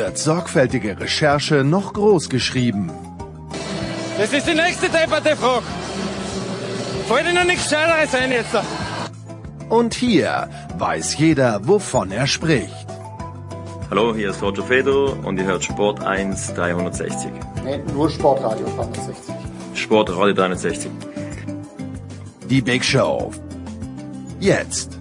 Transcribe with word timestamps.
wird 0.00 0.16
sorgfältige 0.16 0.98
Recherche 0.98 1.62
noch 1.62 1.92
groß 1.92 2.30
geschrieben. 2.30 2.90
Das 4.16 4.32
ist 4.32 4.46
die 4.46 4.54
nächste 4.54 4.88
depperte 4.88 5.36
Frage. 5.36 5.66
Fällt 7.06 7.26
dir 7.26 7.34
noch 7.34 7.44
nichts 7.44 7.68
Scheineres 7.68 8.14
ein 8.14 8.32
jetzt? 8.32 8.56
Und 9.68 9.92
hier 9.92 10.48
weiß 10.78 11.18
jeder, 11.18 11.60
wovon 11.68 12.10
er 12.12 12.26
spricht. 12.26 12.86
Hallo, 13.90 14.14
hier 14.14 14.30
ist 14.30 14.42
Roger 14.42 14.62
Fedor 14.62 15.16
und 15.24 15.38
ihr 15.38 15.44
hört 15.44 15.64
Sport 15.64 16.02
1 16.02 16.54
360. 16.54 17.30
Nee, 17.64 17.80
nur 17.92 18.08
Sportradio 18.08 18.66
360. 18.76 19.34
Sportradio 19.74 20.34
360. 20.34 20.90
Die 22.48 22.62
Big 22.62 22.82
Show. 22.82 23.32
Jetzt. 24.40 24.99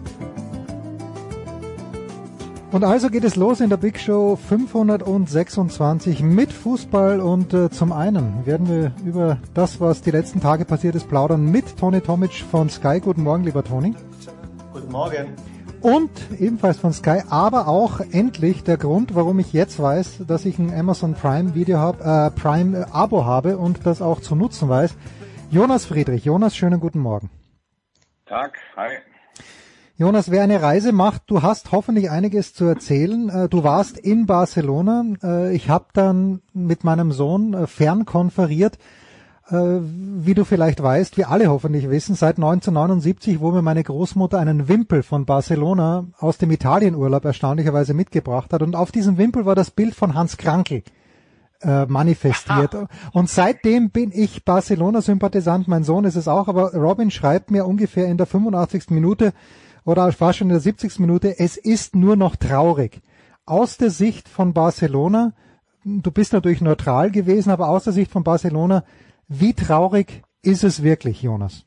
Und 2.71 2.83
also 2.83 3.09
geht 3.09 3.23
es 3.23 3.35
los 3.35 3.61
in 3.61 3.69
der 3.71 3.77
Big 3.77 3.99
Show 3.99 4.35
526 4.35 6.21
mit 6.21 6.53
Fußball 6.53 7.19
und 7.19 7.51
äh, 7.51 7.71
zum 7.71 7.91
einen 7.91 8.45
werden 8.45 8.69
wir 8.69 8.91
über 9.03 9.39
das, 9.55 9.81
was 9.81 10.03
die 10.03 10.11
letzten 10.11 10.39
Tage 10.39 10.65
passiert 10.65 10.93
ist, 10.93 11.09
plaudern 11.09 11.49
mit 11.49 11.77
Toni 11.77 11.99
Tomic 11.99 12.31
von 12.51 12.69
Sky. 12.69 12.99
Guten 12.99 13.23
Morgen, 13.23 13.43
lieber 13.43 13.63
Toni. 13.63 13.95
Guten 14.71 14.91
Morgen. 14.91 15.35
Und 15.81 16.11
ebenfalls 16.37 16.77
von 16.77 16.93
Sky, 16.93 17.23
aber 17.27 17.67
auch 17.67 18.01
endlich 18.11 18.63
der 18.63 18.77
Grund, 18.77 19.15
warum 19.15 19.39
ich 19.39 19.51
jetzt 19.51 19.81
weiß, 19.81 20.25
dass 20.27 20.45
ich 20.45 20.59
ein 20.59 20.71
Amazon 20.71 21.15
Prime 21.15 21.55
Video 21.55 21.79
hab, 21.79 22.01
äh, 22.01 22.29
Prime 22.39 22.85
Abo 22.93 23.25
habe 23.25 23.57
und 23.57 23.87
das 23.87 23.99
auch 23.99 24.19
zu 24.19 24.35
nutzen 24.35 24.69
weiß. 24.69 24.95
Jonas 25.49 25.85
Friedrich. 25.85 26.23
Jonas, 26.23 26.55
schönen 26.55 26.79
guten 26.79 26.99
Morgen. 26.99 27.31
Tag, 28.27 28.59
hi. 28.75 28.97
Jonas, 29.99 30.31
wer 30.31 30.43
eine 30.43 30.61
Reise 30.61 30.93
macht, 30.93 31.23
du 31.27 31.41
hast 31.41 31.73
hoffentlich 31.73 32.09
einiges 32.09 32.53
zu 32.53 32.63
erzählen. 32.63 33.27
Äh, 33.27 33.49
du 33.49 33.65
warst 33.65 33.97
in 33.97 34.27
Barcelona. 34.27 35.03
Äh, 35.21 35.53
ich 35.53 35.69
habe 35.69 35.87
dann 35.91 36.39
mit 36.53 36.85
meinem 36.85 37.11
Sohn 37.11 37.53
äh, 37.53 37.67
fernkonferiert. 37.67 38.79
Wie 39.51 40.35
du 40.35 40.45
vielleicht 40.45 40.83
weißt, 40.83 41.17
wir 41.17 41.31
alle 41.31 41.47
hoffentlich 41.47 41.89
wissen, 41.89 42.13
seit 42.13 42.35
1979, 42.35 43.39
wo 43.39 43.49
mir 43.49 43.63
meine 43.63 43.83
Großmutter 43.83 44.37
einen 44.37 44.67
Wimpel 44.67 45.01
von 45.01 45.25
Barcelona 45.25 46.05
aus 46.19 46.37
dem 46.37 46.51
Italienurlaub 46.51 47.25
erstaunlicherweise 47.25 47.95
mitgebracht 47.95 48.53
hat. 48.53 48.61
Und 48.61 48.75
auf 48.75 48.91
diesem 48.91 49.17
Wimpel 49.17 49.47
war 49.47 49.55
das 49.55 49.71
Bild 49.71 49.95
von 49.95 50.13
Hans 50.13 50.37
Krankel 50.37 50.83
manifestiert. 51.63 52.75
Aha. 52.75 52.87
Und 53.11 53.27
seitdem 53.27 53.89
bin 53.89 54.11
ich 54.13 54.45
Barcelona-Sympathisant. 54.45 55.67
Mein 55.67 55.83
Sohn 55.83 56.05
ist 56.05 56.15
es 56.15 56.27
auch. 56.27 56.47
Aber 56.47 56.75
Robin 56.75 57.09
schreibt 57.09 57.49
mir 57.49 57.65
ungefähr 57.65 58.05
in 58.05 58.17
der 58.17 58.27
85. 58.27 58.91
Minute, 58.91 59.33
oder 59.89 60.13
war 60.19 60.33
schon 60.33 60.49
in 60.49 60.53
der 60.53 60.59
70. 60.59 60.99
Minute, 60.99 61.39
es 61.39 61.57
ist 61.57 61.95
nur 61.95 62.15
noch 62.15 62.35
traurig. 62.35 63.01
Aus 63.47 63.77
der 63.77 63.89
Sicht 63.89 64.29
von 64.29 64.53
Barcelona, 64.53 65.33
du 65.83 66.11
bist 66.11 66.31
natürlich 66.31 66.61
neutral 66.61 67.09
gewesen, 67.09 67.49
aber 67.49 67.69
aus 67.69 67.85
der 67.85 67.93
Sicht 67.93 68.11
von 68.11 68.23
Barcelona, 68.23 68.83
wie 69.27 69.55
traurig 69.55 70.21
ist 70.43 70.63
es 70.63 70.83
wirklich, 70.83 71.23
Jonas? 71.23 71.65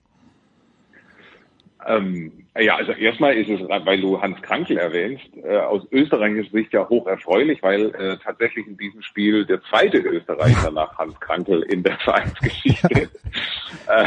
Ähm, 1.84 2.41
ja, 2.58 2.76
also 2.76 2.92
erstmal 2.92 3.34
ist 3.34 3.48
es, 3.48 3.66
weil 3.68 4.00
du 4.00 4.20
Hans 4.20 4.40
Krankel 4.42 4.76
erwähnst, 4.76 5.24
äh, 5.42 5.56
aus 5.56 5.86
österreichischer 5.90 6.50
Sicht 6.50 6.72
ja 6.74 6.86
hoch 6.86 7.06
erfreulich, 7.06 7.62
weil 7.62 7.94
äh, 7.94 8.18
tatsächlich 8.18 8.66
in 8.66 8.76
diesem 8.76 9.00
Spiel 9.02 9.46
der 9.46 9.62
zweite 9.62 9.98
Österreicher 9.98 10.70
nach 10.70 10.98
Hans 10.98 11.18
Krankel 11.20 11.62
in 11.62 11.82
der 11.82 11.96
Vereinsgeschichte 11.98 13.08
äh, 13.88 14.04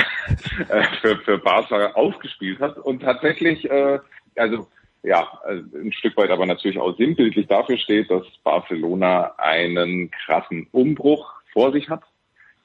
äh, 0.70 0.84
für, 1.02 1.18
für 1.18 1.38
Barca 1.40 1.94
aufgespielt 1.94 2.60
hat. 2.60 2.78
Und 2.78 3.02
tatsächlich, 3.02 3.68
äh, 3.70 4.00
also 4.36 4.68
ja, 5.02 5.28
ein 5.48 5.92
Stück 5.92 6.16
weit 6.18 6.30
aber 6.30 6.46
natürlich 6.46 6.80
auch 6.80 6.96
sinnbildlich 6.98 7.48
dafür 7.48 7.78
steht, 7.78 8.12
dass 8.12 8.26
Barcelona 8.44 9.34
einen 9.38 10.12
krassen 10.12 10.68
Umbruch 10.72 11.34
vor 11.52 11.72
sich 11.72 11.90
hat. 11.90 12.04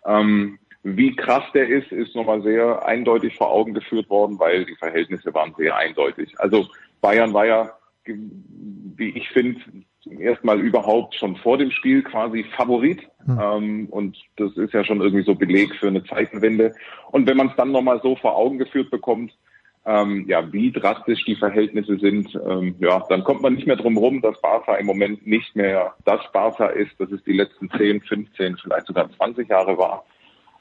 Ähm, 0.04 0.58
wie 0.82 1.14
krass 1.14 1.44
der 1.52 1.68
ist, 1.68 1.92
ist 1.92 2.14
nochmal 2.14 2.42
sehr 2.42 2.84
eindeutig 2.86 3.36
vor 3.36 3.50
Augen 3.50 3.74
geführt 3.74 4.08
worden, 4.08 4.38
weil 4.38 4.64
die 4.64 4.76
Verhältnisse 4.76 5.32
waren 5.34 5.54
sehr 5.56 5.76
eindeutig. 5.76 6.32
Also 6.38 6.68
Bayern 7.00 7.34
war 7.34 7.46
ja, 7.46 7.70
wie 8.04 9.10
ich 9.10 9.28
finde, 9.28 9.60
zum 10.02 10.18
ersten 10.18 10.46
Mal 10.46 10.60
überhaupt 10.60 11.14
schon 11.14 11.36
vor 11.36 11.58
dem 11.58 11.70
Spiel 11.70 12.02
quasi 12.02 12.44
Favorit. 12.56 13.00
Mhm. 13.26 13.40
Ähm, 13.40 13.86
und 13.90 14.16
das 14.36 14.56
ist 14.56 14.72
ja 14.72 14.82
schon 14.84 15.02
irgendwie 15.02 15.24
so 15.24 15.34
Beleg 15.34 15.74
für 15.76 15.88
eine 15.88 16.02
Zeitenwende. 16.04 16.72
Und 17.10 17.26
wenn 17.26 17.36
man 17.36 17.48
es 17.48 17.56
dann 17.56 17.72
nochmal 17.72 18.00
so 18.02 18.16
vor 18.16 18.36
Augen 18.36 18.58
geführt 18.58 18.90
bekommt, 18.90 19.36
ähm, 19.84 20.24
ja, 20.28 20.50
wie 20.52 20.72
drastisch 20.72 21.24
die 21.24 21.36
Verhältnisse 21.36 21.98
sind, 21.98 22.38
ähm, 22.46 22.74
ja, 22.80 23.02
dann 23.08 23.24
kommt 23.24 23.42
man 23.42 23.54
nicht 23.54 23.66
mehr 23.66 23.76
drum 23.76 23.96
rum, 23.98 24.22
dass 24.22 24.40
Barca 24.40 24.76
im 24.76 24.86
Moment 24.86 25.26
nicht 25.26 25.54
mehr 25.56 25.94
das 26.04 26.20
Barca 26.32 26.66
ist, 26.66 26.92
das 26.98 27.10
es 27.10 27.22
die 27.24 27.32
letzten 27.32 27.70
10, 27.70 28.00
15, 28.02 28.56
vielleicht 28.58 28.86
sogar 28.86 29.10
20 29.10 29.48
Jahre 29.48 29.76
war 29.76 30.04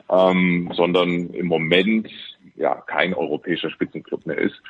ähm, 0.09 0.71
sondern 0.73 1.29
im 1.29 1.47
Moment 1.47 2.09
ja 2.55 2.75
kein 2.75 3.13
europäischer 3.13 3.69
Spitzenclub 3.69 4.25
mehr 4.25 4.37
ist. 4.37 4.61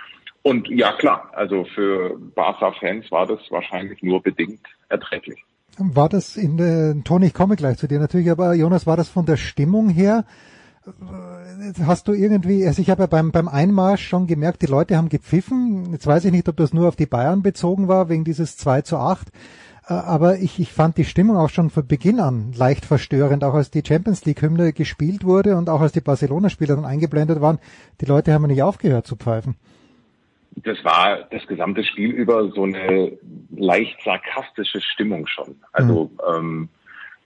Und 0.41 0.69
ja 0.69 0.93
klar, 0.93 1.29
also 1.33 1.65
für 1.65 2.17
Barca-Fans 2.35 3.11
war 3.11 3.27
das 3.27 3.39
wahrscheinlich 3.49 4.01
nur 4.01 4.21
bedingt 4.21 4.61
erträglich. 4.87 5.43
War 5.77 6.09
das 6.09 6.35
in 6.37 6.57
der, 6.57 6.95
Toni, 7.03 7.27
ich 7.27 7.33
komme 7.33 7.55
gleich 7.55 7.77
zu 7.77 7.87
dir 7.87 7.99
natürlich, 7.99 8.29
aber 8.29 8.53
Jonas, 8.53 8.85
war 8.85 8.97
das 8.97 9.09
von 9.09 9.25
der 9.25 9.37
Stimmung 9.37 9.89
her? 9.89 10.25
Hast 11.85 12.07
du 12.07 12.13
irgendwie, 12.13 12.65
also 12.65 12.81
ich 12.81 12.89
habe 12.89 13.03
ja 13.03 13.07
beim, 13.07 13.31
beim 13.31 13.47
Einmarsch 13.47 14.07
schon 14.07 14.27
gemerkt, 14.27 14.61
die 14.61 14.67
Leute 14.67 14.97
haben 14.97 15.09
gepfiffen. 15.09 15.91
Jetzt 15.91 16.07
weiß 16.07 16.25
ich 16.25 16.31
nicht, 16.31 16.49
ob 16.49 16.57
das 16.57 16.73
nur 16.73 16.87
auf 16.87 16.95
die 16.95 17.05
Bayern 17.05 17.43
bezogen 17.43 17.87
war, 17.87 18.09
wegen 18.09 18.23
dieses 18.23 18.57
2 18.57 18.81
zu 18.81 18.97
8. 18.97 19.27
Äh, 19.89 19.93
aber 19.93 20.37
ich, 20.37 20.59
ich 20.59 20.71
fand 20.71 20.97
die 20.97 21.05
Stimmung 21.05 21.37
auch 21.37 21.49
schon 21.49 21.69
von 21.69 21.85
Beginn 21.87 22.19
an 22.19 22.53
leicht 22.55 22.85
verstörend, 22.85 23.43
auch 23.43 23.53
als 23.53 23.71
die 23.71 23.83
Champions 23.85 24.25
League 24.25 24.41
Hymne 24.41 24.71
gespielt 24.73 25.23
wurde 25.23 25.57
und 25.57 25.69
auch 25.69 25.81
als 25.81 25.91
die 25.91 26.01
Barcelona-Spieler 26.01 26.75
dann 26.75 26.85
eingeblendet 26.85 27.41
waren. 27.41 27.59
Die 28.01 28.05
Leute 28.05 28.33
haben 28.33 28.45
nicht 28.47 28.63
aufgehört 28.63 29.07
zu 29.07 29.15
pfeifen. 29.15 29.55
Das 30.63 30.83
war 30.83 31.27
das 31.31 31.45
gesamte 31.47 31.83
Spiel 31.83 32.11
über 32.11 32.49
so 32.49 32.63
eine 32.63 33.17
leicht 33.55 34.01
sarkastische 34.03 34.81
Stimmung 34.81 35.27
schon. 35.27 35.55
Also 35.71 36.11
mhm. 36.13 36.19
ähm, 36.35 36.69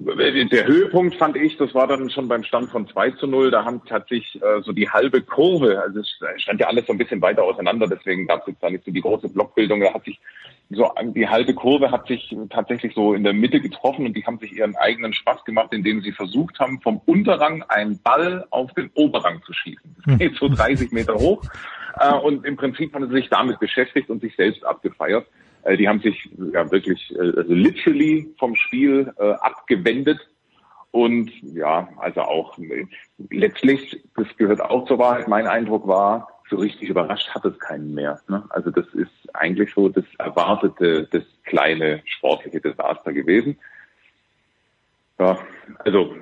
der 0.06 0.66
Höhepunkt 0.66 1.16
fand 1.16 1.38
ich, 1.38 1.58
das 1.58 1.74
war 1.74 1.88
dann 1.88 2.10
schon 2.10 2.28
beim 2.28 2.44
Stand 2.44 2.70
von 2.70 2.88
2 2.88 3.12
zu 3.12 3.28
0, 3.28 3.52
da 3.52 3.66
haben, 3.66 3.82
hat 3.90 4.10
sich 4.10 4.36
äh, 4.42 4.62
so 4.62 4.72
die 4.72 4.90
halbe 4.90 5.22
Kurve, 5.22 5.82
also 5.82 6.00
es 6.00 6.20
stand 6.38 6.60
ja 6.60 6.68
alles 6.68 6.88
so 6.88 6.94
ein 6.94 6.98
bisschen 6.98 7.22
weiter 7.22 7.44
auseinander, 7.44 7.88
deswegen 7.88 8.28
gab 8.28 8.42
es 8.42 8.48
jetzt 8.48 8.64
da 8.64 8.70
nicht 8.70 8.86
so 8.86 8.92
die 8.92 9.02
große 9.02 9.30
Blockbildung, 9.30 9.82
da 9.82 9.94
hat 9.94 10.06
sich 10.06 10.20
so 10.70 10.90
die 11.04 11.28
halbe 11.28 11.54
Kurve 11.54 11.92
hat 11.92 12.08
sich 12.08 12.36
tatsächlich 12.50 12.94
so 12.96 13.14
in 13.14 13.24
der 13.24 13.34
Mitte 13.34 13.60
getroffen 13.60 14.06
und 14.06 14.16
die 14.16 14.26
haben 14.26 14.40
sich 14.40 14.54
ihren 14.54 14.76
eigenen 14.76 15.14
Spaß 15.14 15.44
gemacht, 15.46 15.70
indem 15.72 16.02
sie 16.02 16.12
versucht 16.12 16.60
haben, 16.60 16.82
vom 16.82 17.02
Unterrang 17.06 17.64
einen 17.64 18.00
Ball 18.02 18.46
auf 18.50 18.74
den 18.74 18.90
Oberrang 18.96 19.42
zu 19.46 19.54
schießen. 19.54 19.96
Das 20.06 20.18
geht 20.18 20.36
so 20.36 20.48
30 20.50 20.92
Meter 20.92 21.16
hoch. 21.16 21.44
Äh, 22.00 22.14
und 22.14 22.46
im 22.46 22.56
Prinzip 22.56 22.94
haben 22.94 23.08
sie 23.08 23.16
sich 23.16 23.30
damit 23.30 23.60
beschäftigt 23.60 24.10
und 24.10 24.22
sich 24.22 24.36
selbst 24.36 24.64
abgefeiert. 24.66 25.28
Äh, 25.64 25.78
die 25.78 25.88
haben 25.88 26.00
sich 26.00 26.30
ja 26.52 26.70
wirklich 26.72 27.14
äh, 27.16 27.38
also 27.38 27.54
literally 27.54 28.34
vom 28.38 28.56
Spiel 28.56 29.12
abgewendet. 29.18 30.20
Und 30.92 31.32
ja, 31.42 31.90
also 31.98 32.22
auch 32.22 32.56
letztlich, 33.32 34.04
das 34.16 34.28
gehört 34.38 34.62
auch 34.62 34.86
zur 34.88 35.00
Wahrheit, 35.00 35.28
mein 35.28 35.48
Eindruck 35.48 35.88
war, 35.88 36.28
so 36.52 36.58
richtig 36.58 36.90
überrascht 36.90 37.30
hat 37.30 37.46
es 37.46 37.58
keinen 37.58 37.96
mehr. 37.96 38.22
Ne? 38.28 38.44
Also 38.50 38.70
das 38.70 38.86
ist 38.94 39.10
eigentlich 39.34 39.74
so 39.74 39.90
das 39.90 40.06
erwartete, 40.20 41.08
das 41.12 41.24
kleine 41.46 42.04
sportliche 42.06 42.62
Desaster 42.62 43.12
gewesen. 43.12 43.58
Ja, 45.20 45.38
also 45.86 46.14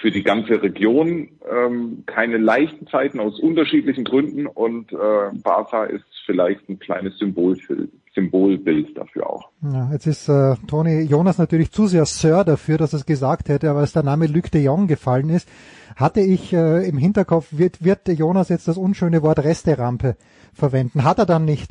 für 0.00 0.10
die 0.10 0.22
ganze 0.22 0.60
Region 0.60 1.28
ähm, 1.48 2.02
keine 2.06 2.36
leichten 2.36 2.86
Zeiten 2.88 3.20
aus 3.20 3.38
unterschiedlichen 3.38 4.04
Gründen 4.04 4.46
und 4.46 4.92
äh, 4.92 4.96
Barca 5.42 5.84
ist 5.84 6.04
vielleicht 6.26 6.68
ein 6.68 6.80
kleines 6.80 7.16
Symbolbild, 7.18 7.90
Symbolbild 8.14 8.98
dafür 8.98 9.30
auch. 9.30 9.48
Ja, 9.62 9.90
jetzt 9.92 10.06
ist 10.06 10.28
äh, 10.28 10.56
Toni 10.66 11.02
Jonas 11.02 11.38
natürlich 11.38 11.70
zu 11.70 11.86
sehr 11.86 12.04
Sir 12.04 12.44
dafür, 12.44 12.78
dass 12.78 12.92
er 12.92 12.98
es 12.98 13.06
gesagt 13.06 13.48
hätte, 13.48 13.70
aber 13.70 13.80
als 13.80 13.92
der 13.92 14.02
Name 14.02 14.26
Luc 14.26 14.50
de 14.50 14.62
Jong 14.62 14.88
gefallen 14.88 15.30
ist, 15.30 15.48
hatte 15.94 16.20
ich 16.20 16.52
äh, 16.52 16.86
im 16.88 16.98
Hinterkopf, 16.98 17.46
wird, 17.52 17.84
wird 17.84 18.08
Jonas 18.08 18.48
jetzt 18.48 18.66
das 18.66 18.76
unschöne 18.76 19.22
Wort 19.22 19.38
Resterampe 19.38 20.16
verwenden. 20.52 21.04
Hat 21.04 21.18
er 21.18 21.26
dann 21.26 21.44
nicht. 21.44 21.70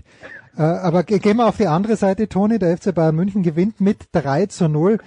Äh, 0.57 0.63
aber 0.63 1.03
gehen 1.03 1.38
wir 1.38 1.48
auf 1.48 1.57
die 1.57 1.68
andere 1.68 1.98
Seite, 1.98 2.27
Toni, 2.27 2.60
der 2.60 2.77
FC 2.77 2.95
Bayern 2.95 3.15
München 3.15 3.44
gewinnt 3.44 3.80
mit 3.80 4.07
3 4.13 4.48
zu 4.48 4.68
0. 4.68 5.00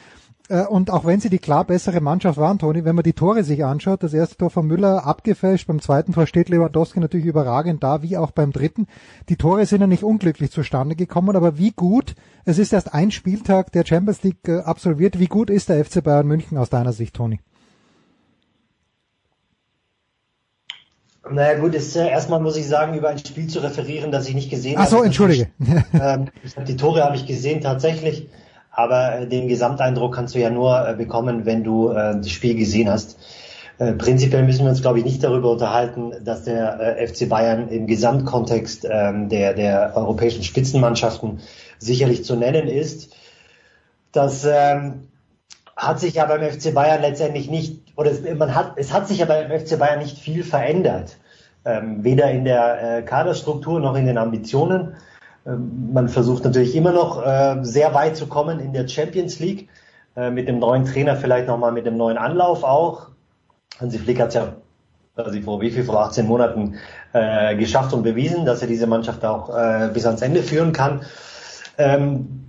Äh, 0.50 0.66
und 0.66 0.90
auch 0.90 1.04
wenn 1.04 1.20
sie 1.20 1.30
die 1.30 1.38
klar 1.38 1.64
bessere 1.64 2.00
Mannschaft 2.00 2.36
waren, 2.36 2.58
Toni, 2.58 2.84
wenn 2.84 2.96
man 2.96 3.04
die 3.04 3.12
Tore 3.12 3.44
sich 3.44 3.64
anschaut, 3.64 4.02
das 4.02 4.12
erste 4.12 4.36
Tor 4.36 4.50
von 4.50 4.66
Müller 4.66 5.06
abgefälscht, 5.06 5.68
beim 5.68 5.80
zweiten 5.80 6.12
Tor 6.12 6.26
steht 6.26 6.48
Lewandowski 6.48 6.98
natürlich 6.98 7.26
überragend 7.26 7.82
da, 7.84 8.02
wie 8.02 8.16
auch 8.16 8.32
beim 8.32 8.50
dritten. 8.50 8.88
Die 9.28 9.36
Tore 9.36 9.64
sind 9.64 9.80
ja 9.80 9.86
nicht 9.86 10.02
unglücklich 10.02 10.50
zustande 10.50 10.96
gekommen, 10.96 11.36
aber 11.36 11.56
wie 11.56 11.70
gut, 11.70 12.16
es 12.44 12.58
ist 12.58 12.72
erst 12.72 12.92
ein 12.92 13.12
Spieltag 13.12 13.70
der 13.72 13.86
Champions 13.86 14.24
League 14.24 14.48
äh, 14.48 14.58
absolviert, 14.58 15.20
wie 15.20 15.28
gut 15.28 15.50
ist 15.50 15.68
der 15.68 15.84
FC 15.84 16.02
Bayern 16.02 16.26
München 16.26 16.58
aus 16.58 16.68
deiner 16.68 16.92
Sicht, 16.92 17.14
Toni? 17.14 17.38
Naja 21.30 21.60
gut, 21.60 21.76
ist, 21.76 21.94
äh, 21.94 22.08
erstmal 22.08 22.40
muss 22.40 22.56
ich 22.56 22.66
sagen, 22.66 22.98
über 22.98 23.10
ein 23.10 23.18
Spiel 23.18 23.46
zu 23.46 23.60
referieren, 23.60 24.10
das 24.10 24.26
ich 24.26 24.34
nicht 24.34 24.50
gesehen 24.50 24.78
habe. 24.78 24.84
Ach 24.84 24.90
so, 24.90 25.04
entschuldige. 25.04 25.48
ähm, 25.92 26.26
ich 26.42 26.56
hab, 26.56 26.64
die 26.64 26.76
Tore 26.76 27.04
habe 27.04 27.14
ich 27.14 27.26
gesehen 27.26 27.60
tatsächlich, 27.60 28.28
aber 28.70 29.20
äh, 29.20 29.26
den 29.26 29.48
Gesamteindruck 29.48 30.14
kannst 30.14 30.34
du 30.34 30.38
ja 30.38 30.50
nur 30.50 30.88
äh, 30.88 30.94
bekommen, 30.94 31.44
wenn 31.46 31.64
du 31.64 31.90
äh, 31.90 32.16
das 32.16 32.30
Spiel 32.30 32.54
gesehen 32.54 32.88
hast. 32.88 33.18
Prinzipiell 33.96 34.42
müssen 34.42 34.66
wir 34.66 34.68
uns, 34.68 34.82
glaube 34.82 34.98
ich, 34.98 35.06
nicht 35.06 35.24
darüber 35.24 35.50
unterhalten, 35.52 36.12
dass 36.22 36.42
der 36.42 36.98
FC 37.08 37.30
Bayern 37.30 37.68
im 37.68 37.86
Gesamtkontext 37.86 38.86
ähm, 38.86 39.30
der, 39.30 39.54
der 39.54 39.96
europäischen 39.96 40.42
Spitzenmannschaften 40.42 41.40
sicherlich 41.78 42.22
zu 42.22 42.36
nennen 42.36 42.68
ist. 42.68 43.16
Das 44.12 44.44
ähm, 44.44 45.08
hat 45.76 45.98
sich 45.98 46.16
ja 46.16 46.26
beim 46.26 46.42
FC 46.42 46.74
Bayern 46.74 47.00
letztendlich 47.00 47.48
nicht, 47.48 47.80
oder 47.96 48.10
es, 48.10 48.20
man 48.36 48.54
hat, 48.54 48.72
es 48.76 48.92
hat 48.92 49.08
sich 49.08 49.16
ja 49.16 49.24
beim 49.24 49.50
FC 49.50 49.78
Bayern 49.78 50.00
nicht 50.00 50.18
viel 50.18 50.44
verändert. 50.44 51.16
Ähm, 51.64 52.04
weder 52.04 52.30
in 52.30 52.44
der 52.44 53.00
Kaderstruktur 53.06 53.80
noch 53.80 53.96
in 53.96 54.04
den 54.04 54.18
Ambitionen. 54.18 54.94
Ähm, 55.46 55.90
man 55.92 56.08
versucht 56.08 56.44
natürlich 56.44 56.74
immer 56.74 56.92
noch 56.92 57.24
äh, 57.24 57.58
sehr 57.62 57.94
weit 57.94 58.16
zu 58.16 58.26
kommen 58.26 58.60
in 58.60 58.72
der 58.72 58.88
Champions 58.88 59.38
League. 59.38 59.68
Äh, 60.16 60.30
mit 60.30 60.48
dem 60.48 60.58
neuen 60.58 60.84
Trainer 60.84 61.16
vielleicht 61.16 61.46
nochmal 61.46 61.72
mit 61.72 61.86
dem 61.86 61.96
neuen 61.96 62.18
Anlauf 62.18 62.64
auch. 62.64 63.08
Hansi 63.78 63.98
Flick 63.98 64.20
hat 64.20 64.28
es 64.28 64.34
ja 64.34 64.54
also 65.16 65.40
vor 65.42 65.60
wie 65.60 65.70
viel, 65.70 65.84
vor 65.84 66.00
18 66.00 66.26
Monaten 66.26 66.76
äh, 67.12 67.54
geschafft 67.56 67.92
und 67.92 68.02
bewiesen, 68.02 68.44
dass 68.44 68.62
er 68.62 68.68
diese 68.68 68.86
Mannschaft 68.86 69.24
auch 69.24 69.50
äh, 69.50 69.90
bis 69.92 70.06
ans 70.06 70.22
Ende 70.22 70.42
führen 70.42 70.72
kann. 70.72 71.02
Ähm, 71.78 72.44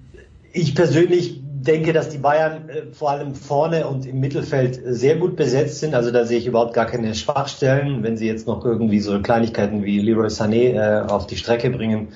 ich 0.54 0.74
persönlich 0.74 1.42
denke, 1.44 1.94
dass 1.94 2.10
die 2.10 2.18
Bayern 2.18 2.70
vor 2.94 3.12
allem 3.12 3.36
vorne 3.36 3.88
und 3.88 4.06
im 4.06 4.20
Mittelfeld 4.20 4.80
sehr 4.84 5.18
gut 5.18 5.36
besetzt 5.36 5.80
sind. 5.80 5.94
Also 5.94 6.12
da 6.12 6.26
sehe 6.26 6.40
ich 6.40 6.48
überhaupt 6.48 6.74
gar 6.74 6.88
keine 6.88 7.14
Schwachstellen. 7.14 8.04
Wenn 8.04 8.18
sie 8.18 8.26
jetzt 8.26 8.48
noch 8.48 8.66
irgendwie 8.66 9.00
so 9.00 9.22
Kleinigkeiten 9.22 9.84
wie 9.84 10.00
Leroy 10.00 10.28
Sané 10.28 11.06
auf 11.08 11.28
die 11.28 11.38
Strecke 11.38 11.70
bringen, 11.70 12.10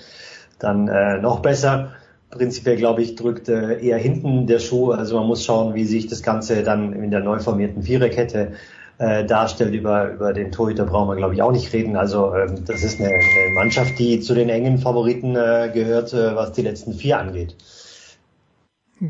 dann 0.59 0.87
äh, 0.87 1.19
noch 1.19 1.39
besser. 1.41 1.91
Prinzipiell 2.29 2.75
glaube 2.75 3.01
ich, 3.01 3.15
drückt 3.15 3.49
äh, 3.49 3.79
eher 3.79 3.97
hinten 3.97 4.47
der 4.47 4.59
Schuh. 4.59 4.91
Also 4.91 5.17
man 5.17 5.27
muss 5.27 5.45
schauen, 5.45 5.73
wie 5.73 5.85
sich 5.85 6.07
das 6.07 6.23
Ganze 6.23 6.63
dann 6.63 6.93
in 6.93 7.11
der 7.11 7.21
neu 7.21 7.39
formierten 7.39 7.83
Viererkette 7.83 8.53
äh, 8.97 9.25
darstellt. 9.25 9.73
Über, 9.73 10.11
über 10.11 10.33
den 10.33 10.51
Torhüter 10.51 10.85
brauchen 10.85 11.09
wir, 11.09 11.15
glaube 11.15 11.33
ich, 11.33 11.41
auch 11.41 11.51
nicht 11.51 11.71
reden. 11.73 11.95
Also 11.95 12.33
ähm, 12.35 12.65
das 12.65 12.83
ist 12.83 12.99
eine, 12.99 13.09
eine 13.09 13.53
Mannschaft, 13.53 13.97
die 13.99 14.19
zu 14.19 14.33
den 14.33 14.49
engen 14.49 14.77
Favoriten 14.77 15.35
äh, 15.35 15.71
gehört, 15.73 16.13
äh, 16.13 16.35
was 16.35 16.51
die 16.51 16.61
letzten 16.61 16.93
vier 16.93 17.19
angeht. 17.19 17.55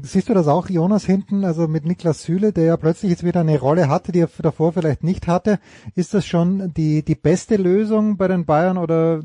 Siehst 0.04 0.30
du 0.30 0.34
das 0.34 0.48
auch, 0.48 0.70
Jonas, 0.70 1.06
hinten, 1.06 1.46
also 1.46 1.68
mit 1.68 1.86
Niklas 1.86 2.24
Süle, 2.24 2.52
der 2.52 2.66
ja 2.66 2.78
plötzlich 2.78 3.12
jetzt 3.12 3.26
wieder 3.26 3.42
eine 3.42 3.60
Rolle 3.60 3.90
hatte, 3.90 4.12
die 4.12 4.20
er 4.20 4.30
davor 4.40 4.74
vielleicht 4.74 5.04
nicht 5.04 5.28
hatte. 5.28 5.60
Ist 5.96 6.14
das 6.14 6.26
schon 6.26 6.74
die, 6.76 7.04
die 7.04 7.16
beste 7.16 7.56
Lösung 7.58 8.18
bei 8.18 8.28
den 8.28 8.46
Bayern 8.46 8.78
oder 8.78 9.22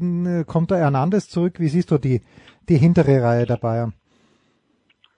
kommt 0.46 0.70
da 0.70 0.76
Hernandez 0.76 1.28
zurück? 1.28 1.61
Wie 1.61 1.69
siehst 1.69 1.90
du 1.90 1.99
die, 1.99 2.22
die 2.69 2.76
hintere 2.76 3.22
Reihe 3.22 3.46
der 3.46 3.56
Bayern? 3.56 3.94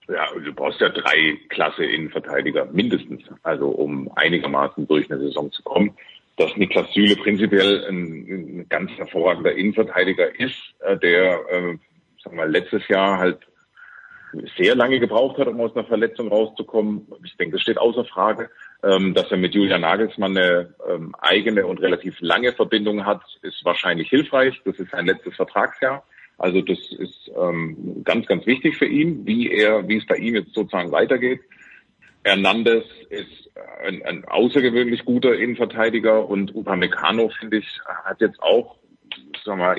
Ja, 0.08 0.26
du 0.34 0.52
brauchst 0.52 0.80
ja 0.80 0.88
drei 0.88 1.38
Klasse 1.48 1.84
Innenverteidiger 1.84 2.66
mindestens, 2.66 3.22
also 3.42 3.68
um 3.68 4.10
einigermaßen 4.16 4.86
durch 4.86 5.10
eine 5.10 5.20
Saison 5.20 5.50
zu 5.52 5.62
kommen. 5.62 5.92
Dass 6.36 6.56
Niklas 6.56 6.92
Süle 6.92 7.14
prinzipiell 7.16 7.84
ein, 7.88 7.96
ein 7.98 8.66
ganz 8.68 8.90
hervorragender 8.92 9.52
Innenverteidiger 9.52 10.38
ist, 10.40 10.56
äh, 10.80 10.96
der, 10.98 11.40
äh, 11.50 11.76
sagen 12.22 12.36
wir, 12.36 12.46
letztes 12.46 12.86
Jahr 12.88 13.18
halt 13.18 13.38
sehr 14.56 14.74
lange 14.74 14.98
gebraucht 15.00 15.38
hat, 15.38 15.48
um 15.48 15.60
aus 15.60 15.74
einer 15.74 15.86
Verletzung 15.86 16.28
rauszukommen. 16.28 17.06
Ich 17.24 17.36
denke, 17.36 17.56
das 17.56 17.62
steht 17.62 17.78
außer 17.78 18.04
Frage. 18.04 18.50
Ähm, 18.84 19.14
dass 19.14 19.30
er 19.30 19.36
mit 19.36 19.54
Julian 19.54 19.82
Nagelsmann 19.82 20.36
eine 20.36 20.74
ähm, 20.90 21.14
eigene 21.20 21.66
und 21.66 21.80
relativ 21.80 22.16
lange 22.20 22.52
Verbindung 22.52 23.06
hat, 23.06 23.22
ist 23.42 23.64
wahrscheinlich 23.64 24.08
hilfreich. 24.08 24.60
Das 24.64 24.76
ist 24.78 24.90
sein 24.90 25.06
letztes 25.06 25.36
Vertragsjahr. 25.36 26.04
Also 26.38 26.60
das 26.62 26.78
ist 26.98 27.30
ähm, 27.40 28.02
ganz, 28.04 28.26
ganz 28.26 28.44
wichtig 28.46 28.76
für 28.76 28.86
ihn, 28.86 29.24
wie 29.26 29.50
er, 29.50 29.86
wie 29.86 29.98
es 29.98 30.06
bei 30.06 30.16
ihm 30.16 30.34
jetzt 30.34 30.54
sozusagen 30.54 30.90
weitergeht. 30.90 31.40
Hernandez 32.24 32.84
ist 33.10 33.50
ein, 33.84 34.02
ein 34.04 34.24
außergewöhnlich 34.24 35.04
guter 35.04 35.34
Innenverteidiger 35.34 36.28
und 36.28 36.54
Upamecano, 36.54 37.28
finde 37.38 37.58
ich, 37.58 37.80
hat 38.04 38.20
jetzt 38.20 38.42
auch, 38.42 38.78
sagen 39.44 39.60
wir 39.60 39.66
mal, 39.66 39.78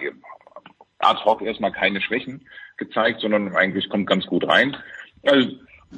ad 0.99 1.19
hoc 1.25 1.41
erstmal 1.41 1.71
keine 1.71 1.99
Schwächen 2.01 2.47
gezeigt, 2.77 3.21
sondern 3.21 3.55
eigentlich 3.55 3.89
kommt 3.89 4.07
ganz 4.07 4.25
gut 4.25 4.47
rein. 4.47 4.75
Also 5.25 5.49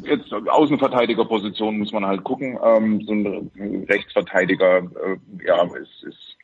jetzt 0.04 0.32
Außenverteidigerposition 0.34 1.78
muss 1.78 1.92
man 1.92 2.06
halt 2.06 2.24
gucken. 2.24 2.58
Ähm, 2.64 3.02
so 3.06 3.14
ein 3.14 3.86
Rechtsverteidiger, 3.88 4.78
äh, 4.80 5.46
ja, 5.46 5.64
ist, 5.64 6.04
ist 6.04 6.38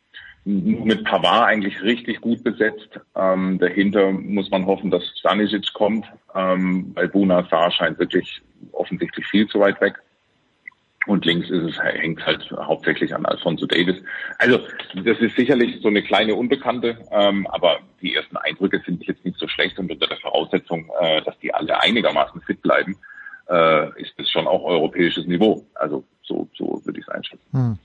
mit 0.43 1.03
Pavard 1.05 1.47
eigentlich 1.47 1.81
richtig 1.83 2.21
gut 2.21 2.43
besetzt. 2.43 2.99
Ähm, 3.15 3.59
dahinter 3.59 4.11
muss 4.11 4.49
man 4.49 4.65
hoffen, 4.65 4.89
dass 4.89 5.05
Stanisic 5.19 5.71
kommt, 5.73 6.05
ähm, 6.33 6.91
weil 6.95 7.09
Buna 7.09 7.47
Saar 7.49 7.71
scheint 7.71 7.99
wirklich 7.99 8.41
offensichtlich 8.71 9.25
viel 9.27 9.47
zu 9.47 9.59
weit 9.59 9.79
weg. 9.81 10.01
Und 11.07 11.25
links 11.25 11.49
ist 11.49 11.63
es, 11.63 11.79
hängt 11.81 12.23
halt 12.25 12.49
hauptsächlich 12.51 13.13
an 13.15 13.25
Alfonso 13.25 13.65
Davis. 13.65 13.95
Also 14.37 14.59
das 15.03 15.17
ist 15.19 15.35
sicherlich 15.35 15.81
so 15.81 15.87
eine 15.87 16.03
kleine 16.03 16.35
Unbekannte, 16.35 16.97
ähm, 17.11 17.47
aber 17.47 17.79
die 18.01 18.15
ersten 18.15 18.37
Eindrücke 18.37 18.81
sind 18.85 19.03
jetzt 19.05 19.25
nicht 19.25 19.37
so 19.37 19.47
schlecht 19.47 19.79
und 19.79 19.91
unter 19.91 20.07
der 20.07 20.17
Voraussetzung, 20.17 20.91
äh, 20.99 21.21
dass 21.23 21.37
die 21.39 21.53
alle 21.53 21.81
einigermaßen 21.81 22.41
fit 22.41 22.61
bleiben, 22.61 22.95
äh, 23.49 24.01
ist 24.01 24.13
es 24.17 24.29
schon 24.29 24.47
auch 24.47 24.63
europäisches 24.63 25.25
Niveau. 25.25 25.65
Also 25.73 26.03
so, 26.21 26.47
so 26.55 26.81
würde 26.85 26.99
ich 26.99 27.07
es 27.07 27.13
einschätzen. 27.13 27.47
Hm. 27.51 27.79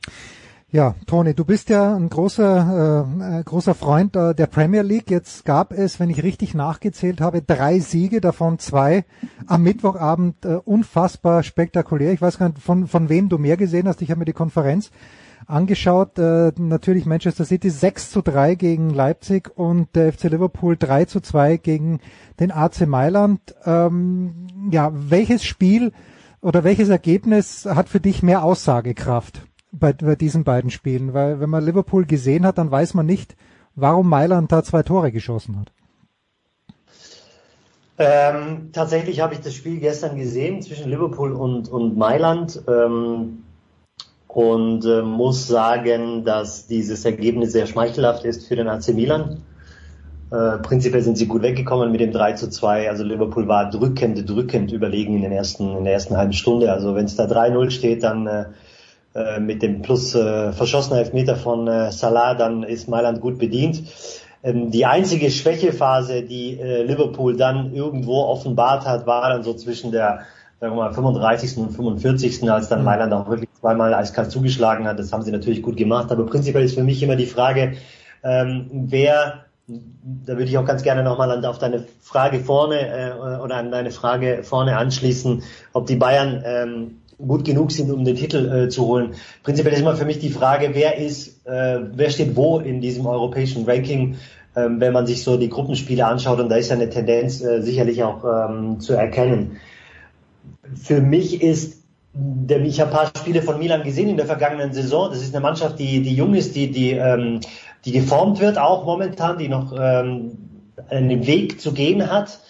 Ja, 0.72 0.96
Toni, 1.06 1.32
du 1.32 1.44
bist 1.44 1.68
ja 1.68 1.94
ein 1.94 2.08
großer, 2.08 3.06
äh, 3.20 3.42
großer 3.44 3.76
Freund 3.76 4.16
äh, 4.16 4.34
der 4.34 4.48
Premier 4.48 4.82
League. 4.82 5.12
Jetzt 5.12 5.44
gab 5.44 5.72
es, 5.72 6.00
wenn 6.00 6.10
ich 6.10 6.24
richtig 6.24 6.54
nachgezählt 6.54 7.20
habe, 7.20 7.40
drei 7.40 7.78
Siege, 7.78 8.20
davon 8.20 8.58
zwei 8.58 9.04
am 9.46 9.62
Mittwochabend 9.62 10.44
äh, 10.44 10.56
unfassbar 10.64 11.44
spektakulär. 11.44 12.12
Ich 12.12 12.20
weiß 12.20 12.38
gar 12.38 12.48
nicht, 12.48 12.58
von, 12.58 12.88
von 12.88 13.08
wem 13.08 13.28
du 13.28 13.38
mehr 13.38 13.56
gesehen 13.56 13.86
hast. 13.86 14.02
Ich 14.02 14.10
habe 14.10 14.18
mir 14.18 14.24
die 14.24 14.32
Konferenz 14.32 14.90
angeschaut. 15.46 16.18
Äh, 16.18 16.50
natürlich 16.58 17.06
Manchester 17.06 17.44
City 17.44 17.70
6 17.70 18.10
zu 18.10 18.20
3 18.22 18.56
gegen 18.56 18.90
Leipzig 18.90 19.56
und 19.56 19.94
der 19.94 20.12
FC 20.12 20.24
Liverpool 20.24 20.76
3 20.76 21.04
zu 21.04 21.20
2 21.20 21.58
gegen 21.58 22.00
den 22.40 22.50
AC 22.50 22.88
Mailand. 22.88 23.54
Ähm, 23.64 24.48
ja, 24.72 24.90
welches 24.92 25.44
Spiel 25.44 25.92
oder 26.40 26.64
welches 26.64 26.88
Ergebnis 26.88 27.66
hat 27.66 27.88
für 27.88 28.00
dich 28.00 28.24
mehr 28.24 28.42
Aussagekraft? 28.42 29.45
Bei, 29.78 29.92
bei 29.92 30.16
diesen 30.16 30.44
beiden 30.44 30.70
Spielen, 30.70 31.14
weil 31.14 31.40
wenn 31.40 31.50
man 31.50 31.64
Liverpool 31.64 32.06
gesehen 32.06 32.46
hat, 32.46 32.58
dann 32.58 32.70
weiß 32.70 32.94
man 32.94 33.06
nicht, 33.06 33.36
warum 33.74 34.08
Mailand 34.08 34.50
da 34.52 34.62
zwei 34.62 34.82
Tore 34.82 35.12
geschossen 35.12 35.58
hat. 35.60 35.72
Ähm, 37.98 38.70
tatsächlich 38.72 39.20
habe 39.20 39.34
ich 39.34 39.40
das 39.40 39.54
Spiel 39.54 39.80
gestern 39.80 40.16
gesehen 40.16 40.60
zwischen 40.60 40.90
Liverpool 40.90 41.32
und, 41.32 41.68
und 41.68 41.96
Mailand 41.96 42.60
ähm, 42.68 43.44
und 44.28 44.84
äh, 44.84 45.00
muss 45.00 45.48
sagen, 45.48 46.24
dass 46.24 46.66
dieses 46.66 47.06
Ergebnis 47.06 47.52
sehr 47.52 47.66
schmeichelhaft 47.66 48.24
ist 48.26 48.46
für 48.46 48.56
den 48.56 48.68
AC 48.68 48.88
Milan. 48.88 49.42
Äh, 50.30 50.58
prinzipiell 50.58 51.02
sind 51.02 51.16
sie 51.16 51.26
gut 51.26 51.40
weggekommen 51.40 51.90
mit 51.90 52.00
dem 52.00 52.12
3 52.12 52.32
zu 52.32 52.50
2. 52.50 52.90
Also 52.90 53.02
Liverpool 53.02 53.48
war 53.48 53.70
drückend, 53.70 54.28
drückend 54.28 54.72
überlegen 54.72 55.16
in, 55.16 55.22
den 55.22 55.32
ersten, 55.32 55.76
in 55.78 55.84
der 55.84 55.94
ersten 55.94 56.18
halben 56.18 56.34
Stunde. 56.34 56.70
Also 56.70 56.94
wenn 56.94 57.06
es 57.06 57.16
da 57.16 57.24
3-0 57.24 57.70
steht, 57.70 58.02
dann 58.02 58.26
äh, 58.26 58.44
äh, 59.16 59.40
mit 59.40 59.62
dem 59.62 59.82
plus 59.82 60.14
äh, 60.14 60.52
verschossener 60.52 60.98
Elfmeter 60.98 61.36
von 61.36 61.66
äh, 61.66 61.90
Salah, 61.90 62.34
dann 62.34 62.62
ist 62.62 62.88
Mailand 62.88 63.20
gut 63.20 63.38
bedient. 63.38 63.82
Ähm, 64.42 64.70
die 64.70 64.84
einzige 64.84 65.30
Schwächephase, 65.30 66.22
die 66.22 66.60
äh, 66.60 66.82
Liverpool 66.82 67.36
dann 67.36 67.72
irgendwo 67.74 68.24
offenbart 68.24 68.86
hat, 68.86 69.06
war 69.06 69.30
dann 69.30 69.42
so 69.42 69.54
zwischen 69.54 69.90
der 69.90 70.20
sagen 70.60 70.74
wir 70.74 70.84
mal, 70.84 70.92
35. 70.92 71.58
und 71.58 71.70
45. 71.70 72.50
als 72.50 72.68
dann 72.68 72.80
mhm. 72.80 72.84
Mailand 72.84 73.12
auch 73.12 73.28
wirklich 73.28 73.50
zweimal 73.60 73.94
eiskalt 73.94 74.30
zugeschlagen 74.30 74.86
hat. 74.86 74.98
Das 74.98 75.12
haben 75.12 75.22
sie 75.22 75.32
natürlich 75.32 75.62
gut 75.62 75.76
gemacht. 75.76 76.10
Aber 76.10 76.26
prinzipiell 76.26 76.64
ist 76.64 76.74
für 76.74 76.82
mich 76.82 77.02
immer 77.02 77.16
die 77.16 77.26
Frage, 77.26 77.74
ähm, 78.22 78.68
wer 78.70 79.46
da 79.68 80.34
würde 80.34 80.44
ich 80.44 80.58
auch 80.58 80.64
ganz 80.64 80.82
gerne 80.84 81.02
nochmal 81.02 81.44
auf 81.44 81.58
deine 81.58 81.84
Frage 82.00 82.38
vorne 82.38 82.86
äh, 82.86 83.40
oder 83.40 83.56
an 83.56 83.72
deine 83.72 83.90
Frage 83.90 84.44
vorne 84.44 84.76
anschließen, 84.76 85.42
ob 85.72 85.86
die 85.86 85.96
Bayern 85.96 86.42
ähm, 86.46 87.00
gut 87.18 87.44
genug 87.44 87.72
sind, 87.72 87.90
um 87.90 88.04
den 88.04 88.16
Titel 88.16 88.64
äh, 88.64 88.68
zu 88.68 88.86
holen. 88.86 89.14
Prinzipiell 89.42 89.74
ist 89.74 89.80
immer 89.80 89.96
für 89.96 90.04
mich 90.04 90.18
die 90.18 90.30
Frage, 90.30 90.70
wer 90.72 90.98
ist, 90.98 91.46
äh, 91.46 91.78
wer 91.94 92.10
steht 92.10 92.36
wo 92.36 92.58
in 92.58 92.80
diesem 92.80 93.06
europäischen 93.06 93.64
Ranking, 93.64 94.16
ähm, 94.54 94.80
wenn 94.80 94.92
man 94.92 95.06
sich 95.06 95.22
so 95.22 95.36
die 95.36 95.48
Gruppenspiele 95.48 96.04
anschaut 96.04 96.40
und 96.40 96.48
da 96.48 96.56
ist 96.56 96.68
ja 96.68 96.76
eine 96.76 96.90
Tendenz 96.90 97.42
äh, 97.42 97.62
sicherlich 97.62 98.02
auch 98.02 98.24
ähm, 98.24 98.80
zu 98.80 98.94
erkennen. 98.94 99.58
Für 100.74 101.00
mich 101.00 101.42
ist 101.42 101.84
der, 102.12 102.62
ich 102.62 102.80
habe 102.80 102.90
ein 102.90 102.96
paar 102.96 103.12
Spiele 103.18 103.42
von 103.42 103.58
Milan 103.58 103.82
gesehen 103.82 104.08
in 104.08 104.16
der 104.16 104.26
vergangenen 104.26 104.72
Saison. 104.72 105.10
Das 105.10 105.22
ist 105.22 105.34
eine 105.34 105.42
Mannschaft, 105.42 105.78
die, 105.78 106.02
die 106.02 106.14
jung 106.14 106.34
ist, 106.34 106.56
die, 106.56 106.70
die, 106.70 106.92
ähm, 106.92 107.40
die 107.84 107.92
geformt 107.92 108.40
wird, 108.40 108.58
auch 108.58 108.86
momentan, 108.86 109.38
die 109.38 109.48
noch 109.48 109.74
ähm, 109.78 110.38
einen 110.88 111.26
Weg 111.26 111.60
zu 111.60 111.72
gehen 111.72 112.10
hat. 112.10 112.40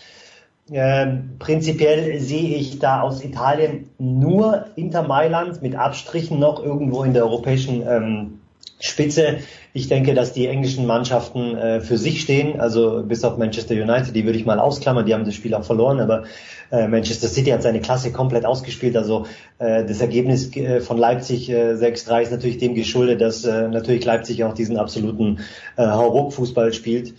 Ähm, 0.73 1.37
prinzipiell 1.39 2.19
sehe 2.19 2.57
ich 2.57 2.81
da 2.81 3.01
aus 3.01 3.23
Italien 3.23 3.89
nur 3.99 4.67
Inter 4.75 5.05
Mailand 5.05 5.63
mit 5.63 5.77
Abstrichen 5.77 6.41
noch 6.41 6.63
irgendwo 6.63 7.05
in 7.05 7.15
der 7.15 7.25
europäischen 7.25 7.87
ähm, 7.87 8.41
Spitze. 8.81 9.39
Ich 9.73 9.87
denke, 9.89 10.13
dass 10.15 10.33
die 10.33 10.49
englischen 10.49 10.85
Mannschaften 10.87 11.57
äh, 11.57 11.81
für 11.81 11.99
sich 11.99 12.21
stehen, 12.21 12.61
also 12.61 13.05
bis 13.05 13.23
auf 13.25 13.39
Manchester 13.39 13.75
United, 13.75 14.15
die 14.15 14.25
würde 14.25 14.39
ich 14.39 14.45
mal 14.45 14.59
ausklammern, 14.59 15.07
die 15.07 15.15
haben 15.15 15.25
das 15.25 15.35
Spiel 15.35 15.55
auch 15.55 15.65
verloren, 15.65 16.01
aber 16.01 16.25
äh, 16.73 16.89
Manchester 16.89 17.29
City 17.29 17.51
hat 17.51 17.63
seine 17.63 17.81
Klasse 17.81 18.11
komplett 18.11 18.45
ausgespielt. 18.45 18.97
Also 18.97 19.27
äh, 19.59 19.85
das 19.85 20.01
Ergebnis 20.01 20.55
äh, 20.57 20.81
von 20.81 20.99
Leipzig 20.99 21.49
äh, 21.49 21.75
6-3 21.75 22.23
ist 22.23 22.33
natürlich 22.33 22.59
dem 22.59 22.75
geschuldet, 22.75 23.21
dass 23.21 23.45
äh, 23.45 23.69
natürlich 23.69 24.05
Leipzig 24.05 24.43
auch 24.43 24.55
diesen 24.55 24.77
absoluten 24.77 25.39
äh, 25.77 25.87
Hauruck-Fußball 25.87 26.73
spielt 26.73 27.15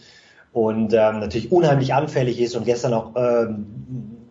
und 0.57 0.91
ähm, 0.91 1.19
natürlich 1.19 1.51
unheimlich 1.51 1.93
anfällig 1.93 2.41
ist 2.41 2.55
und 2.55 2.65
gestern 2.65 2.91
auch 2.95 3.11
ähm, 3.15 3.67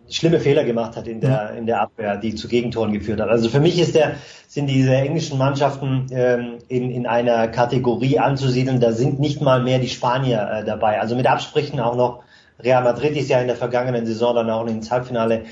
schlimme 0.09 0.41
Fehler 0.41 0.65
gemacht 0.65 0.97
hat 0.97 1.07
in 1.07 1.21
der 1.21 1.51
in 1.51 1.65
der 1.65 1.79
Abwehr, 1.79 2.17
die 2.17 2.35
zu 2.35 2.49
Gegentoren 2.49 2.91
geführt 2.91 3.21
hat. 3.21 3.29
Also 3.29 3.47
für 3.47 3.61
mich 3.61 3.79
ist 3.79 3.95
der 3.95 4.15
sind 4.45 4.67
diese 4.67 4.93
englischen 4.93 5.37
Mannschaften 5.37 6.07
ähm, 6.11 6.57
in 6.67 6.91
in 6.91 7.07
einer 7.07 7.47
Kategorie 7.47 8.19
anzusiedeln. 8.19 8.81
Da 8.81 8.91
sind 8.91 9.21
nicht 9.21 9.41
mal 9.41 9.63
mehr 9.63 9.79
die 9.79 9.87
Spanier 9.87 10.49
äh, 10.51 10.65
dabei. 10.65 10.99
Also 10.99 11.15
mit 11.15 11.27
Absprechen 11.27 11.79
auch 11.79 11.95
noch 11.95 12.23
Real 12.59 12.83
Madrid 12.83 13.15
ist 13.15 13.29
ja 13.29 13.39
in 13.39 13.47
der 13.47 13.55
vergangenen 13.55 14.05
Saison 14.05 14.35
dann 14.35 14.49
auch 14.49 14.67
ins 14.67 14.91
Halbfinale 14.91 15.43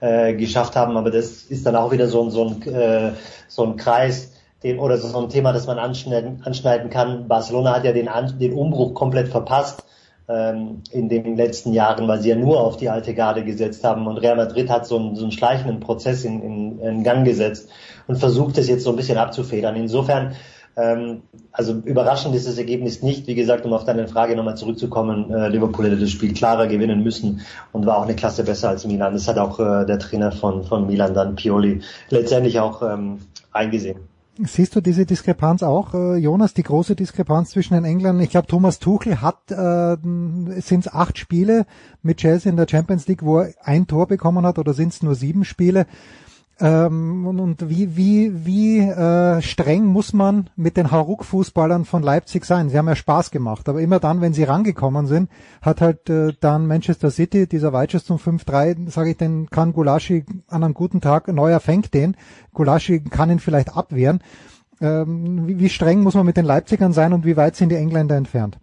äh, 0.00 0.34
geschafft 0.34 0.74
haben, 0.74 0.96
aber 0.96 1.12
das 1.12 1.44
ist 1.44 1.64
dann 1.64 1.76
auch 1.76 1.92
wieder 1.92 2.08
so 2.08 2.24
ein 2.24 2.30
so 2.30 2.48
ein 2.48 2.74
äh, 2.74 3.12
so 3.46 3.62
ein 3.62 3.76
Kreis. 3.76 4.32
Den, 4.64 4.78
oder 4.78 4.96
so 4.96 5.18
ein 5.18 5.28
Thema, 5.28 5.52
das 5.52 5.66
man 5.66 5.78
anschneiden, 5.78 6.40
anschneiden 6.42 6.88
kann. 6.88 7.28
Barcelona 7.28 7.74
hat 7.74 7.84
ja 7.84 7.92
den, 7.92 8.08
den 8.40 8.54
Umbruch 8.54 8.94
komplett 8.94 9.28
verpasst 9.28 9.84
ähm, 10.28 10.82
in 10.90 11.08
den 11.08 11.36
letzten 11.36 11.72
Jahren, 11.72 12.08
weil 12.08 12.20
sie 12.20 12.30
ja 12.30 12.36
nur 12.36 12.60
auf 12.60 12.76
die 12.76 12.88
alte 12.88 13.14
Garde 13.14 13.44
gesetzt 13.44 13.84
haben. 13.84 14.06
Und 14.06 14.18
Real 14.18 14.36
Madrid 14.36 14.70
hat 14.70 14.86
so 14.86 14.98
einen, 14.98 15.16
so 15.16 15.22
einen 15.22 15.32
schleichenden 15.32 15.80
Prozess 15.80 16.24
in, 16.24 16.42
in, 16.42 16.78
in 16.80 17.04
Gang 17.04 17.24
gesetzt 17.24 17.68
und 18.06 18.16
versucht 18.16 18.58
es 18.58 18.68
jetzt 18.68 18.84
so 18.84 18.90
ein 18.90 18.96
bisschen 18.96 19.18
abzufedern. 19.18 19.76
Insofern, 19.76 20.34
ähm, 20.76 21.22
also 21.52 21.74
überraschend 21.84 22.34
ist 22.34 22.48
das 22.48 22.58
Ergebnis 22.58 23.02
nicht. 23.02 23.26
Wie 23.26 23.34
gesagt, 23.34 23.66
um 23.66 23.72
auf 23.74 23.84
deine 23.84 24.08
Frage 24.08 24.34
nochmal 24.34 24.56
zurückzukommen, 24.56 25.30
äh, 25.30 25.48
Liverpool 25.48 25.86
hätte 25.86 25.98
das 25.98 26.10
Spiel 26.10 26.32
klarer 26.32 26.66
gewinnen 26.66 27.02
müssen 27.02 27.42
und 27.72 27.86
war 27.86 27.98
auch 27.98 28.04
eine 28.04 28.16
Klasse 28.16 28.44
besser 28.44 28.70
als 28.70 28.86
Milan. 28.86 29.12
Das 29.12 29.28
hat 29.28 29.38
auch 29.38 29.60
äh, 29.60 29.84
der 29.84 29.98
Trainer 29.98 30.32
von, 30.32 30.64
von 30.64 30.86
Milan 30.86 31.14
dann, 31.14 31.36
Pioli, 31.36 31.82
letztendlich 32.08 32.60
auch 32.60 32.82
ähm, 32.82 33.18
eingesehen. 33.52 34.13
Siehst 34.42 34.74
du 34.74 34.80
diese 34.80 35.06
Diskrepanz 35.06 35.62
auch, 35.62 35.94
äh, 35.94 36.16
Jonas, 36.16 36.54
die 36.54 36.64
große 36.64 36.96
Diskrepanz 36.96 37.50
zwischen 37.50 37.74
den 37.74 37.84
Engländern? 37.84 38.24
Ich 38.24 38.30
glaube, 38.30 38.48
Thomas 38.48 38.80
Tuchel 38.80 39.20
hat, 39.20 39.52
äh, 39.52 39.96
sind 40.60 40.80
es 40.80 40.92
acht 40.92 41.18
Spiele 41.18 41.66
mit 42.02 42.16
Chelsea 42.16 42.50
in 42.50 42.56
der 42.56 42.66
Champions 42.68 43.06
League, 43.06 43.22
wo 43.22 43.38
er 43.38 43.54
ein 43.62 43.86
Tor 43.86 44.08
bekommen 44.08 44.44
hat, 44.44 44.58
oder 44.58 44.74
sind 44.74 44.92
es 44.92 45.02
nur 45.04 45.14
sieben 45.14 45.44
Spiele? 45.44 45.86
Ähm, 46.60 47.26
und, 47.26 47.40
und 47.40 47.68
wie, 47.68 47.96
wie, 47.96 48.46
wie 48.46 48.78
äh, 48.78 49.42
streng 49.42 49.86
muss 49.86 50.12
man 50.12 50.50
mit 50.54 50.76
den 50.76 50.92
Hauruck-Fußballern 50.92 51.84
von 51.84 52.02
Leipzig 52.04 52.44
sein? 52.44 52.68
Sie 52.68 52.78
haben 52.78 52.86
ja 52.86 52.94
Spaß 52.94 53.32
gemacht, 53.32 53.68
aber 53.68 53.80
immer 53.80 53.98
dann, 53.98 54.20
wenn 54.20 54.34
sie 54.34 54.44
rangekommen 54.44 55.06
sind, 55.06 55.30
hat 55.62 55.80
halt 55.80 56.08
äh, 56.08 56.32
dann 56.38 56.68
Manchester 56.68 57.10
City, 57.10 57.48
dieser 57.48 57.72
Weitschuss 57.72 58.04
zum 58.04 58.18
5-3, 58.18 58.88
sage 58.88 59.10
ich, 59.10 59.16
den 59.16 59.50
kann 59.50 59.72
Gulaschi 59.72 60.24
an 60.46 60.62
einem 60.62 60.74
guten 60.74 61.00
Tag, 61.00 61.26
Neuer 61.26 61.58
fängt 61.58 61.92
den, 61.92 62.16
Gulaschi 62.52 63.00
kann 63.00 63.30
ihn 63.30 63.40
vielleicht 63.40 63.76
abwehren. 63.76 64.20
Ähm, 64.80 65.48
wie, 65.48 65.58
wie 65.58 65.68
streng 65.68 66.02
muss 66.02 66.14
man 66.14 66.26
mit 66.26 66.36
den 66.36 66.44
Leipzigern 66.44 66.92
sein 66.92 67.12
und 67.12 67.24
wie 67.24 67.36
weit 67.36 67.56
sind 67.56 67.70
die 67.70 67.76
Engländer 67.76 68.16
entfernt? 68.16 68.58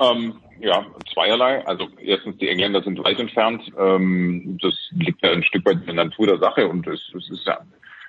Ähm, 0.00 0.34
ja, 0.64 0.86
zweierlei. 1.12 1.64
Also 1.66 1.88
erstens, 2.00 2.38
die 2.38 2.48
Engländer 2.48 2.82
sind 2.82 3.02
weit 3.04 3.18
entfernt. 3.20 3.62
Ähm, 3.78 4.58
das 4.60 4.74
liegt 4.92 5.22
ja 5.22 5.30
ein 5.30 5.42
Stück 5.42 5.64
weit 5.66 5.80
in 5.80 5.86
der 5.86 6.06
Natur 6.06 6.26
der 6.26 6.38
Sache 6.38 6.66
und 6.68 6.86
es, 6.86 7.00
es 7.14 7.30
ist 7.30 7.46
ja 7.46 7.58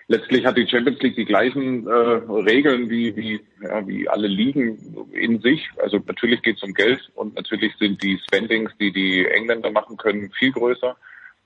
letztlich 0.07 0.45
hat 0.45 0.57
die 0.57 0.67
Champions 0.67 1.01
League 1.01 1.15
die 1.15 1.25
gleichen 1.25 1.87
äh, 1.87 1.91
Regeln 1.91 2.89
wie, 2.89 3.15
wie, 3.15 3.41
ja, 3.61 3.87
wie 3.87 4.07
alle 4.07 4.27
Ligen 4.27 5.07
in 5.11 5.41
sich. 5.41 5.69
Also 5.81 5.99
natürlich 6.05 6.41
geht 6.41 6.57
es 6.57 6.63
um 6.63 6.73
Geld 6.73 6.99
und 7.15 7.35
natürlich 7.35 7.73
sind 7.77 8.01
die 8.03 8.19
Spendings, 8.27 8.71
die 8.79 8.91
die 8.91 9.25
Engländer 9.25 9.71
machen 9.71 9.97
können, 9.97 10.31
viel 10.31 10.51
größer. 10.51 10.95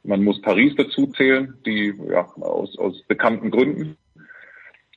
Man 0.03 0.23
muss 0.23 0.41
Paris 0.41 0.73
dazu 0.77 1.07
zählen, 1.07 1.57
die 1.65 1.93
ja, 2.09 2.25
aus, 2.35 2.77
aus 2.77 3.01
bekannten 3.07 3.51
Gründen. 3.51 3.97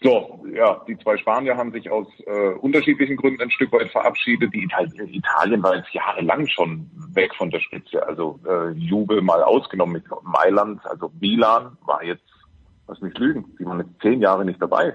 So, 0.03 0.45
ja, 0.53 0.83
die 0.89 0.99
zwei 0.99 1.17
Spanier 1.17 1.57
haben 1.57 1.71
sich 1.71 1.89
aus 1.89 2.09
äh, 2.27 2.55
unterschiedlichen 2.55 3.17
Gründen 3.17 3.41
ein 3.41 3.51
Stück 3.51 3.73
weit 3.73 3.91
verabschiedet. 3.91 4.53
Die 4.53 4.65
Italien, 4.65 5.09
Italien 5.09 5.63
war 5.63 5.77
jetzt 5.77 5.93
jahrelang 5.93 6.49
schon 6.49 6.91
weg 7.15 7.33
von 7.37 7.51
der 7.51 7.61
Spitze. 7.61 8.05
Also 8.05 8.41
äh, 8.49 8.71
Jubel 8.73 9.23
mal 9.23 9.43
ausgenommen 9.43 9.95
mit 9.95 10.05
Mailand, 10.25 10.85
also 10.87 11.13
Milan 11.21 11.77
war 11.87 12.03
jetzt, 12.03 12.25
was 12.87 13.01
mich 13.01 13.17
lügen, 13.17 13.45
die 13.61 13.65
waren 13.65 13.79
jetzt 13.79 14.01
zehn 14.03 14.21
Jahre 14.21 14.45
nicht 14.45 14.61
dabei. 14.61 14.95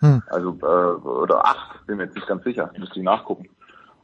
Hm. 0.00 0.22
Also 0.28 0.56
äh, 0.62 1.08
oder 1.08 1.44
acht, 1.44 1.86
bin 1.86 1.98
mir 1.98 2.04
jetzt 2.04 2.16
nicht 2.16 2.26
ganz 2.26 2.42
sicher, 2.42 2.70
müsste 2.76 2.98
ich 2.98 3.04
nachgucken. 3.04 3.48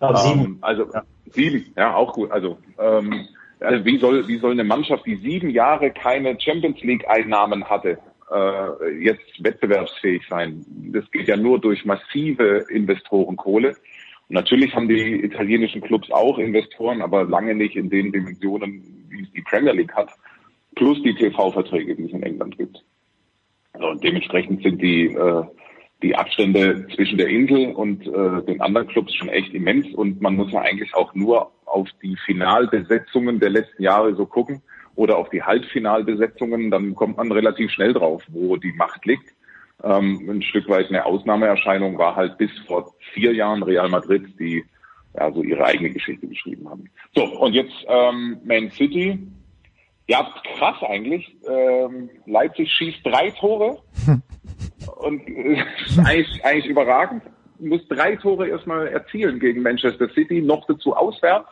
Ähm, 0.01 0.17
sieben. 0.17 0.59
Also 0.61 0.89
ja. 0.93 1.03
sieben, 1.31 1.73
ja, 1.77 1.95
auch 1.95 2.13
gut. 2.13 2.31
Also 2.31 2.59
ähm, 2.79 3.27
also 3.61 3.85
wie 3.85 3.99
soll 3.99 4.29
wie 4.29 4.39
soll 4.39 4.53
eine 4.53 4.65
Mannschaft, 4.65 5.05
die 5.07 5.17
sieben 5.17 5.51
Jahre 5.51 5.91
keine 5.91 6.39
Champions 6.41 6.81
League 6.83 7.09
Einnahmen 7.09 7.65
hatte, 7.65 7.99
äh, 8.35 8.91
jetzt 8.99 9.43
wettbewerbsfähig 9.43 10.23
sein. 10.29 10.65
Das 10.93 11.09
geht 11.11 11.29
ja 11.29 11.37
nur 11.37 11.61
durch 11.61 11.85
massive 11.85 12.67
Investorenkohle. 12.69 13.69
Und 14.29 14.35
natürlich 14.35 14.75
haben 14.75 14.89
die 14.89 15.25
italienischen 15.25 15.83
Clubs 15.83 16.11
auch 16.11 16.39
Investoren, 16.39 17.03
aber 17.03 17.25
lange 17.25 17.55
nicht 17.55 17.77
in 17.77 17.91
den 17.91 18.13
Dimensionen, 18.13 19.07
wie 19.09 19.23
es 19.23 19.33
die 19.33 19.43
Premier 19.43 19.73
League 19.73 19.95
hat, 19.95 20.11
plus 20.75 21.03
die 21.03 21.15
TV-Verträge, 21.15 21.95
die 21.95 22.05
es 22.05 22.13
in 22.13 22.23
England 22.23 22.59
gibt. 22.59 22.83
Also 23.73 23.89
und 23.89 24.03
dementsprechend 24.03 24.63
sind 24.63 24.81
die 24.81 25.07
äh, 25.07 25.45
die 26.03 26.15
Abstände 26.15 26.87
zwischen 26.95 27.17
der 27.17 27.29
Insel 27.29 27.73
und 27.73 28.07
äh, 28.07 28.43
den 28.45 28.61
anderen 28.61 28.87
Clubs 28.89 29.15
schon 29.15 29.31
echt 29.31 29.55
immens 29.55 29.87
und 29.95 30.21
man 30.21 30.37
muss 30.37 30.53
ja 30.53 30.61
eigentlich 30.61 30.95
auch 30.95 31.15
nur 31.15 31.51
auf 31.65 31.89
die 32.03 32.17
Finalbesetzungen 32.27 33.41
der 33.41 33.51
letzten 33.51 33.83
Jahre 33.83 34.15
so 34.15 34.27
gucken 34.27 34.61
oder 34.97 35.19
auf 35.19 35.31
die 35.31 35.43
Halbfinalbesetzungen, 35.43 36.71
dann 36.71 36.95
kommt 36.95 37.17
man 37.17 37.33
relativ 37.33 37.71
schnell 37.71 37.93
drauf, 37.93 38.23
wo 38.29 38.57
die 38.57 38.73
Macht 38.73 39.05
liegt. 39.07 39.35
Ähm, 39.83 40.29
ein 40.31 40.43
Stück 40.43 40.69
weit 40.69 40.89
eine 40.89 41.05
Ausnahmeerscheinung 41.05 41.99
war 41.99 42.17
halt 42.17 42.39
bis 42.39 42.51
vor 42.67 42.95
vier 43.13 43.35
Jahren 43.35 43.63
Real 43.63 43.89
Madrid, 43.89 44.23
die 44.39 44.65
ja 45.17 45.33
so 45.33 45.43
ihre 45.43 45.65
eigene 45.65 45.91
Geschichte 45.91 46.27
geschrieben 46.27 46.69
haben. 46.69 46.91
So, 47.15 47.25
und 47.25 47.53
jetzt 47.53 47.75
ähm, 47.89 48.39
Man 48.45 48.71
City. 48.71 49.19
Ja, 50.07 50.35
krass 50.57 50.77
eigentlich. 50.83 51.35
Ähm, 51.49 52.11
Leipzig 52.27 52.71
schießt 52.73 53.05
drei 53.05 53.31
Tore 53.31 53.79
und 54.97 55.27
äh, 55.29 55.63
eigentlich, 56.05 56.45
eigentlich 56.45 56.67
überragend. 56.67 57.23
Muss 57.59 57.87
drei 57.89 58.17
Tore 58.17 58.49
erstmal 58.49 58.89
erzielen 58.89 59.39
gegen 59.39 59.63
Manchester 59.63 60.09
City, 60.11 60.43
noch 60.43 60.67
dazu 60.67 60.95
auswärts. 60.95 61.49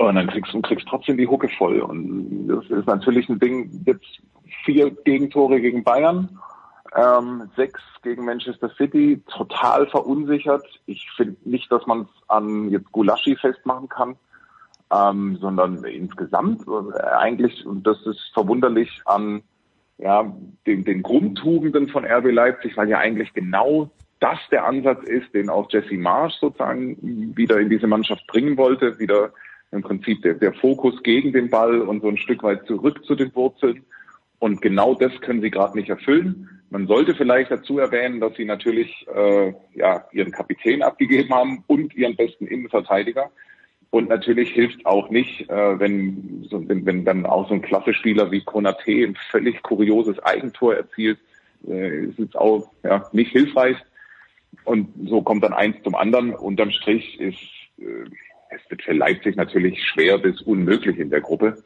Und 0.00 0.14
dann 0.14 0.28
kriegst 0.28 0.54
du 0.54 0.62
kriegst 0.62 0.88
trotzdem 0.88 1.18
die 1.18 1.26
Hucke 1.26 1.48
voll. 1.58 1.80
Und 1.80 2.48
das 2.48 2.64
ist 2.70 2.86
natürlich 2.86 3.28
ein 3.28 3.38
Ding, 3.38 3.82
jetzt 3.84 4.22
vier 4.64 4.90
Gegentore 4.90 5.60
gegen 5.60 5.84
Bayern, 5.84 6.38
ähm, 6.96 7.50
sechs 7.54 7.82
gegen 8.02 8.24
Manchester 8.24 8.70
City, 8.78 9.22
total 9.30 9.86
verunsichert. 9.88 10.64
Ich 10.86 11.06
finde 11.14 11.36
nicht, 11.44 11.70
dass 11.70 11.86
man 11.86 12.02
es 12.02 12.08
an 12.28 12.70
jetzt 12.70 12.90
Gulaschi 12.92 13.36
festmachen 13.36 13.90
kann, 13.90 14.16
ähm, 14.90 15.36
sondern 15.38 15.84
insgesamt 15.84 16.62
äh, 16.66 17.02
eigentlich, 17.18 17.66
und 17.66 17.86
das 17.86 18.00
ist 18.06 18.30
verwunderlich, 18.32 19.02
an 19.04 19.42
ja, 19.98 20.34
den, 20.66 20.82
den 20.82 21.02
Grundtugenden 21.02 21.88
von 21.88 22.06
RB 22.06 22.32
Leipzig, 22.32 22.74
weil 22.78 22.88
ja 22.88 22.96
eigentlich 22.96 23.34
genau 23.34 23.90
das 24.18 24.38
der 24.50 24.64
Ansatz 24.64 25.04
ist, 25.04 25.34
den 25.34 25.50
auch 25.50 25.70
Jesse 25.70 25.98
Marsch 25.98 26.36
sozusagen 26.40 27.36
wieder 27.36 27.60
in 27.60 27.68
diese 27.68 27.86
Mannschaft 27.86 28.26
bringen 28.28 28.56
wollte, 28.56 28.98
wieder 28.98 29.32
im 29.72 29.82
Prinzip 29.82 30.22
der, 30.22 30.34
der 30.34 30.52
Fokus 30.52 31.02
gegen 31.02 31.32
den 31.32 31.50
Ball 31.50 31.80
und 31.82 32.02
so 32.02 32.08
ein 32.08 32.16
Stück 32.16 32.42
weit 32.42 32.66
zurück 32.66 33.04
zu 33.04 33.14
den 33.14 33.34
Wurzeln. 33.34 33.84
Und 34.38 34.62
genau 34.62 34.94
das 34.94 35.12
können 35.20 35.42
sie 35.42 35.50
gerade 35.50 35.78
nicht 35.78 35.90
erfüllen. 35.90 36.48
Man 36.70 36.86
sollte 36.86 37.14
vielleicht 37.14 37.50
dazu 37.50 37.78
erwähnen, 37.78 38.20
dass 38.20 38.34
sie 38.36 38.44
natürlich 38.44 39.06
äh, 39.14 39.52
ja, 39.74 40.04
ihren 40.12 40.32
Kapitän 40.32 40.82
abgegeben 40.82 41.30
haben 41.34 41.64
und 41.66 41.94
ihren 41.94 42.16
besten 42.16 42.46
Innenverteidiger. 42.46 43.30
Und 43.90 44.08
natürlich 44.08 44.52
hilft 44.52 44.86
auch 44.86 45.10
nicht, 45.10 45.50
äh, 45.50 45.80
wenn, 45.80 46.46
so, 46.48 46.66
wenn, 46.68 46.86
wenn 46.86 47.04
dann 47.04 47.26
auch 47.26 47.48
so 47.48 47.54
ein 47.54 47.62
Klasse-Spieler 47.62 48.30
wie 48.30 48.42
Konate 48.42 49.04
ein 49.04 49.16
völlig 49.30 49.62
kurioses 49.62 50.20
Eigentor 50.20 50.76
erzielt, 50.76 51.18
äh, 51.68 52.04
ist 52.04 52.20
es 52.20 52.34
auch 52.36 52.70
ja, 52.84 53.08
nicht 53.12 53.32
hilfreich. 53.32 53.76
Und 54.64 54.88
so 55.08 55.22
kommt 55.22 55.42
dann 55.42 55.52
eins 55.52 55.76
zum 55.82 55.96
anderen. 55.96 56.34
Unterm 56.34 56.70
Strich 56.70 57.18
ist 57.18 57.40
äh, 57.78 58.04
es 58.50 58.70
wird 58.70 58.82
für 58.82 58.92
Leipzig 58.92 59.36
natürlich 59.36 59.82
schwer 59.82 60.18
bis 60.18 60.40
unmöglich 60.42 60.98
in 60.98 61.10
der 61.10 61.20
Gruppe. 61.20 61.62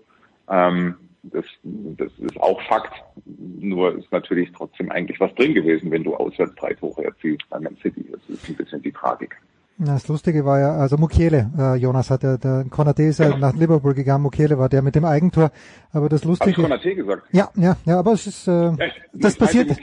Ähm, 0.48 0.96
das, 1.22 1.46
das 1.62 2.12
ist 2.18 2.38
auch 2.38 2.60
Fakt. 2.68 2.92
Nur 3.24 3.98
ist 3.98 4.12
natürlich 4.12 4.52
trotzdem 4.52 4.90
eigentlich 4.90 5.18
was 5.20 5.34
drin 5.34 5.54
gewesen, 5.54 5.90
wenn 5.90 6.04
du 6.04 6.14
auswärts 6.14 6.54
drei 6.56 6.74
Tore 6.74 7.04
erzielst 7.04 7.48
bei 7.48 7.58
Man 7.58 7.76
City. 7.78 8.04
Das 8.12 8.20
ist 8.28 8.48
ein 8.48 8.56
bisschen 8.56 8.82
die 8.82 8.92
Tragik. 8.92 9.36
Das 9.76 10.06
Lustige 10.06 10.44
war 10.44 10.60
ja, 10.60 10.76
also 10.76 10.96
Mukiele, 10.96 11.50
äh, 11.58 11.74
Jonas 11.74 12.08
hat 12.08 12.22
ja, 12.22 12.36
der 12.36 12.64
Konate 12.70 13.02
ist 13.02 13.18
ja 13.18 13.36
nach 13.36 13.54
Liverpool 13.54 13.92
gegangen, 13.94 14.22
Mukiele 14.22 14.56
war 14.56 14.68
der 14.68 14.82
mit 14.82 14.94
dem 14.94 15.04
Eigentor, 15.04 15.50
aber 15.92 16.08
das 16.08 16.22
Lustige... 16.22 16.52
Hab 16.52 16.58
ich 16.58 16.64
Konate 16.64 16.94
gesagt? 16.94 17.22
Ja, 17.32 17.50
ja, 17.56 17.76
ja, 17.84 17.98
aber 17.98 18.12
es 18.12 18.28
ist, 18.28 18.46
äh, 18.46 18.52
ja, 18.52 18.76
das 19.12 19.34
passiert, 19.36 19.76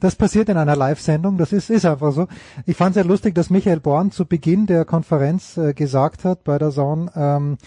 das 0.00 0.16
passiert 0.16 0.48
in 0.48 0.56
einer 0.56 0.74
Live-Sendung, 0.74 1.38
das 1.38 1.52
ist, 1.52 1.70
ist 1.70 1.86
einfach 1.86 2.10
so. 2.10 2.26
Ich 2.66 2.76
fand 2.76 2.96
es 2.96 3.02
ja 3.04 3.08
lustig, 3.08 3.36
dass 3.36 3.48
Michael 3.48 3.78
Born 3.78 4.10
zu 4.10 4.26
Beginn 4.26 4.66
der 4.66 4.84
Konferenz 4.84 5.56
äh, 5.56 5.74
gesagt 5.74 6.24
hat 6.24 6.42
bei 6.42 6.58
der 6.58 6.70
Zone, 6.70 7.12
ähm, 7.14 7.58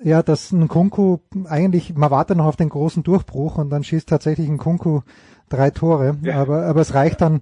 ja, 0.00 0.22
dass 0.22 0.52
ein 0.52 0.68
Kunku 0.68 1.18
eigentlich, 1.48 1.96
man 1.96 2.12
wartet 2.12 2.36
noch 2.36 2.46
auf 2.46 2.56
den 2.56 2.68
großen 2.68 3.02
Durchbruch 3.02 3.58
und 3.58 3.70
dann 3.70 3.82
schießt 3.82 4.08
tatsächlich 4.08 4.48
ein 4.48 4.58
Kunku 4.58 5.00
drei 5.48 5.70
Tore, 5.70 6.16
ja. 6.22 6.40
aber, 6.40 6.64
aber 6.66 6.80
es 6.80 6.94
reicht 6.94 7.20
dann 7.20 7.40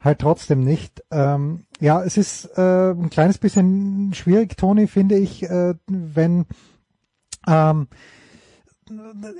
halt 0.00 0.20
trotzdem 0.20 0.60
nicht. 0.60 1.04
Ähm, 1.10 1.66
ja, 1.80 2.02
es 2.02 2.16
ist 2.16 2.46
äh, 2.56 2.90
ein 2.90 3.10
kleines 3.10 3.38
bisschen 3.38 4.12
schwierig, 4.14 4.56
Toni, 4.56 4.86
finde 4.86 5.16
ich, 5.16 5.42
äh, 5.42 5.74
wenn 5.86 6.46
ähm, 7.46 7.88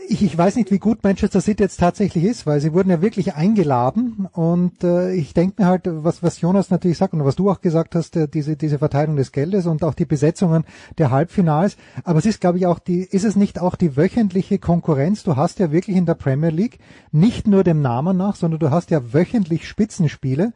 ich, 0.09 0.23
ich 0.23 0.37
weiß 0.37 0.57
nicht, 0.57 0.71
wie 0.71 0.78
gut 0.78 1.02
Manchester 1.02 1.40
City 1.40 1.62
jetzt 1.62 1.80
tatsächlich 1.80 2.25
ist, 2.25 2.47
weil 2.47 2.61
sie 2.61 2.73
wurden 2.73 2.90
ja 2.90 3.02
wirklich 3.02 3.35
eingeladen. 3.35 4.28
Und 4.33 4.85
äh, 4.85 5.12
ich 5.12 5.35
denke 5.35 5.62
mir 5.62 5.69
halt, 5.69 5.83
was, 5.87 6.23
was 6.23 6.40
Jonas 6.40 6.71
natürlich 6.71 6.99
sagt 6.99 7.14
und 7.14 7.25
was 7.25 7.37
du 7.37 7.50
auch 7.50 7.61
gesagt 7.61 7.95
hast, 7.95 8.16
äh, 8.16 8.28
diese, 8.28 8.57
diese 8.57 8.78
Verteilung 8.78 9.16
des 9.16 9.33
Geldes 9.33 9.66
und 9.66 9.83
auch 9.83 9.95
die 9.95 10.04
Besetzungen 10.04 10.64
der 10.99 11.11
Halbfinals, 11.11 11.76
aber 12.04 12.19
es 12.19 12.26
ist, 12.26 12.40
glaube 12.40 12.59
ich, 12.59 12.66
auch 12.66 12.78
die, 12.78 13.00
ist 13.00 13.25
es 13.25 13.37
nicht 13.37 13.61
auch 13.61 13.76
die 13.76 13.97
wöchentliche 13.97 14.59
Konkurrenz? 14.59 15.23
Du 15.23 15.37
hast 15.37 15.59
ja 15.59 15.73
wirklich 15.73 15.97
in 15.97 16.07
der 16.07 16.14
Premier 16.14 16.50
League 16.50 16.78
nicht 17.12 17.47
nur 17.47 17.64
dem 17.64 17.83
Namen 17.83 18.16
nach, 18.16 18.37
sondern 18.37 18.61
du 18.61 18.71
hast 18.71 18.90
ja 18.90 19.12
wöchentlich 19.12 19.69
Spitzenspiele. 19.69 20.52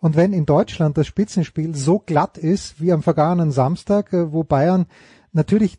Und 0.00 0.16
wenn 0.16 0.32
in 0.32 0.46
Deutschland 0.46 0.96
das 0.96 1.06
Spitzenspiel 1.06 1.74
so 1.74 1.98
glatt 1.98 2.38
ist 2.38 2.80
wie 2.80 2.92
am 2.92 3.02
vergangenen 3.02 3.50
Samstag, 3.50 4.12
äh, 4.12 4.32
wo 4.32 4.44
Bayern 4.44 4.86
natürlich 5.32 5.78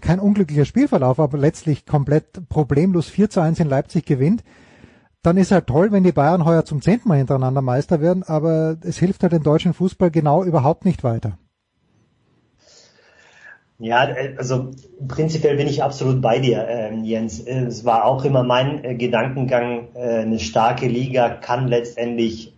kein 0.00 0.20
unglücklicher 0.20 0.64
Spielverlauf, 0.64 1.18
aber 1.18 1.38
letztlich 1.38 1.86
komplett 1.86 2.48
problemlos 2.48 3.08
4 3.08 3.30
zu 3.30 3.40
1 3.40 3.60
in 3.60 3.68
Leipzig 3.68 4.06
gewinnt, 4.06 4.42
dann 5.22 5.36
ist 5.36 5.50
halt 5.50 5.66
toll, 5.66 5.90
wenn 5.90 6.04
die 6.04 6.12
Bayern 6.12 6.44
heuer 6.44 6.64
zum 6.64 6.80
zehnten 6.80 7.08
Mal 7.08 7.18
hintereinander 7.18 7.62
Meister 7.62 8.00
werden, 8.00 8.22
aber 8.22 8.76
es 8.82 8.98
hilft 8.98 9.22
halt 9.22 9.32
den 9.32 9.42
deutschen 9.42 9.74
Fußball 9.74 10.10
genau 10.10 10.44
überhaupt 10.44 10.84
nicht 10.84 11.02
weiter. 11.02 11.38
Ja, 13.78 14.08
also 14.38 14.70
prinzipiell 15.06 15.56
bin 15.56 15.66
ich 15.66 15.82
absolut 15.82 16.22
bei 16.22 16.38
dir, 16.38 16.66
äh, 16.66 16.94
Jens. 16.94 17.40
Es 17.40 17.84
war 17.84 18.06
auch 18.06 18.24
immer 18.24 18.42
mein 18.42 18.82
äh, 18.84 18.94
Gedankengang, 18.94 19.88
äh, 19.94 20.20
eine 20.20 20.38
starke 20.38 20.86
Liga 20.86 21.28
kann 21.28 21.68
letztendlich 21.68 22.54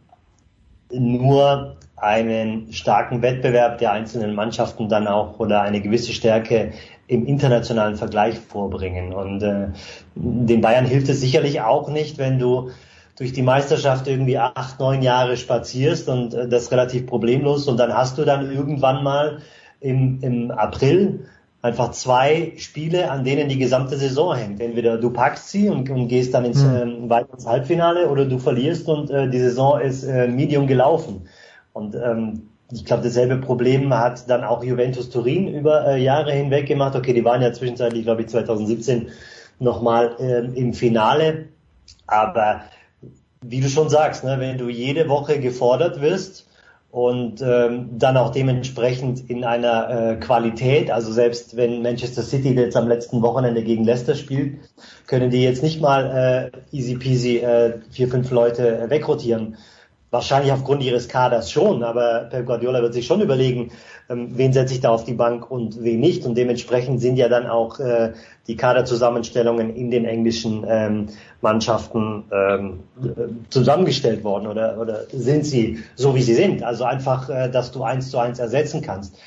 nur 0.93 1.77
einen 1.97 2.73
starken 2.73 3.21
Wettbewerb 3.23 3.79
der 3.79 3.93
einzelnen 3.93 4.35
Mannschaften 4.35 4.89
dann 4.89 5.09
auch 5.09 5.41
oder 5.41 5.63
eine 5.63 5.81
gewisse 5.81 6.13
Stärke 6.13 6.73
im 7.09 7.27
internationalen 7.27 7.97
Vergleich 7.97 8.39
vorbringen. 8.39 9.13
Und 9.13 9.43
äh, 9.43 9.69
den 10.15 10.61
Bayern 10.61 10.85
hilft 10.85 11.09
es 11.09 11.21
sicherlich 11.21 11.61
auch 11.63 11.89
nicht, 11.91 12.19
wenn 12.19 12.39
du 12.39 12.71
durch 13.17 13.33
die 13.33 13.43
Meisterschaft 13.43 14.07
irgendwie 14.07 14.39
acht, 14.39 14.79
neun 14.79 15.03
Jahre 15.03 15.37
spazierst 15.37 16.09
und 16.09 16.35
äh, 16.35 16.49
das 16.49 16.71
relativ 16.71 17.07
problemlos 17.07 17.67
und 17.67 17.79
dann 17.79 17.93
hast 17.93 18.19
du 18.19 18.25
dann 18.25 18.53
irgendwann 18.53 19.03
mal 19.03 19.39
im, 19.81 20.21
im 20.23 20.51
April 20.51 21.27
einfach 21.61 21.91
zwei 21.91 22.53
Spiele, 22.57 23.11
an 23.11 23.25
denen 23.25 23.49
die 23.49 23.59
gesamte 23.59 23.97
Saison 23.97 24.37
hängt. 24.37 24.61
Entweder 24.61 24.99
du 24.99 25.11
packst 25.11 25.51
sie 25.51 25.69
und, 25.69 25.91
und 25.91 26.09
gehst 26.09 26.35
dann 26.35 26.45
ins, 26.45 26.63
mhm. 26.63 27.07
äh, 27.07 27.11
weiter 27.11 27.35
ins 27.35 27.47
Halbfinale 27.47 28.09
oder 28.09 28.27
du 28.27 28.39
verlierst 28.39 28.89
und 28.89 29.11
äh, 29.11 29.29
die 29.29 29.41
Saison 29.41 29.81
ist 29.81 30.05
äh, 30.05 30.29
medium 30.29 30.67
gelaufen. 30.67 31.27
Und 31.73 31.97
ähm, 31.97 32.48
ich 32.71 32.85
glaube, 32.85 33.03
dasselbe 33.03 33.39
Problem 33.39 33.95
hat 33.95 34.29
dann 34.29 34.45
auch 34.45 34.63
Juventus 34.63 35.09
Turin 35.09 35.49
über 35.49 35.87
äh, 35.87 36.03
Jahre 36.03 36.33
hinweg 36.33 36.67
gemacht. 36.67 36.95
Okay, 36.95 37.15
die 37.15 37.25
waren 37.25 37.41
ja 37.41 37.53
zwischenzeitlich, 37.53 38.05
glaube 38.05 38.23
ich, 38.23 38.29
2017 38.29 39.09
nochmal 39.59 40.17
ähm, 40.19 40.55
im 40.55 40.75
Finale. 40.75 41.47
Aber 42.07 42.63
wie 43.41 43.61
du 43.61 43.69
schon 43.69 43.89
sagst, 43.89 44.25
ne, 44.25 44.37
wenn 44.39 44.59
du 44.59 44.69
jede 44.69 45.09
Woche 45.09 45.41
gefordert 45.41 46.01
wirst 46.03 46.47
und 46.91 47.41
ähm, 47.41 47.91
dann 47.99 48.17
auch 48.17 48.33
dementsprechend 48.33 49.31
in 49.31 49.45
einer 49.45 49.91
äh, 49.91 50.17
Qualität, 50.17 50.91
also 50.91 51.11
selbst 51.11 51.57
wenn 51.57 51.83
Manchester 51.83 52.23
City 52.23 52.55
jetzt 52.55 52.77
am 52.77 52.89
letzten 52.89 53.23
Wochenende 53.23 53.63
gegen 53.63 53.85
Leicester 53.85 54.15
spielt, 54.15 54.59
können 55.07 55.31
die 55.31 55.43
jetzt 55.43 55.63
nicht 55.63 55.81
mal 55.81 56.53
äh, 56.53 56.77
easy 56.77 56.97
peasy 56.97 57.39
äh, 57.39 57.79
vier, 57.91 58.09
fünf 58.09 58.31
Leute 58.31 58.79
äh, 58.79 58.91
wegrotieren 58.91 59.57
Wahrscheinlich 60.11 60.53
aufgrund 60.53 60.83
ihres 60.83 61.07
Kaders 61.07 61.53
schon, 61.53 61.83
aber 61.83 62.29
Pep 62.31 62.47
Guardiola 62.47 62.81
wird 62.81 62.95
sich 62.95 63.07
schon 63.07 63.21
überlegen, 63.21 63.73
ähm, 64.09 64.29
wen 64.39 64.55
setze 64.55 64.73
ich 64.73 64.81
da 64.81 64.89
auf 64.89 65.05
die 65.05 65.13
Bank 65.13 65.51
und 65.51 65.83
wen 65.83 66.01
nicht. 66.01 66.25
Und 66.25 66.39
dementsprechend 66.39 67.03
sind 67.03 67.17
ja 67.17 67.29
dann 67.29 67.47
auch 67.47 67.79
äh, 67.79 68.15
die 68.47 68.57
Kaderzusammenstellungen 68.57 69.77
in 69.77 69.91
den 69.91 70.07
englischen 70.07 70.65
ähm, 70.67 71.09
Mannschaften 71.43 72.25
ähm, 72.33 72.81
zusammengestellt 73.51 74.25
worden 74.25 74.47
oder, 74.47 74.79
oder 74.81 75.03
sind 75.13 75.45
sie 75.45 75.81
so, 75.95 76.15
wie 76.15 76.23
sie 76.23 76.35
sind. 76.35 76.63
Also 76.63 76.85
einfach, 76.85 77.29
äh, 77.29 77.51
dass 77.51 77.71
du 77.71 77.83
eins 77.83 78.11
zu 78.11 78.19
eins 78.19 78.39
ersetzen 78.39 78.81
kannst. 78.81 79.19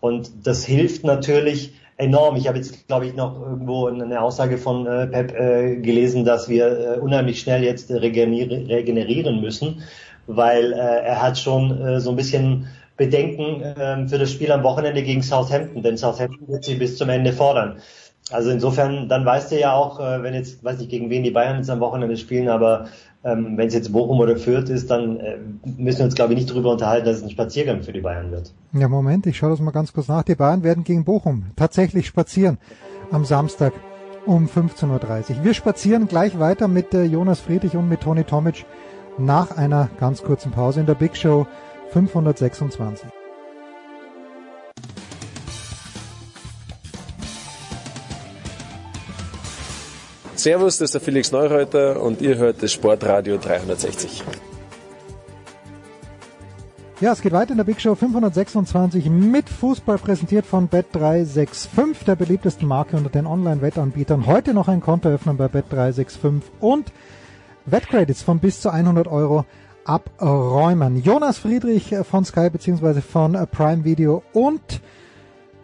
Und 0.00 0.46
das 0.46 0.64
hilft 0.64 1.04
natürlich 1.04 1.74
enorm. 1.98 2.36
Ich 2.36 2.48
habe 2.48 2.56
jetzt, 2.56 2.88
glaube 2.88 3.04
ich, 3.04 3.14
noch 3.14 3.38
irgendwo 3.38 3.88
eine 3.88 4.22
Aussage 4.22 4.56
von 4.56 4.86
äh, 4.86 5.06
Pep 5.06 5.38
äh, 5.38 5.76
gelesen, 5.76 6.24
dass 6.24 6.48
wir 6.48 6.96
äh, 6.96 6.98
unheimlich 6.98 7.40
schnell 7.40 7.62
jetzt 7.62 7.90
regenerieren 7.90 9.42
müssen 9.42 9.82
weil 10.36 10.72
äh, 10.72 10.76
er 10.76 11.22
hat 11.22 11.38
schon 11.38 11.80
äh, 11.80 12.00
so 12.00 12.10
ein 12.10 12.16
bisschen 12.16 12.66
Bedenken 12.96 13.62
äh, 13.62 14.08
für 14.08 14.18
das 14.18 14.30
Spiel 14.30 14.52
am 14.52 14.62
Wochenende 14.62 15.02
gegen 15.02 15.22
Southampton, 15.22 15.82
denn 15.82 15.96
Southampton 15.96 16.48
wird 16.48 16.64
sie 16.64 16.74
bis 16.74 16.96
zum 16.98 17.08
Ende 17.08 17.32
fordern. 17.32 17.78
Also 18.30 18.50
insofern, 18.50 19.08
dann 19.08 19.24
weißt 19.24 19.50
du 19.50 19.58
ja 19.58 19.72
auch, 19.72 20.00
äh, 20.00 20.22
wenn 20.22 20.34
jetzt, 20.34 20.62
weiß 20.62 20.78
nicht, 20.78 20.90
gegen 20.90 21.10
wen 21.10 21.24
die 21.24 21.30
Bayern 21.30 21.56
jetzt 21.56 21.70
am 21.70 21.80
Wochenende 21.80 22.16
spielen, 22.16 22.48
aber 22.48 22.86
ähm, 23.24 23.56
wenn 23.56 23.68
es 23.68 23.74
jetzt 23.74 23.92
Bochum 23.92 24.20
oder 24.20 24.36
Fürth 24.36 24.70
ist, 24.70 24.90
dann 24.90 25.18
äh, 25.20 25.38
müssen 25.76 25.98
wir 25.98 26.04
uns, 26.06 26.14
glaube 26.14 26.32
ich, 26.32 26.38
nicht 26.38 26.50
darüber 26.50 26.72
unterhalten, 26.72 27.06
dass 27.06 27.18
es 27.18 27.22
ein 27.22 27.30
Spaziergang 27.30 27.82
für 27.82 27.92
die 27.92 28.00
Bayern 28.00 28.30
wird. 28.30 28.52
Ja, 28.72 28.88
Moment, 28.88 29.26
ich 29.26 29.36
schaue 29.36 29.50
das 29.50 29.60
mal 29.60 29.72
ganz 29.72 29.92
kurz 29.92 30.08
nach. 30.08 30.22
Die 30.22 30.34
Bayern 30.34 30.62
werden 30.62 30.84
gegen 30.84 31.04
Bochum 31.04 31.46
tatsächlich 31.56 32.06
spazieren 32.06 32.58
am 33.10 33.24
Samstag 33.24 33.72
um 34.26 34.46
15.30 34.46 34.90
Uhr. 35.38 35.44
Wir 35.44 35.54
spazieren 35.54 36.06
gleich 36.06 36.38
weiter 36.38 36.68
mit 36.68 36.94
äh, 36.94 37.04
Jonas 37.04 37.40
Friedrich 37.40 37.76
und 37.76 37.88
mit 37.88 38.00
Toni 38.00 38.24
Tomic 38.24 38.64
nach 39.18 39.56
einer 39.56 39.90
ganz 39.98 40.22
kurzen 40.22 40.52
Pause 40.52 40.80
in 40.80 40.86
der 40.86 40.94
Big 40.94 41.16
Show 41.16 41.46
526. 41.92 43.08
Servus, 50.40 50.78
das 50.78 50.86
ist 50.86 50.94
der 50.94 51.00
Felix 51.02 51.32
Neureuter 51.32 52.00
und 52.02 52.22
ihr 52.22 52.38
hört 52.38 52.62
das 52.62 52.72
Sportradio 52.72 53.36
360. 53.36 54.24
Ja, 57.00 57.12
es 57.12 57.22
geht 57.22 57.32
weiter 57.32 57.52
in 57.52 57.56
der 57.56 57.64
Big 57.64 57.80
Show 57.80 57.94
526 57.94 59.10
mit 59.10 59.48
Fußball 59.48 59.98
präsentiert 59.98 60.44
von 60.46 60.68
Bet365, 60.68 62.04
der 62.06 62.14
beliebtesten 62.14 62.68
Marke 62.68 62.96
unter 62.96 63.08
den 63.08 63.26
Online-Wettanbietern. 63.26 64.26
Heute 64.26 64.52
noch 64.52 64.68
ein 64.68 64.80
Konto 64.80 65.08
öffnen 65.08 65.38
bei 65.38 65.46
Bet365 65.46 66.42
und 66.60 66.92
Wettcredits 67.70 68.22
von 68.22 68.38
bis 68.38 68.60
zu 68.60 68.70
100 68.70 69.08
Euro 69.08 69.44
abräumen. 69.84 71.02
Jonas 71.02 71.38
Friedrich 71.38 71.94
von 72.02 72.24
Sky 72.24 72.50
bzw. 72.50 73.00
von 73.00 73.32
Prime 73.50 73.84
Video 73.84 74.22
und 74.32 74.80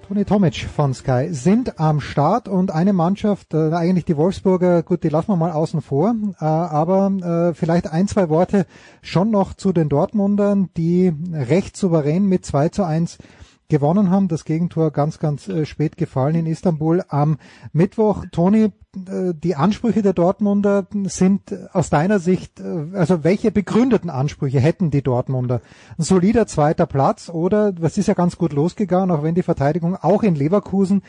Toni 0.07 0.25
Tomic 0.25 0.69
von 0.69 0.95
Sky 0.95 1.29
sind 1.33 1.81
am 1.81 2.01
Start 2.01 2.47
und 2.47 2.71
eine 2.71 2.93
Mannschaft, 2.93 3.55
äh, 3.55 3.73
eigentlich 3.73 4.05
die 4.05 4.17
Wolfsburger, 4.17 4.85
gut, 4.85 5.03
die 5.03 5.09
lassen 5.09 5.33
wir 5.33 5.37
mal 5.37 5.51
außen 5.51 5.81
vor, 5.81 6.15
äh, 6.41 6.45
aber 6.45 7.11
äh, 7.51 7.55
vielleicht 7.55 7.91
ein, 7.91 8.07
zwei 8.07 8.29
Worte 8.29 8.67
schon 9.03 9.33
noch 9.33 9.55
zu 9.55 9.73
den 9.73 9.89
Dortmundern, 9.89 10.71
die 10.77 11.13
recht 11.33 11.77
souverän 11.77 12.25
mit 12.25 12.47
2 12.47 12.69
zu 12.69 12.85
1 12.85 13.19
gewonnen 13.69 14.11
haben. 14.11 14.29
Das 14.29 14.45
Gegentor 14.45 14.91
ganz, 14.91 15.19
ganz 15.19 15.49
äh, 15.49 15.65
spät 15.67 15.97
gefallen 15.97 16.35
in 16.35 16.47
Istanbul 16.47 17.03
am 17.09 17.39
Mittwoch. 17.73 18.25
Toni, 18.33 18.73
äh, 18.95 19.33
die 19.35 19.57
Ansprüche 19.57 20.03
der 20.03 20.13
Dortmunder 20.13 20.87
sind 21.05 21.55
aus 21.73 21.91
deiner 21.91 22.19
Sicht, 22.19 22.61
äh, 22.61 22.87
also 22.95 23.25
welche 23.25 23.51
begründeten 23.51 24.11
Ansprüche 24.11 24.61
hätten 24.61 24.91
die 24.91 25.03
Dortmunder? 25.03 25.61
Ein 25.99 26.03
solider 26.03 26.47
zweiter 26.47 26.87
Platz 26.87 27.29
oder, 27.29 27.73
was 27.79 27.99
ist 27.99 28.09
ja 28.09 28.15
ganz 28.15 28.37
gut 28.37 28.53
losgegangen, 28.53 29.11
auch 29.11 29.23
wenn 29.23 29.35
die 29.35 29.43
Verteidigung 29.43 29.97
auch 29.97 30.23
in 30.23 30.35
Leverkusen 30.35 31.03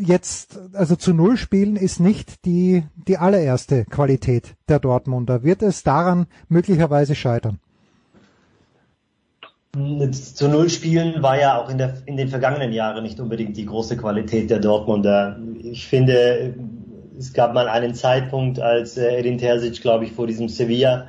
jetzt, 0.00 0.60
also 0.74 0.94
zu 0.94 1.12
Null 1.12 1.36
spielen 1.36 1.74
ist 1.74 1.98
nicht 1.98 2.44
die, 2.44 2.84
die 2.94 3.18
allererste 3.18 3.84
Qualität 3.86 4.54
der 4.68 4.78
Dortmunder. 4.78 5.42
Wird 5.42 5.62
es 5.62 5.82
daran 5.82 6.26
möglicherweise 6.48 7.16
scheitern? 7.16 7.58
Zu 9.74 10.48
Null 10.48 10.68
spielen 10.68 11.22
war 11.22 11.40
ja 11.40 11.58
auch 11.58 11.70
in, 11.70 11.78
der, 11.78 11.94
in 12.04 12.18
den 12.18 12.28
vergangenen 12.28 12.72
Jahren 12.72 13.02
nicht 13.02 13.18
unbedingt 13.20 13.56
die 13.56 13.64
große 13.64 13.96
Qualität 13.96 14.50
der 14.50 14.58
Dortmunder. 14.58 15.38
Ich 15.62 15.86
finde, 15.86 16.54
es 17.18 17.32
gab 17.32 17.54
mal 17.54 17.68
einen 17.68 17.94
Zeitpunkt, 17.94 18.60
als 18.60 18.98
äh, 18.98 19.16
Edin 19.16 19.38
Terzic, 19.38 19.80
glaube 19.80 20.04
ich, 20.04 20.12
vor 20.12 20.26
diesem 20.26 20.50
Sevilla 20.50 21.06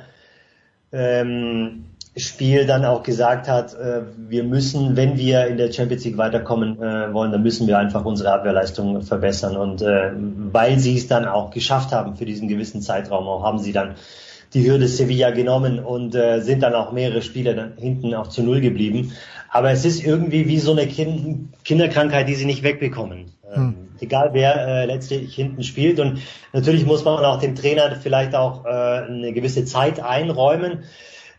ähm, 0.92 1.84
Spiel 2.16 2.64
dann 2.64 2.86
auch 2.86 3.02
gesagt 3.02 3.48
hat, 3.48 3.74
äh, 3.74 4.02
wir 4.16 4.44
müssen, 4.44 4.96
wenn 4.96 5.18
wir 5.18 5.46
in 5.46 5.58
der 5.58 5.70
Champions 5.70 6.04
League 6.06 6.16
weiterkommen 6.16 6.80
äh, 6.80 7.12
wollen, 7.12 7.32
dann 7.32 7.42
müssen 7.42 7.66
wir 7.66 7.76
einfach 7.76 8.06
unsere 8.06 8.32
Abwehrleistung 8.32 9.02
verbessern. 9.02 9.58
Und 9.58 9.82
äh, 9.82 10.12
weil 10.14 10.78
sie 10.78 10.96
es 10.96 11.06
dann 11.06 11.26
auch 11.26 11.50
geschafft 11.50 11.92
haben 11.92 12.16
für 12.16 12.24
diesen 12.24 12.48
gewissen 12.48 12.80
Zeitraum, 12.80 13.26
auch 13.28 13.42
haben 13.42 13.58
sie 13.58 13.72
dann 13.72 13.96
die 14.54 14.68
Hürde 14.68 14.88
Sevilla 14.88 15.30
genommen 15.30 15.80
und 15.80 16.14
äh, 16.14 16.40
sind 16.40 16.62
dann 16.62 16.74
auch 16.74 16.92
mehrere 16.92 17.22
Spiele 17.22 17.54
dann 17.54 17.72
hinten 17.76 18.14
auch 18.14 18.28
zu 18.28 18.42
Null 18.42 18.60
geblieben. 18.60 19.12
Aber 19.50 19.70
es 19.70 19.84
ist 19.84 20.04
irgendwie 20.04 20.48
wie 20.48 20.58
so 20.58 20.72
eine 20.72 20.86
kind 20.86 21.52
Kinderkrankheit, 21.64 22.28
die 22.28 22.34
sie 22.34 22.44
nicht 22.44 22.62
wegbekommen. 22.62 23.32
Ähm, 23.52 23.62
hm. 23.62 23.74
Egal 24.00 24.30
wer 24.32 24.66
äh, 24.66 24.86
letztlich 24.86 25.34
hinten 25.34 25.62
spielt. 25.62 26.00
Und 26.00 26.20
natürlich 26.52 26.86
muss 26.86 27.04
man 27.04 27.24
auch 27.24 27.38
dem 27.38 27.54
Trainer 27.54 27.94
vielleicht 28.00 28.34
auch 28.34 28.64
äh, 28.64 28.68
eine 28.68 29.32
gewisse 29.32 29.64
Zeit 29.64 30.00
einräumen 30.00 30.84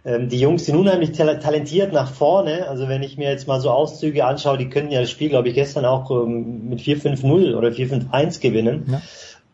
ähm, 0.05 0.29
die 0.29 0.39
Jungs 0.39 0.65
sind 0.65 0.75
unheimlich 0.75 1.13
talentiert 1.13 1.91
nach 1.91 2.11
vorne. 2.11 2.67
Also 2.67 2.87
wenn 2.87 3.01
ich 3.01 3.17
mir 3.17 3.29
jetzt 3.29 3.47
mal 3.47 3.59
so 3.59 3.71
Auszüge 3.71 4.25
anschaue, 4.25 4.57
die 4.57 4.69
können 4.69 4.91
ja 4.91 5.01
das 5.01 5.09
Spiel, 5.09 5.29
glaube 5.29 5.49
ich, 5.49 5.55
gestern 5.55 5.83
auch 5.83 6.11
ähm, 6.11 6.69
mit 6.69 6.79
4-5-0 6.79 7.55
oder 7.55 7.69
4-5-1 7.69 8.39
gewinnen. 8.39 8.85
Ja. 8.87 9.01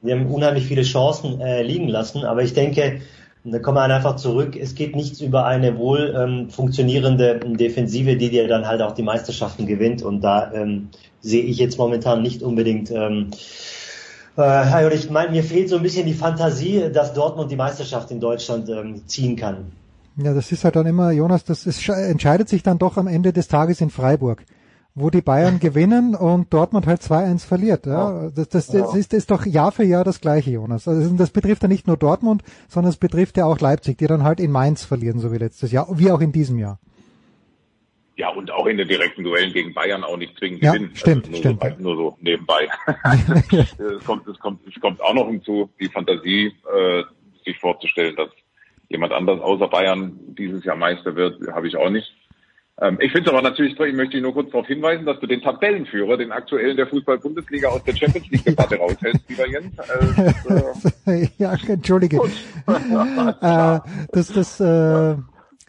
Die 0.01 0.11
haben 0.11 0.27
unheimlich 0.27 0.65
viele 0.65 0.81
Chancen 0.81 1.39
äh, 1.39 1.63
liegen 1.63 1.87
lassen. 1.87 2.25
Aber 2.25 2.43
ich 2.43 2.53
denke, 2.53 3.01
da 3.43 3.59
kommen 3.59 3.77
wir 3.77 3.83
einfach 3.83 4.17
zurück. 4.17 4.55
Es 4.55 4.75
geht 4.75 4.95
nichts 4.95 5.19
über 5.19 5.45
eine 5.45 5.77
wohl 5.77 6.15
ähm, 6.15 6.49
funktionierende 6.49 7.39
Defensive, 7.39 8.15
die 8.15 8.29
dir 8.29 8.47
dann 8.47 8.67
halt 8.67 8.81
auch 8.81 8.93
die 8.93 9.03
Meisterschaften 9.03 9.65
gewinnt. 9.65 10.03
Und 10.03 10.21
da 10.21 10.51
ähm, 10.53 10.89
sehe 11.21 11.43
ich 11.43 11.57
jetzt 11.57 11.77
momentan 11.77 12.21
nicht 12.21 12.43
unbedingt 12.43 12.91
ähm, 12.91 13.31
äh, 14.37 14.95
ich 14.95 15.09
meine, 15.09 15.31
mir 15.31 15.43
fehlt 15.43 15.69
so 15.69 15.77
ein 15.77 15.83
bisschen 15.83 16.05
die 16.05 16.13
Fantasie, 16.13 16.89
dass 16.93 17.13
Dortmund 17.13 17.51
die 17.51 17.55
Meisterschaft 17.55 18.11
in 18.11 18.19
Deutschland 18.19 18.69
ähm, 18.69 19.01
ziehen 19.07 19.35
kann. 19.35 19.71
Ja, 20.17 20.33
das 20.33 20.51
ist 20.51 20.63
halt 20.63 20.75
dann 20.75 20.85
immer, 20.85 21.11
Jonas, 21.11 21.43
das 21.43 21.65
ist, 21.65 21.87
entscheidet 21.87 22.49
sich 22.49 22.63
dann 22.63 22.77
doch 22.77 22.97
am 22.97 23.07
Ende 23.07 23.33
des 23.33 23.47
Tages 23.47 23.81
in 23.81 23.89
Freiburg, 23.89 24.43
wo 24.95 25.09
die 25.09 25.21
Bayern 25.21 25.59
gewinnen 25.61 26.15
und 26.15 26.53
Dortmund 26.53 26.87
halt 26.87 27.01
2-1 27.01 27.45
verliert. 27.45 27.85
Ja? 27.85 28.29
Das, 28.35 28.49
das, 28.49 28.67
das, 28.67 28.95
ist, 28.95 29.13
ist 29.13 29.31
doch 29.31 29.45
Jahr 29.45 29.71
für 29.71 29.83
Jahr 29.83 30.03
das 30.03 30.21
gleiche, 30.21 30.51
Jonas. 30.51 30.87
Also 30.87 31.15
das 31.15 31.31
betrifft 31.31 31.63
ja 31.63 31.67
nicht 31.67 31.87
nur 31.87 31.97
Dortmund, 31.97 32.43
sondern 32.67 32.89
es 32.89 32.97
betrifft 32.97 33.37
ja 33.37 33.45
auch 33.45 33.59
Leipzig, 33.59 33.97
die 33.97 34.07
dann 34.07 34.23
halt 34.23 34.39
in 34.39 34.51
Mainz 34.51 34.83
verlieren, 34.83 35.19
so 35.19 35.31
wie 35.31 35.37
letztes 35.37 35.71
Jahr, 35.71 35.87
wie 35.91 36.11
auch 36.11 36.21
in 36.21 36.31
diesem 36.31 36.59
Jahr. 36.59 36.79
Ja, 38.17 38.29
und 38.29 38.51
auch 38.51 38.67
in 38.67 38.77
den 38.77 38.87
direkten 38.87 39.23
Duellen 39.23 39.51
gegen 39.53 39.73
Bayern 39.73 40.03
auch 40.03 40.17
nicht 40.17 40.37
zwingend 40.37 40.61
ja, 40.61 40.73
gewinnen. 40.73 40.91
Stimmt, 40.93 41.27
also 41.27 41.31
nur 41.31 41.39
stimmt. 41.39 41.75
So, 41.77 41.83
nur 41.83 41.95
so 41.95 42.17
nebenbei. 42.19 42.67
es, 43.51 44.05
kommt, 44.05 44.27
es, 44.27 44.37
kommt, 44.37 44.67
es 44.67 44.79
kommt 44.79 45.01
auch 45.01 45.13
noch 45.13 45.27
hinzu, 45.27 45.69
die 45.79 45.87
Fantasie, 45.87 46.53
äh, 46.71 47.03
sich 47.45 47.57
vorzustellen, 47.57 48.15
dass 48.15 48.29
jemand 48.89 49.13
anders 49.13 49.39
außer 49.39 49.67
Bayern 49.67 50.19
dieses 50.37 50.63
Jahr 50.63 50.75
Meister 50.75 51.15
wird, 51.15 51.47
habe 51.51 51.67
ich 51.67 51.77
auch 51.77 51.89
nicht. 51.89 52.13
Ähm, 52.81 52.97
ich 52.99 53.11
finde 53.11 53.29
es 53.29 53.33
aber 53.33 53.43
natürlich 53.43 53.75
toll, 53.75 53.89
ich 53.89 53.95
möchte 53.95 54.19
nur 54.19 54.33
kurz 54.33 54.49
darauf 54.51 54.65
hinweisen, 54.65 55.05
dass 55.05 55.19
du 55.19 55.27
den 55.27 55.41
Tabellenführer, 55.41 56.17
den 56.17 56.31
aktuellen 56.31 56.75
der 56.75 56.87
Fußball-Bundesliga 56.87 57.69
aus 57.69 57.83
der 57.83 57.95
Champions 57.95 58.27
League-Debatte 58.29 58.75
raushältst, 58.79 59.29
lieber 59.29 59.47
Jens. 59.47 59.75
Äh, 61.05 61.27
ja, 61.37 61.53
entschuldige. 61.67 62.17
äh, 62.67 63.79
das, 64.11 64.27
das, 64.33 64.59
äh, 64.59 65.15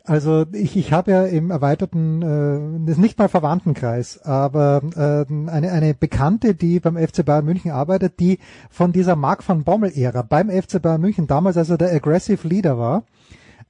also 0.04 0.46
ich, 0.52 0.74
ich 0.76 0.92
habe 0.94 1.10
ja 1.10 1.26
im 1.26 1.50
erweiterten, 1.50 2.22
äh, 2.22 2.98
nicht 2.98 3.18
mal 3.18 3.28
Verwandtenkreis, 3.28 4.22
aber 4.22 4.80
äh, 4.96 5.50
eine, 5.50 5.70
eine 5.70 5.94
Bekannte, 5.94 6.54
die 6.54 6.80
beim 6.80 6.96
FC 6.96 7.26
Bayern 7.26 7.44
München 7.44 7.72
arbeitet, 7.72 8.20
die 8.20 8.38
von 8.70 8.92
dieser 8.92 9.16
Mark 9.16 9.46
van 9.46 9.64
Bommel-Ära 9.64 10.22
beim 10.22 10.48
FC 10.48 10.80
Bayern 10.80 11.02
München 11.02 11.26
damals, 11.26 11.58
als 11.58 11.68
er 11.68 11.76
der 11.76 11.92
Aggressive 11.92 12.48
Leader 12.48 12.78
war, 12.78 13.04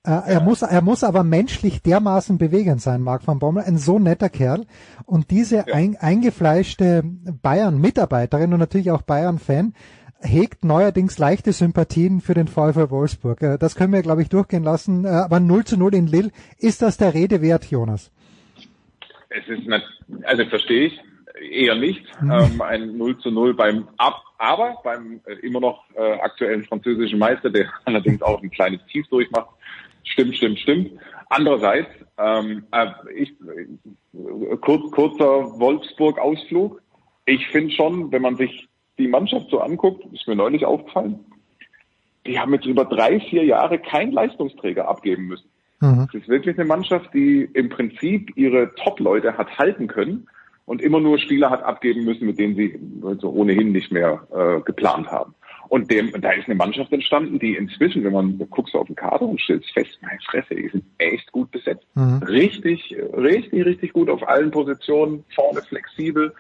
er 0.04 0.40
muss, 0.40 0.62
er 0.62 0.82
muss 0.82 1.04
aber 1.04 1.22
menschlich 1.22 1.80
dermaßen 1.82 2.36
bewegend 2.36 2.80
sein, 2.80 3.02
Mark 3.02 3.26
van 3.26 3.38
Bommel, 3.38 3.62
ein 3.62 3.78
so 3.78 4.00
netter 4.00 4.28
Kerl. 4.28 4.66
Und 5.06 5.30
diese 5.30 5.58
ja. 5.58 5.74
ein, 5.74 5.96
eingefleischte 5.96 7.02
Bayern-Mitarbeiterin 7.04 8.52
und 8.52 8.58
natürlich 8.58 8.90
auch 8.90 9.02
Bayern-Fan 9.02 9.74
hegt 10.20 10.64
neuerdings 10.64 11.18
leichte 11.18 11.52
Sympathien 11.52 12.20
für 12.20 12.34
den 12.34 12.48
VfL 12.48 12.90
Wolfsburg. 12.90 13.40
Das 13.60 13.74
können 13.74 13.92
wir, 13.92 14.02
glaube 14.02 14.22
ich, 14.22 14.28
durchgehen 14.28 14.62
lassen. 14.62 15.04
Äh, 15.04 15.08
aber 15.08 15.40
0 15.40 15.64
zu 15.64 15.76
0 15.76 15.94
in 15.94 16.06
Lille, 16.06 16.30
ist 16.58 16.82
das 16.82 16.96
der 16.96 17.14
Rede 17.14 17.42
wert, 17.42 17.66
Jonas? 17.66 18.10
Es 19.28 19.48
ist, 19.48 19.66
nicht, 19.66 19.84
also 20.24 20.44
verstehe 20.46 20.86
ich 20.86 21.00
eher 21.50 21.74
nicht. 21.74 22.04
Mhm. 22.20 22.30
Ähm, 22.30 22.62
ein 22.62 22.96
0 22.96 23.18
zu 23.18 23.30
0 23.30 23.54
beim 23.54 23.88
Ab, 23.96 24.22
aber 24.38 24.78
beim 24.84 25.20
äh, 25.26 25.34
immer 25.46 25.60
noch 25.60 25.84
äh, 25.94 26.20
aktuellen 26.20 26.64
französischen 26.64 27.18
Meister, 27.18 27.50
der 27.50 27.66
allerdings 27.84 28.22
auch 28.22 28.42
ein 28.42 28.50
kleines 28.50 28.80
Tief 28.86 29.06
durchmacht. 29.08 29.48
Stimmt, 30.12 30.36
stimmt, 30.36 30.58
stimmt. 30.58 30.90
Andererseits, 31.30 31.88
ähm, 32.18 32.64
äh, 32.70 32.86
ich, 33.14 33.32
kurz, 34.60 34.90
kurzer 34.90 35.58
Wolfsburg-Ausflug. 35.58 36.82
Ich 37.24 37.48
finde 37.48 37.74
schon, 37.74 38.12
wenn 38.12 38.20
man 38.20 38.36
sich 38.36 38.68
die 38.98 39.08
Mannschaft 39.08 39.48
so 39.50 39.60
anguckt, 39.60 40.04
ist 40.12 40.28
mir 40.28 40.36
neulich 40.36 40.66
aufgefallen, 40.66 41.24
die 42.26 42.38
haben 42.38 42.52
jetzt 42.52 42.66
über 42.66 42.84
drei, 42.84 43.20
vier 43.20 43.44
Jahre 43.44 43.78
keinen 43.78 44.12
Leistungsträger 44.12 44.86
abgeben 44.86 45.28
müssen. 45.28 45.48
Mhm. 45.80 46.08
Es 46.08 46.20
ist 46.20 46.28
wirklich 46.28 46.58
eine 46.58 46.68
Mannschaft, 46.68 47.12
die 47.14 47.48
im 47.54 47.70
Prinzip 47.70 48.36
ihre 48.36 48.74
Top-Leute 48.74 49.38
hat 49.38 49.58
halten 49.58 49.86
können 49.86 50.28
und 50.66 50.82
immer 50.82 51.00
nur 51.00 51.18
Spieler 51.18 51.48
hat 51.48 51.62
abgeben 51.62 52.04
müssen, 52.04 52.26
mit 52.26 52.38
denen 52.38 52.54
sie 52.54 52.78
also 53.02 53.30
ohnehin 53.30 53.72
nicht 53.72 53.90
mehr 53.90 54.26
äh, 54.30 54.60
geplant 54.60 55.10
haben. 55.10 55.34
Und 55.72 55.90
dem, 55.90 56.12
da 56.20 56.32
ist 56.32 56.44
eine 56.44 56.54
Mannschaft 56.54 56.92
entstanden, 56.92 57.38
die 57.38 57.56
inzwischen, 57.56 58.04
wenn 58.04 58.12
man 58.12 58.38
guckst 58.50 58.74
auf 58.74 58.88
den 58.88 58.94
Kader 58.94 59.22
und 59.22 59.40
stellt 59.40 59.64
fest, 59.72 59.98
meine 60.02 60.18
Fresse, 60.20 60.54
die 60.54 60.68
sind 60.68 60.84
echt 60.98 61.32
gut 61.32 61.50
besetzt. 61.50 61.86
Mhm. 61.94 62.22
Richtig, 62.24 62.94
richtig, 63.16 63.64
richtig 63.64 63.94
gut 63.94 64.10
auf 64.10 64.28
allen 64.28 64.50
Positionen, 64.50 65.24
vorne 65.34 65.62
flexibel, 65.62 66.34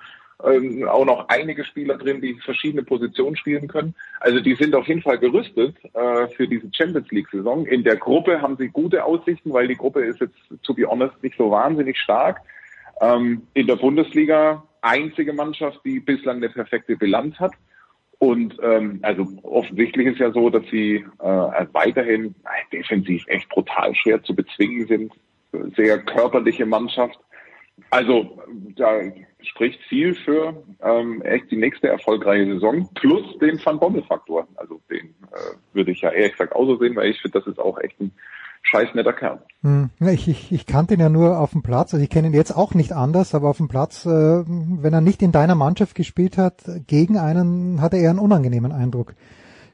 ähm, 0.44 0.86
auch 0.86 1.06
noch 1.06 1.30
einige 1.30 1.64
Spieler 1.64 1.96
drin, 1.96 2.20
die 2.20 2.34
verschiedene 2.44 2.82
Positionen 2.82 3.34
spielen 3.34 3.68
können. 3.68 3.94
Also 4.20 4.38
die 4.40 4.54
sind 4.54 4.74
auf 4.74 4.86
jeden 4.86 5.00
Fall 5.00 5.16
gerüstet 5.16 5.76
äh, 5.94 6.28
für 6.36 6.46
diese 6.46 6.68
Champions 6.70 7.10
League-Saison. 7.10 7.64
In 7.64 7.84
der 7.84 7.96
Gruppe 7.96 8.42
haben 8.42 8.58
sie 8.58 8.68
gute 8.68 9.02
Aussichten, 9.02 9.50
weil 9.54 9.66
die 9.66 9.76
Gruppe 9.76 10.04
ist 10.04 10.20
jetzt, 10.20 10.36
to 10.62 10.74
be 10.74 10.86
honest, 10.86 11.14
nicht 11.22 11.38
so 11.38 11.50
wahnsinnig 11.50 11.98
stark. 11.98 12.42
Ähm, 13.00 13.46
in 13.54 13.66
der 13.66 13.76
Bundesliga 13.76 14.62
einzige 14.82 15.32
Mannschaft, 15.32 15.80
die 15.86 16.00
bislang 16.00 16.36
eine 16.36 16.50
perfekte 16.50 16.96
Bilanz 16.96 17.40
hat. 17.40 17.52
Und 18.22 18.56
ähm, 18.62 19.00
also 19.02 19.26
offensichtlich 19.42 20.06
ist 20.06 20.20
ja 20.20 20.30
so, 20.30 20.48
dass 20.48 20.62
sie 20.70 21.04
äh, 21.18 21.66
weiterhin 21.72 22.26
äh, 22.44 22.70
defensiv 22.72 23.24
echt 23.26 23.48
brutal 23.48 23.92
schwer 23.96 24.22
zu 24.22 24.32
bezwingen 24.32 24.86
sind. 24.86 25.12
Sehr 25.76 25.98
körperliche 25.98 26.64
Mannschaft. 26.64 27.18
Also 27.90 28.40
da 28.76 29.00
spricht 29.42 29.80
viel 29.88 30.14
für 30.14 30.62
ähm, 30.84 31.20
echt 31.22 31.50
die 31.50 31.56
nächste 31.56 31.88
erfolgreiche 31.88 32.46
Saison 32.46 32.88
plus 32.94 33.36
den 33.40 33.60
Van 33.64 33.80
Bommel-Faktor. 33.80 34.46
Also 34.54 34.80
den 34.88 35.16
äh, 35.32 35.56
würde 35.72 35.90
ich 35.90 36.02
ja 36.02 36.10
ehrlich 36.10 36.30
gesagt 36.30 36.54
auch 36.54 36.66
so 36.66 36.76
sehen, 36.76 36.94
weil 36.94 37.10
ich 37.10 37.20
finde, 37.20 37.40
das 37.40 37.48
ist 37.48 37.58
auch 37.58 37.80
echt 37.80 38.00
ein 38.00 38.12
scheiß 38.62 38.94
netter 38.94 39.12
Kerl. 39.12 39.40
Hm, 39.62 39.90
ich, 40.00 40.28
ich, 40.28 40.52
ich 40.52 40.66
kannte 40.66 40.94
ihn 40.94 41.00
ja 41.00 41.08
nur 41.08 41.38
auf 41.38 41.52
dem 41.52 41.62
Platz, 41.62 41.94
also 41.94 42.02
ich 42.02 42.10
kenne 42.10 42.28
ihn 42.28 42.34
jetzt 42.34 42.56
auch 42.56 42.74
nicht 42.74 42.92
anders, 42.92 43.34
aber 43.34 43.48
auf 43.48 43.58
dem 43.58 43.68
Platz, 43.68 44.06
äh, 44.06 44.08
wenn 44.08 44.92
er 44.92 45.00
nicht 45.00 45.22
in 45.22 45.32
deiner 45.32 45.54
Mannschaft 45.54 45.94
gespielt 45.94 46.38
hat, 46.38 46.62
gegen 46.86 47.18
einen 47.18 47.80
hat 47.80 47.92
er 47.92 48.00
eher 48.00 48.10
einen 48.10 48.18
unangenehmen 48.18 48.72
Eindruck 48.72 49.14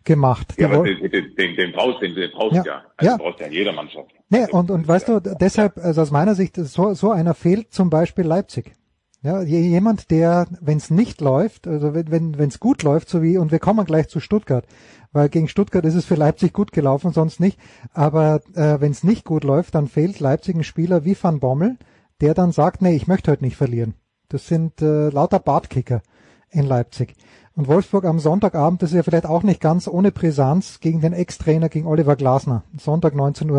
gemacht. 0.04 0.54
Ja, 0.58 0.68
aber 0.68 0.84
den, 0.84 1.10
den, 1.10 1.34
den, 1.36 1.56
den 1.56 1.72
brauchst 1.72 2.02
den, 2.02 2.14
den 2.14 2.30
brauchst 2.32 2.56
ja. 2.56 2.64
ja. 2.64 2.82
Also 2.96 3.12
ja. 3.12 3.16
brauchst 3.16 3.40
ja 3.40 3.46
in 3.46 3.52
jeder 3.52 3.72
Mannschaft. 3.72 4.10
Nee, 4.30 4.46
und, 4.50 4.70
und 4.70 4.86
weißt 4.88 5.08
du, 5.08 5.20
deshalb, 5.20 5.78
also 5.78 6.02
aus 6.02 6.10
meiner 6.10 6.34
Sicht, 6.34 6.56
so, 6.56 6.94
so 6.94 7.10
einer 7.10 7.34
fehlt 7.34 7.72
zum 7.72 7.90
Beispiel 7.90 8.24
Leipzig. 8.24 8.72
Ja, 9.20 9.42
jemand, 9.42 10.12
der, 10.12 10.46
wenn 10.60 10.76
es 10.76 10.90
nicht 10.90 11.20
läuft, 11.20 11.66
also 11.66 11.92
wenn 11.92 12.38
wenn 12.38 12.48
es 12.48 12.60
gut 12.60 12.84
läuft, 12.84 13.08
so 13.08 13.20
wie 13.20 13.36
und 13.36 13.50
wir 13.50 13.58
kommen 13.58 13.84
gleich 13.84 14.08
zu 14.08 14.20
Stuttgart, 14.20 14.64
weil 15.12 15.28
gegen 15.28 15.48
Stuttgart 15.48 15.84
ist 15.84 15.94
es 15.94 16.04
für 16.04 16.14
Leipzig 16.14 16.52
gut 16.52 16.72
gelaufen, 16.72 17.12
sonst 17.12 17.40
nicht. 17.40 17.58
Aber 17.92 18.40
äh, 18.54 18.80
wenn 18.80 18.92
es 18.92 19.04
nicht 19.04 19.24
gut 19.24 19.44
läuft, 19.44 19.74
dann 19.74 19.88
fehlt 19.88 20.20
Leipzig 20.20 20.56
ein 20.56 20.64
Spieler 20.64 21.04
wie 21.04 21.16
Van 21.20 21.40
Bommel, 21.40 21.76
der 22.20 22.34
dann 22.34 22.52
sagt, 22.52 22.82
nee, 22.82 22.94
ich 22.94 23.06
möchte 23.06 23.30
heute 23.30 23.44
nicht 23.44 23.56
verlieren. 23.56 23.94
Das 24.28 24.46
sind 24.46 24.82
äh, 24.82 25.08
lauter 25.08 25.38
Bartkicker 25.38 26.02
in 26.50 26.66
Leipzig. 26.66 27.14
Und 27.54 27.66
Wolfsburg 27.66 28.04
am 28.04 28.20
Sonntagabend, 28.20 28.82
das 28.82 28.90
ist 28.90 28.96
ja 28.96 29.02
vielleicht 29.02 29.26
auch 29.26 29.42
nicht 29.42 29.60
ganz 29.60 29.88
ohne 29.88 30.12
Brisanz 30.12 30.80
gegen 30.80 31.00
den 31.00 31.12
Ex-Trainer, 31.12 31.68
gegen 31.68 31.86
Oliver 31.86 32.14
Glasner. 32.14 32.62
Sonntag 32.78 33.14
19.30 33.14 33.50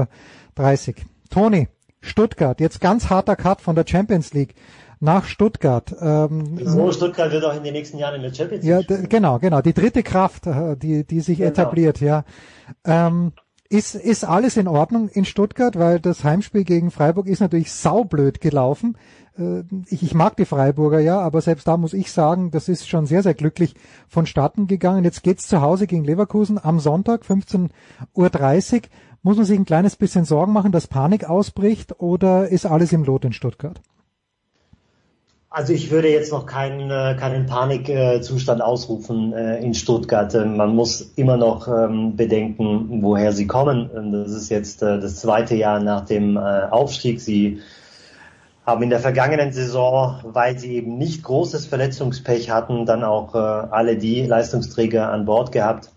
Uhr. 0.89 0.95
Toni, 1.29 1.67
Stuttgart, 2.01 2.61
jetzt 2.61 2.79
ganz 2.79 3.09
harter 3.09 3.35
Cut 3.35 3.61
von 3.61 3.75
der 3.75 3.85
Champions 3.85 4.33
League 4.33 4.55
nach 4.99 5.25
Stuttgart. 5.25 5.95
Ähm, 6.01 6.59
so, 6.63 6.91
Stuttgart 6.91 7.31
wird 7.31 7.45
auch 7.45 7.55
in 7.55 7.63
den 7.63 7.73
nächsten 7.73 7.97
Jahren 7.97 8.15
in 8.15 8.21
der 8.21 8.33
Champions 8.33 8.65
League. 8.65 8.89
Ja, 8.89 8.97
genau, 9.07 9.39
genau. 9.39 9.61
Die 9.61 9.73
dritte 9.73 10.03
Kraft, 10.03 10.47
äh, 10.47 10.75
die, 10.75 11.05
die 11.05 11.21
sich 11.21 11.37
genau. 11.37 11.49
etabliert, 11.49 12.01
ja. 12.01 12.25
Ähm, 12.85 13.31
ist, 13.69 13.93
ist 13.93 14.23
alles 14.25 14.57
in 14.57 14.67
Ordnung 14.67 15.09
in 15.09 15.25
Stuttgart, 15.25 15.77
weil 15.77 15.99
das 15.99 16.23
Heimspiel 16.23 16.63
gegen 16.63 16.89
Freiburg 16.89 17.27
ist 17.27 17.39
natürlich 17.39 17.71
saublöd 17.71 18.41
gelaufen. 18.41 18.97
Äh, 19.37 19.63
ich, 19.87 20.03
ich 20.03 20.13
mag 20.13 20.35
die 20.37 20.45
Freiburger 20.45 20.99
ja, 20.99 21.19
aber 21.19 21.41
selbst 21.41 21.67
da 21.67 21.77
muss 21.77 21.93
ich 21.93 22.11
sagen, 22.11 22.51
das 22.51 22.67
ist 22.67 22.89
schon 22.89 23.05
sehr, 23.05 23.23
sehr 23.23 23.35
glücklich 23.35 23.75
vonstatten 24.07 24.67
gegangen. 24.67 25.03
Jetzt 25.03 25.23
geht's 25.23 25.47
zu 25.47 25.61
Hause 25.61 25.87
gegen 25.87 26.03
Leverkusen 26.03 26.59
am 26.61 26.79
Sonntag, 26.79 27.23
15.30 27.23 27.69
Uhr. 28.15 28.81
Muss 29.21 29.37
man 29.37 29.45
sich 29.45 29.59
ein 29.59 29.65
kleines 29.65 29.97
bisschen 29.97 30.25
Sorgen 30.25 30.53
machen, 30.53 30.71
dass 30.71 30.87
Panik 30.87 31.29
ausbricht 31.29 31.99
oder 31.99 32.47
ist 32.47 32.65
alles 32.65 32.91
im 32.91 33.03
Lot 33.03 33.25
in 33.25 33.33
Stuttgart? 33.33 33.81
Also 35.51 35.73
ich 35.73 35.89
würde 35.89 36.09
jetzt 36.09 36.31
noch 36.31 36.45
keinen, 36.45 36.91
äh, 36.91 37.15
keinen 37.19 37.47
Panikzustand 37.47 38.61
ausrufen 38.61 39.33
äh, 39.33 39.57
in 39.63 39.73
Stuttgart. 39.73 40.31
Man 40.33 40.75
muss 40.75 41.01
immer 41.15 41.37
noch 41.37 41.67
ähm, 41.67 42.15
bedenken, 42.15 43.01
woher 43.01 43.33
sie 43.33 43.47
kommen. 43.47 43.89
Das 44.11 44.31
ist 44.31 44.49
jetzt 44.49 44.83
das 44.83 45.15
zweite 45.15 45.55
Jahr 45.55 45.79
nach 45.79 46.05
dem 46.05 46.37
Aufstieg. 46.37 47.19
Sie 47.19 47.61
haben 48.63 48.83
in 48.83 48.91
der 48.91 48.99
vergangenen 48.99 49.51
Saison, 49.51 50.19
weil 50.23 50.59
sie 50.59 50.75
eben 50.75 50.99
nicht 50.99 51.23
großes 51.23 51.65
Verletzungspech 51.65 52.51
hatten, 52.51 52.85
dann 52.85 53.03
auch 53.03 53.33
alle 53.33 53.97
die 53.97 54.21
Leistungsträger 54.21 55.11
an 55.11 55.25
Bord 55.25 55.51
gehabt, 55.51 55.89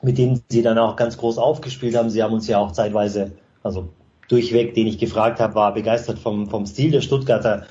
mit 0.00 0.16
denen 0.16 0.42
sie 0.48 0.62
dann 0.62 0.78
auch 0.78 0.96
ganz 0.96 1.18
groß 1.18 1.36
aufgespielt 1.36 1.94
haben. 1.94 2.08
Sie 2.08 2.22
haben 2.22 2.32
uns 2.32 2.48
ja 2.48 2.58
auch 2.58 2.72
zeitweise, 2.72 3.32
also 3.62 3.90
durchweg, 4.28 4.72
den 4.74 4.86
ich 4.86 4.98
gefragt 4.98 5.40
habe, 5.40 5.54
war 5.54 5.74
begeistert 5.74 6.18
vom, 6.18 6.48
vom 6.48 6.64
Stil 6.64 6.90
der 6.90 7.02
Stuttgarter. 7.02 7.64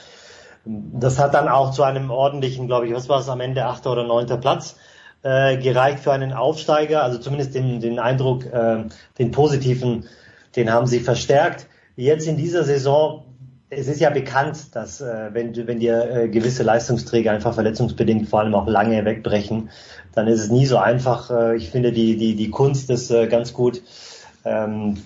Das 0.67 1.19
hat 1.19 1.33
dann 1.33 1.47
auch 1.47 1.71
zu 1.71 1.83
einem 1.83 2.11
ordentlichen, 2.11 2.67
glaube 2.67 2.87
ich, 2.87 2.93
was 2.93 3.07
war 3.09 3.19
es 3.19 3.29
am 3.29 3.39
Ende, 3.39 3.65
achter 3.65 3.91
oder 3.91 4.03
neunter 4.03 4.37
Platz 4.37 4.75
äh, 5.23 5.57
gereicht 5.57 5.99
für 5.99 6.11
einen 6.11 6.33
Aufsteiger. 6.33 7.03
Also 7.03 7.19
zumindest 7.19 7.55
den, 7.55 7.79
den 7.79 7.99
Eindruck, 7.99 8.45
äh, 8.45 8.83
den 9.17 9.31
positiven, 9.31 10.05
den 10.55 10.71
haben 10.71 10.87
sie 10.87 10.99
verstärkt. 10.99 11.67
Jetzt 11.95 12.27
in 12.27 12.37
dieser 12.37 12.63
Saison, 12.63 13.23
es 13.69 13.87
ist 13.87 13.99
ja 13.99 14.09
bekannt, 14.09 14.75
dass 14.75 15.01
äh, 15.01 15.29
wenn, 15.33 15.55
wenn 15.67 15.79
dir 15.79 16.09
äh, 16.09 16.29
gewisse 16.29 16.63
Leistungsträger 16.63 17.31
einfach 17.31 17.53
verletzungsbedingt 17.53 18.29
vor 18.29 18.39
allem 18.39 18.55
auch 18.55 18.67
lange 18.67 19.03
wegbrechen, 19.05 19.69
dann 20.13 20.27
ist 20.27 20.41
es 20.41 20.49
nie 20.49 20.65
so 20.65 20.77
einfach. 20.77 21.29
Äh, 21.29 21.57
ich 21.57 21.69
finde 21.69 21.91
die, 21.91 22.17
die, 22.17 22.35
die 22.35 22.49
Kunst 22.49 22.89
ist 22.89 23.11
äh, 23.11 23.27
ganz 23.27 23.53
gut 23.53 23.81
ähm, 24.45 24.97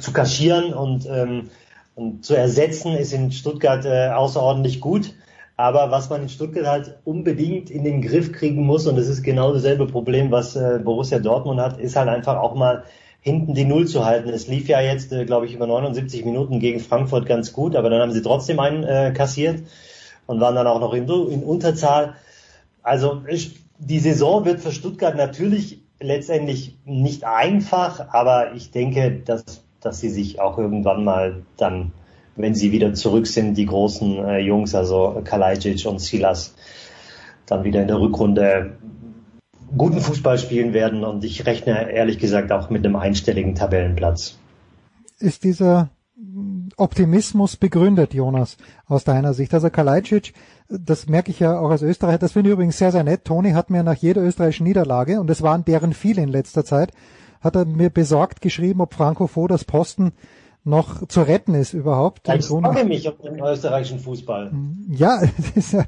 zu 0.00 0.12
kaschieren 0.12 0.72
und, 0.74 1.06
ähm, 1.06 1.50
und 1.94 2.24
zu 2.24 2.34
ersetzen 2.34 2.96
ist 2.96 3.12
in 3.12 3.32
Stuttgart 3.32 3.84
äh, 3.84 4.08
außerordentlich 4.08 4.80
gut. 4.80 5.14
Aber 5.56 5.90
was 5.90 6.08
man 6.08 6.22
in 6.22 6.28
Stuttgart 6.28 6.66
halt 6.66 6.98
unbedingt 7.04 7.70
in 7.70 7.84
den 7.84 8.00
Griff 8.00 8.32
kriegen 8.32 8.62
muss, 8.62 8.86
und 8.86 8.96
das 8.96 9.08
ist 9.08 9.22
genau 9.22 9.52
dasselbe 9.52 9.86
Problem, 9.86 10.30
was 10.30 10.56
äh, 10.56 10.80
Borussia 10.82 11.18
Dortmund 11.18 11.60
hat, 11.60 11.78
ist 11.78 11.94
halt 11.94 12.08
einfach 12.08 12.38
auch 12.38 12.54
mal 12.54 12.84
hinten 13.20 13.54
die 13.54 13.64
Null 13.64 13.86
zu 13.86 14.04
halten. 14.04 14.30
Es 14.30 14.48
lief 14.48 14.68
ja 14.68 14.80
jetzt, 14.80 15.12
äh, 15.12 15.24
glaube 15.24 15.46
ich, 15.46 15.54
über 15.54 15.66
79 15.66 16.24
Minuten 16.24 16.58
gegen 16.58 16.80
Frankfurt 16.80 17.26
ganz 17.26 17.52
gut, 17.52 17.76
aber 17.76 17.90
dann 17.90 18.00
haben 18.00 18.12
sie 18.12 18.22
trotzdem 18.22 18.58
einen 18.58 18.82
äh, 18.82 19.12
kassiert 19.14 19.62
und 20.26 20.40
waren 20.40 20.56
dann 20.56 20.66
auch 20.66 20.80
noch 20.80 20.94
in, 20.94 21.08
in 21.08 21.44
Unterzahl. 21.44 22.14
Also 22.82 23.22
ich, 23.28 23.60
die 23.78 24.00
Saison 24.00 24.44
wird 24.44 24.60
für 24.60 24.72
Stuttgart 24.72 25.16
natürlich 25.16 25.80
letztendlich 26.00 26.76
nicht 26.84 27.24
einfach, 27.24 28.08
aber 28.12 28.54
ich 28.54 28.70
denke, 28.72 29.22
dass, 29.24 29.62
dass 29.82 30.00
sie 30.00 30.10
sich 30.10 30.40
auch 30.40 30.58
irgendwann 30.58 31.04
mal 31.04 31.42
dann, 31.56 31.92
wenn 32.36 32.54
sie 32.54 32.72
wieder 32.72 32.94
zurück 32.94 33.26
sind, 33.26 33.54
die 33.54 33.66
großen 33.66 34.18
äh, 34.24 34.38
Jungs, 34.38 34.74
also 34.74 35.20
Kalajdzic 35.24 35.86
und 35.86 36.00
Silas, 36.00 36.54
dann 37.46 37.64
wieder 37.64 37.82
in 37.82 37.88
der 37.88 38.00
Rückrunde 38.00 38.76
guten 39.76 40.00
Fußball 40.00 40.38
spielen 40.38 40.72
werden 40.72 41.04
und 41.04 41.24
ich 41.24 41.46
rechne 41.46 41.90
ehrlich 41.90 42.18
gesagt 42.18 42.52
auch 42.52 42.70
mit 42.70 42.84
einem 42.84 42.96
einstelligen 42.96 43.54
Tabellenplatz. 43.54 44.38
Ist 45.18 45.44
dieser 45.44 45.90
Optimismus 46.76 47.56
begründet, 47.56 48.14
Jonas, 48.14 48.56
aus 48.86 49.04
deiner 49.04 49.34
Sicht? 49.34 49.54
Also 49.54 49.70
Kalajdzic 49.70 50.34
das 50.78 51.06
merke 51.06 51.30
ich 51.30 51.40
ja 51.40 51.58
auch 51.58 51.70
als 51.70 51.82
Österreicher, 51.82 52.18
das 52.18 52.32
finde 52.32 52.50
ich 52.50 52.54
übrigens 52.54 52.78
sehr, 52.78 52.92
sehr 52.92 53.04
nett. 53.04 53.24
Toni 53.24 53.52
hat 53.52 53.70
mir 53.70 53.82
nach 53.82 53.96
jeder 53.96 54.22
österreichischen 54.22 54.64
Niederlage, 54.64 55.20
und 55.20 55.28
es 55.30 55.42
waren 55.42 55.64
deren 55.64 55.92
viele 55.92 56.22
in 56.22 56.28
letzter 56.28 56.64
Zeit, 56.64 56.92
hat 57.42 57.56
er 57.56 57.64
mir 57.64 57.90
besorgt 57.90 58.40
geschrieben, 58.40 58.80
ob 58.80 58.94
Franco 58.94 59.26
Fodas 59.26 59.64
Posten 59.64 60.12
noch 60.64 61.06
zu 61.08 61.22
retten 61.22 61.54
ist 61.54 61.72
überhaupt. 61.72 62.28
Ich 62.28 62.46
freue 62.46 62.84
mich 62.84 63.08
auf 63.08 63.18
den 63.18 63.40
österreichischen 63.40 63.98
Fußball. 63.98 64.52
Ja, 64.88 65.20
ist, 65.54 65.74
äh, 65.74 65.84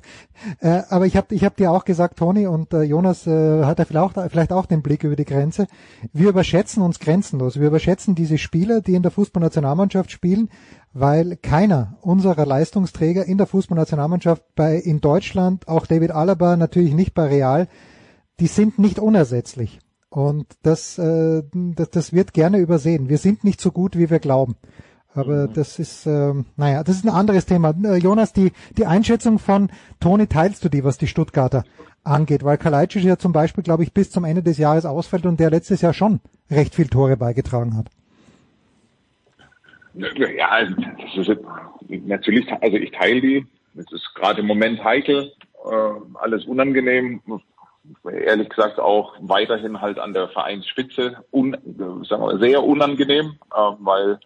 aber 0.89 1.07
ich 1.07 1.17
habe 1.17 1.33
ich 1.35 1.45
hab 1.45 1.57
dir 1.57 1.71
auch 1.71 1.85
gesagt, 1.85 2.19
Toni 2.19 2.47
und 2.49 2.73
äh, 2.75 2.83
Jonas 2.83 3.27
äh, 3.27 3.65
hat 3.65 3.79
er 3.79 3.87
vielleicht 3.87 4.19
auch, 4.19 4.31
vielleicht 4.31 4.53
auch 4.53 4.67
den 4.67 4.83
Blick 4.83 5.05
über 5.05 5.15
die 5.15 5.25
Grenze. 5.25 5.67
Wir 6.13 6.29
überschätzen 6.29 6.83
uns 6.83 6.99
grenzenlos. 6.99 7.61
Wir 7.61 7.69
überschätzen 7.69 8.17
diese 8.17 8.39
Spieler, 8.39 8.81
die 8.81 8.95
in 8.95 9.03
der 9.03 9.13
Fußballnationalmannschaft 9.13 10.11
spielen, 10.11 10.51
weil 10.93 11.37
keiner 11.37 11.97
unserer 12.01 12.45
Leistungsträger 12.45 13.25
in 13.25 13.39
der 13.39 13.47
Fußballnationalmannschaft 13.47 14.43
bei 14.57 14.77
in 14.77 15.01
Deutschland, 15.01 15.69
auch 15.69 15.87
David 15.87 16.11
Alaba 16.11 16.57
natürlich 16.57 16.95
nicht 16.95 17.15
bei 17.15 17.27
Real, 17.27 17.69
die 18.41 18.49
sind 18.49 18.81
nicht 18.81 18.99
unersetzlich. 18.99 19.79
Und 20.15 20.47
das, 20.63 20.97
äh, 20.97 21.43
das, 21.53 21.91
das 21.91 22.13
wird 22.13 22.35
gerne 22.35 22.59
übersehen. 22.59 23.09
Wir 23.09 23.19
sind 23.19 23.43
nicht 23.43 23.61
so 23.61 23.73
gut, 23.73 23.99
wie 23.99 24.11
wir 24.11 24.21
glauben. 24.21 24.55
Aber 25.13 25.49
mhm. 25.49 25.55
das 25.55 25.81
ist, 25.81 26.07
äh, 26.07 26.35
naja, 26.57 26.85
das 26.85 26.97
ist 26.97 27.05
ein 27.05 27.13
anderes 27.13 27.47
Thema. 27.47 27.75
Äh, 27.83 27.97
Jonas, 27.97 28.33
die, 28.33 28.53
die 28.79 28.87
Einschätzung 28.87 29.41
von 29.41 29.71
Toni 29.99 30.29
teilst 30.29 30.65
du 30.65 30.69
die, 30.69 30.85
was 30.85 30.99
die 30.99 31.09
Stuttgarter 31.09 31.65
angeht, 32.05 32.45
weil 32.45 32.59
Kalajdzic 32.59 33.03
ja 33.03 33.19
zum 33.19 33.33
Beispiel, 33.33 33.65
glaube 33.65 33.83
ich, 33.83 33.93
bis 33.93 34.13
zum 34.13 34.25
Ende 34.25 34.45
des 34.45 34.57
Jahres 34.57 34.87
ausfällt 34.87 35.27
und 35.27 35.41
der 35.41 35.51
letztes 35.51 35.81
Jahr 35.81 35.95
schon 35.95 36.21
recht 36.49 36.77
viel 36.77 36.87
Tore 36.87 37.17
beigetragen 37.17 37.77
hat. 37.77 37.89
Ja, 39.95 40.49
also 40.49 40.75
das 40.77 41.29
ist 41.29 42.07
natürlich, 42.07 42.47
also 42.61 42.77
ich 42.77 42.93
teile 42.93 43.21
die. 43.21 43.47
Es 43.77 43.91
ist 43.91 44.15
gerade 44.15 44.43
im 44.43 44.47
Moment 44.47 44.85
heikel, 44.85 45.33
äh, 45.69 46.19
alles 46.21 46.45
unangenehm. 46.45 47.21
Ehrlich 48.11 48.49
gesagt 48.49 48.79
auch 48.79 49.15
weiterhin 49.21 49.81
halt 49.81 49.99
an 49.99 50.15
der 50.15 50.29
Vereinsspitze 50.29 51.25
un, 51.31 51.53
sagen 52.09 52.23
wir, 52.23 52.39
sehr 52.39 52.63
unangenehm, 52.63 53.39
äh, 53.53 53.59
weil 53.79 54.19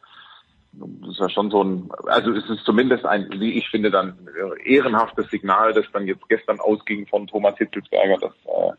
das 0.73 1.11
ist 1.11 1.21
ja 1.21 1.29
schon 1.29 1.51
so 1.51 1.63
ein, 1.63 1.91
also 2.07 2.33
es 2.33 2.49
ist 2.49 2.65
zumindest 2.65 3.05
ein, 3.05 3.29
wie 3.39 3.53
ich 3.53 3.69
finde, 3.69 3.91
dann 3.91 4.29
ehrenhaftes 4.65 5.29
Signal, 5.31 5.73
das 5.73 5.87
dann 5.93 6.07
jetzt 6.07 6.29
gestern 6.29 6.61
ausging 6.61 7.07
von 7.07 7.27
Thomas 7.27 7.57
Hitzelsberger, 7.59 8.17
dass 8.19 8.33
äh, 8.45 8.73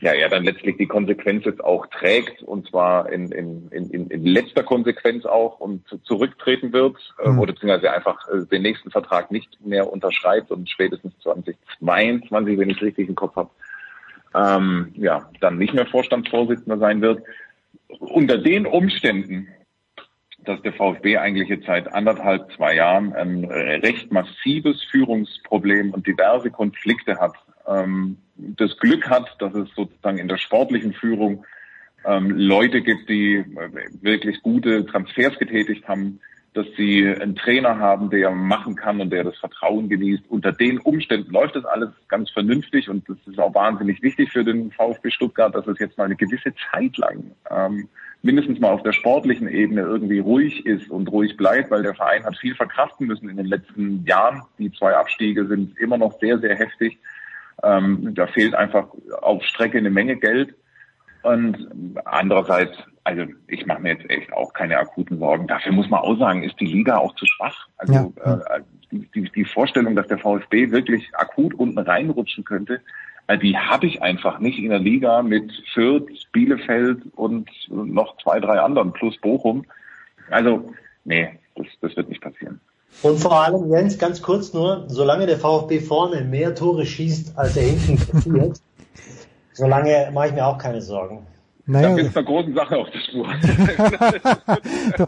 ja 0.00 0.12
er 0.12 0.28
dann 0.28 0.44
letztlich 0.44 0.76
die 0.76 0.86
Konsequenz 0.86 1.44
jetzt 1.44 1.62
auch 1.62 1.86
trägt 1.86 2.42
und 2.42 2.68
zwar 2.68 3.10
in, 3.10 3.30
in, 3.32 3.68
in, 3.70 4.08
in 4.08 4.24
letzter 4.24 4.62
Konsequenz 4.62 5.24
auch 5.24 5.58
und 5.60 5.84
zurücktreten 6.04 6.72
wird 6.72 6.96
mhm. 7.24 7.38
äh, 7.38 7.40
oder 7.40 7.52
beziehungsweise 7.52 7.92
einfach 7.92 8.28
äh, 8.28 8.44
den 8.46 8.62
nächsten 8.62 8.90
Vertrag 8.90 9.30
nicht 9.30 9.64
mehr 9.64 9.90
unterschreibt 9.90 10.50
und 10.50 10.68
spätestens 10.68 11.14
2022, 11.22 12.58
wenn 12.58 12.70
ich 12.70 12.82
richtig 12.82 13.08
im 13.08 13.14
Kopf 13.14 13.36
habe, 13.36 13.50
ähm, 14.34 14.92
ja, 14.94 15.30
dann 15.40 15.58
nicht 15.58 15.74
mehr 15.74 15.86
Vorstandsvorsitzender 15.86 16.78
sein 16.78 17.00
wird. 17.00 17.22
Unter 17.98 18.38
den 18.38 18.66
Umständen, 18.66 19.48
dass 20.44 20.60
der 20.62 20.72
VfB 20.72 21.18
eigentlich 21.18 21.48
jetzt 21.48 21.66
seit 21.66 21.92
anderthalb, 21.92 22.50
zwei 22.56 22.74
Jahren 22.74 23.12
ein 23.12 23.44
recht 23.44 24.10
massives 24.10 24.82
Führungsproblem 24.90 25.92
und 25.92 26.06
diverse 26.06 26.50
Konflikte 26.50 27.18
hat, 27.20 27.34
ähm, 27.66 28.16
das 28.36 28.76
Glück 28.78 29.08
hat, 29.08 29.36
dass 29.38 29.54
es 29.54 29.68
sozusagen 29.74 30.18
in 30.18 30.28
der 30.28 30.38
sportlichen 30.38 30.94
Führung 30.94 31.44
ähm, 32.04 32.30
Leute 32.30 32.82
gibt, 32.82 33.08
die 33.08 33.36
äh, 33.36 33.44
wirklich 34.00 34.42
gute 34.42 34.84
Transfers 34.86 35.38
getätigt 35.38 35.86
haben, 35.86 36.20
dass 36.54 36.66
sie 36.76 37.08
einen 37.08 37.34
Trainer 37.34 37.78
haben, 37.78 38.10
der 38.10 38.30
machen 38.30 38.76
kann 38.76 39.00
und 39.00 39.10
der 39.10 39.24
das 39.24 39.38
Vertrauen 39.38 39.88
genießt. 39.88 40.24
Unter 40.28 40.52
den 40.52 40.78
Umständen 40.78 41.32
läuft 41.32 41.56
das 41.56 41.64
alles 41.64 41.90
ganz 42.08 42.30
vernünftig 42.30 42.90
und 42.90 43.08
das 43.08 43.16
ist 43.26 43.38
auch 43.38 43.54
wahnsinnig 43.54 44.02
wichtig 44.02 44.30
für 44.30 44.44
den 44.44 44.70
VfB 44.70 45.10
Stuttgart, 45.10 45.54
dass 45.54 45.66
es 45.66 45.78
jetzt 45.78 45.96
mal 45.96 46.04
eine 46.04 46.16
gewisse 46.16 46.52
Zeit 46.70 46.96
lang 46.98 47.32
ähm, 47.50 47.88
mindestens 48.22 48.60
mal 48.60 48.70
auf 48.70 48.82
der 48.82 48.92
sportlichen 48.92 49.48
Ebene 49.48 49.80
irgendwie 49.80 50.20
ruhig 50.20 50.64
ist 50.66 50.90
und 50.90 51.10
ruhig 51.10 51.36
bleibt, 51.36 51.70
weil 51.70 51.82
der 51.82 51.94
Verein 51.94 52.24
hat 52.24 52.36
viel 52.36 52.54
verkraften 52.54 53.06
müssen 53.06 53.28
in 53.28 53.36
den 53.36 53.46
letzten 53.46 54.04
Jahren. 54.04 54.42
Die 54.58 54.72
zwei 54.72 54.94
Abstiege 54.94 55.46
sind 55.46 55.78
immer 55.78 55.96
noch 55.98 56.18
sehr, 56.20 56.38
sehr 56.38 56.54
heftig. 56.54 56.98
Ähm, 57.62 58.14
da 58.14 58.26
fehlt 58.26 58.54
einfach 58.54 58.88
auf 59.20 59.42
Strecke 59.44 59.78
eine 59.78 59.90
Menge 59.90 60.16
Geld. 60.16 60.54
Und 61.22 61.68
andererseits, 62.04 62.76
also 63.04 63.24
ich 63.46 63.66
mache 63.66 63.82
mir 63.82 63.94
jetzt 63.94 64.10
echt 64.10 64.32
auch 64.32 64.52
keine 64.52 64.78
akuten 64.78 65.18
Sorgen. 65.18 65.46
Dafür 65.46 65.72
muss 65.72 65.88
man 65.88 66.00
auch 66.00 66.18
sagen, 66.18 66.42
ist 66.42 66.58
die 66.60 66.66
Liga 66.66 66.98
auch 66.98 67.14
zu 67.14 67.26
schwach. 67.26 67.68
Also 67.76 68.12
ja. 68.24 68.34
äh, 68.34 68.60
die, 68.90 69.30
die 69.30 69.44
Vorstellung, 69.44 69.96
dass 69.96 70.08
der 70.08 70.18
VfB 70.18 70.70
wirklich 70.70 71.08
akut 71.14 71.54
unten 71.54 71.78
reinrutschen 71.78 72.44
könnte, 72.44 72.80
äh, 73.28 73.38
die 73.38 73.56
habe 73.56 73.86
ich 73.86 74.02
einfach 74.02 74.38
nicht 74.38 74.58
in 74.58 74.70
der 74.70 74.78
Liga 74.78 75.22
mit 75.22 75.52
Fürth, 75.72 76.08
Bielefeld 76.32 77.02
und 77.14 77.48
noch 77.68 78.16
zwei, 78.18 78.40
drei 78.40 78.60
anderen 78.60 78.92
plus 78.92 79.16
Bochum. 79.18 79.64
Also, 80.30 80.72
nee, 81.04 81.38
das, 81.54 81.66
das 81.80 81.96
wird 81.96 82.08
nicht 82.08 82.22
passieren. 82.22 82.60
Und 83.02 83.18
vor 83.18 83.42
allem, 83.42 83.70
Jens, 83.70 83.98
ganz 83.98 84.20
kurz 84.20 84.52
nur, 84.52 84.84
solange 84.88 85.26
der 85.26 85.38
VfB 85.38 85.80
vorne 85.80 86.24
mehr 86.24 86.54
Tore 86.54 86.84
schießt, 86.84 87.38
als 87.38 87.56
er 87.56 87.64
hinten 87.64 87.96
kassiert, 87.96 88.60
solange 89.52 90.10
mache 90.12 90.28
ich 90.28 90.32
mir 90.34 90.46
auch 90.46 90.58
keine 90.58 90.80
Sorgen. 90.80 91.26
Naja. 91.64 91.90
Da 91.90 91.94
bist 91.94 92.14
du 92.14 92.18
einer 92.18 92.26
großen 92.26 92.54
Sache 92.54 92.76
auf 92.76 92.88
der 92.90 92.98
Spur. 92.98 93.28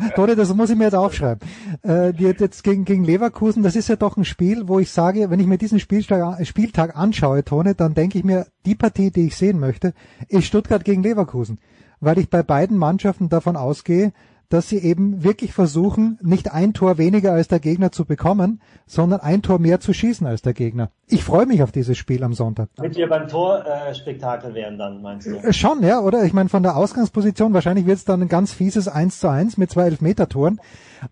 Toni, 0.14 0.37
das 0.37 0.54
muss 0.54 0.70
ich 0.70 0.76
mir 0.76 0.85
jetzt 0.85 0.94
aufschreiben. 0.94 1.48
Äh, 1.85 2.11
jetzt 2.11 2.62
gegen, 2.62 2.85
gegen 2.85 3.02
Leverkusen, 3.04 3.64
das 3.64 3.74
ist 3.74 3.88
ja 3.88 3.96
doch 3.96 4.16
ein 4.16 4.24
Spiel, 4.24 4.68
wo 4.68 4.78
ich 4.78 4.92
sage, 4.92 5.30
wenn 5.30 5.40
ich 5.40 5.48
mir 5.48 5.59
diesen 5.59 5.80
Spieltag, 5.80 6.46
Spieltag 6.46 6.96
anschaue, 6.96 7.44
Toni, 7.44 7.74
dann 7.74 7.94
denke 7.94 8.18
ich 8.18 8.24
mir, 8.24 8.46
die 8.66 8.76
Partie, 8.76 9.11
die 9.11 9.26
ich 9.26 9.37
sehen 9.37 9.59
möchte, 9.59 9.94
ist 10.28 10.44
Stuttgart 10.44 10.85
gegen 10.85 11.02
Leverkusen. 11.02 11.59
Weil 11.98 12.18
ich 12.18 12.30
bei 12.30 12.44
beiden 12.44 12.76
Mannschaften 12.76 13.28
davon 13.28 13.57
ausgehe, 13.57 14.12
dass 14.48 14.68
sie 14.68 14.78
eben 14.78 15.24
wirklich 15.24 15.52
versuchen, 15.52 16.18
nicht 16.22 16.52
ein 16.52 16.74
Tor 16.74 16.98
weniger 16.98 17.33
als 17.33 17.48
der 17.48 17.61
Gegner 17.61 17.92
zu 17.92 18.04
bekommen, 18.04 18.61
sondern 18.87 19.20
ein 19.20 19.42
Tor 19.42 19.59
mehr 19.59 19.80
zu 19.80 19.92
schießen 19.92 20.26
als 20.26 20.42
der 20.42 20.54
Gegner. 20.54 20.90
Ich 21.07 21.24
freue 21.24 21.46
mich 21.46 21.62
auf 21.62 21.72
dieses 21.72 21.98
Spiel 21.98 22.22
am 22.24 22.35
Sonntag. 22.35 22.68
Damit 22.76 22.96
wir 22.96 23.09
beim 23.09 23.28
Torspektakel 23.28 24.54
wären 24.54 24.78
dann, 24.78 25.02
meinst 25.02 25.26
du? 25.26 25.37
Äh, 25.37 25.52
schon, 25.52 25.83
ja, 25.83 26.00
oder? 26.00 26.24
Ich 26.24 26.33
meine, 26.33 26.48
von 26.48 26.62
der 26.62 26.76
Ausgangsposition, 26.76 27.52
wahrscheinlich 27.54 27.87
wird 27.87 27.98
es 27.98 28.04
dann 28.04 28.22
ein 28.22 28.28
ganz 28.28 28.52
fieses 28.52 28.88
1 28.88 29.20
zu 29.20 29.28
1 29.28 29.57
mit 29.57 29.70
zwei 29.70 29.85
Elfmeter-Toren. 29.85 30.61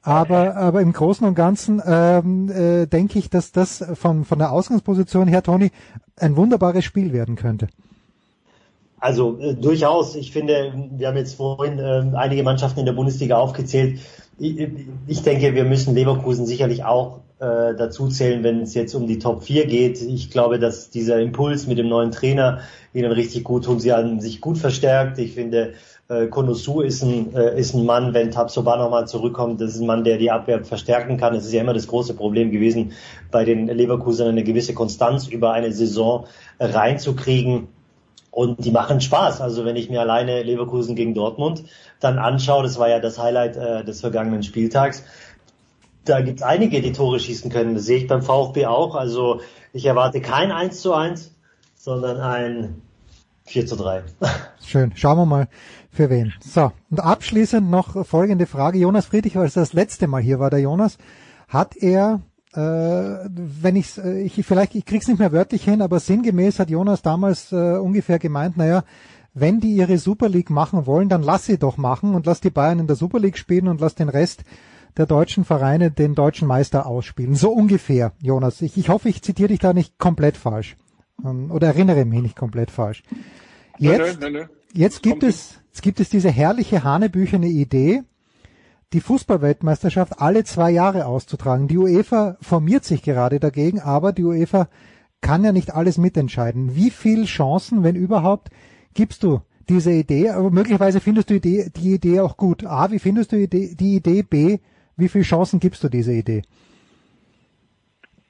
Aber, 0.00 0.56
aber 0.56 0.80
im 0.80 0.92
Großen 0.92 1.26
und 1.26 1.34
Ganzen 1.34 1.82
ähm, 1.84 2.50
äh, 2.50 2.86
denke 2.86 3.18
ich, 3.18 3.28
dass 3.28 3.52
das 3.52 3.84
von, 3.94 4.24
von 4.24 4.38
der 4.38 4.52
Ausgangsposition 4.52 5.28
her, 5.28 5.42
Toni, 5.42 5.70
ein 6.16 6.36
wunderbares 6.36 6.84
Spiel 6.84 7.12
werden 7.12 7.36
könnte. 7.36 7.68
Also 9.02 9.36
äh, 9.40 9.54
durchaus. 9.54 10.14
Ich 10.14 10.30
finde, 10.30 10.72
wir 10.92 11.08
haben 11.08 11.16
jetzt 11.16 11.34
vorhin 11.34 11.80
äh, 11.80 12.04
einige 12.14 12.44
Mannschaften 12.44 12.78
in 12.78 12.86
der 12.86 12.92
Bundesliga 12.92 13.36
aufgezählt. 13.36 13.98
Ich, 14.38 14.68
ich 15.08 15.22
denke, 15.22 15.56
wir 15.56 15.64
müssen 15.64 15.96
Leverkusen 15.96 16.46
sicherlich 16.46 16.84
auch 16.84 17.18
äh, 17.40 17.74
dazu 17.74 18.06
zählen, 18.06 18.44
wenn 18.44 18.60
es 18.60 18.74
jetzt 18.74 18.94
um 18.94 19.08
die 19.08 19.18
Top 19.18 19.42
4 19.42 19.66
geht. 19.66 20.00
Ich 20.00 20.30
glaube, 20.30 20.60
dass 20.60 20.90
dieser 20.90 21.18
Impuls 21.18 21.66
mit 21.66 21.78
dem 21.78 21.88
neuen 21.88 22.12
Trainer 22.12 22.60
ihnen 22.94 23.10
richtig 23.10 23.42
gut 23.42 23.64
tut. 23.64 23.80
Sie 23.80 23.92
haben 23.92 24.20
sich 24.20 24.40
gut 24.40 24.56
verstärkt. 24.56 25.18
Ich 25.18 25.32
finde, 25.32 25.72
äh, 26.08 26.28
Konosu 26.28 26.80
ist 26.82 27.02
ein, 27.02 27.34
äh, 27.34 27.58
ist 27.58 27.74
ein 27.74 27.84
Mann, 27.84 28.14
wenn 28.14 28.30
Tabsoba 28.30 28.76
nochmal 28.76 29.08
zurückkommt, 29.08 29.60
das 29.60 29.74
ist 29.74 29.80
ein 29.80 29.86
Mann, 29.88 30.04
der 30.04 30.18
die 30.18 30.30
Abwehr 30.30 30.64
verstärken 30.64 31.16
kann. 31.16 31.34
Es 31.34 31.44
ist 31.44 31.52
ja 31.52 31.62
immer 31.62 31.74
das 31.74 31.88
große 31.88 32.14
Problem 32.14 32.52
gewesen, 32.52 32.92
bei 33.32 33.44
den 33.44 33.66
Leverkusen 33.66 34.28
eine 34.28 34.44
gewisse 34.44 34.74
Konstanz 34.74 35.26
über 35.26 35.52
eine 35.54 35.72
Saison 35.72 36.26
reinzukriegen. 36.60 37.66
Und 38.32 38.64
die 38.64 38.70
machen 38.70 39.02
Spaß. 39.02 39.42
Also 39.42 39.66
wenn 39.66 39.76
ich 39.76 39.90
mir 39.90 40.00
alleine 40.00 40.42
Leverkusen 40.42 40.96
gegen 40.96 41.14
Dortmund 41.14 41.64
dann 42.00 42.18
anschaue, 42.18 42.62
das 42.62 42.78
war 42.78 42.88
ja 42.88 42.98
das 42.98 43.18
Highlight 43.18 43.56
äh, 43.56 43.84
des 43.84 44.00
vergangenen 44.00 44.42
Spieltags, 44.42 45.04
da 46.06 46.22
gibt's 46.22 46.42
einige, 46.42 46.80
die 46.80 46.92
Tore 46.92 47.20
schießen 47.20 47.50
können. 47.50 47.74
Das 47.74 47.84
sehe 47.84 47.98
ich 47.98 48.06
beim 48.08 48.22
VfB 48.22 48.66
auch. 48.66 48.94
Also 48.96 49.40
ich 49.74 49.84
erwarte 49.84 50.22
kein 50.22 50.50
1 50.50 50.80
zu 50.80 50.94
1, 50.94 51.34
sondern 51.74 52.20
ein 52.20 52.82
4 53.44 53.66
zu 53.66 53.76
3. 53.76 54.02
Schön. 54.64 54.92
Schauen 54.96 55.18
wir 55.18 55.26
mal, 55.26 55.48
für 55.90 56.08
wen. 56.08 56.32
So, 56.40 56.72
und 56.90 57.00
abschließend 57.00 57.70
noch 57.70 58.06
folgende 58.06 58.46
Frage. 58.46 58.78
Jonas 58.78 59.06
Friedrich, 59.06 59.36
als 59.36 59.54
das 59.54 59.74
letzte 59.74 60.06
Mal 60.06 60.22
hier 60.22 60.38
war, 60.38 60.48
der 60.48 60.60
Jonas, 60.60 60.96
hat 61.48 61.76
er 61.76 62.22
äh, 62.54 62.60
wenn 62.60 63.76
ich's, 63.76 63.98
äh, 63.98 64.20
ich 64.20 64.34
vielleicht, 64.44 64.74
ich 64.74 64.84
krieg's 64.84 65.08
nicht 65.08 65.18
mehr 65.18 65.32
wörtlich 65.32 65.64
hin, 65.64 65.82
aber 65.82 66.00
sinngemäß 66.00 66.58
hat 66.58 66.70
Jonas 66.70 67.02
damals 67.02 67.52
äh, 67.52 67.78
ungefähr 67.78 68.18
gemeint, 68.18 68.56
naja, 68.56 68.84
wenn 69.34 69.60
die 69.60 69.74
ihre 69.74 69.96
Super 69.96 70.28
League 70.28 70.50
machen 70.50 70.86
wollen, 70.86 71.08
dann 71.08 71.22
lass 71.22 71.46
sie 71.46 71.58
doch 71.58 71.78
machen 71.78 72.14
und 72.14 72.26
lass 72.26 72.40
die 72.40 72.50
Bayern 72.50 72.80
in 72.80 72.86
der 72.86 72.96
Super 72.96 73.18
League 73.18 73.38
spielen 73.38 73.68
und 73.68 73.80
lass 73.80 73.94
den 73.94 74.10
Rest 74.10 74.44
der 74.98 75.06
deutschen 75.06 75.44
Vereine 75.44 75.90
den 75.90 76.14
deutschen 76.14 76.46
Meister 76.46 76.86
ausspielen. 76.86 77.34
So 77.34 77.50
ungefähr, 77.50 78.12
Jonas. 78.20 78.60
Ich, 78.60 78.76
ich 78.76 78.90
hoffe, 78.90 79.08
ich 79.08 79.22
zitiere 79.22 79.48
dich 79.48 79.58
da 79.58 79.72
nicht 79.72 79.98
komplett 79.98 80.36
falsch. 80.36 80.76
Ähm, 81.24 81.50
oder 81.50 81.68
erinnere 81.68 82.04
mich 82.04 82.20
nicht 82.20 82.36
komplett 82.36 82.70
falsch. 82.70 83.02
Jetzt, 83.78 84.20
nö, 84.20 84.30
nö, 84.30 84.40
nö. 84.40 84.46
jetzt 84.74 85.02
gibt 85.02 85.22
es, 85.22 85.60
jetzt 85.68 85.80
gibt 85.80 86.00
es 86.00 86.10
diese 86.10 86.30
herrliche 86.30 86.84
hanebüchene 86.84 87.48
Idee, 87.48 88.02
die 88.92 89.00
Fußballweltmeisterschaft 89.00 90.20
alle 90.20 90.44
zwei 90.44 90.70
Jahre 90.70 91.06
auszutragen. 91.06 91.68
Die 91.68 91.78
UEFA 91.78 92.36
formiert 92.40 92.84
sich 92.84 93.02
gerade 93.02 93.40
dagegen, 93.40 93.80
aber 93.80 94.12
die 94.12 94.24
UEFA 94.24 94.68
kann 95.20 95.44
ja 95.44 95.52
nicht 95.52 95.74
alles 95.74 95.98
mitentscheiden. 95.98 96.74
Wie 96.74 96.90
viel 96.90 97.24
Chancen, 97.24 97.82
wenn 97.82 97.96
überhaupt, 97.96 98.50
gibst 98.94 99.22
du 99.22 99.40
diese 99.68 99.92
Idee? 99.92 100.30
Aber 100.30 100.50
möglicherweise 100.50 101.00
findest 101.00 101.30
du 101.30 101.40
die 101.40 101.70
Idee 101.82 102.20
auch 102.20 102.36
gut. 102.36 102.64
A, 102.64 102.90
wie 102.90 102.98
findest 102.98 103.32
du 103.32 103.48
die 103.48 103.96
Idee? 103.96 104.22
B, 104.22 104.58
wie 104.96 105.08
viele 105.08 105.24
Chancen 105.24 105.60
gibst 105.60 105.82
du 105.84 105.88
dieser 105.88 106.12
Idee? 106.12 106.42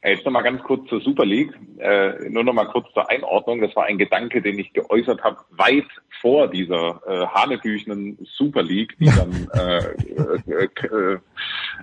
Jetzt 0.04 0.24
nochmal 0.24 0.42
ganz 0.42 0.60
kurz 0.64 0.88
zur 0.88 1.00
Super 1.00 1.24
League. 1.24 1.52
Äh, 1.78 2.28
nur 2.28 2.42
nochmal 2.42 2.66
kurz 2.66 2.92
zur 2.92 3.08
Einordnung. 3.08 3.60
Das 3.60 3.74
war 3.76 3.84
ein 3.84 3.98
Gedanke, 3.98 4.42
den 4.42 4.58
ich 4.58 4.72
geäußert 4.72 5.22
habe, 5.22 5.36
weit 5.50 5.86
vor 6.20 6.48
dieser 6.48 7.00
äh, 7.06 7.26
hanebüchenen 7.28 8.18
Super 8.36 8.64
League, 8.64 8.96
die 8.98 9.06
dann 9.06 9.48
äh, 9.54 10.64
äh, 10.64 11.18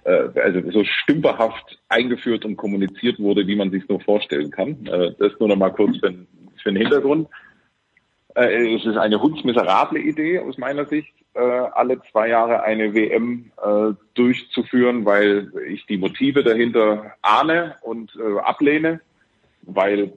äh, 0.04 0.40
also 0.42 0.72
so 0.72 0.84
stümperhaft 0.84 1.80
eingeführt 1.88 2.44
und 2.44 2.58
kommuniziert 2.58 3.20
wurde, 3.20 3.48
wie 3.48 3.56
man 3.56 3.72
sich 3.72 3.88
nur 3.88 4.02
vorstellen 4.02 4.52
kann. 4.52 4.86
Äh, 4.86 5.14
das 5.18 5.40
nur 5.40 5.48
nochmal 5.48 5.72
kurz 5.72 5.98
für, 6.00 6.14
für 6.62 6.74
den 6.74 6.82
Hintergrund. 6.82 7.30
Äh, 8.36 8.76
es 8.76 8.86
ist 8.86 8.98
eine 8.98 9.22
hundsmiserable 9.22 10.00
Idee 10.00 10.40
aus 10.40 10.58
meiner 10.58 10.86
Sicht 10.86 11.14
äh, 11.34 11.40
alle 11.40 12.02
zwei 12.12 12.30
Jahre 12.30 12.64
eine 12.64 12.94
WM 12.94 13.52
äh, 13.64 13.94
durchzuführen, 14.14 15.06
weil 15.06 15.52
ich 15.68 15.86
die 15.86 15.98
Motive 15.98 16.44
dahinter 16.44 17.14
ahne 17.22 17.76
und 17.82 18.16
äh, 18.16 18.40
ablehne, 18.40 19.02
weil 19.62 20.14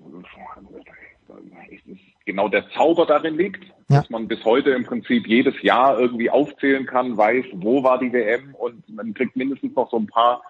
genau 2.24 2.48
der 2.48 2.68
Zauber 2.70 3.06
darin 3.06 3.36
liegt, 3.36 3.64
ja. 3.88 4.00
dass 4.00 4.10
man 4.10 4.28
bis 4.28 4.44
heute 4.44 4.70
im 4.70 4.84
Prinzip 4.84 5.26
jedes 5.26 5.60
Jahr 5.62 5.98
irgendwie 5.98 6.30
aufzählen 6.30 6.86
kann, 6.86 7.16
weiß, 7.16 7.44
wo 7.52 7.82
war 7.82 7.98
die 7.98 8.12
WM 8.12 8.54
und 8.54 8.88
man 8.88 9.14
kriegt 9.14 9.36
mindestens 9.36 9.74
noch 9.74 9.90
so 9.90 9.98
ein 9.98 10.06
paar 10.06 10.42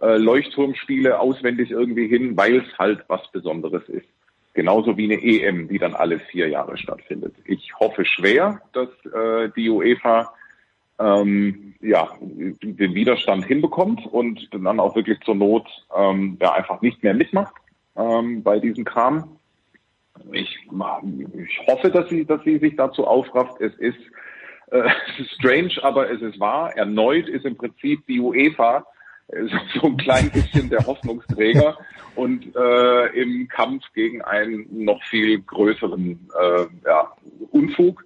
äh, 0.00 0.16
Leuchtturmspiele 0.16 1.18
auswendig 1.18 1.70
irgendwie 1.70 2.08
hin, 2.08 2.36
weil 2.36 2.56
es 2.56 2.78
halt 2.78 3.04
was 3.08 3.30
Besonderes 3.30 3.88
ist. 3.88 4.06
Genauso 4.54 4.96
wie 4.96 5.04
eine 5.04 5.22
EM, 5.22 5.68
die 5.68 5.78
dann 5.78 5.94
alle 5.94 6.18
vier 6.18 6.48
Jahre 6.48 6.76
stattfindet. 6.76 7.34
Ich 7.44 7.72
hoffe 7.80 8.04
schwer, 8.04 8.60
dass 8.72 8.88
äh, 9.06 9.50
die 9.56 9.70
UEFA 9.70 10.34
ähm, 10.98 11.74
ja, 11.80 12.10
den 12.20 12.94
Widerstand 12.94 13.46
hinbekommt 13.46 14.06
und 14.06 14.48
dann 14.52 14.78
auch 14.78 14.94
wirklich 14.94 15.18
zur 15.20 15.34
Not 15.34 15.66
ähm, 15.96 16.36
ja, 16.40 16.52
einfach 16.52 16.82
nicht 16.82 17.02
mehr 17.02 17.14
mitmacht 17.14 17.54
ähm, 17.96 18.42
bei 18.42 18.58
diesem 18.58 18.84
Kram. 18.84 19.36
Ich, 20.32 20.58
ich 20.68 21.66
hoffe, 21.66 21.90
dass 21.90 22.08
sie, 22.08 22.24
dass 22.24 22.42
sie 22.44 22.58
sich 22.58 22.76
dazu 22.76 23.06
aufrafft. 23.06 23.60
Es 23.60 23.74
ist, 23.76 23.98
äh, 24.70 24.82
es 25.08 25.20
ist 25.26 25.32
strange, 25.32 25.72
aber 25.82 26.10
es 26.10 26.20
ist 26.20 26.38
wahr. 26.38 26.76
Erneut 26.76 27.28
ist 27.28 27.44
im 27.44 27.56
Prinzip 27.56 28.06
die 28.06 28.20
UEFA 28.20 28.86
so 29.74 29.86
ein 29.86 29.96
klein 29.96 30.30
bisschen 30.30 30.68
der 30.68 30.86
Hoffnungsträger 30.86 31.78
und 32.14 32.54
äh, 32.54 33.06
im 33.20 33.48
Kampf 33.48 33.84
gegen 33.94 34.22
einen 34.22 34.66
noch 34.84 35.02
viel 35.04 35.40
größeren 35.40 36.28
äh, 36.40 36.66
ja, 36.86 37.12
Unfug. 37.50 38.04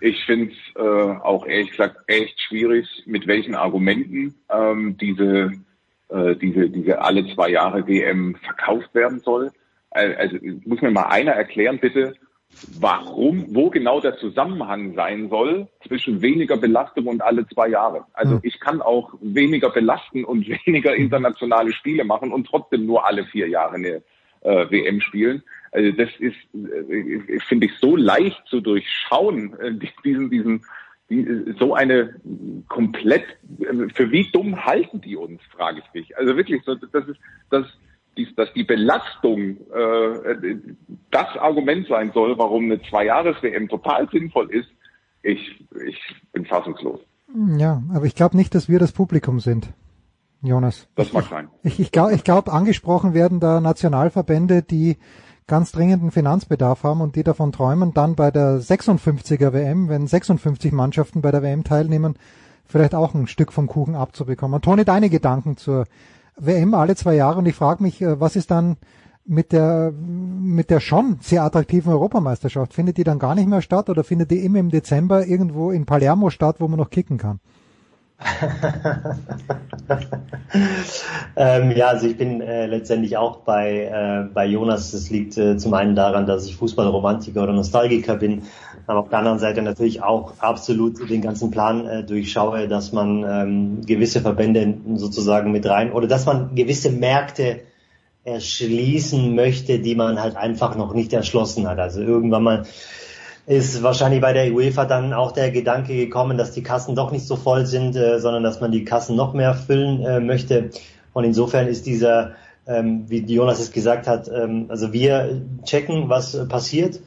Ich 0.00 0.24
finde 0.26 0.52
es 0.52 0.76
äh, 0.76 0.82
auch 0.82 1.46
ehrlich 1.46 1.70
gesagt 1.70 1.96
echt 2.06 2.38
schwierig, 2.40 2.86
mit 3.06 3.26
welchen 3.26 3.54
Argumenten 3.54 4.34
ähm, 4.50 4.96
diese, 4.98 5.52
äh, 6.10 6.36
diese, 6.36 6.68
diese 6.68 7.00
alle 7.00 7.26
zwei 7.34 7.48
Jahre 7.48 7.86
WM 7.86 8.34
verkauft 8.36 8.94
werden 8.94 9.20
soll. 9.20 9.50
Also 9.90 10.36
muss 10.66 10.82
mir 10.82 10.90
mal 10.90 11.06
einer 11.06 11.32
erklären, 11.32 11.78
bitte, 11.80 12.14
warum, 12.78 13.54
wo 13.54 13.70
genau 13.70 14.00
der 14.00 14.16
Zusammenhang 14.16 14.94
sein 14.94 15.28
soll 15.28 15.68
zwischen 15.86 16.22
weniger 16.22 16.56
Belastung 16.56 17.06
und 17.06 17.22
alle 17.22 17.46
zwei 17.48 17.68
Jahre. 17.68 18.06
Also 18.12 18.34
hm. 18.34 18.40
ich 18.42 18.60
kann 18.60 18.80
auch 18.80 19.14
weniger 19.20 19.70
belasten 19.70 20.24
und 20.24 20.48
weniger 20.66 20.94
internationale 20.94 21.72
Spiele 21.72 22.04
machen 22.04 22.32
und 22.32 22.46
trotzdem 22.46 22.86
nur 22.86 23.06
alle 23.06 23.24
vier 23.24 23.48
Jahre 23.48 23.74
eine 23.74 24.02
äh, 24.42 24.70
WM 24.70 25.00
spielen. 25.00 25.42
Also 25.72 25.92
das 25.92 26.08
ist, 26.18 26.36
äh, 26.54 27.40
finde 27.40 27.66
ich, 27.66 27.72
so 27.78 27.96
leicht 27.96 28.42
zu 28.46 28.60
durchschauen, 28.60 29.58
äh, 29.60 29.72
diesen, 30.02 30.30
diesen, 30.30 30.64
die, 31.10 31.54
so 31.58 31.74
eine 31.74 32.14
komplett, 32.68 33.24
äh, 33.60 33.88
für 33.94 34.10
wie 34.10 34.30
dumm 34.32 34.64
halten 34.64 35.00
die 35.00 35.16
uns, 35.16 35.42
frage 35.50 35.82
ich 35.84 35.94
mich. 35.94 36.16
Also 36.16 36.36
wirklich, 36.36 36.62
so, 36.64 36.74
das 36.74 37.08
ist, 37.08 37.20
das 37.50 37.66
dass 38.36 38.52
die 38.54 38.64
Belastung 38.64 39.58
äh, 39.72 40.56
das 41.10 41.36
Argument 41.36 41.86
sein 41.88 42.12
soll, 42.12 42.38
warum 42.38 42.64
eine 42.64 42.80
Zwei-Jahres-WM 42.82 43.68
total 43.68 44.08
sinnvoll 44.10 44.50
ist, 44.50 44.68
ich, 45.22 45.64
ich 45.86 45.98
bin 46.32 46.46
fassungslos. 46.46 47.00
Ja, 47.56 47.82
aber 47.92 48.06
ich 48.06 48.14
glaube 48.14 48.36
nicht, 48.36 48.54
dass 48.54 48.68
wir 48.68 48.78
das 48.78 48.92
Publikum 48.92 49.40
sind, 49.40 49.68
Jonas. 50.42 50.88
Das 50.94 51.12
mag 51.12 51.24
sein. 51.24 51.48
Ich, 51.62 51.80
ich 51.80 51.92
glaube, 51.92 52.14
ich 52.14 52.24
glaub, 52.24 52.52
angesprochen 52.52 53.14
werden 53.14 53.40
da 53.40 53.60
Nationalverbände, 53.60 54.62
die 54.62 54.96
ganz 55.46 55.72
dringenden 55.72 56.10
Finanzbedarf 56.10 56.82
haben 56.82 57.00
und 57.00 57.16
die 57.16 57.22
davon 57.22 57.52
träumen, 57.52 57.94
dann 57.94 58.14
bei 58.14 58.30
der 58.30 58.60
56er 58.60 59.52
WM, 59.52 59.88
wenn 59.88 60.06
56 60.06 60.72
Mannschaften 60.72 61.22
bei 61.22 61.30
der 61.30 61.42
WM 61.42 61.62
teilnehmen, 61.62 62.16
vielleicht 62.64 62.94
auch 62.94 63.14
ein 63.14 63.28
Stück 63.28 63.52
vom 63.52 63.68
Kuchen 63.68 63.94
abzubekommen. 63.94 64.60
Toni, 64.60 64.84
deine 64.84 65.08
Gedanken 65.08 65.56
zur 65.56 65.86
WM 66.36 66.74
alle 66.74 66.96
zwei 66.96 67.14
Jahre 67.14 67.38
und 67.38 67.46
ich 67.46 67.54
frage 67.54 67.82
mich, 67.82 68.00
äh, 68.02 68.20
was 68.20 68.36
ist 68.36 68.50
dann, 68.50 68.76
mit 69.28 69.52
der 69.52 69.92
mit 69.92 70.70
der 70.70 70.80
schon 70.80 71.18
sehr 71.20 71.42
attraktiven 71.42 71.92
Europameisterschaft? 71.92 72.72
Findet 72.72 72.96
die 72.96 73.04
dann 73.04 73.18
gar 73.18 73.34
nicht 73.34 73.48
mehr 73.48 73.62
statt 73.62 73.90
oder 73.90 74.04
findet 74.04 74.30
die 74.30 74.44
immer 74.44 74.60
im 74.60 74.70
Dezember 74.70 75.26
irgendwo 75.26 75.72
in 75.72 75.84
Palermo 75.84 76.30
statt, 76.30 76.56
wo 76.60 76.68
man 76.68 76.78
noch 76.78 76.90
kicken 76.90 77.18
kann? 77.18 77.40
ähm, 81.36 81.70
ja, 81.72 81.88
also 81.88 82.06
ich 82.06 82.16
bin 82.16 82.40
äh, 82.40 82.64
letztendlich 82.66 83.18
auch 83.18 83.40
bei, 83.40 83.82
äh, 83.82 84.24
bei 84.32 84.46
Jonas. 84.46 84.92
Das 84.92 85.10
liegt 85.10 85.36
äh, 85.36 85.58
zum 85.58 85.74
einen 85.74 85.94
daran, 85.94 86.24
dass 86.26 86.46
ich 86.46 86.56
Fußballromantiker 86.56 87.42
oder 87.42 87.52
Nostalgiker 87.52 88.16
bin, 88.16 88.44
aber 88.86 89.00
auf 89.00 89.08
der 89.08 89.18
anderen 89.18 89.38
Seite 89.38 89.62
natürlich 89.62 90.02
auch 90.02 90.34
absolut 90.38 91.10
den 91.10 91.20
ganzen 91.20 91.50
Plan 91.50 91.86
äh, 91.86 92.04
durchschaue, 92.04 92.68
dass 92.68 92.92
man 92.92 93.24
ähm, 93.28 93.80
gewisse 93.86 94.20
Verbände 94.20 94.74
sozusagen 94.94 95.52
mit 95.52 95.66
rein 95.66 95.92
oder 95.92 96.06
dass 96.06 96.26
man 96.26 96.54
gewisse 96.54 96.90
Märkte 96.90 97.60
erschließen 98.24 99.34
möchte, 99.34 99.78
die 99.78 99.94
man 99.94 100.20
halt 100.20 100.36
einfach 100.36 100.76
noch 100.76 100.94
nicht 100.94 101.12
erschlossen 101.12 101.68
hat. 101.68 101.78
Also 101.78 102.00
irgendwann 102.00 102.42
mal 102.42 102.66
ist 103.46 103.82
wahrscheinlich 103.82 104.20
bei 104.20 104.32
der 104.32 104.52
UEFA 104.52 104.84
dann 104.84 105.12
auch 105.12 105.30
der 105.30 105.52
Gedanke 105.52 105.94
gekommen, 105.94 106.36
dass 106.36 106.50
die 106.50 106.64
Kassen 106.64 106.96
doch 106.96 107.12
nicht 107.12 107.26
so 107.26 107.36
voll 107.36 107.66
sind, 107.66 107.94
äh, 107.94 108.18
sondern 108.18 108.42
dass 108.42 108.60
man 108.60 108.72
die 108.72 108.84
Kassen 108.84 109.16
noch 109.16 109.34
mehr 109.34 109.54
füllen 109.54 110.04
äh, 110.04 110.20
möchte. 110.20 110.70
Und 111.12 111.24
insofern 111.24 111.68
ist 111.68 111.86
dieser, 111.86 112.32
ähm, 112.66 113.04
wie 113.08 113.24
Jonas 113.24 113.60
es 113.60 113.70
gesagt 113.70 114.08
hat, 114.08 114.28
ähm, 114.28 114.66
also 114.68 114.92
wir 114.92 115.42
checken, 115.64 116.08
was 116.08 116.48
passiert. 116.48 117.00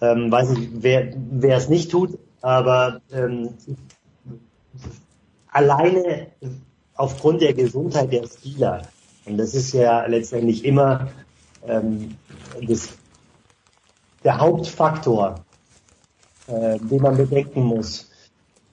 Ähm, 0.00 0.30
weiß 0.30 0.50
nicht, 0.50 0.70
wer, 0.74 1.12
wer 1.30 1.56
es 1.56 1.68
nicht 1.68 1.90
tut, 1.90 2.18
aber 2.42 3.00
ähm, 3.12 3.50
alleine 5.50 6.28
aufgrund 6.94 7.40
der 7.42 7.54
Gesundheit 7.54 8.12
der 8.12 8.26
Spieler, 8.26 8.82
und 9.24 9.38
das 9.38 9.54
ist 9.54 9.72
ja 9.72 10.06
letztendlich 10.06 10.64
immer 10.64 11.08
ähm, 11.66 12.16
das, 12.66 12.90
der 14.22 14.38
Hauptfaktor, 14.38 15.36
äh, 16.46 16.78
den 16.78 17.02
man 17.02 17.16
bedenken 17.16 17.62
muss, 17.62 18.10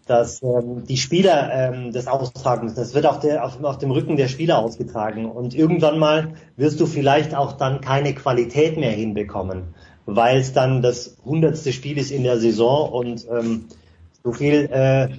dass 0.05 0.43
ähm, 0.43 0.85
die 0.85 0.97
Spieler 0.97 1.49
ähm, 1.53 1.93
das 1.93 2.07
austragen. 2.07 2.73
Das 2.75 2.93
wird 2.93 3.05
auf, 3.05 3.19
der, 3.19 3.45
auf, 3.45 3.63
auf 3.63 3.77
dem 3.77 3.91
Rücken 3.91 4.17
der 4.17 4.27
Spieler 4.27 4.59
ausgetragen. 4.59 5.25
Und 5.29 5.55
irgendwann 5.55 5.97
mal 5.97 6.33
wirst 6.57 6.79
du 6.79 6.85
vielleicht 6.85 7.33
auch 7.33 7.53
dann 7.53 7.81
keine 7.81 8.13
Qualität 8.13 8.77
mehr 8.77 8.91
hinbekommen, 8.91 9.73
weil 10.05 10.37
es 10.37 10.53
dann 10.53 10.81
das 10.81 11.17
hundertste 11.23 11.73
Spiel 11.73 11.97
ist 11.97 12.11
in 12.11 12.23
der 12.23 12.39
Saison 12.39 12.91
und 12.91 13.25
ähm, 13.29 13.65
so 14.23 14.31
viel 14.31 14.69
äh, 14.71 15.09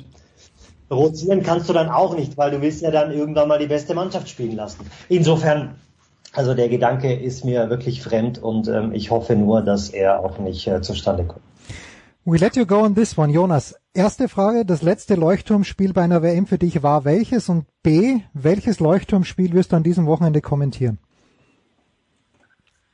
rotieren 0.91 1.43
kannst 1.43 1.69
du 1.69 1.73
dann 1.73 1.89
auch 1.89 2.17
nicht, 2.17 2.37
weil 2.37 2.51
du 2.51 2.61
willst 2.61 2.83
ja 2.83 2.91
dann 2.91 3.13
irgendwann 3.13 3.49
mal 3.49 3.59
die 3.59 3.67
beste 3.67 3.95
Mannschaft 3.95 4.29
spielen 4.29 4.57
lassen. 4.57 4.87
Insofern, 5.09 5.77
also 6.33 6.55
der 6.55 6.69
Gedanke 6.69 7.13
ist 7.13 7.45
mir 7.45 7.71
wirklich 7.71 8.03
fremd 8.03 8.43
und 8.43 8.69
ähm, 8.69 8.93
ich 8.93 9.11
hoffe 9.11 9.37
nur, 9.37 9.63
dass 9.63 9.91
er 9.91 10.21
auch 10.21 10.39
nicht 10.39 10.67
äh, 10.67 10.83
zustande 10.83 11.25
kommt. 11.25 11.43
We 12.27 12.39
let 12.39 12.57
you 12.57 12.65
go 12.65 12.81
on 12.81 12.95
this 12.95 13.19
one, 13.19 13.31
Jonas. 13.31 13.75
Erste 13.93 14.29
Frage, 14.29 14.65
das 14.65 14.81
letzte 14.81 15.15
Leuchtturmspiel 15.15 15.93
bei 15.93 16.03
einer 16.03 16.23
WM 16.23 16.47
für 16.47 16.57
dich 16.57 16.83
war 16.83 17.05
welches? 17.05 17.51
Und 17.51 17.67
B, 17.83 18.21
welches 18.33 18.81
Leuchtturmspiel 18.81 19.53
wirst 19.53 19.73
du 19.73 19.77
an 19.77 19.83
diesem 19.83 20.07
Wochenende 20.07 20.41
kommentieren? 20.41 20.99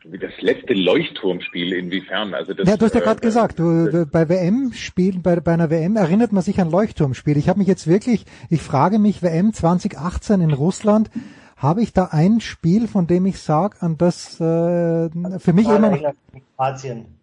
Das 0.05 0.33
letzte 0.41 0.73
Leuchtturmspiel, 0.73 1.75
inwiefern? 1.75 2.33
Also 2.33 2.55
das, 2.55 2.67
ja, 2.67 2.77
du 2.79 2.87
hast 2.87 2.95
ja 2.95 3.01
äh, 3.01 3.05
gerade 3.05 3.21
gesagt, 3.21 3.59
du, 3.59 4.07
bei 4.07 4.31
WM-Spielen, 4.31 5.21
bei, 5.23 5.37
bei 5.41 5.53
einer 5.53 5.69
WM 5.69 5.97
erinnert 5.97 6.33
man 6.33 6.43
sich 6.43 6.59
an 6.59 6.71
Leuchtturmspiel. 6.71 7.37
Ich 7.37 7.51
habe 7.51 7.59
mich 7.59 7.69
jetzt 7.69 7.87
wirklich, 7.87 8.25
ich 8.49 8.63
frage 8.63 8.99
mich, 8.99 9.23
WM 9.23 9.53
2018 9.53 10.41
in 10.41 10.53
Russland, 10.53 11.11
habe 11.57 11.83
ich 11.83 11.93
da 11.93 12.09
ein 12.13 12.41
Spiel, 12.41 12.89
von 12.89 13.07
dem 13.07 13.27
ich 13.27 13.41
sage, 13.41 13.77
an 13.81 13.99
das 13.99 14.41
äh, 14.41 15.11
für 15.11 15.53
mich 15.53 15.69
immer... 15.69 16.15
Kroatien. 16.57 17.19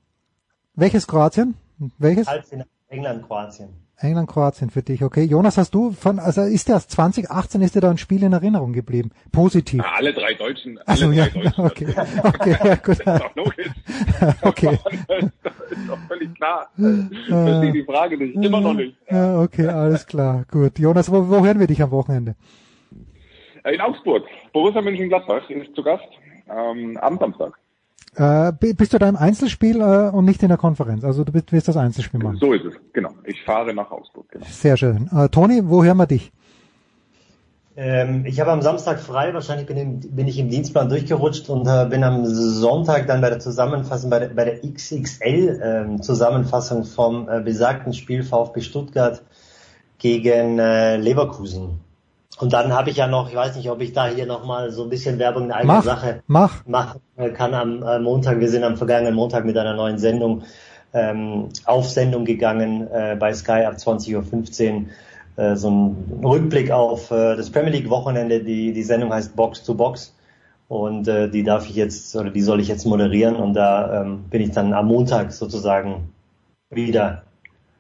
Welches 0.76 1.08
Kroatien? 1.08 1.56
Welches? 1.98 2.28
England, 2.90 3.26
Kroatien. 3.26 3.87
England, 4.00 4.30
Kroatien 4.30 4.70
für 4.70 4.84
dich, 4.84 5.04
okay. 5.04 5.24
Jonas, 5.24 5.58
hast 5.58 5.74
du 5.74 5.92
von, 5.92 6.20
also 6.20 6.42
ist 6.42 6.70
das 6.70 6.88
2018, 6.88 7.62
ist 7.62 7.76
dir 7.76 7.82
da 7.82 7.90
ein 7.90 7.98
Spiel 7.98 8.22
in 8.22 8.32
Erinnerung 8.32 8.72
geblieben? 8.72 9.10
Positiv. 9.32 9.82
Ja, 9.82 9.92
alle 9.96 10.14
drei 10.14 10.36
Deutschen. 10.36 10.78
Alle 10.86 10.88
also, 10.88 11.08
drei 11.08 11.16
ja, 11.16 11.26
Deutschen 11.30 11.66
okay. 11.66 11.96
Okay, 12.24 12.58
ja, 12.64 12.76
gut. 12.84 13.00
Das 13.04 13.16
ist 13.16 13.24
doch 13.24 13.36
logisch. 13.36 13.68
Okay. 14.42 14.80
Das 15.08 15.24
ist 15.24 15.90
doch 15.90 15.98
völlig 16.08 16.34
klar. 16.36 16.70
Ich 16.78 17.28
verstehe 17.28 17.72
die 17.72 17.84
Frage 17.84 18.18
nicht. 18.18 18.36
Immer 18.36 18.62
noch 18.62 18.74
nicht. 18.74 18.96
Ja, 19.10 19.42
okay, 19.42 19.68
alles 19.68 20.06
klar. 20.06 20.46
Gut. 20.50 20.80
Jonas, 20.80 21.12
wo, 21.12 21.28
wo 21.28 21.46
hören 21.46 21.60
wir 21.60 21.68
dich 21.68 21.82
am 21.82 21.92
Wochenende? 21.92 22.36
In 23.64 23.82
Augsburg. 23.82 24.24
Borussia 24.54 24.82
Mönchengladbach 24.82 25.50
ist 25.50 25.76
zu 25.76 25.84
Gast 25.84 26.08
ähm, 26.50 26.98
am 27.02 27.18
Samstag. 27.18 27.58
Äh, 28.18 28.52
bist 28.74 28.94
du 28.94 28.98
da 28.98 29.08
im 29.08 29.16
Einzelspiel 29.16 29.80
äh, 29.80 30.10
und 30.10 30.26
nicht 30.26 30.42
in 30.42 30.50
der 30.50 30.58
Konferenz? 30.58 31.04
Also 31.04 31.24
du 31.24 31.32
bist, 31.32 31.52
wirst 31.52 31.68
das 31.68 31.78
Einzelspiel 31.78 32.20
machen. 32.20 32.40
So 32.40 32.52
ist 32.52 32.66
es, 32.66 32.74
genau. 32.92 33.12
Ich 33.26 33.44
fahre 33.44 33.76
nach 33.76 33.92
Augsburg. 33.92 34.26
Genau. 34.32 34.44
Sehr 34.50 34.76
schön. 34.76 35.08
Äh, 35.16 35.30
Toni, 35.30 35.62
wo 35.64 35.84
hören 35.84 35.98
wir 35.98 36.08
dich? 36.08 36.32
Ähm, 37.76 38.26
ich 38.26 38.40
habe 38.40 38.52
am 38.52 38.64
Samstag 38.64 39.00
frei, 39.00 39.36
wahrscheinlich 39.36 39.68
bin, 39.68 39.78
im, 39.78 40.00
bin 40.00 40.28
ich 40.28 40.40
im 40.40 40.50
Dienstplan 40.50 40.90
durchgerutscht 40.90 41.48
und 41.48 41.68
äh, 41.68 41.86
bin 41.88 42.04
am 42.04 42.26
Sonntag 42.26 43.06
dann 43.06 43.22
bei 43.22 43.30
der 43.30 43.38
Zusammenfassung, 43.38 44.10
bei 44.10 44.18
der, 44.18 44.30
bei 44.30 44.46
der 44.46 44.62
XXL-Zusammenfassung 44.62 46.80
ähm, 46.80 46.86
vom 46.86 47.30
äh, 47.30 47.42
besagten 47.42 47.94
Spiel 47.94 48.24
VfB 48.24 48.62
Stuttgart 48.62 49.22
gegen 50.00 50.58
äh, 50.58 50.98
Leverkusen. 50.98 51.82
Und 52.40 52.54
dann 52.54 52.72
habe 52.74 52.92
ich 52.92 52.98
ja 52.98 53.08
noch, 53.08 53.30
ich 53.30 53.36
weiß 53.36 53.56
nicht, 53.56 53.70
ob 53.70 53.82
ich 53.82 53.94
da 53.94 54.08
hier 54.08 54.28
nochmal 54.28 54.72
so 54.72 54.84
ein 54.84 54.90
bisschen 54.90 55.18
Werbung 55.18 55.46
in 55.46 55.52
eigener 55.52 55.74
mach, 55.74 55.84
Sache 55.84 56.22
mach. 56.28 56.66
machen 56.66 57.02
kann 57.34 57.54
am 57.54 57.82
äh, 57.82 58.00
Montag. 58.00 58.40
Wir 58.40 58.50
sind 58.50 58.64
am 58.64 58.78
vergangenen 58.78 59.16
Montag 59.16 59.44
mit 59.46 59.58
einer 59.58 59.74
neuen 59.74 59.98
Sendung 59.98 60.44
ähm, 60.94 61.50
auf 61.66 61.90
Sendung 61.90 62.26
gegangen 62.26 62.88
äh, 62.92 63.16
bei 63.20 63.34
Sky 63.34 63.64
ab 63.66 63.76
20.15 63.76 64.16
Uhr. 64.76 65.44
Äh, 65.44 65.56
so 65.56 65.70
ein 65.70 66.22
Rückblick 66.24 66.70
auf 66.70 67.10
äh, 67.10 67.36
das 67.36 67.50
Premier 67.50 67.72
League 67.72 67.90
Wochenende. 67.90 68.44
Die, 68.44 68.72
die 68.72 68.84
Sendung 68.84 69.12
heißt 69.12 69.36
Box 69.36 69.64
to 69.64 69.74
Box. 69.74 70.14
Und 70.68 71.08
äh, 71.08 71.30
die 71.30 71.44
darf 71.44 71.68
ich 71.68 71.76
jetzt, 71.76 72.16
oder 72.16 72.30
die 72.30 72.42
soll 72.42 72.60
ich 72.60 72.68
jetzt 72.68 72.86
moderieren. 72.86 73.36
Und 73.36 73.54
da 73.54 74.02
ähm, 74.02 74.26
bin 74.30 74.42
ich 74.42 74.52
dann 74.52 74.74
am 74.74 74.88
Montag 74.88 75.32
sozusagen 75.32 76.10
wieder 76.70 77.24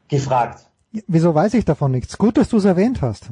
gefragt. 0.07 0.65
Wieso 1.07 1.35
weiß 1.35 1.53
ich 1.53 1.65
davon 1.65 1.91
nichts? 1.91 2.17
Gut, 2.17 2.37
dass 2.37 2.49
du 2.49 2.57
es 2.57 2.65
erwähnt 2.65 3.01
hast. 3.01 3.29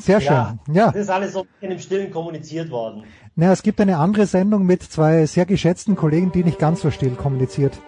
Sehr 0.00 0.20
schön. 0.20 0.32
Ja, 0.32 0.58
ja. 0.72 0.86
Das 0.86 1.02
ist 1.02 1.10
alles 1.10 1.32
so 1.32 1.46
in 1.60 1.70
dem 1.70 1.78
Stillen 1.78 2.10
kommuniziert 2.10 2.70
worden. 2.70 3.04
Na, 3.36 3.52
es 3.52 3.62
gibt 3.62 3.80
eine 3.80 3.98
andere 3.98 4.26
Sendung 4.26 4.64
mit 4.66 4.82
zwei 4.82 5.26
sehr 5.26 5.46
geschätzten 5.46 5.96
Kollegen, 5.96 6.32
die 6.32 6.44
nicht 6.44 6.58
ganz 6.58 6.80
so 6.80 6.90
still 6.90 7.12
kommuniziert 7.12 7.78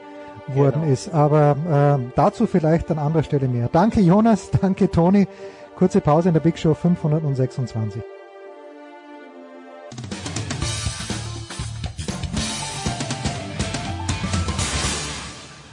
worden 0.49 0.83
genau. 0.83 0.93
ist. 0.93 1.13
Aber 1.13 1.99
äh, 2.01 2.13
dazu 2.17 2.47
vielleicht 2.47 2.91
an 2.91 2.99
anderer 2.99 3.23
Stelle 3.23 3.49
mehr. 3.49 3.69
Danke 3.73 4.01
Jonas, 4.01 4.51
danke 4.61 4.91
Toni. 4.91 5.27
Kurze 5.77 6.01
Pause 6.01 6.29
in 6.29 6.35
der 6.35 6.41
Big 6.41 6.59
Show 6.59 6.75
526. 6.75 8.03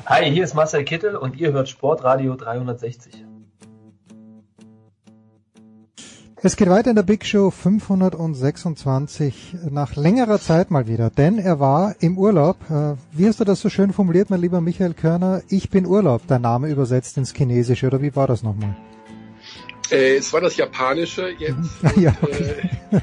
Hi, 0.05 0.31
hier 0.31 0.43
ist 0.43 0.55
Marcel 0.55 0.83
Kittel 0.85 1.15
und 1.15 1.37
ihr 1.37 1.51
hört 1.51 1.69
Sportradio 1.69 2.35
360. 2.35 3.28
Es 6.41 6.55
geht 6.55 6.69
weiter 6.69 6.89
in 6.89 6.95
der 6.95 7.03
Big 7.03 7.25
Show 7.25 7.51
526 7.51 9.57
nach 9.71 9.97
längerer 9.97 10.39
Zeit 10.39 10.71
mal 10.71 10.87
wieder, 10.87 11.09
denn 11.09 11.37
er 11.37 11.59
war 11.59 11.95
im 11.99 12.17
Urlaub. 12.17 12.55
Äh, 12.69 12.95
wie 13.11 13.27
hast 13.27 13.41
du 13.41 13.43
das 13.43 13.59
so 13.59 13.67
schön 13.67 13.91
formuliert, 13.91 14.29
mein 14.29 14.39
lieber 14.39 14.61
Michael 14.61 14.93
Körner? 14.93 15.41
Ich 15.49 15.69
bin 15.69 15.85
Urlaub, 15.85 16.25
der 16.27 16.39
Name 16.39 16.69
übersetzt 16.69 17.17
ins 17.17 17.33
Chinesische, 17.33 17.87
oder 17.87 18.01
wie 18.01 18.15
war 18.15 18.25
das 18.25 18.41
nochmal? 18.41 18.73
Äh, 19.91 20.15
es 20.15 20.31
war 20.31 20.39
das 20.39 20.55
Japanische 20.55 21.27
jetzt. 21.37 21.71
ja, 21.97 22.15
okay. 22.21 22.69
äh, 22.91 23.01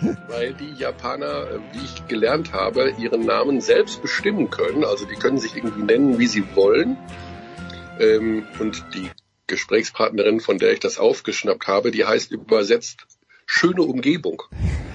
weil 0.28 0.54
die 0.54 0.80
Japaner, 0.80 1.26
äh, 1.26 1.58
wie 1.72 1.84
ich 1.84 2.06
gelernt 2.06 2.52
habe, 2.52 2.92
ihren 2.96 3.26
Namen 3.26 3.60
selbst 3.60 4.02
bestimmen 4.02 4.50
können. 4.50 4.84
Also 4.84 5.04
die 5.04 5.16
können 5.16 5.38
sich 5.38 5.56
irgendwie 5.56 5.82
nennen, 5.82 6.20
wie 6.20 6.28
sie 6.28 6.44
wollen. 6.54 6.96
Ähm, 7.98 8.44
und 8.60 8.84
die 8.94 9.10
Gesprächspartnerin, 9.48 10.40
von 10.40 10.58
der 10.58 10.72
ich 10.72 10.80
das 10.80 10.98
aufgeschnappt 10.98 11.66
habe, 11.66 11.90
die 11.90 12.04
heißt 12.04 12.30
übersetzt 12.30 13.06
schöne 13.46 13.82
Umgebung. 13.82 14.42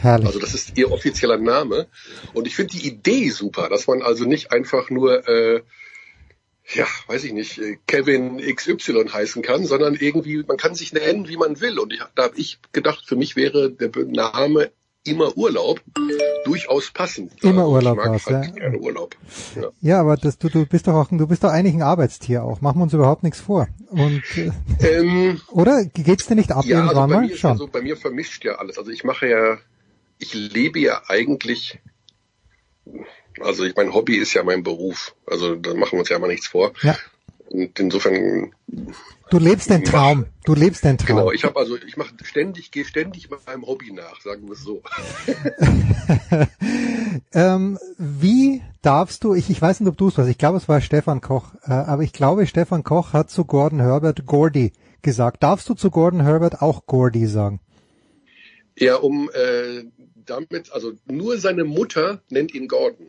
Herrlich. 0.02 0.28
Also 0.28 0.40
das 0.40 0.54
ist 0.54 0.78
ihr 0.78 0.92
offizieller 0.92 1.38
Name. 1.38 1.88
Und 2.34 2.48
ich 2.48 2.56
finde 2.56 2.78
die 2.78 2.88
Idee 2.88 3.30
super, 3.30 3.68
dass 3.68 3.88
man 3.88 4.02
also 4.02 4.26
nicht 4.26 4.52
einfach 4.52 4.90
nur, 4.90 5.28
äh, 5.28 5.64
ja, 6.74 6.86
weiß 7.08 7.24
ich 7.26 7.34
nicht, 7.34 7.58
äh, 7.58 7.78
Kevin 7.88 8.38
XY 8.38 9.10
heißen 9.12 9.42
kann, 9.42 9.66
sondern 9.66 9.96
irgendwie, 9.96 10.44
man 10.44 10.58
kann 10.58 10.76
sich 10.76 10.94
nennen, 10.94 11.28
wie 11.28 11.38
man 11.38 11.60
will. 11.60 11.80
Und 11.80 11.94
ich, 11.94 12.02
da 12.16 12.24
habe 12.24 12.38
ich 12.38 12.60
gedacht, 12.72 13.04
für 13.06 13.16
mich 13.16 13.36
wäre 13.36 13.72
der 13.72 13.92
Name 14.06 14.72
immer 15.06 15.36
Urlaub 15.38 15.82
durchaus 16.46 16.92
passend. 16.92 17.32
Immer 17.44 17.62
also 17.62 17.74
Urlaub 17.74 17.98
ich 17.98 18.06
mag 18.06 18.10
aus, 18.16 18.26
halt 18.26 18.46
ja. 18.46 18.52
gerne 18.52 18.80
Urlaub. 18.80 19.16
Ja, 19.56 19.70
ja 19.82 20.00
aber 20.00 20.18
das, 20.18 20.38
du, 20.38 20.50
du 20.50 20.66
bist 20.66 20.88
doch 20.88 20.94
auch, 20.94 21.08
du 21.10 21.28
bist 21.28 21.44
doch 21.44 21.50
eigentlich 21.50 21.76
ein 21.76 21.82
Arbeitstier 21.82 22.44
auch. 22.44 22.62
Machen 22.62 22.80
wir 22.80 22.84
uns 22.84 22.94
überhaupt 22.94 23.24
nichts 23.24 23.42
vor. 23.42 23.68
Und 23.90 24.24
äh, 24.38 24.52
ähm, 24.80 25.42
oder 25.50 25.86
geht's 25.86 26.28
dir 26.28 26.36
nicht 26.36 26.52
ab 26.52 26.66
ja, 26.66 26.78
irgendwann 26.78 26.98
also 26.98 27.08
bei 27.08 27.16
mal? 27.16 27.28
Mir 27.28 27.34
ist 27.34 27.42
ja 27.42 27.56
so, 27.56 27.68
bei 27.68 27.82
mir 27.82 27.98
vermischt 27.98 28.46
ja 28.46 28.56
alles. 28.56 28.78
Also 28.78 28.92
ich 28.92 29.04
mache 29.04 29.28
ja, 29.28 29.58
ich 30.20 30.34
lebe 30.34 30.80
ja 30.80 31.02
eigentlich 31.08 31.80
Also 33.42 33.64
ich 33.64 33.76
mein 33.76 33.94
Hobby 33.94 34.16
ist 34.16 34.34
ja 34.34 34.44
mein 34.44 34.64
Beruf. 34.64 35.16
Also 35.26 35.56
da 35.56 35.74
machen 35.74 35.94
wir 35.94 36.00
uns 36.00 36.10
ja 36.10 36.20
mal 36.20 36.28
nichts 36.28 36.48
vor. 36.48 36.74
Ja. 36.82 36.96
Und 37.50 37.80
insofern. 37.80 38.54
Du 39.30 39.40
lebst 39.40 39.70
den 39.70 39.84
Traum. 39.84 40.26
Du 40.46 40.54
lebst 40.54 40.84
den 40.84 40.98
Traum. 40.98 41.18
Genau, 41.18 41.32
ich 41.32 41.44
habe 41.44 41.58
also, 41.58 41.78
ich 41.78 41.98
mache 41.98 42.14
ständig, 42.24 42.72
gehe 42.72 42.86
ständig 42.86 43.30
meinem 43.30 43.66
Hobby 43.66 43.92
nach, 43.92 44.22
sagen 44.22 44.48
wir 44.48 44.54
es 44.54 44.64
so. 44.64 44.82
ähm, 47.34 47.80
wie 47.98 48.62
darfst 48.82 49.24
du, 49.24 49.34
ich, 49.34 49.50
ich 49.50 49.62
weiß 49.62 49.80
nicht, 49.80 49.90
ob 49.90 49.98
du 49.98 50.08
es 50.10 50.18
warst, 50.18 50.30
ich 50.30 50.38
glaube, 50.38 50.58
es 50.58 50.68
war 50.68 50.82
Stefan 50.82 51.22
Koch, 51.22 51.54
äh, 51.64 51.72
aber 51.72 52.04
ich 52.04 52.14
glaube, 52.14 52.46
Stefan 52.48 52.84
Koch 52.84 53.14
hat 53.14 53.30
zu 53.30 53.46
Gordon 53.46 53.80
Herbert 53.80 54.26
Gordy 54.26 54.74
gesagt. 55.02 55.44
Darfst 55.44 55.70
du 55.70 55.74
zu 55.74 55.90
Gordon 55.92 56.22
Herbert 56.22 56.62
auch 56.62 56.86
Gordy 56.86 57.26
sagen? 57.26 57.60
Ja, 58.78 58.96
um 58.96 59.30
äh, 59.34 59.84
damit, 60.26 60.72
also 60.72 60.94
nur 61.06 61.38
seine 61.38 61.64
Mutter 61.64 62.22
nennt 62.30 62.54
ihn 62.54 62.68
Gordon. 62.68 63.08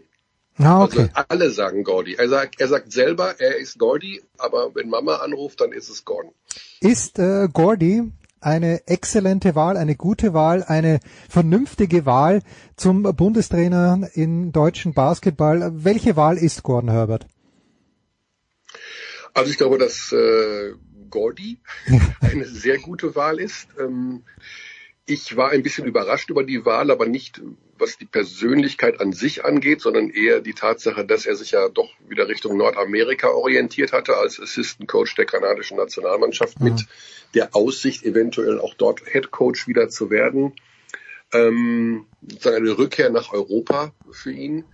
Ah, 0.59 0.85
okay. 0.85 1.09
Also 1.13 1.27
alle 1.29 1.51
sagen 1.51 1.83
Gordy. 1.85 2.15
Er 2.15 2.29
sagt, 2.29 2.61
er 2.61 2.69
sagt 2.69 2.93
selber, 2.93 3.41
er 3.41 3.57
ist 3.57 3.79
Gordy, 3.79 4.23
aber 4.39 4.75
wenn 4.75 4.89
Mama 4.89 5.17
anruft, 5.17 5.61
dann 5.61 5.73
ist 5.73 5.89
es 5.89 6.05
Gordon. 6.05 6.33
Ist 6.81 7.19
äh, 7.19 7.49
Gordy 7.53 8.13
eine 8.41 8.87
exzellente 8.87 9.55
Wahl, 9.55 9.77
eine 9.77 9.97
gute 9.97 10.35
Wahl, 10.35 10.63
eine 10.63 11.01
vernünftige 11.29 12.07
Wahl 12.07 12.43
zum 12.77 13.03
Bundestrainer 13.03 14.09
in 14.13 14.53
deutschen 14.53 14.95
Basketball? 14.95 15.73
Welche 15.75 16.17
Wahl 16.17 16.37
ist 16.37 16.63
Gordon 16.63 16.91
Herbert? 16.91 17.27
Also 19.33 19.51
ich 19.51 19.57
glaube, 19.57 19.79
dass 19.79 20.13
äh, 20.13 20.75
Gordy 21.11 21.59
eine 22.21 22.45
sehr 22.45 22.79
gute 22.79 23.17
Wahl 23.17 23.41
ist. 23.41 23.69
Ähm, 23.81 24.23
ich 25.07 25.37
war 25.37 25.51
ein 25.51 25.63
bisschen 25.63 25.87
überrascht 25.87 26.31
über 26.31 26.45
die 26.45 26.65
Wahl, 26.65 26.91
aber 26.91 27.07
nicht 27.07 27.43
was 27.79 27.99
die 27.99 28.07
Persönlichkeit 28.07 29.01
an 29.01 29.13
sich 29.13 29.45
angeht, 29.45 29.81
sondern 29.81 30.09
eher 30.11 30.41
die 30.41 30.55
Tatsache, 30.55 31.05
dass 31.05 31.27
er 31.27 31.37
sich 31.37 31.51
ja 31.51 31.69
doch 31.69 31.91
wieder 32.09 32.29
Richtung 32.29 32.57
Nordamerika 32.57 33.29
orientiert 33.29 33.93
hatte 33.93 34.17
als 34.17 34.41
Assistant 34.41 34.89
Coach 34.89 35.15
der 35.17 35.27
kanadischen 35.27 35.77
Nationalmannschaft 35.77 36.61
mhm. 36.61 36.67
mit 36.67 36.87
der 37.35 37.55
Aussicht, 37.55 38.05
eventuell 38.05 38.61
auch 38.61 38.75
dort 38.75 39.03
Head 39.05 39.31
Coach 39.31 39.67
wieder 39.67 39.89
zu 39.89 40.11
werden. 40.11 40.55
Ähm, 41.33 42.07
sozusagen 42.23 42.57
eine 42.57 42.79
Rückkehr 42.79 43.11
nach 43.11 43.33
Europa 43.33 43.93
für 44.11 44.33
ihn. 44.33 44.65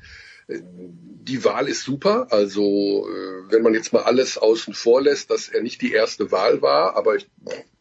Die 0.46 1.44
Wahl 1.44 1.68
ist 1.68 1.82
super. 1.82 2.26
Also 2.30 3.08
äh, 3.08 3.50
wenn 3.50 3.62
man 3.62 3.72
jetzt 3.74 3.92
mal 3.92 4.02
alles 4.02 4.36
außen 4.36 4.74
vor 4.74 5.00
lässt, 5.00 5.30
dass 5.30 5.48
er 5.48 5.62
nicht 5.62 5.80
die 5.80 5.92
erste 5.92 6.30
Wahl 6.30 6.60
war, 6.60 6.96
aber 6.96 7.16
ich 7.16 7.28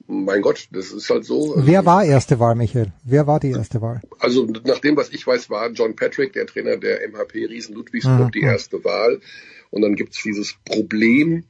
mein 0.10 0.41
Gott, 0.41 0.68
das 0.72 0.91
ist 0.91 1.10
halt 1.12 1.24
so. 1.24 1.53
Wer 1.55 1.86
war 1.86 2.03
erste 2.03 2.39
Wahl, 2.39 2.55
Michael? 2.55 2.91
Wer 3.03 3.28
war 3.28 3.39
die 3.39 3.51
erste 3.51 3.80
Wahl? 3.82 4.01
Also 4.18 4.45
nach 4.66 4.80
dem, 4.80 4.97
was 4.97 5.10
ich 5.12 5.26
weiß, 5.26 5.51
war 5.51 5.70
John 5.70 5.95
Patrick, 5.95 6.34
der 6.34 6.47
Trainer 6.47 6.78
der 6.78 7.07
MHP 7.07 7.45
Riesen 7.45 7.76
Ludwigsburg, 7.76 8.28
mhm. 8.28 8.32
die 8.32 8.41
erste 8.41 8.84
Wahl. 8.84 9.22
Und 9.70 9.84
dann 9.84 9.95
gibt's 9.95 10.24
dieses 10.24 10.55
Problem, 10.66 11.43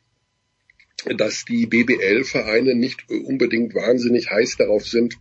dass 1.06 1.46
die 1.46 1.68
BBL-Vereine 1.68 2.76
nicht 2.76 3.10
unbedingt 3.10 3.74
wahnsinnig 3.76 4.30
heiß 4.30 4.58
darauf 4.58 4.86
sind, 4.86 5.18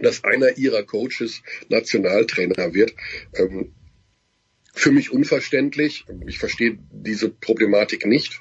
dass 0.00 0.24
einer 0.24 0.58
ihrer 0.58 0.82
Coaches 0.82 1.42
Nationaltrainer 1.68 2.74
wird. 2.74 2.92
Ähm, 3.34 3.72
für 4.74 4.90
mich 4.90 5.12
unverständlich. 5.12 6.06
Ich 6.26 6.38
verstehe 6.38 6.78
diese 6.90 7.28
Problematik 7.28 8.04
nicht. 8.04 8.40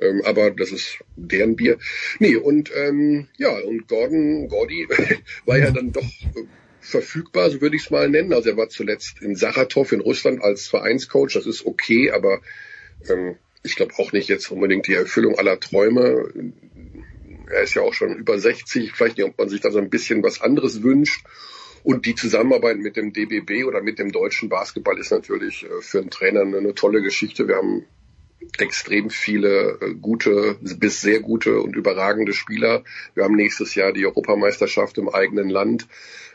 Ähm, 0.00 0.22
aber 0.24 0.50
das 0.50 0.72
ist 0.72 0.98
deren 1.16 1.56
Bier. 1.56 1.78
Nee, 2.18 2.36
und 2.36 2.70
ähm, 2.74 3.28
ja, 3.38 3.50
und 3.58 3.88
Gordon, 3.88 4.48
Gordy 4.48 4.86
war 5.46 5.58
ja 5.58 5.70
dann 5.70 5.92
doch 5.92 6.02
äh, 6.02 6.44
verfügbar, 6.80 7.50
so 7.50 7.60
würde 7.60 7.76
ich 7.76 7.84
es 7.84 7.90
mal 7.90 8.08
nennen. 8.08 8.32
Also 8.32 8.50
er 8.50 8.56
war 8.56 8.68
zuletzt 8.68 9.22
in 9.22 9.34
Saratow 9.34 9.90
in 9.92 10.00
Russland 10.00 10.42
als 10.42 10.68
Vereinscoach, 10.68 11.32
das 11.34 11.46
ist 11.46 11.66
okay, 11.66 12.10
aber 12.10 12.40
ähm, 13.08 13.36
ich 13.62 13.76
glaube 13.76 13.94
auch 13.98 14.12
nicht 14.12 14.28
jetzt 14.28 14.50
unbedingt 14.50 14.86
die 14.86 14.94
Erfüllung 14.94 15.38
aller 15.38 15.58
Träume. 15.58 16.30
Er 17.50 17.62
ist 17.62 17.74
ja 17.74 17.82
auch 17.82 17.94
schon 17.94 18.16
über 18.16 18.38
60, 18.38 18.92
vielleicht 18.92 19.18
nicht, 19.18 19.26
ob 19.26 19.38
man 19.38 19.48
sich 19.48 19.60
da 19.60 19.70
so 19.70 19.78
ein 19.78 19.90
bisschen 19.90 20.22
was 20.22 20.40
anderes 20.40 20.82
wünscht. 20.82 21.24
Und 21.82 22.04
die 22.04 22.16
Zusammenarbeit 22.16 22.78
mit 22.78 22.96
dem 22.96 23.12
DBB 23.12 23.64
oder 23.64 23.80
mit 23.80 24.00
dem 24.00 24.10
deutschen 24.10 24.48
Basketball 24.48 24.98
ist 24.98 25.12
natürlich 25.12 25.64
äh, 25.64 25.82
für 25.82 26.00
einen 26.00 26.10
Trainer 26.10 26.40
eine 26.40 26.74
tolle 26.74 27.00
Geschichte. 27.00 27.46
Wir 27.46 27.56
haben 27.56 27.84
extrem 28.58 29.10
viele 29.10 29.78
äh, 29.80 29.94
gute 29.94 30.56
bis 30.60 31.00
sehr 31.00 31.20
gute 31.20 31.60
und 31.60 31.76
überragende 31.76 32.32
Spieler. 32.32 32.84
Wir 33.14 33.24
haben 33.24 33.34
nächstes 33.34 33.74
Jahr 33.74 33.92
die 33.92 34.06
Europameisterschaft 34.06 34.98
im 34.98 35.08
eigenen 35.08 35.48
Land. 35.48 35.86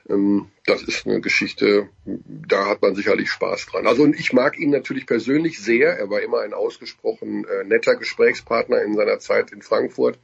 Ähm, 0.10 0.48
das 0.66 0.84
ist 0.84 1.06
eine 1.06 1.22
Geschichte, 1.22 1.90
da 2.06 2.68
hat 2.68 2.82
man 2.82 2.96
sicherlich 2.96 3.30
Spaß 3.30 3.68
dran. 3.68 3.88
Also 3.88 4.06
ich 4.08 4.34
mag 4.34 4.60
ihn 4.60 4.72
natürlich 4.72 5.06
persönlich 5.06 5.60
sehr. 5.60 5.98
Er 5.98 6.10
war 6.10 6.22
immer 6.22 6.42
ein 6.42 6.54
ausgesprochen 6.54 7.46
äh, 7.46 7.64
netter 7.64 7.96
Gesprächspartner 7.96 8.82
in 8.82 8.96
seiner 8.96 9.20
Zeit 9.20 9.52
in 9.52 9.62
Frankfurt. 9.62 10.20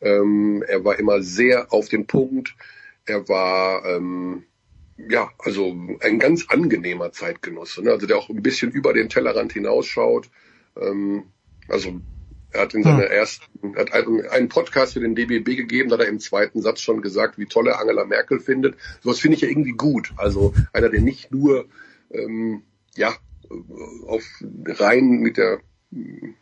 Ähm, 0.00 0.64
er 0.66 0.84
war 0.84 0.98
immer 0.98 1.22
sehr 1.22 1.72
auf 1.72 1.88
den 1.88 2.06
Punkt. 2.06 2.56
Er 3.04 3.28
war 3.28 3.84
ähm, 3.84 4.44
ja, 5.08 5.30
also 5.38 5.74
ein 6.00 6.18
ganz 6.18 6.46
angenehmer 6.48 7.12
Zeitgenosse, 7.12 7.82
ne? 7.82 7.92
also 7.92 8.06
der 8.06 8.18
auch 8.18 8.28
ein 8.28 8.42
bisschen 8.42 8.70
über 8.70 8.92
den 8.92 9.08
Tellerrand 9.08 9.52
hinausschaut. 9.52 10.28
Ähm, 10.80 11.24
also 11.68 12.00
er 12.52 12.62
hat 12.62 12.74
in 12.74 12.82
seiner 12.82 13.04
hm. 13.04 13.12
ersten, 13.12 13.76
hat 13.76 13.92
einen 13.92 14.48
Podcast 14.48 14.94
für 14.94 15.00
den 15.00 15.14
DBB 15.14 15.56
gegeben, 15.56 15.88
da 15.88 15.94
hat 15.94 16.04
er 16.04 16.08
im 16.08 16.18
zweiten 16.18 16.60
Satz 16.60 16.80
schon 16.80 17.00
gesagt, 17.00 17.38
wie 17.38 17.46
toll 17.46 17.68
er 17.68 17.80
Angela 17.80 18.04
Merkel 18.04 18.40
findet. 18.40 18.76
Sowas 19.02 19.20
finde 19.20 19.36
ich 19.36 19.42
ja 19.42 19.48
irgendwie 19.48 19.72
gut. 19.72 20.12
Also 20.16 20.52
einer, 20.72 20.88
der 20.88 21.00
nicht 21.00 21.30
nur 21.30 21.66
ähm, 22.10 22.62
ja 22.96 23.14
auf 24.06 24.24
rein 24.66 25.20
mit 25.20 25.36
der 25.36 25.60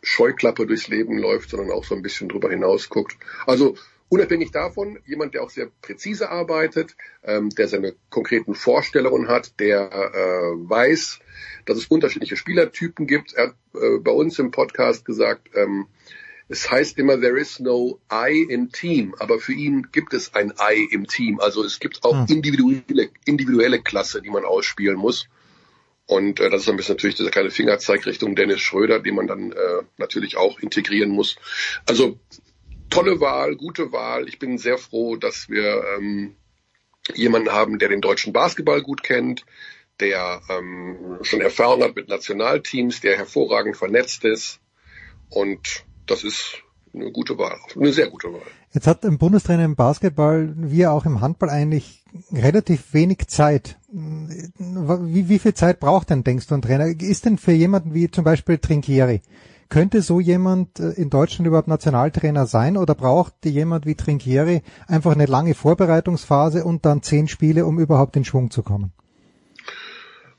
Scheuklappe 0.01 0.67
durchs 0.67 0.87
Leben 0.87 1.17
läuft, 1.17 1.49
sondern 1.49 1.71
auch 1.71 1.83
so 1.83 1.95
ein 1.95 2.01
bisschen 2.01 2.29
drüber 2.29 2.49
hinaus 2.49 2.89
guckt. 2.89 3.17
Also 3.45 3.75
Unabhängig 4.09 4.51
davon, 4.51 4.99
jemand, 5.05 5.35
der 5.35 5.43
auch 5.43 5.51
sehr 5.51 5.69
präzise 5.81 6.29
arbeitet, 6.29 6.95
ähm, 7.23 7.49
der 7.51 7.67
seine 7.67 7.95
konkreten 8.09 8.55
Vorstellungen 8.55 9.27
hat, 9.27 9.59
der 9.59 9.91
äh, 9.91 10.69
weiß, 10.69 11.19
dass 11.65 11.77
es 11.77 11.85
unterschiedliche 11.85 12.35
Spielertypen 12.35 13.05
gibt. 13.05 13.33
Er 13.33 13.49
hat 13.49 13.55
äh, 13.75 13.99
bei 13.99 14.11
uns 14.11 14.39
im 14.39 14.49
Podcast 14.49 15.05
gesagt, 15.05 15.49
ähm, 15.53 15.85
es 16.47 16.71
heißt 16.71 16.97
immer, 16.97 17.21
there 17.21 17.39
is 17.39 17.59
no 17.59 17.99
I 18.11 18.41
in 18.49 18.71
Team, 18.71 19.13
aber 19.19 19.39
für 19.39 19.53
ihn 19.53 19.89
gibt 19.91 20.15
es 20.15 20.33
ein 20.33 20.51
I 20.59 20.87
im 20.91 21.05
Team. 21.05 21.39
Also 21.39 21.63
es 21.63 21.79
gibt 21.79 22.03
auch 22.03 22.27
hm. 22.27 22.35
individuelle, 22.35 23.09
individuelle 23.25 23.79
Klasse, 23.79 24.23
die 24.23 24.31
man 24.31 24.43
ausspielen 24.43 24.97
muss. 24.97 25.29
Und 26.07 26.39
äh, 26.39 26.49
das 26.49 26.63
ist 26.63 26.69
ein 26.69 26.77
bisschen 26.77 26.95
natürlich 26.95 27.17
dieser 27.17 27.29
kleine 27.29 27.51
Fingerzeig 27.51 28.03
Richtung 28.07 28.35
Dennis 28.35 28.61
Schröder, 28.61 28.99
den 28.99 29.13
man 29.13 29.27
dann 29.27 29.51
äh, 29.51 29.83
natürlich 29.97 30.37
auch 30.37 30.59
integrieren 30.59 31.11
muss. 31.11 31.35
Also 31.85 32.17
tolle 32.89 33.19
Wahl, 33.19 33.55
gute 33.55 33.91
Wahl. 33.91 34.27
Ich 34.27 34.39
bin 34.39 34.57
sehr 34.57 34.77
froh, 34.77 35.15
dass 35.15 35.49
wir 35.49 35.83
ähm, 35.97 36.35
jemanden 37.15 37.51
haben, 37.51 37.79
der 37.79 37.89
den 37.89 38.01
deutschen 38.01 38.33
Basketball 38.33 38.81
gut 38.81 39.03
kennt, 39.03 39.45
der 39.99 40.41
ähm, 40.49 41.19
schon 41.21 41.41
Erfahrung 41.41 41.83
hat 41.83 41.95
mit 41.95 42.07
Nationalteams, 42.07 43.01
der 43.01 43.17
hervorragend 43.17 43.77
vernetzt 43.77 44.23
ist. 44.23 44.59
Und 45.29 45.85
das 46.05 46.23
ist 46.23 46.63
eine 46.93 47.11
gute 47.11 47.37
Wahl, 47.37 47.57
eine 47.75 47.93
sehr 47.93 48.09
gute 48.09 48.33
Wahl. 48.33 48.41
Jetzt 48.71 48.87
hat 48.87 49.03
ein 49.03 49.17
Bundestrainer 49.17 49.65
im 49.65 49.75
Basketball, 49.75 50.53
wie 50.55 50.85
auch 50.87 51.05
im 51.05 51.21
Handball 51.21 51.49
eigentlich 51.49 52.03
relativ 52.31 52.93
wenig 52.93 53.27
Zeit. 53.27 53.77
Wie, 53.91 55.29
wie 55.29 55.39
viel 55.39 55.53
Zeit 55.53 55.79
braucht 55.79 56.09
denn, 56.09 56.23
denkst 56.23 56.47
du, 56.47 56.55
ein 56.55 56.61
Trainer? 56.61 56.87
Ist 56.87 57.25
denn 57.25 57.37
für 57.37 57.51
jemanden 57.51 57.93
wie 57.93 58.09
zum 58.09 58.23
Beispiel 58.23 58.57
Trinkieri, 58.57 59.21
könnte 59.69 60.01
so 60.01 60.19
jemand 60.19 60.79
äh, 60.79 60.89
in 60.91 61.09
Deutschland 61.09 61.47
überhaupt 61.47 61.67
Nationaltrainer 61.67 62.47
sein 62.47 62.75
oder 62.77 62.95
braucht 62.95 63.33
jemand 63.45 63.85
wie 63.85 63.95
Trinkieri 63.95 64.63
einfach 64.87 65.11
eine 65.11 65.27
lange 65.27 65.53
Vorbereitungsphase 65.53 66.63
und 66.63 66.85
dann 66.85 67.03
zehn 67.03 67.27
Spiele, 67.27 67.65
um 67.65 67.79
überhaupt 67.79 68.15
in 68.15 68.25
Schwung 68.25 68.51
zu 68.51 68.63
kommen? 68.63 68.91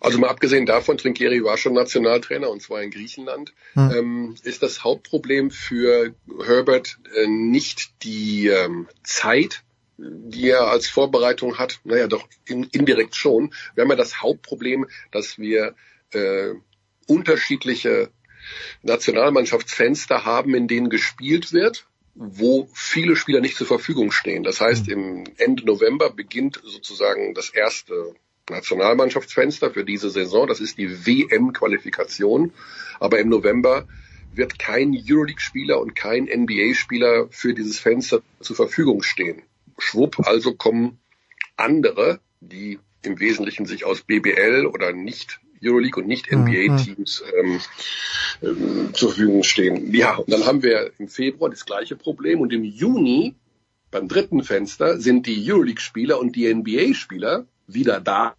Also 0.01 0.19
mal 0.19 0.31
abgesehen 0.31 0.65
davon, 0.65 0.97
Trinkieri 0.97 1.45
war 1.45 1.59
schon 1.59 1.75
Nationaltrainer 1.75 2.49
und 2.49 2.63
zwar 2.63 2.83
in 2.83 2.91
Griechenland, 2.91 3.53
hm. 3.75 3.91
ähm, 3.91 4.35
ist 4.43 4.63
das 4.63 4.83
Hauptproblem 4.83 5.51
für 5.51 6.15
Herbert 6.45 6.99
äh, 7.15 7.27
nicht 7.27 8.03
die 8.03 8.49
ähm, 8.49 8.89
Zeit, 9.03 9.63
die 9.99 10.49
er 10.49 10.69
als 10.69 10.89
Vorbereitung 10.89 11.59
hat. 11.59 11.81
Naja, 11.85 12.07
doch 12.07 12.27
in, 12.47 12.65
indirekt 12.65 13.15
schon. 13.15 13.53
Wir 13.75 13.83
haben 13.83 13.91
ja 13.91 13.97
das 13.97 14.23
Hauptproblem, 14.23 14.87
dass 15.13 15.39
wir 15.39 15.75
äh, 16.13 16.55
unterschiedliche 17.07 18.09
Nationalmannschaftsfenster 18.83 20.25
haben, 20.25 20.55
in 20.55 20.69
denen 20.69 20.91
gespielt 20.91 21.53
wird, 21.53 21.87
wo 22.15 22.69
viele 22.75 23.17
Spieler 23.17 23.41
nicht 23.41 23.57
zur 23.57 23.67
Verfügung 23.67 24.11
stehen. 24.11 24.43
Das 24.43 24.61
heißt, 24.61 24.89
im 24.89 25.25
Ende 25.37 25.65
November 25.65 26.11
beginnt 26.11 26.61
sozusagen 26.65 27.35
das 27.35 27.51
erste 27.51 28.15
Nationalmannschaftsfenster 28.49 29.71
für 29.71 29.85
diese 29.85 30.11
Saison. 30.11 30.47
Das 30.47 30.61
ist 30.61 30.79
die 30.79 31.07
WM-Qualifikation. 31.07 32.53
Aber 32.99 33.19
im 33.19 33.29
November 33.29 33.87
wird 34.33 34.59
kein 34.59 34.95
Euroleague-Spieler 34.95 35.81
und 35.81 35.95
kein 35.95 36.25
NBA-Spieler 36.25 37.29
für 37.31 37.55
dieses 37.55 37.79
Fenster 37.79 38.23
zur 38.41 38.57
Verfügung 38.57 39.03
stehen. 39.03 39.43
Schwupp, 39.79 40.21
also 40.21 40.55
kommen 40.55 40.99
andere, 41.57 42.21
die 42.41 42.79
im 43.03 43.19
Wesentlichen 43.19 43.67
sich 43.67 43.85
aus 43.85 44.03
BBL 44.03 44.67
oder 44.67 44.93
nicht 44.93 45.41
Euroleague 45.63 46.03
und 46.03 46.09
nicht 46.09 46.31
NBA-Teams 46.31 47.23
ähm, 47.39 47.61
ähm, 48.43 48.91
zur 48.95 49.11
Verfügung 49.11 49.43
stehen. 49.43 49.93
Ja, 49.95 50.17
und 50.17 50.31
dann 50.33 50.47
haben 50.47 50.63
wir 50.63 50.93
im 50.99 51.09
Februar 51.09 51.51
das 51.51 51.67
gleiche 51.67 51.97
Problem 51.97 52.41
und 52.41 52.53
im 52.53 52.65
Juni 52.65 53.37
beim 53.91 54.09
dritten 54.09 54.43
Fenster 54.45 55.01
sind 55.01 55.27
die 55.27 55.51
Euroleague-Spieler 55.51 56.19
und 56.19 56.37
die 56.37 56.53
NBA-Spieler 56.53 57.47
wieder 57.67 58.01
da, 58.01 58.35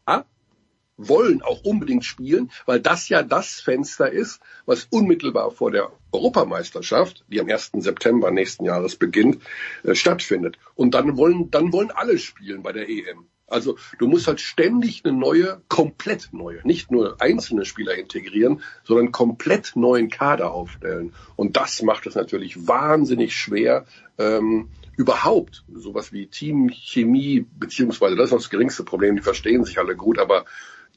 wollen 0.98 1.42
auch 1.42 1.64
unbedingt 1.64 2.06
spielen, 2.06 2.52
weil 2.66 2.80
das 2.80 3.10
ja 3.10 3.24
das 3.24 3.60
Fenster 3.60 4.12
ist, 4.12 4.40
was 4.66 4.86
unmittelbar 4.86 5.52
vor 5.52 5.72
der 5.72 5.92
Europameisterschaft, 6.12 7.26
die 7.28 7.40
am 7.40 7.50
1. 7.50 7.72
September 7.80 8.32
nächsten 8.32 8.66
Jahres 8.66 8.96
beginnt, 8.96 9.42
äh, 9.84 9.96
stattfindet. 9.96 10.58
Und 10.76 10.94
dann 10.94 11.18
wollen, 11.18 11.50
dann 11.52 11.74
wollen 11.74 11.92
alle 11.92 12.18
spielen 12.18 12.64
bei 12.64 12.72
der 12.72 12.90
EM. 12.90 13.26
Also 13.52 13.78
du 14.00 14.08
musst 14.08 14.28
halt 14.28 14.40
ständig 14.40 15.04
eine 15.04 15.18
neue, 15.18 15.62
komplett 15.68 16.30
neue, 16.32 16.62
nicht 16.64 16.92
nur 16.92 17.22
einzelne 17.22 17.66
Spieler 17.66 17.96
integrieren, 17.96 18.62
sondern 18.84 19.12
komplett 19.12 19.76
neuen 19.76 20.10
Kader 20.10 20.52
aufstellen. 20.54 21.14
Und 21.36 21.58
das 21.58 21.82
macht 21.82 22.08
es 22.08 22.16
natürlich 22.16 22.68
wahnsinnig 22.68 23.36
schwer, 23.36 23.86
ähm, 24.18 24.70
überhaupt 24.98 25.64
sowas 25.74 26.12
wie 26.12 26.28
Teamchemie, 26.28 27.46
beziehungsweise 27.58 28.16
das 28.16 28.26
ist 28.32 28.36
das 28.36 28.50
geringste 28.50 28.84
Problem, 28.84 29.16
die 29.16 29.22
verstehen 29.22 29.64
sich 29.64 29.80
alle 29.80 29.96
gut, 29.96 30.20
aber 30.20 30.46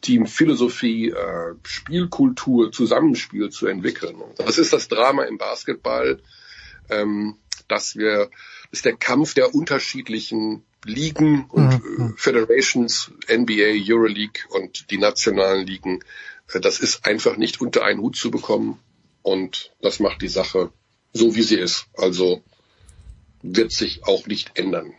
Teamphilosophie, 0.00 1.10
äh, 1.10 1.54
Spielkultur, 1.62 2.70
Zusammenspiel 2.70 3.48
zu 3.50 3.66
entwickeln. 3.66 4.16
Das 4.36 4.58
ist 4.58 4.72
das 4.72 4.88
Drama 4.88 5.24
im 5.24 5.38
Basketball, 5.38 6.20
ähm, 6.90 7.36
dass 7.68 7.96
wir, 7.96 8.30
ist 8.74 8.84
der 8.84 8.96
Kampf 8.96 9.34
der 9.34 9.54
unterschiedlichen 9.54 10.64
Ligen 10.84 11.44
und 11.44 11.84
mhm. 11.84 12.08
äh, 12.08 12.12
Federations, 12.16 13.12
NBA, 13.30 13.72
Euroleague 13.88 14.42
und 14.50 14.90
die 14.90 14.98
nationalen 14.98 15.64
Ligen. 15.64 16.00
Äh, 16.52 16.58
das 16.58 16.80
ist 16.80 17.06
einfach 17.06 17.36
nicht 17.36 17.60
unter 17.60 17.84
einen 17.84 18.00
Hut 18.00 18.16
zu 18.16 18.32
bekommen 18.32 18.80
und 19.22 19.72
das 19.80 20.00
macht 20.00 20.22
die 20.22 20.28
Sache 20.28 20.72
so, 21.12 21.36
wie 21.36 21.42
sie 21.42 21.54
ist. 21.54 21.86
Also 21.96 22.42
wird 23.42 23.70
sich 23.70 24.02
auch 24.08 24.26
nicht 24.26 24.58
ändern. 24.58 24.92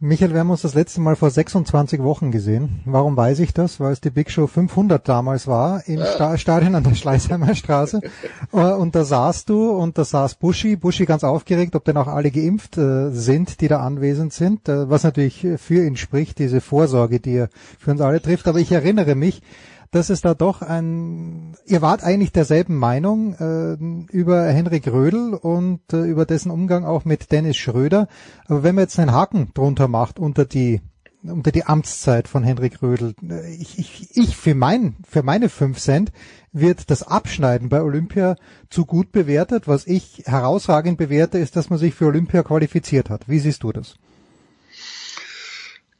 Michael, 0.00 0.32
wir 0.32 0.38
haben 0.38 0.50
uns 0.50 0.62
das 0.62 0.74
letzte 0.74 1.00
Mal 1.00 1.16
vor 1.16 1.28
26 1.28 2.04
Wochen 2.04 2.30
gesehen. 2.30 2.82
Warum 2.84 3.16
weiß 3.16 3.40
ich 3.40 3.52
das? 3.52 3.80
Weil 3.80 3.90
es 3.90 4.00
die 4.00 4.10
Big 4.10 4.30
Show 4.30 4.46
500 4.46 5.08
damals 5.08 5.48
war 5.48 5.88
im 5.88 5.98
ja. 5.98 6.38
Stadion 6.38 6.76
an 6.76 6.84
der 6.84 6.94
Schleißheimer 6.94 7.54
Straße. 7.54 8.00
Äh, 8.52 8.72
und 8.72 8.94
da 8.94 9.04
saßt 9.04 9.48
du 9.48 9.70
und 9.70 9.98
da 9.98 10.04
saß 10.04 10.36
Buschi. 10.36 10.76
Buschi 10.76 11.04
ganz 11.04 11.24
aufgeregt, 11.24 11.74
ob 11.74 11.84
denn 11.84 11.96
auch 11.96 12.06
alle 12.06 12.30
geimpft 12.30 12.78
äh, 12.78 13.10
sind, 13.10 13.60
die 13.60 13.68
da 13.68 13.80
anwesend 13.80 14.32
sind. 14.32 14.68
Äh, 14.68 14.88
was 14.88 15.02
natürlich 15.02 15.46
für 15.56 15.84
ihn 15.84 15.96
spricht, 15.96 16.38
diese 16.38 16.60
Vorsorge, 16.60 17.20
die 17.20 17.34
er 17.34 17.48
für 17.78 17.90
uns 17.90 18.00
alle 18.00 18.22
trifft. 18.22 18.48
Aber 18.48 18.58
ich 18.58 18.72
erinnere 18.72 19.16
mich, 19.16 19.42
dass 19.90 20.10
es 20.10 20.20
da 20.20 20.34
doch 20.34 20.62
ein, 20.62 21.56
ihr 21.66 21.82
wart 21.82 22.04
eigentlich 22.04 22.32
derselben 22.32 22.76
Meinung 22.76 23.34
äh, 23.34 24.12
über 24.12 24.44
Henrik 24.44 24.86
Rödel 24.88 25.34
und 25.34 25.80
äh, 25.92 26.04
über 26.04 26.26
dessen 26.26 26.50
Umgang 26.50 26.84
auch 26.84 27.04
mit 27.04 27.32
Dennis 27.32 27.56
Schröder. 27.56 28.08
Aber 28.46 28.62
wenn 28.62 28.74
man 28.74 28.84
jetzt 28.84 28.98
einen 28.98 29.12
Haken 29.12 29.50
drunter 29.54 29.88
macht 29.88 30.18
unter 30.18 30.44
die 30.44 30.80
unter 31.24 31.50
die 31.50 31.64
Amtszeit 31.64 32.28
von 32.28 32.44
Henrik 32.44 32.80
Rödel, 32.80 33.14
äh, 33.28 33.54
ich, 33.54 33.78
ich, 33.78 34.16
ich 34.16 34.36
für 34.36 34.54
mein, 34.54 34.96
für 35.08 35.22
meine 35.22 35.48
fünf 35.48 35.78
Cent 35.78 36.12
wird 36.52 36.90
das 36.90 37.02
Abschneiden 37.02 37.68
bei 37.68 37.82
Olympia 37.82 38.36
zu 38.70 38.86
gut 38.86 39.12
bewertet. 39.12 39.66
Was 39.66 39.86
ich 39.86 40.22
herausragend 40.26 40.96
bewerte, 40.98 41.38
ist, 41.38 41.56
dass 41.56 41.70
man 41.70 41.78
sich 41.78 41.94
für 41.94 42.06
Olympia 42.06 42.42
qualifiziert 42.42 43.10
hat. 43.10 43.28
Wie 43.28 43.40
siehst 43.40 43.62
du 43.62 43.72
das? 43.72 43.96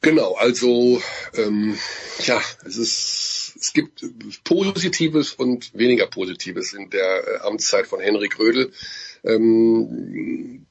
Genau, 0.01 0.35
also 0.35 1.01
ähm, 1.35 1.75
ja, 2.21 2.41
es 2.65 2.77
ist 2.77 3.38
es 3.61 3.73
gibt 3.73 4.05
Positives 4.45 5.33
und 5.33 5.75
weniger 5.75 6.07
Positives 6.07 6.73
in 6.73 6.91
der 6.91 7.27
äh, 7.27 7.39
Amtszeit 7.47 7.87
von 7.87 8.01
Henrik 8.01 8.39
Rödel. 8.39 8.73
Ähm, 9.25 10.67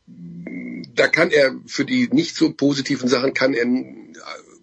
da 0.96 1.08
kann 1.08 1.32
er 1.32 1.56
für 1.66 1.86
die 1.86 2.08
nicht 2.12 2.36
so 2.36 2.52
positiven 2.54 3.10
Sachen 3.10 3.34
kann 3.34 3.54
er 3.54 3.66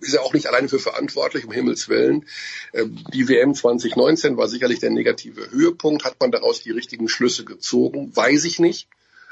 ist 0.00 0.14
er 0.14 0.22
auch 0.22 0.34
nicht 0.34 0.46
alleine 0.46 0.68
für 0.68 0.78
verantwortlich, 0.78 1.46
um 1.46 1.52
Himmels 1.52 1.88
Willen. 1.88 2.26
Ähm, 2.72 3.04
die 3.12 3.28
WM 3.28 3.54
2019 3.54 4.36
war 4.36 4.48
sicherlich 4.48 4.78
der 4.78 4.90
negative 4.90 5.50
Höhepunkt. 5.50 6.04
Hat 6.04 6.20
man 6.20 6.30
daraus 6.30 6.62
die 6.62 6.72
richtigen 6.72 7.08
Schlüsse 7.08 7.44
gezogen? 7.44 8.14
Weiß 8.14 8.44
ich 8.44 8.58
nicht. 8.58 8.88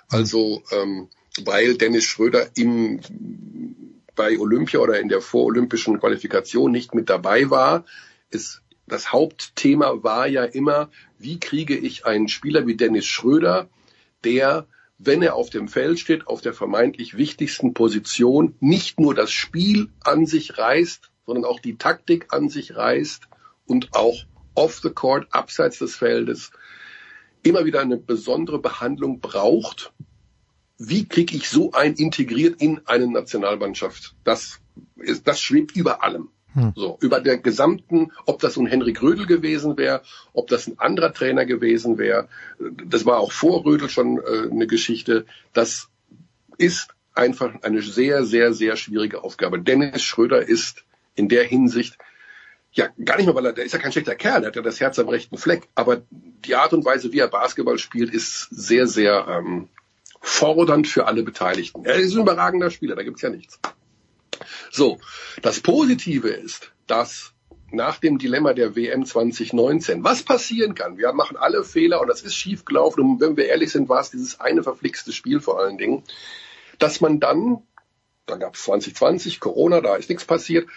Also, 0.09 0.63
ähm, 0.71 1.09
weil 1.45 1.75
Dennis 1.75 2.05
Schröder 2.05 2.49
im, 2.55 3.01
bei 4.15 4.39
Olympia 4.39 4.81
oder 4.81 4.99
in 5.01 5.09
der 5.09 5.21
vorolympischen 5.21 6.01
Qualifikation 6.01 6.73
nicht 6.73 6.95
mit 6.95 7.11
dabei 7.11 7.51
war, 7.51 7.85
ist 8.31 8.62
das 8.93 9.11
Hauptthema 9.11 10.03
war 10.03 10.27
ja 10.27 10.45
immer, 10.45 10.91
wie 11.19 11.41
kriege 11.41 11.75
ich 11.77 12.05
einen 12.05 12.29
Spieler 12.29 12.67
wie 12.67 12.77
Dennis 12.77 13.07
Schröder, 13.07 13.71
der, 14.23 14.67
wenn 14.99 15.23
er 15.23 15.35
auf 15.35 15.49
dem 15.49 15.67
Feld 15.67 15.99
steht, 15.99 16.27
auf 16.27 16.43
der 16.43 16.53
vermeintlich 16.53 17.17
wichtigsten 17.17 17.73
Position, 17.73 18.55
nicht 18.61 19.01
nur 19.01 19.15
das 19.15 19.33
Spiel 19.33 19.89
an 20.05 20.27
sich 20.27 20.59
reißt, 20.59 21.11
sondern 21.25 21.47
auch 21.47 21.59
die 21.59 21.77
Taktik 21.77 22.35
an 22.35 22.51
sich 22.51 22.77
reißt 22.77 23.23
und 23.67 23.95
auch 23.95 24.25
off 24.55 24.81
the 24.83 24.91
court, 24.91 25.27
abseits 25.31 25.79
des 25.79 25.97
Feldes, 25.97 26.51
immer 27.43 27.65
wieder 27.65 27.81
eine 27.81 27.97
besondere 27.97 28.59
Behandlung 28.59 29.21
braucht. 29.21 29.95
Wie 30.77 31.09
kriege 31.09 31.35
ich 31.35 31.49
so 31.49 31.73
einen 31.73 31.95
integriert 31.95 32.61
in 32.61 32.83
eine 32.87 33.07
Nationalmannschaft? 33.07 34.15
Das, 34.23 34.61
ist, 34.97 35.27
das 35.27 35.41
schwebt 35.41 35.75
über 35.75 36.03
allem. 36.03 36.29
Hm. 36.55 36.73
So, 36.77 36.99
über 37.01 37.21
der 37.21 37.39
gesamten, 37.39 38.13
ob 38.27 38.41
das 38.41 38.57
nun 38.57 38.67
Henrik 38.67 39.03
Rödel 39.03 39.27
gewesen 39.27 39.77
wäre, 39.79 40.03
ob 40.33 40.49
das 40.49 40.67
ein 40.67 40.79
anderer 40.79 41.13
Trainer 41.13 41.47
gewesen 41.47 41.99
wäre, 41.99 42.29
das 42.59 43.07
war 43.07 43.19
auch 43.19 43.33
vor 43.33 43.65
Rödel 43.65 43.89
schon 43.89 44.19
äh, 44.19 44.51
eine 44.51 44.67
Geschichte. 44.67 45.25
Das 45.53 45.89
ist 46.59 46.89
einfach 47.15 47.63
eine 47.63 47.83
sehr, 47.83 48.25
sehr, 48.25 48.53
sehr 48.53 48.77
schwierige 48.77 49.25
Aufgabe. 49.25 49.61
Dennis 49.61 50.03
Schröder 50.03 50.47
ist 50.47 50.85
in 51.15 51.29
der 51.29 51.45
Hinsicht 51.45 51.99
ja, 52.75 52.89
gar 53.05 53.19
nicht 53.19 53.27
mal, 53.27 53.35
weil 53.35 53.47
er, 53.47 53.53
der 53.53 53.65
ist 53.65 53.73
ja 53.73 53.79
kein 53.79 53.93
schlechter 53.93 54.15
Kerl, 54.15 54.41
der 54.41 54.49
hat 54.49 54.57
ja 54.57 54.63
das 54.63 54.81
Herz 54.81 54.99
am 54.99 55.09
rechten 55.09 55.37
Fleck, 55.37 55.69
aber 55.75 56.03
die 56.11 56.55
Art 56.55 56.73
und 56.73 56.85
Weise, 56.85 57.13
wie 57.13 57.19
er 57.19 57.29
Basketball 57.29 57.79
spielt, 57.79 58.13
ist 58.13 58.49
sehr, 58.51 58.87
sehr 58.87 59.27
ähm, 59.29 59.69
fordernd 60.21 60.89
für 60.89 61.07
alle 61.07 61.23
Beteiligten. 61.23 61.85
Er 61.85 61.97
ist 61.97 62.15
ein 62.15 62.23
überragender 62.23 62.71
Spieler, 62.71 62.97
da 62.97 63.03
gibt's 63.03 63.23
ja 63.23 63.29
nichts. 63.29 63.61
So, 64.71 64.99
das 65.43 65.61
Positive 65.61 66.29
ist, 66.29 66.73
dass 66.87 67.33
nach 67.73 67.99
dem 67.99 68.19
Dilemma 68.19 68.53
der 68.53 68.77
WM 68.77 69.05
2019, 69.05 70.05
was 70.05 70.23
passieren 70.23 70.75
kann, 70.75 70.99
wir 70.99 71.13
machen 71.13 71.37
alle 71.37 71.65
Fehler 71.65 72.01
und 72.01 72.09
das 72.09 72.23
ist 72.23 72.35
schief 72.35 72.65
gelaufen 72.65 73.01
und 73.01 73.21
wenn 73.21 73.37
wir 73.37 73.47
ehrlich 73.47 73.73
sind, 73.73 73.89
war 73.89 74.01
es 74.01 74.11
dieses 74.11 74.41
eine 74.41 74.63
verflixte 74.63 75.13
Spiel 75.13 75.41
vor 75.41 75.59
allen 75.59 75.79
Dingen, 75.79 76.03
dass 76.79 77.01
man 77.01 77.19
dann, 77.19 77.63
da 78.27 78.37
gab 78.37 78.55
es 78.55 78.65
2020 78.65 79.41
Corona, 79.41 79.81
da 79.81 79.97
ist 79.97 80.11
nichts 80.11 80.25
passiert, 80.25 80.69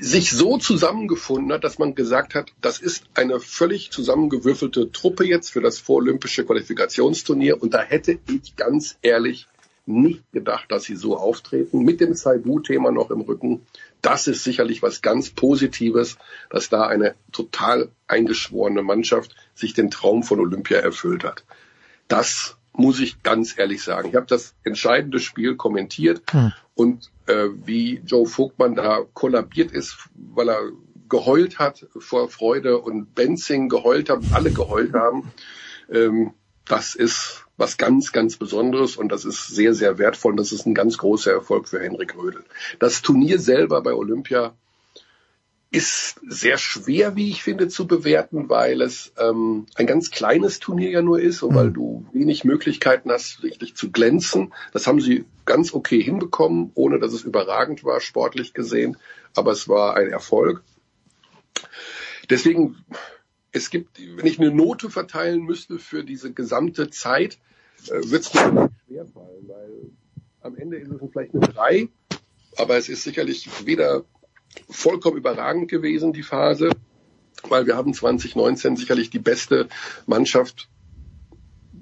sich 0.00 0.30
so 0.30 0.56
zusammengefunden 0.56 1.52
hat, 1.52 1.64
dass 1.64 1.78
man 1.78 1.94
gesagt 1.94 2.34
hat, 2.34 2.52
das 2.60 2.78
ist 2.78 3.04
eine 3.14 3.40
völlig 3.40 3.90
zusammengewürfelte 3.90 4.92
Truppe 4.92 5.24
jetzt 5.24 5.50
für 5.50 5.60
das 5.60 5.78
vorolympische 5.78 6.44
Qualifikationsturnier 6.44 7.60
und 7.60 7.74
da 7.74 7.82
hätte 7.82 8.18
ich 8.28 8.56
ganz 8.56 8.98
ehrlich 9.02 9.48
nicht 9.88 10.30
gedacht, 10.32 10.70
dass 10.70 10.84
sie 10.84 10.96
so 10.96 11.16
auftreten. 11.16 11.82
Mit 11.82 12.00
dem 12.00 12.14
Saibu-Thema 12.14 12.92
noch 12.92 13.10
im 13.10 13.22
Rücken. 13.22 13.66
Das 14.02 14.26
ist 14.26 14.44
sicherlich 14.44 14.82
was 14.82 15.02
ganz 15.02 15.30
Positives, 15.30 16.18
dass 16.50 16.68
da 16.68 16.86
eine 16.86 17.14
total 17.32 17.88
eingeschworene 18.06 18.82
Mannschaft 18.82 19.34
sich 19.54 19.74
den 19.74 19.90
Traum 19.90 20.22
von 20.22 20.40
Olympia 20.40 20.78
erfüllt 20.78 21.24
hat. 21.24 21.44
Das 22.06 22.56
muss 22.72 23.00
ich 23.00 23.22
ganz 23.22 23.58
ehrlich 23.58 23.82
sagen. 23.82 24.10
Ich 24.10 24.14
habe 24.14 24.26
das 24.26 24.54
entscheidende 24.62 25.18
Spiel 25.18 25.56
kommentiert 25.56 26.22
hm. 26.30 26.52
und 26.74 27.10
äh, 27.26 27.48
wie 27.64 28.00
Joe 28.06 28.26
Vogtmann 28.26 28.76
da 28.76 29.00
kollabiert 29.14 29.72
ist, 29.72 29.96
weil 30.14 30.50
er 30.50 30.60
geheult 31.08 31.58
hat 31.58 31.86
vor 31.98 32.28
Freude 32.28 32.78
und 32.78 33.14
Benzing 33.14 33.68
geheult 33.68 34.10
haben, 34.10 34.28
alle 34.32 34.52
geheult 34.52 34.92
haben. 34.92 35.32
Ähm, 35.90 36.34
das 36.66 36.94
ist 36.94 37.47
was 37.58 37.76
ganz, 37.76 38.12
ganz 38.12 38.36
Besonderes 38.36 38.96
und 38.96 39.10
das 39.10 39.26
ist 39.26 39.48
sehr, 39.48 39.74
sehr 39.74 39.98
wertvoll 39.98 40.32
und 40.32 40.38
das 40.38 40.52
ist 40.52 40.64
ein 40.64 40.74
ganz 40.74 40.96
großer 40.96 41.32
Erfolg 41.32 41.68
für 41.68 41.80
Henrik 41.80 42.16
Rödel. 42.16 42.44
Das 42.78 43.02
Turnier 43.02 43.38
selber 43.38 43.82
bei 43.82 43.92
Olympia 43.92 44.54
ist 45.70 46.20
sehr 46.26 46.56
schwer, 46.56 47.14
wie 47.14 47.28
ich 47.28 47.42
finde, 47.42 47.68
zu 47.68 47.86
bewerten, 47.86 48.48
weil 48.48 48.80
es 48.80 49.12
ähm, 49.18 49.66
ein 49.74 49.86
ganz 49.86 50.10
kleines 50.10 50.60
Turnier 50.60 50.90
ja 50.90 51.02
nur 51.02 51.20
ist 51.20 51.42
und 51.42 51.54
weil 51.54 51.68
mhm. 51.68 51.74
du 51.74 52.06
wenig 52.12 52.44
Möglichkeiten 52.44 53.10
hast, 53.10 53.42
richtig 53.42 53.74
zu 53.74 53.90
glänzen. 53.90 54.54
Das 54.72 54.86
haben 54.86 55.00
sie 55.00 55.26
ganz 55.44 55.74
okay 55.74 56.02
hinbekommen, 56.02 56.70
ohne 56.74 56.98
dass 56.98 57.12
es 57.12 57.22
überragend 57.22 57.84
war, 57.84 58.00
sportlich 58.00 58.54
gesehen. 58.54 58.96
Aber 59.34 59.52
es 59.52 59.68
war 59.68 59.94
ein 59.94 60.08
Erfolg. 60.08 60.62
Deswegen 62.30 62.76
es 63.52 63.70
gibt, 63.70 63.98
wenn 64.16 64.26
ich 64.26 64.38
eine 64.38 64.50
Note 64.50 64.90
verteilen 64.90 65.42
müsste 65.42 65.78
für 65.78 66.04
diese 66.04 66.32
gesamte 66.32 66.90
Zeit, 66.90 67.38
äh, 67.86 68.10
wird 68.10 68.22
es 68.22 68.34
mir 68.34 68.70
schwer 68.86 69.06
fallen, 69.06 69.48
weil 69.48 69.90
am 70.40 70.56
Ende 70.56 70.76
ist 70.76 70.90
es 70.90 71.00
vielleicht 71.10 71.34
eine 71.34 71.48
3, 71.48 71.88
aber 72.56 72.76
es 72.76 72.88
ist 72.88 73.02
sicherlich 73.02 73.48
weder 73.64 74.04
vollkommen 74.68 75.16
überragend 75.16 75.70
gewesen, 75.70 76.12
die 76.12 76.22
Phase, 76.22 76.70
weil 77.48 77.66
wir 77.66 77.76
haben 77.76 77.94
2019 77.94 78.76
sicherlich 78.76 79.10
die 79.10 79.18
beste 79.18 79.68
Mannschaft 80.06 80.68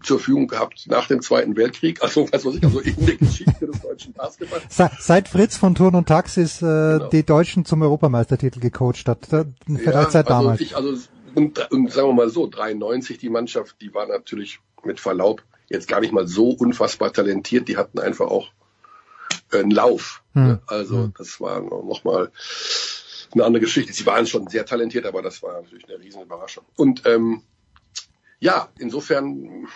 zur 0.02 0.18
Verfügung 0.18 0.46
gehabt 0.46 0.86
nach 0.88 1.08
dem 1.08 1.22
Zweiten 1.22 1.56
Weltkrieg, 1.56 2.02
also 2.02 2.28
was 2.30 2.44
weiß 2.44 2.54
ich, 2.56 2.64
also 2.64 2.80
in 2.80 3.06
der 3.06 3.16
Geschichte 3.16 3.66
des 3.66 3.80
deutschen 3.80 4.12
Basketballs. 4.12 4.64
Seit 5.00 5.28
Fritz 5.28 5.56
von 5.56 5.74
Turn 5.74 5.94
und 5.94 6.06
Taxis 6.06 6.62
äh, 6.62 6.64
genau. 6.64 7.08
die 7.08 7.24
Deutschen 7.24 7.64
zum 7.64 7.82
Europameistertitel 7.82 8.60
gecoacht 8.60 9.08
hat, 9.08 9.26
vielleicht 9.26 9.86
ja, 9.86 10.10
seit 10.10 10.26
also 10.26 10.28
damals. 10.28 10.60
Ich, 10.60 10.76
also 10.76 10.96
und, 11.36 11.70
und 11.70 11.92
sagen 11.92 12.08
wir 12.08 12.14
mal 12.14 12.30
so, 12.30 12.46
93 12.46 13.18
die 13.18 13.28
Mannschaft, 13.28 13.76
die 13.80 13.92
war 13.94 14.06
natürlich 14.06 14.60
mit 14.84 15.00
Verlaub 15.00 15.42
jetzt 15.68 15.88
gar 15.88 16.00
nicht 16.00 16.12
mal 16.12 16.26
so 16.26 16.50
unfassbar 16.50 17.12
talentiert, 17.12 17.68
die 17.68 17.76
hatten 17.76 17.98
einfach 17.98 18.26
auch 18.26 18.50
äh, 19.52 19.58
einen 19.58 19.70
Lauf. 19.70 20.22
Hm. 20.32 20.46
Ne? 20.46 20.62
Also 20.66 20.96
hm. 21.04 21.14
das 21.18 21.40
war 21.40 21.60
nochmal 21.60 22.30
eine 23.32 23.44
andere 23.44 23.60
Geschichte. 23.60 23.92
Sie 23.92 24.06
waren 24.06 24.26
schon 24.26 24.48
sehr 24.48 24.64
talentiert, 24.64 25.06
aber 25.06 25.22
das 25.22 25.42
war 25.42 25.60
natürlich 25.60 25.88
eine 25.88 25.98
riesen 25.98 26.22
Überraschung. 26.22 26.64
Und 26.76 27.04
ähm, 27.06 27.42
ja, 28.38 28.68
insofern 28.78 29.66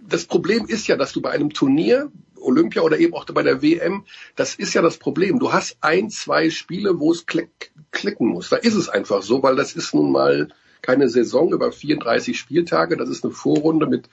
das 0.00 0.24
Problem 0.24 0.66
ist 0.66 0.86
ja, 0.86 0.96
dass 0.96 1.12
du 1.12 1.20
bei 1.20 1.30
einem 1.30 1.52
Turnier, 1.52 2.10
Olympia 2.46 2.82
oder 2.82 2.98
eben 2.98 3.14
auch 3.14 3.24
bei 3.26 3.42
der 3.42 3.62
WM, 3.62 4.04
das 4.36 4.54
ist 4.54 4.74
ja 4.74 4.82
das 4.82 4.96
Problem. 4.96 5.38
Du 5.38 5.52
hast 5.52 5.76
ein, 5.80 6.10
zwei 6.10 6.50
Spiele, 6.50 6.98
wo 6.98 7.12
es 7.12 7.26
klick, 7.26 7.72
klicken 7.90 8.28
muss. 8.28 8.48
Da 8.48 8.56
ist 8.56 8.74
es 8.74 8.88
einfach 8.88 9.22
so, 9.22 9.42
weil 9.42 9.56
das 9.56 9.74
ist 9.74 9.94
nun 9.94 10.12
mal 10.12 10.48
keine 10.82 11.08
Saison 11.08 11.52
über 11.52 11.72
34 11.72 12.38
Spieltage. 12.38 12.96
Das 12.96 13.08
ist 13.08 13.24
eine 13.24 13.32
Vorrunde 13.32 13.86
mit, 13.86 14.08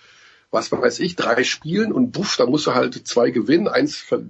was 0.52 0.72
weiß 0.72 1.00
ich, 1.00 1.16
drei 1.16 1.44
Spielen 1.44 1.92
und 1.92 2.12
buff, 2.12 2.36
da 2.38 2.46
musst 2.46 2.68
du 2.68 2.74
halt 2.74 3.08
zwei 3.08 3.30
gewinnen, 3.30 3.68
eins 3.68 3.98
ver 3.98 4.24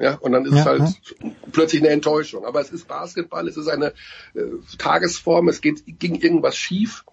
ja, 0.00 0.14
und 0.14 0.32
dann 0.32 0.46
ist 0.46 0.54
ja, 0.54 0.60
es 0.60 0.66
halt 0.66 0.80
ja. 1.20 1.30
plötzlich 1.52 1.82
eine 1.82 1.90
Enttäuschung. 1.90 2.46
Aber 2.46 2.60
es 2.60 2.70
ist 2.70 2.88
Basketball, 2.88 3.46
es 3.46 3.58
ist 3.58 3.68
eine 3.68 3.92
äh, 4.34 4.44
Tagesform, 4.78 5.48
es 5.48 5.60
geht, 5.60 5.82
ging 5.98 6.14
irgendwas 6.14 6.56
schief. 6.56 7.04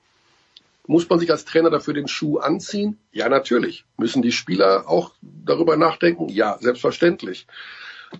Muss 0.87 1.09
man 1.09 1.19
sich 1.19 1.29
als 1.31 1.45
Trainer 1.45 1.69
dafür 1.69 1.93
den 1.93 2.07
Schuh 2.07 2.37
anziehen? 2.39 2.97
Ja, 3.11 3.27
natürlich. 3.29 3.85
Müssen 3.97 4.21
die 4.21 4.31
Spieler 4.31 4.89
auch 4.89 5.11
darüber 5.21 5.75
nachdenken? 5.75 6.29
Ja, 6.29 6.57
selbstverständlich. 6.59 7.45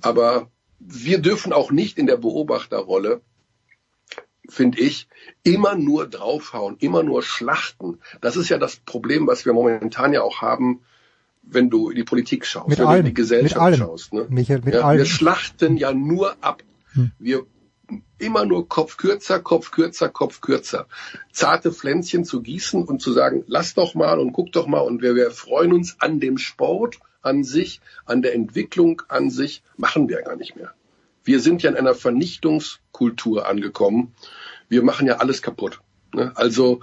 Aber 0.02 0.52
wir 0.80 1.20
dürfen 1.20 1.54
auch 1.54 1.72
nicht 1.72 1.98
in 1.98 2.08
der 2.08 2.18
Beobachterrolle, 2.18 3.22
finde 4.50 4.80
ich, 4.80 5.08
immer 5.44 5.76
nur 5.76 6.08
draufhauen, 6.08 6.76
immer 6.80 7.04
nur 7.04 7.24
schlachten. 7.24 8.00
Das 8.22 8.36
ist 8.36 8.50
ja 8.50 8.58
das 8.58 8.78
Problem, 8.78 9.28
was 9.28 9.46
wir 9.46 9.54
momentan 9.54 10.14
ja 10.14 10.22
auch 10.22 10.42
haben, 10.42 10.82
wenn 11.42 11.70
du 11.70 11.90
in 11.90 11.96
die 11.96 12.04
Politik 12.04 12.46
schaust, 12.46 12.68
mit 12.68 12.80
wenn 12.80 12.86
allem, 12.86 13.04
du 13.04 13.08
in 13.10 13.16
die 13.16 13.22
Gesellschaft 13.22 13.78
schaust. 13.78 14.14
Ne? 14.14 14.28
Michael, 14.30 14.62
mit 14.64 14.74
ja, 14.74 14.82
allem. 14.82 14.98
Wir 15.00 15.06
schlachten 15.06 15.78
ja 15.78 15.94
nur 15.94 16.36
ab. 16.42 16.64
Hm. 16.94 17.12
Wir 17.20 17.46
immer 18.18 18.46
nur 18.46 18.68
Kopf 18.68 18.98
kürzer, 18.98 19.40
Kopf 19.40 19.72
kürzer, 19.72 20.10
Kopf 20.10 20.42
kürzer. 20.42 20.88
Zarte 21.32 21.72
Pflänzchen 21.72 22.26
zu 22.26 22.42
gießen 22.42 22.84
und 22.84 23.02
zu 23.02 23.14
sagen, 23.14 23.44
lass 23.48 23.74
doch 23.74 23.96
mal 23.96 24.20
und 24.20 24.34
guck 24.34 24.52
doch 24.52 24.68
mal 24.68 24.80
und 24.80 25.02
wir, 25.02 25.16
wir 25.16 25.32
freuen 25.32 25.74
uns 25.74 25.98
an 26.00 26.20
dem 26.20 26.38
Sport 26.38 27.00
an 27.22 27.44
sich, 27.44 27.82
an 28.06 28.22
der 28.22 28.34
Entwicklung 28.34 29.02
an 29.08 29.30
sich, 29.30 29.64
machen 29.76 30.10
wir 30.10 30.22
gar 30.22 30.36
nicht 30.36 30.56
mehr. 30.56 30.74
Wir 31.24 31.40
sind 31.42 31.62
ja 31.62 31.70
in 31.70 31.78
einer 31.78 31.96
Vernichtungskultur 31.96 33.48
angekommen. 33.48 34.16
Wir 34.70 34.82
machen 34.84 35.08
ja 35.08 35.18
alles 35.18 35.42
kaputt. 35.42 35.82
Ne? 36.14 36.32
Also 36.36 36.82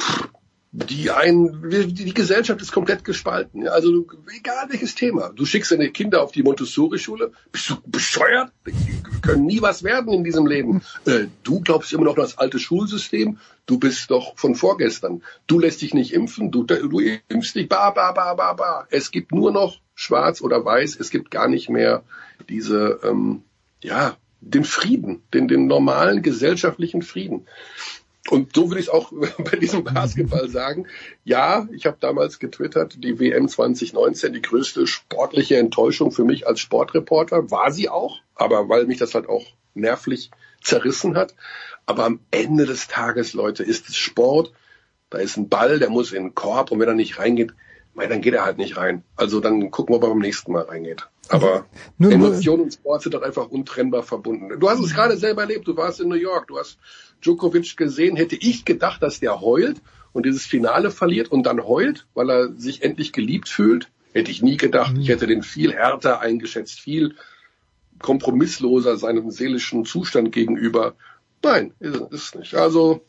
pff, 0.00 0.28
die 0.70 1.10
ein, 1.10 1.70
die 1.70 2.12
Gesellschaft 2.12 2.60
ist 2.60 2.72
komplett 2.72 3.02
gespalten. 3.02 3.66
Also 3.68 4.06
egal 4.36 4.66
welches 4.68 4.94
Thema. 4.94 5.30
Du 5.34 5.46
schickst 5.46 5.72
deine 5.72 5.90
Kinder 5.90 6.22
auf 6.22 6.32
die 6.32 6.42
Montessori-Schule, 6.42 7.32
bist 7.50 7.70
du 7.70 7.76
bescheuert? 7.86 8.52
Die 8.66 9.02
können 9.22 9.46
nie 9.46 9.62
was 9.62 9.82
werden 9.82 10.12
in 10.12 10.24
diesem 10.24 10.46
Leben. 10.46 10.82
Äh, 11.06 11.28
du 11.42 11.60
glaubst 11.60 11.92
immer 11.92 12.04
noch 12.04 12.16
an 12.16 12.22
das 12.22 12.38
alte 12.38 12.58
Schulsystem. 12.58 13.38
Du 13.66 13.78
bist 13.78 14.10
doch 14.10 14.36
von 14.36 14.56
vorgestern. 14.56 15.22
Du 15.46 15.58
lässt 15.58 15.80
dich 15.80 15.94
nicht 15.94 16.12
impfen. 16.12 16.50
Du, 16.50 16.64
du 16.64 16.98
impfst 17.00 17.54
dich. 17.54 17.68
Ba, 17.68 17.90
ba, 17.90 18.12
ba, 18.12 18.34
ba, 18.34 18.52
ba. 18.52 18.86
Es 18.90 19.10
gibt 19.10 19.32
nur 19.32 19.52
noch 19.52 19.80
Schwarz 19.94 20.42
oder 20.42 20.64
Weiß. 20.64 20.96
Es 20.98 21.10
gibt 21.10 21.30
gar 21.30 21.48
nicht 21.48 21.70
mehr 21.70 22.02
diese, 22.48 23.00
ähm, 23.04 23.42
ja, 23.82 24.16
den 24.40 24.64
Frieden, 24.64 25.22
den, 25.32 25.48
den 25.48 25.66
normalen 25.66 26.22
gesellschaftlichen 26.22 27.02
Frieden. 27.02 27.46
Und 28.30 28.54
so 28.54 28.68
würde 28.68 28.80
ich 28.80 28.86
es 28.86 28.92
auch 28.92 29.12
bei 29.38 29.56
diesem 29.56 29.84
Basketball 29.84 30.48
sagen. 30.48 30.86
Ja, 31.24 31.68
ich 31.72 31.86
habe 31.86 31.96
damals 32.00 32.38
getwittert, 32.38 33.02
die 33.02 33.18
WM 33.18 33.48
2019, 33.48 34.32
die 34.32 34.42
größte 34.42 34.86
sportliche 34.86 35.56
Enttäuschung 35.56 36.12
für 36.12 36.24
mich 36.24 36.46
als 36.46 36.60
Sportreporter, 36.60 37.50
war 37.50 37.70
sie 37.70 37.88
auch, 37.88 38.20
aber 38.34 38.68
weil 38.68 38.86
mich 38.86 38.98
das 38.98 39.14
halt 39.14 39.28
auch 39.28 39.46
nervlich 39.74 40.30
zerrissen 40.62 41.16
hat. 41.16 41.34
Aber 41.86 42.04
am 42.04 42.20
Ende 42.30 42.66
des 42.66 42.88
Tages, 42.88 43.32
Leute, 43.32 43.62
ist 43.62 43.88
es 43.88 43.96
Sport. 43.96 44.52
Da 45.10 45.18
ist 45.18 45.36
ein 45.36 45.48
Ball, 45.48 45.78
der 45.78 45.88
muss 45.88 46.12
in 46.12 46.24
den 46.24 46.34
Korb 46.34 46.70
und 46.70 46.80
wenn 46.80 46.88
er 46.88 46.94
nicht 46.94 47.18
reingeht, 47.18 47.54
dann 48.06 48.20
geht 48.20 48.34
er 48.34 48.44
halt 48.44 48.58
nicht 48.58 48.76
rein. 48.76 49.02
Also 49.16 49.40
dann 49.40 49.70
gucken 49.70 49.92
wir, 49.92 49.96
ob 49.96 50.04
er 50.04 50.10
beim 50.10 50.18
nächsten 50.18 50.52
Mal 50.52 50.62
reingeht. 50.62 51.08
Aber 51.28 51.66
nur, 51.98 52.12
Emotion 52.12 52.60
und 52.60 52.72
Sport 52.72 53.02
sind 53.02 53.14
doch 53.14 53.22
einfach 53.22 53.48
untrennbar 53.48 54.02
verbunden. 54.02 54.60
Du 54.60 54.68
hast 54.68 54.80
es 54.80 54.94
gerade 54.94 55.16
selber 55.16 55.42
erlebt. 55.42 55.66
Du 55.66 55.76
warst 55.76 56.00
in 56.00 56.08
New 56.08 56.14
York. 56.14 56.48
Du 56.48 56.58
hast 56.58 56.78
Djokovic 57.22 57.76
gesehen. 57.76 58.16
Hätte 58.16 58.36
ich 58.36 58.64
gedacht, 58.64 59.02
dass 59.02 59.20
der 59.20 59.40
heult 59.40 59.80
und 60.12 60.26
dieses 60.26 60.46
Finale 60.46 60.90
verliert 60.90 61.32
und 61.32 61.44
dann 61.44 61.64
heult, 61.64 62.06
weil 62.14 62.30
er 62.30 62.52
sich 62.52 62.82
endlich 62.82 63.12
geliebt 63.12 63.48
fühlt. 63.48 63.90
Hätte 64.12 64.30
ich 64.30 64.42
nie 64.42 64.56
gedacht. 64.56 64.94
Ich 64.98 65.08
hätte 65.08 65.26
den 65.26 65.42
viel 65.42 65.72
härter 65.72 66.20
eingeschätzt, 66.20 66.80
viel 66.80 67.14
kompromissloser 68.00 68.96
seinem 68.96 69.30
seelischen 69.30 69.84
Zustand 69.84 70.32
gegenüber. 70.32 70.94
Nein, 71.42 71.72
ist 71.80 72.00
es 72.10 72.34
nicht. 72.34 72.54
Also, 72.54 73.04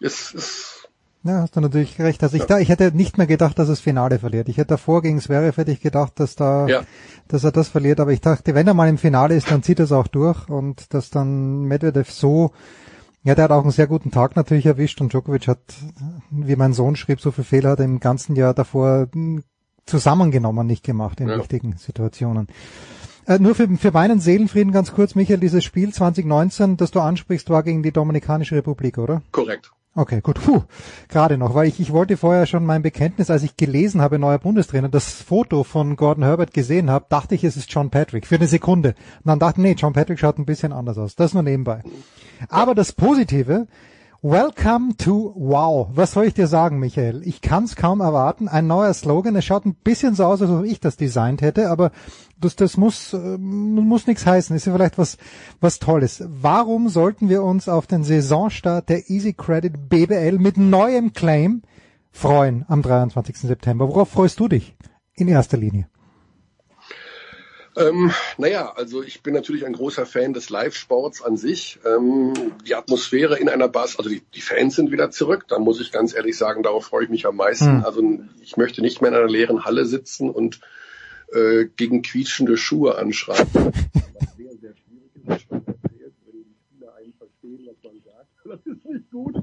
es 0.00 0.32
ist 0.32 0.83
ja, 1.24 1.40
hast 1.40 1.56
du 1.56 1.60
natürlich 1.60 1.98
recht. 1.98 2.22
Also 2.22 2.36
ich, 2.36 2.42
ja. 2.42 2.46
da, 2.46 2.58
ich 2.58 2.68
hätte 2.68 2.92
nicht 2.94 3.16
mehr 3.16 3.26
gedacht, 3.26 3.58
dass 3.58 3.70
es 3.70 3.80
Finale 3.80 4.18
verliert. 4.18 4.48
Ich 4.50 4.58
hätte 4.58 4.68
davor 4.68 5.00
gegen 5.00 5.20
Zverev 5.20 5.56
hätte 5.56 5.72
ich 5.72 5.80
gedacht, 5.80 6.20
dass 6.20 6.36
da, 6.36 6.66
ja. 6.66 6.82
dass 7.28 7.44
er 7.44 7.52
das 7.52 7.68
verliert. 7.68 7.98
Aber 7.98 8.12
ich 8.12 8.20
dachte, 8.20 8.54
wenn 8.54 8.66
er 8.66 8.74
mal 8.74 8.90
im 8.90 8.98
Finale 8.98 9.34
ist, 9.34 9.50
dann 9.50 9.62
zieht 9.62 9.78
er 9.78 9.86
es 9.86 9.92
auch 9.92 10.06
durch 10.06 10.48
und 10.50 10.92
dass 10.92 11.08
dann 11.08 11.62
Medvedev 11.62 12.10
so, 12.10 12.52
ja, 13.22 13.34
der 13.34 13.44
hat 13.44 13.52
auch 13.52 13.62
einen 13.62 13.70
sehr 13.70 13.86
guten 13.86 14.10
Tag 14.10 14.36
natürlich 14.36 14.66
erwischt 14.66 15.00
und 15.00 15.12
Djokovic 15.12 15.48
hat, 15.48 15.60
wie 16.30 16.56
mein 16.56 16.74
Sohn 16.74 16.94
schrieb, 16.94 17.22
so 17.22 17.30
viel 17.30 17.44
Fehler 17.44 17.70
hat 17.70 17.78
er 17.78 17.86
im 17.86 18.00
ganzen 18.00 18.36
Jahr 18.36 18.52
davor 18.52 19.08
zusammengenommen 19.86 20.66
nicht 20.66 20.84
gemacht 20.84 21.20
in 21.20 21.28
ja. 21.28 21.38
wichtigen 21.38 21.76
Situationen. 21.78 22.48
Äh, 23.26 23.38
nur 23.38 23.54
für, 23.54 23.66
für 23.78 23.92
meinen 23.92 24.20
Seelenfrieden 24.20 24.72
ganz 24.72 24.92
kurz, 24.92 25.14
Michael, 25.14 25.40
dieses 25.40 25.64
Spiel 25.64 25.90
2019, 25.90 26.76
das 26.76 26.90
du 26.90 27.00
ansprichst, 27.00 27.48
war 27.48 27.62
gegen 27.62 27.82
die 27.82 27.92
Dominikanische 27.92 28.56
Republik, 28.56 28.98
oder? 28.98 29.22
Korrekt. 29.32 29.72
Okay, 29.96 30.20
gut. 30.20 30.42
Puh, 30.42 30.62
gerade 31.08 31.38
noch, 31.38 31.54
weil 31.54 31.68
ich, 31.68 31.78
ich 31.78 31.92
wollte 31.92 32.16
vorher 32.16 32.46
schon 32.46 32.66
mein 32.66 32.82
Bekenntnis, 32.82 33.30
als 33.30 33.44
ich 33.44 33.56
gelesen 33.56 34.00
habe, 34.00 34.18
neuer 34.18 34.38
Bundestrainer, 34.38 34.88
das 34.88 35.22
Foto 35.22 35.62
von 35.62 35.94
Gordon 35.94 36.24
Herbert 36.24 36.52
gesehen 36.52 36.90
habe, 36.90 37.06
dachte 37.08 37.36
ich, 37.36 37.44
es 37.44 37.56
ist 37.56 37.72
John 37.72 37.90
Patrick 37.90 38.26
für 38.26 38.34
eine 38.34 38.48
Sekunde. 38.48 38.96
Und 39.18 39.26
dann 39.26 39.38
dachte 39.38 39.60
ich, 39.60 39.64
nee, 39.64 39.76
John 39.78 39.92
Patrick 39.92 40.18
schaut 40.18 40.38
ein 40.38 40.46
bisschen 40.46 40.72
anders 40.72 40.98
aus. 40.98 41.14
Das 41.14 41.32
nur 41.32 41.44
nebenbei. 41.44 41.82
Aber 42.48 42.74
das 42.74 42.92
Positive, 42.92 43.68
Welcome 44.26 44.96
to 44.96 45.34
Wow. 45.36 45.88
Was 45.92 46.12
soll 46.12 46.24
ich 46.24 46.32
dir 46.32 46.46
sagen, 46.46 46.78
Michael? 46.78 47.20
Ich 47.26 47.42
kann 47.42 47.64
es 47.64 47.76
kaum 47.76 48.00
erwarten. 48.00 48.48
Ein 48.48 48.66
neuer 48.66 48.94
Slogan. 48.94 49.36
Es 49.36 49.44
schaut 49.44 49.66
ein 49.66 49.74
bisschen 49.74 50.14
so 50.14 50.24
aus, 50.24 50.40
als 50.40 50.50
ob 50.50 50.64
ich 50.64 50.80
das 50.80 50.96
designt 50.96 51.42
hätte, 51.42 51.68
aber 51.68 51.90
das, 52.40 52.56
das 52.56 52.78
muss, 52.78 53.12
äh, 53.12 53.36
muss 53.36 54.06
nichts 54.06 54.24
heißen. 54.24 54.56
Ist 54.56 54.64
ja 54.64 54.72
vielleicht 54.72 54.96
was, 54.96 55.18
was 55.60 55.78
Tolles. 55.78 56.24
Warum 56.26 56.88
sollten 56.88 57.28
wir 57.28 57.42
uns 57.42 57.68
auf 57.68 57.86
den 57.86 58.02
Saisonstart 58.02 58.88
der 58.88 59.10
Easy 59.10 59.34
Credit 59.34 59.90
BBL 59.90 60.38
mit 60.38 60.56
neuem 60.56 61.12
Claim 61.12 61.60
freuen 62.10 62.64
am 62.66 62.80
23. 62.80 63.36
September? 63.36 63.90
Worauf 63.90 64.08
freust 64.08 64.40
du 64.40 64.48
dich 64.48 64.74
in 65.16 65.28
erster 65.28 65.58
Linie? 65.58 65.86
Ähm, 67.76 68.12
naja, 68.38 68.72
also 68.76 69.02
ich 69.02 69.22
bin 69.22 69.34
natürlich 69.34 69.66
ein 69.66 69.72
großer 69.72 70.06
Fan 70.06 70.32
des 70.32 70.48
Live-Sports 70.48 71.22
an 71.22 71.36
sich. 71.36 71.80
Ähm, 71.84 72.32
die 72.66 72.74
Atmosphäre 72.74 73.38
in 73.38 73.48
einer 73.48 73.68
Bus, 73.68 73.98
also 73.98 74.08
die, 74.08 74.22
die, 74.34 74.40
Fans 74.40 74.76
sind 74.76 74.92
wieder 74.92 75.10
zurück. 75.10 75.46
Da 75.48 75.58
muss 75.58 75.80
ich 75.80 75.90
ganz 75.90 76.14
ehrlich 76.14 76.36
sagen, 76.36 76.62
darauf 76.62 76.86
freue 76.86 77.04
ich 77.04 77.10
mich 77.10 77.26
am 77.26 77.36
meisten. 77.36 77.78
Mhm. 77.78 77.84
Also 77.84 78.02
ich 78.40 78.56
möchte 78.56 78.80
nicht 78.80 79.02
mehr 79.02 79.10
in 79.10 79.16
einer 79.16 79.28
leeren 79.28 79.64
Halle 79.64 79.86
sitzen 79.86 80.30
und 80.30 80.60
äh, 81.32 81.66
gegen 81.76 82.02
quietschende 82.02 82.56
Schuhe 82.56 82.96
anschreiben. 82.96 83.48
Was 83.54 84.36
sehr, 84.36 84.56
sehr 84.60 84.74
schwierig 84.76 85.16
ist, 85.16 85.26
was 85.26 85.42
schon 85.42 85.66
erzählt, 85.66 86.14
wenn 86.26 86.44
die 86.44 86.54
Spieler 86.54 86.94
einen 86.94 87.12
verstehen, 87.14 87.66
was 87.66 87.76
man 87.82 88.00
sagt. 88.02 88.28
Das 88.44 88.66
ist 88.66 88.84
nicht 88.84 89.10
gut. 89.10 89.34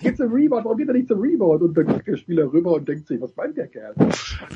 Geht 0.00 0.16
zum 0.16 0.32
Rebound, 0.32 0.64
warum 0.64 0.78
geht 0.78 0.88
er 0.88 0.94
nicht 0.94 1.08
zum 1.08 1.20
Rebound? 1.20 1.62
Und 1.62 1.76
dann 1.76 1.86
guckt 1.86 2.06
der 2.06 2.16
Spieler 2.16 2.52
rüber 2.52 2.72
und 2.72 2.88
denkt 2.88 3.08
sich, 3.08 3.20
was 3.20 3.34
meint 3.36 3.56
der 3.56 3.68
Kerl? 3.68 3.94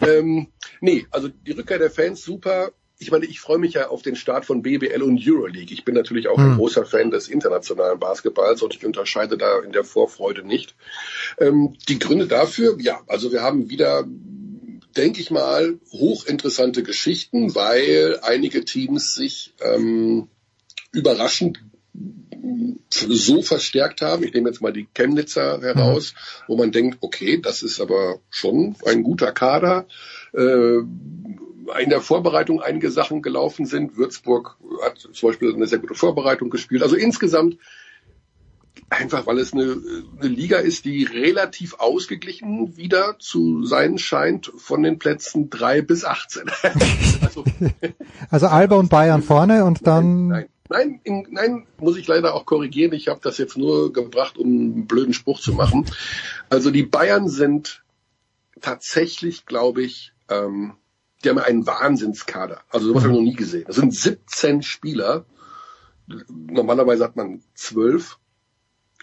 Ähm, 0.07 0.49
nee, 0.81 1.07
also 1.11 1.29
die 1.29 1.53
Rückkehr 1.53 1.79
der 1.79 1.91
Fans 1.91 2.23
super. 2.23 2.73
Ich 2.99 3.11
meine, 3.11 3.25
ich 3.25 3.41
freue 3.41 3.59
mich 3.59 3.75
ja 3.75 3.89
auf 3.89 4.03
den 4.03 4.15
Start 4.15 4.45
von 4.45 4.61
BBL 4.61 5.03
und 5.03 5.19
Euroleague. 5.27 5.73
Ich 5.73 5.87
bin 5.87 5.95
natürlich 5.95 6.29
auch 6.29 6.37
ein 6.37 6.51
hm. 6.51 6.57
großer 6.57 6.85
Fan 6.85 7.11
des 7.11 7.29
internationalen 7.29 7.99
Basketballs 7.99 8.63
und 8.63 8.75
ich 8.75 8.85
unterscheide 8.85 9.39
da 9.39 9.61
in 9.61 9.73
der 9.73 9.85
Vorfreude 9.85 10.47
nicht. 10.47 10.75
Ähm, 11.39 11.77
die 11.89 11.99
Gründe 11.99 12.27
dafür, 12.27 12.77
ja, 12.79 13.01
also 13.07 13.33
wir 13.33 13.43
haben 13.43 13.71
wieder 13.71 14.07
denke 14.97 15.21
ich 15.21 15.31
mal, 15.31 15.79
hochinteressante 15.93 16.83
Geschichten, 16.83 17.55
weil 17.55 18.19
einige 18.23 18.65
Teams 18.65 19.15
sich 19.15 19.55
ähm, 19.61 20.29
überraschend 20.93 21.63
so 22.91 23.43
verstärkt 23.43 24.03
haben. 24.03 24.25
Ich 24.25 24.33
nehme 24.33 24.49
jetzt 24.49 24.63
mal 24.63 24.73
die 24.73 24.89
Chemnitzer 24.95 25.61
heraus, 25.61 26.15
mhm. 26.15 26.45
wo 26.49 26.57
man 26.57 26.73
denkt, 26.73 26.99
okay, 27.01 27.41
das 27.41 27.63
ist 27.63 27.81
aber 27.81 28.19
schon 28.31 28.77
ein 28.85 29.03
guter 29.03 29.33
Kader. 29.33 29.87
Äh, 30.33 30.79
in 31.79 31.91
der 31.91 32.01
Vorbereitung 32.01 32.61
einige 32.61 32.91
Sachen 32.91 33.23
gelaufen 33.23 33.65
sind. 33.65 33.97
Würzburg 33.97 34.57
hat 34.83 34.99
zum 34.99 35.29
Beispiel 35.29 35.55
eine 35.55 35.67
sehr 35.67 35.79
gute 35.79 35.95
Vorbereitung 35.95 36.51
gespielt. 36.51 36.83
Also 36.83 36.97
insgesamt 36.97 37.59
einfach, 38.89 39.27
weil 39.27 39.39
es 39.39 39.53
eine, 39.53 39.77
eine 40.19 40.29
Liga 40.29 40.59
ist, 40.59 40.85
die 40.85 41.05
relativ 41.05 41.75
ausgeglichen 41.75 42.77
wieder 42.77 43.17
zu 43.19 43.65
sein 43.65 43.99
scheint 43.99 44.53
von 44.57 44.83
den 44.83 44.99
Plätzen 44.99 45.49
drei 45.49 45.81
bis 45.81 46.05
18. 46.05 46.51
also, 47.21 47.45
also 48.31 48.47
Alba 48.49 48.77
und 48.77 48.91
Bayern 48.91 49.23
vorne 49.23 49.65
und 49.65 49.87
dann 49.87 50.29
nein, 50.29 50.41
Nein, 50.41 50.49
in, 51.03 51.27
nein, 51.31 51.67
muss 51.79 51.97
ich 51.97 52.07
leider 52.07 52.35
auch 52.35 52.47
korrigieren. 52.47 52.93
Ich 52.93 53.09
habe 53.09 53.21
das 53.23 53.39
jetzt 53.39 53.57
nur 53.57 53.93
gebracht, 53.93 54.39
um 54.39 54.47
einen 54.47 54.87
blöden 54.87 55.13
Spruch 55.13 55.41
zu 55.41 55.53
machen. 55.53 55.87
Also 56.49 56.71
die 56.71 56.85
Bayern 56.85 57.29
sind 57.29 57.83
tatsächlich, 58.61 59.47
glaube 59.47 59.83
ich, 59.83 60.13
ähm, 60.29 60.75
die 61.23 61.29
haben 61.29 61.39
einen 61.39 61.67
Wahnsinnskader. 61.67 62.63
Also 62.71 62.89
sowas 62.89 63.03
habe 63.03 63.13
ich 63.13 63.19
noch 63.19 63.25
nie 63.25 63.37
gesehen. 63.37 63.65
Das 63.67 63.77
sind 63.77 63.95
17 63.95 64.63
Spieler. 64.63 65.27
Normalerweise 66.29 67.05
hat 67.05 67.17
man 67.17 67.43
zwölf. 67.55 68.19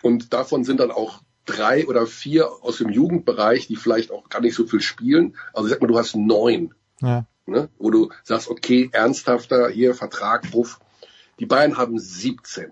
Und 0.02 0.34
davon 0.34 0.64
sind 0.64 0.80
dann 0.80 0.92
auch 0.92 1.22
drei 1.46 1.88
oder 1.88 2.08
vier 2.08 2.50
aus 2.62 2.78
dem 2.78 2.90
Jugendbereich, 2.90 3.68
die 3.68 3.76
vielleicht 3.76 4.12
auch 4.12 4.30
gar 4.30 4.42
nicht 4.42 4.56
so 4.56 4.66
viel 4.66 4.82
spielen. 4.82 5.36
Also 5.54 5.70
sag 5.70 5.82
mal, 5.82 5.88
du 5.88 5.98
hast 5.98 6.16
neun. 6.16 6.74
Ja. 7.02 7.26
Ne? 7.46 7.70
Wo 7.78 7.92
du 7.92 8.12
sagst, 8.24 8.50
okay, 8.50 8.90
ernsthafter, 8.92 9.70
hier 9.70 9.96
Vertrag, 9.96 10.52
Puff. 10.52 10.80
Die 11.40 11.46
Bayern 11.46 11.78
haben 11.78 12.00
17. 12.00 12.72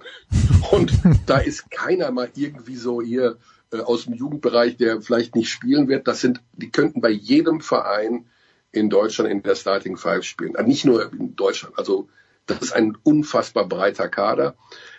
Und 0.70 0.92
da 1.26 1.38
ist 1.38 1.70
keiner 1.70 2.10
mal 2.10 2.30
irgendwie 2.34 2.76
so 2.76 3.02
hier 3.02 3.38
äh, 3.72 3.80
aus 3.80 4.04
dem 4.04 4.14
Jugendbereich, 4.14 4.76
der 4.76 5.02
vielleicht 5.02 5.34
nicht 5.34 5.50
spielen 5.50 5.88
wird. 5.88 6.08
Das 6.08 6.20
sind, 6.20 6.42
die 6.52 6.70
könnten 6.70 7.00
bei 7.00 7.10
jedem 7.10 7.60
Verein 7.60 8.26
in 8.72 8.90
Deutschland 8.90 9.30
in 9.30 9.42
der 9.42 9.54
Starting 9.54 9.96
Five 9.96 10.24
spielen. 10.24 10.56
Also 10.56 10.68
nicht 10.68 10.84
nur 10.84 11.12
in 11.12 11.36
Deutschland. 11.36 11.78
Also 11.78 12.08
das 12.46 12.60
ist 12.60 12.72
ein 12.72 12.96
unfassbar 13.02 13.66
breiter 13.66 14.08
Kader. 14.08 14.56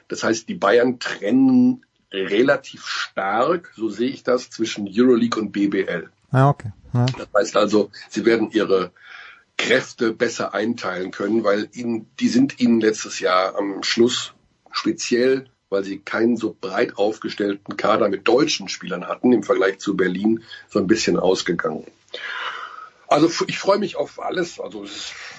Das 0.08 0.24
heißt, 0.24 0.50
die 0.50 0.56
Bayern 0.56 1.00
trennen 1.00 1.86
relativ 2.12 2.86
stark, 2.86 3.72
so 3.76 3.90
sehe 3.90 4.10
ich 4.10 4.24
das, 4.24 4.50
zwischen 4.50 4.88
Euroleague 4.90 5.40
und 5.40 5.52
BBL. 5.52 6.10
Ah, 6.32 6.50
okay. 6.50 6.72
Ja. 6.94 7.06
Das 7.06 7.28
heißt 7.36 7.58
also, 7.58 7.92
sie 8.10 8.26
werden 8.26 8.52
ihre 8.52 8.92
Kräfte 9.60 10.14
besser 10.14 10.54
einteilen 10.54 11.12
können, 11.12 11.44
weil 11.44 11.70
ihnen, 11.74 12.08
die 12.20 12.30
sind 12.30 12.60
ihnen 12.62 12.80
letztes 12.80 13.20
Jahr 13.20 13.58
am 13.58 13.84
Schluss 13.84 14.34
speziell, 14.72 15.50
weil 15.70 15.84
sie 15.84 16.00
keinen 16.00 16.38
so 16.38 16.56
breit 16.60 16.98
aufgestellten 16.98 17.76
Kader 17.76 18.08
mit 18.08 18.28
deutschen 18.28 18.70
Spielern 18.70 19.08
hatten 19.08 19.34
im 19.34 19.44
Vergleich 19.44 19.78
zu 19.78 19.98
Berlin, 19.98 20.44
so 20.70 20.80
ein 20.80 20.88
bisschen 20.88 21.20
ausgegangen. 21.20 21.86
Also 23.08 23.30
ich 23.48 23.60
freue 23.60 23.80
mich 23.80 23.98
auf 23.98 24.20
alles. 24.22 24.62
Also 24.62 24.86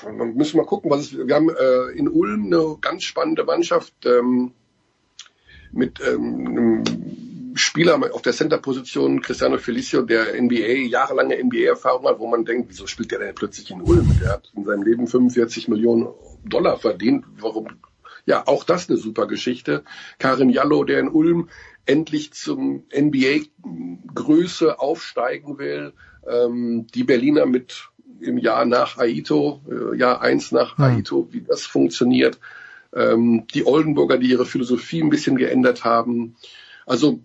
man 0.05 0.35
müssen 0.35 0.59
mal 0.59 0.67
gucken, 0.67 0.91
was 0.91 1.01
es. 1.01 1.17
Wir 1.17 1.35
haben 1.35 1.49
äh, 1.49 1.99
in 1.99 2.07
Ulm 2.07 2.45
eine 2.45 2.77
ganz 2.81 3.05
spannende 3.05 3.45
Mannschaft 3.45 3.95
ähm, 4.05 4.53
mit 5.73 5.99
ähm, 6.01 6.47
einem 6.47 7.30
Spieler 7.55 7.99
auf 8.13 8.23
der 8.23 8.33
Center-Position, 8.33 9.23
Cristiano 9.23 9.59
Felicio, 9.59 10.03
der 10.03 10.41
NBA, 10.41 10.89
jahrelange 10.89 11.43
NBA-Erfahrung 11.43 12.07
hat, 12.07 12.19
wo 12.19 12.27
man 12.27 12.45
denkt, 12.45 12.71
wieso 12.71 12.87
spielt 12.87 13.11
der 13.13 13.19
denn 13.19 13.35
plötzlich 13.35 13.71
in 13.71 13.83
Ulm? 13.83 14.09
Der 14.21 14.31
hat 14.31 14.51
in 14.55 14.65
seinem 14.65 14.83
Leben 14.83 15.07
45 15.07 15.69
Millionen 15.69 16.09
Dollar 16.45 16.79
verdient. 16.79 17.25
Warum? 17.39 17.69
Ja, 18.27 18.47
auch 18.47 18.65
das 18.65 18.89
eine 18.89 18.99
super 18.99 19.27
Geschichte. 19.27 19.85
Karim 20.19 20.51
Jallo, 20.51 20.85
der 20.85 21.01
in 21.01 21.09
Ulm 21.09 21.49
endlich 21.87 22.33
zum 22.33 22.85
NBA-Größe 22.95 24.79
aufsteigen 24.79 25.59
will. 25.59 25.93
Ähm, 26.29 26.87
die 26.95 27.05
Berliner 27.05 27.47
mit 27.47 27.89
im 28.21 28.39
Jahr 28.39 28.67
nach 28.67 28.99
Aito, 28.99 29.63
äh, 29.69 29.97
Jahr 29.97 30.21
eins 30.21 30.53
nach 30.53 30.79
ja. 30.79 30.87
Aito, 30.87 31.29
wie 31.33 31.41
das 31.41 31.67
funktioniert. 31.67 32.39
Ähm, 32.95 33.47
die 33.55 33.67
Oldenburger, 33.67 34.19
die 34.19 34.31
ihre 34.31 34.47
Philosophie 34.47 35.03
ein 35.03 35.11
bisschen 35.11 35.37
geändert 35.37 35.85
haben. 35.85 36.37
Also 36.91 37.21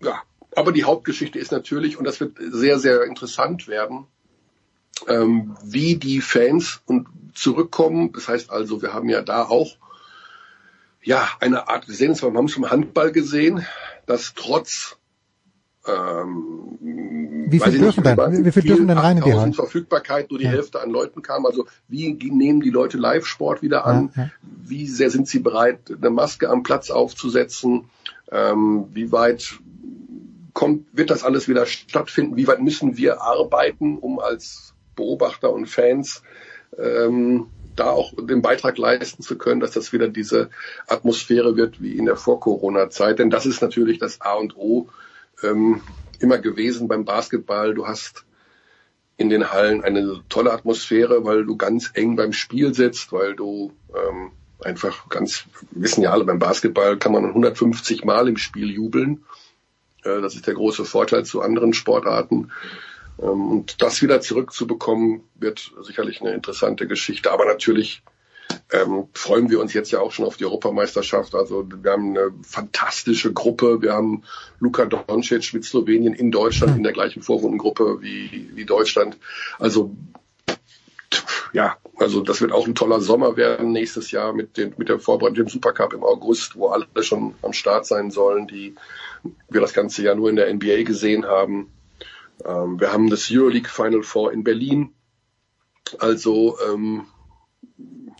ja, 0.00 0.22
aber 0.56 0.72
die 0.72 0.84
Hauptgeschichte 0.84 1.38
ist 1.38 1.52
natürlich, 1.52 1.98
und 1.98 2.04
das 2.04 2.18
wird 2.18 2.38
sehr, 2.38 2.78
sehr 2.78 3.04
interessant 3.04 3.68
werden, 3.68 4.06
ähm, 5.06 5.54
wie 5.62 5.96
die 5.96 6.22
Fans 6.22 6.80
und 6.86 7.06
zurückkommen. 7.34 8.12
Das 8.14 8.26
heißt 8.26 8.50
also, 8.50 8.80
wir 8.80 8.94
haben 8.94 9.10
ja 9.10 9.20
da 9.20 9.42
auch 9.42 9.76
ja 11.02 11.28
eine 11.40 11.68
Art, 11.68 11.88
wir 11.88 11.94
sehen 11.94 12.12
es, 12.12 12.22
wir 12.22 12.32
haben 12.32 12.46
es 12.46 12.56
im 12.56 12.70
Handball 12.70 13.12
gesehen, 13.12 13.66
dass 14.06 14.32
trotz 14.34 14.96
ähm, 15.86 16.78
wie 16.80 17.60
viel 17.60 17.78
dürfen 17.78 18.02
denn, 18.02 18.44
wie 18.46 18.50
viel 18.50 18.62
dürfen 18.62 18.88
denn 18.88 18.96
rein 18.96 19.18
in 19.18 19.24
die 19.24 19.34
Halle? 19.34 19.52
Verfügbarkeit, 19.52 20.30
nur 20.30 20.38
die 20.38 20.46
ja. 20.46 20.52
Hälfte 20.52 20.80
an 20.80 20.88
Leuten 20.88 21.20
kam. 21.20 21.44
Also 21.44 21.66
wie 21.86 22.14
nehmen 22.14 22.62
die 22.62 22.70
Leute 22.70 22.96
Live-Sport 22.96 23.60
wieder 23.60 23.84
an? 23.84 24.10
Ja, 24.16 24.22
ja. 24.22 24.30
Wie 24.42 24.86
sehr 24.86 25.10
sind 25.10 25.28
sie 25.28 25.40
bereit, 25.40 25.80
eine 25.90 26.08
Maske 26.08 26.48
am 26.48 26.62
Platz 26.62 26.90
aufzusetzen? 26.90 27.90
Ähm, 28.30 28.88
wie 28.92 29.12
weit 29.12 29.58
kommt, 30.52 30.86
wird 30.92 31.10
das 31.10 31.22
alles 31.22 31.48
wieder 31.48 31.66
stattfinden? 31.66 32.36
Wie 32.36 32.46
weit 32.46 32.60
müssen 32.60 32.96
wir 32.96 33.22
arbeiten, 33.22 33.98
um 33.98 34.18
als 34.18 34.74
Beobachter 34.96 35.52
und 35.52 35.66
Fans 35.66 36.22
ähm, 36.78 37.48
da 37.76 37.90
auch 37.90 38.12
den 38.16 38.42
Beitrag 38.42 38.78
leisten 38.78 39.22
zu 39.22 39.36
können, 39.36 39.60
dass 39.60 39.72
das 39.72 39.92
wieder 39.92 40.08
diese 40.08 40.50
Atmosphäre 40.86 41.56
wird 41.56 41.82
wie 41.82 41.96
in 41.96 42.06
der 42.06 42.16
Vor-Corona-Zeit. 42.16 43.18
Denn 43.18 43.30
das 43.30 43.46
ist 43.46 43.60
natürlich 43.60 43.98
das 43.98 44.20
A 44.22 44.34
und 44.34 44.56
O 44.56 44.88
ähm, 45.42 45.82
immer 46.18 46.38
gewesen 46.38 46.88
beim 46.88 47.04
Basketball. 47.04 47.74
Du 47.74 47.86
hast 47.86 48.24
in 49.18 49.28
den 49.28 49.52
Hallen 49.52 49.84
eine 49.84 50.22
tolle 50.28 50.52
Atmosphäre, 50.52 51.24
weil 51.24 51.44
du 51.44 51.56
ganz 51.56 51.90
eng 51.94 52.16
beim 52.16 52.32
Spiel 52.32 52.74
sitzt, 52.74 53.12
weil 53.12 53.34
du 53.34 53.72
ähm, 53.94 54.32
einfach 54.66 55.08
ganz, 55.08 55.44
wissen 55.70 56.02
ja 56.02 56.10
alle, 56.10 56.24
beim 56.24 56.38
Basketball 56.38 56.98
kann 56.98 57.12
man 57.12 57.24
150 57.24 58.04
Mal 58.04 58.28
im 58.28 58.36
Spiel 58.36 58.70
jubeln. 58.70 59.24
Äh, 60.02 60.20
das 60.20 60.34
ist 60.34 60.46
der 60.46 60.54
große 60.54 60.84
Vorteil 60.84 61.24
zu 61.24 61.40
anderen 61.40 61.72
Sportarten. 61.72 62.50
Ähm, 63.20 63.50
und 63.50 63.82
das 63.82 64.02
wieder 64.02 64.20
zurückzubekommen, 64.20 65.22
wird 65.34 65.72
sicherlich 65.82 66.20
eine 66.20 66.34
interessante 66.34 66.86
Geschichte. 66.86 67.32
Aber 67.32 67.46
natürlich 67.46 68.02
ähm, 68.72 69.08
freuen 69.12 69.50
wir 69.50 69.60
uns 69.60 69.72
jetzt 69.74 69.90
ja 69.90 70.00
auch 70.00 70.12
schon 70.12 70.24
auf 70.24 70.36
die 70.36 70.44
Europameisterschaft. 70.44 71.34
Also 71.34 71.66
wir 71.68 71.90
haben 71.90 72.10
eine 72.10 72.32
fantastische 72.42 73.32
Gruppe. 73.32 73.82
Wir 73.82 73.92
haben 73.92 74.22
Luka 74.60 74.84
Doncic 74.84 75.54
mit 75.54 75.64
Slowenien 75.64 76.14
in 76.14 76.30
Deutschland 76.30 76.76
in 76.76 76.82
der 76.82 76.92
gleichen 76.92 77.22
Vorrundengruppe 77.22 77.98
wie, 78.00 78.50
wie 78.54 78.64
Deutschland. 78.64 79.18
Also 79.58 79.94
ja, 81.52 81.76
also 81.96 82.20
das 82.20 82.40
wird 82.40 82.52
auch 82.52 82.66
ein 82.66 82.74
toller 82.74 83.00
Sommer 83.00 83.36
werden 83.36 83.72
nächstes 83.72 84.10
Jahr 84.10 84.32
mit, 84.32 84.56
den, 84.56 84.74
mit 84.76 84.88
der 84.88 84.98
Vorbereitung 84.98 85.36
dem 85.36 85.48
Supercup 85.48 85.92
im 85.92 86.04
August, 86.04 86.56
wo 86.56 86.68
alle 86.68 86.86
schon 87.02 87.34
am 87.42 87.52
Start 87.52 87.86
sein 87.86 88.10
sollen, 88.10 88.46
die 88.46 88.74
wir 89.48 89.60
das 89.60 89.72
ganze 89.72 90.02
Jahr 90.02 90.14
nur 90.14 90.30
in 90.30 90.36
der 90.36 90.52
NBA 90.52 90.82
gesehen 90.84 91.26
haben. 91.26 91.72
Ähm, 92.44 92.80
wir 92.80 92.92
haben 92.92 93.10
das 93.10 93.28
Euroleague 93.30 93.68
Final 93.68 94.02
Four 94.02 94.32
in 94.32 94.44
Berlin. 94.44 94.92
Also 95.98 96.58
ähm, 96.68 97.06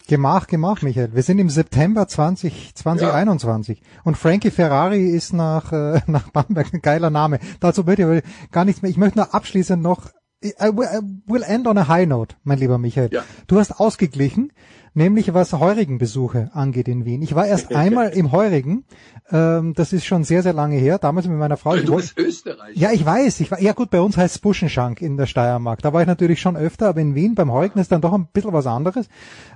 Gemach, 0.08 0.46
gemach, 0.46 0.82
Michael. 0.82 1.14
Wir 1.14 1.22
sind 1.24 1.40
im 1.40 1.50
September 1.50 2.06
20, 2.06 2.76
2021 2.76 3.80
ja. 3.80 3.84
und 4.04 4.16
Frankie 4.16 4.52
Ferrari 4.52 5.04
ist 5.10 5.32
nach, 5.32 5.72
äh, 5.72 6.00
nach 6.06 6.30
Bamberg 6.30 6.72
ein 6.72 6.80
geiler 6.80 7.10
Name. 7.10 7.40
Dazu 7.58 7.82
möchte 7.82 8.22
ich 8.24 8.52
gar 8.52 8.64
nichts 8.64 8.82
mehr. 8.82 8.90
Ich 8.90 8.98
möchte 8.98 9.18
nur 9.18 9.34
abschließend 9.34 9.82
noch 9.82 10.10
I 10.44 10.68
will 10.68 11.42
end 11.42 11.66
on 11.66 11.78
a 11.78 11.88
high 11.88 12.06
note, 12.06 12.36
mein 12.44 12.58
lieber 12.58 12.76
Michael. 12.76 13.08
Ja. 13.10 13.24
Du 13.46 13.58
hast 13.58 13.80
ausgeglichen, 13.80 14.52
nämlich 14.92 15.32
was 15.32 15.54
Heurigenbesuche 15.54 16.50
angeht 16.52 16.88
in 16.88 17.06
Wien. 17.06 17.22
Ich 17.22 17.34
war 17.34 17.46
erst 17.46 17.74
einmal 17.74 18.10
im 18.10 18.32
Heurigen, 18.32 18.84
ähm, 19.30 19.72
das 19.74 19.94
ist 19.94 20.04
schon 20.04 20.24
sehr, 20.24 20.42
sehr 20.42 20.52
lange 20.52 20.76
her, 20.76 20.98
damals 20.98 21.26
mit 21.26 21.38
meiner 21.38 21.56
Frau. 21.56 21.74
Du 21.76 21.98
ich 21.98 22.14
bist 22.14 22.18
Österreich. 22.18 22.76
Ja, 22.76 22.92
ich 22.92 23.04
weiß, 23.04 23.40
ich 23.40 23.50
war, 23.50 23.62
ja 23.62 23.72
gut, 23.72 23.88
bei 23.88 24.00
uns 24.00 24.18
heißt 24.18 24.34
es 24.36 24.40
Buschenschank 24.40 25.00
in 25.00 25.16
der 25.16 25.24
Steiermark. 25.24 25.80
Da 25.80 25.94
war 25.94 26.02
ich 26.02 26.06
natürlich 26.06 26.38
schon 26.38 26.56
öfter, 26.56 26.88
aber 26.88 27.00
in 27.00 27.14
Wien 27.14 27.34
beim 27.34 27.50
Heurigen 27.50 27.78
ist 27.78 27.90
dann 27.90 28.02
doch 28.02 28.12
ein 28.12 28.28
bisschen 28.30 28.52
was 28.52 28.66
anderes. 28.66 29.08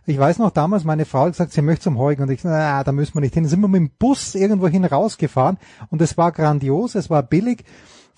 Ich 0.06 0.18
weiß 0.18 0.38
noch, 0.38 0.50
damals 0.50 0.84
meine 0.84 1.04
Frau 1.04 1.24
hat 1.24 1.32
gesagt, 1.32 1.52
sie 1.52 1.60
möchte 1.60 1.84
zum 1.84 1.98
Heurigen 1.98 2.22
und 2.22 2.30
ich, 2.30 2.42
na, 2.42 2.82
da 2.84 2.92
müssen 2.92 3.14
wir 3.14 3.20
nicht 3.20 3.34
hin. 3.34 3.44
Dann 3.44 3.50
sind 3.50 3.60
wir 3.60 3.68
mit 3.68 3.80
dem 3.80 3.90
Bus 3.98 4.34
irgendwo 4.34 4.66
hin 4.66 4.86
rausgefahren 4.86 5.58
und 5.90 6.00
es 6.00 6.16
war 6.16 6.32
grandios, 6.32 6.94
es 6.94 7.10
war 7.10 7.22
billig, 7.22 7.64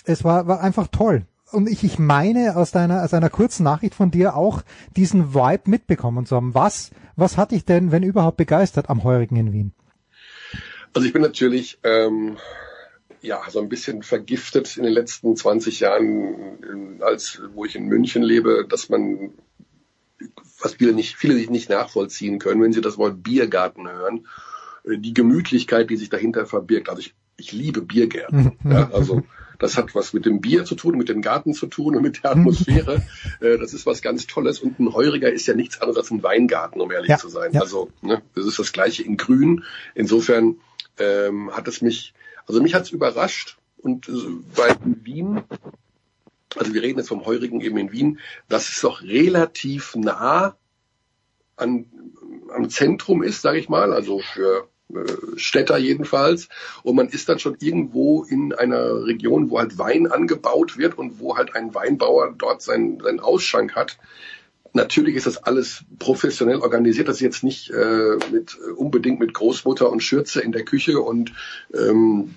es 0.05 0.23
war, 0.23 0.47
war 0.47 0.61
einfach 0.61 0.87
toll 0.87 1.27
und 1.53 1.69
ich, 1.69 1.85
ich 1.85 1.99
meine 1.99 2.57
aus 2.57 2.71
deiner, 2.71 3.05
aus 3.05 3.15
einer 3.15 3.31
kurzen 3.31 3.65
Nachricht 3.65 3.95
von 3.95 4.11
dir 4.11 4.37
auch 4.37 4.63
diesen 4.97 5.35
Vibe 5.35 5.71
mitbekommen 5.71 6.27
zu 6.27 6.37
haben. 6.37 6.55
Was, 6.55 6.91
was 7.17 7.37
hat 7.37 7.53
dich 7.53 7.65
denn, 7.65 7.93
wenn 7.93 8.03
überhaupt, 8.03 8.37
begeistert 8.37 8.91
am 8.91 9.05
Heurigen 9.05 9.37
in 9.37 9.53
Wien? 9.53 9.73
Also 10.95 11.07
ich 11.07 11.13
bin 11.13 11.23
natürlich 11.23 11.79
ähm, 11.85 12.37
ja 13.21 13.41
so 13.49 13.61
ein 13.61 13.69
bisschen 13.69 14.03
vergiftet 14.03 14.77
in 14.77 14.85
den 14.85 14.93
letzten 14.93 15.37
20 15.37 15.81
Jahren, 15.81 17.01
als 17.01 17.41
wo 17.55 17.65
ich 17.65 17.77
in 17.77 17.87
München 17.87 18.23
lebe, 18.23 18.67
dass 18.69 18.89
man 18.89 19.33
was 20.61 20.75
viele 20.75 20.93
nicht, 20.93 21.17
viele 21.17 21.35
nicht 21.51 21.71
nachvollziehen 21.71 22.39
können, 22.39 22.63
wenn 22.63 22.73
sie 22.73 22.81
das 22.81 22.99
Wort 22.99 23.23
Biergarten 23.23 23.89
hören, 23.89 24.27
äh, 24.85 24.99
die 24.99 25.15
Gemütlichkeit, 25.15 25.91
die 25.91 25.97
sich 25.97 26.11
dahinter 26.11 26.47
verbirgt. 26.47 26.89
Also 26.89 27.01
ich, 27.01 27.15
ich 27.37 27.53
liebe 27.53 27.83
Biergärten. 27.83 28.53
ja, 28.65 28.91
also 28.93 29.23
das 29.63 29.77
hat 29.77 29.95
was 29.95 30.13
mit 30.13 30.27
dem 30.27 30.41
Bier 30.41 30.65
zu 30.65 30.75
tun, 30.75 30.99
mit 30.99 31.09
dem 31.09 31.23
Garten 31.23 31.55
zu 31.55 31.69
tun 31.69 31.95
und 31.97 32.03
mit 32.03 32.23
der 32.23 32.33
Atmosphäre. 32.33 33.03
Äh, 33.41 33.59
das 33.59 33.73
ist 33.75 33.87
was 33.87 34.03
ganz 34.03 34.27
Tolles. 34.27 34.61
Und 34.61 34.79
ein 34.79 34.93
Heuriger 34.93 35.33
ist 35.33 35.47
ja 35.47 35.55
nichts 35.55 35.81
anderes 35.81 35.97
als 35.99 36.11
ein 36.11 36.23
Weingarten, 36.23 36.81
um 36.81 36.91
ehrlich 36.91 37.09
Ja, 37.11 37.19
zu 37.19 37.29
sein. 37.29 37.53
ja. 37.53 37.61
Also 37.61 37.91
ne, 38.03 38.23
das 38.35 38.47
ist 38.47 38.59
das 38.59 38.73
gleiche 38.73 39.03
in 39.03 39.17
Grün. 39.17 39.65
Insofern 39.95 40.57
ähm, 40.99 41.51
hat 41.53 41.67
es 41.69 41.81
mich, 41.81 42.13
also 42.47 42.61
mich 42.61 42.75
hat 42.75 42.83
es 42.83 42.91
überrascht. 42.91 43.59
Und 43.79 44.09
äh, 44.09 44.13
bei 44.57 44.77
Wien, 44.85 45.43
also 46.57 46.75
wir 46.75 46.83
reden 46.83 46.99
jetzt 46.99 47.09
vom 47.09 47.25
Heurigen 47.25 47.61
eben 47.61 47.79
in 47.79 47.93
Wien, 47.93 48.19
das 48.49 48.69
ist 48.69 48.83
doch 48.85 49.03
relativ 49.03 49.95
nah 49.97 50.57
an, 51.57 51.87
am 52.55 52.69
Zentrum 52.69 53.23
ist, 53.23 53.43
sage 53.43 53.59
ich 53.59 53.69
mal, 53.69 53.93
also 53.93 54.19
für 54.21 54.69
Städter 55.37 55.79
jedenfalls. 55.79 56.49
Und 56.83 56.97
man 56.97 57.09
ist 57.09 57.29
dann 57.29 57.39
schon 57.39 57.57
irgendwo 57.61 58.25
in 58.25 58.53
einer 58.53 59.05
Region, 59.05 59.51
wo 59.51 59.59
halt 59.59 59.79
Wein 59.79 60.07
angebaut 60.07 60.79
wird 60.79 60.99
und 60.99 61.21
wo 61.21 61.37
halt 61.37 61.55
ein 61.55 61.75
Weinbauer 61.75 62.35
dort 62.37 62.63
seinen, 62.63 63.01
seinen 63.01 63.21
Ausschank 63.21 63.75
hat. 63.75 63.99
Natürlich 64.75 65.17
ist 65.17 65.27
das 65.27 65.37
alles 65.37 65.85
professionell 65.99 66.57
organisiert, 66.57 67.07
das 67.07 67.17
ist 67.17 67.23
jetzt 67.23 67.45
nicht 67.45 67.71
äh, 67.71 68.17
mit 68.33 68.57
unbedingt 68.77 69.21
mit 69.21 69.35
Großmutter 69.35 69.91
und 69.91 70.03
Schürze 70.03 70.41
in 70.41 70.51
der 70.51 70.65
Küche 70.65 70.99
und 71.01 71.35
ähm, 71.75 72.35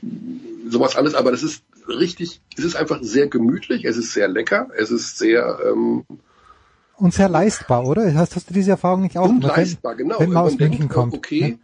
sowas 0.67 0.97
alles, 0.97 1.15
aber 1.15 1.31
das 1.31 1.43
ist 1.43 1.63
richtig, 1.87 2.41
es 2.57 2.65
ist 2.65 2.75
einfach 2.75 2.99
sehr 3.01 3.27
gemütlich, 3.27 3.85
es 3.85 3.95
ist 3.95 4.11
sehr 4.11 4.27
lecker, 4.27 4.67
es 4.77 4.91
ist 4.91 5.17
sehr 5.17 5.59
ähm, 5.65 6.03
Und 6.97 7.13
sehr 7.13 7.29
leistbar, 7.29 7.85
oder? 7.85 8.13
Hast, 8.15 8.35
hast 8.35 8.49
du 8.49 8.53
diese 8.53 8.71
Erfahrung 8.71 9.03
nicht 9.03 9.17
auch 9.17 9.29
und 9.29 9.41
leistbar, 9.41 9.95
genau. 9.95 10.19
wenn 10.19 10.31
man 10.31 10.43
aus 10.43 10.57
denkt, 10.57 10.79
München 10.79 10.89
kommt? 10.89 11.13
Okay, 11.13 11.57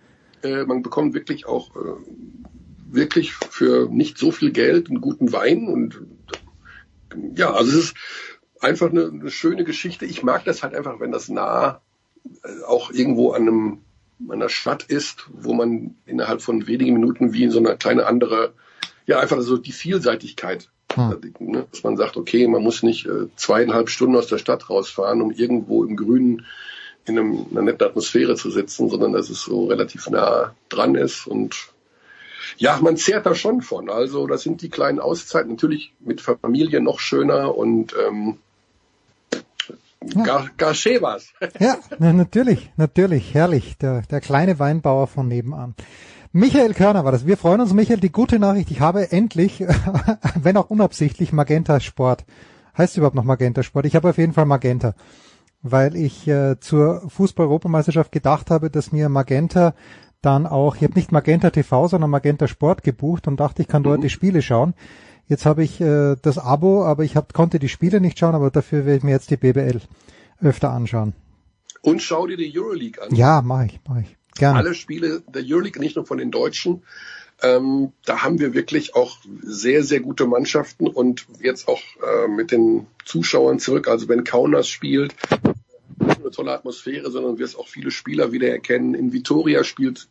äh, 0.43 0.65
man 0.65 0.81
bekommt 0.81 1.13
wirklich 1.13 1.45
auch 1.45 1.75
äh, 1.75 1.95
wirklich 2.89 3.33
für 3.33 3.89
nicht 3.89 4.17
so 4.17 4.31
viel 4.31 4.51
Geld 4.51 4.89
einen 4.89 5.01
guten 5.01 5.31
Wein 5.31 5.67
und 5.67 6.01
ja, 7.35 7.51
also 7.53 7.77
es 7.77 7.85
ist 7.85 7.95
einfach 8.59 8.89
eine, 8.89 9.07
eine 9.07 9.31
schöne 9.31 9.63
Geschichte. 9.63 10.05
Ich 10.05 10.23
mag 10.23 10.45
das 10.45 10.63
halt 10.63 10.75
einfach, 10.75 10.99
wenn 10.99 11.11
das 11.11 11.29
nah 11.29 11.81
äh, 12.43 12.63
auch 12.67 12.91
irgendwo 12.91 13.31
an 13.31 13.41
einem 13.43 13.81
an 14.27 14.33
einer 14.33 14.49
Stadt 14.49 14.83
ist, 14.83 15.27
wo 15.33 15.53
man 15.53 15.95
innerhalb 16.05 16.43
von 16.43 16.67
wenigen 16.67 16.93
Minuten 16.93 17.33
wie 17.33 17.43
in 17.43 17.51
so 17.51 17.57
einer 17.57 17.75
kleine 17.75 18.05
andere, 18.05 18.53
ja 19.07 19.19
einfach 19.19 19.41
so 19.41 19.57
die 19.57 19.71
Vielseitigkeit, 19.71 20.69
Hm. 20.95 21.33
ne, 21.39 21.67
dass 21.71 21.83
man 21.83 21.97
sagt, 21.97 22.17
okay, 22.17 22.47
man 22.47 22.63
muss 22.63 22.83
nicht 22.83 23.05
äh, 23.05 23.27
zweieinhalb 23.35 23.89
Stunden 23.89 24.15
aus 24.15 24.27
der 24.27 24.37
Stadt 24.37 24.69
rausfahren, 24.69 25.21
um 25.21 25.31
irgendwo 25.31 25.83
im 25.83 25.95
Grünen 25.95 26.45
in 27.06 27.18
einem, 27.18 27.45
einer 27.52 27.64
netten 27.64 27.88
Atmosphäre 27.88 28.36
zu 28.36 28.52
sitzen, 28.52 28.89
sondern 28.89 29.14
dass 29.14 29.30
es 29.30 29.41
so 29.41 29.66
relativ 29.66 30.10
nah 30.10 30.54
dran 30.70 30.95
ist 30.95 31.28
und 31.28 31.72
ja, 32.58 32.80
man 32.82 32.97
zehrt 32.97 33.26
da 33.26 33.36
schon 33.36 33.62
von. 33.62 33.89
Also 33.89 34.28
das 34.28 34.41
sind 34.43 34.62
die 34.62 34.70
kleinen 34.70 34.99
Auszeiten 34.99 35.52
natürlich 35.52 35.93
mit 35.99 36.22
Familie 36.22 36.82
noch 36.82 36.99
schöner 36.99 37.56
und 37.56 37.95
ähm, 38.08 38.38
gar, 40.24 40.49
gar 40.58 40.74
schön 40.74 41.02
was. 41.02 41.34
Ja, 41.60 41.78
na, 41.99 42.14
natürlich, 42.14 42.72
natürlich, 42.78 43.34
herrlich. 43.34 43.78
Der, 43.78 44.02
der 44.04 44.22
kleine 44.22 44.60
Weinbauer 44.60 45.08
von 45.08 45.28
nebenan. 45.28 45.76
Michael 46.34 46.74
Körner 46.74 47.04
war 47.04 47.12
das. 47.12 47.28
Wir 47.28 47.38
freuen 47.38 47.62
uns, 47.62 47.74
Michael. 47.74 47.99
Die 47.99 48.12
gute 48.12 48.39
Nachricht, 48.39 48.72
ich 48.72 48.80
habe 48.80 49.12
endlich, 49.12 49.60
wenn 50.41 50.58
auch 50.58 50.70
unabsichtlich, 50.70 51.34
Magenta 51.34 51.80
Sport. 51.80 52.26
Heißt 52.78 52.95
überhaupt 52.95 53.16
noch 53.16 53.26
Magenta 53.26 53.64
Sport? 53.64 53.86
Ich 53.86 53.95
habe 53.95 54.10
auf 54.10 54.18
jeden 54.18 54.34
Fall 54.34 54.45
Magenta, 54.45 54.95
weil 55.64 55.95
ich 55.95 56.28
äh, 56.28 56.59
zur 56.59 57.09
Fußball-Europameisterschaft 57.09 58.12
gedacht 58.12 58.49
habe, 58.49 58.70
dass 58.70 58.91
mir 58.91 59.09
Magenta 59.09 59.76
dann 60.22 60.45
auch, 60.45 60.76
ich 60.76 60.84
habe 60.84 60.93
nicht 60.93 61.12
Magenta 61.12 61.49
TV, 61.49 61.88
sondern 61.88 62.09
Magenta 62.09 62.47
Sport 62.47 62.84
gebucht 62.84 63.28
und 63.28 63.39
dachte, 63.39 63.62
ich 63.62 63.68
kann 63.68 63.84
dort 63.84 64.03
die 64.03 64.09
Spiele 64.09 64.41
schauen. 64.41 64.74
Jetzt 65.28 65.45
habe 65.45 65.64
ich 65.64 65.80
äh, 65.82 66.16
das 66.22 66.38
Abo, 66.38 66.86
aber 66.86 67.03
ich 67.03 67.16
hab, 67.16 67.34
konnte 67.34 67.57
die 67.57 67.70
Spiele 67.70 68.01
nicht 68.01 68.20
schauen, 68.20 68.36
aber 68.36 68.51
dafür 68.51 68.86
werde 68.86 68.97
ich 68.97 69.03
mir 69.03 69.12
jetzt 69.12 69.32
die 69.32 69.38
BBL 69.38 69.82
öfter 70.41 70.72
anschauen. 70.72 71.14
Und 71.82 72.01
schau 72.01 72.28
dir 72.28 72.38
die 72.38 72.51
Euroleague 72.55 73.01
an. 73.01 73.16
Ja, 73.16 73.41
mache 73.41 73.66
ich, 73.66 73.80
mache 73.88 74.01
ich. 74.01 74.18
Gerne. 74.36 74.59
Alle 74.59 74.74
Spiele 74.74 75.22
der 75.28 75.43
Euroleague, 75.45 75.80
nicht 75.82 75.95
nur 75.95 76.05
von 76.05 76.18
den 76.18 76.32
Deutschen. 76.32 76.84
Ähm, 77.41 77.91
da 78.05 78.22
haben 78.22 78.39
wir 78.39 78.53
wirklich 78.53 78.95
auch 78.95 79.18
sehr, 79.41 79.84
sehr 79.84 79.99
gute 79.99 80.28
Mannschaften 80.28 80.88
und 80.88 81.26
jetzt 81.41 81.68
auch 81.68 81.82
äh, 82.05 82.28
mit 82.28 82.51
den 82.51 82.86
Zuschauern 83.03 83.57
zurück. 83.57 83.88
Also 83.88 84.07
wenn 84.07 84.24
Kaunas 84.24 84.68
spielt, 84.68 85.16
nicht 86.12 86.20
nur 86.20 86.28
eine 86.28 86.36
tolle 86.36 86.51
Atmosphäre, 86.53 87.09
sondern 87.12 87.38
wirst 87.39 87.57
auch 87.57 87.68
viele 87.68 87.91
Spieler 87.91 88.32
wieder 88.32 88.49
erkennen. 88.49 88.93
In 88.93 89.14
Vitoria 89.14 89.64
spielt 89.64 90.07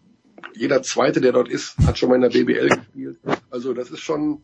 jeder 0.55 0.83
Zweite, 0.83 1.21
der 1.21 1.33
dort 1.33 1.49
ist, 1.49 1.77
hat 1.87 1.99
schon 1.99 2.09
mal 2.09 2.17
in 2.17 2.23
der 2.23 2.31
BBL 2.31 2.69
gespielt. 2.69 3.19
Also 3.51 3.73
das 3.75 3.91
ist 3.91 4.01
schon 4.01 4.43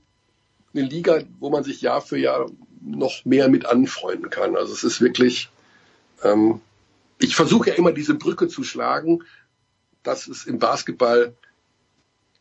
eine 0.75 0.85
Liga, 0.87 1.21
wo 1.41 1.51
man 1.51 1.65
sich 1.65 1.81
Jahr 1.81 2.01
für 2.01 2.19
Jahr 2.19 2.51
noch 2.83 3.25
mehr 3.25 3.49
mit 3.49 3.67
anfreunden 3.67 4.31
kann. 4.31 4.57
Also 4.57 4.73
es 4.73 4.85
ist 4.85 5.01
wirklich, 5.01 5.49
ähm, 6.23 6.61
ich 7.19 7.35
versuche 7.35 7.71
ja 7.71 7.77
immer 7.77 7.93
diese 7.93 8.15
Brücke 8.15 8.47
zu 8.49 8.63
schlagen, 8.63 9.23
dass 10.03 10.29
es 10.29 10.47
im 10.47 10.59
Basketball 10.59 11.35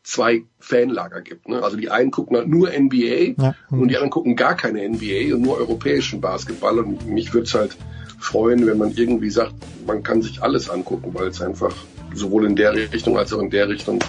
zwei 0.04 0.44
Fanlager 0.60 1.22
gibt. 1.22 1.48
Ne? 1.50 1.64
Also 1.64 1.78
die 1.78 1.90
einen 1.90 2.12
gucken 2.12 2.38
halt 2.38 2.48
nur 2.48 2.70
NBA 2.70 3.42
Ja. 3.42 3.56
und 3.72 3.88
die 3.88 3.96
anderen 3.96 4.12
gucken 4.12 4.36
gar 4.36 4.56
keine 4.56 4.88
NBA 4.88 5.34
und 5.34 5.42
nur 5.42 5.58
europäischen 5.58 6.22
Basketball. 6.22 6.78
Und 6.78 7.08
mich 7.08 7.34
würde 7.34 7.48
es 7.48 7.56
halt 7.56 7.76
freuen, 8.20 8.66
wenn 8.68 8.78
man 8.78 8.92
irgendwie 8.92 9.30
sagt, 9.30 9.54
man 9.86 10.04
kann 10.04 10.22
sich 10.22 10.42
alles 10.42 10.70
angucken, 10.70 11.12
weil 11.14 11.28
es 11.28 11.42
einfach 11.42 11.76
sowohl 12.14 12.46
in 12.46 12.56
der 12.56 12.74
Richtung 12.74 13.18
als 13.18 13.34
auch 13.34 13.40
in 13.40 13.50
der 13.50 13.68
Richtung 13.68 14.00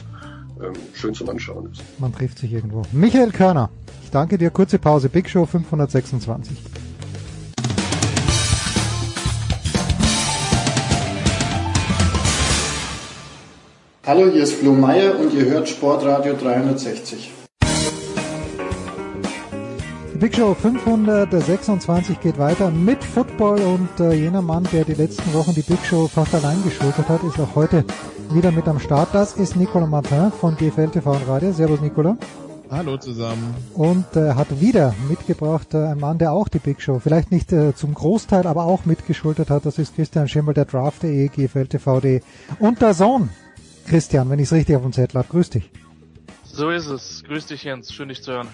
ähm, 0.63 0.73
schön 0.95 1.15
zum 1.15 1.29
Anschauen 1.29 1.71
ist. 1.73 1.83
Man 1.99 2.13
trifft 2.13 2.39
sich 2.39 2.53
irgendwo. 2.53 2.83
Michael 2.93 3.31
Körner, 3.31 3.71
ich 4.05 4.11
danke 4.11 4.39
dir. 4.39 4.51
Kurze 4.51 4.79
Pause. 4.79 5.09
Big 5.09 5.29
Show 5.29 5.45
526. 5.45 6.57
Hallo, 14.07 14.31
hier 14.31 14.45
ist 14.45 14.55
Flo 14.55 14.73
Meyer 14.73 15.19
und 15.19 15.35
ihr 15.35 15.47
hört 15.47 15.69
Sportradio 15.69 16.35
360. 16.35 17.33
Die 20.17 20.23
Big 20.23 20.35
Show 20.35 20.55
526 20.55 22.21
geht 22.21 22.39
weiter 22.39 22.71
mit 22.71 23.05
Football 23.05 23.61
und 23.61 24.01
äh, 24.01 24.15
jener 24.15 24.41
Mann, 24.41 24.67
der 24.73 24.87
die 24.87 24.95
letzten 24.95 25.35
Wochen 25.35 25.53
die 25.53 25.61
Big 25.61 25.85
Show 25.85 26.09
fast 26.09 26.35
allein 26.35 26.65
geschultert 26.65 27.07
hat, 27.11 27.23
ist 27.23 27.39
auch 27.39 27.55
heute 27.55 27.85
wieder 28.31 28.51
mit 28.51 28.67
am 28.67 28.81
Start. 28.81 29.11
Das 29.13 29.37
ist 29.37 29.57
Nicolas 29.57 29.91
Martin 29.91 30.33
von 30.33 30.57
GFL 30.57 30.89
TV 30.89 31.13
und 31.13 31.29
Radio. 31.29 31.53
Servus 31.53 31.83
Nicolas. 31.83 32.17
Hallo 32.71 32.97
zusammen. 32.97 33.55
Und 33.75 34.07
äh, 34.17 34.33
hat 34.33 34.59
wieder 34.59 34.95
mitgebracht 35.07 35.75
äh, 35.75 35.89
ein 35.89 36.01
Mann, 36.01 36.17
der 36.17 36.33
auch 36.33 36.49
die 36.49 36.61
Big 36.61 36.81
Show, 36.81 36.99
vielleicht 36.99 37.31
nicht 37.31 37.53
äh, 37.53 37.75
zum 37.75 37.93
Großteil, 37.93 38.47
aber 38.47 38.65
auch 38.65 38.87
mitgeschultert 38.87 39.51
hat. 39.51 39.67
Das 39.67 39.79
ist 39.79 39.97
Christian 39.97 40.29
Schimmel, 40.29 40.55
der 40.55 40.65
Draft.de, 40.65 41.29
GFL 41.29 41.67
TV.de 41.67 42.23
und 42.59 42.81
der 42.81 42.95
Sohn. 42.95 43.29
Christian, 43.87 44.31
wenn 44.31 44.39
ich 44.39 44.47
es 44.47 44.53
richtig 44.55 44.77
auf 44.77 44.83
dem 44.83 44.95
Zettel 44.95 45.19
habe. 45.19 45.29
Grüß 45.29 45.51
dich. 45.51 45.71
So 46.43 46.71
ist 46.71 46.87
es. 46.87 47.23
Grüß 47.29 47.45
dich 47.45 47.65
Jens, 47.65 47.93
schön 47.93 48.09
dich 48.09 48.23
zu 48.23 48.33
hören. 48.33 48.49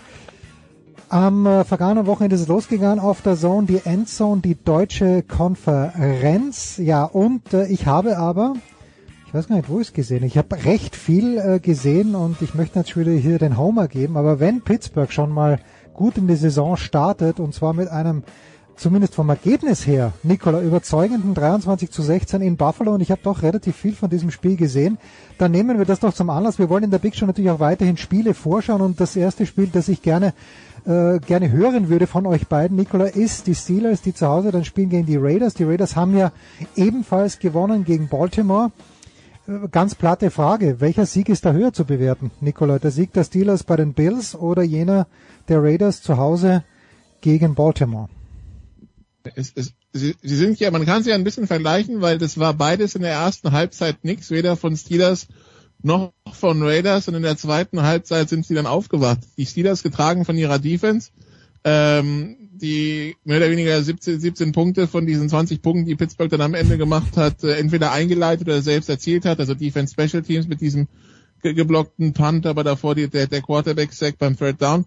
Am 1.13 1.45
äh, 1.45 1.65
vergangenen 1.65 2.07
Wochenende 2.07 2.37
ist 2.37 2.41
es 2.41 2.49
losgegangen 2.49 2.99
auf 2.99 3.21
der 3.21 3.37
Zone, 3.37 3.67
die 3.67 3.83
Endzone, 3.85 4.41
die 4.41 4.55
deutsche 4.55 5.23
Konferenz. 5.23 6.79
Ja, 6.79 7.05
und 7.05 7.53
äh, 7.53 7.67
ich 7.67 7.85
habe 7.85 8.17
aber, 8.17 8.55
ich 9.27 9.35
weiß 9.35 9.49
gar 9.49 9.57
nicht, 9.57 9.69
wo 9.69 9.79
ich 9.79 9.89
es 9.89 9.93
gesehen 9.93 10.25
Ich 10.25 10.39
habe 10.39 10.65
recht 10.65 10.97
viel 10.97 11.37
äh, 11.37 11.61
gesehen 11.61 12.15
und 12.15 12.41
ich 12.41 12.55
möchte 12.55 12.79
natürlich 12.79 13.23
hier 13.23 13.39
den 13.39 13.59
Homer 13.59 13.89
geben, 13.89 14.17
aber 14.17 14.41
wenn 14.41 14.63
Pittsburgh 14.63 15.13
schon 15.13 15.31
mal 15.31 15.59
gut 15.93 16.17
in 16.17 16.29
die 16.29 16.35
Saison 16.35 16.79
startet 16.79 17.41
und 17.41 17.53
zwar 17.53 17.75
mit 17.75 17.89
einem 17.89 18.23
zumindest 18.75 19.15
vom 19.15 19.29
Ergebnis 19.29 19.87
her, 19.87 20.13
Nikola, 20.23 20.63
überzeugenden 20.63 21.35
23 21.35 21.91
zu 21.91 22.01
16 22.01 22.41
in 22.41 22.57
Buffalo 22.57 22.95
und 22.95 23.03
ich 23.03 23.11
habe 23.11 23.21
doch 23.23 23.43
relativ 23.43 23.77
viel 23.77 23.95
von 23.95 24.09
diesem 24.09 24.31
Spiel 24.31 24.57
gesehen. 24.57 24.97
Dann 25.37 25.51
nehmen 25.51 25.77
wir 25.77 25.85
das 25.85 26.01
doch 26.01 26.15
zum 26.15 26.31
Anlass. 26.31 26.59
Wir 26.59 26.71
wollen 26.71 26.85
in 26.85 26.91
der 26.91 26.99
Big 26.99 27.15
Show 27.15 27.27
natürlich 27.27 27.51
auch 27.51 27.61
weiterhin 27.61 27.99
Spiele 27.99 28.33
vorschauen 28.33 28.81
und 28.81 28.99
das 28.99 29.15
erste 29.15 29.45
Spiel, 29.45 29.69
das 29.71 29.89
ich 29.89 30.01
gerne 30.01 30.33
äh, 30.85 31.19
gerne 31.21 31.51
hören 31.51 31.89
würde 31.89 32.07
von 32.07 32.27
euch 32.27 32.47
beiden, 32.49 32.77
Nikola, 32.77 33.07
ist 33.07 33.47
die 33.47 33.55
Steelers, 33.55 34.03
die 34.03 34.15
zu 34.15 34.27
Hause 34.27 34.51
dann 34.51 34.65
spielen 34.65 34.91
gegen 34.91 35.07
die 35.07 35.17
Raiders. 35.17 35.55
Die 35.55 35.65
Raiders 35.65 35.97
haben 35.97 36.17
ja 36.17 36.33
ebenfalls 36.77 37.39
gewonnen 37.39 37.85
gegen 37.85 38.09
Baltimore. 38.09 38.73
Äh, 39.47 39.69
Ganz 39.71 39.95
platte 39.95 40.31
Frage, 40.31 40.81
welcher 40.81 41.07
Sieg 41.07 41.29
ist 41.29 41.45
da 41.45 41.53
höher 41.53 41.73
zu 41.73 41.85
bewerten, 41.85 42.31
Nikola? 42.41 42.79
Der 42.79 42.91
Sieg 42.91 43.13
der 43.13 43.25
Steelers 43.25 43.65
bei 43.65 43.77
den 43.77 43.95
Bills 43.95 44.35
oder 44.35 44.63
jener 44.63 45.07
der 45.49 45.63
Raiders 45.63 46.03
zu 46.03 46.17
Hause 46.17 46.65
gegen 47.21 47.55
Baltimore? 47.55 48.09
Es, 49.35 49.53
es, 49.55 49.75
sie, 49.93 50.17
sie 50.21 50.37
sind 50.37 50.59
ja, 50.59 50.71
man 50.73 50.85
kann 50.85 51.03
sie 51.05 51.11
ja 51.11 51.15
ein 51.15 51.25
bisschen 51.25 51.47
vergleichen, 51.47 52.01
weil 52.01 52.19
das 52.19 52.39
war 52.39 52.55
beides 52.55 52.97
in 52.97 53.03
der 53.03 53.13
ersten 53.13 53.53
Halbzeit 53.53 54.05
nichts, 54.05 54.31
weder 54.31 54.57
von 54.57 54.77
Steelers 54.77 55.29
noch 55.83 56.13
von 56.33 56.63
Raiders 56.63 57.09
und 57.09 57.15
in 57.15 57.23
der 57.23 57.37
zweiten 57.37 57.83
Halbzeit 57.83 58.29
sind 58.29 58.47
sie 58.47 58.55
dann 58.55 58.67
aufgewacht. 58.67 59.21
Die 59.37 59.47
Steelers 59.47 59.83
getragen 59.83 60.25
von 60.25 60.37
ihrer 60.37 60.59
Defense, 60.59 61.11
ähm, 61.65 62.37
die 62.53 63.17
mehr 63.25 63.39
oder 63.39 63.51
weniger 63.51 63.83
17, 63.83 64.21
17 64.21 64.53
Punkte 64.53 64.87
von 64.87 65.07
diesen 65.07 65.29
20 65.29 65.63
Punkten, 65.63 65.87
die 65.87 65.97
Pittsburgh 65.97 66.31
dann 66.31 66.41
am 66.41 66.55
Ende 66.55 66.79
gemacht 66.79 67.17
hat, 67.17 67.43
äh, 67.45 67.57
entweder 67.57 67.93
eingeleitet 67.93 68.49
oder 68.49 68.63
selbst 68.63 68.89
erzielt 68.89 69.25
hat, 69.25 69.41
also 69.41 69.55
Defense 69.55 69.93
Special 69.93 70.23
Teams 70.23 70.47
mit 70.47 70.61
diesem 70.61 70.89
ge 71.43 71.55
geblockten 71.55 72.13
Punt, 72.13 72.47
aber 72.47 72.63
davor 72.63 72.95
die, 72.95 73.09
der, 73.09 73.27
der 73.27 73.43
Quarterback-Sack 73.43 74.19
beim 74.19 74.37
Third 74.37 74.63
Down. 74.63 74.87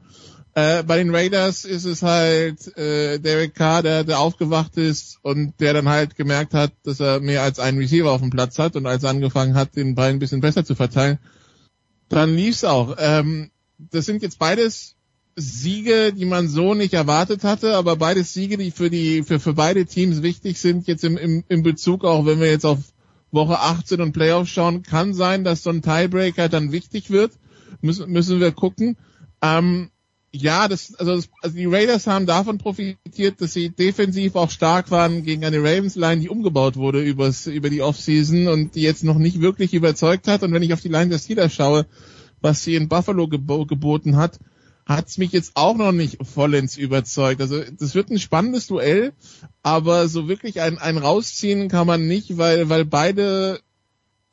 Äh, 0.57 0.83
bei 0.83 0.97
den 0.99 1.13
Raiders 1.13 1.65
ist 1.65 1.83
es 1.83 2.01
halt 2.01 2.77
äh, 2.77 3.19
Derek 3.19 3.55
Carr, 3.55 3.83
der, 3.83 4.05
der 4.05 4.19
aufgewacht 4.19 4.77
ist 4.77 5.19
und 5.21 5.59
der 5.59 5.73
dann 5.73 5.89
halt 5.89 6.15
gemerkt 6.15 6.53
hat, 6.53 6.71
dass 6.83 7.01
er 7.01 7.19
mehr 7.19 7.43
als 7.43 7.59
einen 7.59 7.77
Receiver 7.77 8.09
auf 8.09 8.21
dem 8.21 8.29
Platz 8.29 8.57
hat 8.57 8.77
und 8.77 8.85
als 8.85 9.03
er 9.03 9.09
angefangen 9.09 9.55
hat, 9.55 9.75
den 9.75 9.95
Ball 9.95 10.11
ein 10.11 10.19
bisschen 10.19 10.39
besser 10.39 10.63
zu 10.63 10.73
verteilen, 10.73 11.19
dann 12.07 12.35
lief's 12.35 12.63
auch. 12.63 12.95
Ähm, 12.99 13.51
das 13.77 14.05
sind 14.05 14.21
jetzt 14.21 14.39
beides 14.39 14.95
Siege, 15.35 16.13
die 16.13 16.23
man 16.23 16.47
so 16.47 16.73
nicht 16.73 16.93
erwartet 16.93 17.43
hatte, 17.43 17.75
aber 17.75 17.97
beides 17.97 18.33
Siege, 18.33 18.55
die 18.55 18.71
für 18.71 18.89
die 18.89 19.23
für, 19.23 19.41
für 19.41 19.53
beide 19.53 19.85
Teams 19.85 20.21
wichtig 20.21 20.57
sind, 20.57 20.87
jetzt 20.87 21.03
im, 21.03 21.17
im, 21.17 21.43
im 21.49 21.63
Bezug 21.63 22.05
auch, 22.05 22.25
wenn 22.25 22.39
wir 22.39 22.49
jetzt 22.49 22.65
auf 22.65 22.79
Woche 23.29 23.59
18 23.59 23.99
und 23.99 24.13
Playoffs 24.13 24.51
schauen, 24.51 24.83
kann 24.83 25.13
sein, 25.13 25.43
dass 25.43 25.63
so 25.63 25.69
ein 25.69 25.81
Tiebreaker 25.81 26.47
dann 26.47 26.71
wichtig 26.71 27.09
wird. 27.09 27.33
Müssen, 27.81 28.09
müssen 28.09 28.39
wir 28.39 28.53
gucken. 28.53 28.95
Ähm, 29.41 29.89
ja, 30.35 30.67
das, 30.67 30.93
also, 30.95 31.15
das, 31.15 31.29
also 31.41 31.55
die 31.55 31.65
Raiders 31.65 32.07
haben 32.07 32.25
davon 32.25 32.57
profitiert, 32.57 33.41
dass 33.41 33.53
sie 33.53 33.69
defensiv 33.69 34.35
auch 34.35 34.49
stark 34.49 34.91
waren 34.91 35.23
gegen 35.23 35.45
eine 35.45 35.59
Ravens-Line, 35.59 36.21
die 36.21 36.29
umgebaut 36.29 36.75
wurde 36.75 37.01
übers, 37.01 37.47
über 37.47 37.69
die 37.69 37.81
Offseason 37.81 38.47
und 38.47 38.75
die 38.75 38.81
jetzt 38.81 39.03
noch 39.03 39.17
nicht 39.17 39.41
wirklich 39.41 39.73
überzeugt 39.73 40.27
hat. 40.27 40.43
Und 40.43 40.53
wenn 40.53 40.63
ich 40.63 40.73
auf 40.73 40.81
die 40.81 40.89
Line 40.89 41.09
des 41.09 41.23
Steelers 41.23 41.53
schaue, 41.53 41.85
was 42.41 42.63
sie 42.63 42.75
in 42.75 42.89
Buffalo 42.89 43.27
gebo 43.27 43.65
geboten 43.65 44.17
hat, 44.17 44.39
hat's 44.85 45.17
mich 45.17 45.31
jetzt 45.31 45.53
auch 45.55 45.75
noch 45.75 45.91
nicht 45.91 46.17
vollends 46.25 46.77
überzeugt. 46.77 47.41
Also 47.41 47.63
das 47.79 47.95
wird 47.95 48.09
ein 48.09 48.19
spannendes 48.19 48.67
Duell, 48.67 49.13
aber 49.63 50.07
so 50.07 50.27
wirklich 50.27 50.61
ein, 50.61 50.77
ein 50.77 50.97
rausziehen 50.97 51.69
kann 51.69 51.87
man 51.87 52.07
nicht, 52.07 52.37
weil, 52.37 52.69
weil 52.69 52.85
beide 52.85 53.61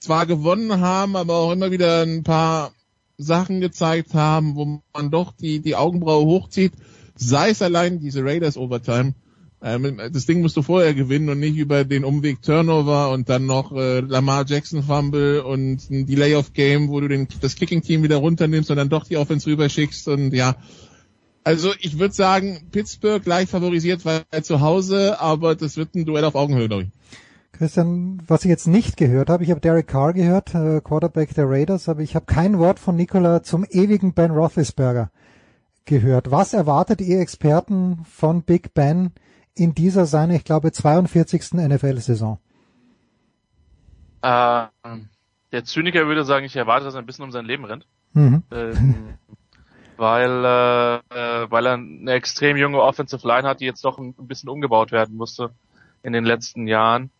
zwar 0.00 0.26
gewonnen 0.26 0.80
haben, 0.80 1.16
aber 1.16 1.36
auch 1.36 1.52
immer 1.52 1.70
wieder 1.70 2.02
ein 2.02 2.24
paar 2.24 2.72
Sachen 3.22 3.60
gezeigt 3.60 4.14
haben, 4.14 4.56
wo 4.56 4.82
man 4.94 5.10
doch 5.10 5.32
die, 5.32 5.60
die 5.60 5.76
Augenbraue 5.76 6.26
hochzieht. 6.26 6.72
Sei 7.14 7.50
es 7.50 7.62
allein 7.62 8.00
diese 8.00 8.24
Raiders 8.24 8.56
Overtime. 8.56 9.14
Ähm, 9.62 10.00
das 10.12 10.26
Ding 10.26 10.40
musst 10.40 10.56
du 10.56 10.62
vorher 10.62 10.92
gewinnen 10.92 11.28
und 11.28 11.38
nicht 11.38 11.56
über 11.56 11.84
den 11.84 12.04
Umweg 12.04 12.42
Turnover 12.42 13.10
und 13.10 13.28
dann 13.28 13.46
noch 13.46 13.72
äh, 13.72 14.00
Lamar 14.00 14.44
Jackson 14.46 14.82
Fumble 14.82 15.40
und 15.40 15.88
ein 15.88 16.06
Delay 16.06 16.34
of 16.34 16.52
Game, 16.52 16.88
wo 16.88 17.00
du 17.00 17.06
den, 17.06 17.28
das 17.40 17.54
Kicking 17.54 17.82
Team 17.82 18.02
wieder 18.02 18.16
runternimmst 18.16 18.70
und 18.70 18.76
dann 18.76 18.88
doch 18.88 19.04
die 19.04 19.16
Offense 19.16 19.48
rüberschickst 19.48 20.08
und 20.08 20.32
ja. 20.32 20.56
Also 21.44 21.72
ich 21.80 21.98
würde 21.98 22.14
sagen, 22.14 22.68
Pittsburgh 22.70 23.22
gleich 23.22 23.48
favorisiert, 23.48 24.04
weil 24.04 24.22
zu 24.42 24.60
Hause, 24.60 25.20
aber 25.20 25.54
das 25.54 25.76
wird 25.76 25.94
ein 25.94 26.04
Duell 26.04 26.24
auf 26.24 26.34
Augenhöhe, 26.34 26.68
glaube 26.68 26.84
ich. 26.84 26.88
Christian, 27.52 28.22
was 28.26 28.44
ich 28.44 28.48
jetzt 28.48 28.66
nicht 28.66 28.96
gehört 28.96 29.28
habe, 29.28 29.44
ich 29.44 29.50
habe 29.50 29.60
Derek 29.60 29.86
Carr 29.86 30.14
gehört, 30.14 30.54
äh, 30.54 30.80
Quarterback 30.80 31.34
der 31.34 31.48
Raiders, 31.48 31.88
aber 31.88 32.00
ich 32.00 32.14
habe 32.14 32.26
kein 32.26 32.58
Wort 32.58 32.78
von 32.78 32.96
Nicola 32.96 33.42
zum 33.42 33.64
ewigen 33.68 34.14
Ben 34.14 34.30
Roethlisberger 34.30 35.10
gehört. 35.84 36.30
Was 36.30 36.54
erwartet 36.54 37.00
ihr 37.00 37.20
Experten 37.20 38.04
von 38.04 38.42
Big 38.42 38.74
Ben 38.74 39.12
in 39.54 39.74
dieser 39.74 40.06
seiner, 40.06 40.34
ich 40.34 40.44
glaube, 40.44 40.72
42. 40.72 41.54
NFL-Saison? 41.54 42.38
Äh, 44.22 44.66
der 45.52 45.64
Zyniker 45.64 46.06
würde 46.06 46.24
sagen, 46.24 46.46
ich 46.46 46.56
erwarte, 46.56 46.84
dass 46.84 46.94
er 46.94 47.00
ein 47.00 47.06
bisschen 47.06 47.24
um 47.24 47.32
sein 47.32 47.44
Leben 47.44 47.64
rennt. 47.64 47.86
Mhm. 48.14 48.42
Ähm, 48.50 49.18
weil, 49.96 50.44
äh, 50.44 50.96
äh, 50.96 51.50
weil 51.50 51.66
er 51.66 51.74
eine 51.74 52.12
extrem 52.12 52.56
junge 52.56 52.80
Offensive 52.80 53.26
Line 53.26 53.46
hat, 53.46 53.60
die 53.60 53.66
jetzt 53.66 53.84
doch 53.84 53.98
ein 53.98 54.14
bisschen 54.14 54.48
umgebaut 54.48 54.92
werden 54.92 55.16
musste 55.16 55.50
in 56.02 56.12
den 56.12 56.24
letzten 56.24 56.66
Jahren. 56.66 57.10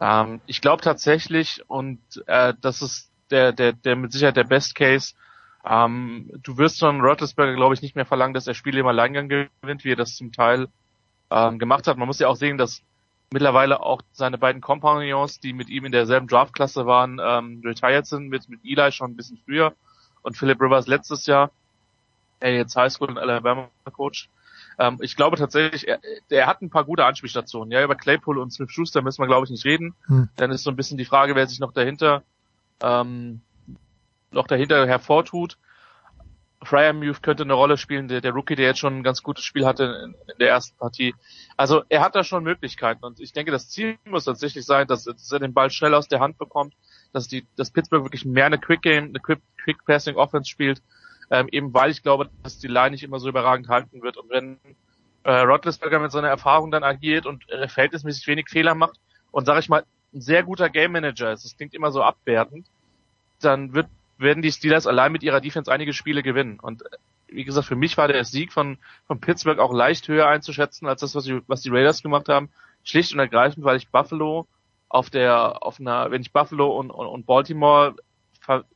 Ähm, 0.00 0.40
ich 0.46 0.60
glaube 0.60 0.82
tatsächlich, 0.82 1.62
und 1.68 2.00
äh, 2.26 2.54
das 2.60 2.82
ist 2.82 3.10
der, 3.30 3.52
der, 3.52 3.72
der 3.72 3.96
mit 3.96 4.12
Sicherheit 4.12 4.36
der 4.36 4.44
Best 4.44 4.74
Case, 4.74 5.14
ähm, 5.64 6.30
du 6.42 6.58
wirst 6.58 6.78
von 6.78 7.00
Roethlisberger, 7.00 7.54
glaube 7.54 7.74
ich, 7.74 7.82
nicht 7.82 7.96
mehr 7.96 8.06
verlangen, 8.06 8.34
dass 8.34 8.46
er 8.46 8.54
Spiele 8.54 8.80
im 8.80 8.86
Alleingang 8.86 9.28
gewinnt, 9.28 9.84
wie 9.84 9.92
er 9.92 9.96
das 9.96 10.14
zum 10.14 10.32
Teil 10.32 10.68
ähm, 11.30 11.58
gemacht 11.58 11.86
hat. 11.86 11.96
Man 11.96 12.06
muss 12.06 12.20
ja 12.20 12.28
auch 12.28 12.36
sehen, 12.36 12.56
dass 12.56 12.82
mittlerweile 13.32 13.80
auch 13.80 14.02
seine 14.12 14.38
beiden 14.38 14.60
Compagnons, 14.60 15.40
die 15.40 15.52
mit 15.52 15.68
ihm 15.68 15.84
in 15.84 15.92
derselben 15.92 16.28
Draftklasse 16.28 16.86
waren, 16.86 17.20
ähm, 17.20 17.62
retired 17.64 18.06
sind, 18.06 18.28
mit, 18.28 18.48
mit 18.48 18.60
Eli 18.64 18.92
schon 18.92 19.10
ein 19.10 19.16
bisschen 19.16 19.38
früher 19.44 19.74
und 20.22 20.36
Philip 20.36 20.60
Rivers 20.60 20.86
letztes 20.86 21.26
Jahr, 21.26 21.50
er 22.38 22.54
jetzt 22.54 22.76
Highschool 22.76 23.10
in 23.10 23.18
Alabama 23.18 23.68
Coach. 23.92 24.28
Ähm, 24.78 24.98
ich 25.00 25.16
glaube 25.16 25.36
tatsächlich, 25.36 25.88
er, 25.88 26.00
er 26.28 26.46
hat 26.46 26.62
ein 26.62 26.70
paar 26.70 26.84
gute 26.84 27.04
Anspielstationen. 27.04 27.70
Ja, 27.70 27.82
über 27.82 27.94
Claypool 27.94 28.38
und 28.38 28.52
Smith 28.52 28.70
Schuster 28.70 29.02
müssen 29.02 29.22
wir, 29.22 29.26
glaube 29.26 29.44
ich, 29.44 29.50
nicht 29.50 29.64
reden. 29.64 29.94
Hm. 30.06 30.28
Dann 30.36 30.50
ist 30.50 30.62
so 30.62 30.70
ein 30.70 30.76
bisschen 30.76 30.98
die 30.98 31.04
Frage, 31.04 31.34
wer 31.34 31.46
sich 31.46 31.60
noch 31.60 31.72
dahinter 31.72 32.22
ähm, 32.82 33.40
noch 34.30 34.46
dahinter 34.46 34.86
hervortut. 34.86 35.58
Fryermuth 36.62 37.22
könnte 37.22 37.42
eine 37.42 37.52
Rolle 37.52 37.76
spielen, 37.76 38.08
der, 38.08 38.20
der 38.20 38.32
Rookie, 38.32 38.56
der 38.56 38.66
jetzt 38.66 38.78
schon 38.78 38.98
ein 38.98 39.02
ganz 39.02 39.22
gutes 39.22 39.44
Spiel 39.44 39.66
hatte 39.66 40.02
in, 40.04 40.14
in, 40.32 40.38
der 40.38 40.48
ersten 40.48 40.76
Partie. 40.78 41.14
Also 41.56 41.82
er 41.88 42.00
hat 42.00 42.14
da 42.14 42.24
schon 42.24 42.42
Möglichkeiten 42.44 43.04
und 43.04 43.20
ich 43.20 43.32
denke, 43.32 43.52
das 43.52 43.68
Ziel 43.68 43.98
muss 44.04 44.24
tatsächlich 44.24 44.64
sein, 44.64 44.86
dass, 44.86 45.04
dass 45.04 45.30
er 45.30 45.38
den 45.38 45.52
Ball 45.52 45.70
schnell 45.70 45.94
aus 45.94 46.08
der 46.08 46.20
Hand 46.20 46.38
bekommt, 46.38 46.74
dass 47.12 47.28
die, 47.28 47.46
dass 47.56 47.70
Pittsburgh 47.70 48.04
wirklich 48.04 48.24
mehr 48.24 48.46
eine 48.46 48.58
Quick 48.58 48.82
Game, 48.82 49.04
eine 49.04 49.20
Quick, 49.20 49.40
Quick 49.62 49.84
Passing 49.84 50.16
Offense 50.16 50.50
spielt, 50.50 50.82
ähm, 51.30 51.48
eben 51.50 51.74
weil 51.74 51.90
ich 51.90 52.02
glaube, 52.02 52.30
dass 52.42 52.58
die 52.58 52.68
Line 52.68 52.90
nicht 52.92 53.02
immer 53.02 53.18
so 53.18 53.28
überragend 53.28 53.68
halten 53.68 54.02
wird 54.02 54.16
und 54.16 54.30
wenn 54.30 54.58
äh, 55.24 55.40
Roethlisberger 55.40 55.98
mit 55.98 56.12
seiner 56.12 56.28
Erfahrung 56.28 56.70
dann 56.70 56.84
agiert 56.84 57.26
und 57.26 57.48
äh, 57.50 57.68
verhältnismäßig 57.68 58.26
wenig 58.26 58.48
Fehler 58.48 58.74
macht 58.74 59.00
und 59.32 59.46
sage 59.46 59.60
ich 59.60 59.68
mal 59.68 59.84
ein 60.14 60.20
sehr 60.20 60.42
guter 60.44 60.70
Game 60.70 60.92
Manager 60.92 61.32
ist, 61.32 61.44
das 61.44 61.56
klingt 61.56 61.74
immer 61.74 61.90
so 61.90 62.02
abwertend, 62.02 62.66
dann 63.40 63.74
wird 63.74 63.88
werden 64.18 64.42
die 64.42 64.52
Steelers 64.52 64.86
allein 64.86 65.12
mit 65.12 65.22
ihrer 65.22 65.40
Defense 65.40 65.70
einige 65.70 65.92
Spiele 65.92 66.22
gewinnen. 66.22 66.58
Und 66.60 66.82
äh, 66.82 66.96
wie 67.28 67.44
gesagt, 67.44 67.66
für 67.66 67.76
mich 67.76 67.96
war 67.96 68.08
der 68.08 68.24
Sieg 68.24 68.52
von, 68.52 68.78
von 69.06 69.20
Pittsburgh 69.20 69.58
auch 69.58 69.72
leicht 69.72 70.08
höher 70.08 70.26
einzuschätzen 70.26 70.86
als 70.86 71.00
das, 71.00 71.14
was 71.14 71.24
die, 71.24 71.40
was 71.46 71.60
die 71.62 71.70
Raiders 71.70 72.02
gemacht 72.02 72.28
haben. 72.28 72.50
Schlicht 72.84 73.12
und 73.12 73.18
ergreifend, 73.18 73.64
weil 73.64 73.76
ich 73.76 73.90
Buffalo 73.90 74.46
auf 74.88 75.10
der, 75.10 75.62
auf 75.62 75.80
einer, 75.80 76.10
wenn 76.10 76.22
ich 76.22 76.32
Buffalo 76.32 76.78
und, 76.78 76.90
und, 76.90 77.06
und 77.06 77.26
Baltimore 77.26 77.96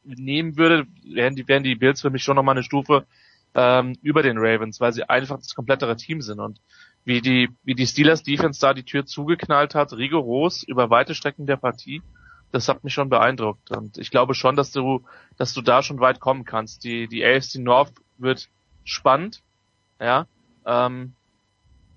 nehmen 0.04 0.56
würde, 0.56 0.86
wären 1.04 1.34
die, 1.34 1.46
wären 1.48 1.62
die 1.62 1.74
Bills 1.74 2.00
für 2.00 2.10
mich 2.10 2.22
schon 2.22 2.36
nochmal 2.36 2.54
eine 2.54 2.62
Stufe 2.62 3.06
ähm, 3.54 3.96
über 4.02 4.22
den 4.22 4.38
Ravens, 4.38 4.80
weil 4.80 4.92
sie 4.92 5.08
einfach 5.08 5.38
das 5.38 5.54
komplettere 5.54 5.96
Team 5.96 6.20
sind. 6.22 6.40
Und 6.40 6.60
wie 7.04 7.20
die, 7.20 7.48
wie 7.64 7.74
die 7.74 7.86
Steelers 7.86 8.22
Defense 8.22 8.60
da 8.60 8.74
die 8.74 8.84
Tür 8.84 9.06
zugeknallt 9.06 9.74
hat, 9.74 9.92
rigoros 9.92 10.62
über 10.62 10.90
weite 10.90 11.14
Strecken 11.14 11.46
der 11.46 11.56
Partie, 11.56 12.02
das 12.52 12.68
hat 12.68 12.84
mich 12.84 12.92
schon 12.92 13.08
beeindruckt. 13.08 13.70
Und 13.70 13.98
ich 13.98 14.10
glaube 14.10 14.34
schon, 14.34 14.56
dass 14.56 14.72
du, 14.72 15.04
dass 15.36 15.52
du 15.52 15.62
da 15.62 15.82
schon 15.82 16.00
weit 16.00 16.20
kommen 16.20 16.44
kannst. 16.44 16.84
Die, 16.84 17.08
die 17.08 17.24
AFC 17.24 17.56
North 17.56 17.92
wird 18.18 18.48
spannend, 18.84 19.42
ja. 20.00 20.26
Ähm, 20.66 21.14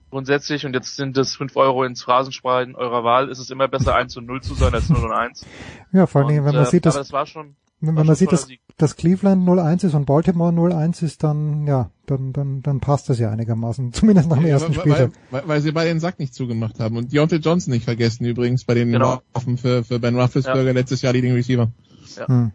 grundsätzlich, 0.09 0.65
und 0.65 0.74
jetzt 0.74 0.95
sind 0.95 1.17
es 1.17 1.36
fünf 1.36 1.55
Euro 1.55 1.84
ins 1.84 2.03
Phrasenschwein 2.03 2.76
eurer 2.76 3.03
Wahl, 3.03 3.30
ist 3.30 3.39
es 3.39 3.49
immer 3.49 3.67
besser 3.67 3.95
1 3.95 4.15
und 4.17 4.28
0 4.28 4.41
zu 4.41 4.53
sein 4.53 4.74
als 4.74 4.89
0 4.89 5.03
und 5.03 5.11
1. 5.11 5.45
Ja, 5.91 6.05
vor 6.05 6.21
allem, 6.21 6.45
wenn 6.45 6.55
man 6.55 6.63
äh, 6.63 6.65
sieht, 6.65 6.86
dass, 6.86 6.95
das 6.95 7.12
war 7.12 7.25
schon, 7.25 7.55
wenn 7.86 8.05
man 8.05 8.16
sieht, 8.16 8.32
dass, 8.32 8.47
dass 8.78 8.96
Cleveland 8.96 9.47
0-1 9.47 9.86
ist 9.88 9.93
und 9.93 10.05
Baltimore 10.05 10.51
0-1 10.54 11.04
ist, 11.04 11.24
dann, 11.24 11.68
ja, 11.68 11.89
dann, 12.05 12.32
dann, 12.34 12.62
dann 12.62 12.80
passt 12.80 13.10
das 13.10 13.20
ja 13.20 13.30
einigermaßen. 13.30 13.92
Zumindest 13.93 14.30
nach 14.30 14.38
dem 14.38 14.46
ersten 14.46 14.74
weil, 14.76 14.80
Spieltag. 14.82 15.12
weil, 15.32 15.42
weil, 15.42 15.47
weil 15.50 15.62
sie 15.62 15.72
bei 15.72 15.86
den 15.86 16.00
Sack 16.00 16.20
nicht 16.20 16.34
zugemacht 16.34 16.80
haben. 16.80 16.97
Und 16.97 17.12
Deontay 17.14 17.38
Johnson 17.38 17.74
nicht 17.74 17.86
vergessen 17.86 18.26
übrigens 18.26 18.64
bei 18.64 18.74
den 18.74 18.92
Genau. 18.92 19.22
Waffen 19.34 19.58
für, 19.58 19.84
für 19.84 20.00
Ben 20.00 20.16
Roethlisberger 20.20 20.64
Ja. 20.64 20.72
letztes 20.72 21.01
Jahr 21.01 21.14
Leading 21.14 21.34
Receiver. 21.34 21.72
Hm. 22.25 22.51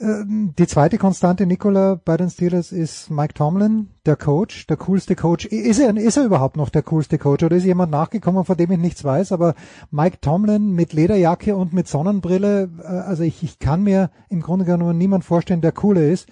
Ähm, 0.00 0.54
Die 0.58 0.66
zweite 0.66 0.98
Konstante, 0.98 1.46
Nicola, 1.46 2.00
bei 2.02 2.16
den 2.16 2.30
Steelers 2.30 2.72
ist 2.72 3.10
Mike 3.10 3.34
Tomlin, 3.34 3.88
der 4.06 4.16
Coach, 4.16 4.66
der 4.66 4.76
coolste 4.76 5.16
Coach. 5.16 5.46
Ist 5.46 5.78
er, 5.78 5.96
ist 5.96 6.16
er 6.16 6.24
überhaupt 6.24 6.56
noch 6.56 6.68
der 6.68 6.82
coolste 6.82 7.18
Coach 7.18 7.44
oder 7.44 7.56
ist 7.56 7.64
jemand 7.64 7.92
nachgekommen, 7.92 8.44
von 8.44 8.56
dem 8.56 8.70
ich 8.70 8.78
nichts 8.78 9.04
weiß? 9.04 9.32
Aber 9.32 9.54
Mike 9.90 10.18
Tomlin 10.20 10.72
mit 10.72 10.92
Lederjacke 10.92 11.56
und 11.56 11.72
mit 11.72 11.88
Sonnenbrille, 11.88 12.70
äh, 12.82 12.86
also 12.86 13.22
ich, 13.22 13.42
ich 13.42 13.58
kann 13.58 13.82
mir 13.82 14.10
im 14.28 14.40
Grunde 14.40 14.64
genommen 14.64 14.98
niemand 14.98 15.24
vorstellen, 15.24 15.60
der 15.60 15.72
cooler 15.72 16.02
ist. 16.02 16.28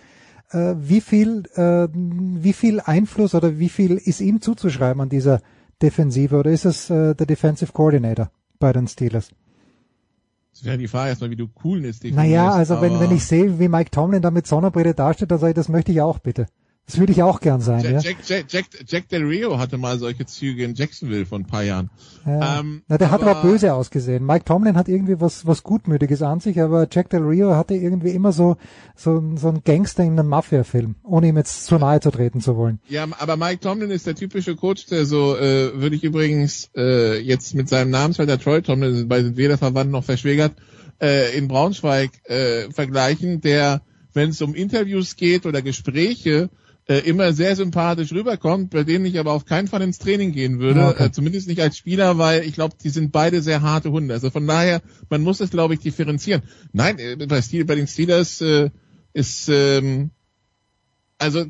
Äh, 0.50 0.74
Wie 0.78 1.00
viel, 1.00 1.44
äh, 1.54 1.88
wie 1.92 2.52
viel 2.52 2.80
Einfluss 2.80 3.34
oder 3.34 3.58
wie 3.58 3.68
viel 3.68 3.96
ist 3.96 4.20
ihm 4.20 4.40
zuzuschreiben 4.40 5.00
an 5.02 5.08
dieser 5.08 5.40
Defensive 5.82 6.36
oder 6.36 6.50
ist 6.50 6.64
es 6.64 6.86
der 6.86 7.14
Defensive 7.14 7.72
Coordinator 7.72 8.30
bei 8.58 8.72
den 8.72 8.88
Steelers? 8.88 9.28
Das 10.56 10.64
wäre 10.64 10.78
die 10.78 10.88
Frage 10.88 11.10
erstmal, 11.10 11.28
wie 11.28 11.36
du 11.36 11.48
Coolness 11.48 12.00
definierst. 12.00 12.16
Naja, 12.16 12.50
also 12.50 12.80
wenn, 12.80 12.98
wenn 12.98 13.10
ich 13.10 13.26
sehe, 13.26 13.58
wie 13.58 13.68
Mike 13.68 13.90
Tomlin 13.90 14.22
da 14.22 14.30
mit 14.30 14.46
Sonnenbrille 14.46 14.94
dasteht, 14.94 15.30
dann 15.30 15.38
sage 15.38 15.50
ich, 15.50 15.54
das 15.54 15.68
möchte 15.68 15.92
ich 15.92 16.00
auch 16.00 16.18
bitte. 16.18 16.46
Das 16.86 16.98
würde 17.00 17.10
ich 17.12 17.20
auch 17.24 17.40
gern 17.40 17.60
sein, 17.60 17.82
Jack, 17.82 17.92
ja. 17.94 17.98
Jack, 18.00 18.16
Jack, 18.28 18.44
Jack, 18.48 18.64
Jack 18.86 19.08
Del 19.08 19.24
Rio 19.24 19.58
hatte 19.58 19.76
mal 19.76 19.98
solche 19.98 20.24
Züge 20.24 20.62
in 20.62 20.74
Jacksonville 20.76 21.26
vor 21.26 21.38
ein 21.40 21.44
paar 21.46 21.64
Jahren. 21.64 21.90
Ja. 22.24 22.60
Ähm, 22.60 22.82
Na, 22.86 22.96
der 22.96 23.10
hat 23.10 23.22
aber- 23.22 23.38
aber 23.38 23.42
böse 23.48 23.74
ausgesehen. 23.74 24.24
Mike 24.24 24.44
Tomlin 24.44 24.76
hat 24.76 24.88
irgendwie 24.88 25.20
was, 25.20 25.44
was 25.46 25.64
Gutmütiges 25.64 26.22
an 26.22 26.38
sich, 26.38 26.60
aber 26.60 26.86
Jack 26.88 27.10
Del 27.10 27.22
Rio 27.24 27.56
hatte 27.56 27.74
irgendwie 27.74 28.10
immer 28.10 28.30
so, 28.30 28.56
so, 28.94 29.20
so 29.34 29.48
ein 29.48 29.62
Gangster 29.64 30.04
in 30.04 30.12
einem 30.18 30.28
Mafia-Film, 30.28 30.94
ohne 31.02 31.26
ihm 31.26 31.36
jetzt 31.36 31.66
zu 31.66 31.76
nahe 31.76 31.98
zu 31.98 32.12
treten 32.12 32.40
zu 32.40 32.56
wollen. 32.56 32.78
Ja, 32.88 33.04
aber 33.18 33.36
Mike 33.36 33.58
Tomlin 33.60 33.90
ist 33.90 34.06
der 34.06 34.14
typische 34.14 34.54
Coach, 34.54 34.86
der 34.86 35.06
so, 35.06 35.36
äh, 35.36 35.72
würde 35.80 35.96
ich 35.96 36.04
übrigens 36.04 36.70
äh, 36.76 37.18
jetzt 37.18 37.54
mit 37.54 37.68
seinem 37.68 37.90
Namensvetter 37.90 38.38
Troy 38.38 38.62
Tomlin, 38.62 39.08
bei 39.08 39.22
sind 39.24 39.36
weder 39.36 39.58
verwandt 39.58 39.90
noch 39.90 40.04
verschwägert, 40.04 40.52
äh, 41.02 41.36
in 41.36 41.48
Braunschweig 41.48 42.10
äh, 42.30 42.70
vergleichen, 42.70 43.40
der, 43.40 43.82
wenn 44.14 44.30
es 44.30 44.40
um 44.40 44.54
Interviews 44.54 45.16
geht 45.16 45.46
oder 45.46 45.62
Gespräche, 45.62 46.48
äh, 46.88 46.98
immer 46.98 47.32
sehr 47.32 47.56
sympathisch 47.56 48.12
rüberkommt, 48.12 48.70
bei 48.70 48.84
denen 48.84 49.06
ich 49.06 49.18
aber 49.18 49.32
auf 49.32 49.44
keinen 49.44 49.68
Fall 49.68 49.82
ins 49.82 49.98
Training 49.98 50.32
gehen 50.32 50.58
würde, 50.60 50.86
okay. 50.86 51.06
äh, 51.06 51.12
zumindest 51.12 51.48
nicht 51.48 51.60
als 51.60 51.76
Spieler, 51.76 52.18
weil 52.18 52.44
ich 52.44 52.54
glaube, 52.54 52.76
die 52.82 52.90
sind 52.90 53.12
beide 53.12 53.42
sehr 53.42 53.62
harte 53.62 53.90
Hunde. 53.90 54.14
Also 54.14 54.30
von 54.30 54.46
daher, 54.46 54.82
man 55.10 55.22
muss 55.22 55.40
es, 55.40 55.50
glaube 55.50 55.74
ich, 55.74 55.80
differenzieren. 55.80 56.42
Nein, 56.72 56.98
äh, 56.98 57.16
bei, 57.26 57.42
Steel, 57.42 57.64
bei 57.64 57.74
den 57.74 57.86
Steelers 57.86 58.40
äh, 58.40 58.70
ist 59.12 59.48
ähm, 59.48 60.10
also 61.18 61.46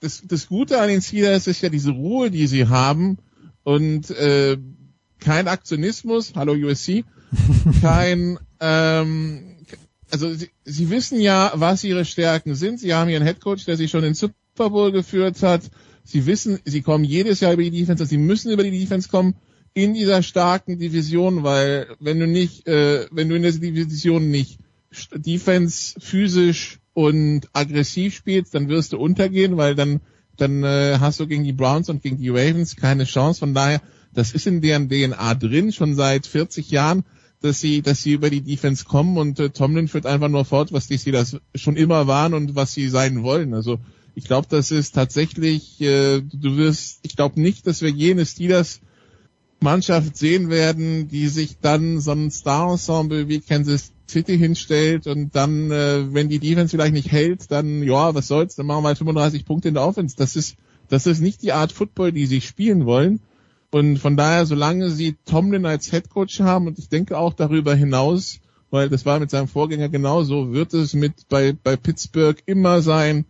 das, 0.00 0.22
das 0.26 0.46
Gute 0.46 0.80
an 0.80 0.88
den 0.88 1.02
Steelers 1.02 1.46
ist 1.46 1.60
ja 1.60 1.68
diese 1.68 1.90
Ruhe, 1.90 2.30
die 2.30 2.46
sie 2.46 2.68
haben 2.68 3.18
und 3.64 4.10
äh, 4.10 4.56
kein 5.18 5.48
Aktionismus, 5.48 6.32
hallo 6.36 6.52
USC, 6.52 7.04
kein, 7.82 8.38
ähm, 8.60 9.56
also 10.10 10.32
sie, 10.32 10.50
sie 10.64 10.90
wissen 10.90 11.20
ja, 11.20 11.52
was 11.54 11.84
ihre 11.84 12.04
Stärken 12.04 12.54
sind. 12.54 12.80
Sie 12.80 12.94
haben 12.94 13.10
ihren 13.10 13.24
Headcoach, 13.24 13.64
der 13.66 13.76
sie 13.76 13.88
schon 13.88 14.04
in 14.04 14.10
den 14.10 14.14
Super 14.58 14.70
Bowl 14.70 14.90
geführt 14.90 15.40
hat. 15.42 15.70
Sie 16.02 16.26
wissen, 16.26 16.58
sie 16.64 16.82
kommen 16.82 17.04
jedes 17.04 17.38
Jahr 17.38 17.52
über 17.52 17.62
die 17.62 17.70
Defense, 17.70 18.04
sie 18.06 18.18
müssen 18.18 18.50
über 18.50 18.64
die 18.64 18.76
Defense 18.76 19.08
kommen 19.08 19.36
in 19.72 19.94
dieser 19.94 20.22
starken 20.22 20.80
Division, 20.80 21.44
weil 21.44 21.86
wenn 22.00 22.18
du 22.18 22.26
nicht, 22.26 22.66
äh, 22.66 23.06
wenn 23.12 23.28
du 23.28 23.36
in 23.36 23.42
der 23.42 23.52
Division 23.52 24.30
nicht 24.30 24.58
Defense 25.14 25.94
physisch 26.00 26.80
und 26.92 27.48
aggressiv 27.52 28.16
spielst, 28.16 28.52
dann 28.54 28.68
wirst 28.68 28.94
du 28.94 28.98
untergehen, 28.98 29.56
weil 29.56 29.76
dann 29.76 30.00
dann 30.36 30.64
äh, 30.64 30.98
hast 30.98 31.20
du 31.20 31.28
gegen 31.28 31.44
die 31.44 31.52
Browns 31.52 31.88
und 31.88 32.02
gegen 32.02 32.16
die 32.18 32.30
Ravens 32.30 32.74
keine 32.74 33.04
Chance. 33.04 33.40
Von 33.40 33.54
daher, 33.54 33.80
das 34.12 34.32
ist 34.32 34.46
in 34.46 34.60
deren 34.60 34.88
DNA 34.88 35.34
drin, 35.34 35.72
schon 35.72 35.94
seit 35.94 36.26
40 36.26 36.70
Jahren, 36.70 37.04
dass 37.40 37.60
sie, 37.60 37.82
dass 37.82 38.02
sie 38.02 38.12
über 38.12 38.30
die 38.30 38.40
Defense 38.40 38.84
kommen 38.84 39.18
und 39.18 39.38
äh, 39.38 39.50
Tomlin 39.50 39.86
führt 39.86 40.06
einfach 40.06 40.28
nur 40.28 40.44
fort, 40.44 40.72
was 40.72 40.88
die 40.88 40.98
Steelers 40.98 41.36
schon 41.54 41.76
immer 41.76 42.08
waren 42.08 42.34
und 42.34 42.56
was 42.56 42.72
sie 42.72 42.88
sein 42.88 43.22
wollen. 43.22 43.54
Also 43.54 43.78
ich 44.18 44.24
glaube, 44.24 44.48
das 44.50 44.72
ist 44.72 44.96
tatsächlich, 44.96 45.80
äh, 45.80 46.20
du 46.20 46.56
wirst, 46.56 46.98
ich 47.02 47.14
glaube 47.14 47.40
nicht, 47.40 47.68
dass 47.68 47.82
wir 47.82 47.90
jene 47.90 48.26
Steelers 48.26 48.80
Mannschaft 49.60 50.16
sehen 50.16 50.50
werden, 50.50 51.06
die 51.06 51.28
sich 51.28 51.58
dann 51.60 52.00
so 52.00 52.10
ein 52.10 52.32
Star-Ensemble 52.32 53.28
wie 53.28 53.38
Kansas 53.38 53.92
City 54.10 54.36
hinstellt 54.36 55.06
und 55.06 55.36
dann, 55.36 55.70
äh, 55.70 56.12
wenn 56.12 56.28
die 56.28 56.40
Defense 56.40 56.72
vielleicht 56.72 56.94
nicht 56.94 57.12
hält, 57.12 57.52
dann, 57.52 57.84
ja, 57.84 58.12
was 58.12 58.26
soll's, 58.26 58.56
dann 58.56 58.66
machen 58.66 58.82
wir 58.82 58.88
halt 58.88 58.98
35 58.98 59.44
Punkte 59.44 59.68
in 59.68 59.74
der 59.74 59.84
Offense. 59.84 60.16
Das 60.16 60.34
ist, 60.34 60.56
das 60.88 61.06
ist 61.06 61.20
nicht 61.20 61.42
die 61.42 61.52
Art 61.52 61.70
Football, 61.70 62.10
die 62.10 62.26
sie 62.26 62.40
spielen 62.40 62.86
wollen. 62.86 63.20
Und 63.70 63.98
von 63.98 64.16
daher, 64.16 64.46
solange 64.46 64.90
sie 64.90 65.16
Tomlin 65.26 65.64
als 65.64 65.92
Headcoach 65.92 66.40
haben 66.40 66.66
und 66.66 66.80
ich 66.80 66.88
denke 66.88 67.16
auch 67.16 67.34
darüber 67.34 67.76
hinaus, 67.76 68.40
weil 68.70 68.88
das 68.88 69.06
war 69.06 69.20
mit 69.20 69.30
seinem 69.30 69.46
Vorgänger 69.46 69.88
genauso, 69.88 70.52
wird 70.52 70.74
es 70.74 70.94
mit 70.94 71.28
bei, 71.28 71.52
bei 71.52 71.76
Pittsburgh 71.76 72.42
immer 72.46 72.82
sein, 72.82 73.24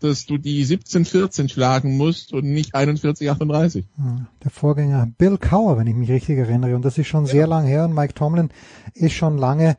dass 0.00 0.26
du 0.26 0.38
die 0.38 0.64
17-14 0.64 1.48
schlagen 1.48 1.96
musst 1.96 2.32
und 2.32 2.44
nicht 2.44 2.74
41-38. 2.74 3.84
Hm, 3.96 4.26
Der 4.42 4.50
Vorgänger 4.50 5.08
Bill 5.18 5.38
Cower, 5.38 5.78
wenn 5.78 5.86
ich 5.86 5.94
mich 5.94 6.10
richtig 6.10 6.38
erinnere. 6.38 6.74
Und 6.74 6.84
das 6.84 6.98
ist 6.98 7.06
schon 7.06 7.26
sehr 7.26 7.46
lang 7.46 7.64
her 7.64 7.84
und 7.84 7.94
Mike 7.94 8.14
Tomlin 8.14 8.50
ist 8.94 9.12
schon 9.12 9.38
lange 9.38 9.76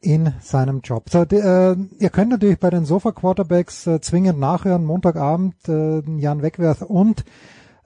in 0.00 0.34
seinem 0.40 0.80
Job. 0.80 1.08
So, 1.10 1.24
die, 1.24 1.36
äh, 1.36 1.76
ihr 1.98 2.10
könnt 2.10 2.30
natürlich 2.30 2.58
bei 2.58 2.70
den 2.70 2.84
Sofa 2.84 3.12
Quarterbacks 3.12 3.86
äh, 3.86 4.00
zwingend 4.00 4.38
nachhören. 4.38 4.84
Montagabend 4.84 5.54
äh, 5.68 6.02
Jan 6.18 6.42
Wegwerth 6.42 6.82
und 6.82 7.24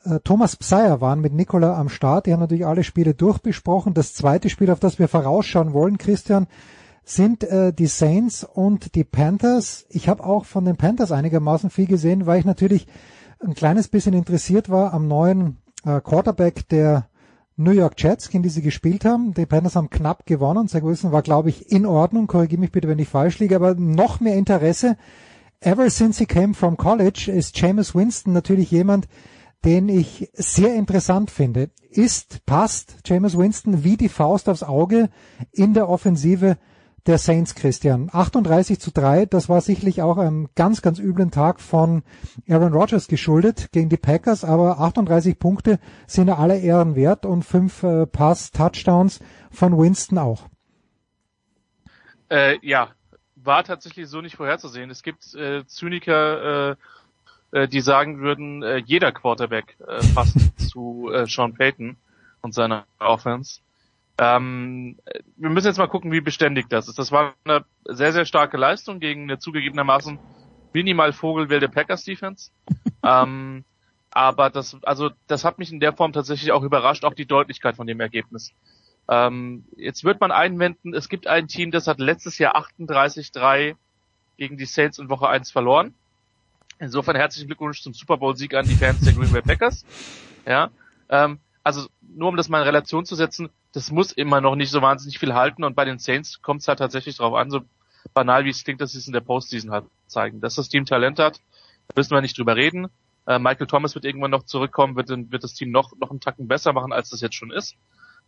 äh, 0.04 0.18
Thomas 0.24 0.56
Pseier 0.56 1.00
waren 1.00 1.20
mit 1.20 1.32
Nicola 1.32 1.78
am 1.78 1.88
Start. 1.88 2.26
Die 2.26 2.32
haben 2.32 2.40
natürlich 2.40 2.66
alle 2.66 2.84
Spiele 2.84 3.14
durchbesprochen. 3.14 3.94
Das 3.94 4.14
zweite 4.14 4.50
Spiel, 4.50 4.70
auf 4.70 4.80
das 4.80 4.98
wir 4.98 5.08
vorausschauen 5.08 5.72
wollen, 5.72 5.98
Christian, 5.98 6.48
sind 7.08 7.42
äh, 7.44 7.72
die 7.72 7.86
Saints 7.86 8.44
und 8.44 8.94
die 8.94 9.04
Panthers. 9.04 9.86
Ich 9.88 10.08
habe 10.08 10.24
auch 10.24 10.44
von 10.44 10.66
den 10.66 10.76
Panthers 10.76 11.10
einigermaßen 11.10 11.70
viel 11.70 11.86
gesehen, 11.86 12.26
weil 12.26 12.38
ich 12.38 12.44
natürlich 12.44 12.86
ein 13.40 13.54
kleines 13.54 13.88
bisschen 13.88 14.12
interessiert 14.14 14.68
war 14.68 14.92
am 14.92 15.08
neuen 15.08 15.56
äh, 15.84 16.00
Quarterback 16.00 16.68
der 16.68 17.08
New 17.56 17.70
York 17.70 17.94
Jets, 17.96 18.28
gegen 18.28 18.42
die 18.42 18.50
sie 18.50 18.60
gespielt 18.60 19.06
haben. 19.06 19.32
Die 19.32 19.46
Panthers 19.46 19.74
haben 19.74 19.88
knapp 19.88 20.26
gewonnen. 20.26 20.68
Zach 20.68 20.82
Wilson 20.82 21.10
war, 21.10 21.22
glaube 21.22 21.48
ich, 21.48 21.72
in 21.72 21.86
Ordnung. 21.86 22.26
Korrigiere 22.26 22.60
mich 22.60 22.72
bitte, 22.72 22.88
wenn 22.88 22.98
ich 22.98 23.08
falsch 23.08 23.38
liege. 23.38 23.56
Aber 23.56 23.74
noch 23.74 24.20
mehr 24.20 24.36
Interesse. 24.36 24.96
Ever 25.60 25.88
since 25.88 26.18
he 26.18 26.26
came 26.26 26.52
from 26.52 26.76
college 26.76 27.32
ist 27.32 27.58
Jameis 27.58 27.94
Winston 27.94 28.32
natürlich 28.32 28.70
jemand, 28.70 29.08
den 29.64 29.88
ich 29.88 30.30
sehr 30.34 30.74
interessant 30.74 31.30
finde. 31.30 31.70
Ist, 31.90 32.44
passt 32.44 32.96
Jameis 33.06 33.36
Winston 33.36 33.82
wie 33.82 33.96
die 33.96 34.10
Faust 34.10 34.48
aufs 34.48 34.62
Auge 34.62 35.08
in 35.50 35.72
der 35.72 35.88
Offensive 35.88 36.58
der 37.08 37.18
Saints, 37.18 37.54
Christian. 37.54 38.10
38 38.12 38.78
zu 38.78 38.92
3, 38.92 39.26
das 39.26 39.48
war 39.48 39.60
sicherlich 39.62 40.02
auch 40.02 40.18
einem 40.18 40.48
ganz, 40.54 40.82
ganz 40.82 40.98
üblen 40.98 41.30
Tag 41.30 41.60
von 41.60 42.02
Aaron 42.48 42.72
Rodgers 42.72 43.08
geschuldet 43.08 43.72
gegen 43.72 43.88
die 43.88 43.96
Packers, 43.96 44.44
aber 44.44 44.78
38 44.78 45.38
Punkte 45.38 45.80
sind 46.06 46.28
aller 46.28 46.58
Ehren 46.58 46.94
wert 46.94 47.24
und 47.24 47.44
fünf 47.44 47.82
äh, 47.82 48.06
Pass-Touchdowns 48.06 49.20
von 49.50 49.76
Winston 49.78 50.18
auch. 50.18 50.48
Äh, 52.28 52.58
ja, 52.60 52.90
war 53.36 53.64
tatsächlich 53.64 54.08
so 54.08 54.20
nicht 54.20 54.36
vorherzusehen. 54.36 54.90
Es 54.90 55.02
gibt 55.02 55.34
äh, 55.34 55.64
Zyniker, 55.66 56.76
äh, 57.52 57.62
äh, 57.62 57.68
die 57.68 57.80
sagen 57.80 58.20
würden, 58.20 58.62
äh, 58.62 58.76
jeder 58.84 59.12
Quarterback 59.12 59.76
äh, 59.80 60.00
passt 60.14 60.36
zu 60.70 61.10
äh, 61.10 61.26
Sean 61.26 61.54
Payton 61.54 61.96
und 62.42 62.52
seiner 62.52 62.84
Offense. 62.98 63.60
Ähm, 64.18 64.98
wir 65.36 65.50
müssen 65.50 65.68
jetzt 65.68 65.78
mal 65.78 65.86
gucken, 65.86 66.10
wie 66.10 66.20
beständig 66.20 66.68
das 66.68 66.88
ist. 66.88 66.98
Das 66.98 67.12
war 67.12 67.34
eine 67.44 67.64
sehr, 67.84 68.12
sehr 68.12 68.24
starke 68.24 68.56
Leistung 68.56 68.98
gegen 68.98 69.22
eine 69.24 69.38
zugegebenermaßen 69.38 70.18
minimal 70.72 71.12
vogelwilde 71.12 71.68
Packers 71.68 72.04
Defense. 72.04 72.50
ähm, 73.04 73.64
aber 74.10 74.50
das, 74.50 74.76
also 74.82 75.10
das 75.26 75.44
hat 75.44 75.58
mich 75.58 75.72
in 75.72 75.80
der 75.80 75.92
Form 75.92 76.12
tatsächlich 76.12 76.50
auch 76.50 76.62
überrascht, 76.62 77.04
auch 77.04 77.14
die 77.14 77.26
Deutlichkeit 77.26 77.76
von 77.76 77.86
dem 77.86 78.00
Ergebnis. 78.00 78.52
Ähm, 79.08 79.64
jetzt 79.76 80.04
wird 80.04 80.20
man 80.20 80.32
einwenden, 80.32 80.94
es 80.94 81.08
gibt 81.08 81.26
ein 81.26 81.48
Team, 81.48 81.70
das 81.70 81.86
hat 81.86 81.98
letztes 81.98 82.38
Jahr 82.38 82.56
38-3 82.56 83.76
gegen 84.36 84.56
die 84.56 84.66
Saints 84.66 84.98
in 84.98 85.08
Woche 85.08 85.28
1 85.28 85.50
verloren. 85.50 85.94
Insofern 86.78 87.16
herzlichen 87.16 87.46
Glückwunsch 87.46 87.82
zum 87.82 87.94
Super 87.94 88.18
Bowl-Sieg 88.18 88.54
an 88.54 88.66
die 88.66 88.74
Fans 88.74 89.00
der 89.00 89.12
Green 89.12 89.32
Bay 89.32 89.42
Packers. 89.42 89.84
Ja, 90.46 90.70
ähm, 91.08 91.38
also 91.62 91.88
nur 92.18 92.28
um 92.28 92.36
das 92.36 92.48
mal 92.48 92.58
in 92.58 92.64
Relation 92.64 93.06
zu 93.06 93.14
setzen, 93.14 93.48
das 93.72 93.90
muss 93.90 94.12
immer 94.12 94.40
noch 94.40 94.56
nicht 94.56 94.70
so 94.70 94.82
wahnsinnig 94.82 95.18
viel 95.18 95.34
halten 95.34 95.64
und 95.64 95.76
bei 95.76 95.84
den 95.84 95.98
Saints 95.98 96.42
kommt 96.42 96.62
es 96.62 96.68
halt 96.68 96.80
tatsächlich 96.80 97.16
darauf 97.16 97.34
an, 97.34 97.50
so 97.50 97.60
banal 98.14 98.44
wie 98.44 98.50
es 98.50 98.64
klingt, 98.64 98.80
dass 98.80 98.92
sie 98.92 98.98
es 98.98 99.06
in 99.06 99.12
der 99.12 99.20
Postseason 99.20 99.70
halt 99.70 99.84
zeigen. 100.06 100.40
Dass 100.40 100.56
das 100.56 100.68
Team 100.68 100.84
Talent 100.84 101.18
hat, 101.18 101.40
müssen 101.96 102.10
wir 102.10 102.20
nicht 102.20 102.36
drüber 102.36 102.56
reden. 102.56 102.88
Äh, 103.26 103.38
Michael 103.38 103.66
Thomas 103.66 103.94
wird 103.94 104.04
irgendwann 104.04 104.30
noch 104.30 104.44
zurückkommen, 104.44 104.96
wird, 104.96 105.08
wird 105.08 105.44
das 105.44 105.54
Team 105.54 105.70
noch, 105.70 105.92
noch 105.98 106.10
einen 106.10 106.20
Tacken 106.20 106.48
besser 106.48 106.72
machen, 106.72 106.92
als 106.92 107.10
das 107.10 107.20
jetzt 107.20 107.34
schon 107.34 107.50
ist. 107.50 107.76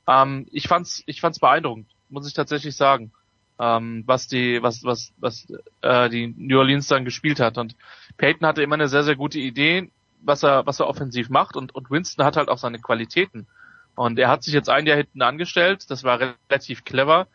Ähm, 0.07 0.47
ich 0.51 0.69
fand's, 0.69 1.03
ich 1.07 1.21
fand's 1.21 1.39
beeindruckend, 1.39 1.89
muss 2.09 2.27
ich 2.27 2.35
tatsächlich 2.35 2.77
sagen, 2.77 3.13
ähm, 3.59 4.05
was 4.07 4.27
die, 4.27 4.63
was, 4.63 4.85
was, 4.85 5.13
was 5.19 5.47
äh, 5.83 6.09
die 6.09 6.35
New 6.37 6.59
Orleans 6.59 6.89
dann 6.89 7.05
gespielt 7.05 7.41
hat. 7.41 7.59
Und 7.59 7.77
Peyton 8.17 8.47
hatte 8.47 8.63
immer 8.63 8.75
eine 8.75 8.89
sehr, 8.89 9.03
sehr 9.03 9.17
gute 9.17 9.39
Idee, 9.39 9.91
was 10.23 10.43
er, 10.43 10.67
was 10.67 10.81
er 10.81 10.89
offensiv 10.89 11.29
macht 11.31 11.57
und, 11.57 11.75
und 11.75 11.91
Winston 11.91 12.25
hat 12.25 12.37
halt 12.37 12.49
auch 12.49 12.59
seine 12.59 12.79
Qualitäten. 12.79 13.47
Und 13.95 14.19
er 14.19 14.29
hat 14.29 14.43
sich 14.43 14.55
jetzt 14.55 14.69
ein 14.69 14.87
Jahr 14.87 14.97
hinten 14.97 15.23
angestellt, 15.23 15.91
das 15.91 16.05
war 16.05 16.21
relativ 16.49 16.85
clever, 16.85 17.27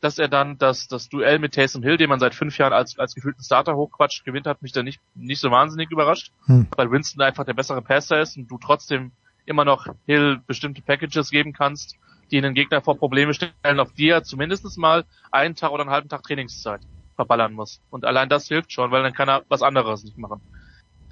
dass 0.00 0.18
er 0.18 0.28
dann 0.28 0.58
das, 0.58 0.86
das 0.86 1.08
Duell 1.08 1.38
mit 1.38 1.54
Taysom 1.54 1.82
Hill, 1.82 1.96
den 1.96 2.10
man 2.10 2.20
seit 2.20 2.34
fünf 2.34 2.58
Jahren 2.58 2.72
als, 2.72 2.98
als 2.98 3.14
gefühlten 3.14 3.42
Starter 3.42 3.74
hochquatscht, 3.74 4.24
gewinnt, 4.24 4.46
hat 4.46 4.60
mich 4.62 4.72
da 4.72 4.82
nicht, 4.82 5.00
nicht 5.14 5.40
so 5.40 5.50
wahnsinnig 5.50 5.90
überrascht, 5.90 6.30
Hm. 6.46 6.66
weil 6.76 6.90
Winston 6.90 7.22
einfach 7.22 7.44
der 7.44 7.54
bessere 7.54 7.82
Passer 7.82 8.20
ist 8.20 8.36
und 8.36 8.48
du 8.48 8.58
trotzdem 8.58 9.12
immer 9.46 9.64
noch 9.64 9.86
Hill 10.06 10.40
bestimmte 10.46 10.82
Packages 10.82 11.30
geben 11.30 11.52
kannst, 11.52 11.96
die 12.30 12.40
den 12.40 12.54
Gegner 12.54 12.80
vor 12.82 12.98
Probleme 12.98 13.34
stellen, 13.34 13.80
auf 13.80 13.92
die 13.92 14.08
er 14.08 14.22
zumindest 14.24 14.76
mal 14.78 15.04
einen 15.30 15.54
Tag 15.54 15.70
oder 15.70 15.82
einen 15.82 15.90
halben 15.90 16.08
Tag 16.08 16.22
Trainingszeit 16.22 16.80
verballern 17.16 17.52
muss. 17.52 17.80
Und 17.90 18.04
allein 18.04 18.28
das 18.28 18.48
hilft 18.48 18.72
schon, 18.72 18.90
weil 18.90 19.02
dann 19.02 19.12
kann 19.12 19.28
er 19.28 19.44
was 19.48 19.62
anderes 19.62 20.04
nicht 20.04 20.18
machen. 20.18 20.40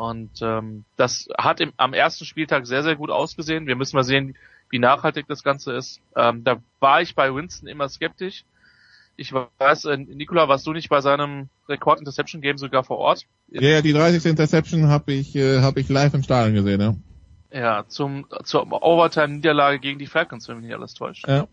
Und 0.02 0.42
ähm, 0.42 0.84
das 0.96 1.28
hat 1.38 1.60
im, 1.60 1.72
am 1.76 1.94
ersten 1.94 2.24
Spieltag 2.24 2.66
sehr, 2.66 2.82
sehr 2.82 2.96
gut 2.96 3.10
ausgesehen. 3.10 3.68
Wir 3.68 3.76
müssen 3.76 3.94
mal 3.94 4.02
sehen, 4.02 4.34
wie 4.68 4.80
nachhaltig 4.80 5.26
das 5.28 5.44
Ganze 5.44 5.74
ist. 5.74 6.00
Ähm, 6.16 6.42
da 6.42 6.56
war 6.80 7.02
ich 7.02 7.14
bei 7.14 7.32
Winston 7.32 7.68
immer 7.68 7.88
skeptisch. 7.88 8.44
Ich 9.14 9.32
weiß, 9.32 9.84
äh, 9.84 9.96
Nikola, 9.98 10.48
warst 10.48 10.66
du 10.66 10.72
nicht 10.72 10.88
bei 10.88 11.00
seinem 11.00 11.50
Rekord 11.68 12.00
Interception 12.00 12.42
Game 12.42 12.58
sogar 12.58 12.82
vor 12.82 12.98
Ort? 12.98 13.26
Ja, 13.46 13.80
die 13.80 13.92
30. 13.92 14.26
Interception 14.26 14.88
habe 14.88 15.12
ich, 15.12 15.36
äh, 15.36 15.60
hab 15.60 15.76
ich 15.76 15.88
live 15.88 16.14
im 16.14 16.24
Stadion 16.24 16.56
gesehen, 16.56 16.80
ja. 16.80 16.94
Ja, 17.56 17.84
zum, 17.86 18.26
zur 18.42 18.72
Overtime-Niederlage 18.72 19.78
gegen 19.78 20.00
die 20.00 20.08
Falcons, 20.08 20.48
wenn 20.48 20.56
mich 20.56 20.66
nicht 20.66 20.74
alles 20.74 20.94
täuscht. 20.94 21.28
Ja. 21.28 21.46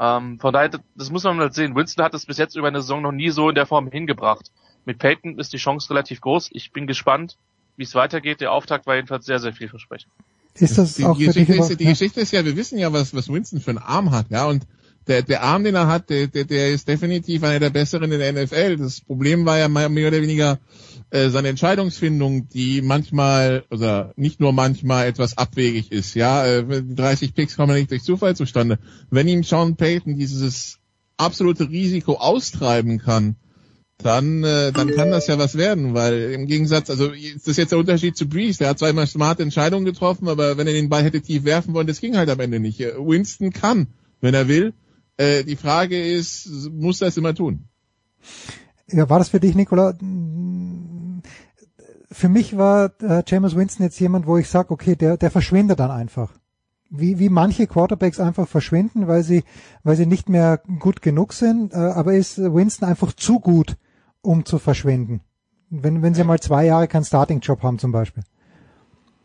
Ähm, 0.00 0.40
von 0.40 0.54
daher, 0.54 0.70
das 0.94 1.10
muss 1.10 1.24
man 1.24 1.38
halt 1.38 1.52
sehen. 1.52 1.74
Winston 1.74 2.02
hat 2.02 2.14
es 2.14 2.24
bis 2.24 2.38
jetzt 2.38 2.56
über 2.56 2.68
eine 2.68 2.80
Saison 2.80 3.02
noch 3.02 3.12
nie 3.12 3.28
so 3.28 3.50
in 3.50 3.54
der 3.54 3.66
Form 3.66 3.90
hingebracht. 3.90 4.50
Mit 4.84 4.98
Peyton 4.98 5.38
ist 5.38 5.52
die 5.52 5.58
Chance 5.58 5.90
relativ 5.90 6.20
groß. 6.20 6.50
Ich 6.52 6.72
bin 6.72 6.86
gespannt, 6.86 7.36
wie 7.76 7.84
es 7.84 7.94
weitergeht. 7.94 8.40
Der 8.40 8.52
Auftakt 8.52 8.86
war 8.86 8.96
jedenfalls 8.96 9.26
sehr, 9.26 9.38
sehr 9.38 9.52
vielversprechend. 9.52 10.10
Ist 10.54 10.76
das 10.76 10.94
die, 10.94 11.04
auch 11.04 11.16
die 11.16 11.26
Geschichte, 11.26 11.54
ist, 11.54 11.80
die 11.80 11.84
Geschichte 11.84 12.20
ist 12.20 12.32
ja, 12.32 12.44
wir 12.44 12.56
wissen 12.56 12.78
ja, 12.78 12.92
was, 12.92 13.14
was 13.14 13.28
Winston 13.28 13.60
für 13.60 13.70
einen 13.70 13.78
Arm 13.78 14.10
hat, 14.10 14.30
ja, 14.30 14.46
und 14.46 14.66
der, 15.06 15.22
der 15.22 15.42
Arm, 15.42 15.64
den 15.64 15.74
er 15.74 15.88
hat, 15.88 16.10
der, 16.10 16.28
der, 16.28 16.44
der 16.44 16.70
ist 16.70 16.86
definitiv 16.86 17.42
einer 17.42 17.58
der 17.58 17.70
besseren 17.70 18.12
in 18.12 18.20
der 18.20 18.32
NFL. 18.32 18.76
Das 18.76 19.00
Problem 19.00 19.44
war 19.44 19.58
ja 19.58 19.68
mehr 19.68 19.88
oder 19.88 20.22
weniger 20.22 20.60
äh, 21.10 21.28
seine 21.28 21.48
Entscheidungsfindung, 21.48 22.48
die 22.48 22.82
manchmal, 22.82 23.64
also 23.68 24.12
nicht 24.16 24.38
nur 24.38 24.52
manchmal 24.52 25.06
etwas 25.06 25.36
abwegig 25.36 25.90
ist. 25.90 26.14
Ja, 26.14 26.46
äh, 26.46 26.82
die 26.82 26.94
30 26.94 27.34
Picks 27.34 27.56
kommen 27.56 27.70
ja 27.70 27.78
nicht 27.78 27.90
durch 27.90 28.02
Zufall 28.02 28.36
zustande. 28.36 28.78
Wenn 29.10 29.26
ihm 29.26 29.42
Sean 29.42 29.76
Payton 29.76 30.16
dieses 30.16 30.78
absolute 31.16 31.68
Risiko 31.68 32.14
austreiben 32.14 32.98
kann, 32.98 33.36
dann, 33.98 34.42
äh, 34.42 34.72
dann 34.72 34.90
kann 34.90 35.10
das 35.10 35.26
ja 35.26 35.38
was 35.38 35.56
werden, 35.56 35.94
weil 35.94 36.32
im 36.32 36.46
Gegensatz, 36.46 36.90
also 36.90 37.08
das 37.08 37.46
ist 37.46 37.56
jetzt 37.56 37.70
der 37.70 37.78
Unterschied 37.78 38.16
zu 38.16 38.28
Breeze, 38.28 38.58
der 38.58 38.70
hat 38.70 38.78
zwar 38.78 38.90
immer 38.90 39.06
smarte 39.06 39.42
Entscheidungen 39.42 39.84
getroffen, 39.84 40.28
aber 40.28 40.56
wenn 40.56 40.66
er 40.66 40.72
den 40.72 40.88
Ball 40.88 41.04
hätte 41.04 41.20
tief 41.20 41.44
werfen 41.44 41.74
wollen, 41.74 41.86
das 41.86 42.00
ging 42.00 42.16
halt 42.16 42.28
am 42.28 42.40
Ende 42.40 42.58
nicht. 42.58 42.80
Äh, 42.80 42.94
Winston 42.98 43.52
kann, 43.52 43.88
wenn 44.20 44.34
er 44.34 44.48
will. 44.48 44.74
Äh, 45.16 45.44
die 45.44 45.56
Frage 45.56 46.02
ist, 46.02 46.48
muss 46.72 47.00
er 47.00 47.08
es 47.08 47.16
immer 47.16 47.34
tun? 47.34 47.64
Ja, 48.90 49.08
war 49.08 49.18
das 49.18 49.28
für 49.28 49.40
dich, 49.40 49.54
Nicola? 49.54 49.94
Für 52.10 52.28
mich 52.28 52.56
war 52.56 52.92
äh, 53.00 53.22
James 53.26 53.56
Winston 53.56 53.84
jetzt 53.84 54.00
jemand, 54.00 54.26
wo 54.26 54.36
ich 54.36 54.48
sage, 54.48 54.70
okay, 54.70 54.96
der, 54.96 55.16
der 55.16 55.30
verschwindet 55.30 55.80
dann 55.80 55.90
einfach. 55.90 56.32
Wie, 56.90 57.18
wie 57.18 57.30
manche 57.30 57.66
Quarterbacks 57.66 58.20
einfach 58.20 58.46
verschwinden, 58.46 59.08
weil 59.08 59.22
sie, 59.22 59.44
weil 59.82 59.96
sie 59.96 60.04
nicht 60.04 60.28
mehr 60.28 60.60
gut 60.78 61.00
genug 61.00 61.32
sind, 61.32 61.72
äh, 61.72 61.76
aber 61.76 62.14
ist 62.14 62.38
Winston 62.38 62.86
einfach 62.86 63.14
zu 63.14 63.40
gut, 63.40 63.76
um 64.22 64.44
zu 64.44 64.58
verschwinden. 64.58 65.20
Wenn, 65.70 66.02
wenn 66.02 66.14
sie 66.14 66.24
mal 66.24 66.40
zwei 66.40 66.66
Jahre 66.66 66.88
keinen 66.88 67.04
Starting-Job 67.04 67.62
haben 67.62 67.78
zum 67.78 67.92
Beispiel. 67.92 68.22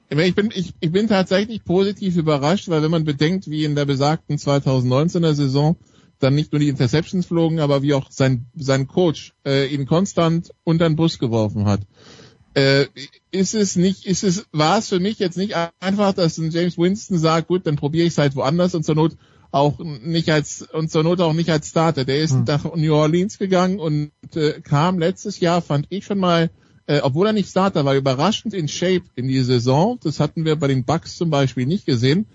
Ich 0.09 0.35
bin, 0.35 0.51
ich, 0.53 0.73
ich 0.79 0.91
bin 0.91 1.07
tatsächlich 1.07 1.65
positiv 1.65 2.15
überrascht, 2.15 2.69
weil 2.69 2.81
wenn 2.81 2.91
man 2.91 3.03
bedenkt, 3.03 3.49
wie 3.49 3.65
in 3.65 3.75
der 3.75 3.85
besagten 3.85 4.37
2019er 4.37 5.33
Saison 5.33 5.75
dann 6.19 6.33
nicht 6.33 6.51
nur 6.51 6.59
die 6.59 6.69
Interceptions 6.69 7.25
flogen, 7.25 7.59
aber 7.59 7.81
wie 7.81 7.93
auch 7.93 8.09
sein, 8.09 8.47
sein 8.55 8.87
Coach 8.87 9.33
äh, 9.45 9.67
ihn 9.67 9.85
konstant 9.85 10.51
unter 10.63 10.87
den 10.87 10.95
Bus 10.95 11.19
geworfen 11.19 11.65
hat. 11.65 11.81
Äh, 12.53 12.87
ist 13.31 13.53
es 13.53 13.75
nicht, 13.75 14.05
ist 14.05 14.23
es, 14.23 14.47
war 14.51 14.79
es 14.79 14.89
für 14.89 14.99
mich 14.99 15.19
jetzt 15.19 15.37
nicht 15.37 15.55
einfach, 15.79 16.13
dass 16.13 16.37
ein 16.37 16.49
James 16.49 16.77
Winston 16.77 17.19
sagt, 17.19 17.49
gut, 17.49 17.67
dann 17.67 17.75
probiere 17.75 18.07
ich 18.07 18.13
es 18.13 18.17
halt 18.17 18.35
woanders 18.35 18.73
und 18.73 18.83
zur 18.83 18.95
Not 18.95 19.17
auch 19.51 19.79
nicht 19.79 20.29
als 20.29 20.61
und 20.73 20.91
zur 20.91 21.03
Not 21.03 21.21
auch 21.21 21.33
nicht 21.33 21.49
als 21.49 21.69
Starter. 21.69 22.05
Der 22.05 22.19
ist 22.19 22.33
Hm. 22.33 22.43
nach 22.47 22.75
New 22.75 22.93
Orleans 22.93 23.37
gegangen 23.37 23.79
und 23.79 24.11
äh, 24.35 24.61
kam 24.61 24.99
letztes 24.99 25.39
Jahr, 25.39 25.61
fand 25.61 25.87
ich 25.89 26.05
schon 26.05 26.19
mal, 26.19 26.49
äh, 26.85 26.99
obwohl 27.01 27.27
er 27.27 27.33
nicht 27.33 27.49
Starter 27.49 27.85
war, 27.85 27.95
überraschend 27.95 28.53
in 28.53 28.67
Shape 28.67 29.03
in 29.15 29.27
die 29.27 29.41
Saison. 29.41 29.99
Das 30.03 30.19
hatten 30.19 30.45
wir 30.45 30.55
bei 30.55 30.67
den 30.67 30.83
Bucks 30.85 31.17
zum 31.17 31.29
Beispiel 31.29 31.65
nicht 31.65 31.85
gesehen 31.85 32.25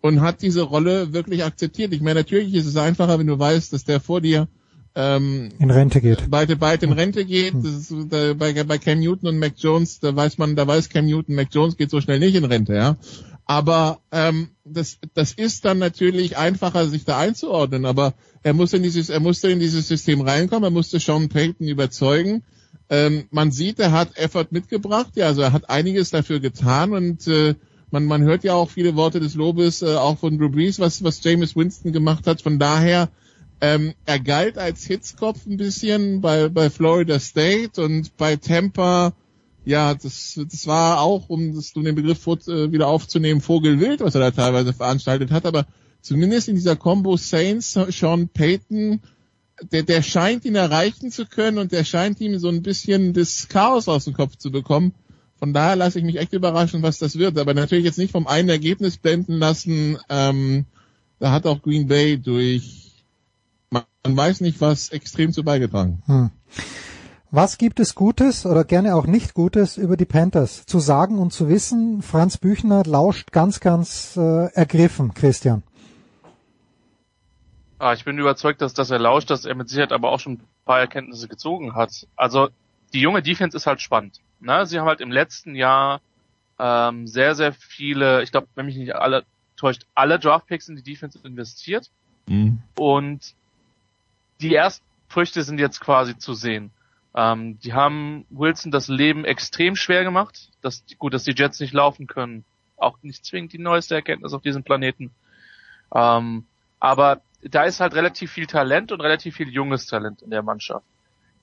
und 0.00 0.20
hat 0.20 0.42
diese 0.42 0.62
Rolle 0.62 1.12
wirklich 1.12 1.44
akzeptiert. 1.44 1.92
Ich 1.92 2.00
meine, 2.00 2.20
natürlich 2.20 2.54
ist 2.54 2.66
es 2.66 2.76
einfacher, 2.76 3.18
wenn 3.18 3.26
du 3.26 3.38
weißt, 3.38 3.72
dass 3.72 3.84
der 3.84 4.00
vor 4.00 4.20
dir 4.20 4.48
ähm, 4.94 5.50
In 5.58 5.70
Rente 5.70 6.00
geht. 6.00 6.30
bald, 6.30 6.58
bald 6.58 6.82
in 6.82 6.92
Rente 6.92 7.24
geht. 7.24 7.54
Das 7.54 7.72
ist, 7.90 7.92
da, 8.10 8.32
bei, 8.34 8.52
bei 8.64 8.78
Cam 8.78 9.00
Newton 9.00 9.28
und 9.28 9.38
Mac 9.38 9.52
Jones, 9.56 10.00
da 10.00 10.14
weiß 10.14 10.38
man, 10.38 10.56
da 10.56 10.66
weiß 10.66 10.88
Cam 10.88 11.06
Newton, 11.06 11.34
Mac 11.34 11.48
Jones 11.52 11.76
geht 11.76 11.90
so 11.90 12.00
schnell 12.00 12.18
nicht 12.18 12.34
in 12.34 12.44
Rente, 12.44 12.74
ja. 12.74 12.96
Aber 13.48 14.02
ähm, 14.12 14.50
das, 14.64 14.98
das 15.14 15.32
ist 15.32 15.64
dann 15.64 15.78
natürlich 15.78 16.36
einfacher, 16.36 16.86
sich 16.86 17.06
da 17.06 17.18
einzuordnen. 17.18 17.86
Aber 17.86 18.12
er 18.42 18.52
muss 18.52 18.74
in 18.74 18.82
dieses, 18.82 19.08
er 19.08 19.20
musste 19.20 19.50
in 19.50 19.58
dieses 19.58 19.88
System 19.88 20.20
reinkommen. 20.20 20.64
Er 20.64 20.70
musste 20.70 21.00
Sean 21.00 21.30
Payton 21.30 21.66
überzeugen. 21.66 22.44
Ähm, 22.90 23.24
man 23.30 23.50
sieht, 23.50 23.80
er 23.80 23.92
hat 23.92 24.18
Effort 24.18 24.48
mitgebracht. 24.50 25.12
Ja, 25.14 25.26
also 25.26 25.40
er 25.40 25.54
hat 25.54 25.70
einiges 25.70 26.10
dafür 26.10 26.40
getan 26.40 26.92
und 26.92 27.26
äh, 27.26 27.54
man, 27.90 28.04
man 28.04 28.22
hört 28.22 28.44
ja 28.44 28.52
auch 28.52 28.68
viele 28.68 28.96
Worte 28.96 29.18
des 29.18 29.34
Lobes, 29.34 29.80
äh, 29.80 29.94
auch 29.94 30.18
von 30.18 30.36
Drew 30.36 30.50
Brees, 30.50 30.78
was, 30.78 31.02
was 31.02 31.24
Jameis 31.24 31.56
Winston 31.56 31.92
gemacht 31.92 32.26
hat. 32.26 32.42
Von 32.42 32.58
daher, 32.58 33.08
ähm, 33.62 33.94
er 34.04 34.20
galt 34.20 34.58
als 34.58 34.84
Hitzkopf 34.84 35.46
ein 35.46 35.56
bisschen 35.56 36.20
bei, 36.20 36.50
bei 36.50 36.68
Florida 36.68 37.18
State 37.18 37.82
und 37.82 38.14
bei 38.18 38.36
Tampa, 38.36 39.14
ja, 39.68 39.94
das, 39.94 40.40
das 40.50 40.66
war 40.66 41.00
auch, 41.02 41.28
um 41.28 41.54
das, 41.54 41.72
um 41.72 41.84
den 41.84 41.94
Begriff 41.94 42.18
vor, 42.18 42.38
äh, 42.48 42.72
wieder 42.72 42.88
aufzunehmen, 42.88 43.42
Vogelwild, 43.42 44.00
was 44.00 44.14
er 44.14 44.22
da 44.22 44.30
teilweise 44.30 44.72
veranstaltet 44.72 45.30
hat, 45.30 45.44
aber 45.44 45.66
zumindest 46.00 46.48
in 46.48 46.54
dieser 46.54 46.74
Combo 46.74 47.18
Saints, 47.18 47.78
Sean 47.90 48.28
Payton, 48.28 49.00
der, 49.70 49.82
der 49.82 50.02
scheint 50.02 50.46
ihn 50.46 50.54
erreichen 50.54 51.10
zu 51.10 51.26
können 51.26 51.58
und 51.58 51.72
der 51.72 51.84
scheint 51.84 52.18
ihm 52.22 52.38
so 52.38 52.48
ein 52.48 52.62
bisschen 52.62 53.12
das 53.12 53.48
Chaos 53.48 53.88
aus 53.88 54.06
dem 54.06 54.14
Kopf 54.14 54.36
zu 54.36 54.50
bekommen. 54.50 54.94
Von 55.38 55.52
daher 55.52 55.76
lasse 55.76 55.98
ich 55.98 56.04
mich 56.04 56.16
echt 56.16 56.32
überraschen, 56.32 56.82
was 56.82 56.98
das 56.98 57.18
wird. 57.18 57.36
Aber 57.38 57.52
natürlich 57.52 57.84
jetzt 57.84 57.98
nicht 57.98 58.12
vom 58.12 58.26
einen 58.26 58.48
Ergebnis 58.48 58.96
blenden 58.96 59.34
lassen. 59.34 59.98
Ähm, 60.08 60.64
da 61.18 61.32
hat 61.32 61.46
auch 61.46 61.60
Green 61.60 61.88
Bay 61.88 62.18
durch, 62.18 63.04
man, 63.70 63.84
weiß 64.04 64.40
nicht 64.40 64.60
was, 64.60 64.88
extrem 64.88 65.32
zu 65.32 65.44
beigetragen. 65.44 66.02
Hm. 66.06 66.30
Was 67.30 67.58
gibt 67.58 67.78
es 67.78 67.94
Gutes 67.94 68.46
oder 68.46 68.64
gerne 68.64 68.94
auch 68.94 69.06
nicht 69.06 69.34
Gutes 69.34 69.76
über 69.76 69.98
die 69.98 70.06
Panthers 70.06 70.64
zu 70.64 70.78
sagen 70.78 71.18
und 71.18 71.30
zu 71.30 71.48
wissen? 71.48 72.00
Franz 72.00 72.38
Büchner 72.38 72.84
lauscht 72.86 73.32
ganz, 73.32 73.60
ganz 73.60 74.16
äh, 74.16 74.46
ergriffen, 74.54 75.12
Christian. 75.12 75.62
Ah, 77.78 77.92
ich 77.92 78.04
bin 78.04 78.18
überzeugt, 78.18 78.62
dass, 78.62 78.72
dass 78.72 78.90
er 78.90 78.98
lauscht, 78.98 79.28
dass 79.28 79.44
er 79.44 79.54
mit 79.54 79.68
Sicherheit 79.68 79.92
aber 79.92 80.10
auch 80.10 80.20
schon 80.20 80.34
ein 80.34 80.44
paar 80.64 80.80
Erkenntnisse 80.80 81.28
gezogen 81.28 81.74
hat. 81.74 82.06
Also 82.16 82.48
die 82.94 83.00
junge 83.00 83.22
Defense 83.22 83.54
ist 83.54 83.66
halt 83.66 83.82
spannend. 83.82 84.20
Ne? 84.40 84.64
Sie 84.64 84.78
haben 84.78 84.88
halt 84.88 85.02
im 85.02 85.12
letzten 85.12 85.54
Jahr 85.54 86.00
ähm, 86.58 87.06
sehr, 87.06 87.34
sehr 87.34 87.52
viele, 87.52 88.22
ich 88.22 88.32
glaube, 88.32 88.48
wenn 88.54 88.64
mich 88.64 88.76
nicht 88.76 88.94
alle 88.94 89.24
täuscht, 89.56 89.84
alle 89.94 90.18
Draftpicks 90.18 90.68
in 90.68 90.76
die 90.76 90.82
Defense 90.82 91.18
investiert. 91.22 91.90
Mhm. 92.26 92.62
Und 92.74 93.34
die 94.40 94.54
ersten 94.54 94.84
Früchte 95.08 95.42
sind 95.42 95.60
jetzt 95.60 95.80
quasi 95.80 96.16
zu 96.16 96.32
sehen. 96.32 96.70
Ähm, 97.18 97.58
die 97.58 97.72
haben 97.72 98.26
Wilson 98.30 98.70
das 98.70 98.86
Leben 98.86 99.24
extrem 99.24 99.74
schwer 99.74 100.04
gemacht. 100.04 100.50
Dass, 100.62 100.84
gut, 100.98 101.14
dass 101.14 101.24
die 101.24 101.34
Jets 101.34 101.58
nicht 101.58 101.72
laufen 101.72 102.06
können. 102.06 102.44
Auch 102.76 102.96
nicht 103.02 103.26
zwingend 103.26 103.52
die 103.52 103.58
neueste 103.58 103.96
Erkenntnis 103.96 104.32
auf 104.32 104.42
diesem 104.42 104.62
Planeten. 104.62 105.10
Ähm, 105.92 106.44
aber 106.78 107.22
da 107.42 107.64
ist 107.64 107.80
halt 107.80 107.94
relativ 107.94 108.30
viel 108.30 108.46
Talent 108.46 108.92
und 108.92 109.00
relativ 109.00 109.34
viel 109.34 109.48
junges 109.48 109.86
Talent 109.86 110.22
in 110.22 110.30
der 110.30 110.42
Mannschaft. 110.42 110.86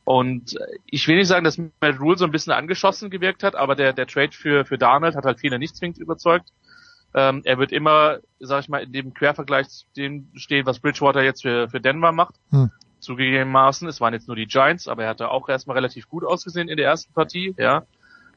Und 0.05 0.57
ich 0.85 1.07
will 1.09 1.17
nicht 1.17 1.27
sagen, 1.27 1.43
dass 1.43 1.57
Matt 1.57 1.99
Rule 1.99 2.17
so 2.17 2.25
ein 2.25 2.31
bisschen 2.31 2.53
angeschossen 2.53 3.09
gewirkt 3.09 3.43
hat, 3.43 3.55
aber 3.55 3.75
der, 3.75 3.91
der 3.91 4.07
Trade 4.07 4.31
für, 4.31 4.63
für 4.63 4.77
Darnold 4.77 5.15
hat 5.15 5.25
halt 5.25 5.39
viele 5.39 5.59
nicht 5.59 5.75
zwingend 5.75 5.97
überzeugt. 5.97 6.53
Ähm, 7.13 7.41
er 7.43 7.57
wird 7.57 7.73
immer, 7.73 8.19
sag 8.39 8.61
ich 8.61 8.69
mal, 8.69 8.83
in 8.83 8.93
dem 8.93 9.13
Quervergleich 9.13 9.67
zu 9.67 9.85
dem 9.97 10.29
stehen, 10.35 10.65
was 10.65 10.79
Bridgewater 10.79 11.23
jetzt 11.23 11.41
für, 11.41 11.69
für 11.69 11.81
Denver 11.81 12.11
macht. 12.11 12.35
Hm. 12.51 12.71
Zugegebenermaßen, 13.05 13.87
es 13.87 14.01
waren 14.01 14.13
jetzt 14.13 14.27
nur 14.27 14.35
die 14.35 14.47
Giants, 14.47 14.87
aber 14.87 15.03
er 15.03 15.09
hatte 15.09 15.29
auch 15.29 15.47
erstmal 15.47 15.75
relativ 15.75 16.09
gut 16.09 16.25
ausgesehen 16.25 16.67
in 16.67 16.77
der 16.77 16.87
ersten 16.87 17.13
Partie, 17.13 17.55
ja. 17.57 17.83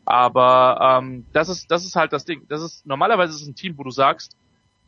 Aber 0.05 1.01
ähm, 1.03 1.27
das 1.33 1.49
ist 1.49 1.71
das 1.71 1.85
ist 1.85 1.97
halt 1.97 2.13
das 2.13 2.25
Ding. 2.25 2.47
Das 2.49 2.63
ist 2.63 2.87
normalerweise 2.87 3.35
ist 3.35 3.43
es 3.43 3.49
ein 3.49 3.55
Team, 3.55 3.77
wo 3.77 3.85
du 3.85 3.91
sagst, 3.91 4.37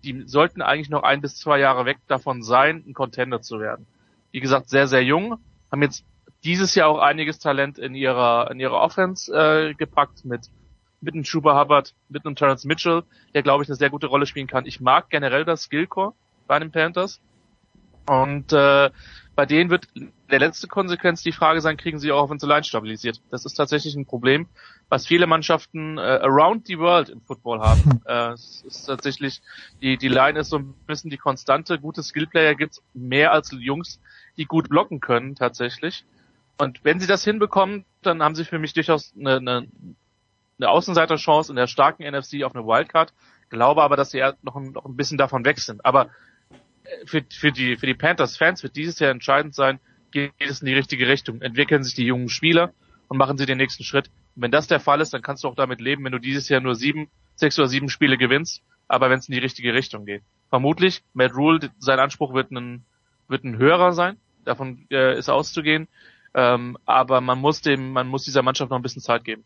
die 0.02 0.22
sollten 0.26 0.62
eigentlich 0.62 0.88
noch 0.88 1.02
ein 1.02 1.20
bis 1.20 1.36
zwei 1.36 1.58
Jahre 1.58 1.84
weg 1.84 1.98
davon 2.06 2.42
sein, 2.42 2.84
ein 2.86 2.94
Contender 2.94 3.42
zu 3.42 3.60
werden. 3.60 3.86
Wie 4.32 4.40
gesagt, 4.40 4.70
sehr 4.70 4.86
sehr 4.86 5.04
jung, 5.04 5.38
haben 5.70 5.82
jetzt 5.82 6.04
dieses 6.44 6.74
Jahr 6.74 6.88
auch 6.88 6.98
einiges 6.98 7.38
Talent 7.38 7.78
in 7.78 7.94
ihrer 7.94 8.50
in 8.50 8.60
ihrer 8.60 8.80
Offense 8.80 9.32
äh, 9.32 9.74
gepackt 9.74 10.24
mit 10.24 10.48
mit 11.02 11.14
einem 11.14 11.24
Schuber 11.24 11.58
Hubbard, 11.58 11.94
mit 12.08 12.24
einem 12.24 12.36
Terrence 12.36 12.64
Mitchell, 12.64 13.02
der 13.34 13.42
glaube 13.42 13.62
ich 13.62 13.68
eine 13.68 13.76
sehr 13.76 13.90
gute 13.90 14.06
Rolle 14.06 14.26
spielen 14.26 14.46
kann. 14.46 14.66
Ich 14.66 14.80
mag 14.80 15.10
generell 15.10 15.44
das 15.44 15.64
Skillcore 15.64 16.14
bei 16.46 16.58
den 16.58 16.70
Panthers 16.70 17.20
und 18.06 18.52
äh, 18.52 18.90
bei 19.40 19.46
denen 19.46 19.70
wird 19.70 19.88
der 20.30 20.38
letzte 20.38 20.68
Konsequenz 20.68 21.22
die 21.22 21.32
Frage 21.32 21.62
sein, 21.62 21.78
kriegen 21.78 21.98
sie 21.98 22.12
auch 22.12 22.24
Offensive 22.24 22.52
Line 22.52 22.62
stabilisiert. 22.62 23.22
Das 23.30 23.46
ist 23.46 23.54
tatsächlich 23.54 23.94
ein 23.94 24.04
Problem, 24.04 24.46
was 24.90 25.06
viele 25.06 25.26
Mannschaften 25.26 25.96
äh, 25.96 26.02
around 26.02 26.66
the 26.66 26.78
world 26.78 27.08
im 27.08 27.22
Football 27.22 27.60
haben. 27.60 28.02
äh, 28.04 28.32
es 28.32 28.62
ist 28.66 28.84
tatsächlich, 28.84 29.40
die, 29.80 29.96
die 29.96 30.08
Line 30.08 30.38
ist 30.38 30.50
so 30.50 30.58
ein 30.58 30.74
bisschen 30.86 31.08
die 31.08 31.16
Konstante. 31.16 31.78
Gute 31.78 32.02
Skillplayer 32.02 32.54
gibt's 32.54 32.82
mehr 32.92 33.32
als 33.32 33.50
Jungs, 33.58 33.98
die 34.36 34.44
gut 34.44 34.68
blocken 34.68 35.00
können 35.00 35.36
tatsächlich. 35.36 36.04
Und 36.58 36.84
wenn 36.84 37.00
sie 37.00 37.06
das 37.06 37.24
hinbekommen, 37.24 37.86
dann 38.02 38.22
haben 38.22 38.34
sie 38.34 38.44
für 38.44 38.58
mich 38.58 38.74
durchaus 38.74 39.14
eine, 39.18 39.36
eine, 39.36 39.68
eine 40.58 40.68
Außenseiterchance 40.68 41.50
in 41.50 41.56
der 41.56 41.66
starken 41.66 42.02
NFC 42.02 42.44
auf 42.44 42.54
eine 42.54 42.66
Wildcard. 42.66 43.14
Glaube 43.48 43.82
aber, 43.82 43.96
dass 43.96 44.10
sie 44.10 44.22
noch 44.42 44.56
ein, 44.56 44.72
noch 44.72 44.84
ein 44.84 44.96
bisschen 44.96 45.16
davon 45.16 45.46
weg 45.46 45.60
sind. 45.60 45.82
Aber 45.86 46.10
für, 47.06 47.24
für 47.30 47.52
die, 47.52 47.76
für 47.76 47.86
die 47.86 47.94
Panthers-Fans 47.94 48.62
wird 48.62 48.76
dieses 48.76 48.98
Jahr 48.98 49.10
entscheidend 49.10 49.54
sein, 49.54 49.80
geht 50.10 50.32
es 50.38 50.60
in 50.60 50.66
die 50.66 50.74
richtige 50.74 51.08
Richtung. 51.08 51.40
Entwickeln 51.42 51.82
sich 51.82 51.94
die 51.94 52.04
jungen 52.04 52.28
Spieler 52.28 52.72
und 53.08 53.16
machen 53.16 53.38
sie 53.38 53.46
den 53.46 53.58
nächsten 53.58 53.84
Schritt. 53.84 54.08
Und 54.36 54.42
wenn 54.42 54.50
das 54.50 54.66
der 54.66 54.80
Fall 54.80 55.00
ist, 55.00 55.12
dann 55.12 55.22
kannst 55.22 55.44
du 55.44 55.48
auch 55.48 55.54
damit 55.54 55.80
leben, 55.80 56.04
wenn 56.04 56.12
du 56.12 56.18
dieses 56.18 56.48
Jahr 56.48 56.60
nur 56.60 56.74
sieben, 56.74 57.08
sechs 57.34 57.58
oder 57.58 57.68
sieben 57.68 57.88
Spiele 57.88 58.16
gewinnst, 58.16 58.62
aber 58.88 59.10
wenn 59.10 59.18
es 59.18 59.28
in 59.28 59.34
die 59.34 59.40
richtige 59.40 59.74
Richtung 59.74 60.04
geht. 60.04 60.22
Vermutlich, 60.48 61.02
Matt 61.14 61.34
Rule, 61.34 61.70
sein 61.78 62.00
Anspruch 62.00 62.34
wird 62.34 62.50
ein, 62.50 62.84
wird 63.28 63.44
ein 63.44 63.56
höherer 63.56 63.92
sein, 63.92 64.16
davon 64.44 64.86
äh, 64.90 65.18
ist 65.18 65.28
auszugehen. 65.28 65.88
Ähm, 66.34 66.76
aber 66.86 67.20
man 67.20 67.38
muss 67.38 67.60
dem, 67.60 67.92
man 67.92 68.08
muss 68.08 68.24
dieser 68.24 68.42
Mannschaft 68.42 68.70
noch 68.70 68.78
ein 68.78 68.82
bisschen 68.82 69.02
Zeit 69.02 69.24
geben. 69.24 69.44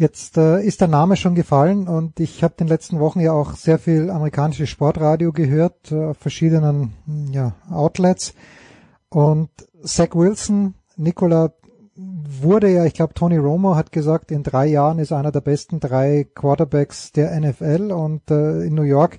Jetzt 0.00 0.38
äh, 0.38 0.62
ist 0.62 0.80
der 0.80 0.88
Name 0.88 1.14
schon 1.14 1.34
gefallen 1.34 1.86
und 1.86 2.20
ich 2.20 2.42
habe 2.42 2.54
in 2.56 2.64
den 2.64 2.68
letzten 2.68 3.00
Wochen 3.00 3.20
ja 3.20 3.32
auch 3.32 3.52
sehr 3.52 3.78
viel 3.78 4.08
amerikanisches 4.08 4.70
Sportradio 4.70 5.30
gehört 5.30 5.92
äh, 5.92 6.06
auf 6.06 6.16
verschiedenen 6.16 6.94
ja, 7.32 7.52
Outlets. 7.70 8.32
Und 9.10 9.50
Zach 9.84 10.14
Wilson, 10.14 10.72
Nicola 10.96 11.52
wurde 11.96 12.70
ja, 12.70 12.86
ich 12.86 12.94
glaube, 12.94 13.12
Tony 13.12 13.36
Romo 13.36 13.76
hat 13.76 13.92
gesagt, 13.92 14.30
in 14.30 14.42
drei 14.42 14.68
Jahren 14.68 15.00
ist 15.00 15.12
einer 15.12 15.32
der 15.32 15.42
besten 15.42 15.80
drei 15.80 16.26
Quarterbacks 16.34 17.12
der 17.12 17.38
NFL 17.38 17.92
und 17.92 18.30
äh, 18.30 18.62
in 18.62 18.76
New 18.76 18.84
York. 18.84 19.18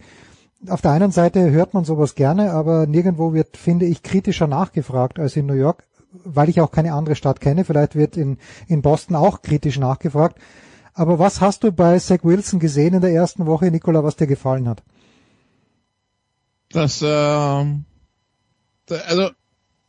Auf 0.67 0.81
der 0.81 0.93
einen 0.93 1.11
Seite 1.11 1.51
hört 1.51 1.75
man 1.75 1.85
sowas 1.85 2.15
gerne, 2.15 2.53
aber 2.53 2.87
nirgendwo 2.87 3.35
wird, 3.35 3.55
finde 3.55 3.85
ich, 3.85 4.01
kritischer 4.01 4.47
nachgefragt 4.47 5.19
als 5.19 5.35
in 5.35 5.45
New 5.45 5.53
York, 5.53 5.83
weil 6.23 6.49
ich 6.49 6.59
auch 6.59 6.71
keine 6.71 6.93
andere 6.93 7.13
Stadt 7.13 7.39
kenne. 7.39 7.65
Vielleicht 7.65 7.95
wird 7.95 8.17
in, 8.17 8.39
in 8.65 8.81
Boston 8.81 9.15
auch 9.15 9.43
kritisch 9.43 9.77
nachgefragt. 9.77 10.39
Aber 11.01 11.17
was 11.17 11.41
hast 11.41 11.63
du 11.63 11.71
bei 11.71 11.97
Zach 11.97 12.19
Wilson 12.21 12.59
gesehen 12.59 12.93
in 12.93 13.01
der 13.01 13.09
ersten 13.09 13.47
Woche, 13.47 13.71
Nicola, 13.71 14.03
was 14.03 14.17
dir 14.17 14.27
gefallen 14.27 14.69
hat? 14.69 14.83
Das, 16.69 17.01
äh, 17.01 17.07
also 17.07 17.81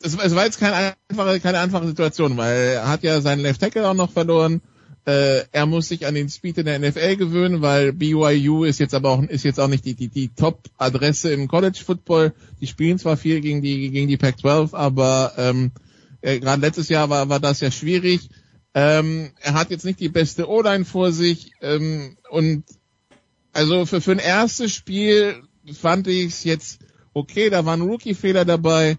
es, 0.01 0.17
es 0.17 0.35
war 0.35 0.47
jetzt 0.47 0.59
keine 0.59 0.95
einfache, 1.11 1.41
keine 1.41 1.59
einfache 1.59 1.87
Situation, 1.87 2.39
weil 2.39 2.77
er 2.77 2.89
hat 2.89 3.03
ja 3.03 3.21
seinen 3.21 3.41
Left 3.41 3.61
Tackle 3.61 3.87
auch 3.87 3.93
noch 3.93 4.11
verloren. 4.11 4.63
Äh, 5.05 5.43
er 5.53 5.67
muss 5.67 5.89
sich 5.89 6.07
an 6.07 6.15
den 6.15 6.31
Speed 6.31 6.57
in 6.57 6.65
der 6.65 6.79
NFL 6.79 7.17
gewöhnen, 7.17 7.61
weil 7.61 7.93
BYU 7.93 8.65
ist 8.65 8.81
jetzt 8.81 8.95
aber 8.95 9.11
auch 9.11 9.23
ist 9.23 9.45
jetzt 9.45 9.61
auch 9.61 9.69
nicht 9.69 9.85
die 9.85 9.95
die, 9.95 10.09
die 10.09 10.31
Top-Adresse 10.31 11.31
im 11.31 11.47
College 11.47 11.83
Football. 11.85 12.33
Die 12.63 12.67
spielen 12.67 12.99
zwar 12.99 13.19
viel 13.19 13.43
gegen 13.43 13.61
die 13.61 13.91
gegen 13.91 14.09
die 14.09 14.17
Pac-12, 14.17 14.75
aber 14.75 15.35
ähm, 15.37 15.73
äh, 16.23 16.41
gerade 16.41 16.63
letztes 16.63 16.89
Jahr 16.89 17.11
war 17.11 17.29
war 17.29 17.39
das 17.39 17.61
ja 17.61 17.71
schwierig. 17.71 18.31
Ähm, 18.75 19.33
er 19.41 19.55
hat 19.55 19.71
jetzt 19.71 19.85
nicht 19.85 20.01
die 20.01 20.09
beste 20.09 20.49
O-Line 20.49 20.85
vor 20.85 21.13
sich 21.13 21.53
ähm, 21.61 22.17
und 22.31 22.65
also 23.53 23.85
für 23.85 24.01
für 24.01 24.13
ein 24.13 24.19
erstes 24.19 24.73
Spiel 24.73 25.43
fand 25.73 26.07
ich 26.07 26.27
es 26.27 26.45
jetzt 26.45 26.81
okay. 27.13 27.51
Da 27.51 27.67
waren 27.67 27.83
Rookie-Fehler 27.83 28.45
dabei. 28.45 28.99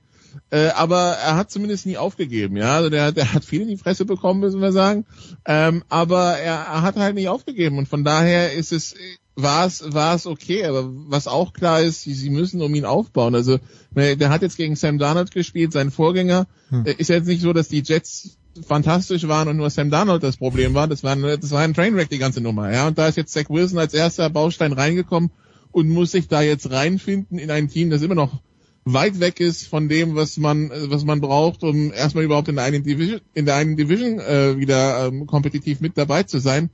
Äh, 0.49 0.69
aber 0.69 1.13
er 1.13 1.35
hat 1.35 1.51
zumindest 1.51 1.85
nie 1.85 1.97
aufgegeben, 1.97 2.57
ja. 2.57 2.75
Also 2.75 2.89
der, 2.89 3.11
der 3.11 3.33
hat 3.33 3.45
viel 3.45 3.61
in 3.61 3.67
die 3.67 3.77
Fresse 3.77 4.05
bekommen, 4.05 4.39
müssen 4.39 4.61
wir 4.61 4.71
sagen. 4.71 5.05
Ähm, 5.45 5.83
aber 5.89 6.37
er, 6.37 6.55
er 6.55 6.81
hat 6.81 6.95
halt 6.95 7.15
nicht 7.15 7.29
aufgegeben 7.29 7.77
und 7.77 7.87
von 7.87 8.03
daher 8.03 8.53
ist 8.53 8.71
es, 8.71 8.95
war 9.35 9.67
es, 9.67 9.93
war 9.93 10.15
es 10.15 10.25
okay. 10.25 10.65
Aber 10.65 10.89
was 11.07 11.27
auch 11.27 11.53
klar 11.53 11.81
ist, 11.81 12.01
sie, 12.01 12.13
sie 12.13 12.31
müssen 12.31 12.61
um 12.61 12.73
ihn 12.73 12.85
aufbauen. 12.85 13.35
Also 13.35 13.59
der 13.91 14.29
hat 14.29 14.41
jetzt 14.41 14.57
gegen 14.57 14.75
Sam 14.75 14.97
Darnold 14.97 15.31
gespielt, 15.31 15.71
sein 15.71 15.91
Vorgänger. 15.91 16.47
Hm. 16.69 16.85
Ist 16.85 17.09
jetzt 17.09 17.27
nicht 17.27 17.41
so, 17.41 17.53
dass 17.53 17.67
die 17.67 17.83
Jets 17.85 18.39
fantastisch 18.65 19.27
waren 19.27 19.47
und 19.47 19.57
nur 19.57 19.69
Sam 19.69 19.89
Darnold 19.89 20.23
das 20.23 20.37
Problem 20.37 20.73
war. 20.73 20.87
Das 20.87 21.03
war, 21.03 21.15
das 21.15 21.51
war 21.51 21.61
ein 21.61 21.73
Trainwreck, 21.73 22.09
die 22.09 22.19
ganze 22.19 22.41
Nummer. 22.41 22.71
Ja, 22.71 22.87
und 22.87 22.97
da 22.97 23.07
ist 23.07 23.17
jetzt 23.17 23.33
Zach 23.33 23.49
Wilson 23.49 23.79
als 23.79 23.93
erster 23.93 24.29
Baustein 24.29 24.73
reingekommen 24.73 25.31
und 25.71 25.89
muss 25.89 26.11
sich 26.11 26.27
da 26.27 26.41
jetzt 26.41 26.71
reinfinden 26.71 27.39
in 27.39 27.51
ein 27.51 27.67
Team, 27.67 27.89
das 27.89 28.01
immer 28.01 28.15
noch 28.15 28.41
weit 28.85 29.19
weg 29.19 29.39
ist 29.39 29.67
von 29.67 29.87
dem, 29.87 30.15
was 30.15 30.37
man, 30.37 30.69
was 30.89 31.05
man 31.05 31.21
braucht, 31.21 31.63
um 31.63 31.91
erstmal 31.93 32.25
überhaupt 32.25 32.49
in 32.49 32.55
der 32.55 32.65
einen 32.65 32.83
Division, 32.83 33.21
in 33.33 33.45
der 33.45 33.55
einen 33.55 33.77
Division 33.77 34.19
äh, 34.19 34.57
wieder 34.57 35.07
ähm, 35.07 35.25
kompetitiv 35.25 35.79
mit 35.79 35.97
dabei 35.97 36.23
zu 36.23 36.39
sein. 36.39 36.69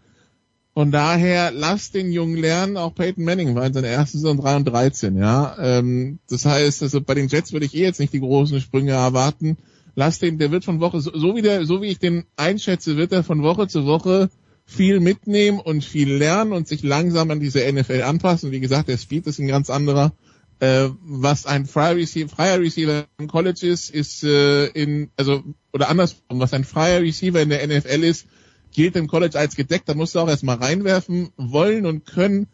Von 0.74 0.92
daher 0.92 1.52
lasst 1.52 1.96
den 1.96 2.12
Jungen 2.12 2.38
lernen, 2.38 2.78
auch 2.78 2.96
Peyton 2.96 3.26
Manning 3.26 3.56
war 3.56 3.66
in 3.66 3.74
seiner 3.74 3.88
ersten 3.88 4.20
Saison 4.20 4.38
3 4.38 4.56
und 4.58 4.66
13, 4.66 5.18
ja. 5.18 5.56
Ähm, 5.60 6.20
das 6.30 6.46
heißt, 6.46 6.84
also 6.84 7.02
bei 7.02 7.16
den 7.16 7.28
Jets 7.28 7.54
würde 7.54 7.66
ich 7.66 7.76
eh 7.76 7.84
jetzt 7.84 8.00
nicht 8.00 8.14
die 8.14 8.20
großen 8.20 8.62
Sprünge 8.62 8.92
erwarten. 8.92 9.58
Lasst 10.00 10.22
den, 10.22 10.38
der 10.38 10.50
wird 10.50 10.64
von 10.64 10.80
Woche, 10.80 11.02
so, 11.02 11.12
so 11.14 11.36
wie 11.36 11.42
der, 11.42 11.66
so 11.66 11.82
wie 11.82 11.88
ich 11.88 12.00
den 12.00 12.24
einschätze, 12.38 12.96
wird 12.96 13.12
er 13.12 13.22
von 13.22 13.44
Woche 13.44 13.68
zu 13.68 13.86
Woche 13.86 14.30
viel 14.66 15.02
mitnehmen 15.02 15.60
und 15.60 15.84
viel 15.84 16.14
lernen 16.14 16.54
und 16.54 16.70
sich 16.70 16.84
langsam 16.84 17.32
an 17.32 17.42
diese 17.42 17.70
NFL 17.70 18.04
anpassen. 18.04 18.54
Wie 18.54 18.62
gesagt, 18.62 18.88
der 18.88 18.98
Speed 18.98 19.28
ist 19.28 19.40
ein 19.40 19.50
ganz 19.50 19.70
anderer. 19.70 20.14
Äh, 20.62 20.88
was 21.02 21.46
ein 21.46 21.66
freier 21.66 21.98
Receiver, 21.98 22.30
freier 22.30 22.62
Receiver 22.62 23.08
im 23.18 23.28
College 23.28 23.68
ist, 23.68 23.90
ist 23.90 24.24
äh, 24.24 24.68
in, 24.68 25.12
also, 25.18 25.44
oder 25.74 25.90
andersrum, 25.90 26.40
was 26.40 26.54
ein 26.54 26.64
freier 26.64 27.02
Receiver 27.02 27.42
in 27.42 27.50
der 27.50 27.68
NFL 27.68 28.02
ist, 28.06 28.26
gilt 28.72 28.96
im 28.96 29.08
College 29.08 29.38
als 29.38 29.58
gedeckt, 29.58 29.90
da 29.90 29.96
musst 29.96 30.16
du 30.16 30.20
auch 30.20 30.30
erstmal 30.30 30.60
reinwerfen 30.60 31.32
wollen 31.36 31.86
und 31.86 32.06
können. 32.06 32.48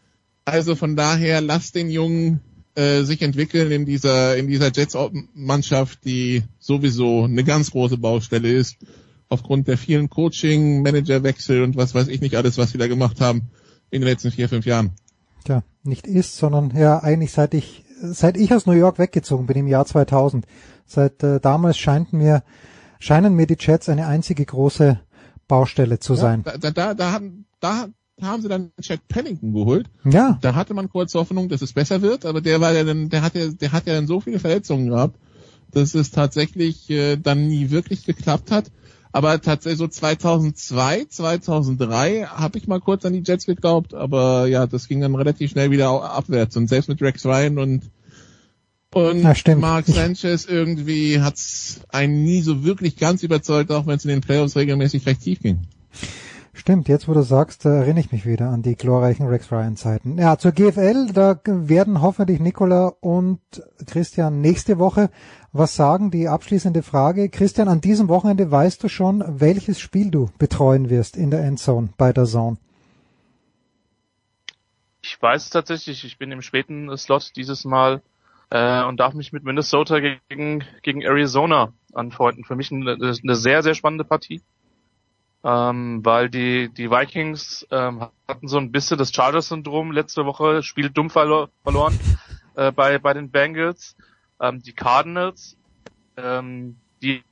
Also 0.44 0.74
von 0.74 0.96
daher 0.96 1.40
lass 1.40 1.70
den 1.70 1.90
Jungen 1.90 2.40
äh, 2.76 3.02
sich 3.02 3.22
entwickeln 3.22 3.72
in 3.72 3.84
dieser, 3.86 4.36
in 4.36 4.46
dieser 4.46 4.70
Jets-Mannschaft, 4.72 6.04
die 6.04 6.44
sowieso 6.58 7.24
eine 7.24 7.42
ganz 7.42 7.72
große 7.72 7.98
Baustelle 7.98 8.52
ist, 8.52 8.76
aufgrund 9.28 9.66
der 9.66 9.78
vielen 9.78 10.08
Coaching, 10.08 10.82
Managerwechsel 10.82 11.62
und 11.62 11.76
was 11.76 11.94
weiß 11.94 12.08
ich 12.08 12.20
nicht 12.20 12.36
alles, 12.36 12.58
was 12.58 12.70
sie 12.70 12.78
da 12.78 12.86
gemacht 12.86 13.20
haben 13.20 13.50
in 13.90 14.02
den 14.02 14.08
letzten 14.08 14.30
vier, 14.30 14.48
fünf 14.48 14.66
Jahren. 14.66 14.92
Tja, 15.44 15.62
nicht 15.82 16.06
ist, 16.06 16.36
sondern 16.36 16.76
ja, 16.76 17.02
eigentlich 17.02 17.32
seit 17.32 17.54
ich 17.54 17.84
seit 18.00 18.36
ich 18.36 18.52
aus 18.52 18.66
New 18.66 18.72
York 18.72 18.98
weggezogen 18.98 19.46
bin 19.46 19.56
im 19.56 19.66
Jahr 19.66 19.86
2000, 19.86 20.46
seit 20.86 21.22
äh, 21.22 21.40
damals 21.40 21.78
scheint 21.78 22.12
mir, 22.12 22.42
scheinen 22.98 23.34
mir 23.34 23.46
die 23.46 23.56
Jets 23.58 23.88
eine 23.88 24.06
einzige 24.06 24.44
große 24.44 25.00
Baustelle 25.48 25.98
zu 25.98 26.14
sein. 26.14 26.42
Ja, 26.44 26.58
da, 26.58 26.70
da, 26.70 26.94
da, 26.94 27.12
haben, 27.12 27.46
da 27.60 27.88
haben 28.20 28.42
sie 28.42 28.48
dann 28.48 28.72
Chad 28.80 29.00
Pennington 29.08 29.52
geholt. 29.52 29.88
Ja. 30.04 30.38
Da 30.40 30.54
hatte 30.54 30.74
man 30.74 30.88
kurz 30.88 31.14
Hoffnung, 31.14 31.48
dass 31.48 31.62
es 31.62 31.72
besser 31.72 32.02
wird, 32.02 32.24
aber 32.24 32.40
der 32.40 32.60
war 32.60 32.72
ja 32.72 32.84
dann, 32.84 33.08
der 33.08 33.22
hat 33.22 33.34
ja, 33.34 33.48
der 33.48 33.72
hat 33.72 33.86
ja 33.86 33.94
dann 33.94 34.06
so 34.06 34.20
viele 34.20 34.38
Verletzungen 34.38 34.88
gehabt, 34.88 35.18
dass 35.70 35.94
es 35.94 36.10
tatsächlich 36.10 36.88
äh, 36.90 37.16
dann 37.16 37.46
nie 37.48 37.70
wirklich 37.70 38.04
geklappt 38.04 38.50
hat. 38.50 38.70
Aber 39.12 39.40
tatsächlich 39.40 39.78
so 39.78 39.88
2002, 39.88 41.06
2003 41.06 42.24
habe 42.24 42.58
ich 42.58 42.68
mal 42.68 42.80
kurz 42.80 43.04
an 43.06 43.14
die 43.14 43.22
Jets 43.24 43.46
geglaubt, 43.46 43.94
aber 43.94 44.46
ja, 44.46 44.66
das 44.66 44.88
ging 44.88 45.00
dann 45.00 45.14
relativ 45.14 45.52
schnell 45.52 45.70
wieder 45.70 45.88
abwärts. 45.88 46.56
Und 46.56 46.68
selbst 46.68 46.88
mit 46.88 47.00
Rex 47.00 47.24
Ryan 47.24 47.58
und 47.58 47.90
und 48.92 49.22
ja, 49.22 49.56
Mark 49.56 49.86
Sanchez 49.86 50.46
irgendwie 50.46 51.20
hat's 51.20 51.80
einen 51.88 52.24
nie 52.24 52.40
so 52.40 52.64
wirklich 52.64 52.96
ganz 52.96 53.22
überzeugt, 53.22 53.70
auch 53.70 53.86
wenn 53.86 53.96
es 53.96 54.04
in 54.04 54.10
den 54.10 54.20
Playoffs 54.22 54.56
regelmäßig 54.56 55.04
recht 55.06 55.20
tief 55.20 55.40
ging. 55.40 55.66
Stimmt, 56.56 56.88
jetzt 56.88 57.06
wo 57.06 57.12
du 57.12 57.20
sagst, 57.20 57.66
erinnere 57.66 58.00
ich 58.00 58.12
mich 58.12 58.24
wieder 58.24 58.48
an 58.48 58.62
die 58.62 58.76
glorreichen 58.76 59.26
Rex 59.26 59.52
Ryan 59.52 59.76
Zeiten. 59.76 60.16
Ja, 60.16 60.38
zur 60.38 60.52
GFL, 60.52 61.12
da 61.12 61.38
werden 61.44 62.00
hoffentlich 62.00 62.40
Nicola 62.40 62.94
und 63.00 63.40
Christian 63.86 64.40
nächste 64.40 64.78
Woche 64.78 65.10
was 65.52 65.76
sagen. 65.76 66.10
Die 66.10 66.28
abschließende 66.28 66.82
Frage. 66.82 67.28
Christian, 67.28 67.68
an 67.68 67.82
diesem 67.82 68.08
Wochenende 68.08 68.50
weißt 68.50 68.82
du 68.82 68.88
schon, 68.88 69.22
welches 69.28 69.78
Spiel 69.78 70.10
du 70.10 70.30
betreuen 70.38 70.88
wirst 70.88 71.18
in 71.18 71.30
der 71.30 71.44
Endzone 71.44 71.90
bei 71.98 72.14
der 72.14 72.24
Zone? 72.24 72.56
Ich 75.02 75.20
weiß 75.20 75.50
tatsächlich, 75.50 76.04
ich 76.04 76.16
bin 76.16 76.32
im 76.32 76.40
späten 76.40 76.96
Slot 76.96 77.36
dieses 77.36 77.66
Mal 77.66 78.00
äh, 78.48 78.82
und 78.82 78.98
darf 78.98 79.12
mich 79.12 79.30
mit 79.30 79.44
Minnesota 79.44 80.00
gegen, 80.00 80.64
gegen 80.82 81.02
Arizona 81.02 81.74
anfreunden. 81.92 82.44
Für 82.44 82.56
mich 82.56 82.72
eine, 82.72 82.92
eine 82.94 83.36
sehr, 83.36 83.62
sehr 83.62 83.74
spannende 83.74 84.04
Partie 84.04 84.40
ähm, 85.46 86.04
weil 86.04 86.28
die, 86.28 86.70
die 86.70 86.90
Vikings 86.90 87.64
ähm, 87.70 88.08
hatten 88.26 88.48
so 88.48 88.58
ein 88.58 88.72
bisschen 88.72 88.98
das 88.98 89.12
Chargers-Syndrom 89.12 89.92
letzte 89.92 90.26
Woche, 90.26 90.64
Spiel 90.64 90.90
dumm 90.90 91.08
verlo 91.08 91.46
verloren 91.62 91.96
äh, 92.56 92.72
bei, 92.72 92.98
bei 92.98 93.14
den 93.14 93.30
Bengals. 93.30 93.94
Ähm, 94.40 94.60
die 94.60 94.72
Cardinals, 94.72 95.56
ähm, 96.16 96.78
die 97.00 97.22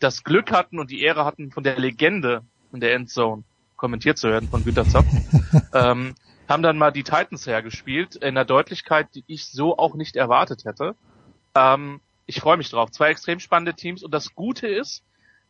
das 0.00 0.22
Glück 0.22 0.52
hatten 0.52 0.78
und 0.78 0.90
die 0.90 1.00
Ehre 1.00 1.24
hatten, 1.24 1.50
von 1.50 1.64
der 1.64 1.78
Legende 1.78 2.42
in 2.74 2.80
der 2.80 2.92
Endzone 2.94 3.42
kommentiert 3.76 4.18
zu 4.18 4.28
werden 4.28 4.50
von 4.50 4.62
Günter 4.62 4.84
Zapf, 4.84 5.06
ähm, 5.72 6.14
haben 6.46 6.62
dann 6.62 6.76
mal 6.76 6.90
die 6.90 7.04
Titans 7.04 7.46
hergespielt, 7.46 8.16
in 8.16 8.28
einer 8.28 8.44
Deutlichkeit, 8.44 9.14
die 9.14 9.24
ich 9.26 9.46
so 9.46 9.78
auch 9.78 9.94
nicht 9.94 10.14
erwartet 10.14 10.66
hätte. 10.66 10.94
Ähm, 11.54 12.02
ich 12.26 12.38
freue 12.38 12.58
mich 12.58 12.68
drauf. 12.68 12.90
Zwei 12.90 13.08
extrem 13.08 13.40
spannende 13.40 13.72
Teams 13.72 14.02
und 14.02 14.12
das 14.12 14.34
Gute 14.34 14.68
ist, 14.68 15.02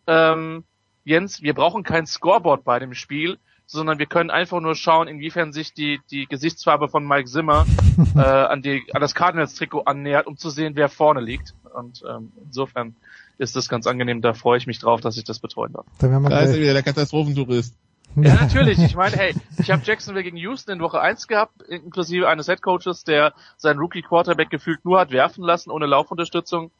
ähm, 0.06 0.62
Jens, 1.04 1.42
wir 1.42 1.54
brauchen 1.54 1.82
kein 1.82 2.06
Scoreboard 2.06 2.64
bei 2.64 2.78
dem 2.78 2.94
Spiel, 2.94 3.38
sondern 3.66 3.98
wir 3.98 4.06
können 4.06 4.30
einfach 4.30 4.60
nur 4.60 4.74
schauen, 4.74 5.06
inwiefern 5.06 5.52
sich 5.52 5.72
die, 5.72 6.00
die 6.10 6.26
Gesichtsfarbe 6.26 6.88
von 6.88 7.06
Mike 7.06 7.28
Zimmer 7.28 7.66
äh, 8.16 8.20
an, 8.20 8.62
die, 8.62 8.82
an 8.92 9.00
das 9.00 9.14
Cardinals-Trikot 9.14 9.82
annähert, 9.82 10.26
um 10.26 10.36
zu 10.36 10.50
sehen, 10.50 10.74
wer 10.74 10.88
vorne 10.88 11.20
liegt. 11.20 11.54
Und 11.74 12.02
ähm, 12.08 12.32
insofern 12.44 12.96
ist 13.38 13.54
das 13.56 13.68
ganz 13.68 13.86
angenehm. 13.86 14.22
Da 14.22 14.34
freue 14.34 14.58
ich 14.58 14.66
mich 14.66 14.80
drauf, 14.80 15.00
dass 15.00 15.16
ich 15.16 15.24
das 15.24 15.38
betreuen 15.38 15.72
darf. 15.72 15.86
Da, 15.98 16.40
ist 16.40 16.54
er 16.54 16.60
wieder 16.60 16.72
der 16.72 16.82
Katastrophentourist. 16.82 17.74
Ja, 18.16 18.34
natürlich. 18.34 18.78
Ich 18.80 18.96
meine, 18.96 19.16
hey, 19.16 19.34
ich 19.58 19.70
habe 19.70 19.82
Jacksonville 19.84 20.24
gegen 20.24 20.36
Houston 20.36 20.72
in 20.72 20.80
Woche 20.80 21.00
1 21.00 21.28
gehabt, 21.28 21.62
inklusive 21.62 22.28
eines 22.28 22.48
Headcoaches, 22.48 23.04
der 23.04 23.32
seinen 23.56 23.78
Rookie-Quarterback 23.78 24.50
gefühlt 24.50 24.84
nur 24.84 24.98
hat 24.98 25.12
werfen 25.12 25.44
lassen, 25.44 25.70
ohne 25.70 25.86
Laufunterstützung. 25.86 26.72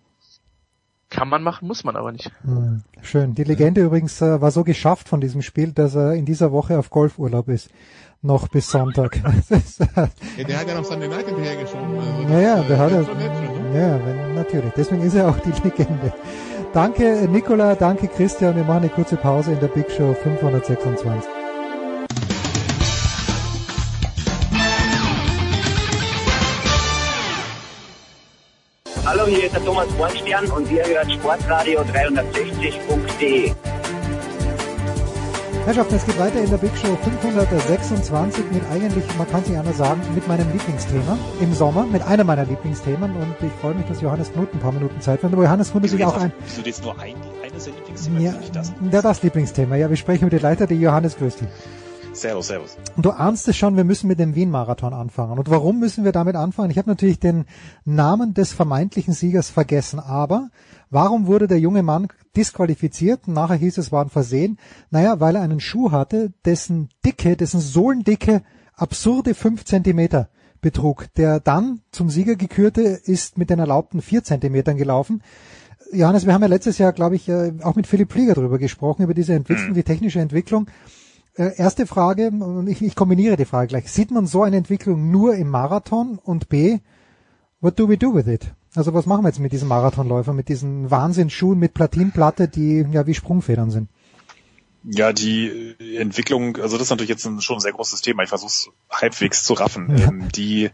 Kann 1.10 1.28
man 1.28 1.42
machen, 1.42 1.66
muss 1.66 1.82
man 1.82 1.96
aber 1.96 2.12
nicht. 2.12 2.30
Hm, 2.42 2.82
schön. 3.02 3.34
Die 3.34 3.42
Legende 3.42 3.82
übrigens 3.82 4.22
äh, 4.22 4.40
war 4.40 4.52
so 4.52 4.62
geschafft 4.62 5.08
von 5.08 5.20
diesem 5.20 5.42
Spiel, 5.42 5.72
dass 5.72 5.96
er 5.96 6.14
in 6.14 6.24
dieser 6.24 6.52
Woche 6.52 6.78
auf 6.78 6.88
Golfurlaub 6.88 7.48
ist. 7.48 7.68
Noch 8.22 8.48
bis 8.48 8.70
Sonntag. 8.70 9.16
äh, 9.50 9.58
ja, 10.38 10.44
der 10.44 10.58
hat 10.60 10.68
ja 10.68 10.74
noch 10.74 10.84
Sunday 10.84 11.08
Night 11.08 11.26
hinterhergeschoben. 11.26 11.98
Also 11.98 12.28
naja, 12.28 12.62
der 12.62 12.78
hat 12.78 12.90
ja, 12.92 13.00
ja, 13.00 14.00
wenn, 14.06 14.34
natürlich. 14.34 14.72
Deswegen 14.76 15.02
ist 15.02 15.14
er 15.14 15.28
auch 15.28 15.38
die 15.40 15.52
Legende. 15.64 16.12
Danke 16.72 17.28
Nicola, 17.28 17.74
danke 17.74 18.06
Christian. 18.06 18.54
Wir 18.54 18.62
machen 18.62 18.82
eine 18.82 18.88
kurze 18.90 19.16
Pause 19.16 19.52
in 19.52 19.60
der 19.60 19.68
Big 19.68 19.90
Show 19.90 20.14
526. 20.14 21.39
Hallo, 29.10 29.26
hier 29.26 29.46
ist 29.46 29.56
der 29.56 29.64
Thomas 29.64 29.88
Bornstern 29.94 30.46
und 30.52 30.70
ihr 30.70 30.86
hört 30.86 31.10
Sportradio 31.10 31.80
360.de. 31.80 33.52
Herrschaften, 35.64 35.94
es 35.96 36.06
geht 36.06 36.20
weiter 36.20 36.40
in 36.40 36.48
der 36.48 36.58
Big 36.58 36.70
Show 36.80 36.96
526 37.02 38.44
mit 38.52 38.62
eigentlich, 38.72 39.04
man 39.18 39.28
kann 39.28 39.42
es 39.42 39.48
nicht 39.48 39.58
anders 39.58 39.78
sagen, 39.78 40.00
mit 40.14 40.28
meinem 40.28 40.52
Lieblingsthema 40.52 41.18
im 41.40 41.52
Sommer, 41.52 41.86
mit 41.86 42.02
einem 42.02 42.24
meiner 42.24 42.44
Lieblingsthemen 42.44 43.16
und 43.16 43.34
ich 43.44 43.52
freue 43.60 43.74
mich, 43.74 43.86
dass 43.86 44.00
Johannes 44.00 44.32
Knut 44.32 44.54
ein 44.54 44.60
paar 44.60 44.70
Minuten 44.70 45.00
Zeit 45.00 45.18
findet. 45.18 45.36
Aber 45.36 45.44
Johannes 45.44 45.72
Knut 45.72 45.84
ist 45.86 45.90
sich 45.90 46.04
auch 46.04 46.16
ein... 46.16 46.32
Wieso 46.44 46.62
jetzt 46.62 46.84
nur 46.84 46.96
ein, 47.00 47.16
eines 47.42 47.64
der 47.64 47.74
Lieblingsthemen? 47.74 48.22
Ja, 48.22 48.34
das? 48.52 48.72
ja, 48.92 49.02
das 49.02 49.22
Lieblingsthema. 49.24 49.74
Ja, 49.74 49.90
wir 49.90 49.96
sprechen 49.96 50.26
mit 50.26 50.34
den 50.34 50.42
Leiter, 50.42 50.68
die 50.68 50.80
Johannes 50.80 51.16
grüßt 51.18 51.40
dich. 51.40 51.48
Servus, 52.20 52.48
servus. 52.48 52.76
Du 52.98 53.12
ahnst 53.12 53.48
es 53.48 53.56
schon, 53.56 53.78
wir 53.78 53.84
müssen 53.84 54.06
mit 54.06 54.18
dem 54.18 54.34
Wien-Marathon 54.34 54.92
anfangen. 54.92 55.38
Und 55.38 55.48
warum 55.48 55.78
müssen 55.78 56.04
wir 56.04 56.12
damit 56.12 56.36
anfangen? 56.36 56.70
Ich 56.70 56.76
habe 56.76 56.90
natürlich 56.90 57.18
den 57.18 57.46
Namen 57.86 58.34
des 58.34 58.52
vermeintlichen 58.52 59.14
Siegers 59.14 59.48
vergessen, 59.48 59.98
aber 59.98 60.50
warum 60.90 61.26
wurde 61.26 61.46
der 61.46 61.58
junge 61.58 61.82
Mann 61.82 62.08
disqualifiziert? 62.36 63.26
Nachher 63.26 63.56
hieß 63.56 63.78
es, 63.78 63.90
war 63.90 64.04
ein 64.04 64.10
Versehen. 64.10 64.58
Naja, 64.90 65.18
weil 65.18 65.34
er 65.34 65.40
einen 65.40 65.60
Schuh 65.60 65.92
hatte, 65.92 66.34
dessen 66.44 66.90
Dicke, 67.06 67.38
dessen 67.38 67.60
Sohlendicke 67.60 68.42
absurde 68.74 69.34
fünf 69.34 69.64
Zentimeter 69.64 70.28
betrug. 70.60 71.06
Der 71.16 71.40
dann 71.40 71.80
zum 71.90 72.10
Sieger 72.10 72.36
gekürte 72.36 72.82
ist 72.82 73.38
mit 73.38 73.48
den 73.48 73.60
erlaubten 73.60 74.02
vier 74.02 74.22
Zentimetern 74.22 74.76
gelaufen. 74.76 75.22
Johannes, 75.90 76.26
wir 76.26 76.34
haben 76.34 76.42
ja 76.42 76.48
letztes 76.48 76.76
Jahr, 76.76 76.92
glaube 76.92 77.16
ich, 77.16 77.30
äh, 77.30 77.54
auch 77.62 77.76
mit 77.76 77.86
Philipp 77.86 78.12
Flieger 78.12 78.34
darüber 78.34 78.58
gesprochen, 78.58 79.04
über 79.04 79.14
diese 79.14 79.32
Entwicklung, 79.32 79.70
mhm. 79.70 79.74
die 79.74 79.82
technische 79.84 80.20
Entwicklung. 80.20 80.66
Äh, 81.34 81.56
erste 81.56 81.86
Frage, 81.86 82.28
und 82.28 82.66
ich, 82.68 82.82
ich 82.82 82.94
kombiniere 82.94 83.36
die 83.36 83.44
Frage 83.44 83.68
gleich. 83.68 83.90
Sieht 83.90 84.10
man 84.10 84.26
so 84.26 84.42
eine 84.42 84.56
Entwicklung 84.56 85.10
nur 85.10 85.34
im 85.34 85.48
Marathon? 85.48 86.18
Und 86.22 86.48
B, 86.48 86.78
what 87.60 87.78
do 87.78 87.88
we 87.88 87.96
do 87.96 88.14
with 88.14 88.26
it? 88.26 88.52
Also 88.74 88.94
was 88.94 89.06
machen 89.06 89.24
wir 89.24 89.28
jetzt 89.28 89.40
mit 89.40 89.52
diesem 89.52 89.68
Marathonläufer, 89.68 90.32
mit 90.32 90.48
diesen 90.48 90.90
Wahnsinnsschuhen 90.90 91.58
mit 91.58 91.74
Platinplatte, 91.74 92.48
die 92.48 92.86
ja 92.92 93.06
wie 93.06 93.14
Sprungfedern 93.14 93.70
sind? 93.70 93.88
Ja, 94.84 95.12
die 95.12 95.74
Entwicklung, 95.98 96.56
also 96.56 96.76
das 96.78 96.86
ist 96.86 96.90
natürlich 96.90 97.10
jetzt 97.10 97.26
ein, 97.26 97.40
schon 97.40 97.56
ein 97.56 97.60
sehr 97.60 97.72
großes 97.72 98.00
Thema. 98.00 98.22
Ich 98.22 98.30
versuche 98.30 98.50
es 98.50 98.70
halbwegs 98.90 99.44
zu 99.44 99.54
raffen. 99.54 99.96
Ja. 99.96 100.08
Ähm, 100.08 100.28
die 100.34 100.70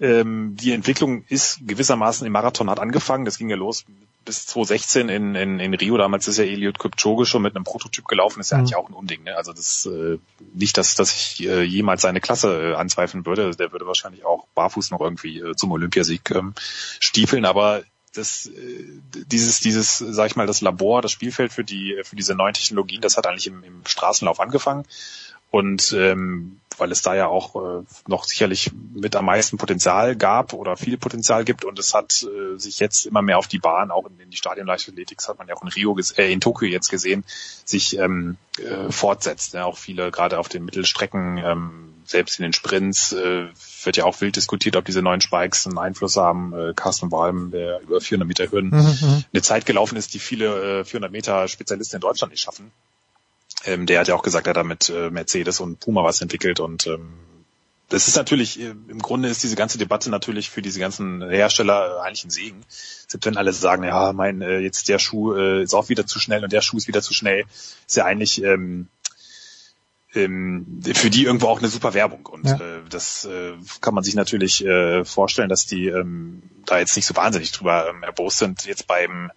ähm, 0.00 0.56
die 0.56 0.72
Entwicklung 0.72 1.24
ist 1.28 1.66
gewissermaßen 1.66 2.26
im 2.26 2.32
Marathon 2.32 2.68
hat 2.68 2.80
angefangen. 2.80 3.24
Das 3.24 3.38
ging 3.38 3.48
ja 3.48 3.56
los 3.56 3.84
bis 4.24 4.46
2016 4.46 5.08
in, 5.08 5.34
in, 5.34 5.60
in 5.60 5.74
Rio. 5.74 5.96
Damals 5.96 6.26
ist 6.28 6.38
ja 6.38 6.44
Eliud 6.44 6.78
Kipchoge 6.78 7.26
schon 7.26 7.42
mit 7.42 7.54
einem 7.54 7.64
Prototyp 7.64 8.06
gelaufen. 8.06 8.40
ist 8.40 8.50
ja 8.50 8.56
mhm. 8.56 8.60
eigentlich 8.62 8.76
auch 8.76 8.88
ein 8.88 8.94
Unding. 8.94 9.24
Ne? 9.24 9.36
Also 9.36 9.52
das 9.52 9.86
äh, 9.86 10.18
nicht, 10.54 10.76
dass, 10.78 10.94
dass 10.94 11.14
ich 11.14 11.46
äh, 11.46 11.62
jemals 11.62 12.02
seine 12.02 12.20
Klasse 12.20 12.72
äh, 12.72 12.74
anzweifeln 12.74 13.26
würde. 13.26 13.54
Der 13.54 13.72
würde 13.72 13.86
wahrscheinlich 13.86 14.24
auch 14.24 14.46
barfuß 14.54 14.90
noch 14.90 15.00
irgendwie 15.00 15.40
äh, 15.40 15.54
zum 15.54 15.72
Olympiasieg 15.72 16.30
ähm, 16.30 16.54
stiefeln. 17.00 17.44
Aber 17.44 17.82
das, 18.14 18.46
äh, 18.46 18.84
dieses, 19.12 19.60
dieses, 19.60 19.98
sag 19.98 20.26
ich 20.26 20.36
mal, 20.36 20.46
das 20.46 20.60
Labor, 20.60 21.02
das 21.02 21.12
Spielfeld 21.12 21.52
für 21.52 21.64
die, 21.64 22.00
für 22.04 22.16
diese 22.16 22.34
neuen 22.34 22.54
Technologien, 22.54 23.00
das 23.00 23.16
hat 23.16 23.26
eigentlich 23.26 23.46
im, 23.46 23.62
im 23.62 23.82
Straßenlauf 23.86 24.40
angefangen. 24.40 24.84
Und 25.54 25.92
ähm, 25.96 26.58
weil 26.78 26.90
es 26.90 27.02
da 27.02 27.14
ja 27.14 27.28
auch 27.28 27.54
äh, 27.54 27.84
noch 28.08 28.24
sicherlich 28.24 28.72
mit 28.92 29.14
am 29.14 29.26
meisten 29.26 29.56
Potenzial 29.56 30.16
gab 30.16 30.52
oder 30.52 30.76
viel 30.76 30.98
Potenzial 30.98 31.44
gibt 31.44 31.64
und 31.64 31.78
es 31.78 31.94
hat 31.94 32.24
äh, 32.24 32.58
sich 32.58 32.80
jetzt 32.80 33.06
immer 33.06 33.22
mehr 33.22 33.38
auf 33.38 33.46
die 33.46 33.60
Bahn, 33.60 33.92
auch 33.92 34.04
in, 34.06 34.18
in 34.18 34.30
die 34.30 34.36
Stadionleichtathletik, 34.36 35.18
das 35.18 35.28
hat 35.28 35.38
man 35.38 35.46
ja 35.46 35.54
auch 35.54 35.62
in 35.62 35.68
Rio, 35.68 35.96
äh, 36.16 36.32
in 36.32 36.40
Tokio 36.40 36.66
jetzt 36.66 36.88
gesehen, 36.88 37.22
sich 37.64 37.96
ähm, 37.96 38.36
äh, 38.58 38.90
fortsetzt. 38.90 39.54
Ja, 39.54 39.64
auch 39.66 39.78
viele 39.78 40.10
gerade 40.10 40.40
auf 40.40 40.48
den 40.48 40.64
Mittelstrecken, 40.64 41.38
ähm, 41.38 41.94
selbst 42.04 42.40
in 42.40 42.42
den 42.42 42.52
Sprints, 42.52 43.12
äh, 43.12 43.46
wird 43.84 43.96
ja 43.96 44.06
auch 44.06 44.20
wild 44.20 44.34
diskutiert, 44.34 44.74
ob 44.74 44.86
diese 44.86 45.02
neuen 45.02 45.20
Spikes 45.20 45.68
einen 45.68 45.78
Einfluss 45.78 46.16
haben. 46.16 46.52
Äh, 46.52 46.72
Carsten 46.74 47.12
Walm, 47.12 47.52
der 47.52 47.80
über 47.82 48.00
400 48.00 48.26
Meter 48.26 48.50
Hürden 48.50 48.70
mhm, 48.70 48.98
mhm. 49.00 49.24
eine 49.32 49.42
Zeit 49.42 49.66
gelaufen 49.66 49.94
ist, 49.94 50.14
die 50.14 50.18
viele 50.18 50.80
äh, 50.80 50.84
400 50.84 51.12
Meter 51.12 51.46
Spezialisten 51.46 51.98
in 51.98 52.00
Deutschland 52.00 52.32
nicht 52.32 52.42
schaffen. 52.42 52.72
Ähm, 53.66 53.86
der 53.86 54.00
hat 54.00 54.08
ja 54.08 54.14
auch 54.14 54.22
gesagt, 54.22 54.46
er 54.46 54.50
hat 54.50 54.56
da 54.56 54.64
mit 54.64 54.88
äh, 54.90 55.10
Mercedes 55.10 55.60
und 55.60 55.80
Puma 55.80 56.04
was 56.04 56.20
entwickelt 56.20 56.60
und 56.60 56.86
ähm, 56.86 57.14
das 57.88 58.08
ist 58.08 58.16
natürlich, 58.16 58.60
äh, 58.60 58.74
im 58.88 58.98
Grunde 58.98 59.28
ist 59.28 59.42
diese 59.42 59.56
ganze 59.56 59.78
Debatte 59.78 60.10
natürlich 60.10 60.50
für 60.50 60.62
diese 60.62 60.80
ganzen 60.80 61.22
Hersteller 61.28 62.02
eigentlich 62.02 62.24
ein 62.24 62.30
Segen. 62.30 62.64
Selbst 62.68 63.26
wenn 63.26 63.36
alle 63.36 63.52
sagen, 63.52 63.84
ja, 63.84 64.12
mein, 64.12 64.42
äh, 64.42 64.58
jetzt 64.58 64.88
der 64.88 64.98
Schuh 64.98 65.34
äh, 65.34 65.62
ist 65.62 65.74
auch 65.74 65.88
wieder 65.88 66.06
zu 66.06 66.18
schnell 66.18 66.42
und 66.42 66.52
der 66.52 66.62
Schuh 66.62 66.78
ist 66.78 66.88
wieder 66.88 67.02
zu 67.02 67.14
schnell, 67.14 67.44
ist 67.86 67.96
ja 67.96 68.04
eigentlich 68.04 68.42
ähm, 68.42 68.88
ähm, 70.14 70.80
für 70.94 71.10
die 71.10 71.24
irgendwo 71.24 71.48
auch 71.48 71.58
eine 71.58 71.68
super 71.68 71.94
Werbung. 71.94 72.26
Und 72.26 72.46
ja. 72.46 72.56
äh, 72.56 72.80
das 72.88 73.26
äh, 73.26 73.52
kann 73.80 73.94
man 73.94 74.04
sich 74.04 74.14
natürlich 74.14 74.64
äh, 74.64 75.04
vorstellen, 75.04 75.48
dass 75.48 75.66
die 75.66 75.88
ähm, 75.88 76.42
da 76.66 76.78
jetzt 76.78 76.96
nicht 76.96 77.06
so 77.06 77.16
wahnsinnig 77.16 77.52
drüber 77.52 77.88
ähm, 77.90 78.02
erbost 78.02 78.38
sind. 78.38 78.64
Jetzt 78.64 78.86
beim 78.86 79.30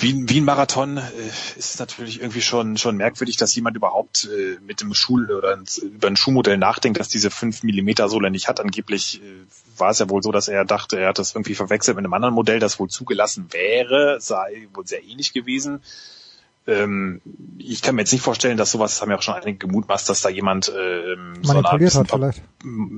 Wien, 0.00 0.28
Wien 0.28 0.44
Marathon 0.44 0.98
äh, 0.98 1.02
ist 1.56 1.80
natürlich 1.80 2.20
irgendwie 2.20 2.40
schon 2.40 2.76
schon 2.76 2.96
merkwürdig, 2.96 3.36
dass 3.36 3.54
jemand 3.54 3.76
überhaupt 3.76 4.28
äh, 4.32 4.58
mit 4.64 4.80
dem 4.80 4.94
Schul 4.94 5.30
oder 5.30 5.58
über 5.82 6.06
ein 6.08 6.16
Schuhmodell 6.16 6.56
nachdenkt, 6.56 7.00
das 7.00 7.08
diese 7.08 7.30
fünf 7.30 7.64
Millimeter 7.64 8.08
Sohle 8.08 8.30
nicht 8.30 8.46
hat. 8.48 8.60
Angeblich 8.60 9.20
äh, 9.20 9.26
war 9.76 9.90
es 9.90 9.98
ja 9.98 10.08
wohl 10.08 10.22
so, 10.22 10.30
dass 10.30 10.46
er 10.46 10.64
dachte, 10.64 11.00
er 11.00 11.08
hat 11.08 11.18
das 11.18 11.34
irgendwie 11.34 11.56
verwechselt 11.56 11.96
mit 11.96 12.04
einem 12.04 12.14
anderen 12.14 12.34
Modell, 12.34 12.60
das 12.60 12.78
wohl 12.78 12.88
zugelassen 12.88 13.48
wäre, 13.52 14.18
sei 14.20 14.68
wohl 14.72 14.86
sehr 14.86 15.02
ähnlich 15.02 15.32
gewesen. 15.32 15.82
Ähm, 16.68 17.22
ich 17.56 17.82
kann 17.82 17.94
mir 17.94 18.02
jetzt 18.02 18.12
nicht 18.12 18.22
vorstellen, 18.22 18.58
dass 18.58 18.70
sowas, 18.70 18.92
das 18.92 19.02
haben 19.02 19.10
ja 19.10 19.16
auch 19.16 19.22
schon 19.22 19.34
einige 19.34 19.66
gemutmaßt, 19.66 20.08
dass 20.08 20.20
da 20.20 20.28
jemand 20.28 20.68
äh, 20.68 21.16
so 21.42 21.52
eine 21.52 21.64
Art 21.64 21.80
hat 21.80 22.10
vielleicht. 22.10 22.42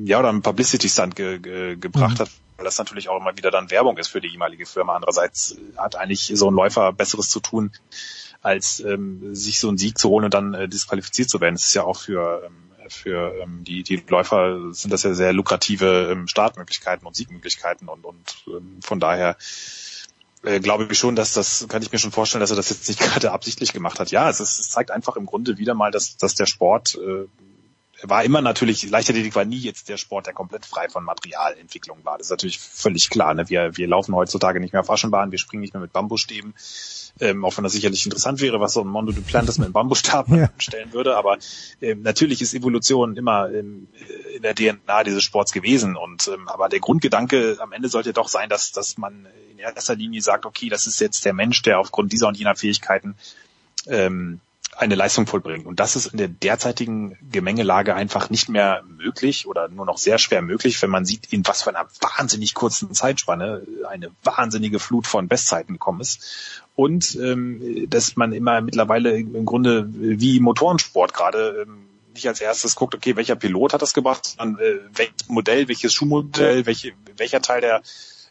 ja 0.05 0.19
oder 0.19 0.29
einen 0.29 0.43
Publicity 0.43 0.89
Stunt 0.89 1.15
ge, 1.15 1.39
ge, 1.39 1.77
gebracht 1.77 2.19
mhm. 2.19 2.23
hat 2.23 2.31
weil 2.61 2.67
das 2.67 2.77
natürlich 2.77 3.09
auch 3.09 3.19
immer 3.19 3.35
wieder 3.39 3.51
dann 3.51 3.71
Werbung 3.71 3.97
ist 3.97 4.09
für 4.09 4.21
die 4.21 4.29
jeweilige 4.29 4.67
Firma. 4.67 4.95
Andererseits 4.95 5.57
hat 5.79 5.97
eigentlich 5.97 6.31
so 6.35 6.51
ein 6.51 6.55
Läufer 6.55 6.93
Besseres 6.93 7.31
zu 7.31 7.41
tun, 7.41 7.73
als 8.43 8.81
ähm, 8.81 9.35
sich 9.35 9.61
so 9.61 9.69
einen 9.69 9.79
Sieg 9.79 9.97
zu 9.97 10.11
holen 10.11 10.27
und 10.27 10.35
dann 10.35 10.53
äh, 10.53 10.69
disqualifiziert 10.69 11.31
zu 11.31 11.41
werden. 11.41 11.55
Das 11.55 11.65
ist 11.65 11.75
ja 11.75 11.85
auch 11.85 11.99
für 11.99 12.43
ähm, 12.45 12.71
für 12.91 13.35
ähm, 13.41 13.65
die, 13.65 13.83
die 13.83 14.03
Läufer 14.09 14.73
sind 14.73 14.93
das 14.93 15.05
ja 15.05 15.15
sehr 15.15 15.33
lukrative 15.33 16.11
ähm, 16.11 16.29
Startmöglichkeiten 16.29 17.07
und 17.07 17.17
Siegmöglichkeiten 17.17 17.89
und, 17.89 18.05
und 18.05 18.45
ähm, 18.49 18.81
von 18.83 19.01
daher 19.01 19.37
äh, 20.45 20.61
glaube 20.61 20.89
ich 20.91 20.99
schon, 20.99 21.17
dass 21.17 21.35
das, 21.35 21.67
kann 21.69 21.83
ich 21.83 21.93
mir 21.93 21.99
schon 21.99 22.13
vorstellen, 22.13 22.41
dass 22.41 22.51
er 22.51 22.57
das 22.57 22.71
jetzt 22.71 22.89
nicht 22.89 23.01
gerade 23.01 23.33
absichtlich 23.33 23.73
gemacht 23.73 24.01
hat. 24.01 24.11
Ja, 24.11 24.29
es, 24.29 24.41
ist, 24.41 24.59
es 24.59 24.71
zeigt 24.71 24.91
einfach 24.91 25.17
im 25.17 25.27
Grunde 25.27 25.59
wieder 25.59 25.75
mal, 25.75 25.91
dass, 25.91 26.17
dass 26.17 26.35
der 26.35 26.47
Sport 26.47 26.97
äh, 26.97 27.27
war 28.03 28.25
immer 28.25 28.41
natürlich, 28.41 28.89
Leichtathletik 28.89 29.35
war 29.35 29.45
nie 29.45 29.59
jetzt 29.59 29.89
der 29.89 29.97
Sport, 29.97 30.27
der 30.27 30.33
komplett 30.33 30.65
frei 30.65 30.89
von 30.89 31.05
Materialentwicklung 31.05 32.05
war. 32.05 32.17
Das 32.17 32.29
ist 32.29 32.31
natürlich 32.31 32.59
völlig 32.59 33.11
klar. 33.11 33.35
Ne? 33.35 33.49
Wir, 33.49 33.77
wir 33.77 33.87
laufen 33.87 34.15
heutzutage 34.15 34.61
nicht 34.61 34.73
mehr 34.73 34.81
auf 34.81 34.91
Aschenbahn, 34.91 35.31
wir 35.31 35.39
springen 35.39 35.61
nicht 35.61 35.75
mehr 35.75 35.83
mit 35.83 35.93
Bambusstäben, 35.93 36.55
ähm, 37.21 37.45
auch 37.45 37.57
wenn 37.57 37.65
das 37.65 37.73
sicherlich 37.73 38.05
interessant 38.05 38.41
wäre, 38.41 38.61
was 38.61 38.73
so 38.73 38.81
ein 38.81 38.89
Mondo 38.89 39.13
Duplantis 39.13 39.59
mit 39.59 39.67
einem 39.67 39.73
Bambusstab 39.73 40.29
ja. 40.31 40.51
stellen 40.59 40.93
würde. 40.93 41.17
Aber 41.17 41.39
ähm, 41.81 42.03
natürlich 42.03 42.43
ist 42.43 42.55
Evolution 42.55 43.17
immer 43.17 43.51
ähm, 43.51 43.89
in 44.35 44.43
der 44.43 44.55
DNA 44.55 45.05
dieses 45.05 45.23
Sports 45.23 45.53
gewesen. 45.53 45.97
Und 45.97 46.29
ähm, 46.29 46.49
aber 46.49 46.69
der 46.69 46.81
Grundgedanke 46.81 47.59
am 47.61 47.73
Ende 47.73 47.89
sollte 47.89 48.13
doch 48.13 48.29
sein, 48.29 48.49
dass, 48.49 48.73
dass 48.73 48.99
man 48.99 49.27
in 49.51 49.59
erster 49.59 49.95
Linie 49.95 50.23
sagt, 50.23 50.47
okay, 50.47 50.69
das 50.69 50.87
ist 50.87 51.01
jetzt 51.01 51.25
der 51.25 51.35
Mensch, 51.35 51.63
der 51.63 51.79
aufgrund 51.79 52.13
dieser 52.13 52.29
und 52.29 52.37
jener 52.37 52.57
Fähigkeiten 52.57 53.15
ähm, 53.87 54.41
eine 54.81 54.95
Leistung 54.95 55.27
vollbringen. 55.27 55.67
Und 55.67 55.79
das 55.79 55.95
ist 55.95 56.07
in 56.07 56.19
der 56.19 56.29
derzeitigen 56.29 57.19
Gemengelage 57.31 57.95
einfach 57.95 58.31
nicht 58.31 58.49
mehr 58.49 58.83
möglich 58.89 59.47
oder 59.47 59.69
nur 59.69 59.85
noch 59.85 59.99
sehr 59.99 60.19
schwer 60.19 60.41
möglich, 60.41 60.81
wenn 60.81 60.91
man 60.91 61.05
sieht, 61.05 61.33
in 61.33 61.47
was 61.47 61.63
für 61.63 61.71
einer 61.71 61.89
wahnsinnig 62.01 62.55
kurzen 62.55 62.95
Zeitspanne 62.95 63.63
eine 63.89 64.11
wahnsinnige 64.25 64.79
Flut 64.79 65.07
von 65.07 65.29
Bestzeiten 65.29 65.75
gekommen 65.75 66.01
ist. 66.01 66.63
Und 66.77 67.15
ähm, 67.17 67.89
dass 67.91 68.17
man 68.17 68.33
immer 68.33 68.63
mittlerweile 68.63 69.19
im 69.19 69.45
Grunde 69.45 69.87
wie 69.93 70.41
Motorensport 70.41 71.13
gerade 71.13 71.67
ähm, 71.67 71.87
nicht 72.15 72.27
als 72.27 72.41
erstes 72.41 72.75
guckt, 72.75 72.95
okay, 72.95 73.17
welcher 73.17 73.37
Pilot 73.37 73.75
hat 73.75 73.83
das 73.83 73.93
gebracht, 73.93 74.25
sondern 74.39 74.65
äh, 74.65 74.79
welches 74.95 75.29
Modell, 75.29 75.69
welches 75.69 75.93
Schuhmodell, 75.93 76.65
welche, 76.65 76.93
welcher 77.17 77.43
Teil 77.43 77.61
der 77.61 77.83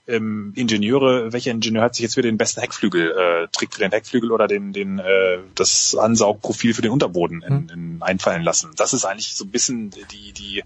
ähm, 0.10 0.53
Ingenieure, 0.56 1.31
welcher 1.31 1.52
Ingenieur 1.52 1.84
hat 1.84 1.95
sich 1.95 2.03
jetzt 2.03 2.15
für 2.15 2.22
den 2.22 2.38
besten 2.38 2.61
Heckflügel, 2.61 3.11
äh, 3.11 3.48
Trick 3.52 3.73
für 3.73 3.81
den 3.81 3.91
Heckflügel 3.91 4.31
oder 4.31 4.48
den, 4.48 4.73
den 4.73 4.99
äh, 4.99 5.40
das 5.56 5.95
Ansaugprofil 5.95 6.73
für 6.73 6.81
den 6.81 6.91
Unterboden 6.91 7.41
in, 7.41 7.53
hm. 7.53 7.69
in 7.69 8.02
einfallen 8.02 8.44
lassen. 8.44 8.72
Das 8.76 8.94
ist 8.94 9.06
eigentlich 9.06 9.36
so 9.36 9.45
ein 9.45 9.52
bisschen 9.52 9.91
die, 10.11 10.34
die 10.34 10.64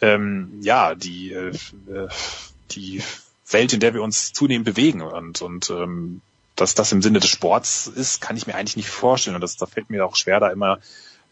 ähm, 0.00 0.60
ja, 0.62 0.94
die, 0.94 1.32
äh, 1.32 1.52
die 2.72 3.02
Welt, 3.48 3.72
in 3.72 3.80
der 3.80 3.94
wir 3.94 4.02
uns 4.02 4.32
zunehmend 4.32 4.66
bewegen 4.66 5.02
und, 5.02 5.40
und 5.40 5.70
ähm, 5.70 6.20
dass 6.54 6.74
das 6.74 6.92
im 6.92 7.02
Sinne 7.02 7.20
des 7.20 7.30
Sports 7.30 7.86
ist, 7.86 8.20
kann 8.20 8.36
ich 8.36 8.46
mir 8.46 8.54
eigentlich 8.54 8.76
nicht 8.76 8.88
vorstellen. 8.88 9.36
Und 9.36 9.42
das, 9.42 9.56
da 9.56 9.66
fällt 9.66 9.90
mir 9.90 10.04
auch 10.04 10.16
schwer, 10.16 10.40
da 10.40 10.48
immer 10.48 10.78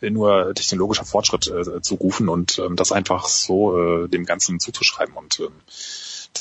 nur 0.01 0.53
technologischer 0.55 1.07
Fortschritt 1.07 1.47
äh, 1.47 1.81
zu 1.81 1.95
rufen 1.95 2.29
und 2.29 2.59
ähm, 2.59 2.77
das 2.77 2.93
einfach 2.93 3.27
so 3.27 4.05
äh, 4.05 4.09
dem 4.09 4.27
Ganzen 4.27 4.61
zuzuschreiben. 4.61 5.15
Und 5.15 5.41
ähm, 5.41 5.53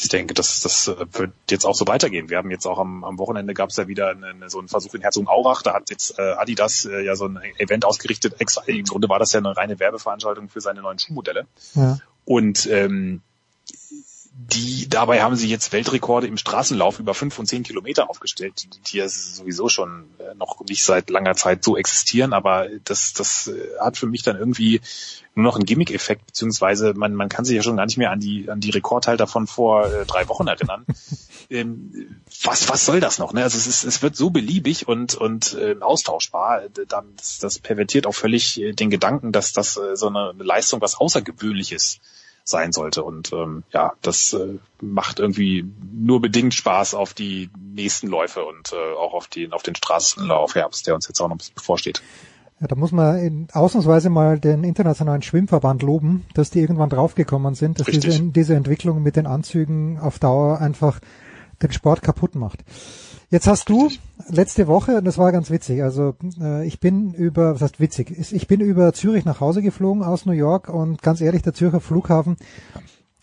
ich 0.02 0.10
denke, 0.10 0.34
das, 0.34 0.62
das 0.62 0.88
äh, 0.88 1.06
wird 1.12 1.34
jetzt 1.50 1.66
auch 1.66 1.76
so 1.76 1.88
weitergehen. 1.88 2.30
Wir 2.30 2.38
haben 2.38 2.52
jetzt 2.52 2.66
auch 2.66 2.80
am, 2.80 3.04
am 3.04 3.18
Wochenende 3.20 3.54
gab 3.54 3.70
es 3.70 3.78
ja 3.78 3.88
wieder 3.88 4.10
eine, 4.10 4.50
so 4.50 4.60
einen 4.60 4.68
Versuch 4.68 4.94
in 4.94 5.02
Herzogenaurach. 5.02 5.62
Da 5.62 5.74
hat 5.74 5.90
jetzt 5.90 6.18
äh, 6.18 6.22
Adidas 6.22 6.86
äh, 6.86 7.02
ja 7.04 7.16
so 7.16 7.26
ein 7.26 7.40
Event 7.58 7.86
ausgerichtet. 7.86 8.36
Extra, 8.40 8.64
Im 8.66 8.86
Grunde 8.86 9.10
war 9.10 9.20
das 9.20 9.34
ja 9.34 9.40
eine 9.40 9.56
reine 9.56 9.80
Werbeveranstaltung 9.80 10.50
für 10.50 10.62
seine 10.62 10.82
neuen 10.82 11.00
Schuhmodelle. 11.00 11.48
Ja. 11.76 12.00
Und 12.26 12.68
ähm, 12.68 13.22
die 14.36 14.90
dabei 14.90 15.22
haben 15.22 15.36
sie 15.36 15.48
jetzt 15.48 15.72
Weltrekorde 15.74 16.26
im 16.26 16.38
Straßenlauf 16.38 17.00
über 17.00 17.14
fünf 17.14 17.38
und 17.38 17.46
zehn 17.46 17.62
Kilometer 17.62 18.10
aufgestellt, 18.10 18.68
die 18.88 18.98
ja 18.98 19.08
sowieso 19.08 19.70
schon 19.70 20.06
äh, 20.18 20.34
noch 20.34 20.60
nicht 20.68 20.84
seit 20.84 21.12
langer 21.12 21.36
Zeit 21.36 21.64
so 21.64 21.78
existieren, 21.78 22.34
aber 22.34 22.68
das, 22.84 23.14
das 23.14 23.48
äh, 23.48 23.80
hat 23.80 23.96
für 23.96 24.08
mich 24.08 24.24
dann 24.24 24.36
irgendwie 24.36 24.82
nur 25.36 25.44
noch 25.44 25.56
einen 25.56 25.66
Gimmick-Effekt, 25.66 26.26
beziehungsweise 26.26 26.96
man, 26.96 27.14
man 27.14 27.30
kann 27.30 27.46
sich 27.46 27.56
ja 27.56 27.62
schon 27.62 27.78
gar 27.78 27.86
nicht 27.86 27.98
mehr 27.98 28.10
an 28.10 28.20
die, 28.20 28.50
an 28.50 28.60
die 28.60 28.72
Rekordhalter 28.72 29.28
von 29.28 29.46
vor 29.46 29.86
äh, 29.86 30.06
drei 30.06 30.28
Wochen 30.30 30.48
erinnern. 30.48 30.86
ähm, 31.52 32.22
was, 32.42 32.70
was 32.70 32.86
soll 32.86 33.00
das 33.00 33.20
noch? 33.20 33.34
Ne? 33.34 33.44
Also 33.44 33.58
es, 33.60 33.68
ist, 33.68 33.84
es 33.84 34.02
wird 34.02 34.16
so 34.16 34.32
beliebig 34.32 34.88
und, 34.88 35.14
und 35.14 35.54
äh, 35.54 35.76
austauschbar. 35.80 36.64
Das, 36.88 37.38
das 37.40 37.60
pervertiert 37.60 38.08
auch 38.08 38.16
völlig 38.16 38.60
den 38.64 38.90
Gedanken, 38.90 39.32
dass 39.32 39.54
das 39.54 39.78
äh, 39.78 39.96
so 39.96 40.08
eine 40.08 40.34
Leistung 40.38 40.82
was 40.82 40.96
Außergewöhnliches 40.96 42.00
sein 42.44 42.72
sollte. 42.72 43.04
Und 43.04 43.32
ähm, 43.34 43.64
ja, 43.72 43.94
das 44.02 44.34
äh, 44.34 44.60
macht 44.82 45.20
irgendwie 45.20 45.66
nur 45.94 46.22
bedingt 46.22 46.54
Spaß 46.54 46.94
auf 46.94 47.14
die 47.14 47.50
nächsten 47.58 48.08
Läufe 48.08 48.44
und 48.44 48.74
äh, 48.74 48.96
auch 48.98 49.14
auf, 49.14 49.28
die, 49.28 49.52
auf 49.52 49.64
den 49.64 49.76
Straßenlauf 49.76 50.56
Herbst, 50.56 50.88
der 50.88 50.96
uns 50.96 51.08
jetzt 51.08 51.22
auch 51.22 51.30
noch 51.30 51.38
bevorsteht. 51.56 52.02
Ja, 52.60 52.68
da 52.68 52.76
muss 52.76 52.92
man 52.92 53.18
in, 53.20 53.48
ausnahmsweise 53.52 54.10
mal 54.10 54.40
den 54.40 54.64
internationalen 54.64 55.22
Schwimmverband 55.22 55.82
loben, 55.84 56.26
dass 56.34 56.50
die 56.50 56.60
irgendwann 56.60 56.90
draufgekommen 56.90 57.56
sind, 57.56 57.80
dass 57.80 57.88
diese, 57.88 58.22
diese 58.22 58.56
Entwicklung 58.56 59.02
mit 59.02 59.16
den 59.16 59.26
Anzügen 59.26 60.00
auf 60.00 60.20
Dauer 60.20 60.60
einfach 60.60 61.00
den 61.62 61.72
Sport 61.72 62.02
kaputt 62.02 62.36
macht. 62.36 62.60
Jetzt 63.34 63.48
hast 63.48 63.68
du 63.68 63.90
letzte 64.30 64.68
Woche, 64.68 65.02
das 65.02 65.18
war 65.18 65.32
ganz 65.32 65.50
witzig, 65.50 65.82
also 65.82 66.14
äh, 66.40 66.68
ich 66.68 66.80
bin 66.80 67.16
über, 67.16 67.56
was 67.56 67.64
heißt 67.64 67.80
witzig, 67.80 68.16
ich 68.32 68.46
bin 68.46 68.62
über 68.62 68.94
Zürich 68.94 69.26
nach 69.26 69.40
Hause 69.40 69.64
geflogen 69.64 70.04
aus 70.04 70.28
New 70.28 70.34
York 70.34 70.70
und 70.70 71.02
ganz 71.02 71.20
ehrlich, 71.20 71.42
der 71.42 71.56
Zürcher 71.56 71.80
Flughafen, 71.80 72.38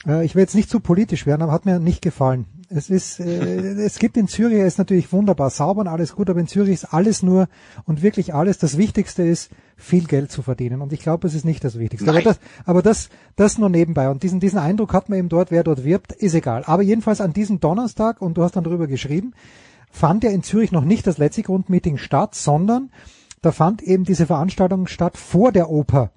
äh, 0.08 0.24
ich 0.24 0.34
will 0.34 0.40
jetzt 0.40 0.56
nicht 0.56 0.68
zu 0.68 0.80
politisch 0.80 1.26
werden, 1.26 1.42
aber 1.42 1.52
hat 1.52 1.64
mir 1.64 1.78
nicht 1.78 2.02
gefallen. 2.02 2.46
Es 2.68 2.90
ist, 2.90 3.20
äh, 3.20 3.54
es 3.84 4.00
gibt 4.00 4.16
in 4.16 4.26
Zürich, 4.26 4.58
er 4.58 4.66
ist 4.66 4.78
natürlich 4.78 5.12
wunderbar 5.12 5.48
sauber 5.48 5.82
und 5.82 5.86
alles 5.86 6.16
gut, 6.16 6.28
aber 6.28 6.40
in 6.40 6.48
Zürich 6.48 6.72
ist 6.72 6.92
alles 6.92 7.22
nur 7.22 7.46
und 7.84 8.02
wirklich 8.02 8.34
alles. 8.34 8.58
Das 8.58 8.76
Wichtigste 8.76 9.22
ist, 9.22 9.52
viel 9.76 10.06
Geld 10.06 10.32
zu 10.32 10.42
verdienen. 10.42 10.82
Und 10.82 10.92
ich 10.92 11.00
glaube, 11.00 11.28
es 11.28 11.34
ist 11.34 11.44
nicht 11.44 11.62
das 11.62 11.78
Wichtigste. 11.78 12.06
Nein. 12.06 12.16
Aber 12.16 12.24
das, 12.24 12.40
aber 12.66 12.82
das, 12.82 13.08
das 13.36 13.58
nur 13.58 13.68
nebenbei. 13.68 14.10
Und 14.10 14.24
diesen, 14.24 14.40
diesen 14.40 14.58
Eindruck 14.58 14.92
hat 14.92 15.08
man 15.08 15.20
eben 15.20 15.28
dort, 15.28 15.52
wer 15.52 15.62
dort 15.62 15.84
wirbt, 15.84 16.12
ist 16.12 16.34
egal. 16.34 16.64
Aber 16.66 16.82
jedenfalls 16.82 17.20
an 17.20 17.32
diesem 17.32 17.60
Donnerstag, 17.60 18.20
und 18.20 18.34
du 18.34 18.42
hast 18.42 18.56
dann 18.56 18.64
darüber 18.64 18.88
geschrieben, 18.88 19.34
fand 19.90 20.24
ja 20.24 20.30
in 20.30 20.42
Zürich 20.42 20.72
noch 20.72 20.84
nicht 20.84 21.06
das 21.06 21.18
letzte 21.18 21.42
Grundmeeting 21.42 21.98
statt, 21.98 22.34
sondern 22.34 22.90
da 23.42 23.52
fand 23.52 23.82
eben 23.82 24.04
diese 24.04 24.26
Veranstaltung 24.26 24.86
statt 24.86 25.16
vor 25.16 25.52
der 25.52 25.70
Oper 25.70 26.12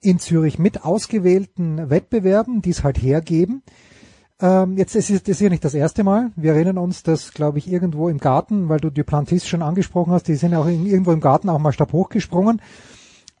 in 0.00 0.18
Zürich 0.18 0.58
mit 0.58 0.84
ausgewählten 0.84 1.90
Wettbewerben, 1.90 2.62
die 2.62 2.70
es 2.70 2.84
halt 2.84 2.98
hergeben. 2.98 3.62
Ähm, 4.40 4.76
jetzt 4.76 4.94
ist 4.94 5.08
es 5.08 5.22
das 5.22 5.36
ist 5.36 5.40
ja 5.40 5.48
nicht 5.48 5.64
das 5.64 5.74
erste 5.74 6.04
Mal. 6.04 6.30
Wir 6.36 6.52
erinnern 6.52 6.76
uns, 6.76 7.02
dass, 7.02 7.32
glaube 7.32 7.58
ich, 7.58 7.70
irgendwo 7.70 8.08
im 8.08 8.18
Garten, 8.18 8.68
weil 8.68 8.78
du 8.78 8.90
die 8.90 9.02
Plantis 9.02 9.48
schon 9.48 9.62
angesprochen 9.62 10.12
hast, 10.12 10.28
die 10.28 10.34
sind 10.34 10.52
ja 10.52 10.58
auch 10.58 10.66
in, 10.66 10.86
irgendwo 10.86 11.12
im 11.12 11.20
Garten 11.20 11.48
auch 11.48 11.58
mal 11.58 11.72
stab 11.72 11.92
hochgesprungen. 11.92 12.60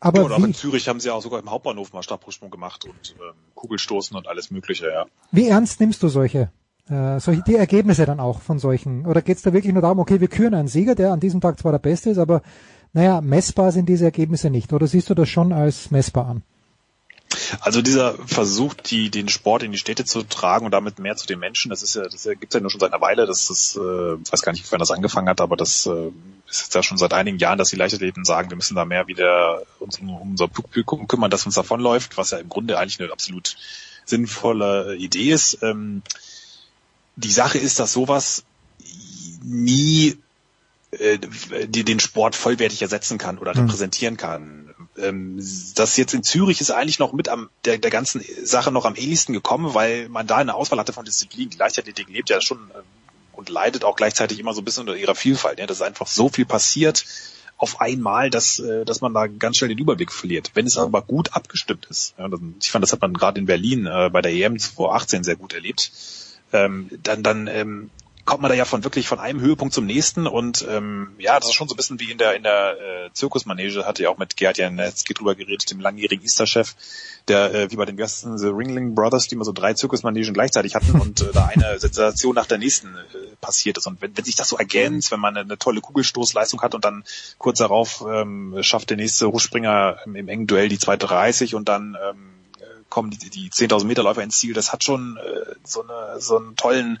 Aber 0.00 0.20
ja, 0.20 0.24
oder 0.26 0.36
auch 0.36 0.44
in 0.44 0.54
Zürich 0.54 0.88
haben 0.88 1.00
sie 1.00 1.10
auch 1.10 1.22
sogar 1.22 1.40
im 1.40 1.50
Hauptbahnhof 1.50 1.92
mal 1.92 2.02
Stabhochsprung 2.02 2.50
gemacht 2.50 2.84
und 2.84 3.16
ähm, 3.18 3.34
Kugelstoßen 3.54 4.16
und 4.16 4.28
alles 4.28 4.50
Mögliche, 4.50 4.88
ja. 4.88 5.06
wie 5.32 5.48
ernst 5.48 5.80
nimmst 5.80 6.02
du 6.02 6.08
solche, 6.08 6.50
äh, 6.88 7.18
solche 7.20 7.42
die 7.42 7.56
Ergebnisse 7.56 8.06
dann 8.06 8.20
auch 8.20 8.40
von 8.40 8.58
solchen? 8.58 9.06
Oder 9.06 9.22
geht 9.22 9.36
es 9.36 9.42
da 9.42 9.52
wirklich 9.52 9.72
nur 9.72 9.82
darum, 9.82 9.98
okay, 9.98 10.20
wir 10.20 10.28
küren 10.28 10.54
einen 10.54 10.68
Sieger, 10.68 10.94
der 10.94 11.12
an 11.12 11.20
diesem 11.20 11.40
Tag 11.40 11.58
zwar 11.58 11.72
der 11.72 11.78
Beste 11.78 12.10
ist, 12.10 12.18
aber 12.18 12.42
naja, 12.92 13.20
messbar 13.20 13.72
sind 13.72 13.88
diese 13.88 14.04
Ergebnisse 14.04 14.50
nicht. 14.50 14.72
Oder 14.72 14.86
siehst 14.86 15.10
du 15.10 15.14
das 15.14 15.28
schon 15.28 15.52
als 15.52 15.90
messbar 15.90 16.26
an? 16.26 16.42
Also 17.60 17.82
dieser 17.82 18.14
Versuch, 18.26 18.74
die, 18.74 19.10
den 19.10 19.28
Sport 19.28 19.62
in 19.62 19.72
die 19.72 19.78
Städte 19.78 20.04
zu 20.04 20.22
tragen 20.22 20.64
und 20.64 20.70
damit 20.72 20.98
mehr 20.98 21.16
zu 21.16 21.26
den 21.26 21.38
Menschen, 21.38 21.70
das 21.70 21.82
ist 21.82 21.94
ja, 21.94 22.04
das 22.04 22.24
gibt's 22.24 22.54
ja 22.54 22.60
nur 22.60 22.70
schon 22.70 22.80
seit 22.80 22.92
einer 22.92 23.02
Weile. 23.02 23.26
Das 23.26 23.50
ist, 23.50 23.76
äh, 23.76 23.80
weiß 23.80 24.42
gar 24.42 24.52
nicht, 24.52 24.70
wann 24.70 24.78
das 24.78 24.90
angefangen 24.90 25.28
hat, 25.28 25.40
aber 25.40 25.56
das 25.56 25.86
äh, 25.86 26.10
ist 26.48 26.62
jetzt 26.62 26.74
ja 26.74 26.82
schon 26.82 26.98
seit 26.98 27.12
einigen 27.12 27.38
Jahren, 27.38 27.58
dass 27.58 27.68
die 27.68 27.76
Leichtathleten 27.76 28.24
sagen, 28.24 28.50
wir 28.50 28.56
müssen 28.56 28.76
da 28.76 28.84
mehr 28.84 29.06
wieder 29.06 29.62
uns 29.78 29.98
um, 29.98 30.14
unser 30.14 30.48
Publikum 30.48 31.08
kümmern, 31.08 31.30
das 31.30 31.46
uns 31.46 31.56
davonläuft, 31.56 32.16
was 32.16 32.30
ja 32.30 32.38
im 32.38 32.48
Grunde 32.48 32.78
eigentlich 32.78 33.00
eine 33.00 33.12
absolut 33.12 33.56
sinnvolle 34.04 34.96
Idee 34.96 35.32
ist. 35.32 35.58
Ähm, 35.62 36.02
die 37.16 37.32
Sache 37.32 37.58
ist, 37.58 37.78
dass 37.80 37.92
sowas 37.92 38.44
nie 39.42 40.18
äh, 40.92 41.18
die 41.68 41.84
den 41.84 42.00
Sport 42.00 42.36
vollwertig 42.36 42.82
ersetzen 42.82 43.18
kann 43.18 43.38
oder 43.38 43.54
Mhm. 43.54 43.62
repräsentieren 43.62 44.16
kann. 44.16 44.74
Ähm, 44.98 45.38
das 45.74 45.96
jetzt 45.96 46.14
in 46.14 46.22
Zürich 46.22 46.60
ist 46.60 46.70
eigentlich 46.70 46.98
noch 46.98 47.12
mit 47.12 47.28
am 47.28 47.50
der, 47.64 47.78
der 47.78 47.90
ganzen 47.90 48.22
Sache 48.44 48.70
noch 48.72 48.84
am 48.84 48.94
ähnlichsten 48.96 49.32
gekommen, 49.34 49.74
weil 49.74 50.08
man 50.08 50.26
da 50.26 50.36
eine 50.36 50.54
Auswahl 50.54 50.78
hatte 50.78 50.92
von 50.92 51.04
Disziplinen. 51.04 51.50
Die 51.50 51.58
Leichtathletik 51.58 52.08
lebt 52.08 52.30
ja 52.30 52.40
schon 52.40 52.58
ähm, 52.58 52.82
und 53.32 53.48
leidet 53.48 53.84
auch 53.84 53.96
gleichzeitig 53.96 54.38
immer 54.38 54.54
so 54.54 54.60
ein 54.62 54.64
bisschen 54.64 54.82
unter 54.82 54.96
ihrer 54.96 55.14
Vielfalt. 55.14 55.58
Ja, 55.58 55.66
dass 55.66 55.82
einfach 55.82 56.06
so 56.06 56.28
viel 56.28 56.46
passiert 56.46 57.04
auf 57.58 57.80
einmal, 57.80 58.30
dass, 58.30 58.58
äh, 58.58 58.84
dass 58.84 59.00
man 59.00 59.12
da 59.14 59.26
ganz 59.26 59.56
schnell 59.56 59.68
den 59.68 59.78
Überblick 59.78 60.12
verliert. 60.12 60.50
Wenn 60.54 60.66
es 60.66 60.76
aber 60.78 61.02
gut 61.02 61.34
abgestimmt 61.34 61.86
ist, 61.90 62.14
ja, 62.18 62.28
ich 62.60 62.70
fand, 62.70 62.82
das 62.82 62.92
hat 62.92 63.00
man 63.00 63.14
gerade 63.14 63.38
in 63.40 63.46
Berlin 63.46 63.86
äh, 63.86 64.10
bei 64.10 64.22
der 64.22 64.32
EM 64.32 64.58
2018 64.58 65.24
sehr 65.24 65.36
gut 65.36 65.52
erlebt, 65.52 65.90
ähm, 66.52 66.90
dann, 67.02 67.22
dann 67.22 67.46
ähm, 67.48 67.90
kommt 68.26 68.42
man 68.42 68.50
da 68.50 68.56
ja 68.56 68.64
von 68.64 68.82
wirklich 68.82 69.06
von 69.06 69.20
einem 69.20 69.40
Höhepunkt 69.40 69.72
zum 69.72 69.86
nächsten 69.86 70.26
und 70.26 70.66
ähm, 70.68 71.14
ja, 71.16 71.38
das 71.38 71.48
ist 71.48 71.54
schon 71.54 71.68
so 71.68 71.74
ein 71.74 71.76
bisschen 71.76 72.00
wie 72.00 72.10
in 72.10 72.18
der 72.18 72.34
in 72.34 72.42
der 72.42 72.72
äh, 72.72 73.12
Zirkusmanege, 73.12 73.86
hatte 73.86 74.02
ja 74.02 74.10
auch 74.10 74.18
mit 74.18 74.36
Gerd 74.36 74.58
Janetzki 74.58 75.14
drüber 75.14 75.36
geredet, 75.36 75.70
dem 75.70 75.78
langjährigen 75.78 76.24
Easter-Chef, 76.24 76.74
der 77.28 77.54
äh, 77.54 77.70
wie 77.70 77.76
bei 77.76 77.84
den 77.84 77.96
ersten 77.98 78.36
The 78.36 78.48
Ringling 78.48 78.96
Brothers, 78.96 79.28
die 79.28 79.36
immer 79.36 79.44
so 79.44 79.52
drei 79.52 79.74
Zirkusmanegen 79.74 80.34
gleichzeitig 80.34 80.74
hatten 80.74 80.90
und 81.00 81.20
äh, 81.20 81.32
da 81.32 81.46
eine 81.46 81.78
Sensation 81.78 82.34
nach 82.34 82.46
der 82.46 82.58
nächsten 82.58 82.88
äh, 82.88 83.36
passiert 83.40 83.78
ist. 83.78 83.86
Und 83.86 84.02
wenn, 84.02 84.16
wenn 84.16 84.24
sich 84.24 84.34
das 84.34 84.48
so 84.48 84.58
ergänzt, 84.58 85.12
wenn 85.12 85.20
man 85.20 85.36
eine, 85.36 85.46
eine 85.46 85.58
tolle 85.58 85.80
Kugelstoßleistung 85.80 86.60
hat 86.62 86.74
und 86.74 86.84
dann 86.84 87.04
kurz 87.38 87.58
darauf 87.58 88.04
ähm, 88.08 88.56
schafft 88.62 88.90
der 88.90 88.96
nächste 88.96 89.28
Hochspringer 89.28 89.98
im, 90.04 90.16
im 90.16 90.28
engen 90.28 90.48
Duell 90.48 90.68
die 90.68 90.78
2,30 90.78 91.54
und 91.54 91.68
dann 91.68 91.96
ähm, 92.10 92.35
kommen 92.88 93.10
die, 93.10 93.30
die 93.30 93.50
10.000 93.50 93.84
Meter 93.84 94.02
Läufer 94.02 94.22
ins 94.22 94.38
Ziel, 94.38 94.54
das 94.54 94.72
hat 94.72 94.84
schon 94.84 95.16
äh, 95.16 95.54
so, 95.64 95.82
eine, 95.82 96.20
so 96.20 96.38
einen 96.38 96.56
tollen 96.56 96.98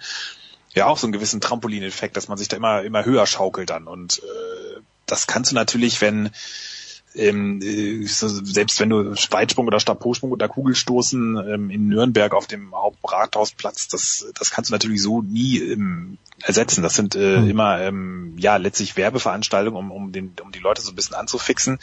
ja 0.74 0.86
auch 0.86 0.98
so 0.98 1.06
einen 1.06 1.12
gewissen 1.12 1.40
Trampolineffekt, 1.40 2.16
dass 2.16 2.28
man 2.28 2.36
sich 2.36 2.48
da 2.48 2.56
immer 2.56 2.82
immer 2.82 3.04
höher 3.04 3.26
schaukelt 3.26 3.70
dann 3.70 3.86
und 3.86 4.18
äh, 4.18 4.80
das 5.06 5.26
kannst 5.26 5.50
du 5.52 5.54
natürlich, 5.54 6.00
wenn 6.00 6.30
ähm, 7.14 7.60
äh, 7.62 8.04
selbst 8.06 8.78
wenn 8.78 8.90
du 8.90 9.14
Weitsprung 9.30 9.66
oder 9.66 9.80
Stabhochsprung 9.80 10.32
oder 10.32 10.48
Kugelstoßen 10.48 11.36
ähm, 11.48 11.70
in 11.70 11.88
Nürnberg 11.88 12.34
auf 12.34 12.46
dem 12.46 12.74
Hauptrathausplatz, 12.74 13.88
das 13.88 14.26
das 14.38 14.50
kannst 14.50 14.70
du 14.70 14.74
natürlich 14.74 15.02
so 15.02 15.22
nie 15.22 15.58
ähm, 15.58 16.18
ersetzen. 16.42 16.82
Das 16.82 16.94
sind 16.94 17.14
äh, 17.14 17.40
Mhm. 17.40 17.50
immer 17.50 17.80
ähm, 17.80 18.34
ja 18.38 18.56
letztlich 18.56 18.96
Werbeveranstaltungen, 18.96 19.78
um 19.78 19.90
um 19.90 20.12
den 20.12 20.34
um 20.42 20.52
die 20.52 20.58
Leute 20.58 20.82
so 20.82 20.92
ein 20.92 20.94
bisschen 20.96 21.16
anzufixen. 21.16 21.78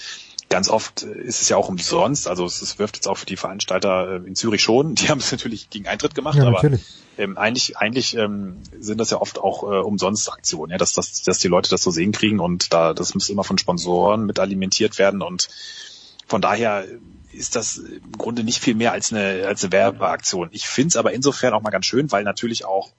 Ganz 0.49 0.69
oft 0.69 1.03
ist 1.03 1.41
es 1.41 1.49
ja 1.49 1.57
auch 1.57 1.69
umsonst, 1.69 2.27
also 2.27 2.45
es, 2.45 2.61
es 2.61 2.77
wirft 2.77 2.97
jetzt 2.97 3.07
auch 3.07 3.17
für 3.17 3.25
die 3.25 3.37
Veranstalter 3.37 4.21
äh, 4.23 4.27
in 4.27 4.35
Zürich 4.35 4.61
schon. 4.61 4.95
Die 4.95 5.07
haben 5.09 5.19
es 5.19 5.31
natürlich 5.31 5.69
gegen 5.69 5.87
Eintritt 5.87 6.15
gemacht, 6.15 6.37
Ja, 6.37 6.43
aber 6.43 6.53
natürlich. 6.53 6.83
ähm, 7.17 7.37
eigentlich, 7.37 7.77
eigentlich 7.77 8.15
ähm, 8.15 8.57
sind 8.79 8.99
das 8.99 9.09
ja 9.09 9.19
oft 9.19 9.39
auch 9.39 9.63
äh, 9.63 9.77
umsonst 9.81 10.31
Aktionen, 10.31 10.71
ja, 10.71 10.77
dass, 10.77 10.93
dass, 10.93 11.23
dass 11.23 11.39
die 11.39 11.47
Leute 11.47 11.69
das 11.69 11.81
so 11.81 11.91
sehen 11.91 12.11
kriegen 12.11 12.39
und 12.39 12.73
da 12.73 12.93
das 12.93 13.13
muss 13.13 13.29
immer 13.29 13.43
von 13.43 13.57
Sponsoren 13.57 14.25
mit 14.25 14.39
alimentiert 14.39 14.99
werden 14.99 15.21
und 15.21 15.49
von 16.27 16.41
daher 16.41 16.85
ist 17.31 17.55
das 17.55 17.77
im 17.77 18.11
Grunde 18.17 18.43
nicht 18.43 18.59
viel 18.59 18.75
mehr 18.75 18.91
als 18.91 19.11
eine, 19.11 19.47
als 19.47 19.63
eine 19.63 19.71
Werbeaktion. 19.71 20.49
Ich 20.51 20.67
finde 20.67 20.89
es 20.89 20.95
aber 20.95 21.13
insofern 21.13 21.53
auch 21.53 21.61
mal 21.61 21.71
ganz 21.71 21.85
schön, 21.85 22.11
weil 22.11 22.23
natürlich 22.23 22.65
auch 22.65 22.91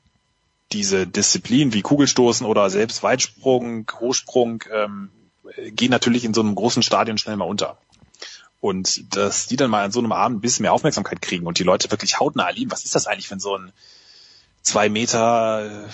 diese 0.73 1.07
Disziplinen 1.07 1.73
wie 1.73 1.83
Kugelstoßen 1.83 2.47
oder 2.47 2.69
selbst 2.69 3.03
Weitsprung, 3.03 3.91
Hochsprung 4.01 4.65
ähm, 4.73 5.11
gehen 5.73 5.91
natürlich 5.91 6.25
in 6.25 6.35
so 6.35 6.41
einem 6.41 6.55
großen 6.55 6.83
Stadion 6.83 7.19
schnell 7.19 7.37
mal 7.37 7.45
unter. 7.45 7.77
Und 8.61 9.15
dass 9.15 9.47
die 9.47 9.57
dann 9.57 9.71
mal 9.71 9.85
an 9.85 9.93
so 9.93 9.99
einem 10.01 10.13
Abend 10.13 10.39
ein 10.39 10.41
bisschen 10.41 10.63
mehr 10.63 10.73
Aufmerksamkeit 10.73 11.21
kriegen 11.21 11.47
und 11.47 11.59
die 11.59 11.65
Leute 11.65 11.91
wirklich 11.91 12.19
hautnah 12.19 12.47
erleben, 12.47 12.71
was 12.71 12.85
ist 12.85 12.95
das 12.95 13.07
eigentlich, 13.07 13.31
wenn 13.31 13.41
so 13.41 13.57
ein 13.59 13.73
zwei 14.63 14.89
Meter 14.89 15.85
äh, 15.85 15.89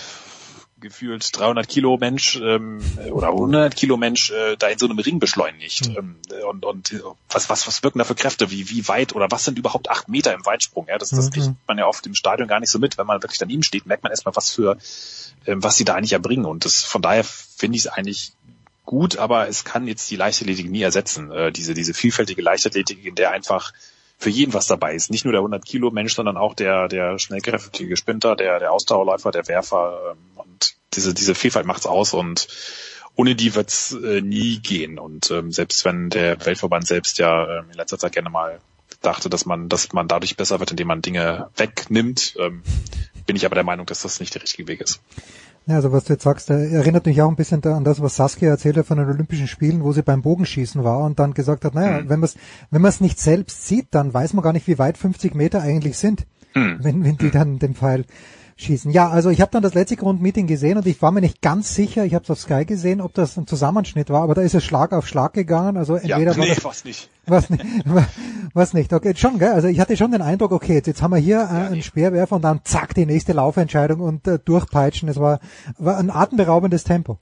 gefühlt 0.79 1.37
300 1.37 1.67
Kilo 1.67 1.97
Mensch 1.97 2.37
ähm, 2.37 2.79
oder 3.11 3.27
100 3.27 3.75
Kilo 3.75 3.97
Mensch 3.97 4.31
äh, 4.31 4.55
da 4.57 4.67
in 4.67 4.79
so 4.79 4.87
einem 4.87 4.97
Ring 4.99 5.19
beschleunigt 5.19 5.89
Mhm. 5.89 6.15
und 6.49 6.65
und 6.65 6.93
äh, 6.93 7.01
was 7.29 7.49
was 7.49 7.67
was 7.67 7.83
wirken 7.83 7.99
da 7.99 8.05
für 8.05 8.15
Kräfte 8.15 8.49
wie 8.49 8.69
wie 8.69 8.87
weit 8.87 9.13
oder 9.13 9.29
was 9.29 9.43
sind 9.45 9.59
überhaupt 9.59 9.89
acht 9.91 10.07
Meter 10.09 10.33
im 10.33 10.45
Weitsprung 10.45 10.87
ja 10.87 10.97
das 10.97 11.09
das 11.09 11.27
Mhm. 11.27 11.31
kriegt 11.31 11.49
man 11.67 11.77
ja 11.77 11.85
oft 11.85 12.05
im 12.07 12.15
Stadion 12.15 12.47
gar 12.47 12.59
nicht 12.61 12.71
so 12.71 12.79
mit 12.79 12.97
wenn 12.97 13.05
man 13.05 13.21
wirklich 13.21 13.37
daneben 13.37 13.61
steht 13.63 13.85
merkt 13.85 14.03
man 14.03 14.11
erstmal 14.11 14.35
was 14.35 14.49
für 14.49 14.77
ähm, 15.45 15.61
was 15.61 15.75
sie 15.75 15.85
da 15.85 15.93
eigentlich 15.95 16.13
erbringen 16.13 16.45
und 16.45 16.65
das 16.65 16.83
von 16.83 17.01
daher 17.01 17.23
finde 17.25 17.75
ich 17.77 17.85
es 17.85 17.87
eigentlich 17.91 18.31
gut 18.85 19.17
aber 19.17 19.47
es 19.47 19.63
kann 19.63 19.87
jetzt 19.87 20.09
die 20.09 20.15
Leichtathletik 20.15 20.69
nie 20.69 20.81
ersetzen 20.81 21.31
äh, 21.31 21.51
diese 21.51 21.73
diese 21.73 21.93
vielfältige 21.93 22.41
Leichtathletik 22.41 23.05
in 23.05 23.15
der 23.15 23.31
einfach 23.31 23.73
für 24.21 24.29
jeden 24.29 24.53
was 24.53 24.67
dabei 24.67 24.93
ist. 24.93 25.09
Nicht 25.09 25.25
nur 25.25 25.31
der 25.31 25.39
100 25.39 25.65
Kilo 25.65 25.89
Mensch, 25.89 26.13
sondern 26.13 26.37
auch 26.37 26.53
der, 26.53 26.87
der 26.87 27.17
schnellkräftige 27.17 27.97
Sprinter, 27.97 28.35
der, 28.35 28.59
der 28.59 28.71
Ausdauerläufer, 28.71 29.31
der 29.31 29.47
Werfer. 29.47 29.99
Ähm, 30.11 30.17
und 30.35 30.75
diese, 30.93 31.13
diese 31.15 31.33
Vielfalt 31.33 31.65
macht's 31.65 31.87
aus 31.87 32.13
und 32.13 32.47
ohne 33.15 33.35
die 33.35 33.55
wird's 33.55 33.93
äh, 33.93 34.21
nie 34.21 34.59
gehen. 34.59 34.99
Und 34.99 35.31
ähm, 35.31 35.51
selbst 35.51 35.83
wenn 35.85 36.11
der 36.11 36.45
Weltverband 36.45 36.85
selbst 36.85 37.17
ja 37.17 37.59
ähm, 37.59 37.71
in 37.71 37.77
letzter 37.77 37.97
Zeit 37.97 38.13
gerne 38.13 38.29
mal 38.29 38.61
dachte, 39.01 39.27
dass 39.29 39.45
man, 39.45 39.69
dass 39.69 39.91
man 39.91 40.07
dadurch 40.07 40.37
besser 40.37 40.59
wird, 40.59 40.69
indem 40.69 40.87
man 40.87 41.01
Dinge 41.01 41.49
wegnimmt, 41.57 42.35
ähm, 42.39 42.61
bin 43.25 43.35
ich 43.35 43.45
aber 43.45 43.55
der 43.55 43.63
Meinung, 43.63 43.87
dass 43.87 44.03
das 44.03 44.19
nicht 44.19 44.35
der 44.35 44.43
richtige 44.43 44.67
Weg 44.67 44.81
ist. 44.81 45.01
Ja, 45.67 45.75
also 45.75 45.91
was 45.91 46.05
du 46.05 46.13
jetzt 46.13 46.23
sagst, 46.23 46.49
äh, 46.49 46.69
erinnert 46.71 47.05
mich 47.05 47.21
auch 47.21 47.29
ein 47.29 47.35
bisschen 47.35 47.63
an 47.65 47.83
das, 47.83 48.01
was 48.01 48.15
Saskia 48.15 48.49
erzählt 48.49 48.77
hat 48.77 48.87
von 48.87 48.97
den 48.97 49.07
Olympischen 49.07 49.47
Spielen, 49.47 49.83
wo 49.83 49.91
sie 49.93 50.01
beim 50.01 50.21
Bogenschießen 50.21 50.83
war 50.83 50.99
und 50.99 51.19
dann 51.19 51.33
gesagt 51.33 51.65
hat, 51.65 51.75
naja, 51.75 51.99
wenn 52.09 52.19
man 52.19 52.23
es 52.23 52.35
wenn 52.71 52.81
man's 52.81 52.99
nicht 52.99 53.19
selbst 53.19 53.67
sieht, 53.67 53.87
dann 53.91 54.13
weiß 54.13 54.33
man 54.33 54.43
gar 54.43 54.53
nicht, 54.53 54.67
wie 54.67 54.79
weit 54.79 54.97
50 54.97 55.35
Meter 55.35 55.61
eigentlich 55.61 55.97
sind, 55.97 56.25
Hm. 56.53 56.79
wenn, 56.81 57.03
wenn 57.03 57.17
die 57.17 57.31
dann 57.31 57.59
den 57.59 57.75
Pfeil 57.75 58.05
schießen. 58.61 58.91
Ja, 58.91 59.09
also 59.09 59.29
ich 59.29 59.41
habe 59.41 59.51
dann 59.51 59.63
das 59.63 59.73
letzte 59.73 59.95
Grundmeeting 59.95 60.47
gesehen 60.47 60.77
und 60.77 60.85
ich 60.85 61.01
war 61.01 61.11
mir 61.11 61.21
nicht 61.21 61.41
ganz 61.41 61.73
sicher, 61.75 62.05
ich 62.05 62.13
habe 62.13 62.23
es 62.23 62.29
auf 62.29 62.39
Sky 62.39 62.65
gesehen, 62.65 63.01
ob 63.01 63.13
das 63.13 63.37
ein 63.37 63.47
Zusammenschnitt 63.47 64.09
war, 64.09 64.23
aber 64.23 64.35
da 64.35 64.41
ist 64.41 64.55
es 64.55 64.63
Schlag 64.63 64.93
auf 64.93 65.07
Schlag 65.07 65.33
gegangen, 65.33 65.77
also 65.77 65.97
Ja, 65.97 66.17
entweder 66.17 66.37
war 66.37 66.45
nee, 66.45 66.55
das, 66.55 66.63
was 66.63 66.85
nicht. 66.85 67.09
was 67.25 67.49
nicht, 67.49 67.65
was 68.53 68.73
nicht. 68.73 68.93
Okay, 68.93 69.13
schon, 69.15 69.39
gell? 69.39 69.51
Also 69.51 69.67
ich 69.67 69.79
hatte 69.79 69.97
schon 69.97 70.11
den 70.11 70.21
Eindruck, 70.21 70.51
okay, 70.51 70.75
jetzt, 70.75 70.87
jetzt 70.87 71.01
haben 71.01 71.11
wir 71.11 71.19
hier 71.19 71.39
äh, 71.39 71.67
einen 71.67 71.83
Speerwerfer 71.83 72.35
und 72.35 72.41
dann 72.43 72.61
zack 72.63 72.93
die 72.95 73.05
nächste 73.05 73.33
Laufentscheidung 73.33 73.99
und 74.01 74.27
äh, 74.27 74.39
durchpeitschen. 74.39 75.09
Es 75.09 75.19
war, 75.19 75.39
war 75.77 75.97
ein 75.97 76.09
atemberaubendes 76.09 76.83
Tempo. 76.83 77.19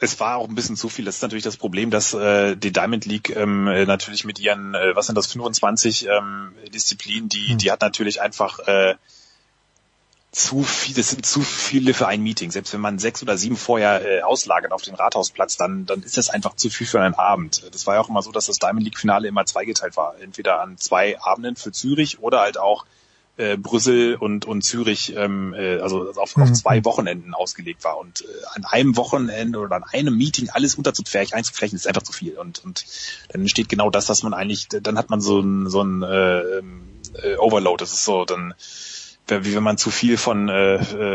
es 0.00 0.18
war 0.18 0.36
auch 0.36 0.48
ein 0.48 0.54
bisschen 0.54 0.76
zu 0.76 0.88
viel. 0.88 1.04
Das 1.04 1.16
ist 1.16 1.22
natürlich 1.22 1.44
das 1.44 1.56
Problem, 1.56 1.90
dass 1.90 2.12
äh, 2.14 2.56
die 2.56 2.72
Diamond 2.72 3.06
League 3.06 3.34
ähm, 3.36 3.68
äh, 3.68 3.86
natürlich 3.86 4.24
mit 4.24 4.40
ihren, 4.40 4.74
äh, 4.74 4.94
was 4.94 5.06
sind 5.06 5.16
das, 5.16 5.28
25 5.28 6.08
ähm, 6.08 6.52
Disziplinen, 6.74 7.28
die, 7.28 7.56
die 7.56 7.70
hat 7.70 7.80
natürlich 7.80 8.20
einfach 8.20 8.58
äh, 8.66 8.94
zu 10.32 10.62
viel, 10.62 10.94
das 10.94 11.10
sind 11.10 11.26
zu 11.26 11.42
viele 11.42 11.92
für 11.92 12.08
ein 12.08 12.22
Meeting. 12.22 12.50
Selbst 12.50 12.72
wenn 12.72 12.80
man 12.80 12.98
sechs 12.98 13.22
oder 13.22 13.36
sieben 13.36 13.56
vorher 13.56 14.02
äh, 14.04 14.22
auslagert 14.22 14.72
auf 14.72 14.80
den 14.80 14.94
Rathausplatz, 14.94 15.58
dann, 15.58 15.84
dann 15.84 16.02
ist 16.02 16.16
das 16.16 16.30
einfach 16.30 16.56
zu 16.56 16.70
viel 16.70 16.86
für 16.86 17.02
einen 17.02 17.14
Abend. 17.14 17.62
Das 17.70 17.86
war 17.86 17.94
ja 17.94 18.00
auch 18.00 18.08
immer 18.08 18.22
so, 18.22 18.32
dass 18.32 18.46
das 18.46 18.58
Diamond 18.58 18.84
League 18.84 18.98
Finale 18.98 19.28
immer 19.28 19.44
zweigeteilt 19.44 19.94
war. 19.98 20.14
Entweder 20.20 20.62
an 20.62 20.78
zwei 20.78 21.20
Abenden 21.20 21.56
für 21.56 21.70
Zürich 21.70 22.20
oder 22.20 22.40
halt 22.40 22.56
auch 22.58 22.86
äh, 23.36 23.58
Brüssel 23.58 24.14
und, 24.14 24.46
und 24.46 24.62
Zürich, 24.62 25.14
ähm, 25.16 25.52
äh, 25.52 25.80
also 25.80 26.10
auf, 26.12 26.36
auf 26.36 26.48
Mhm. 26.48 26.54
zwei 26.54 26.82
Wochenenden 26.86 27.34
ausgelegt 27.34 27.84
war. 27.84 27.98
Und 27.98 28.22
äh, 28.22 28.24
an 28.54 28.64
einem 28.64 28.96
Wochenende 28.96 29.58
oder 29.58 29.76
an 29.76 29.84
einem 29.84 30.16
Meeting 30.16 30.48
alles 30.48 30.76
unterzufärchen, 30.76 31.36
einzufärchen, 31.36 31.76
ist 31.76 31.86
einfach 31.86 32.02
zu 32.02 32.12
viel. 32.12 32.38
Und, 32.38 32.64
und 32.64 32.86
dann 33.28 33.42
entsteht 33.42 33.68
genau 33.68 33.90
das, 33.90 34.08
was 34.08 34.22
man 34.22 34.32
eigentlich, 34.32 34.68
dann 34.68 34.96
hat 34.96 35.10
man 35.10 35.20
so 35.20 35.40
ein, 35.40 35.68
so 35.68 35.82
ein 35.82 36.02
äh, 36.02 36.40
äh, 36.40 37.36
Overload. 37.38 37.82
Das 37.82 37.92
ist 37.92 38.04
so, 38.06 38.24
dann 38.24 38.54
wie 39.28 39.54
wenn 39.54 39.62
man 39.62 39.78
zu 39.78 39.90
viel 39.90 40.16
von 40.16 40.48
äh, 40.48 40.74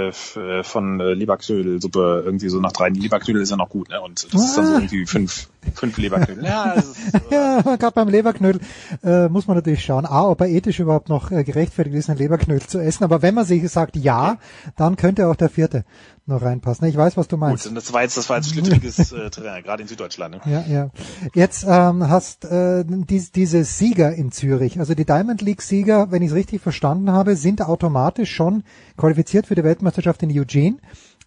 äh, 0.10 0.64
von 0.64 1.00
äh, 1.00 1.14
Leberknödelsuppe 1.14 2.24
irgendwie 2.26 2.50
so 2.50 2.60
nach 2.60 2.72
drei 2.72 2.90
Leberknödel 2.90 3.42
ist 3.44 3.52
ja 3.52 3.58
noch 3.58 3.70
gut, 3.70 3.90
ne? 3.90 4.02
Und 4.02 4.34
das 4.34 4.44
ist 4.44 4.58
dann 4.58 4.66
so 4.66 4.72
Ah. 4.74 4.76
irgendwie 4.78 5.06
fünf 5.06 5.50
fünf 5.76 5.98
Leberknödel. 5.98 6.44
Ja, 6.44 6.76
das 6.76 6.86
ist, 6.86 6.98
Ja, 7.32 7.62
gerade 7.62 7.92
beim 7.92 8.08
Leberknödel 8.10 8.62
äh, 9.04 9.28
muss 9.30 9.48
man 9.48 9.58
natürlich 9.58 9.84
schauen, 9.84 10.06
A, 10.06 10.28
ob 10.28 10.42
er 10.42 10.48
ethisch 10.48 10.80
überhaupt 10.80 11.10
noch 11.10 11.32
äh, 11.32 11.44
gerechtfertigt 11.44 11.96
ist, 11.96 12.10
einen 12.10 12.20
Leberknödel 12.20 12.68
zu 12.68 12.80
essen. 12.80 13.04
Aber 13.04 13.22
wenn 13.22 13.36
man 13.36 13.46
sich 13.46 13.68
sagt 13.70 13.96
ja, 13.96 14.38
dann 14.76 14.96
könnte 14.96 15.28
auch 15.28 15.36
der 15.36 15.50
vierte 15.50 15.86
noch 16.28 16.42
reinpassen. 16.42 16.88
Ich 16.88 16.98
weiß, 16.98 17.16
was 17.18 17.28
du 17.28 17.38
meinst. 17.38 17.68
gut. 17.68 17.78
Das 17.78 17.94
war 17.94 18.02
jetzt 18.04 18.18
das 18.18 18.30
war 18.30 18.38
jetzt 18.38 18.50
schlittriges 18.50 19.12
äh, 19.12 19.30
Terrain, 19.30 19.64
gerade 19.64 19.82
in 19.82 19.88
Süddeutschland. 19.88 20.46
Ne? 20.46 20.52
Ja, 20.52 20.66
ja. 20.68 20.90
Jetzt 21.34 21.66
ähm, 21.68 22.08
hast 22.10 22.46
äh, 22.46 22.84
dies, 22.86 23.32
diese 23.32 23.64
Sieger 23.64 24.14
in 24.14 24.32
Zürich, 24.32 24.80
also 24.80 24.94
die 24.94 25.06
Diamond 25.06 25.42
League 25.42 25.62
Sieger, 25.62 26.12
wenn 26.12 26.22
ich 26.22 26.30
es 26.30 26.36
richtig 26.36 26.62
verstanden 26.62 27.12
habe, 27.12 27.36
sind 27.36 27.62
automatisch 27.62 28.34
schon 28.34 28.64
qualifiziert 28.98 29.48
für 29.48 29.56
die 29.56 29.64
Weltmeisterschaft 29.64 30.22
in 30.24 30.38
Eugene. 30.38 30.78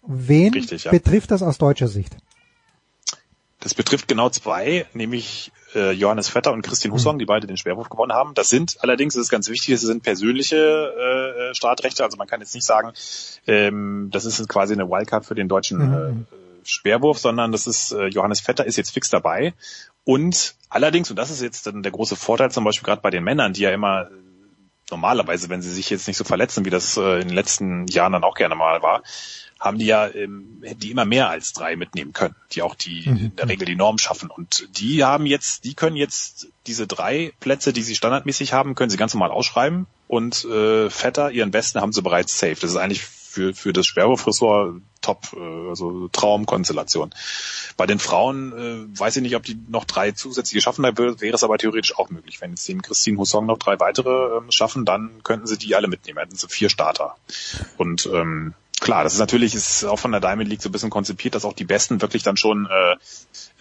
Wen 0.05 0.53
Richtig, 0.53 0.85
ja. 0.85 0.91
betrifft 0.91 1.31
das 1.31 1.43
aus 1.43 1.57
deutscher 1.57 1.87
Sicht? 1.87 2.17
Das 3.61 3.75
betrifft 3.75 4.07
genau 4.07 4.29
zwei, 4.29 4.87
nämlich 4.93 5.51
äh, 5.75 5.91
Johannes 5.91 6.29
Vetter 6.29 6.51
und 6.51 6.63
Christine 6.63 6.93
Husong, 6.93 7.19
die 7.19 7.25
beide 7.25 7.45
den 7.45 7.57
Schwerwurf 7.57 7.89
gewonnen 7.89 8.11
haben. 8.11 8.33
Das 8.33 8.49
sind 8.49 8.77
allerdings, 8.81 9.13
das 9.13 9.21
ist 9.21 9.29
ganz 9.29 9.49
wichtig, 9.49 9.75
das 9.75 9.81
sind 9.81 10.01
persönliche 10.03 10.57
äh, 11.51 11.55
Startrechte. 11.55 12.03
Also 12.03 12.17
man 12.17 12.27
kann 12.27 12.41
jetzt 12.41 12.55
nicht 12.55 12.65
sagen, 12.65 12.91
ähm, 13.45 14.09
das 14.11 14.25
ist 14.25 14.49
quasi 14.49 14.73
eine 14.73 14.89
Wildcard 14.89 15.25
für 15.25 15.35
den 15.35 15.47
deutschen 15.47 15.77
Mhm. 15.77 16.25
äh, 16.31 16.35
Speerwurf, 16.63 17.19
sondern 17.19 17.51
das 17.51 17.67
ist 17.67 17.91
äh, 17.91 18.07
Johannes 18.07 18.41
Vetter 18.41 18.65
ist 18.65 18.77
jetzt 18.77 18.91
fix 18.91 19.09
dabei. 19.09 19.53
Und 20.03 20.55
allerdings, 20.69 21.11
und 21.11 21.17
das 21.17 21.29
ist 21.29 21.41
jetzt 21.41 21.67
dann 21.67 21.83
der 21.83 21.91
große 21.91 22.15
Vorteil, 22.15 22.51
zum 22.51 22.63
Beispiel 22.63 22.85
gerade 22.85 23.01
bei 23.01 23.11
den 23.11 23.23
Männern, 23.23 23.53
die 23.53 23.61
ja 23.61 23.71
immer 23.71 24.03
äh, 24.03 24.09
normalerweise, 24.89 25.49
wenn 25.49 25.61
sie 25.61 25.71
sich 25.71 25.89
jetzt 25.91 26.07
nicht 26.07 26.17
so 26.17 26.23
verletzen, 26.23 26.65
wie 26.65 26.69
das 26.71 26.97
äh, 26.97 27.21
in 27.21 27.27
den 27.27 27.35
letzten 27.35 27.85
Jahren 27.87 28.13
dann 28.13 28.23
auch 28.23 28.35
gerne 28.35 28.55
mal 28.55 28.81
war, 28.81 29.03
haben 29.61 29.77
die 29.77 29.85
ja 29.85 30.07
ähm, 30.13 30.63
die 30.77 30.91
immer 30.91 31.05
mehr 31.05 31.29
als 31.29 31.53
drei 31.53 31.75
mitnehmen 31.75 32.13
können, 32.13 32.35
die 32.51 32.63
auch 32.63 32.75
die 32.75 33.05
in 33.05 33.35
der 33.35 33.47
Regel 33.47 33.65
die 33.65 33.75
Norm 33.75 33.99
schaffen. 33.99 34.29
Und 34.31 34.67
die 34.77 35.03
haben 35.03 35.25
jetzt, 35.27 35.63
die 35.63 35.75
können 35.75 35.95
jetzt 35.95 36.47
diese 36.65 36.87
drei 36.87 37.31
Plätze, 37.39 37.71
die 37.71 37.83
sie 37.83 37.95
standardmäßig 37.95 38.53
haben, 38.53 38.73
können 38.75 38.89
sie 38.89 38.97
ganz 38.97 39.13
normal 39.13 39.31
ausschreiben. 39.31 39.85
Und 40.07 40.43
äh, 40.45 40.89
Vetter, 40.89 41.31
ihren 41.31 41.51
besten, 41.51 41.79
haben 41.79 41.93
sie 41.93 42.01
bereits 42.01 42.37
safe. 42.37 42.57
Das 42.59 42.71
ist 42.71 42.75
eigentlich 42.75 43.03
für, 43.03 43.53
für 43.53 43.71
das 43.71 43.85
Sperrwurfressort 43.85 44.81
top, 45.01 45.27
äh, 45.37 45.69
also 45.69 46.07
Traumkonstellation. 46.09 47.13
Bei 47.77 47.85
den 47.85 47.99
Frauen 47.99 48.51
äh, 48.51 48.99
weiß 48.99 49.15
ich 49.17 49.21
nicht, 49.21 49.35
ob 49.35 49.43
die 49.43 49.57
noch 49.69 49.85
drei 49.85 50.11
zusätzliche 50.11 50.61
schaffen, 50.61 50.83
da 50.83 50.97
wär- 50.97 51.21
wäre 51.21 51.35
es 51.35 51.43
aber 51.43 51.57
theoretisch 51.57 51.97
auch 51.97 52.09
möglich. 52.09 52.41
Wenn 52.41 52.49
jetzt 52.51 52.67
den 52.67 52.81
Christine 52.81 53.17
Husson 53.19 53.45
noch 53.45 53.57
drei 53.59 53.79
weitere 53.79 54.37
ähm, 54.37 54.51
schaffen, 54.51 54.85
dann 54.85 55.21
könnten 55.23 55.47
sie 55.47 55.57
die 55.57 55.75
alle 55.75 55.87
mitnehmen. 55.87 56.17
Hätten 56.19 56.35
sie 56.35 56.47
vier 56.49 56.69
Starter. 56.69 57.15
Und 57.77 58.09
ähm, 58.11 58.53
klar, 58.81 59.03
das 59.03 59.13
ist 59.13 59.19
natürlich 59.19 59.55
ist 59.55 59.85
auch 59.85 59.99
von 59.99 60.11
der 60.11 60.19
Diamond 60.19 60.49
League 60.49 60.61
so 60.61 60.67
ein 60.67 60.71
bisschen 60.73 60.89
konzipiert, 60.89 61.35
dass 61.35 61.45
auch 61.45 61.53
die 61.53 61.63
Besten 61.63 62.01
wirklich 62.01 62.23
dann 62.23 62.35
schon 62.35 62.67
äh, 62.69 62.97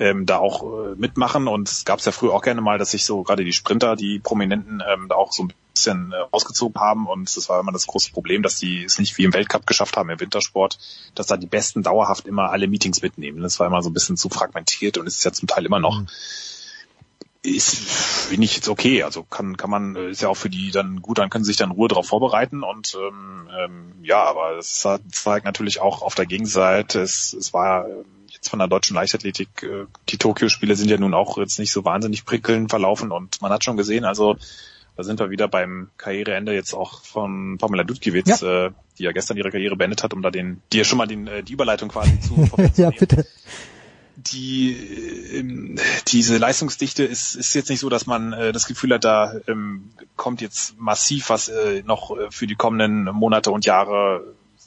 ähm, 0.00 0.26
da 0.26 0.38
auch 0.38 0.62
äh, 0.62 0.94
mitmachen. 0.96 1.46
Und 1.46 1.68
es 1.68 1.84
gab 1.84 2.00
es 2.00 2.06
ja 2.06 2.12
früher 2.12 2.32
auch 2.32 2.42
gerne 2.42 2.60
mal, 2.60 2.78
dass 2.78 2.90
sich 2.90 3.04
so 3.04 3.22
gerade 3.22 3.44
die 3.44 3.52
Sprinter, 3.52 3.94
die 3.94 4.18
Prominenten, 4.18 4.82
ähm, 4.86 5.06
da 5.08 5.14
auch 5.14 5.30
so 5.30 5.44
ein 5.44 5.52
bisschen 5.74 6.12
äh, 6.12 6.16
ausgezogen 6.32 6.80
haben. 6.80 7.06
Und 7.06 7.36
das 7.36 7.48
war 7.48 7.60
immer 7.60 7.70
das 7.70 7.86
große 7.86 8.10
Problem, 8.10 8.42
dass 8.42 8.56
die 8.56 8.82
es 8.82 8.98
nicht 8.98 9.16
wie 9.18 9.24
im 9.24 9.34
Weltcup 9.34 9.66
geschafft 9.66 9.96
haben, 9.96 10.10
im 10.10 10.18
Wintersport, 10.18 10.78
dass 11.14 11.26
da 11.26 11.36
die 11.36 11.46
Besten 11.46 11.82
dauerhaft 11.82 12.26
immer 12.26 12.50
alle 12.50 12.66
Meetings 12.66 13.02
mitnehmen. 13.02 13.42
Das 13.42 13.60
war 13.60 13.66
immer 13.66 13.82
so 13.82 13.90
ein 13.90 13.94
bisschen 13.94 14.16
zu 14.16 14.30
fragmentiert 14.30 14.98
und 14.98 15.06
ist 15.06 15.24
ja 15.24 15.32
zum 15.32 15.46
Teil 15.46 15.66
immer 15.66 15.80
noch. 15.80 16.02
Ist, 17.42 17.76
finde 17.78 18.44
ich 18.44 18.54
jetzt 18.56 18.68
okay. 18.68 19.02
Also 19.02 19.22
kann, 19.22 19.56
kann 19.56 19.70
man, 19.70 19.96
äh, 19.96 20.10
ist 20.10 20.20
ja 20.20 20.28
auch 20.28 20.36
für 20.36 20.50
die 20.50 20.70
dann 20.70 21.00
gut, 21.00 21.18
dann 21.18 21.30
können 21.30 21.44
sie 21.44 21.50
sich 21.50 21.56
dann 21.56 21.70
Ruhe 21.70 21.88
darauf 21.88 22.06
vorbereiten 22.06 22.62
und 22.62 22.96
ähm, 23.00 23.48
ähm, 23.58 23.94
ja, 24.02 24.22
aber 24.24 24.58
es 24.58 24.86
zeigt 25.10 25.46
natürlich 25.46 25.80
auch 25.80 26.02
auf 26.02 26.14
der 26.14 26.26
Gegenseite, 26.26 27.00
es, 27.00 27.32
es 27.32 27.54
war 27.54 27.88
ähm, 27.88 28.04
jetzt 28.28 28.50
von 28.50 28.58
der 28.58 28.68
deutschen 28.68 28.94
Leichtathletik, 28.94 29.62
äh, 29.62 29.86
die 30.10 30.18
Tokio-Spiele 30.18 30.76
sind 30.76 30.90
ja 30.90 30.98
nun 30.98 31.14
auch 31.14 31.38
jetzt 31.38 31.58
nicht 31.58 31.72
so 31.72 31.82
wahnsinnig 31.82 32.26
prickelnd 32.26 32.68
verlaufen 32.68 33.10
und 33.10 33.40
man 33.40 33.52
hat 33.52 33.64
schon 33.64 33.78
gesehen, 33.78 34.04
also 34.04 34.36
da 34.96 35.02
sind 35.02 35.18
wir 35.18 35.30
wieder 35.30 35.48
beim 35.48 35.88
Karriereende 35.96 36.52
jetzt 36.52 36.74
auch 36.74 37.02
von 37.04 37.56
Pamela 37.56 37.84
Dudkiewicz, 37.84 38.42
Äh, 38.42 38.70
die 38.98 39.04
ja 39.04 39.12
gestern 39.12 39.38
ihre 39.38 39.50
Karriere 39.50 39.76
beendet 39.76 40.02
hat, 40.02 40.12
um 40.12 40.20
da 40.20 40.30
den, 40.30 40.60
die 40.74 40.78
ja 40.78 40.84
schon 40.84 40.98
mal 40.98 41.06
den, 41.06 41.26
äh, 41.26 41.42
die 41.42 41.54
Überleitung 41.54 41.88
quasi 41.88 42.20
zu 42.20 42.46
ja, 42.76 42.90
bitte. 42.90 43.26
Die 44.26 44.72
ähm, 45.32 45.76
diese 46.08 46.36
Leistungsdichte 46.36 47.04
ist 47.04 47.34
ist 47.34 47.54
jetzt 47.54 47.70
nicht 47.70 47.80
so, 47.80 47.88
dass 47.88 48.06
man 48.06 48.32
äh, 48.32 48.52
das 48.52 48.66
Gefühl 48.66 48.94
hat, 48.94 49.04
da 49.04 49.34
ähm, 49.46 49.90
kommt 50.16 50.40
jetzt 50.40 50.78
massiv 50.78 51.30
was 51.30 51.48
äh, 51.48 51.82
noch 51.84 52.16
äh, 52.16 52.30
für 52.30 52.46
die 52.46 52.54
kommenden 52.54 53.04
Monate 53.04 53.50
und 53.50 53.64
Jahre 53.64 54.24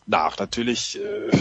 nach. 0.08 0.38
Natürlich 0.38 1.00
äh, 1.00 1.32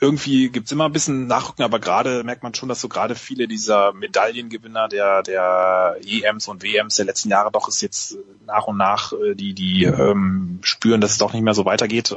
irgendwie 0.00 0.48
gibt's 0.48 0.72
immer 0.72 0.86
ein 0.86 0.92
bisschen 0.92 1.26
Nachrücken, 1.26 1.62
aber 1.62 1.78
gerade 1.78 2.24
merkt 2.24 2.42
man 2.42 2.54
schon, 2.54 2.68
dass 2.68 2.80
so 2.80 2.88
gerade 2.88 3.14
viele 3.14 3.48
dieser 3.48 3.92
Medaillengewinner 3.92 4.88
der 4.88 5.22
der 5.22 5.96
EMs 6.04 6.48
und 6.48 6.62
WMs 6.62 6.96
der 6.96 7.06
letzten 7.06 7.30
Jahre 7.30 7.50
doch 7.50 7.68
ist 7.68 7.80
jetzt 7.80 8.16
nach 8.46 8.66
und 8.66 8.76
nach 8.76 9.12
die 9.34 9.54
die 9.54 9.84
ähm, 9.84 10.58
spüren, 10.62 11.00
dass 11.00 11.12
es 11.12 11.18
doch 11.18 11.32
nicht 11.32 11.42
mehr 11.42 11.54
so 11.54 11.64
weitergeht. 11.64 12.14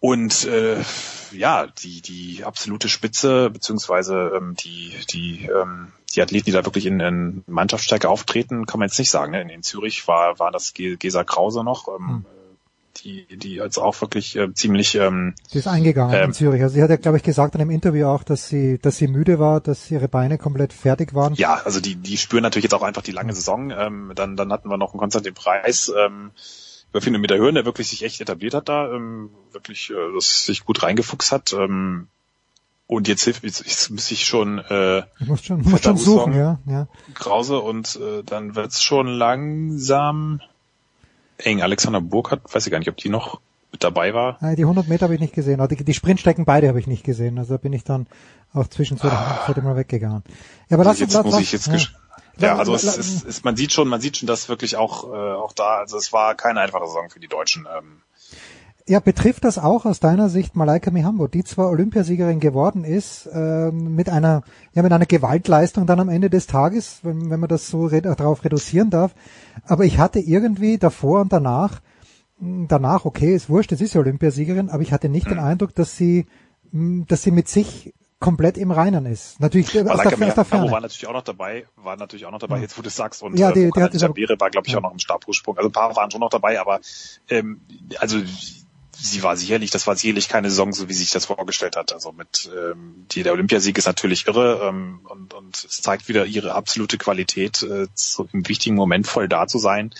Und 0.00 0.46
äh, 0.46 0.76
ja, 1.32 1.66
die 1.66 2.00
die 2.00 2.44
absolute 2.44 2.88
Spitze 2.88 3.50
beziehungsweise 3.50 4.32
ähm, 4.34 4.56
die 4.56 4.94
die 5.12 5.46
ähm, 5.46 5.92
die 6.14 6.22
Athleten, 6.22 6.46
die 6.46 6.52
da 6.52 6.64
wirklich 6.64 6.86
in, 6.86 6.98
in 6.98 7.44
Mannschaftsstärke 7.46 8.08
auftreten, 8.08 8.66
kann 8.66 8.80
man 8.80 8.88
jetzt 8.88 8.98
nicht 8.98 9.10
sagen. 9.10 9.30
Ne? 9.32 9.42
In, 9.42 9.48
in 9.48 9.62
Zürich 9.62 10.08
war 10.08 10.38
war 10.38 10.50
das 10.50 10.74
Ge- 10.74 10.96
Gesa 10.96 11.22
Krause 11.22 11.62
noch, 11.62 11.86
ähm, 11.86 12.24
die, 13.04 13.24
die 13.36 13.60
also 13.60 13.82
auch 13.82 14.00
wirklich 14.00 14.34
äh, 14.36 14.52
ziemlich. 14.52 14.96
Ähm, 14.96 15.34
sie 15.48 15.58
ist 15.58 15.68
eingegangen 15.68 16.14
ähm, 16.14 16.24
in 16.24 16.32
Zürich. 16.32 16.62
Also 16.62 16.74
sie 16.74 16.82
hat 16.82 16.90
ja, 16.90 16.96
glaube 16.96 17.18
ich, 17.18 17.22
gesagt 17.22 17.54
in 17.54 17.60
einem 17.60 17.70
Interview 17.70 18.08
auch, 18.08 18.24
dass 18.24 18.48
sie, 18.48 18.78
dass 18.78 18.96
sie 18.96 19.06
müde 19.06 19.38
war, 19.38 19.60
dass 19.60 19.90
ihre 19.90 20.08
Beine 20.08 20.36
komplett 20.38 20.72
fertig 20.72 21.14
waren. 21.14 21.34
Ja, 21.34 21.60
also 21.64 21.80
die, 21.80 21.94
die 21.94 22.16
spüren 22.16 22.42
natürlich 22.42 22.64
jetzt 22.64 22.74
auch 22.74 22.82
einfach 22.82 23.02
die 23.02 23.12
lange 23.12 23.32
Saison. 23.32 23.70
Ähm, 23.70 24.12
dann, 24.16 24.36
dann 24.36 24.52
hatten 24.52 24.68
wir 24.68 24.76
noch 24.76 24.92
einen 24.92 25.00
Konstantin 25.00 25.34
Preis. 25.34 25.92
Ähm, 25.96 26.32
über 26.90 27.00
400 27.00 27.20
Meter 27.20 27.36
Höhen, 27.36 27.54
der 27.54 27.64
wirklich 27.64 27.88
sich 27.88 28.02
echt 28.04 28.20
etabliert 28.20 28.54
hat 28.54 28.68
da, 28.68 28.92
ähm, 28.92 29.30
wirklich 29.52 29.90
äh, 29.90 30.14
das 30.14 30.46
sich 30.46 30.64
gut 30.64 30.82
reingefuchst 30.82 31.32
hat. 31.32 31.52
Ähm, 31.52 32.08
und 32.86 33.06
jetzt 33.06 33.22
hilft 33.22 33.44
jetzt, 33.44 33.64
jetzt 33.64 33.90
muss 33.90 34.10
ich 34.10 34.24
schon 34.26 34.58
äh, 34.58 35.04
ich 35.20 35.28
muss 35.28 35.44
schon, 35.44 35.62
muss 35.62 35.82
schon 35.82 35.96
suchen, 35.96 36.34
ja, 36.34 36.58
ja. 36.66 36.88
Krause 37.14 37.60
und 37.60 37.96
äh, 37.96 38.24
dann 38.24 38.56
wird's 38.56 38.82
schon 38.82 39.06
langsam 39.06 40.40
eng. 41.38 41.62
Alexander 41.62 42.00
Burkhardt, 42.00 42.52
weiß 42.52 42.66
ich 42.66 42.72
gar 42.72 42.80
nicht, 42.80 42.88
ob 42.88 42.96
die 42.96 43.08
noch 43.08 43.40
mit 43.70 43.84
dabei 43.84 44.12
war. 44.12 44.38
Nein, 44.40 44.56
die 44.56 44.62
100 44.62 44.88
Meter 44.88 45.04
habe 45.04 45.14
ich 45.14 45.20
nicht 45.20 45.34
gesehen. 45.34 45.64
Die, 45.68 45.84
die 45.84 45.94
Sprintstrecken 45.94 46.44
beide 46.44 46.66
habe 46.66 46.80
ich 46.80 46.88
nicht 46.88 47.04
gesehen. 47.04 47.38
Also 47.38 47.54
da 47.54 47.58
bin 47.58 47.72
ich 47.72 47.84
dann 47.84 48.08
auch 48.52 48.66
zwischendurch 48.66 49.12
ah. 49.12 49.54
mal 49.62 49.76
weggegangen. 49.76 50.24
Ja, 50.68 50.76
aber 50.76 50.88
also 50.88 51.04
lass 51.04 51.14
uns 51.14 51.24
muss 51.24 51.40
ich 51.40 51.52
jetzt 51.52 51.68
ja. 51.68 51.78
Ja, 52.38 52.56
also 52.56 52.74
es 52.74 52.84
ist, 52.84 53.24
ist, 53.24 53.44
man 53.44 53.56
sieht 53.56 53.72
schon, 53.72 53.88
man 53.88 54.00
sieht 54.00 54.16
schon, 54.16 54.26
dass 54.26 54.48
wirklich 54.48 54.76
auch 54.76 55.04
äh, 55.04 55.34
auch 55.34 55.52
da, 55.52 55.78
also 55.78 55.98
es 55.98 56.12
war 56.12 56.34
keine 56.34 56.60
einfache 56.60 56.86
Saison 56.86 57.10
für 57.10 57.20
die 57.20 57.28
Deutschen. 57.28 57.66
Ähm. 57.76 58.02
Ja, 58.86 58.98
betrifft 58.98 59.44
das 59.44 59.58
auch 59.58 59.84
aus 59.84 60.00
deiner 60.00 60.28
Sicht 60.28 60.56
Malaika 60.56 60.90
Mihambo, 60.90 61.28
die 61.28 61.44
zwar 61.44 61.68
Olympiasiegerin 61.68 62.40
geworden 62.40 62.84
ist, 62.84 63.26
äh, 63.26 63.70
mit 63.70 64.08
einer 64.08 64.42
ja 64.72 64.82
mit 64.82 64.92
einer 64.92 65.06
Gewaltleistung 65.06 65.86
dann 65.86 66.00
am 66.00 66.08
Ende 66.08 66.30
des 66.30 66.46
Tages, 66.46 67.00
wenn, 67.02 67.30
wenn 67.30 67.40
man 67.40 67.48
das 67.48 67.68
so 67.68 67.86
re 67.86 68.02
darauf 68.02 68.44
reduzieren 68.44 68.90
darf. 68.90 69.14
Aber 69.64 69.84
ich 69.84 69.98
hatte 69.98 70.18
irgendwie 70.18 70.78
davor 70.78 71.20
und 71.20 71.32
danach, 71.32 71.80
hm, 72.38 72.66
danach 72.68 73.04
okay, 73.04 73.34
ist 73.34 73.48
wurscht, 73.48 73.72
es 73.72 73.80
ist 73.80 73.94
ja 73.94 74.00
Olympiasiegerin, 74.00 74.70
aber 74.70 74.82
ich 74.82 74.92
hatte 74.92 75.08
nicht 75.08 75.30
den 75.30 75.38
Eindruck, 75.38 75.74
dass 75.74 75.96
sie 75.96 76.26
hm, 76.72 77.04
dass 77.06 77.22
sie 77.22 77.30
mit 77.30 77.48
sich 77.48 77.92
komplett 78.20 78.58
im 78.58 78.70
Reinen 78.70 79.06
ist. 79.06 79.40
Natürlich 79.40 79.68
aus 79.68 80.02
der, 80.02 80.28
aus 80.28 80.34
der 80.34 80.44
Ferne. 80.44 80.70
war 80.70 80.80
natürlich 80.80 81.06
auch 81.06 81.14
noch 81.14 81.24
dabei, 81.24 81.66
war 81.76 81.96
natürlich 81.96 82.26
auch 82.26 82.30
noch 82.30 82.38
dabei, 82.38 82.60
jetzt 82.60 82.76
wo 82.78 82.82
du 82.82 82.88
es 82.88 82.96
sagst. 82.96 83.22
Und 83.22 83.38
ja, 83.38 83.50
die, 83.50 83.64
äh, 83.64 83.70
die 83.74 83.82
hat 83.82 83.94
Jabere 83.94 84.38
war, 84.38 84.50
glaube 84.50 84.66
ich, 84.66 84.74
ja. 84.74 84.78
auch 84.78 84.82
noch 84.82 84.92
im 84.92 84.98
Stabhochsprung. 84.98 85.56
Also 85.56 85.70
ein 85.70 85.72
paar 85.72 85.96
waren 85.96 86.10
schon 86.10 86.20
noch 86.20 86.28
dabei, 86.28 86.60
aber 86.60 86.80
ähm, 87.30 87.62
also 87.98 88.18
sie 88.92 89.22
war 89.22 89.36
sicherlich, 89.38 89.70
das 89.70 89.86
war 89.86 89.96
sicherlich 89.96 90.28
keine 90.28 90.50
Saison, 90.50 90.74
so 90.74 90.88
wie 90.90 90.92
sich 90.92 91.10
das 91.10 91.24
vorgestellt 91.24 91.76
hat. 91.76 91.94
Also 91.94 92.12
mit 92.12 92.50
ähm, 92.54 93.06
die, 93.10 93.22
der 93.22 93.32
Olympiasieg 93.32 93.78
ist 93.78 93.86
natürlich 93.86 94.26
irre 94.26 94.68
ähm, 94.68 95.00
und, 95.04 95.32
und 95.32 95.64
es 95.64 95.80
zeigt 95.80 96.08
wieder 96.08 96.26
ihre 96.26 96.54
absolute 96.54 96.98
Qualität, 96.98 97.62
äh, 97.62 97.86
so 97.94 98.28
im 98.32 98.46
wichtigen 98.46 98.76
Moment 98.76 99.06
voll 99.06 99.28
da 99.28 99.46
zu 99.46 99.58
sein 99.58 99.94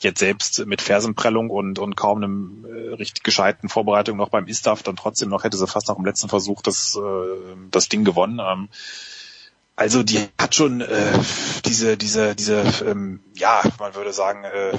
jetzt 0.00 0.20
selbst 0.20 0.64
mit 0.66 0.80
Fersenprellung 0.80 1.50
und, 1.50 1.78
und 1.78 1.96
kaum 1.96 2.18
einem 2.18 2.66
äh, 2.66 2.94
richtig 2.94 3.22
gescheiten 3.22 3.68
Vorbereitung 3.68 4.16
noch 4.16 4.28
beim 4.28 4.46
Istaf, 4.46 4.82
dann 4.82 4.96
trotzdem 4.96 5.28
noch 5.28 5.44
hätte 5.44 5.56
sie 5.56 5.66
fast 5.66 5.88
nach 5.88 5.96
dem 5.96 6.04
letzten 6.04 6.28
Versuch 6.28 6.62
das, 6.62 6.96
äh, 6.96 7.56
das 7.70 7.88
Ding 7.88 8.04
gewonnen. 8.04 8.40
Ähm, 8.40 8.68
also 9.74 10.02
die 10.02 10.18
hat 10.40 10.56
schon 10.56 10.80
äh, 10.80 11.18
diese, 11.64 11.96
diese, 11.96 12.34
diese, 12.34 12.64
ähm, 12.84 13.20
ja, 13.36 13.62
man 13.78 13.94
würde 13.94 14.12
sagen, 14.12 14.42
äh, 14.42 14.70
äh, 14.70 14.76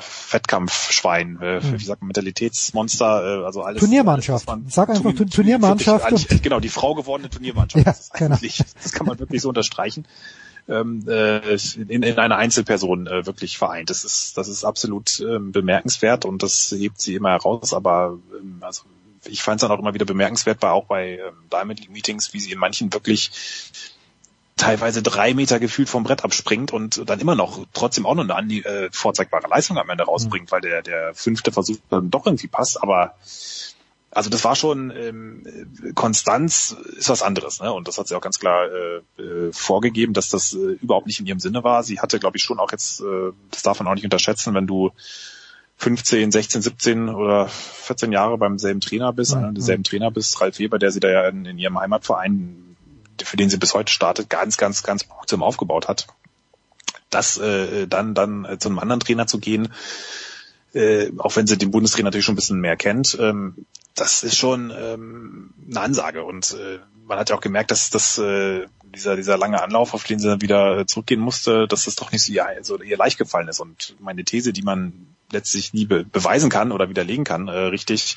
Fettkampfschwein, 0.00 1.38
äh, 1.40 1.60
hm. 1.60 1.78
wie 1.78 1.84
sagt 1.84 2.02
man, 2.02 2.08
Mentalitätsmonster, 2.08 3.42
äh, 3.42 3.44
also 3.44 3.62
alles. 3.62 3.78
Turniermannschaft. 3.78 4.48
Alles, 4.48 4.74
Sag 4.74 4.88
einfach 4.88 5.02
Turnier, 5.02 5.30
Turniermannschaft. 5.30 6.10
Wirklich, 6.10 6.42
genau, 6.42 6.58
die 6.58 6.68
Frau 6.68 6.96
gewordene 6.96 7.30
Turniermannschaft. 7.30 7.86
Ja, 7.86 7.92
das, 7.92 8.00
ist 8.00 8.12
genau. 8.14 8.36
das 8.82 8.92
kann 8.92 9.06
man 9.06 9.20
wirklich 9.20 9.40
so 9.40 9.48
unterstreichen 9.48 10.04
ähm, 10.68 11.04
äh, 11.08 11.54
in, 11.88 12.02
in 12.02 12.18
einer 12.18 12.36
Einzelperson 12.36 13.06
äh, 13.06 13.26
wirklich 13.26 13.58
vereint. 13.58 13.90
Das 13.90 14.04
ist, 14.04 14.36
das 14.38 14.48
ist 14.48 14.64
absolut 14.64 15.20
ähm, 15.20 15.52
bemerkenswert 15.52 16.24
und 16.24 16.42
das 16.42 16.72
hebt 16.76 17.00
sie 17.00 17.14
immer 17.14 17.30
heraus, 17.30 17.72
aber 17.74 18.18
ähm, 18.38 18.58
also 18.60 18.82
ich 19.26 19.42
fand 19.42 19.60
es 19.60 19.66
dann 19.66 19.76
auch 19.76 19.80
immer 19.80 19.94
wieder 19.94 20.06
bemerkenswert, 20.06 20.62
war 20.62 20.72
auch 20.72 20.86
bei 20.86 21.18
ähm, 21.18 21.34
Diamond 21.52 21.80
League 21.80 21.90
Meetings, 21.90 22.32
wie 22.32 22.40
sie 22.40 22.52
in 22.52 22.58
manchen 22.58 22.92
wirklich 22.92 23.30
teilweise 24.56 25.02
drei 25.02 25.34
Meter 25.34 25.58
gefühlt 25.58 25.88
vom 25.88 26.04
Brett 26.04 26.24
abspringt 26.24 26.72
und 26.72 27.08
dann 27.08 27.20
immer 27.20 27.34
noch 27.34 27.66
trotzdem 27.72 28.06
auch 28.06 28.14
noch 28.14 28.28
eine 28.28 28.54
äh, 28.54 28.88
vorzeigbare 28.92 29.48
Leistung 29.48 29.78
am 29.78 29.90
Ende 29.90 30.04
rausbringt, 30.04 30.46
mhm. 30.46 30.52
weil 30.52 30.60
der, 30.60 30.82
der 30.82 31.14
fünfte 31.14 31.52
Versuch 31.52 31.76
dann 31.90 32.10
doch 32.10 32.26
irgendwie 32.26 32.46
passt, 32.46 32.82
aber 32.82 33.14
also 34.14 34.30
das 34.30 34.44
war 34.44 34.54
schon 34.54 34.90
ähm, 34.90 35.42
Konstanz 35.94 36.76
ist 36.96 37.08
was 37.08 37.22
anderes, 37.22 37.60
ne? 37.60 37.72
Und 37.72 37.88
das 37.88 37.98
hat 37.98 38.08
sie 38.08 38.14
auch 38.14 38.20
ganz 38.20 38.38
klar 38.38 38.66
äh, 38.66 39.22
äh, 39.22 39.52
vorgegeben, 39.52 40.14
dass 40.14 40.28
das 40.28 40.54
äh, 40.54 40.78
überhaupt 40.80 41.06
nicht 41.06 41.20
in 41.20 41.26
ihrem 41.26 41.40
Sinne 41.40 41.64
war. 41.64 41.82
Sie 41.82 42.00
hatte, 42.00 42.20
glaube 42.20 42.36
ich, 42.36 42.42
schon 42.42 42.60
auch 42.60 42.72
jetzt, 42.72 43.00
äh, 43.00 43.32
das 43.50 43.62
darf 43.62 43.78
man 43.80 43.88
auch 43.88 43.94
nicht 43.94 44.04
unterschätzen, 44.04 44.54
wenn 44.54 44.66
du 44.66 44.92
15, 45.78 46.30
16, 46.30 46.62
17 46.62 47.08
oder 47.08 47.48
14 47.48 48.12
Jahre 48.12 48.38
beim 48.38 48.58
selben 48.58 48.80
Trainer 48.80 49.12
bist, 49.12 49.34
mhm. 49.34 49.60
selben 49.60 49.82
Trainer 49.82 50.10
bist, 50.10 50.40
Ralf 50.40 50.58
Weber, 50.58 50.78
der 50.78 50.92
sie 50.92 51.00
da 51.00 51.10
ja 51.10 51.28
in, 51.28 51.44
in 51.44 51.58
ihrem 51.58 51.78
Heimatverein, 51.78 52.76
für 53.22 53.36
den 53.36 53.50
sie 53.50 53.58
bis 53.58 53.74
heute 53.74 53.92
startet, 53.92 54.30
ganz, 54.30 54.56
ganz, 54.56 54.82
ganz 54.82 55.06
zum 55.26 55.42
aufgebaut 55.42 55.88
hat. 55.88 56.06
Das 57.10 57.36
äh, 57.38 57.86
dann, 57.88 58.14
dann 58.14 58.44
äh, 58.44 58.58
zu 58.58 58.68
einem 58.68 58.78
anderen 58.78 59.00
Trainer 59.00 59.26
zu 59.26 59.38
gehen, 59.38 59.72
äh, 60.72 61.10
auch 61.18 61.36
wenn 61.36 61.46
sie 61.46 61.58
den 61.58 61.70
Bundestrainer 61.70 62.06
natürlich 62.06 62.24
schon 62.24 62.34
ein 62.34 62.36
bisschen 62.36 62.60
mehr 62.60 62.76
kennt, 62.76 63.16
ähm, 63.20 63.66
das 63.94 64.22
ist 64.22 64.36
schon 64.36 64.72
ähm, 64.76 65.54
eine 65.70 65.80
Ansage. 65.80 66.24
Und 66.24 66.56
äh, 66.58 66.78
man 67.06 67.18
hat 67.18 67.30
ja 67.30 67.36
auch 67.36 67.40
gemerkt, 67.40 67.70
dass 67.70 67.90
dass 67.90 68.18
äh, 68.18 68.66
dieser, 68.94 69.16
dieser 69.16 69.36
lange 69.36 69.62
Anlauf, 69.62 69.94
auf 69.94 70.04
den 70.04 70.18
sie 70.18 70.28
dann 70.28 70.40
wieder 70.40 70.78
äh, 70.78 70.86
zurückgehen 70.86 71.20
musste, 71.20 71.66
dass 71.68 71.84
das 71.84 71.96
doch 71.96 72.12
nicht 72.12 72.24
so 72.24 72.32
ihr, 72.32 72.46
so 72.62 72.80
ihr 72.80 72.96
leicht 72.96 73.18
gefallen 73.18 73.48
ist. 73.48 73.60
Und 73.60 73.96
meine 74.00 74.24
These, 74.24 74.52
die 74.52 74.62
man 74.62 75.14
letztlich 75.30 75.72
nie 75.72 75.86
be 75.86 76.04
beweisen 76.04 76.50
kann 76.50 76.72
oder 76.72 76.88
widerlegen 76.88 77.24
kann, 77.24 77.48
äh, 77.48 77.52
richtig, 77.52 78.16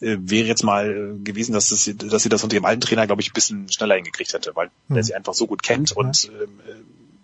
äh, 0.00 0.16
wäre 0.20 0.46
jetzt 0.46 0.64
mal 0.64 0.90
äh, 0.90 1.22
gewesen, 1.22 1.52
dass, 1.52 1.68
das, 1.68 1.90
dass 1.96 2.22
sie 2.22 2.28
das 2.28 2.42
unter 2.42 2.56
dem 2.56 2.64
alten 2.64 2.80
Trainer, 2.80 3.06
glaube 3.06 3.22
ich, 3.22 3.30
ein 3.30 3.34
bisschen 3.34 3.70
schneller 3.70 3.96
hingekriegt 3.96 4.32
hätte, 4.32 4.54
weil 4.54 4.70
mhm. 4.88 4.96
er 4.96 5.04
sie 5.04 5.14
einfach 5.14 5.34
so 5.34 5.46
gut 5.46 5.62
kennt 5.62 5.92
und 5.92 6.30
ähm, 6.32 6.60
äh, 6.66 6.74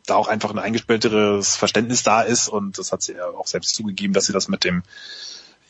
da 0.07 0.17
auch 0.17 0.29
einfach 0.29 0.51
ein 0.51 0.59
eingespielteres 0.59 1.57
Verständnis 1.57 2.03
da 2.03 2.23
ist 2.23 2.49
und 2.49 2.79
das 2.79 2.91
hat 2.91 3.03
sie 3.03 3.13
ja 3.13 3.27
auch 3.27 3.47
selbst 3.47 3.75
zugegeben, 3.75 4.13
dass 4.13 4.27
sie 4.27 4.33
das 4.33 4.49
mit 4.49 4.65
dem 4.65 4.83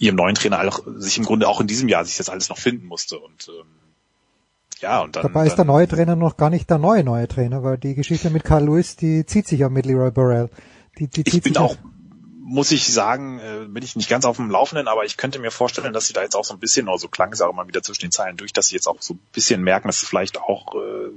ihrem 0.00 0.16
neuen 0.16 0.34
Trainer 0.34 0.66
auch, 0.66 0.80
sich 0.96 1.18
im 1.18 1.24
Grunde 1.24 1.46
auch 1.46 1.60
in 1.60 1.68
diesem 1.68 1.88
Jahr 1.88 2.04
sich 2.04 2.16
das 2.16 2.28
alles 2.28 2.48
noch 2.48 2.58
finden 2.58 2.86
musste 2.86 3.18
und 3.18 3.48
ähm, 3.48 3.66
ja 4.80 5.02
und 5.02 5.14
dann 5.14 5.22
dabei 5.22 5.46
ist 5.46 5.56
der 5.56 5.64
neue 5.64 5.86
Trainer 5.86 6.16
noch 6.16 6.36
gar 6.36 6.50
nicht 6.50 6.68
der 6.68 6.78
neue 6.78 7.04
neue 7.04 7.28
Trainer, 7.28 7.62
weil 7.62 7.78
die 7.78 7.94
Geschichte 7.94 8.30
mit 8.30 8.42
Carl 8.42 8.64
Lewis, 8.64 8.96
die 8.96 9.24
zieht 9.26 9.46
sich 9.46 9.60
ja 9.60 9.68
mit 9.68 9.86
Leroy 9.86 10.10
Burrell. 10.10 10.48
Die, 10.98 11.06
die 11.06 11.22
zieht 11.24 11.34
ich 11.34 11.42
bin 11.42 11.56
auch 11.58 11.76
muss 12.50 12.72
ich 12.72 12.92
sagen, 12.92 13.38
äh, 13.38 13.66
bin 13.68 13.84
ich 13.84 13.94
nicht 13.94 14.08
ganz 14.08 14.24
auf 14.24 14.34
dem 14.34 14.50
Laufenden, 14.50 14.88
aber 14.88 15.04
ich 15.04 15.16
könnte 15.16 15.38
mir 15.38 15.52
vorstellen, 15.52 15.92
dass 15.92 16.06
sie 16.08 16.12
da 16.12 16.22
jetzt 16.22 16.34
auch 16.34 16.44
so 16.44 16.52
ein 16.52 16.58
bisschen, 16.58 16.88
oder 16.88 16.98
so 16.98 17.06
klang 17.06 17.32
es 17.32 17.40
auch 17.40 17.50
immer 17.50 17.68
wieder 17.68 17.80
zwischen 17.80 18.00
den 18.00 18.10
Zeilen 18.10 18.36
durch, 18.36 18.52
dass 18.52 18.66
sie 18.66 18.74
jetzt 18.74 18.88
auch 18.88 19.00
so 19.00 19.14
ein 19.14 19.20
bisschen 19.32 19.62
merken, 19.62 19.86
dass 19.86 20.00
sie 20.00 20.06
vielleicht 20.06 20.36
auch 20.40 20.74
äh, 20.74 21.10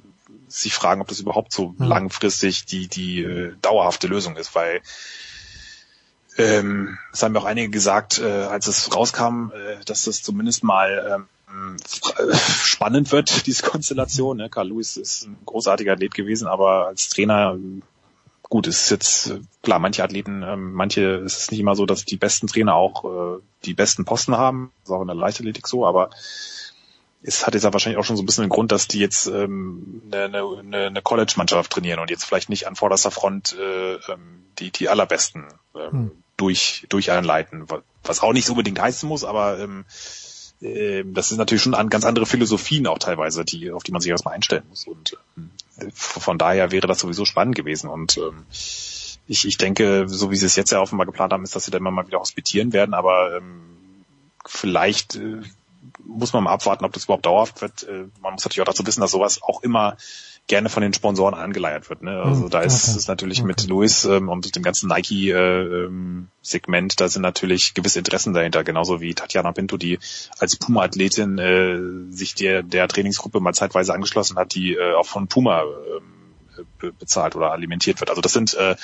sich 0.47 0.75
fragen, 0.75 1.01
ob 1.01 1.07
das 1.07 1.19
überhaupt 1.19 1.51
so 1.51 1.69
mhm. 1.69 1.85
langfristig 1.85 2.65
die, 2.65 2.87
die 2.87 3.23
äh, 3.23 3.55
dauerhafte 3.63 4.05
Lösung 4.05 4.37
ist, 4.37 4.53
weil 4.53 4.81
ähm, 6.37 6.97
es 7.11 7.21
haben 7.21 7.33
mir 7.33 7.39
auch 7.39 7.45
einige 7.45 7.69
gesagt, 7.69 8.19
äh, 8.19 8.25
als 8.25 8.67
es 8.67 8.95
rauskam, 8.95 9.51
äh, 9.51 9.83
dass 9.85 10.05
das 10.05 10.21
zumindest 10.21 10.63
mal 10.63 11.27
ähm, 11.53 11.77
spannend 12.63 13.11
wird, 13.11 13.45
diese 13.45 13.63
Konstellation. 13.63 14.37
Ne? 14.37 14.49
Carl 14.49 14.69
Lewis 14.69 14.97
ist 14.97 15.27
ein 15.27 15.37
großartiger 15.45 15.93
Athlet 15.93 16.13
gewesen, 16.13 16.47
aber 16.47 16.87
als 16.87 17.09
Trainer, 17.09 17.57
gut, 18.43 18.67
es 18.67 18.83
ist 18.83 18.89
jetzt 18.91 19.33
klar, 19.61 19.79
manche 19.79 20.03
Athleten, 20.03 20.43
ähm, 20.43 20.73
manche, 20.73 21.15
es 21.17 21.37
ist 21.37 21.51
nicht 21.51 21.59
immer 21.59 21.75
so, 21.75 21.85
dass 21.85 22.05
die 22.05 22.17
besten 22.17 22.47
Trainer 22.47 22.75
auch 22.75 23.05
äh, 23.05 23.39
die 23.65 23.73
besten 23.73 24.05
Posten 24.05 24.35
haben, 24.35 24.71
das 24.81 24.89
ist 24.89 24.95
auch 24.95 25.01
in 25.01 25.07
der 25.07 25.15
Leichtathletik 25.15 25.67
so, 25.67 25.85
aber 25.85 26.09
es 27.23 27.47
hat 27.47 27.53
jetzt 27.53 27.63
ja 27.63 27.71
wahrscheinlich 27.71 27.99
auch 27.99 28.03
schon 28.03 28.17
so 28.17 28.23
ein 28.23 28.25
bisschen 28.25 28.43
den 28.43 28.49
Grund, 28.49 28.71
dass 28.71 28.87
die 28.87 28.99
jetzt 28.99 29.27
ähm, 29.27 30.01
eine, 30.11 30.25
eine, 30.25 30.87
eine 30.87 31.01
College-Mannschaft 31.01 31.71
trainieren 31.71 31.99
und 31.99 32.09
jetzt 32.09 32.25
vielleicht 32.25 32.49
nicht 32.49 32.67
an 32.67 32.75
vorderster 32.75 33.11
Front 33.11 33.55
äh, 33.57 33.93
ähm, 33.93 34.43
die, 34.59 34.71
die 34.71 34.89
allerbesten 34.89 35.45
ähm, 35.75 35.91
hm. 35.91 36.22
Durch, 36.37 36.85
durch 36.89 37.11
einleiten, 37.11 37.65
was 38.03 38.21
auch 38.21 38.33
nicht 38.33 38.45
so 38.45 38.53
unbedingt 38.53 38.79
heißen 38.79 39.07
muss, 39.07 39.23
aber 39.23 39.59
ähm, 39.59 39.85
äh, 40.61 41.03
das 41.05 41.31
ist 41.31 41.37
natürlich 41.37 41.61
schon 41.61 41.75
an 41.75 41.89
ganz 41.89 42.05
andere 42.05 42.25
Philosophien 42.25 42.87
auch 42.87 42.99
teilweise, 42.99 43.45
die, 43.45 43.71
auf 43.71 43.83
die 43.83 43.91
man 43.91 44.01
sich 44.01 44.11
erstmal 44.11 44.33
einstellen 44.33 44.63
muss. 44.69 44.87
Und 44.87 45.17
äh, 45.77 45.89
von 45.93 46.37
daher 46.37 46.71
wäre 46.71 46.87
das 46.87 46.99
sowieso 46.99 47.25
spannend 47.25 47.55
gewesen. 47.55 47.89
Und 47.89 48.17
ähm, 48.17 48.45
ich, 49.27 49.45
ich 49.47 49.57
denke, 49.57 50.05
so 50.07 50.31
wie 50.31 50.35
sie 50.35 50.45
es 50.45 50.55
jetzt 50.55 50.71
ja 50.71 50.79
offenbar 50.79 51.05
geplant 51.05 51.33
haben, 51.33 51.43
ist, 51.43 51.55
dass 51.55 51.65
sie 51.65 51.71
dann 51.71 51.81
immer 51.81 51.91
mal 51.91 52.07
wieder 52.07 52.19
hospitieren 52.19 52.73
werden, 52.73 52.93
aber 52.93 53.37
ähm, 53.37 53.61
vielleicht 54.45 55.15
äh, 55.15 55.41
muss 56.03 56.33
man 56.33 56.43
mal 56.43 56.53
abwarten, 56.53 56.85
ob 56.85 56.93
das 56.93 57.05
überhaupt 57.05 57.25
dauerhaft 57.25 57.61
wird. 57.61 57.83
Äh, 57.83 58.05
man 58.21 58.33
muss 58.33 58.43
natürlich 58.43 58.61
auch 58.61 58.71
dazu 58.71 58.85
wissen, 58.85 59.01
dass 59.01 59.11
sowas 59.11 59.41
auch 59.41 59.63
immer 59.63 59.97
gerne 60.47 60.69
von 60.69 60.83
den 60.83 60.93
Sponsoren 60.93 61.33
angeleiert 61.33 61.89
wird. 61.89 62.03
Ne? 62.03 62.21
Also 62.21 62.43
hm, 62.43 62.49
da 62.49 62.61
ist 62.61 62.87
es 62.87 63.07
natürlich 63.07 63.39
okay. 63.39 63.47
mit 63.47 63.67
Louis 63.67 64.05
ähm, 64.05 64.27
und 64.27 64.55
dem 64.55 64.63
ganzen 64.63 64.89
Nike-Segment, 64.89 66.31
äh, 66.73 66.77
ähm, 66.77 66.87
da 66.97 67.07
sind 67.07 67.21
natürlich 67.21 67.73
gewisse 67.73 67.99
Interessen 67.99 68.33
dahinter, 68.33 68.63
genauso 68.63 68.99
wie 68.99 69.13
Tatjana 69.13 69.53
Pinto, 69.53 69.77
die 69.77 69.99
als 70.37 70.57
Puma-Athletin 70.57 71.37
äh, 71.37 72.13
sich 72.13 72.35
der, 72.35 72.61
der 72.61 72.87
Trainingsgruppe 72.87 73.39
mal 73.39 73.53
zeitweise 73.53 73.93
angeschlossen 73.93 74.37
hat, 74.37 74.53
die 74.53 74.73
äh, 74.73 74.93
auch 74.95 75.05
von 75.05 75.27
Puma 75.27 75.63
äh, 75.63 76.91
bezahlt 76.99 77.35
oder 77.35 77.51
alimentiert 77.51 78.01
wird. 78.01 78.09
Also 78.09 78.21
das 78.21 78.33
sind, 78.33 78.53
äh, 78.55 78.75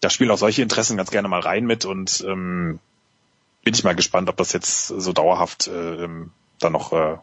da 0.00 0.10
spielen 0.10 0.30
auch 0.30 0.38
solche 0.38 0.62
Interessen 0.62 0.98
ganz 0.98 1.10
gerne 1.10 1.28
mal 1.28 1.40
rein 1.40 1.64
mit 1.64 1.86
und 1.86 2.22
ähm, 2.28 2.80
bin 3.64 3.74
ich 3.74 3.82
mal 3.82 3.96
gespannt, 3.96 4.28
ob 4.28 4.36
das 4.36 4.52
jetzt 4.52 4.88
so 4.88 5.12
dauerhaft 5.12 5.68
äh, 5.68 6.08
dann 6.60 6.72
noch 6.72 6.92
äh, 6.92 7.16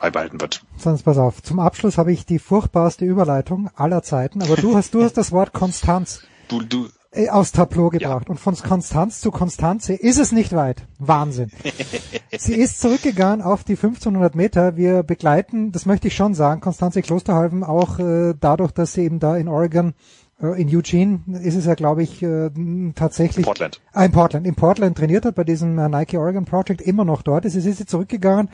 beibehalten 0.00 0.40
wird. 0.40 0.64
Sonst 0.76 1.02
pass 1.02 1.18
auf. 1.18 1.42
Zum 1.42 1.58
Abschluss 1.58 1.98
habe 1.98 2.12
ich 2.12 2.26
die 2.26 2.38
furchtbarste 2.38 3.04
Überleitung 3.04 3.70
aller 3.74 4.02
Zeiten, 4.02 4.42
aber 4.42 4.56
du 4.56 4.76
hast, 4.76 4.94
du 4.94 5.02
hast 5.02 5.16
das 5.16 5.32
Wort 5.32 5.52
Konstanz. 5.52 6.22
Du, 6.48 6.62
du, 6.62 6.88
äh, 7.14 7.28
aus 7.28 7.52
Tableau 7.52 7.90
gebracht. 7.90 8.24
Ja. 8.26 8.30
Und 8.30 8.38
von 8.38 8.56
Konstanz 8.56 9.20
zu 9.20 9.30
Konstanze 9.30 9.94
ist 9.94 10.18
es 10.18 10.32
nicht 10.32 10.52
weit. 10.54 10.82
Wahnsinn. 10.98 11.50
Sie 12.38 12.54
ist 12.54 12.80
zurückgegangen 12.80 13.40
auf 13.40 13.64
die 13.64 13.76
1500 13.76 14.34
Meter. 14.34 14.76
Wir 14.76 15.02
begleiten, 15.02 15.72
das 15.72 15.86
möchte 15.86 16.08
ich 16.08 16.16
schon 16.16 16.34
sagen, 16.34 16.60
Konstanze 16.60 17.02
Klosterhalfen 17.02 17.62
auch 17.62 17.98
äh, 17.98 18.34
dadurch, 18.38 18.72
dass 18.72 18.94
sie 18.94 19.02
eben 19.02 19.20
da 19.20 19.36
in 19.36 19.48
Oregon 19.48 19.94
äh, 20.42 20.60
in 20.60 20.74
Eugene 20.74 21.20
ist 21.42 21.54
es 21.54 21.66
ja, 21.66 21.74
glaube 21.74 22.02
ich, 22.02 22.22
äh, 22.22 22.50
tatsächlich. 22.94 23.46
Portland. 23.46 23.80
Ah, 23.92 24.04
in 24.04 24.12
Portland. 24.12 24.46
In 24.46 24.56
Portland 24.56 24.98
trainiert 24.98 25.24
hat 25.24 25.36
bei 25.36 25.44
diesem 25.44 25.76
Nike 25.76 26.18
Oregon 26.18 26.44
Project 26.44 26.80
immer 26.80 27.04
noch 27.04 27.22
dort 27.22 27.44
ist. 27.44 27.54
Es 27.54 27.64
ist 27.64 27.78
sie 27.78 27.86
zurückgegangen 27.86 28.48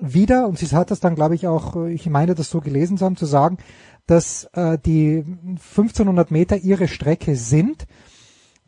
wieder 0.00 0.46
und 0.46 0.58
sie 0.58 0.66
hat 0.74 0.90
das 0.90 1.00
dann, 1.00 1.14
glaube 1.14 1.34
ich, 1.34 1.46
auch, 1.46 1.76
äh, 1.76 1.92
ich 1.92 2.08
meine, 2.08 2.34
das 2.34 2.50
so 2.50 2.60
gelesen 2.60 2.96
zu 2.96 3.04
haben, 3.04 3.16
zu 3.16 3.26
sagen, 3.26 3.58
dass 4.06 4.44
äh, 4.52 4.78
die 4.78 5.24
1500 5.46 6.30
Meter 6.30 6.56
ihre 6.56 6.88
Strecke 6.88 7.36
sind. 7.36 7.86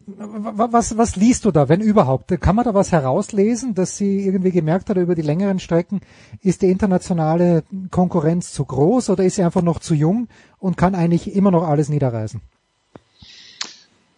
Was, 0.04 0.98
was 0.98 1.14
liest 1.14 1.44
du 1.44 1.52
da, 1.52 1.68
wenn 1.68 1.80
überhaupt? 1.80 2.28
Kann 2.40 2.56
man 2.56 2.64
da 2.64 2.74
was 2.74 2.90
herauslesen, 2.90 3.74
dass 3.74 3.96
sie 3.96 4.26
irgendwie 4.26 4.50
gemerkt 4.50 4.90
hat, 4.90 4.96
über 4.96 5.14
die 5.14 5.22
längeren 5.22 5.60
Strecken 5.60 6.00
ist 6.40 6.62
die 6.62 6.70
internationale 6.70 7.62
Konkurrenz 7.92 8.52
zu 8.52 8.64
groß 8.64 9.10
oder 9.10 9.24
ist 9.24 9.36
sie 9.36 9.44
einfach 9.44 9.62
noch 9.62 9.78
zu 9.78 9.94
jung 9.94 10.26
und 10.58 10.76
kann 10.76 10.96
eigentlich 10.96 11.36
immer 11.36 11.52
noch 11.52 11.62
alles 11.62 11.88
niederreißen? 11.88 12.40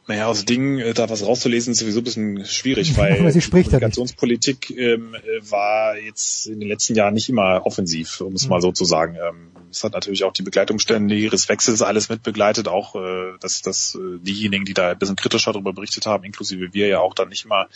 Naja, 0.06 0.26
aus 0.26 0.44
Dingen 0.44 0.78
äh, 0.80 0.92
da 0.92 1.08
was 1.08 1.24
rauszulesen 1.24 1.72
ist 1.72 1.78
sowieso 1.78 2.00
ein 2.00 2.04
bisschen 2.04 2.44
schwierig, 2.44 2.96
weil 2.98 3.32
die 3.32 3.40
Kommunikationspolitik 3.40 4.70
ähm, 4.70 5.14
äh, 5.14 5.50
war 5.50 5.96
jetzt 5.96 6.46
in 6.46 6.60
den 6.60 6.68
letzten 6.68 6.94
Jahren 6.94 7.14
nicht 7.14 7.30
immer 7.30 7.64
offensiv, 7.64 8.20
um 8.20 8.34
es 8.34 8.44
mhm. 8.44 8.50
mal 8.50 8.60
so 8.60 8.70
zu 8.70 8.84
sagen. 8.84 9.16
Ähm, 9.16 9.52
es 9.70 9.82
hat 9.82 9.92
natürlich 9.92 10.24
auch 10.24 10.32
die 10.32 10.42
Begleitumstände 10.42 11.14
ihres 11.14 11.48
Wechsels 11.48 11.80
alles 11.80 12.10
mit 12.10 12.22
begleitet, 12.22 12.68
auch 12.68 12.94
äh, 12.96 13.38
dass, 13.40 13.62
dass 13.62 13.94
äh, 13.94 14.18
diejenigen, 14.20 14.66
die 14.66 14.74
da 14.74 14.90
ein 14.90 14.98
bisschen 14.98 15.16
kritischer 15.16 15.52
darüber 15.52 15.72
berichtet 15.72 16.04
haben, 16.04 16.24
inklusive 16.24 16.74
wir 16.74 16.86
ja 16.86 17.00
auch 17.00 17.14
dann 17.14 17.30
nicht 17.30 17.46
immer 17.46 17.68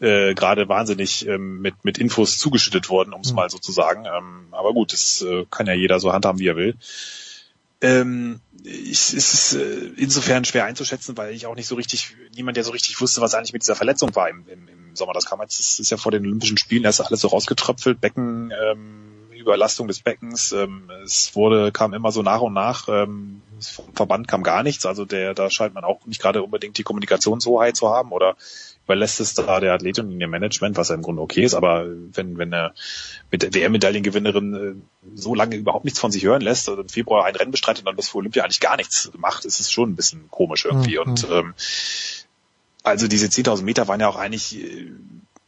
äh, 0.00 0.34
gerade 0.34 0.68
wahnsinnig 0.68 1.26
ähm, 1.28 1.60
mit, 1.60 1.84
mit 1.84 1.98
Infos 1.98 2.36
zugeschüttet 2.38 2.90
worden, 2.90 3.12
um 3.12 3.20
es 3.20 3.30
mhm. 3.30 3.36
mal 3.36 3.50
so 3.50 3.58
zu 3.58 3.70
sagen. 3.70 4.06
Ähm, 4.06 4.48
aber 4.50 4.72
gut, 4.72 4.92
das 4.92 5.22
äh, 5.22 5.46
kann 5.50 5.66
ja 5.66 5.72
jeder 5.72 6.00
so 6.00 6.12
handhaben, 6.12 6.40
wie 6.40 6.48
er 6.48 6.56
will. 6.56 6.74
Ähm, 7.84 8.40
ich, 8.64 9.12
es 9.12 9.34
ist 9.34 9.52
äh, 9.54 9.90
insofern 9.96 10.46
schwer 10.46 10.64
einzuschätzen, 10.64 11.18
weil 11.18 11.34
ich 11.34 11.46
auch 11.46 11.54
nicht 11.54 11.66
so 11.66 11.74
richtig, 11.74 12.16
niemand, 12.34 12.56
der 12.56 12.64
so 12.64 12.72
richtig 12.72 12.98
wusste, 12.98 13.20
was 13.20 13.34
eigentlich 13.34 13.52
mit 13.52 13.60
dieser 13.60 13.76
Verletzung 13.76 14.16
war 14.16 14.30
im, 14.30 14.48
im, 14.48 14.68
im 14.68 14.96
Sommer. 14.96 15.12
Das 15.12 15.26
kam 15.26 15.40
jetzt, 15.42 15.58
das 15.58 15.78
ist 15.78 15.90
ja 15.90 15.98
vor 15.98 16.10
den 16.10 16.24
Olympischen 16.24 16.56
Spielen 16.56 16.84
erst 16.84 17.02
alles 17.02 17.20
so 17.20 17.28
rausgetröpfelt, 17.28 18.00
Becken, 18.00 18.52
ähm, 18.52 19.28
Überlastung 19.32 19.86
des 19.86 20.00
Beckens. 20.00 20.52
Ähm, 20.52 20.90
es 21.04 21.36
wurde, 21.36 21.72
kam 21.72 21.92
immer 21.92 22.10
so 22.10 22.22
nach 22.22 22.40
und 22.40 22.54
nach. 22.54 22.88
Ähm, 22.88 23.42
vom 23.60 23.92
Verband 23.92 24.28
kam 24.28 24.42
gar 24.42 24.62
nichts. 24.62 24.86
Also 24.86 25.04
der, 25.04 25.34
da 25.34 25.50
scheint 25.50 25.74
man 25.74 25.84
auch 25.84 26.06
nicht 26.06 26.22
gerade 26.22 26.42
unbedingt 26.42 26.78
die 26.78 26.84
Kommunikationshoheit 26.84 27.76
zu 27.76 27.90
haben 27.90 28.12
oder 28.12 28.34
überlässt 28.84 29.20
es 29.20 29.34
da 29.34 29.60
der 29.60 29.72
Athletin 29.72 30.06
und 30.06 30.18
dem 30.18 30.30
Management, 30.30 30.76
was 30.76 30.90
ja 30.90 30.94
im 30.94 31.02
Grunde 31.02 31.22
okay 31.22 31.42
ist, 31.42 31.54
aber 31.54 31.86
wenn, 31.86 32.38
wenn 32.38 32.52
er 32.52 32.74
mit 33.30 33.42
der 33.42 33.54
WM-Medaillengewinnerin 33.54 34.54
äh, 34.54 34.74
so 35.14 35.34
lange 35.34 35.56
überhaupt 35.56 35.84
nichts 35.84 36.00
von 36.00 36.10
sich 36.10 36.24
hören 36.24 36.42
lässt, 36.42 36.68
also 36.68 36.82
im 36.82 36.88
Februar 36.88 37.24
ein 37.24 37.34
Rennen 37.34 37.50
bestreitet 37.50 37.82
und 37.82 37.86
dann 37.86 37.96
bis 37.96 38.08
vor 38.08 38.20
Olympia 38.20 38.44
eigentlich 38.44 38.60
gar 38.60 38.76
nichts 38.76 39.10
macht, 39.16 39.44
ist 39.44 39.60
es 39.60 39.70
schon 39.70 39.90
ein 39.90 39.96
bisschen 39.96 40.28
komisch 40.30 40.64
irgendwie. 40.66 40.96
Mhm. 40.96 41.02
Und 41.02 41.26
ähm, 41.30 41.54
also 42.82 43.08
diese 43.08 43.26
10.000 43.26 43.62
Meter 43.62 43.88
waren 43.88 44.00
ja 44.00 44.08
auch 44.08 44.16
eigentlich 44.16 44.62
äh, 44.62 44.92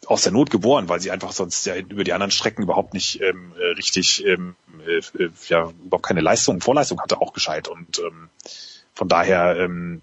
aus 0.06 0.22
der 0.22 0.32
Not 0.32 0.50
geboren, 0.50 0.88
weil 0.88 1.00
sie 1.00 1.10
einfach 1.10 1.32
sonst 1.32 1.66
ja 1.66 1.76
über 1.76 2.04
die 2.04 2.12
anderen 2.12 2.30
Strecken 2.30 2.62
überhaupt 2.62 2.94
nicht 2.94 3.20
ähm, 3.20 3.52
äh, 3.58 3.72
richtig, 3.72 4.24
ähm, 4.24 4.54
äh, 4.86 5.22
äh, 5.22 5.30
ja, 5.48 5.70
überhaupt 5.84 6.06
keine 6.06 6.20
Leistung, 6.20 6.60
Vorleistung 6.60 7.00
hatte 7.00 7.20
auch 7.20 7.32
gescheit. 7.32 7.68
Und 7.68 7.98
ähm, 7.98 8.28
von 8.94 9.08
daher 9.08 9.56
ähm, 9.58 10.00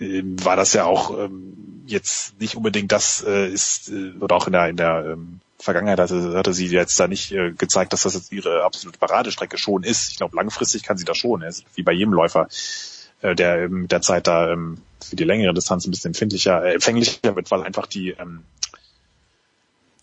ähm, 0.00 0.42
war 0.44 0.56
das 0.56 0.72
ja 0.72 0.84
auch 0.84 1.18
ähm, 1.18 1.82
jetzt 1.86 2.40
nicht 2.40 2.56
unbedingt 2.56 2.92
das 2.92 3.24
äh, 3.26 3.48
ist 3.48 3.90
äh, 3.90 4.12
oder 4.20 4.36
auch 4.36 4.46
in 4.46 4.52
der 4.52 4.68
in 4.68 4.76
der 4.76 5.04
ähm, 5.12 5.40
Vergangenheit 5.58 5.98
hatte, 5.98 6.34
hatte 6.36 6.52
sie 6.52 6.66
jetzt 6.66 6.98
da 7.00 7.08
nicht 7.08 7.32
äh, 7.32 7.52
gezeigt, 7.52 7.92
dass 7.92 8.02
das 8.02 8.14
jetzt 8.14 8.32
ihre 8.32 8.64
absolute 8.64 8.98
Paradestrecke 8.98 9.56
schon 9.56 9.82
ist. 9.82 10.10
Ich 10.10 10.16
glaube, 10.18 10.36
langfristig 10.36 10.82
kann 10.82 10.98
sie 10.98 11.04
das 11.04 11.16
schon, 11.16 11.44
wie 11.74 11.82
bei 11.82 11.92
jedem 11.92 12.12
Läufer, 12.12 12.48
äh, 13.22 13.34
der 13.34 13.68
mit 13.68 13.90
der 13.90 14.02
Zeit 14.02 14.26
da 14.26 14.50
ähm, 14.50 14.78
für 15.00 15.16
die 15.16 15.24
längere 15.24 15.54
Distanz 15.54 15.86
ein 15.86 15.90
bisschen 15.90 16.10
empfindlicher, 16.10 16.64
äh, 16.64 16.74
empfänglicher 16.74 17.34
wird, 17.36 17.50
weil 17.50 17.62
einfach 17.62 17.86
die 17.86 18.10
ähm, 18.10 18.44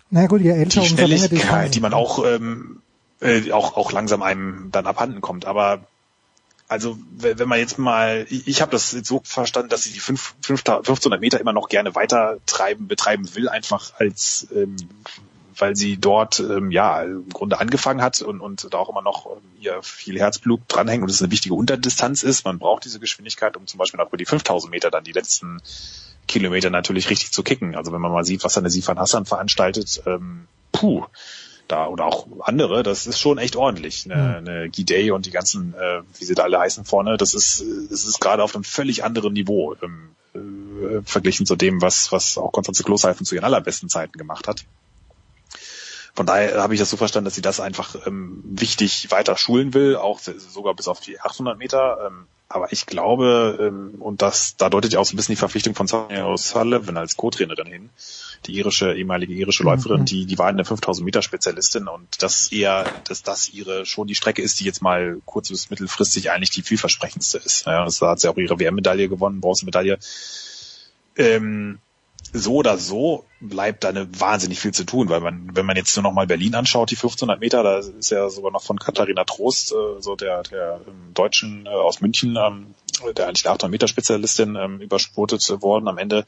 na 0.09 0.27
gut, 0.27 0.41
je 0.41 0.49
älter, 0.49 0.81
die 0.81 0.87
Schnelligkeit, 0.87 1.73
die 1.73 1.79
man 1.79 1.93
auch 1.93 2.25
ähm, 2.25 2.81
äh, 3.21 3.51
auch 3.51 3.77
auch 3.77 3.91
langsam 3.91 4.21
einem 4.21 4.69
dann 4.71 4.85
abhanden 4.85 5.21
kommt. 5.21 5.45
Aber 5.45 5.85
also 6.71 6.97
wenn 7.17 7.49
man 7.49 7.59
jetzt 7.59 7.77
mal, 7.79 8.25
ich 8.29 8.61
habe 8.61 8.71
das 8.71 8.93
jetzt 8.93 9.09
so 9.09 9.21
verstanden, 9.25 9.67
dass 9.67 9.83
sie 9.83 9.91
die 9.91 9.99
5, 9.99 10.35
1500 10.37 11.19
Meter 11.19 11.37
immer 11.41 11.51
noch 11.51 11.67
gerne 11.67 11.95
weiter 11.95 12.37
treiben, 12.45 12.87
betreiben 12.87 13.35
will, 13.35 13.49
einfach 13.49 13.91
als 13.99 14.47
ähm, 14.55 14.77
weil 15.57 15.75
sie 15.75 15.97
dort 15.97 16.39
ähm, 16.39 16.71
ja 16.71 17.03
im 17.03 17.27
Grunde 17.27 17.59
angefangen 17.59 18.01
hat 18.01 18.21
und, 18.21 18.39
und 18.39 18.73
da 18.73 18.77
auch 18.77 18.87
immer 18.87 19.01
noch 19.01 19.25
ähm, 19.25 19.41
ihr 19.59 19.83
viel 19.83 20.17
Herzblut 20.17 20.61
dranhängt 20.69 21.03
und 21.03 21.11
es 21.11 21.21
eine 21.21 21.29
wichtige 21.29 21.55
Unterdistanz 21.55 22.23
ist. 22.23 22.45
Man 22.45 22.57
braucht 22.57 22.85
diese 22.85 23.01
Geschwindigkeit, 23.01 23.57
um 23.57 23.67
zum 23.67 23.77
Beispiel 23.77 23.99
auch 23.99 24.07
über 24.07 24.17
die 24.17 24.25
5000 24.25 24.71
Meter 24.71 24.89
dann 24.89 25.03
die 25.03 25.11
letzten 25.11 25.61
Kilometer 26.25 26.69
natürlich 26.69 27.09
richtig 27.09 27.33
zu 27.33 27.43
kicken. 27.43 27.75
Also 27.75 27.91
wenn 27.91 27.99
man 27.99 28.13
mal 28.13 28.23
sieht, 28.23 28.45
was 28.45 28.57
eine 28.57 28.69
Sifan 28.69 28.97
Hassan 28.97 29.25
veranstaltet, 29.25 30.03
ähm, 30.05 30.47
puh, 30.71 31.05
da 31.67 31.87
oder 31.87 32.05
auch 32.05 32.27
andere, 32.41 32.83
das 32.83 33.07
ist 33.07 33.19
schon 33.19 33.37
echt 33.37 33.55
ordentlich. 33.55 34.05
Eine, 34.05 34.41
mhm. 34.41 34.47
eine 34.47 34.69
Gidey 34.69 35.11
und 35.11 35.25
die 35.25 35.31
ganzen, 35.31 35.73
äh, 35.73 36.01
wie 36.17 36.25
sie 36.25 36.35
da 36.35 36.43
alle 36.43 36.59
heißen 36.59 36.85
vorne, 36.85 37.17
das 37.17 37.33
ist, 37.33 37.63
das 37.89 38.05
ist 38.05 38.19
gerade 38.19 38.43
auf 38.43 38.55
einem 38.55 38.63
völlig 38.63 39.03
anderen 39.03 39.33
Niveau 39.33 39.75
ähm, 39.81 40.15
äh, 40.33 41.01
verglichen 41.03 41.45
zu 41.45 41.55
dem, 41.55 41.81
was, 41.81 42.11
was 42.11 42.37
auch 42.37 42.51
Konstanze 42.51 42.83
Klosheifen 42.83 43.25
zu 43.25 43.35
ihren 43.35 43.43
allerbesten 43.43 43.89
Zeiten 43.89 44.17
gemacht 44.17 44.47
hat. 44.47 44.65
Von 46.13 46.25
daher 46.25 46.61
habe 46.61 46.73
ich 46.73 46.79
das 46.79 46.89
so 46.89 46.97
verstanden, 46.97 47.25
dass 47.25 47.35
sie 47.35 47.41
das 47.41 47.61
einfach 47.61 47.95
ähm, 48.05 48.41
wichtig 48.43 49.11
weiter 49.11 49.37
schulen 49.37 49.73
will, 49.73 49.95
auch 49.95 50.19
sogar 50.19 50.73
bis 50.75 50.87
auf 50.89 50.99
die 50.99 51.21
800 51.21 51.57
Meter. 51.57 52.05
Ähm, 52.07 52.27
aber 52.49 52.73
ich 52.73 52.85
glaube, 52.85 53.57
ähm, 53.61 54.01
und 54.01 54.21
das, 54.21 54.57
da 54.57 54.69
deutet 54.69 54.91
ja 54.91 54.99
auch 54.99 55.05
so 55.05 55.13
ein 55.13 55.17
bisschen 55.17 55.35
die 55.35 55.39
Verpflichtung 55.39 55.73
von 55.73 55.87
Sonia 55.87 56.25
O'Sullivan 56.25 56.97
als 56.97 57.15
Co-Trainerin 57.15 57.67
hin, 57.67 57.89
die 58.47 58.53
irische, 58.53 58.93
ehemalige 58.93 59.33
irische 59.33 59.63
Läuferin, 59.63 60.01
mhm. 60.01 60.05
die, 60.05 60.25
die 60.25 60.37
war 60.37 60.47
eine 60.47 60.65
5000 60.65 61.05
Meter 61.05 61.21
Spezialistin 61.21 61.87
und 61.87 62.21
das 62.21 62.41
ist 62.41 62.53
eher, 62.53 62.85
dass 63.07 63.23
das 63.23 63.49
ihre, 63.49 63.85
schon 63.85 64.07
die 64.07 64.15
Strecke 64.15 64.41
ist, 64.41 64.59
die 64.59 64.65
jetzt 64.65 64.81
mal 64.81 65.21
kurz- 65.25 65.49
bis 65.49 65.69
mittelfristig 65.69 66.31
eigentlich 66.31 66.49
die 66.49 66.63
vielversprechendste 66.63 67.37
ist. 67.37 67.65
Ja, 67.65 67.85
das 67.85 68.01
hat 68.01 68.19
sie 68.19 68.29
auch 68.29 68.37
ihre 68.37 68.59
WM-Medaille 68.59 69.09
gewonnen, 69.09 69.41
Bronzemedaille. 69.41 69.99
Ähm, 71.17 71.79
so 72.33 72.55
oder 72.55 72.77
so 72.77 73.25
bleibt 73.41 73.83
da 73.83 73.89
eine 73.89 74.07
wahnsinnig 74.19 74.59
viel 74.59 74.73
zu 74.73 74.85
tun, 74.85 75.09
weil 75.09 75.19
man, 75.19 75.49
wenn 75.53 75.65
man 75.65 75.75
jetzt 75.75 75.95
nur 75.95 76.03
noch 76.03 76.13
mal 76.13 76.27
Berlin 76.27 76.55
anschaut, 76.55 76.91
die 76.91 76.95
1500 76.95 77.39
Meter, 77.39 77.63
da 77.63 77.79
ist 77.79 78.09
ja 78.11 78.29
sogar 78.29 78.51
noch 78.51 78.63
von 78.63 78.79
Katharina 78.79 79.23
Trost, 79.25 79.71
äh, 79.71 80.01
so 80.01 80.15
der, 80.15 80.43
der 80.43 80.81
ähm, 80.87 81.13
Deutschen 81.13 81.65
äh, 81.65 81.69
aus 81.69 81.99
München, 81.99 82.37
ähm, 82.37 82.73
der 83.17 83.27
eigentlich 83.27 83.45
eine 83.45 83.55
800 83.55 83.71
Meter 83.71 83.87
Spezialistin 83.87 84.55
ähm, 84.55 84.79
überspurtet 84.79 85.41
worden 85.61 85.87
am 85.87 85.97
Ende. 85.97 86.25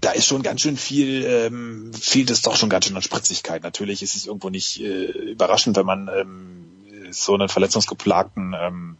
Da 0.00 0.12
ist 0.12 0.26
schon 0.26 0.42
ganz 0.42 0.62
schön 0.62 0.76
viel, 0.76 1.24
ähm, 1.24 1.92
fehlt 1.92 2.30
es 2.30 2.42
doch 2.42 2.56
schon 2.56 2.70
ganz 2.70 2.86
schön 2.86 2.96
an 2.96 3.02
Spritzigkeit. 3.02 3.62
Natürlich 3.62 4.02
ist 4.02 4.16
es 4.16 4.26
irgendwo 4.26 4.48
nicht 4.48 4.80
äh, 4.80 5.04
überraschend, 5.32 5.76
wenn 5.76 5.86
man 5.86 6.08
ähm, 6.08 7.12
so 7.12 7.34
einen 7.34 7.48
verletzungsgeplagten 7.48 8.54
ähm, 8.58 8.96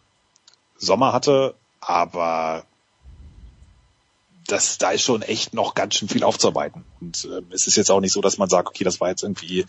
Sommer 0.76 1.12
hatte, 1.12 1.54
aber 1.80 2.64
das, 4.50 4.78
da 4.78 4.90
ist 4.90 5.02
schon 5.02 5.22
echt 5.22 5.54
noch 5.54 5.74
ganz 5.74 5.94
schön 5.94 6.08
viel 6.08 6.24
aufzuarbeiten. 6.24 6.84
Und 7.00 7.24
äh, 7.24 7.42
es 7.54 7.66
ist 7.66 7.76
jetzt 7.76 7.90
auch 7.90 8.00
nicht 8.00 8.12
so, 8.12 8.20
dass 8.20 8.38
man 8.38 8.48
sagt, 8.48 8.68
okay, 8.68 8.84
das 8.84 9.00
war 9.00 9.08
jetzt 9.08 9.22
irgendwie, 9.22 9.66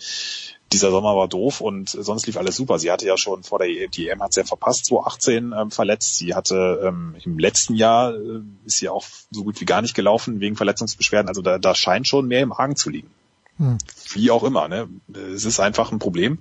dieser 0.72 0.92
Sommer 0.92 1.16
war 1.16 1.28
doof 1.28 1.62
und 1.62 1.90
sonst 1.90 2.28
lief 2.28 2.38
alles 2.38 2.56
super. 2.56 2.80
Sie 2.80 2.92
hatte 2.92 3.06
ja 3.06 3.18
schon 3.18 3.44
vor 3.44 3.60
der 3.60 3.70
EM, 3.70 3.92
die 3.92 4.10
EM 4.10 4.22
hat 4.22 4.34
sie 4.34 4.42
ja 4.42 4.46
verpasst, 4.46 4.86
2018 4.86 5.54
ähm, 5.58 5.72
verletzt. 5.72 6.16
Sie 6.16 6.34
hatte 6.34 6.82
ähm, 6.84 7.16
im 7.24 7.38
letzten 7.38 7.76
Jahr 7.76 8.14
äh, 8.14 8.42
ist 8.66 8.78
sie 8.78 8.90
auch 8.90 9.06
so 9.30 9.44
gut 9.44 9.60
wie 9.62 9.66
gar 9.66 9.82
nicht 9.82 9.94
gelaufen 9.94 10.40
wegen 10.40 10.56
Verletzungsbeschwerden. 10.56 11.30
Also 11.30 11.42
da, 11.42 11.58
da 11.58 11.76
scheint 11.76 12.08
schon 12.08 12.28
mehr 12.28 12.42
im 12.42 12.54
Argen 12.54 12.76
zu 12.76 12.90
liegen. 12.90 13.10
Hm. 13.58 13.78
Wie 14.14 14.32
auch 14.32 14.44
immer, 14.44 14.68
ne? 14.68 14.90
Es 15.14 15.46
ist 15.46 15.60
einfach 15.60 15.92
ein 15.92 16.00
Problem. 16.00 16.40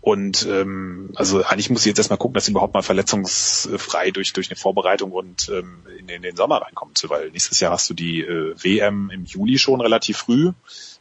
Und 0.00 0.46
ähm, 0.46 1.10
also 1.14 1.44
eigentlich 1.44 1.68
muss 1.68 1.82
sie 1.82 1.90
jetzt 1.90 1.98
erstmal 1.98 2.18
gucken, 2.18 2.34
dass 2.34 2.46
sie 2.46 2.52
überhaupt 2.52 2.72
mal 2.72 2.82
verletzungsfrei 2.82 4.10
durch 4.10 4.32
durch 4.32 4.48
eine 4.48 4.56
Vorbereitung 4.56 5.12
und 5.12 5.50
ähm, 5.50 5.82
in, 5.98 6.08
in 6.08 6.22
den 6.22 6.36
Sommer 6.36 6.62
reinkommt, 6.62 7.04
weil 7.08 7.30
nächstes 7.30 7.60
Jahr 7.60 7.72
hast 7.72 7.90
du 7.90 7.94
die 7.94 8.22
äh, 8.22 8.54
WM 8.62 9.10
im 9.10 9.26
Juli 9.26 9.58
schon 9.58 9.82
relativ 9.82 10.16
früh, 10.18 10.52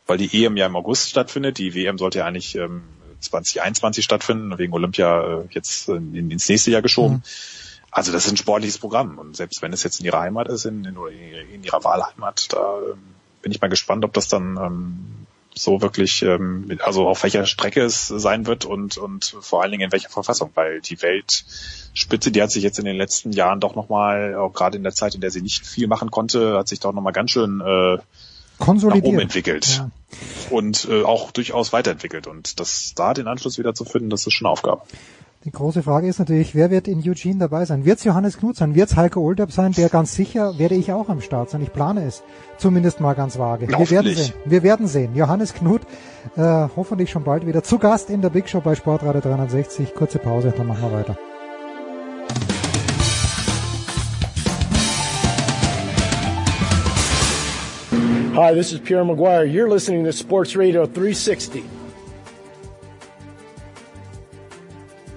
weil 0.06 0.18
die 0.18 0.44
EM 0.44 0.58
ja 0.58 0.66
im 0.66 0.76
August 0.76 1.10
stattfindet. 1.10 1.60
Die 1.60 1.76
WM 1.76 1.98
sollte 1.98 2.20
ja 2.20 2.26
eigentlich 2.26 2.56
ähm, 2.56 2.84
2021 3.22 4.04
stattfinden, 4.04 4.58
wegen 4.58 4.74
Olympia 4.74 5.40
äh, 5.40 5.48
jetzt 5.52 5.88
in, 5.88 6.30
ins 6.30 6.50
nächste 6.50 6.72
Jahr 6.72 6.82
geschoben. 6.82 7.16
Mhm. 7.16 7.24
Also 7.92 8.12
das 8.12 8.26
ist 8.26 8.34
ein 8.34 8.38
sportliches 8.38 8.80
Programm 8.80 9.18
und 9.18 9.36
selbst 9.36 9.62
wenn 9.62 9.72
es 9.72 9.84
jetzt 9.84 10.02
in 10.02 10.06
ihrer 10.06 10.20
Heimat 10.20 10.50
ist, 10.50 10.66
in, 10.66 10.84
in, 10.84 10.96
in 11.54 11.64
ihrer 11.64 11.84
Wahlheimat, 11.84 12.52
da 12.52 12.80
ähm, 12.80 13.00
bin 13.42 13.52
ich 13.52 13.62
mal 13.62 13.70
gespannt, 13.70 14.04
ob 14.04 14.14
das 14.14 14.28
dann 14.28 14.58
ähm, 14.58 15.26
so 15.56 15.82
wirklich, 15.82 16.22
ähm, 16.22 16.78
also 16.84 17.08
auf 17.08 17.24
welcher 17.24 17.46
Strecke 17.46 17.82
es 17.82 18.08
sein 18.08 18.46
wird 18.46 18.66
und, 18.66 18.98
und 18.98 19.36
vor 19.42 19.62
allen 19.62 19.72
Dingen 19.72 19.86
in 19.86 19.92
welcher 19.92 20.10
Verfassung, 20.10 20.52
weil 20.56 20.82
die 20.82 21.02
Weltspitze, 21.02 22.32
die 22.32 22.42
hat 22.42 22.52
sich 22.52 22.64
jetzt 22.64 22.80
in 22.80 22.86
den 22.86 22.96
letzten 22.96 23.32
Jahren 23.32 23.60
doch 23.60 23.76
nochmal, 23.76 24.36
auch 24.36 24.54
gerade 24.54 24.78
in 24.78 24.84
der 24.84 24.94
Zeit, 24.94 25.16
in 25.16 25.22
der 25.22 25.32
sie 25.32 25.42
nicht 25.42 25.66
viel 25.66 25.88
machen 25.88 26.12
konnte, 26.12 26.58
hat 26.58 26.68
sich 26.68 26.80
doch 26.80 26.94
nochmal 26.94 27.14
ganz 27.14 27.32
schön 27.32 27.62
äh, 27.62 27.98
Konsolidiert. 28.60 29.04
nach 29.06 29.10
oben 29.10 29.20
entwickelt 29.20 29.68
Ja. 29.78 29.90
und 30.50 30.88
äh, 30.90 31.04
auch 31.04 31.32
durchaus 31.32 31.74
weiterentwickelt. 31.74 32.28
Und 32.28 32.60
das 32.60 32.94
da 32.96 33.14
den 33.14 33.28
Anschluss 33.28 33.58
wieder 33.58 33.74
zu 33.74 33.86
finden, 33.86 34.10
das 34.10 34.26
ist 34.28 34.34
schon 34.34 34.46
eine 34.48 34.52
Aufgabe. 34.54 34.82
Die 35.46 35.52
große 35.52 35.84
Frage 35.84 36.06
ist 36.10 36.20
natürlich, 36.20 36.54
wer 36.54 36.70
wird 36.70 36.90
in 36.90 37.00
Eugene 37.00 37.40
dabei 37.40 37.64
sein? 37.64 37.86
Wird 37.86 38.00
es 38.00 38.04
Johannes 38.04 38.38
Knut 38.38 38.58
sein? 38.58 38.76
Wird 38.76 38.90
es 38.90 38.98
Heiko 38.98 39.22
Olderb 39.22 39.54
sein? 39.54 39.72
Der 39.72 39.88
ganz 39.88 40.14
sicher 40.14 40.60
werde 40.60 40.76
ich 40.76 40.92
auch 40.92 41.08
am 41.08 41.22
Start 41.22 41.50
sein. 41.50 41.62
Ich 41.62 41.72
plane 41.72 42.04
es 42.04 42.24
zumindest 42.58 43.00
mal 43.00 43.14
ganz 43.14 43.40
vage. 43.40 43.70
Wir 43.70 43.90
werden 43.90 44.14
sehen. 44.14 44.34
Wir 44.44 44.64
werden 44.64 44.88
sehen. 44.88 45.16
Johannes 45.16 45.54
Knut 45.54 45.84
äh, 46.36 46.68
hoffentlich 46.76 47.10
schon 47.10 47.24
bald 47.24 47.48
wieder 47.48 47.64
zu 47.64 47.80
Gast 47.80 48.10
in 48.10 48.22
der 48.22 48.32
Big 48.32 48.50
Show 48.50 48.60
bei 48.60 48.76
Sportradio 48.76 49.22
360. 49.22 49.96
Kurze 49.96 50.20
Pause, 50.20 50.54
dann 50.58 50.68
machen 50.68 50.82
wir 50.82 50.92
weiter. 50.92 51.18
Hi, 58.36 58.54
this 58.54 58.74
is 58.74 58.80
Pierre 58.82 59.06
Maguire. 59.06 59.46
You're 59.46 59.70
listening 59.70 60.04
to 60.04 60.12
Sports 60.12 60.58
Radio 60.58 60.86
360. 60.86 61.79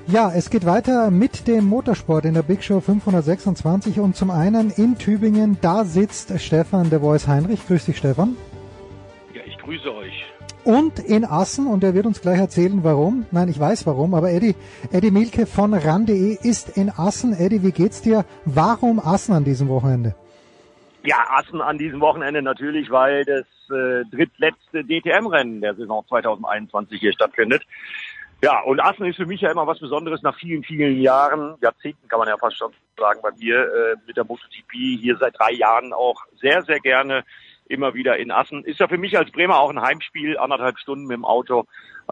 Ja, 0.09 0.33
es 0.35 0.51
geht 0.51 0.67
weiter 0.67 1.11
mit 1.11 1.47
dem 1.47 1.67
Motorsport 1.67 2.25
in 2.25 2.35
der 2.35 2.43
Big 2.43 2.65
Show 2.65 2.81
526 2.81 4.01
und 4.01 4.17
zum 4.17 4.31
einen 4.31 4.71
in 4.71 4.99
Tübingen, 4.99 5.59
da 5.61 5.85
sitzt 5.85 6.39
Stefan 6.41 6.91
de 6.91 6.99
Voice 6.99 7.29
Heinrich. 7.29 7.67
Grüß 7.67 7.87
dich, 7.87 7.99
Stefan. 7.99 8.37
Ja, 9.33 9.43
ich 9.47 9.57
grüße 9.59 9.95
euch. 9.95 10.25
Und 10.65 10.99
in 10.99 11.25
Assen, 11.25 11.67
und 11.67 11.85
er 11.85 11.95
wird 11.95 12.07
uns 12.07 12.21
gleich 12.21 12.39
erzählen, 12.39 12.83
warum. 12.83 13.27
Nein, 13.31 13.49
ich 13.49 13.59
weiß 13.59 13.87
warum, 13.87 14.15
aber 14.15 14.31
Eddie, 14.31 14.55
Eddie 14.93 15.11
Milke 15.13 15.47
von 15.47 15.73
RAN.de 15.73 16.37
ist 16.43 16.77
in 16.77 16.91
Assen. 16.91 17.33
Eddie, 17.33 17.63
wie 17.63 17.73
geht's 17.73 18.03
dir? 18.03 18.25
Warum 18.45 18.99
Assen 18.99 19.35
an 19.35 19.45
diesem 19.45 19.69
Wochenende? 19.69 20.15
Ja, 21.05 21.17
Assen 21.31 21.61
an 21.61 21.79
diesem 21.79 22.01
Wochenende 22.01 22.43
natürlich, 22.43 22.91
weil 22.91 23.25
das 23.25 23.47
äh, 23.71 24.05
drittletzte 24.11 24.85
DTM-Rennen 24.85 25.61
der 25.61 25.75
Saison 25.75 26.05
2021 26.09 27.01
hier 27.01 27.13
stattfindet. 27.13 27.63
Ja, 28.45 28.61
und 28.63 28.81
Assen 28.81 29.07
ist 29.07 29.17
für 29.17 29.27
mich 29.27 29.41
ja 29.41 29.53
immer 29.53 29.69
was 29.69 29.79
Besonderes 29.79 30.21
nach 30.23 30.37
vielen, 30.37 30.65
vielen 30.65 31.01
Jahren, 31.01 31.57
Jahrzehnten 31.61 32.09
kann 32.09 32.19
man 32.19 32.27
ja 32.27 32.37
fast 32.37 32.59
schon 32.59 32.73
sagen 32.99 33.21
bei 33.23 33.31
mir, 33.39 33.57
äh, 33.57 33.97
mit 34.05 34.17
der 34.17 34.25
MotoGP 34.25 34.73
hier 35.01 35.17
seit 35.17 35.39
drei 35.39 35.53
Jahren 35.53 35.93
auch 35.93 36.21
sehr, 36.41 36.63
sehr 36.63 36.81
gerne 36.81 37.25
immer 37.69 37.95
wieder 37.95 38.17
in 38.17 38.33
Assen. 38.33 38.65
Ist 38.65 38.81
ja 38.81 38.89
für 38.89 38.99
mich 38.99 39.17
als 39.17 39.31
Bremer 39.31 39.61
auch 39.61 39.71
ein 39.71 39.81
Heimspiel, 39.81 40.37
anderthalb 40.39 40.79
Stunden 40.79 41.07
mit 41.07 41.17
dem 41.17 41.25
Auto. 41.25 41.67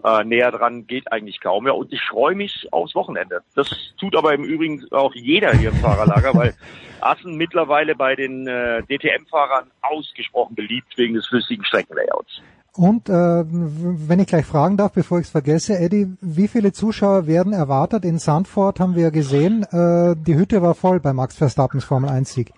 Äh, 0.05 0.23
näher 0.23 0.53
dran 0.53 0.87
geht 0.87 1.11
eigentlich 1.11 1.41
kaum 1.41 1.65
mehr. 1.65 1.75
Und 1.75 1.93
ich 1.93 2.01
freue 2.03 2.37
mich 2.37 2.73
aufs 2.73 2.95
Wochenende. 2.95 3.43
Das 3.57 3.69
tut 3.99 4.15
aber 4.15 4.33
im 4.33 4.45
Übrigen 4.45 4.87
auch 4.93 5.15
jeder 5.17 5.53
hier 5.53 5.71
im 5.71 5.77
Fahrerlager, 5.77 6.33
weil 6.35 6.55
Assen 7.01 7.37
mittlerweile 7.37 7.97
bei 7.97 8.15
den 8.15 8.47
äh, 8.47 8.85
DTM-Fahrern 8.85 9.71
ausgesprochen 9.83 10.55
beliebt 10.55 10.97
wegen 10.97 11.15
des 11.15 11.27
flüssigen 11.27 11.65
Streckenlayouts. 11.65 12.41
Und 12.77 13.09
äh, 13.09 13.13
wenn 13.13 14.21
ich 14.21 14.29
gleich 14.29 14.47
fragen 14.47 14.77
darf, 14.77 14.93
bevor 14.93 15.19
ich 15.19 15.27
es 15.27 15.31
vergesse, 15.31 15.79
Eddie, 15.79 16.17
wie 16.21 16.49
viele 16.49 16.73
Zuschauer 16.73 17.27
werden 17.27 17.53
erwartet? 17.53 18.05
In 18.05 18.19
Sandford 18.19 18.79
haben 18.79 18.95
wir 18.95 19.11
gesehen, 19.11 19.65
äh, 19.65 20.15
die 20.17 20.37
Hütte 20.37 20.63
war 20.63 20.75
voll 20.75 21.01
bei 21.01 21.13
Max 21.13 21.37
Verstappens 21.37 21.85
Formel 21.85 22.11
1 22.11 22.33
Sieg. 22.33 22.53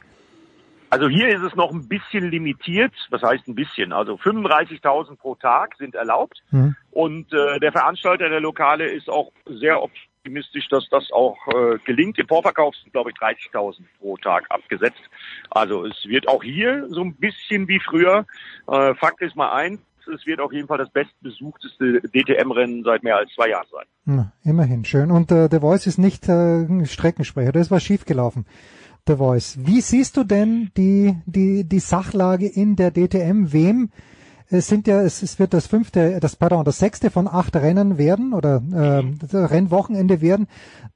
Also 0.93 1.09
hier 1.09 1.29
ist 1.29 1.41
es 1.41 1.55
noch 1.55 1.71
ein 1.71 1.89
bisschen 1.89 2.31
limitiert. 2.31 2.93
Was 3.09 3.23
heißt 3.23 3.49
ein 3.49 3.55
bisschen? 3.55 3.95
Also 3.95 4.17
35.000 4.17 5.17
pro 5.17 5.35
Tag 5.37 5.75
sind 5.79 5.95
erlaubt. 5.95 6.43
Mhm. 6.51 6.77
Und 6.91 7.33
äh, 7.33 7.59
der 7.61 7.73
Veranstalter 7.73 8.29
der 8.29 8.41
Lokale 8.41 8.93
ist 8.93 9.09
auch 9.09 9.33
sehr 9.47 9.83
optimistisch, 9.83 10.69
dass 10.69 10.87
das 10.91 11.11
auch 11.11 11.39
äh, 11.49 11.79
gelingt. 11.87 12.19
Im 12.19 12.29
Vorverkauf 12.29 12.77
sind, 12.77 12.93
glaube 12.93 13.09
ich, 13.09 13.17
30.000 13.17 13.85
pro 13.99 14.19
Tag 14.19 14.45
abgesetzt. 14.51 15.01
Also 15.49 15.87
es 15.87 16.05
wird 16.05 16.29
auch 16.29 16.43
hier 16.43 16.87
so 16.91 17.01
ein 17.01 17.15
bisschen 17.15 17.69
wie 17.69 17.81
früher. 17.81 18.27
Äh, 18.69 18.95
Fakt 18.97 19.23
ist 19.23 19.35
mal 19.35 19.51
eins, 19.51 19.81
es 20.09 20.27
wird 20.27 20.41
auf 20.41 20.53
jeden 20.53 20.69
Fall 20.69 20.79
das 20.79 20.91
bestbesuchteste 20.91 22.01
DTM-Rennen 22.03 22.83
seit 22.85 23.03
mehr 23.03 23.17
als 23.17 23.31
zwei 23.35 23.51
Jahren 23.51 23.67
sein. 23.71 23.87
Na, 24.05 24.33
immerhin, 24.45 24.85
schön. 24.85 25.11
Und 25.11 25.31
äh, 25.31 25.49
The 25.51 25.61
Voice 25.61 25.87
ist 25.87 25.99
nicht 25.99 26.29
äh, 26.29 26.87
Streckensprecher, 26.87 27.53
das 27.53 27.71
war 27.71 27.81
schiefgelaufen. 27.81 28.47
The 29.07 29.17
Voice. 29.17 29.59
Wie 29.61 29.81
siehst 29.81 30.17
du 30.17 30.25
denn 30.25 30.71
die, 30.77 31.17
die, 31.27 31.65
die 31.65 31.81
Sachlage 31.81 32.47
in 32.47 32.77
der 32.77 32.93
DTM? 32.93 33.53
Wem 33.53 33.91
es 34.53 34.67
sind 34.67 34.87
ja, 34.87 35.01
es, 35.01 35.23
es 35.23 35.39
wird 35.39 35.55
das 35.55 35.67
fünfte, 35.67 36.21
das, 36.21 36.37
pardon, 36.37 36.65
das 36.65 36.79
sechste 36.79 37.11
von 37.11 37.27
acht 37.27 37.57
Rennen 37.57 37.97
werden 37.97 38.35
oder 38.35 38.63
äh, 38.73 39.37
Rennwochenende 39.37 40.21
werden. 40.21 40.47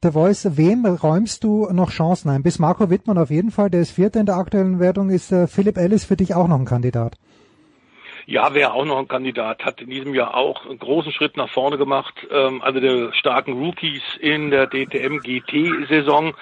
The 0.03 0.11
Voice, 0.11 0.57
wem 0.59 0.85
räumst 0.85 1.43
du 1.43 1.67
noch 1.73 1.91
Chancen 1.91 2.29
ein? 2.29 2.43
Bis 2.43 2.59
Marco 2.59 2.91
Wittmann 2.91 3.17
auf 3.17 3.31
jeden 3.31 3.51
Fall, 3.51 3.71
der 3.71 3.81
ist 3.81 3.93
Vierter 3.93 4.21
in 4.21 4.27
der 4.27 4.37
aktuellen 4.37 4.79
Wertung, 4.79 5.09
ist 5.09 5.33
äh, 5.33 5.47
Philipp 5.47 5.79
Ellis 5.79 6.05
für 6.05 6.17
dich 6.17 6.35
auch 6.35 6.49
noch 6.49 6.59
ein 6.59 6.67
Kandidat. 6.67 7.17
Ja, 8.29 8.55
wäre 8.55 8.73
auch 8.73 8.85
noch 8.85 8.99
ein 8.99 9.07
Kandidat, 9.07 9.65
hat 9.65 9.81
in 9.81 9.89
diesem 9.89 10.13
Jahr 10.13 10.35
auch 10.35 10.67
einen 10.67 10.81
großen 10.81 11.13
Schritt 11.13 11.37
nach 11.37 11.49
vorne 11.49 11.79
gemacht. 11.79 12.27
Ähm, 12.29 12.61
also 12.61 12.81
der 12.81 13.13
starken 13.15 13.53
Rookies 13.53 14.03
in 14.19 14.51
der 14.51 14.67
DTM 14.67 15.21
GT-Saison. 15.21 16.35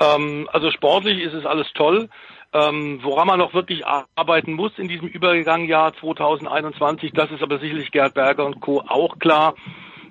Ähm, 0.00 0.48
also 0.50 0.70
sportlich 0.70 1.20
ist 1.20 1.34
es 1.34 1.44
alles 1.44 1.70
toll. 1.74 2.08
Ähm, 2.54 3.00
woran 3.02 3.26
man 3.26 3.38
noch 3.38 3.52
wirklich 3.52 3.84
arbeiten 3.86 4.54
muss 4.54 4.78
in 4.78 4.88
diesem 4.88 5.06
Übergangjahr 5.06 5.92
2021, 5.92 7.12
das 7.12 7.30
ist 7.30 7.42
aber 7.42 7.58
sicherlich 7.58 7.90
Gerd 7.90 8.14
Berger 8.14 8.46
und 8.46 8.60
Co. 8.60 8.82
auch 8.88 9.18
klar, 9.18 9.54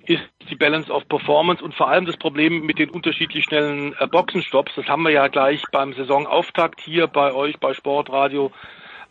ist 0.06 0.22
die 0.48 0.56
Balance 0.56 0.91
of 0.91 1.10
Performance 1.10 1.64
und 1.64 1.73
vor 1.73 1.88
allem 1.88 2.06
das 2.06 2.18
Problem 2.18 2.64
mit 2.64 2.77
den 2.77 2.91
unterschiedlich 2.91 3.45
schnellen 3.45 3.95
äh, 3.98 4.06
Boxenstopps. 4.06 4.73
Das 4.76 4.85
haben 4.85 5.02
wir 5.02 5.11
ja 5.11 5.30
gleich 5.30 5.64
beim 5.72 5.94
Saisonauftakt 5.94 6.80
hier 6.80 7.07
bei 7.07 7.34
euch 7.34 7.60
bei 7.60 7.73
Sportradio 7.73 8.52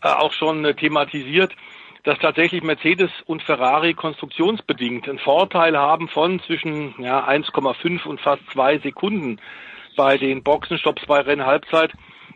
äh, 0.01 0.07
auch 0.07 0.31
schon 0.31 0.63
äh, 0.63 0.73
thematisiert 0.73 1.53
dass 2.07 2.19
tatsächlich 2.19 2.63
Mercedes 2.63 3.11
und 3.25 3.43
Ferrari 3.43 3.93
konstruktionsbedingt 3.93 5.09
einen 5.09 5.19
Vorteil 5.19 5.77
haben 5.77 6.07
von 6.07 6.39
zwischen 6.39 6.95
ja, 6.99 7.27
1,5 7.27 8.05
und 8.05 8.21
fast 8.21 8.49
zwei 8.49 8.77
Sekunden 8.77 9.41
bei 9.97 10.17
den 10.17 10.41
Boxenstopps 10.41 11.05
bei 11.05 11.19
Rennhalbzeit. 11.19 11.91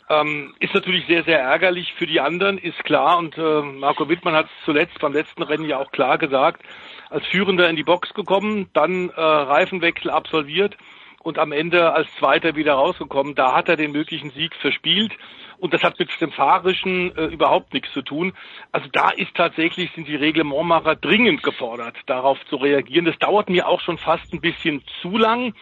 Ähm, 0.09 0.53
ist 0.59 0.73
natürlich 0.73 1.05
sehr, 1.07 1.23
sehr 1.23 1.39
ärgerlich 1.39 1.93
für 1.93 2.05
die 2.05 2.19
anderen, 2.19 2.57
ist 2.57 2.83
klar. 2.83 3.17
Und 3.17 3.37
äh, 3.37 3.61
Marco 3.61 4.09
Wittmann 4.09 4.33
hat 4.33 4.47
es 4.47 4.65
zuletzt 4.65 4.99
beim 4.99 5.13
letzten 5.13 5.41
Rennen 5.41 5.63
ja 5.63 5.77
auch 5.77 5.93
klar 5.93 6.17
gesagt, 6.17 6.63
als 7.09 7.25
Führender 7.27 7.69
in 7.69 7.77
die 7.77 7.83
Box 7.83 8.13
gekommen, 8.13 8.67
dann 8.73 9.07
äh, 9.07 9.21
Reifenwechsel 9.21 10.11
absolviert 10.11 10.75
und 11.23 11.39
am 11.39 11.53
Ende 11.53 11.93
als 11.93 12.13
Zweiter 12.15 12.57
wieder 12.57 12.73
rausgekommen. 12.73 13.35
Da 13.35 13.55
hat 13.55 13.69
er 13.69 13.77
den 13.77 13.93
möglichen 13.93 14.31
Sieg 14.31 14.53
verspielt. 14.55 15.13
Und 15.61 15.75
das 15.75 15.83
hat 15.83 15.99
mit 15.99 16.09
dem 16.19 16.31
Fahrischen 16.31 17.15
äh, 17.15 17.25
überhaupt 17.25 17.71
nichts 17.75 17.93
zu 17.93 18.01
tun. 18.01 18.33
Also 18.71 18.89
da 18.91 19.11
ist 19.11 19.35
tatsächlich, 19.35 19.91
sind 19.93 20.07
die 20.07 20.15
Reglementmacher 20.15 20.95
dringend 20.95 21.43
gefordert, 21.43 21.95
darauf 22.07 22.43
zu 22.47 22.55
reagieren. 22.55 23.05
Das 23.05 23.19
dauert 23.19 23.47
mir 23.47 23.67
auch 23.67 23.79
schon 23.79 23.99
fast 23.99 24.33
ein 24.33 24.41
bisschen 24.41 24.81
zu 25.03 25.15
lang. 25.19 25.53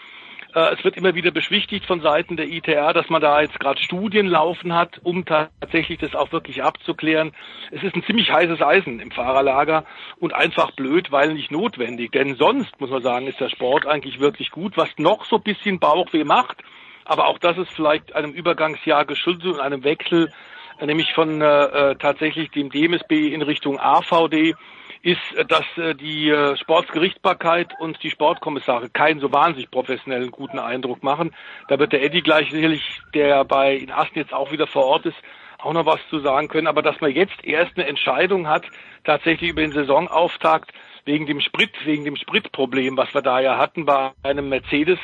Äh, 0.56 0.74
es 0.74 0.86
wird 0.86 0.96
immer 0.96 1.16
wieder 1.16 1.32
beschwichtigt 1.32 1.86
von 1.86 2.00
Seiten 2.00 2.38
der 2.38 2.48
ITR, 2.48 2.94
dass 2.94 3.10
man 3.10 3.22
da 3.22 3.42
jetzt 3.42 3.60
gerade 3.60 3.82
Studien 3.82 4.26
laufen 4.28 4.74
hat, 4.74 5.02
um 5.04 5.26
tatsächlich 5.26 6.00
das 6.00 6.16
auch 6.16 6.32
wirklich 6.32 6.64
abzuklären. 6.64 7.34
Es 7.72 7.84
ist 7.84 7.94
ein 7.94 8.04
ziemlich 8.04 8.32
heißes 8.32 8.62
Eisen 8.62 9.02
im 9.02 9.12
Fahrerlager 9.12 9.84
und 10.18 10.34
einfach 10.34 10.72
blöd, 10.72 11.12
weil 11.12 11.34
nicht 11.34 11.52
notwendig. 11.52 12.14
Denn 12.14 12.36
sonst, 12.36 12.80
muss 12.80 12.90
man 12.90 13.04
sagen, 13.04 13.28
ist 13.28 13.42
der 13.42 13.50
Sport 13.50 13.86
eigentlich 13.86 14.22
wirklich 14.22 14.50
gut. 14.50 14.78
Was 14.78 14.90
noch 14.98 15.26
so 15.26 15.36
ein 15.36 15.44
bisschen 15.44 15.80
Bauchweh 15.80 16.24
macht, 16.24 16.64
aber 17.10 17.28
auch 17.28 17.40
das 17.40 17.58
ist 17.58 17.72
vielleicht 17.72 18.16
einem 18.16 18.32
Übergangsjahr 18.32 19.04
geschuldet 19.04 19.54
und 19.54 19.60
einem 19.60 19.84
Wechsel, 19.84 20.32
äh, 20.80 20.86
nämlich 20.86 21.12
von 21.14 21.42
äh, 21.42 21.96
tatsächlich 21.96 22.52
dem 22.52 22.70
DMSB 22.70 23.34
in 23.34 23.42
Richtung 23.42 23.80
AVD, 23.80 24.54
ist, 25.02 25.20
dass 25.48 25.66
äh, 25.78 25.96
die 25.96 26.30
äh, 26.30 26.56
Sportsgerichtsbarkeit 26.58 27.74
und 27.80 28.02
die 28.04 28.12
Sportkommissare 28.12 28.90
keinen 28.90 29.20
so 29.22 29.32
wahnsinnig 29.32 29.72
professionellen 29.72 30.30
guten 30.30 30.60
Eindruck 30.60 31.02
machen. 31.02 31.32
Da 31.68 31.80
wird 31.80 31.94
der 31.94 32.04
Eddie 32.04 32.22
gleich 32.22 32.52
sicherlich, 32.52 33.02
der 33.16 33.44
bei 33.44 33.76
in 33.76 33.92
Assen 33.92 34.16
jetzt 34.16 34.34
auch 34.34 34.52
wieder 34.52 34.68
vor 34.68 34.86
Ort 34.86 35.08
ist, 35.08 35.18
auch 35.58 35.74
noch 35.74 35.88
was 35.88 36.00
zu 36.10 36.20
sagen 36.20 36.48
können. 36.48 36.68
Aber 36.68 36.84
dass 36.84 37.02
man 37.02 37.12
jetzt 37.12 37.44
erst 37.44 37.76
eine 37.76 37.88
Entscheidung 37.88 38.48
hat, 38.48 38.66
tatsächlich 39.04 39.50
über 39.50 39.62
den 39.62 39.72
Saisonauftakt 39.72 40.72
wegen 41.06 41.26
dem 41.26 41.40
Sprit, 41.40 41.72
wegen 41.86 42.04
dem 42.04 42.18
Spritproblem, 42.18 42.98
was 42.98 43.14
wir 43.16 43.22
da 43.22 43.40
ja 43.40 43.58
hatten 43.58 43.86
bei 43.86 44.12
einem 44.22 44.50
Mercedes, 44.50 45.00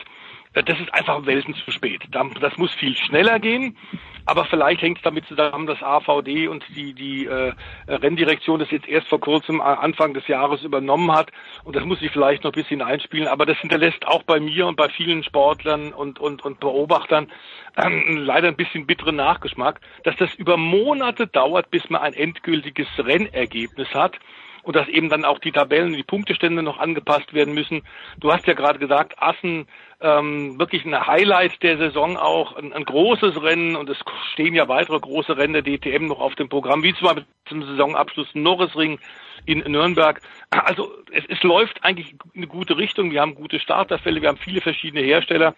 das 0.63 0.79
ist 0.79 0.93
einfach 0.93 1.25
Welten 1.25 1.53
zu 1.55 1.71
spät. 1.71 2.03
Das 2.11 2.57
muss 2.57 2.73
viel 2.73 2.95
schneller 2.95 3.39
gehen, 3.39 3.77
aber 4.25 4.45
vielleicht 4.45 4.81
hängt 4.81 4.97
es 4.97 5.03
damit 5.03 5.27
zusammen, 5.27 5.67
dass 5.67 5.83
AVD 5.83 6.47
und 6.47 6.63
die, 6.75 6.93
die 6.93 7.25
äh, 7.25 7.53
Renndirektion 7.87 8.59
das 8.59 8.71
jetzt 8.71 8.87
erst 8.87 9.07
vor 9.07 9.19
kurzem 9.19 9.59
äh, 9.59 9.63
Anfang 9.63 10.13
des 10.13 10.27
Jahres 10.27 10.63
übernommen 10.63 11.11
hat. 11.11 11.31
Und 11.63 11.75
das 11.75 11.83
muss 11.83 11.99
sich 11.99 12.11
vielleicht 12.11 12.43
noch 12.43 12.51
ein 12.51 12.59
bisschen 12.59 12.81
einspielen, 12.81 13.27
aber 13.27 13.45
das 13.45 13.57
hinterlässt 13.59 14.07
auch 14.07 14.23
bei 14.23 14.39
mir 14.39 14.65
und 14.65 14.77
bei 14.77 14.89
vielen 14.89 15.23
Sportlern 15.23 15.93
und, 15.93 16.19
und, 16.19 16.43
und 16.43 16.59
Beobachtern 16.59 17.31
ähm, 17.77 18.17
leider 18.25 18.47
ein 18.47 18.55
bisschen 18.55 18.87
bitteren 18.87 19.17
Nachgeschmack, 19.17 19.79
dass 20.03 20.15
das 20.15 20.33
über 20.35 20.57
Monate 20.57 21.27
dauert, 21.27 21.69
bis 21.69 21.89
man 21.89 22.01
ein 22.01 22.13
endgültiges 22.13 22.87
Rennergebnis 22.97 23.93
hat 23.93 24.17
und 24.65 24.75
dass 24.75 24.87
eben 24.87 25.09
dann 25.09 25.25
auch 25.25 25.39
die 25.39 25.51
Tabellen, 25.51 25.93
die 25.93 26.03
Punktestände 26.03 26.63
noch 26.63 26.79
angepasst 26.79 27.33
werden 27.33 27.53
müssen. 27.53 27.83
Du 28.17 28.33
hast 28.33 28.47
ja 28.47 28.53
gerade 28.53 28.79
gesagt, 28.79 29.13
Assen 29.21 29.67
ähm, 30.01 30.59
wirklich 30.59 30.85
ein 30.85 31.07
Highlight 31.07 31.61
der 31.61 31.77
Saison 31.77 32.17
auch, 32.17 32.55
ein, 32.57 32.73
ein, 32.73 32.83
großes 32.83 33.41
Rennen 33.41 33.75
und 33.75 33.89
es 33.89 33.97
stehen 34.33 34.55
ja 34.55 34.67
weitere 34.67 34.99
große 34.99 35.37
Rennen 35.37 35.53
der 35.53 35.61
DTM 35.61 36.07
noch 36.07 36.19
auf 36.19 36.35
dem 36.35 36.49
Programm, 36.49 36.83
wie 36.83 36.93
zum 36.95 37.07
Beispiel 37.07 37.25
zum 37.47 37.63
Saisonabschluss 37.63 38.27
Norrisring 38.33 38.99
in 39.45 39.59
Nürnberg. 39.59 40.19
Also 40.49 40.91
es, 41.11 41.23
es 41.29 41.43
läuft 41.43 41.83
eigentlich 41.83 42.15
in 42.33 42.41
eine 42.41 42.47
gute 42.47 42.77
Richtung. 42.77 43.11
Wir 43.11 43.21
haben 43.21 43.35
gute 43.35 43.59
Starterfälle, 43.59 44.21
wir 44.21 44.29
haben 44.29 44.37
viele 44.37 44.61
verschiedene 44.61 45.03
Hersteller. 45.03 45.55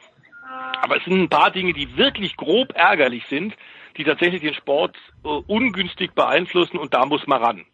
Aber 0.81 0.97
es 0.97 1.05
sind 1.05 1.19
ein 1.19 1.29
paar 1.29 1.51
Dinge, 1.51 1.73
die 1.73 1.97
wirklich 1.97 2.35
grob 2.35 2.73
ärgerlich 2.75 3.25
sind, 3.27 3.55
die 3.95 4.03
tatsächlich 4.03 4.41
den 4.41 4.53
Sport 4.53 4.97
äh, 5.23 5.27
ungünstig 5.27 6.13
beeinflussen 6.13 6.77
und 6.77 6.93
da 6.93 7.05
muss 7.05 7.25
man 7.25 7.41
ran. 7.41 7.65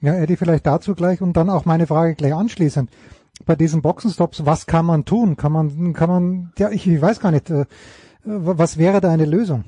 Ja, 0.00 0.14
Eddie, 0.14 0.36
vielleicht 0.36 0.66
dazu 0.66 0.94
gleich 0.94 1.20
und 1.22 1.36
dann 1.36 1.50
auch 1.50 1.64
meine 1.64 1.86
Frage 1.86 2.14
gleich 2.14 2.34
anschließend. 2.34 2.90
Bei 3.44 3.54
diesen 3.54 3.82
Boxenstops, 3.82 4.44
was 4.44 4.66
kann 4.66 4.86
man 4.86 5.04
tun? 5.04 5.36
Kann 5.36 5.52
man, 5.52 5.92
kann 5.94 6.08
man, 6.08 6.52
ja, 6.58 6.70
ich, 6.70 6.86
ich 6.86 7.00
weiß 7.00 7.20
gar 7.20 7.30
nicht, 7.30 7.50
äh, 7.50 7.66
was 8.24 8.78
wäre 8.78 9.00
da 9.00 9.10
eine 9.10 9.24
Lösung? 9.24 9.64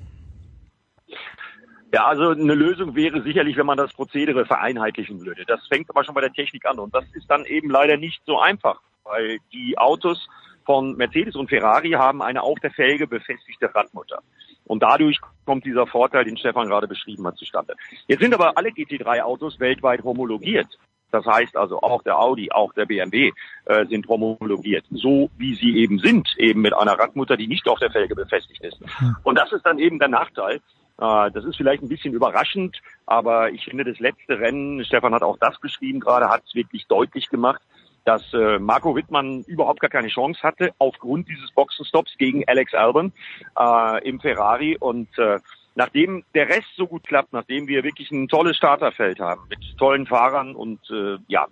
Ja, 1.92 2.05
also 2.05 2.30
eine 2.30 2.55
Lösung 2.55 2.94
wäre 2.94 3.22
sicherlich, 3.22 3.56
wenn 3.56 3.66
man 3.66 3.78
das 3.78 3.92
Prozedere 3.94 4.44
vereinheitlichen 4.44 5.24
würde. 5.24 5.44
Das 5.46 5.66
fängt 5.68 5.88
aber 5.88 6.05
schon 6.05 6.14
bei 6.14 6.20
der 6.20 6.32
Technik 6.32 6.66
an 6.66 6.78
und 6.78 6.94
das 6.94 7.05
ist 7.14 7.30
dann 7.30 7.46
eben 7.46 7.70
leider 7.70 7.96
nicht 7.96 8.20
so 8.26 8.38
einfach, 8.38 8.80
weil 9.05 9.38
die 9.52 9.78
Autos 9.78 10.28
von 10.66 10.96
Mercedes 10.96 11.34
und 11.34 11.48
Ferrari 11.48 11.92
haben 11.92 12.20
eine 12.20 12.42
auf 12.42 12.59
der 12.60 12.70
Felge 12.70 13.06
befestigte 13.06 13.74
Radmutter. 13.74 14.22
Und 14.69 14.82
dadurch 14.82 15.19
kommt 15.45 15.65
dieser 15.65 15.86
Vorteil, 15.86 16.24
den 16.24 16.36
Stefan 16.36 16.69
gerade 16.69 16.86
beschrieben 16.86 17.27
hat, 17.27 17.36
zustande. 17.36 17.74
Jetzt 18.07 18.20
sind 18.20 18.35
aber 18.35 18.57
alle 18.57 18.69
GT3-Autos 18.69 19.59
weltweit 19.59 20.05
homologiert. 20.05 20.69
Das 21.11 21.24
heißt 21.24 21.57
also 21.57 21.81
auch 21.81 22.03
der 22.03 22.19
Audi, 22.19 22.51
auch 22.53 22.73
der 22.74 22.85
BMW 22.85 23.32
äh, 23.65 23.86
sind 23.86 24.07
homologiert, 24.09 24.85
so 24.90 25.31
wie 25.39 25.55
sie 25.55 25.78
eben 25.78 25.99
sind, 25.99 26.28
eben 26.36 26.61
mit 26.61 26.74
einer 26.74 26.99
Radmutter, 26.99 27.36
die 27.36 27.47
nicht 27.47 27.66
auf 27.66 27.78
der 27.78 27.90
Felge 27.90 28.15
befestigt 28.15 28.62
ist. 28.62 28.78
Hm. 28.99 29.16
Und 29.23 29.39
das 29.39 29.51
ist 29.53 29.65
dann 29.65 29.78
eben 29.78 29.99
der 29.99 30.09
Nachteil. 30.09 30.61
Äh, 31.01 31.31
das 31.31 31.45
ist 31.45 31.57
vielleicht 31.57 31.82
ein 31.82 31.89
bisschen 31.89 32.12
überraschend, 32.12 32.78
aber 33.07 33.51
ich 33.51 33.65
finde 33.65 33.85
das 33.85 33.99
letzte 33.99 34.39
Rennen, 34.39 34.85
Stefan 34.85 35.15
hat 35.15 35.23
auch 35.23 35.39
das 35.39 35.59
beschrieben 35.61 36.01
gerade, 36.01 36.28
hat 36.28 36.43
es 36.47 36.55
wirklich 36.55 36.86
deutlich 36.86 37.31
gemacht, 37.31 37.62
dass 38.09 38.32
äh, 38.32 38.59
Marco 38.59 38.97
Wittmann 38.97 39.43
überhaupt 39.43 39.80
gar 39.80 39.90
keine 39.90 40.09
Chance 40.09 40.43
hatte 40.43 40.72
aufgrund 40.78 41.28
dieses 41.28 41.51
Boxenstops 41.51 42.16
gegen 42.16 42.43
Alex 42.48 42.72
Albon 42.72 43.12
äh, 43.60 44.09
im 44.09 44.18
Ferrari 44.18 44.78
und 44.80 45.10
äh, 45.18 45.39
nachdem 45.74 46.24
der 46.35 46.48
Rest 46.48 46.68
so 46.74 46.86
gut 46.86 47.06
klappt, 47.06 47.35
nachdem 47.35 47.68
wir 47.68 47.85
wirklich 47.85 48.10
ein 48.10 48.26
tolles 48.26 48.56
Starterfeld 48.56 49.20
haben 49.20 49.43
mit 49.51 49.59
tollen 49.76 50.06
Fahrern 50.06 50.56
und 50.56 50.80
äh, 50.90 51.18
ja 51.28 51.48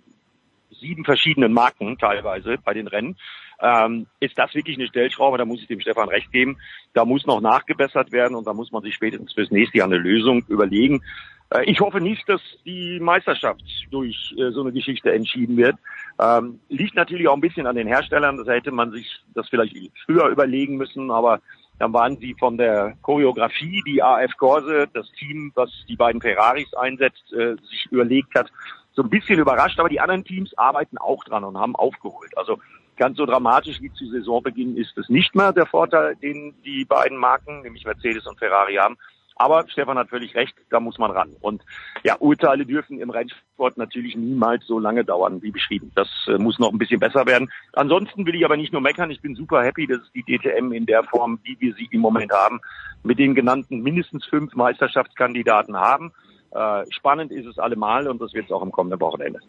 sieben 0.71 1.05
verschiedenen 1.05 1.53
Marken 1.53 1.99
teilweise 1.99 2.57
bei 2.57 2.73
den 2.73 2.87
Rennen, 2.87 3.17
ähm, 3.61 4.07
ist 4.19 4.35
das 4.39 4.55
wirklich 4.55 4.77
eine 4.77 4.87
Stellschraube, 4.87 5.37
da 5.37 5.45
muss 5.45 5.61
ich 5.61 5.67
dem 5.67 5.79
Stefan 5.79 6.09
recht 6.09 6.31
geben. 6.31 6.57
Da 6.93 7.05
muss 7.05 7.27
noch 7.27 7.39
nachgebessert 7.39 8.11
werden 8.11 8.35
und 8.35 8.47
da 8.47 8.53
muss 8.53 8.71
man 8.71 8.81
sich 8.81 8.95
spätestens 8.95 9.33
fürs 9.33 9.51
nächste 9.51 9.77
Jahr 9.77 9.87
eine 9.87 9.97
Lösung 9.97 10.43
überlegen. 10.47 11.03
Äh, 11.49 11.69
ich 11.69 11.79
hoffe 11.79 12.01
nicht, 12.01 12.27
dass 12.27 12.41
die 12.65 12.99
Meisterschaft 12.99 13.63
durch 13.91 14.33
äh, 14.37 14.51
so 14.51 14.61
eine 14.61 14.71
Geschichte 14.71 15.11
entschieden 15.11 15.57
wird. 15.57 15.75
Ähm, 16.19 16.59
liegt 16.69 16.95
natürlich 16.95 17.27
auch 17.27 17.35
ein 17.35 17.41
bisschen 17.41 17.67
an 17.67 17.75
den 17.75 17.87
Herstellern. 17.87 18.37
Das 18.37 18.47
hätte 18.47 18.71
man 18.71 18.91
sich 18.91 19.23
das 19.33 19.47
vielleicht 19.49 19.75
früher 20.05 20.27
überlegen 20.27 20.77
müssen, 20.77 21.11
aber 21.11 21.41
dann 21.79 21.93
waren 21.93 22.17
sie 22.17 22.35
von 22.39 22.57
der 22.57 22.95
Choreografie, 23.03 23.83
die 23.85 24.01
AF 24.01 24.35
Corse, 24.37 24.87
das 24.93 25.11
Team, 25.11 25.51
was 25.53 25.69
die 25.87 25.95
beiden 25.95 26.21
Ferraris 26.21 26.73
einsetzt, 26.73 27.31
äh, 27.33 27.55
sich 27.69 27.87
überlegt 27.91 28.33
hat, 28.35 28.51
so 28.93 29.03
ein 29.03 29.09
bisschen 29.09 29.39
überrascht. 29.39 29.79
Aber 29.79 29.89
die 29.89 29.99
anderen 29.99 30.23
Teams 30.23 30.57
arbeiten 30.57 30.97
auch 30.97 31.23
dran 31.23 31.43
und 31.43 31.57
haben 31.57 31.75
aufgeholt. 31.75 32.35
Also 32.35 32.57
ganz 32.97 33.17
so 33.17 33.27
dramatisch 33.27 33.79
wie 33.79 33.93
zu 33.93 34.09
Saisonbeginn 34.09 34.75
ist 34.75 34.97
es 34.97 35.07
nicht 35.07 35.35
mehr 35.35 35.53
der 35.53 35.67
Vorteil, 35.67 36.15
den 36.15 36.55
die 36.65 36.83
beiden 36.83 37.17
Marken, 37.17 37.61
nämlich 37.61 37.85
Mercedes 37.85 38.25
und 38.25 38.39
Ferrari 38.39 38.75
haben. 38.75 38.97
Aber 39.39 39.65
Stefan 39.69 39.97
hat 39.97 40.09
völlig 40.09 40.35
recht, 40.35 40.55
da 40.69 40.79
muss 40.79 40.97
man 40.97 41.11
ran. 41.11 41.35
Und 41.41 41.63
ja, 42.03 42.15
Urteile 42.19 42.65
dürfen 42.65 42.99
im 42.99 43.09
Rennsport 43.09 43.77
natürlich 43.77 44.15
niemals 44.15 44.65
so 44.65 44.79
lange 44.79 45.05
dauern, 45.05 45.41
wie 45.41 45.51
beschrieben. 45.51 45.91
Das 45.95 46.09
äh, 46.27 46.37
muss 46.37 46.59
noch 46.59 46.71
ein 46.71 46.77
bisschen 46.77 46.99
besser 46.99 47.25
werden. 47.25 47.51
Ansonsten 47.73 48.25
will 48.25 48.35
ich 48.35 48.45
aber 48.45 48.57
nicht 48.57 48.73
nur 48.73 48.81
meckern, 48.81 49.11
ich 49.11 49.21
bin 49.21 49.35
super 49.35 49.63
happy, 49.63 49.87
dass 49.87 49.99
es 49.99 50.11
die 50.13 50.23
DTM 50.23 50.71
in 50.71 50.85
der 50.85 51.03
Form, 51.03 51.39
wie 51.43 51.57
wir 51.59 51.73
sie 51.75 51.87
im 51.91 52.01
Moment 52.01 52.31
haben, 52.31 52.59
mit 53.03 53.19
den 53.19 53.35
genannten 53.35 53.81
mindestens 53.81 54.25
fünf 54.25 54.55
Meisterschaftskandidaten 54.55 55.77
haben. 55.77 56.11
Äh, 56.51 56.85
spannend 56.89 57.31
ist 57.31 57.45
es 57.45 57.59
allemal 57.59 58.07
und 58.07 58.21
das 58.21 58.33
wird 58.33 58.45
es 58.45 58.51
auch 58.51 58.61
am 58.61 58.71
kommenden 58.71 58.99
Wochenende. 58.99 59.39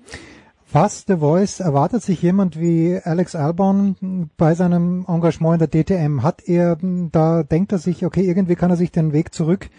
Was 0.71 1.07
The 1.07 1.17
Voice 1.17 1.61
erwartet 1.61 2.03
sich 2.03 2.21
jemand 2.21 2.61
wie 2.61 3.01
Alex 3.03 3.35
Albon 3.35 4.29
bei 4.37 4.53
seinem 4.53 5.07
Engagement 5.09 5.63
in 5.63 5.71
der 5.71 5.83
DTM? 5.83 6.23
Hat 6.23 6.43
er, 6.47 6.77
da 6.83 7.43
denkt 7.43 7.73
er 7.73 7.79
sich, 7.79 8.05
okay, 8.05 8.21
irgendwie 8.21 8.55
kann 8.55 8.69
er 8.69 8.77
sich 8.77 8.93
den 8.93 9.15
Weg 9.15 9.33
zurück 9.33 9.71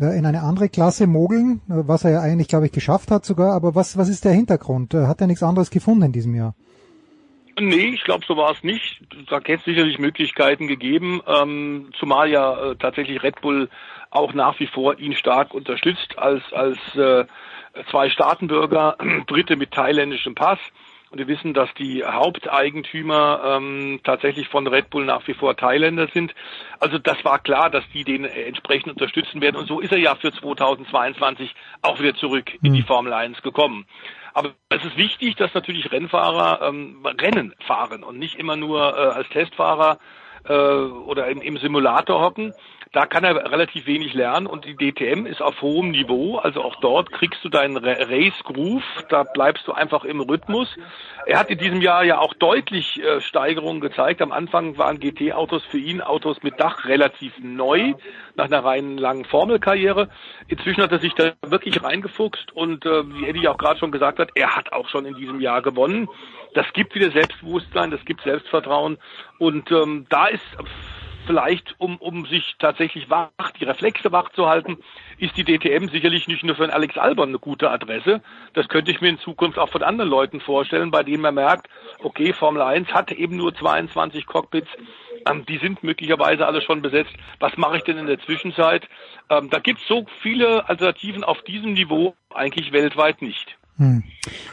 äh, 0.00 0.16
in 0.16 0.26
eine 0.26 0.42
andere 0.42 0.68
Klasse 0.68 1.08
mogeln, 1.08 1.62
was 1.66 2.04
er 2.04 2.12
ja 2.12 2.20
eigentlich, 2.20 2.46
glaube 2.46 2.66
ich, 2.66 2.72
geschafft 2.72 3.10
hat 3.10 3.24
sogar. 3.24 3.54
Aber 3.54 3.74
was, 3.74 3.98
was 3.98 4.08
ist 4.08 4.24
der 4.24 4.30
Hintergrund? 4.30 4.94
Hat 4.94 5.20
er 5.20 5.26
nichts 5.26 5.42
anderes 5.42 5.68
gefunden 5.68 6.04
in 6.04 6.12
diesem 6.12 6.36
Jahr? 6.36 6.54
Nee, 7.58 7.90
ich 7.94 8.04
glaube, 8.04 8.24
so 8.24 8.36
war 8.36 8.52
es 8.52 8.62
nicht. 8.62 9.02
Da 9.28 9.38
hätte 9.38 9.54
es 9.54 9.64
sicherlich 9.64 9.98
Möglichkeiten 9.98 10.68
gegeben, 10.68 11.20
ähm, 11.26 11.90
zumal 11.98 12.30
ja 12.30 12.70
äh, 12.70 12.76
tatsächlich 12.76 13.20
Red 13.24 13.40
Bull 13.40 13.68
auch 14.10 14.32
nach 14.32 14.60
wie 14.60 14.68
vor 14.68 14.96
ihn 14.98 15.14
stark 15.14 15.54
unterstützt 15.54 16.16
als 16.18 16.42
als 16.52 16.78
äh, 16.94 17.24
zwei 17.90 18.10
Staatenbürger, 18.10 18.96
Dritte 19.26 19.56
mit 19.56 19.72
thailändischem 19.72 20.34
Pass. 20.34 20.58
Und 21.10 21.18
wir 21.18 21.26
wissen, 21.26 21.54
dass 21.54 21.68
die 21.74 22.04
Haupteigentümer 22.04 23.42
ähm, 23.44 24.00
tatsächlich 24.04 24.48
von 24.48 24.68
Red 24.68 24.90
Bull 24.90 25.04
nach 25.04 25.26
wie 25.26 25.34
vor 25.34 25.56
Thailänder 25.56 26.06
sind. 26.14 26.32
Also 26.78 26.98
das 26.98 27.24
war 27.24 27.40
klar, 27.40 27.68
dass 27.68 27.82
die 27.92 28.04
den 28.04 28.24
entsprechend 28.24 28.92
unterstützen 28.92 29.40
werden. 29.40 29.56
Und 29.56 29.66
so 29.66 29.80
ist 29.80 29.90
er 29.90 29.98
ja 29.98 30.14
für 30.14 30.32
2022 30.32 31.52
auch 31.82 31.98
wieder 31.98 32.14
zurück 32.14 32.52
in 32.62 32.74
die 32.74 32.80
hm. 32.82 32.86
Formel 32.86 33.12
1 33.12 33.42
gekommen. 33.42 33.86
Aber 34.34 34.52
es 34.68 34.84
ist 34.84 34.96
wichtig, 34.96 35.34
dass 35.34 35.52
natürlich 35.52 35.90
Rennfahrer 35.90 36.68
ähm, 36.68 37.04
Rennen 37.04 37.54
fahren 37.66 38.04
und 38.04 38.16
nicht 38.16 38.36
immer 38.36 38.54
nur 38.54 38.96
äh, 38.96 39.00
als 39.00 39.28
Testfahrer 39.30 39.98
äh, 40.48 40.52
oder 40.52 41.26
im, 41.26 41.40
im 41.40 41.58
Simulator 41.58 42.20
hocken. 42.20 42.52
Da 42.92 43.06
kann 43.06 43.22
er 43.22 43.52
relativ 43.52 43.86
wenig 43.86 44.14
lernen 44.14 44.48
und 44.48 44.64
die 44.64 44.74
DTM 44.74 45.24
ist 45.24 45.40
auf 45.40 45.62
hohem 45.62 45.92
Niveau. 45.92 46.38
Also 46.38 46.60
auch 46.60 46.74
dort 46.80 47.12
kriegst 47.12 47.44
du 47.44 47.48
deinen 47.48 47.76
Race 47.76 48.42
Groove, 48.42 48.82
da 49.08 49.22
bleibst 49.22 49.68
du 49.68 49.72
einfach 49.72 50.02
im 50.02 50.20
Rhythmus. 50.20 50.68
Er 51.24 51.38
hat 51.38 51.50
in 51.50 51.58
diesem 51.58 51.80
Jahr 51.80 52.02
ja 52.02 52.18
auch 52.18 52.34
deutlich 52.34 53.00
äh, 53.00 53.20
Steigerungen 53.20 53.80
gezeigt. 53.80 54.20
Am 54.20 54.32
Anfang 54.32 54.76
waren 54.76 54.98
GT-Autos 54.98 55.64
für 55.66 55.78
ihn 55.78 56.00
Autos 56.00 56.42
mit 56.42 56.58
Dach 56.58 56.86
relativ 56.86 57.32
neu, 57.38 57.94
nach 58.34 58.46
einer 58.46 58.64
reinen 58.64 58.98
langen 58.98 59.24
Formelkarriere. 59.24 60.08
Inzwischen 60.48 60.82
hat 60.82 60.90
er 60.90 60.98
sich 60.98 61.14
da 61.14 61.34
wirklich 61.46 61.84
reingefuchst 61.84 62.50
und 62.50 62.84
äh, 62.86 63.08
wie 63.08 63.28
Eddie 63.28 63.46
auch 63.46 63.58
gerade 63.58 63.78
schon 63.78 63.92
gesagt 63.92 64.18
hat, 64.18 64.30
er 64.34 64.56
hat 64.56 64.72
auch 64.72 64.88
schon 64.88 65.06
in 65.06 65.14
diesem 65.14 65.40
Jahr 65.40 65.62
gewonnen. 65.62 66.08
Das 66.54 66.66
gibt 66.72 66.96
wieder 66.96 67.12
Selbstbewusstsein, 67.12 67.92
das 67.92 68.04
gibt 68.04 68.22
Selbstvertrauen 68.22 68.98
und 69.38 69.70
ähm, 69.70 70.06
da 70.08 70.26
ist 70.26 70.42
vielleicht, 71.30 71.76
um, 71.78 71.96
um 71.98 72.26
sich 72.26 72.56
tatsächlich 72.58 73.08
wach, 73.08 73.30
die 73.60 73.64
Reflexe 73.64 74.10
wach 74.10 74.30
zu 74.30 74.48
halten, 74.48 74.78
ist 75.18 75.36
die 75.36 75.44
DTM 75.44 75.86
sicherlich 75.86 76.26
nicht 76.26 76.42
nur 76.42 76.56
für 76.56 76.64
einen 76.64 76.72
Alex 76.72 76.98
Albon 76.98 77.28
eine 77.28 77.38
gute 77.38 77.70
Adresse. 77.70 78.20
Das 78.54 78.68
könnte 78.68 78.90
ich 78.90 79.00
mir 79.00 79.10
in 79.10 79.18
Zukunft 79.20 79.56
auch 79.56 79.68
von 79.68 79.84
anderen 79.84 80.10
Leuten 80.10 80.40
vorstellen, 80.40 80.90
bei 80.90 81.04
denen 81.04 81.22
man 81.22 81.36
merkt, 81.36 81.68
okay, 82.02 82.32
Formel 82.32 82.62
1 82.62 82.92
hat 82.92 83.12
eben 83.12 83.36
nur 83.36 83.54
22 83.54 84.26
Cockpits, 84.26 84.70
ähm, 85.24 85.46
die 85.46 85.58
sind 85.58 85.84
möglicherweise 85.84 86.48
alle 86.48 86.62
schon 86.62 86.82
besetzt. 86.82 87.14
Was 87.38 87.56
mache 87.56 87.76
ich 87.76 87.84
denn 87.84 87.98
in 87.98 88.06
der 88.08 88.18
Zwischenzeit? 88.18 88.88
Ähm, 89.28 89.50
da 89.50 89.60
gibt 89.60 89.80
es 89.80 89.86
so 89.86 90.06
viele 90.22 90.68
Alternativen 90.68 91.22
auf 91.22 91.42
diesem 91.42 91.74
Niveau 91.74 92.16
eigentlich 92.34 92.72
weltweit 92.72 93.22
nicht. 93.22 93.56
Hm. 93.80 94.02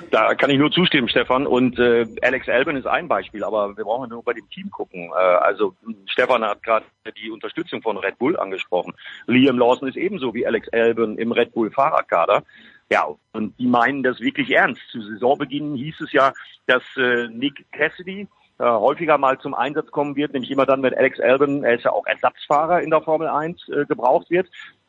Da 0.10 0.36
kann 0.36 0.49
ich 0.49 0.58
nur 0.58 0.72
zustimmen, 0.72 1.10
Stefan. 1.10 1.45
Und 1.45 1.78
äh, 1.80 2.08
Alex 2.22 2.48
Albon 2.48 2.78
ist 2.78 2.88
ein 2.88 3.10
Beispiel, 3.10 3.44
aber 3.44 3.76
wir 3.76 3.84
brauchen 3.84 4.10
nur 4.10 4.24
bei 4.24 4.32
dem 4.32 4.49
Team 4.49 4.70
gucken. 4.72 5.12
Äh, 5.12 5.20
also 5.20 5.76
Stefan 6.06 6.45
hat 6.45 6.64
gerade 6.64 6.86
die 7.22 7.30
Unterstützung 7.30 7.82
von 7.82 7.98
Red 7.98 8.18
Bull 8.18 8.40
angesprochen. 8.40 8.94
Liam 9.26 9.60
Lawson 9.60 9.90
ist 9.90 9.98
ebenso 9.98 10.34
wie 10.34 10.48
Alex 10.48 10.70
Albon 10.70 11.18
im 11.18 11.34
Red 11.34 11.54
Bull 11.54 11.70
Fahrradkader. 11.70 12.44
Ja, 12.90 13.06
und 13.34 13.60
die 13.60 13.68
meinen 13.68 14.02
das 14.02 14.22
wirklich 14.22 14.49
ernst. 14.49 14.82
Zu 14.91 15.02
Saisonbeginn 15.02 15.76
hieß 15.76 15.99
es 15.99 16.14
ja, 16.14 16.32
dass 16.68 16.84
äh, 16.95 17.28
Nick 17.28 17.66
Cassidy 17.74 18.30
äh, 18.60 18.64
häufiger 18.64 19.18
mal 19.18 19.38
zum 19.40 19.54
Einsatz 19.54 19.91
kommen 19.91 20.16
wird, 20.16 20.32
nämlich 20.32 20.52
immer 20.52 20.66
dann, 20.66 20.82
wenn 20.84 20.94
Alex 20.94 21.20
Albon, 21.20 21.66
er 21.66 21.76
ist 21.76 21.84
ja 21.84 21.91
auch 21.91 22.06
Ersatzfahrer 22.06 22.82
in 22.82 22.91
der 22.91 23.02
Formel 23.02 23.28
1, 23.28 23.68
äh, 23.68 23.86
gebraucht 23.86 24.30
wird. 24.30 24.48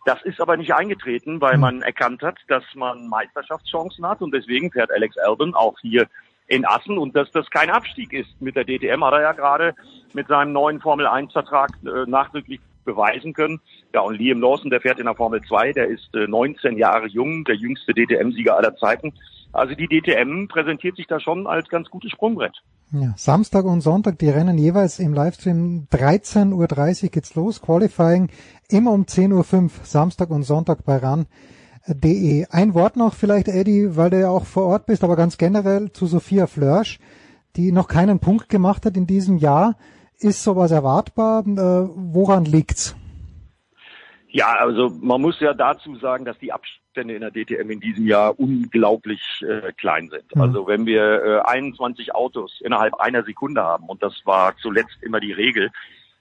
Das 0.09 0.23
ist 0.23 0.41
aber 0.41 0.57
nicht 0.57 0.73
eingetreten, 0.73 1.39
weil 1.43 1.59
man 1.59 1.83
erkannt 1.83 2.23
hat, 2.23 2.39
dass 2.49 2.65
man 2.75 3.09
Meisterschaftschancen 3.09 4.07
hat 4.07 4.23
und 4.23 4.33
deswegen 4.33 4.73
fährt 4.73 4.91
Alex 4.91 5.19
Albon 5.19 5.55
auch 5.55 5.79
hier 5.83 6.07
in 6.47 6.65
Assen 6.65 6.97
und 6.97 7.15
dass 7.15 7.31
das 7.33 7.51
kein 7.51 7.69
Abstieg 7.69 8.15
ist. 8.15 8.41
Mit 8.41 8.57
der 8.57 8.65
DTM 8.65 9.05
hat 9.05 9.13
er 9.13 9.21
ja 9.21 9.33
gerade 9.33 9.75
mit 10.15 10.27
seinem 10.29 10.55
neuen 10.55 10.81
Formel 10.81 11.07
1 11.07 11.31
Vertrag 11.35 11.73
äh, 11.85 12.09
nachdrücklich 12.09 12.59
beweisen 12.87 13.35
können. 13.35 13.61
Ja, 13.95 14.01
und 14.01 14.19
Liam 14.19 14.41
Lawson, 14.41 14.71
der 14.71 14.81
fährt 14.81 14.99
in 14.99 15.05
der 15.05 15.15
Formel 15.15 15.43
2, 15.43 15.75
der 15.75 15.89
ist 15.89 16.09
äh, 16.15 16.27
19 16.27 16.79
Jahre 16.79 17.07
jung, 17.07 17.45
der 17.45 17.57
jüngste 17.57 17.93
DTM-Sieger 17.93 18.57
aller 18.57 18.75
Zeiten. 18.77 19.13
Also 19.53 19.75
die 19.75 19.89
DTM 19.89 20.47
präsentiert 20.49 20.97
sich 20.97 21.07
da 21.07 21.21
schon 21.21 21.47
als 21.47 21.69
ganz 21.69 21.91
gutes 21.91 22.13
Sprungbrett. 22.13 22.57
Ja, 22.91 23.13
Samstag 23.19 23.67
und 23.67 23.83
Sonntag, 23.83 24.19
die 24.19 24.31
Rennen 24.31 24.57
jeweils 24.57 24.99
im 24.99 25.13
Livestream 25.13 25.89
13.30 25.93 27.05
Uhr 27.05 27.11
geht's 27.11 27.35
los. 27.35 27.61
Qualifying 27.61 28.31
immer 28.71 28.93
um 28.93 29.05
10.05 29.05 29.63
Uhr, 29.63 29.71
Samstag 29.85 30.31
und 30.31 30.43
Sonntag 30.43 30.85
bei 30.85 30.97
RAN.de. 30.97 32.47
Ein 32.51 32.75
Wort 32.75 32.97
noch 32.97 33.15
vielleicht, 33.15 33.49
Eddie, 33.49 33.97
weil 33.97 34.11
du 34.11 34.21
ja 34.21 34.29
auch 34.29 34.45
vor 34.45 34.65
Ort 34.65 34.87
bist, 34.87 35.03
aber 35.05 35.17
ganz 35.17 35.39
generell 35.39 35.91
zu 35.93 36.07
Sophia 36.07 36.47
Flörsch, 36.47 36.99
die 37.57 37.73
noch 37.73 37.89
keinen 37.89 38.21
Punkt 38.21 38.49
gemacht 38.49 38.85
hat 38.85 38.97
in 38.97 39.07
diesem 39.07 39.39
Jahr. 39.39 39.77
Ist 40.19 40.43
sowas 40.43 40.71
erwartbar? 40.71 41.45
Äh, 41.47 41.89
woran 41.95 42.45
liegt's? 42.45 42.95
Ja, 44.31 44.57
also 44.59 44.91
man 45.01 45.23
muss 45.23 45.41
ja 45.41 45.55
dazu 45.55 45.97
sagen, 45.97 46.27
dass 46.27 46.39
die 46.39 46.53
Abstände 46.53 47.15
in 47.15 47.21
der 47.23 47.31
DTM 47.31 47.71
in 47.71 47.81
diesem 47.81 48.07
Jahr 48.07 48.39
unglaublich 48.39 49.23
äh, 49.41 49.73
klein 49.73 50.11
sind. 50.11 50.35
Mhm. 50.35 50.43
Also 50.43 50.67
wenn 50.67 50.85
wir 50.85 51.25
äh, 51.25 51.41
21 51.41 52.15
Autos 52.15 52.61
innerhalb 52.63 52.95
einer 52.95 53.23
Sekunde 53.23 53.63
haben, 53.63 53.89
und 53.89 54.03
das 54.03 54.21
war 54.27 54.55
zuletzt 54.59 54.99
immer 55.01 55.21
die 55.21 55.33
Regel, 55.33 55.71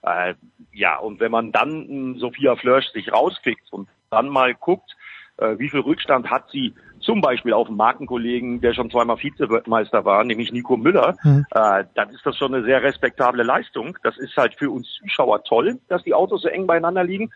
äh, 0.01 0.33
ja, 0.71 0.97
und 0.97 1.19
wenn 1.19 1.31
man 1.31 1.51
dann 1.51 2.15
äh, 2.15 2.19
Sophia 2.19 2.55
Flörsch 2.55 2.87
sich 2.91 3.11
rauspickt 3.11 3.71
und 3.71 3.89
dann 4.09 4.29
mal 4.29 4.53
guckt, 4.53 4.95
äh, 5.37 5.57
wie 5.59 5.69
viel 5.69 5.81
Rückstand 5.81 6.29
hat 6.29 6.49
sie 6.51 6.73
zum 6.99 7.21
Beispiel 7.21 7.53
auf 7.53 7.67
einen 7.67 7.77
Markenkollegen, 7.77 8.59
der 8.61 8.73
schon 8.73 8.89
zweimal 8.89 9.21
Vizemeister 9.21 10.03
war, 10.03 10.23
nämlich 10.23 10.51
Nico 10.51 10.77
Müller, 10.77 11.15
mhm. 11.23 11.45
äh, 11.51 11.83
dann 11.93 12.09
ist 12.09 12.25
das 12.25 12.37
schon 12.37 12.53
eine 12.53 12.63
sehr 12.63 12.81
respektable 12.81 13.43
Leistung. 13.43 13.97
Das 14.03 14.17
ist 14.17 14.35
halt 14.35 14.55
für 14.55 14.71
uns 14.71 14.91
Zuschauer 15.01 15.43
toll, 15.43 15.79
dass 15.89 16.03
die 16.03 16.13
Autos 16.13 16.41
so 16.41 16.47
eng 16.47 16.67
beieinander 16.67 17.03
liegen. 17.03 17.31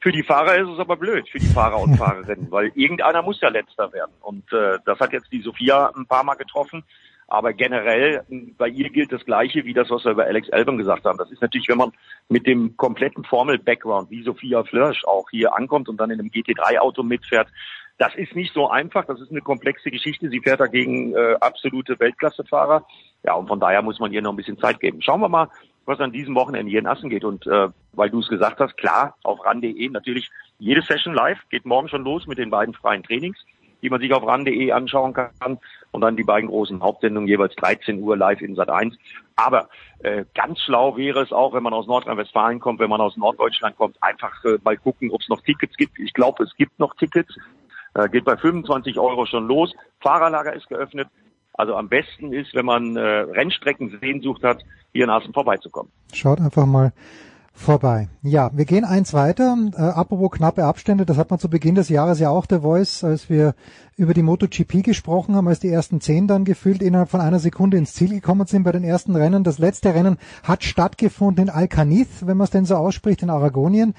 Für 0.00 0.12
die 0.12 0.22
Fahrer 0.22 0.56
ist 0.56 0.68
es 0.68 0.78
aber 0.78 0.96
blöd, 0.96 1.28
für 1.30 1.38
die 1.38 1.46
Fahrer 1.46 1.80
und 1.80 1.96
Fahrerinnen, 1.96 2.50
weil 2.50 2.70
irgendeiner 2.74 3.22
muss 3.22 3.40
ja 3.40 3.48
letzter 3.48 3.90
werden. 3.92 4.12
Und 4.20 4.52
äh, 4.52 4.78
das 4.84 5.00
hat 5.00 5.12
jetzt 5.12 5.32
die 5.32 5.40
Sophia 5.40 5.90
ein 5.96 6.06
paar 6.06 6.24
Mal 6.24 6.34
getroffen. 6.34 6.84
Aber 7.28 7.52
generell, 7.52 8.22
bei 8.58 8.68
ihr 8.68 8.90
gilt 8.90 9.12
das 9.12 9.24
Gleiche 9.24 9.64
wie 9.64 9.72
das, 9.72 9.90
was 9.90 10.04
wir 10.04 10.12
über 10.12 10.24
Alex 10.24 10.50
Albon 10.50 10.78
gesagt 10.78 11.04
haben. 11.04 11.18
Das 11.18 11.30
ist 11.30 11.42
natürlich, 11.42 11.68
wenn 11.68 11.78
man 11.78 11.92
mit 12.28 12.46
dem 12.46 12.76
kompletten 12.76 13.24
Formel-Background, 13.24 14.10
wie 14.10 14.22
Sophia 14.22 14.62
Flörsch 14.64 15.04
auch 15.04 15.28
hier 15.30 15.56
ankommt 15.56 15.88
und 15.88 15.98
dann 15.98 16.10
in 16.10 16.20
einem 16.20 16.30
GT3-Auto 16.30 17.02
mitfährt, 17.02 17.48
das 17.98 18.14
ist 18.16 18.34
nicht 18.34 18.52
so 18.52 18.68
einfach. 18.68 19.04
Das 19.06 19.20
ist 19.20 19.30
eine 19.30 19.40
komplexe 19.40 19.90
Geschichte. 19.90 20.28
Sie 20.28 20.40
fährt 20.40 20.60
dagegen 20.60 21.14
äh, 21.14 21.36
absolute 21.40 21.98
Weltklassefahrer. 21.98 22.84
Ja, 23.22 23.34
und 23.34 23.46
von 23.46 23.60
daher 23.60 23.82
muss 23.82 24.00
man 24.00 24.12
ihr 24.12 24.20
noch 24.20 24.32
ein 24.32 24.36
bisschen 24.36 24.58
Zeit 24.58 24.80
geben. 24.80 25.00
Schauen 25.00 25.20
wir 25.20 25.28
mal, 25.28 25.48
was 25.86 26.00
an 26.00 26.12
diesem 26.12 26.34
Wochenende 26.34 26.70
hier 26.70 26.80
in 26.80 26.86
Assen 26.86 27.08
geht. 27.08 27.24
Und 27.24 27.46
äh, 27.46 27.68
weil 27.92 28.10
du 28.10 28.20
es 28.20 28.28
gesagt 28.28 28.58
hast, 28.58 28.76
klar, 28.76 29.16
auf 29.22 29.44
RAN.de 29.44 29.88
natürlich 29.90 30.30
jede 30.58 30.82
Session 30.82 31.14
live, 31.14 31.38
geht 31.50 31.66
morgen 31.66 31.88
schon 31.88 32.04
los 32.04 32.26
mit 32.26 32.38
den 32.38 32.50
beiden 32.50 32.74
freien 32.74 33.02
Trainings, 33.02 33.38
die 33.82 33.90
man 33.90 34.00
sich 34.00 34.12
auf 34.12 34.26
RAN.de 34.26 34.72
anschauen 34.72 35.14
kann. 35.14 35.58
Und 35.94 36.00
dann 36.00 36.16
die 36.16 36.24
beiden 36.24 36.50
großen 36.50 36.82
Hauptsendungen 36.82 37.28
jeweils 37.28 37.54
13 37.54 38.02
Uhr 38.02 38.16
live 38.16 38.40
in 38.40 38.56
Sat 38.56 38.68
1. 38.68 38.96
Aber 39.36 39.68
äh, 40.00 40.24
ganz 40.34 40.60
schlau 40.60 40.96
wäre 40.96 41.22
es 41.22 41.30
auch, 41.30 41.54
wenn 41.54 41.62
man 41.62 41.72
aus 41.72 41.86
Nordrhein-Westfalen 41.86 42.58
kommt, 42.58 42.80
wenn 42.80 42.90
man 42.90 43.00
aus 43.00 43.16
Norddeutschland 43.16 43.76
kommt, 43.76 44.02
einfach 44.02 44.44
äh, 44.44 44.58
mal 44.64 44.76
gucken, 44.76 45.12
ob 45.12 45.20
es 45.20 45.28
noch 45.28 45.40
Tickets 45.42 45.76
gibt. 45.76 46.00
Ich 46.00 46.12
glaube, 46.12 46.42
es 46.42 46.52
gibt 46.56 46.80
noch 46.80 46.96
Tickets. 46.96 47.32
Äh, 47.94 48.08
geht 48.08 48.24
bei 48.24 48.36
25 48.36 48.98
Euro 48.98 49.24
schon 49.24 49.46
los. 49.46 49.72
Fahrerlager 50.00 50.52
ist 50.52 50.68
geöffnet. 50.68 51.06
Also 51.52 51.76
am 51.76 51.88
besten 51.88 52.32
ist, 52.32 52.56
wenn 52.56 52.66
man 52.66 52.96
äh, 52.96 53.00
Rennstreckensehnsucht 53.00 54.42
hat, 54.42 54.64
hier 54.92 55.04
in 55.04 55.10
Assen 55.10 55.32
vorbeizukommen. 55.32 55.92
Schaut 56.12 56.40
einfach 56.40 56.66
mal 56.66 56.92
vorbei. 57.54 58.08
Ja, 58.22 58.50
wir 58.52 58.64
gehen 58.64 58.84
eins 58.84 59.14
weiter. 59.14 59.56
Äh, 59.76 59.80
apropos 59.80 60.32
knappe 60.32 60.64
Abstände, 60.64 61.06
das 61.06 61.16
hat 61.16 61.30
man 61.30 61.38
zu 61.38 61.48
Beginn 61.48 61.76
des 61.76 61.88
Jahres 61.88 62.18
ja 62.18 62.28
auch 62.28 62.46
der 62.46 62.62
Voice, 62.62 63.04
als 63.04 63.30
wir 63.30 63.54
über 63.96 64.12
die 64.12 64.22
MotoGP 64.22 64.82
gesprochen 64.82 65.36
haben, 65.36 65.48
als 65.48 65.60
die 65.60 65.70
ersten 65.70 66.00
zehn 66.00 66.26
dann 66.26 66.44
gefühlt 66.44 66.82
innerhalb 66.82 67.10
von 67.10 67.20
einer 67.20 67.38
Sekunde 67.38 67.76
ins 67.76 67.94
Ziel 67.94 68.10
gekommen 68.10 68.46
sind 68.46 68.64
bei 68.64 68.72
den 68.72 68.84
ersten 68.84 69.14
Rennen. 69.14 69.44
Das 69.44 69.58
letzte 69.58 69.94
Rennen 69.94 70.18
hat 70.42 70.64
stattgefunden 70.64 71.44
in 71.44 71.50
Alcaniz, 71.50 72.08
wenn 72.22 72.36
man 72.36 72.46
es 72.46 72.50
denn 72.50 72.64
so 72.64 72.74
ausspricht, 72.74 73.22
in 73.22 73.30
Aragonien. 73.30 73.94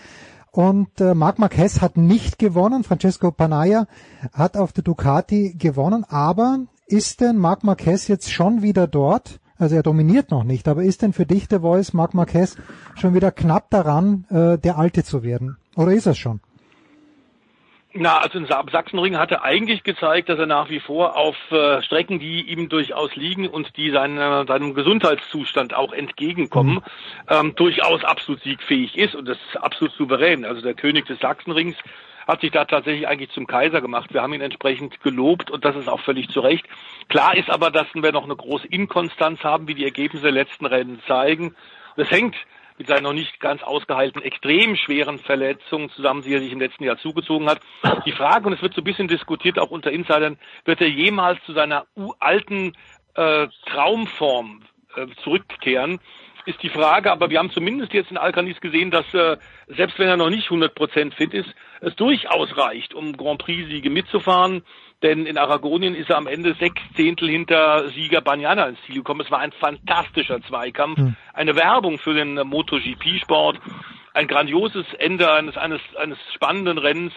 Und 0.51 1.01
äh, 1.01 1.15
Marc 1.15 1.39
Marquez 1.39 1.81
hat 1.81 1.97
nicht 1.97 2.37
gewonnen. 2.37 2.83
Francesco 2.83 3.31
Panaya 3.31 3.87
hat 4.33 4.57
auf 4.57 4.73
der 4.73 4.83
Ducati 4.83 5.55
gewonnen. 5.57 6.05
Aber 6.07 6.59
ist 6.87 7.21
denn 7.21 7.37
Marc 7.37 7.63
Marquez 7.63 8.07
jetzt 8.07 8.31
schon 8.31 8.61
wieder 8.61 8.87
dort? 8.87 9.39
Also 9.57 9.75
er 9.75 9.83
dominiert 9.83 10.31
noch 10.31 10.43
nicht, 10.43 10.67
aber 10.67 10.83
ist 10.83 11.01
denn 11.01 11.13
für 11.13 11.25
dich 11.25 11.47
der 11.47 11.61
Voice 11.61 11.93
Marc 11.93 12.13
Marquez 12.13 12.57
schon 12.95 13.13
wieder 13.13 13.31
knapp 13.31 13.69
daran, 13.69 14.25
äh, 14.29 14.57
der 14.57 14.77
Alte 14.77 15.03
zu 15.03 15.23
werden? 15.23 15.57
Oder 15.75 15.91
ist 15.93 16.05
er 16.05 16.15
schon? 16.15 16.41
Na, 17.97 18.17
also 18.17 18.37
in 18.37 18.45
Sachsenring 18.45 19.17
hat 19.17 19.31
er 19.31 19.43
eigentlich 19.43 19.83
gezeigt, 19.83 20.27
dass 20.27 20.37
er 20.37 20.47
nach 20.47 20.69
wie 20.69 20.81
vor 20.81 21.15
auf 21.15 21.37
äh, 21.51 21.81
Strecken, 21.81 22.19
die 22.19 22.41
ihm 22.41 22.67
durchaus 22.67 23.15
liegen 23.15 23.47
und 23.47 23.77
die 23.77 23.89
seine, 23.89 24.43
seinem 24.45 24.73
Gesundheitszustand 24.73 25.73
auch 25.73 25.93
entgegenkommen, 25.93 26.75
mhm. 26.75 26.81
ähm, 27.29 27.55
durchaus 27.55 28.03
absolut 28.03 28.41
siegfähig 28.43 28.97
ist 28.97 29.15
und 29.15 29.29
das 29.29 29.37
ist 29.37 29.63
absolut 29.63 29.93
souverän. 29.93 30.43
Also 30.43 30.61
der 30.61 30.73
König 30.73 31.05
des 31.05 31.19
Sachsenrings 31.19 31.77
hat 32.27 32.41
sich 32.41 32.51
da 32.51 32.65
tatsächlich 32.65 33.07
eigentlich 33.07 33.31
zum 33.31 33.47
Kaiser 33.47 33.81
gemacht. 33.81 34.13
Wir 34.13 34.21
haben 34.21 34.33
ihn 34.33 34.41
entsprechend 34.41 35.01
gelobt 35.01 35.51
und 35.51 35.65
das 35.65 35.75
ist 35.75 35.87
auch 35.87 36.01
völlig 36.01 36.29
zu 36.29 36.39
Recht. 36.39 36.65
Klar 37.07 37.35
ist 37.35 37.49
aber, 37.49 37.71
dass 37.71 37.87
wir 37.93 38.11
noch 38.11 38.23
eine 38.23 38.35
große 38.35 38.67
Inkonstanz 38.67 39.43
haben, 39.43 39.67
wie 39.67 39.75
die 39.75 39.85
Ergebnisse 39.85 40.23
der 40.23 40.31
letzten 40.31 40.65
Rennen 40.65 41.01
zeigen. 41.07 41.55
Das 41.97 42.09
hängt 42.11 42.35
mit 42.77 42.87
seinen 42.87 43.03
noch 43.03 43.13
nicht 43.13 43.39
ganz 43.39 43.63
ausgeheilten, 43.63 44.21
extrem 44.21 44.75
schweren 44.75 45.19
Verletzungen 45.19 45.89
zusammen, 45.91 46.23
die 46.23 46.33
er 46.33 46.41
sich 46.41 46.51
im 46.51 46.59
letzten 46.59 46.83
Jahr 46.83 46.97
zugezogen 46.97 47.49
hat. 47.49 47.61
Die 48.05 48.11
Frage, 48.11 48.47
und 48.47 48.53
es 48.53 48.61
wird 48.61 48.73
so 48.73 48.81
ein 48.81 48.85
bisschen 48.85 49.07
diskutiert, 49.07 49.59
auch 49.59 49.71
unter 49.71 49.91
Insidern, 49.91 50.37
wird 50.65 50.81
er 50.81 50.89
jemals 50.89 51.41
zu 51.45 51.53
seiner 51.53 51.85
alten 52.19 52.73
äh, 53.13 53.47
Traumform 53.67 54.63
äh, 54.95 55.07
zurückkehren? 55.23 55.99
Ist 56.45 56.61
die 56.61 56.69
Frage, 56.69 57.11
aber 57.11 57.29
wir 57.29 57.39
haben 57.39 57.51
zumindest 57.51 57.93
jetzt 57.93 58.11
in 58.11 58.17
Alcanis 58.17 58.59
gesehen, 58.61 58.91
dass 58.91 59.11
äh, 59.13 59.37
selbst 59.67 59.97
wenn 59.97 60.07
er 60.07 60.17
noch 60.17 60.29
nicht 60.29 60.49
100% 60.49 61.13
fit 61.13 61.33
ist, 61.33 61.49
es 61.81 61.95
durchaus 61.95 62.55
reicht, 62.57 62.93
um 62.93 63.17
Grand 63.17 63.39
Prix-Siege 63.39 63.89
mitzufahren. 63.89 64.63
Denn 65.03 65.25
in 65.25 65.37
Aragonien 65.37 65.93
ist 65.93 66.09
er 66.09 66.17
am 66.17 66.27
Ende 66.27 66.55
sechs 66.55 66.81
Zehntel 66.95 67.29
hinter 67.29 67.89
Sieger 67.89 68.21
Banyana 68.21 68.67
ins 68.67 68.81
Ziel 68.85 68.95
gekommen. 68.95 69.21
Es 69.21 69.31
war 69.31 69.39
ein 69.39 69.51
fantastischer 69.51 70.41
Zweikampf, 70.43 70.97
mhm. 70.97 71.15
eine 71.33 71.55
Werbung 71.55 71.99
für 71.99 72.13
den 72.13 72.35
MotoGP-Sport, 72.35 73.59
ein 74.13 74.27
grandioses 74.27 74.85
Ende 74.97 75.31
eines, 75.31 75.57
eines, 75.57 75.81
eines 75.97 76.17
spannenden 76.33 76.77
Rennens. 76.77 77.13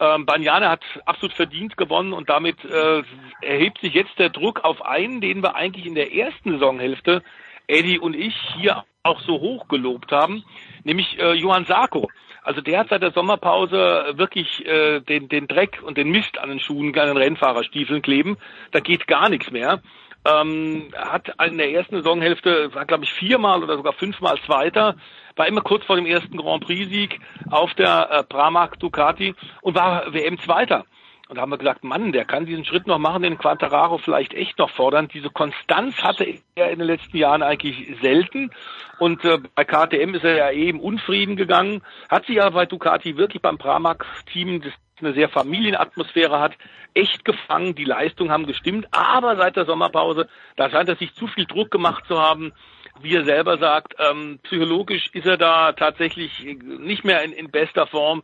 Ähm, 0.00 0.26
Banyana 0.26 0.70
hat 0.70 0.84
absolut 1.04 1.34
verdient 1.34 1.76
gewonnen 1.76 2.12
und 2.12 2.28
damit 2.30 2.64
äh, 2.64 3.02
erhebt 3.42 3.80
sich 3.80 3.94
jetzt 3.94 4.18
der 4.18 4.30
Druck 4.30 4.64
auf 4.64 4.84
einen, 4.84 5.20
den 5.20 5.42
wir 5.42 5.56
eigentlich 5.56 5.86
in 5.86 5.94
der 5.94 6.14
ersten 6.14 6.52
Saisonhälfte 6.52 7.22
Eddie 7.68 7.98
und 7.98 8.16
ich 8.16 8.34
hier 8.56 8.84
auch 9.02 9.20
so 9.20 9.40
hoch 9.40 9.68
gelobt 9.68 10.12
haben, 10.12 10.44
nämlich 10.84 11.18
äh, 11.18 11.32
Johann 11.34 11.64
Sarko. 11.64 12.08
Also 12.42 12.60
der 12.60 12.80
hat 12.80 12.88
seit 12.88 13.02
der 13.02 13.12
Sommerpause 13.12 14.14
wirklich 14.14 14.64
äh, 14.66 15.00
den, 15.00 15.28
den 15.28 15.48
Dreck 15.48 15.82
und 15.84 15.98
den 15.98 16.10
Mist 16.10 16.38
an 16.38 16.48
den 16.48 16.60
Schuhen, 16.60 16.98
an 16.98 17.08
den 17.08 17.16
Rennfahrerstiefeln 17.16 18.02
kleben. 18.02 18.38
Da 18.72 18.80
geht 18.80 19.06
gar 19.06 19.28
nichts 19.28 19.50
mehr. 19.50 19.82
Ähm, 20.24 20.88
hat 20.96 21.32
in 21.46 21.58
der 21.58 21.70
ersten 21.70 21.96
Saisonhälfte, 21.96 22.74
war 22.74 22.86
glaube 22.86 23.04
ich 23.04 23.12
viermal 23.12 23.62
oder 23.62 23.76
sogar 23.76 23.92
fünfmal 23.92 24.38
Zweiter, 24.44 24.96
war 25.36 25.46
immer 25.46 25.60
kurz 25.60 25.84
vor 25.84 25.96
dem 25.96 26.06
ersten 26.06 26.36
Grand 26.36 26.64
Prix-Sieg 26.64 27.20
auf 27.50 27.74
der 27.74 28.10
äh, 28.10 28.24
Pramac 28.24 28.80
Ducati 28.80 29.34
und 29.62 29.74
war 29.74 30.12
WM-Zweiter. 30.12 30.84
Und 31.28 31.36
da 31.36 31.42
haben 31.42 31.50
wir 31.50 31.58
gesagt, 31.58 31.84
Mann, 31.84 32.12
der 32.12 32.24
kann 32.24 32.46
diesen 32.46 32.64
Schritt 32.64 32.86
noch 32.86 32.98
machen, 32.98 33.22
den 33.22 33.36
Quattararo 33.36 33.98
vielleicht 33.98 34.32
echt 34.32 34.58
noch 34.58 34.70
fordern. 34.70 35.08
Diese 35.08 35.28
Konstanz 35.28 36.02
hatte 36.02 36.26
er 36.54 36.70
in 36.70 36.78
den 36.78 36.88
letzten 36.88 37.16
Jahren 37.18 37.42
eigentlich 37.42 37.96
selten. 38.00 38.50
Und 38.98 39.24
äh, 39.24 39.38
bei 39.54 39.64
KTM 39.64 40.14
ist 40.14 40.24
er 40.24 40.36
ja 40.36 40.50
eben 40.50 40.80
Unfrieden 40.80 41.36
gegangen, 41.36 41.82
hat 42.08 42.24
sich 42.26 42.40
aber 42.40 42.52
bei 42.52 42.66
Ducati 42.66 43.16
wirklich 43.16 43.42
beim 43.42 43.58
Pramac-Team, 43.58 44.62
das 44.62 44.72
eine 45.00 45.12
sehr 45.12 45.28
Familienatmosphäre 45.28 46.40
hat, 46.40 46.56
echt 46.94 47.24
gefangen. 47.24 47.74
Die 47.74 47.84
Leistungen 47.84 48.32
haben 48.32 48.46
gestimmt. 48.46 48.88
Aber 48.90 49.36
seit 49.36 49.56
der 49.56 49.66
Sommerpause, 49.66 50.28
da 50.56 50.70
scheint 50.70 50.88
er 50.88 50.96
sich 50.96 51.14
zu 51.14 51.26
viel 51.26 51.44
Druck 51.44 51.70
gemacht 51.70 52.04
zu 52.08 52.18
haben 52.18 52.52
wie 53.00 53.14
er 53.14 53.24
selber 53.24 53.58
sagt, 53.58 53.94
ähm, 53.98 54.40
psychologisch 54.42 55.08
ist 55.12 55.26
er 55.26 55.36
da 55.36 55.72
tatsächlich 55.72 56.44
nicht 56.62 57.04
mehr 57.04 57.22
in, 57.22 57.32
in 57.32 57.50
bester 57.50 57.86
Form. 57.86 58.22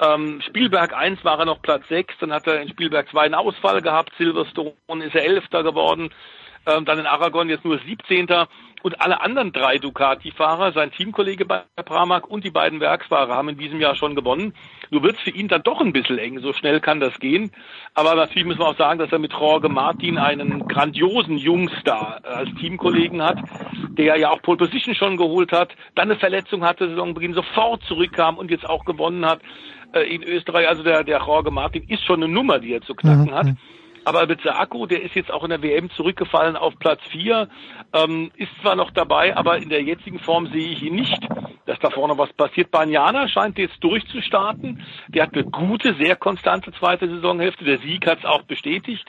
Ähm, 0.00 0.40
Spielberg 0.46 0.94
1 0.94 1.24
war 1.24 1.38
er 1.38 1.44
noch 1.44 1.60
Platz 1.60 1.86
6, 1.88 2.14
dann 2.20 2.32
hat 2.32 2.46
er 2.46 2.62
in 2.62 2.70
Spielberg 2.70 3.08
2 3.10 3.20
einen 3.20 3.34
Ausfall 3.34 3.82
gehabt, 3.82 4.12
Silverstone 4.16 5.04
ist 5.04 5.14
er 5.14 5.24
Elfter 5.24 5.62
geworden, 5.62 6.10
ähm, 6.66 6.86
dann 6.86 6.98
in 6.98 7.06
Aragon 7.06 7.50
jetzt 7.50 7.64
nur 7.64 7.78
17. 7.78 8.26
Und 8.82 9.00
alle 9.00 9.20
anderen 9.20 9.52
drei 9.52 9.78
Ducati-Fahrer, 9.78 10.72
sein 10.72 10.90
Teamkollege 10.90 11.44
bei 11.44 11.62
Pramac 11.84 12.26
und 12.26 12.44
die 12.44 12.50
beiden 12.50 12.80
Werksfahrer 12.80 13.34
haben 13.34 13.50
in 13.50 13.58
diesem 13.58 13.80
Jahr 13.80 13.94
schon 13.94 14.14
gewonnen. 14.14 14.54
Nur 14.90 15.02
wird 15.02 15.16
es 15.16 15.22
für 15.22 15.30
ihn 15.30 15.48
dann 15.48 15.62
doch 15.62 15.80
ein 15.80 15.92
bisschen 15.92 16.18
eng. 16.18 16.40
So 16.40 16.52
schnell 16.52 16.80
kann 16.80 17.00
das 17.00 17.18
gehen. 17.20 17.50
Aber 17.94 18.14
natürlich 18.14 18.46
müssen 18.46 18.60
wir 18.60 18.68
auch 18.68 18.78
sagen, 18.78 18.98
dass 18.98 19.12
er 19.12 19.18
mit 19.18 19.32
Jorge 19.32 19.68
Martin 19.68 20.18
einen 20.18 20.66
grandiosen 20.66 21.36
Jungstar 21.36 22.20
als 22.24 22.48
Teamkollegen 22.58 23.22
hat, 23.22 23.38
der 23.90 24.18
ja 24.18 24.30
auch 24.30 24.42
Pole 24.42 24.58
Position 24.58 24.94
schon 24.94 25.16
geholt 25.16 25.52
hat, 25.52 25.74
dann 25.94 26.10
eine 26.10 26.18
Verletzung 26.18 26.64
hatte, 26.64 26.88
Saisonbeginn 26.88 27.34
sofort 27.34 27.82
zurückkam 27.84 28.38
und 28.38 28.50
jetzt 28.50 28.68
auch 28.68 28.84
gewonnen 28.84 29.26
hat 29.26 29.40
äh, 29.92 30.02
in 30.02 30.22
Österreich. 30.22 30.68
Also 30.68 30.82
der, 30.82 31.04
der 31.04 31.18
Jorge 31.18 31.50
Martin 31.50 31.84
ist 31.88 32.04
schon 32.04 32.22
eine 32.22 32.32
Nummer, 32.32 32.58
die 32.58 32.72
er 32.72 32.80
zu 32.82 32.94
knacken 32.94 33.26
mhm. 33.26 33.34
hat. 33.34 33.46
Aber 34.04 34.26
Akku, 34.46 34.86
der 34.86 35.02
ist 35.02 35.14
jetzt 35.14 35.30
auch 35.30 35.44
in 35.44 35.50
der 35.50 35.62
WM 35.62 35.90
zurückgefallen 35.90 36.56
auf 36.56 36.78
Platz 36.78 37.00
4, 37.10 37.48
ähm, 37.92 38.30
ist 38.36 38.50
zwar 38.62 38.76
noch 38.76 38.90
dabei, 38.90 39.36
aber 39.36 39.58
in 39.58 39.68
der 39.68 39.82
jetzigen 39.82 40.18
Form 40.18 40.46
sehe 40.46 40.72
ich 40.72 40.82
ihn 40.82 40.94
nicht, 40.94 41.18
dass 41.66 41.78
da 41.80 41.90
vorne 41.90 42.16
was 42.16 42.32
passiert. 42.32 42.70
Banyana 42.70 43.28
scheint 43.28 43.58
jetzt 43.58 43.82
durchzustarten. 43.82 44.84
Der 45.08 45.24
hat 45.24 45.34
eine 45.34 45.44
gute, 45.44 45.94
sehr 45.94 46.16
konstante 46.16 46.72
zweite 46.72 47.08
Saisonhälfte. 47.08 47.64
Der 47.64 47.78
Sieg 47.78 48.06
hat 48.06 48.20
es 48.20 48.24
auch 48.24 48.42
bestätigt. 48.42 49.06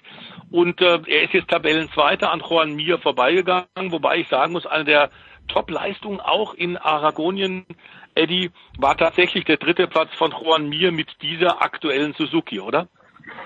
Und 0.51 0.81
äh, 0.81 0.99
er 1.07 1.23
ist 1.23 1.33
jetzt 1.33 1.49
Tabellenzweiter 1.49 2.31
an 2.31 2.41
Juan 2.47 2.75
Mir 2.75 2.99
vorbeigegangen, 2.99 3.91
wobei 3.91 4.17
ich 4.17 4.27
sagen 4.27 4.51
muss, 4.53 4.65
eine 4.65 4.83
der 4.83 5.09
Top-Leistungen 5.47 6.19
auch 6.19 6.53
in 6.53 6.77
Aragonien, 6.77 7.65
Eddie, 8.15 8.51
war 8.77 8.97
tatsächlich 8.97 9.45
der 9.45 9.57
dritte 9.57 9.87
Platz 9.87 10.09
von 10.15 10.31
Juan 10.31 10.67
Mir 10.67 10.91
mit 10.91 11.21
dieser 11.21 11.61
aktuellen 11.61 12.13
Suzuki, 12.13 12.59
oder? 12.59 12.87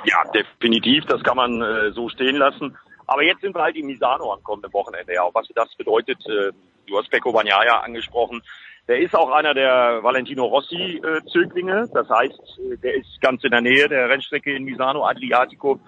Ja, 0.05 0.23
definitiv. 0.33 1.05
Das 1.05 1.23
kann 1.23 1.37
man 1.37 1.61
äh, 1.61 1.91
so 1.91 2.09
stehen 2.09 2.37
lassen. 2.37 2.77
Aber 3.07 3.23
jetzt 3.23 3.41
sind 3.41 3.55
wir 3.55 3.61
halt 3.61 3.75
in 3.75 3.85
Misano 3.85 4.33
am 4.33 4.43
kommenden 4.43 4.73
Wochenende. 4.73 5.13
Ja, 5.13 5.23
was 5.33 5.47
das 5.53 5.73
bedeutet, 5.75 6.17
äh, 6.27 6.51
du 6.87 6.97
hast 6.97 7.09
Pecco 7.09 7.31
Bagnaia 7.31 7.79
angesprochen. 7.81 8.41
Der 8.87 8.99
ist 8.99 9.15
auch 9.15 9.31
einer 9.31 9.55
der 9.55 10.03
Valentino 10.03 10.45
Rossi-Zöglinge. 10.45 11.83
Äh, 11.83 11.93
das 11.93 12.09
heißt, 12.09 12.59
äh, 12.59 12.77
der 12.77 12.95
ist 12.95 13.19
ganz 13.19 13.43
in 13.43 13.51
der 13.51 13.61
Nähe 13.61 13.87
der 13.87 14.09
Rennstrecke 14.09 14.55
in 14.55 14.63
Misano 14.63 15.05
Adriatico, 15.05 15.79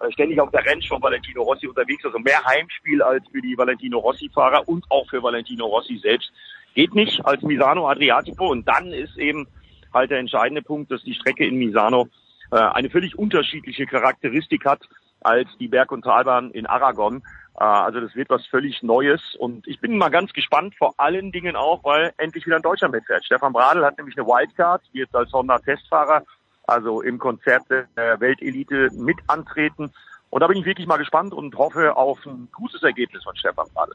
äh, 0.00 0.10
ständig 0.12 0.40
auf 0.40 0.50
der 0.50 0.64
Ranch 0.64 0.88
von 0.88 1.02
Valentino 1.02 1.42
Rossi 1.42 1.66
unterwegs. 1.66 2.04
Also 2.04 2.18
mehr 2.18 2.42
Heimspiel 2.44 3.02
als 3.02 3.24
für 3.30 3.42
die 3.42 3.56
Valentino 3.58 3.98
Rossi-Fahrer 3.98 4.66
und 4.68 4.84
auch 4.90 5.08
für 5.08 5.22
Valentino 5.22 5.66
Rossi 5.66 5.98
selbst 5.98 6.32
geht 6.74 6.94
nicht 6.94 7.24
als 7.24 7.42
Misano 7.42 7.88
Adriatico. 7.88 8.48
Und 8.48 8.66
dann 8.66 8.92
ist 8.92 9.18
eben 9.18 9.46
halt 9.92 10.10
der 10.10 10.18
entscheidende 10.18 10.62
Punkt, 10.62 10.90
dass 10.90 11.02
die 11.02 11.14
Strecke 11.14 11.46
in 11.46 11.56
Misano 11.56 12.08
äh, 12.50 12.56
eine 12.56 12.90
völlig 12.90 13.18
unterschiedliche 13.18 13.86
Charakteristik 13.86 14.64
hat 14.64 14.80
als 15.20 15.48
die 15.58 15.68
Berg- 15.68 15.92
und 15.92 16.02
Talbahn 16.02 16.50
in 16.50 16.66
Aragon. 16.66 17.22
Äh, 17.58 17.64
also 17.64 18.00
das 18.00 18.14
wird 18.14 18.30
was 18.30 18.46
völlig 18.46 18.82
Neues 18.82 19.34
und 19.38 19.66
ich 19.66 19.80
bin 19.80 19.96
mal 19.98 20.10
ganz 20.10 20.32
gespannt, 20.32 20.74
vor 20.76 20.94
allen 20.98 21.32
Dingen 21.32 21.56
auch, 21.56 21.84
weil 21.84 22.12
endlich 22.18 22.46
wieder 22.46 22.56
ein 22.56 22.62
Deutscher 22.62 22.88
mitfährt. 22.88 23.24
Stefan 23.24 23.52
Bradl 23.52 23.84
hat 23.84 23.98
nämlich 23.98 24.16
eine 24.16 24.26
Wildcard, 24.26 24.82
wird 24.92 25.14
als 25.14 25.32
Honda-Testfahrer, 25.32 26.22
also 26.66 27.00
im 27.00 27.18
Konzert 27.18 27.64
der 27.70 28.20
Weltelite 28.20 28.90
mit 28.92 29.18
antreten. 29.26 29.92
Und 30.30 30.40
da 30.40 30.48
bin 30.48 30.58
ich 30.58 30.64
wirklich 30.64 30.86
mal 30.86 30.96
gespannt 30.96 31.32
und 31.32 31.56
hoffe 31.56 31.96
auf 31.96 32.24
ein 32.26 32.48
gutes 32.52 32.82
Ergebnis 32.82 33.22
von 33.24 33.36
Stefan 33.36 33.66
Bradl. 33.72 33.94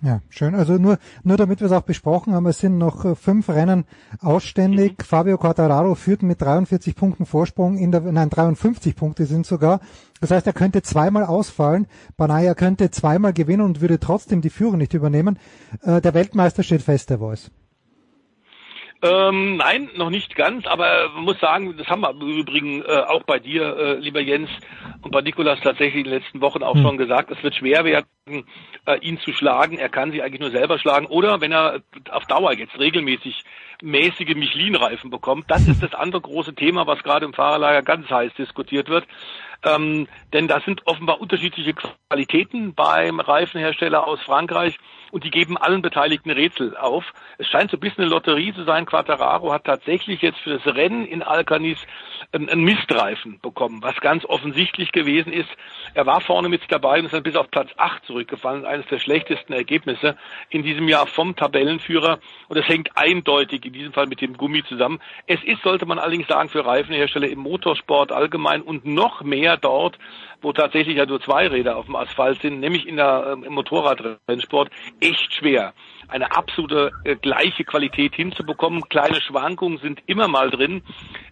Ja, 0.00 0.20
schön. 0.28 0.54
Also 0.54 0.74
nur, 0.74 0.98
nur 1.24 1.36
damit 1.36 1.60
wir 1.60 1.66
es 1.66 1.72
auch 1.72 1.82
besprochen 1.82 2.32
haben, 2.32 2.46
es 2.46 2.58
sind 2.58 2.78
noch 2.78 3.04
äh, 3.04 3.16
fünf 3.16 3.48
Rennen 3.48 3.84
ausständig. 4.20 4.98
Mhm. 4.98 5.04
Fabio 5.04 5.38
Quartararo 5.38 5.96
führt 5.96 6.22
mit 6.22 6.40
43 6.40 6.94
Punkten 6.94 7.26
Vorsprung 7.26 7.78
in 7.78 7.90
der, 7.90 8.00
nein, 8.00 8.30
53 8.30 8.94
Punkte 8.94 9.26
sind 9.26 9.44
sogar. 9.44 9.80
Das 10.20 10.30
heißt, 10.30 10.46
er 10.46 10.52
könnte 10.52 10.82
zweimal 10.82 11.24
ausfallen. 11.24 11.86
Banaya 12.16 12.54
könnte 12.54 12.92
zweimal 12.92 13.32
gewinnen 13.32 13.62
und 13.62 13.80
würde 13.80 13.98
trotzdem 13.98 14.40
die 14.40 14.50
Führung 14.50 14.78
nicht 14.78 14.94
übernehmen. 14.94 15.38
Äh, 15.82 16.00
der 16.00 16.14
Weltmeister 16.14 16.62
steht 16.62 16.82
fest, 16.82 17.10
der 17.10 17.18
Voice. 17.18 17.50
Ähm, 19.00 19.58
nein, 19.58 19.90
noch 19.96 20.10
nicht 20.10 20.34
ganz, 20.34 20.66
aber 20.66 21.10
man 21.14 21.24
muss 21.24 21.38
sagen, 21.38 21.76
das 21.76 21.86
haben 21.86 22.00
wir 22.00 22.10
im 22.10 22.40
Übrigen 22.40 22.82
äh, 22.82 23.04
auch 23.06 23.22
bei 23.22 23.38
dir, 23.38 23.76
äh, 23.76 23.94
lieber 23.94 24.20
Jens, 24.20 24.50
und 25.02 25.12
bei 25.12 25.20
Nikolas 25.20 25.60
tatsächlich 25.60 26.04
in 26.04 26.10
den 26.10 26.20
letzten 26.20 26.40
Wochen 26.40 26.64
auch 26.64 26.74
hm. 26.74 26.82
schon 26.82 26.98
gesagt, 26.98 27.30
es 27.30 27.40
wird 27.44 27.54
schwer 27.54 27.84
werden, 27.84 28.06
äh, 28.86 28.98
ihn 29.00 29.20
zu 29.20 29.32
schlagen. 29.32 29.78
Er 29.78 29.88
kann 29.88 30.10
sich 30.10 30.22
eigentlich 30.22 30.40
nur 30.40 30.50
selber 30.50 30.80
schlagen. 30.80 31.06
Oder 31.06 31.40
wenn 31.40 31.52
er 31.52 31.80
auf 32.10 32.24
Dauer 32.24 32.52
jetzt 32.54 32.76
regelmäßig 32.76 33.44
mäßige 33.82 34.34
Michelin-Reifen 34.34 35.10
bekommt, 35.10 35.48
das 35.48 35.68
ist 35.68 35.80
das 35.80 35.94
andere 35.94 36.20
große 36.20 36.56
Thema, 36.56 36.88
was 36.88 37.02
gerade 37.04 37.24
im 37.24 37.34
Fahrerlager 37.34 37.82
ganz 37.82 38.10
heiß 38.10 38.32
diskutiert 38.34 38.88
wird. 38.88 39.06
Ähm, 39.64 40.06
denn 40.32 40.46
da 40.46 40.60
sind 40.60 40.86
offenbar 40.86 41.20
unterschiedliche 41.20 41.74
Qualitäten 41.74 42.74
beim 42.74 43.18
Reifenhersteller 43.18 44.06
aus 44.06 44.20
Frankreich 44.22 44.78
und 45.10 45.24
die 45.24 45.30
geben 45.30 45.56
allen 45.56 45.82
Beteiligten 45.82 46.30
Rätsel 46.30 46.76
auf. 46.76 47.04
Es 47.38 47.48
scheint 47.48 47.70
so 47.70 47.76
ein 47.76 47.80
bisschen 47.80 48.04
eine 48.04 48.10
Lotterie 48.10 48.54
zu 48.54 48.64
sein. 48.64 48.86
Quattararo 48.86 49.52
hat 49.52 49.64
tatsächlich 49.64 50.22
jetzt 50.22 50.38
für 50.40 50.58
das 50.58 50.74
Rennen 50.74 51.06
in 51.06 51.22
Alcanis 51.22 51.78
einen 52.32 52.62
Mistreifen 52.62 53.38
bekommen, 53.40 53.82
was 53.82 53.96
ganz 54.00 54.24
offensichtlich 54.26 54.92
gewesen 54.92 55.32
ist. 55.32 55.48
Er 55.94 56.04
war 56.04 56.20
vorne 56.20 56.48
mit 56.48 56.60
dabei 56.68 56.98
und 56.98 57.06
ist 57.06 57.14
dann 57.14 57.22
bis 57.22 57.36
auf 57.36 57.50
Platz 57.50 57.70
8 57.76 58.04
zurückgefallen, 58.04 58.66
eines 58.66 58.86
der 58.86 58.98
schlechtesten 58.98 59.54
Ergebnisse 59.54 60.16
in 60.50 60.62
diesem 60.62 60.88
Jahr 60.88 61.06
vom 61.06 61.36
Tabellenführer. 61.36 62.18
Und 62.48 62.58
das 62.58 62.68
hängt 62.68 62.90
eindeutig 62.96 63.64
in 63.64 63.72
diesem 63.72 63.92
Fall 63.94 64.06
mit 64.06 64.20
dem 64.20 64.36
Gummi 64.36 64.62
zusammen. 64.64 65.00
Es 65.26 65.42
ist, 65.42 65.62
sollte 65.62 65.86
man 65.86 65.98
allerdings 65.98 66.28
sagen, 66.28 66.50
für 66.50 66.66
Reifenhersteller 66.66 67.28
im 67.28 67.38
Motorsport 67.38 68.12
allgemein 68.12 68.60
und 68.60 68.84
noch 68.84 69.22
mehr 69.22 69.56
dort, 69.56 69.98
wo 70.42 70.52
tatsächlich 70.52 70.96
ja 70.96 71.06
nur 71.06 71.20
zwei 71.20 71.48
Räder 71.48 71.76
auf 71.76 71.86
dem 71.86 71.96
Asphalt 71.96 72.42
sind, 72.42 72.60
nämlich 72.60 72.86
in 72.86 72.96
der, 72.96 73.30
ähm, 73.32 73.44
im 73.44 73.54
Motorradrennsport, 73.54 74.70
echt 75.00 75.34
schwer, 75.34 75.72
eine 76.08 76.34
absolute 76.34 76.92
äh, 77.04 77.16
gleiche 77.16 77.64
Qualität 77.64 78.14
hinzubekommen. 78.14 78.88
Kleine 78.88 79.20
Schwankungen 79.20 79.78
sind 79.78 80.02
immer 80.06 80.28
mal 80.28 80.50
drin. 80.50 80.82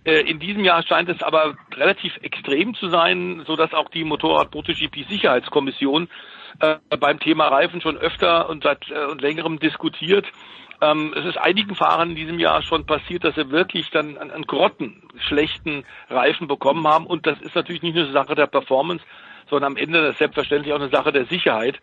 Äh, 0.04 0.20
in 0.20 0.38
diesem 0.38 0.64
Jahr 0.64 0.82
scheint 0.82 1.08
es 1.08 1.22
aber 1.22 1.56
relativ 1.74 2.16
extrem 2.22 2.74
zu 2.74 2.88
sein, 2.88 3.42
so 3.46 3.56
dass 3.56 3.72
auch 3.72 3.88
die 3.88 4.04
Motorrad 4.04 4.54
MotoGP 4.54 5.08
Sicherheitskommission 5.08 6.08
äh, 6.60 6.76
beim 6.98 7.18
Thema 7.20 7.48
Reifen 7.48 7.80
schon 7.80 7.96
öfter 7.96 8.48
und 8.48 8.62
seit 8.62 8.90
äh, 8.90 9.06
und 9.06 9.20
längerem 9.20 9.58
diskutiert. 9.58 10.26
Ähm, 10.80 11.14
es 11.16 11.24
ist 11.24 11.38
einigen 11.38 11.74
Fahrern 11.74 12.10
in 12.10 12.16
diesem 12.16 12.38
Jahr 12.38 12.62
schon 12.62 12.84
passiert, 12.84 13.24
dass 13.24 13.34
sie 13.34 13.50
wirklich 13.50 13.90
dann 13.90 14.18
an, 14.18 14.30
an 14.30 14.42
Grotten 14.42 15.02
schlechten 15.26 15.84
Reifen 16.10 16.48
bekommen 16.48 16.86
haben. 16.86 17.06
Und 17.06 17.26
das 17.26 17.40
ist 17.40 17.54
natürlich 17.54 17.82
nicht 17.82 17.94
nur 17.94 18.04
eine 18.04 18.12
Sache 18.12 18.34
der 18.34 18.46
Performance, 18.46 19.04
sondern 19.48 19.72
am 19.72 19.76
Ende 19.76 20.02
das 20.02 20.18
selbstverständlich 20.18 20.72
auch 20.72 20.80
eine 20.80 20.90
Sache 20.90 21.12
der 21.12 21.24
Sicherheit. 21.26 21.80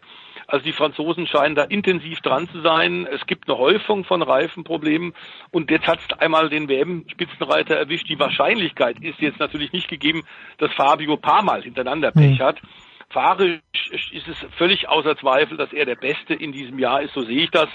Also 0.47 0.65
die 0.65 0.73
Franzosen 0.73 1.27
scheinen 1.27 1.55
da 1.55 1.63
intensiv 1.63 2.19
dran 2.21 2.47
zu 2.49 2.61
sein. 2.61 3.07
Es 3.11 3.25
gibt 3.25 3.49
eine 3.49 3.57
Häufung 3.57 4.03
von 4.03 4.21
Reifenproblemen 4.21 5.13
und 5.51 5.71
jetzt 5.71 5.87
hat 5.87 5.99
es 5.99 6.19
einmal 6.19 6.49
den 6.49 6.67
WM-Spitzenreiter 6.67 7.75
erwischt. 7.75 8.09
Die 8.09 8.19
Wahrscheinlichkeit 8.19 8.99
ist 9.01 9.19
jetzt 9.19 9.39
natürlich 9.39 9.71
nicht 9.73 9.87
gegeben, 9.87 10.23
dass 10.57 10.71
Fabio 10.73 11.17
paar 11.17 11.43
Mal 11.43 11.63
hintereinander 11.63 12.11
Pech 12.11 12.39
hm. 12.39 12.45
hat. 12.45 12.61
Fahrisch 13.13 13.61
ist 14.11 14.27
es 14.27 14.37
völlig 14.57 14.89
außer 14.89 15.15
Zweifel, 15.15 15.55
dass 15.55 15.71
er 15.71 15.85
der 15.85 15.95
Beste 15.95 16.33
in 16.33 16.51
diesem 16.51 16.79
Jahr 16.79 17.01
ist, 17.01 17.13
so 17.13 17.21
sehe 17.21 17.43
ich 17.43 17.51
das. 17.51 17.69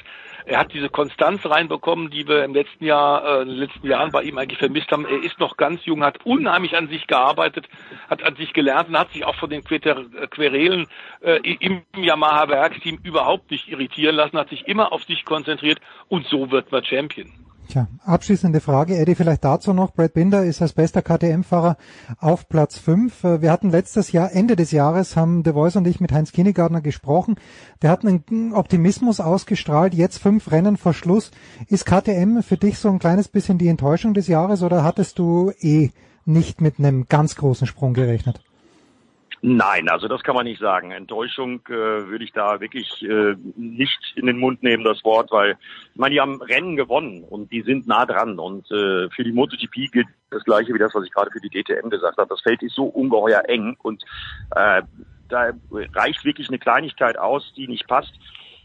Er 0.47 0.59
hat 0.59 0.73
diese 0.73 0.89
Konstanz 0.89 1.45
reinbekommen, 1.47 2.11
die 2.11 2.27
wir 2.27 2.43
im 2.43 2.55
letzten 2.55 2.85
Jahr, 2.85 3.25
äh, 3.25 3.43
in 3.43 3.49
den 3.49 3.59
letzten 3.59 3.87
Jahren 3.87 4.11
bei 4.11 4.23
ihm 4.23 4.37
eigentlich 4.37 4.59
vermisst 4.59 4.91
haben. 4.91 5.07
Er 5.07 5.23
ist 5.23 5.39
noch 5.39 5.57
ganz 5.57 5.85
jung, 5.85 6.03
hat 6.03 6.25
unheimlich 6.25 6.77
an 6.77 6.89
sich 6.89 7.07
gearbeitet, 7.07 7.69
hat 8.11 8.23
an 8.23 8.35
sich 8.35 8.53
gelernt 8.53 8.89
und 8.89 8.99
hat 8.99 9.13
sich 9.13 9.25
auch 9.25 9.37
von 9.37 9.51
den 9.51 9.63
Querelen 9.63 10.87
äh, 11.21 11.41
im 11.61 11.83
Yamaha-Werksteam 11.97 12.99
überhaupt 13.03 13.51
nicht 13.51 13.69
irritieren 13.69 14.17
lassen, 14.17 14.39
hat 14.39 14.49
sich 14.49 14.67
immer 14.67 14.93
auf 14.93 15.05
sich 15.05 15.25
konzentriert 15.25 15.79
und 16.09 16.27
so 16.27 16.51
wird 16.51 16.73
man 16.73 16.85
Champion. 16.85 17.48
Tja, 17.69 17.87
abschließende 18.07 18.61
Frage, 18.61 18.97
Eddie, 18.97 19.15
vielleicht 19.15 19.45
dazu 19.45 19.75
noch. 19.75 19.93
Brad 19.93 20.15
Binder 20.15 20.43
ist 20.43 20.63
als 20.63 20.73
bester 20.73 21.03
KTM-Fahrer 21.03 21.77
auf 22.19 22.49
Platz 22.49 22.79
5. 22.79 23.25
Äh, 23.25 23.43
wir 23.43 23.53
hatten 23.53 23.69
letztes 23.69 24.11
Jahr, 24.11 24.33
Ende 24.33 24.57
des 24.57 24.71
Jahres, 24.71 25.17
haben 25.17 25.43
De 25.43 25.53
Voice 25.53 25.77
und 25.77 25.87
ich 25.87 26.01
mit 26.01 26.11
Heinz 26.11 26.33
Kinnegartner 26.33 26.81
gesprochen. 26.81 27.37
Der 27.83 27.91
hat 27.91 28.07
einen 28.07 28.55
Optimismus 28.55 29.21
ausgestrahlt, 29.21 29.93
jetzt 29.93 30.17
fünf 30.17 30.51
Rennen 30.51 30.79
vor 30.79 30.95
Schluss. 30.95 31.31
Ist 31.67 31.85
KTM 31.85 32.41
für 32.41 32.57
dich 32.57 32.79
so 32.79 32.89
ein 32.89 32.99
kleines 32.99 33.29
bisschen 33.29 33.59
die 33.59 33.69
Enttäuschung 33.69 34.15
des 34.15 34.29
Jahres 34.29 34.63
oder 34.63 34.83
hattest 34.83 35.19
du 35.19 35.53
eh 35.61 35.91
nicht 36.25 36.63
mit 36.63 36.79
einem 36.79 37.05
ganz 37.07 37.37
großen 37.37 37.67
Sprung 37.67 37.93
gerechnet? 37.93 38.41
Nein, 39.41 39.89
also 39.89 40.09
das 40.09 40.23
kann 40.23 40.35
man 40.35 40.45
nicht 40.45 40.61
sagen. 40.61 40.91
Enttäuschung 40.91 41.61
äh, 41.67 41.71
würde 41.71 42.25
ich 42.25 42.33
da 42.33 42.61
wirklich 42.61 43.03
äh, 43.03 43.37
nicht 43.57 44.15
in 44.17 44.27
den 44.27 44.39
Mund 44.39 44.63
nehmen, 44.63 44.83
das 44.83 45.05
Wort, 45.05 45.31
weil 45.31 45.57
ich 45.93 45.99
meine, 45.99 46.15
die 46.15 46.21
haben 46.21 46.43
Rennen 46.43 46.77
gewonnen 46.77 47.23
und 47.23 47.53
die 47.53 47.63
sind 47.63 47.87
nah 47.87 48.05
dran. 48.05 48.39
Und 48.39 48.71
äh, 48.71 49.09
für 49.11 49.25
die 49.25 49.33
MotoGP 49.33 49.93
gilt 49.93 50.09
das 50.31 50.43
gleiche 50.45 50.75
wie 50.75 50.79
das, 50.79 50.95
was 50.95 51.05
ich 51.05 51.13
gerade 51.13 51.31
für 51.31 51.41
die 51.41 51.51
DTM 51.51 51.89
gesagt 51.89 52.19
habe. 52.19 52.29
Das 52.29 52.43
Feld 52.43 52.63
ist 52.63 52.75
so 52.75 52.85
ungeheuer 52.85 53.43
eng 53.49 53.77
und 53.83 54.03
äh, 54.57 54.83
da 55.29 55.53
reicht 55.95 56.25
wirklich 56.25 56.49
eine 56.49 56.59
Kleinigkeit 56.59 57.19
aus, 57.19 57.53
die 57.57 57.69
nicht 57.69 57.87
passt. 57.87 58.13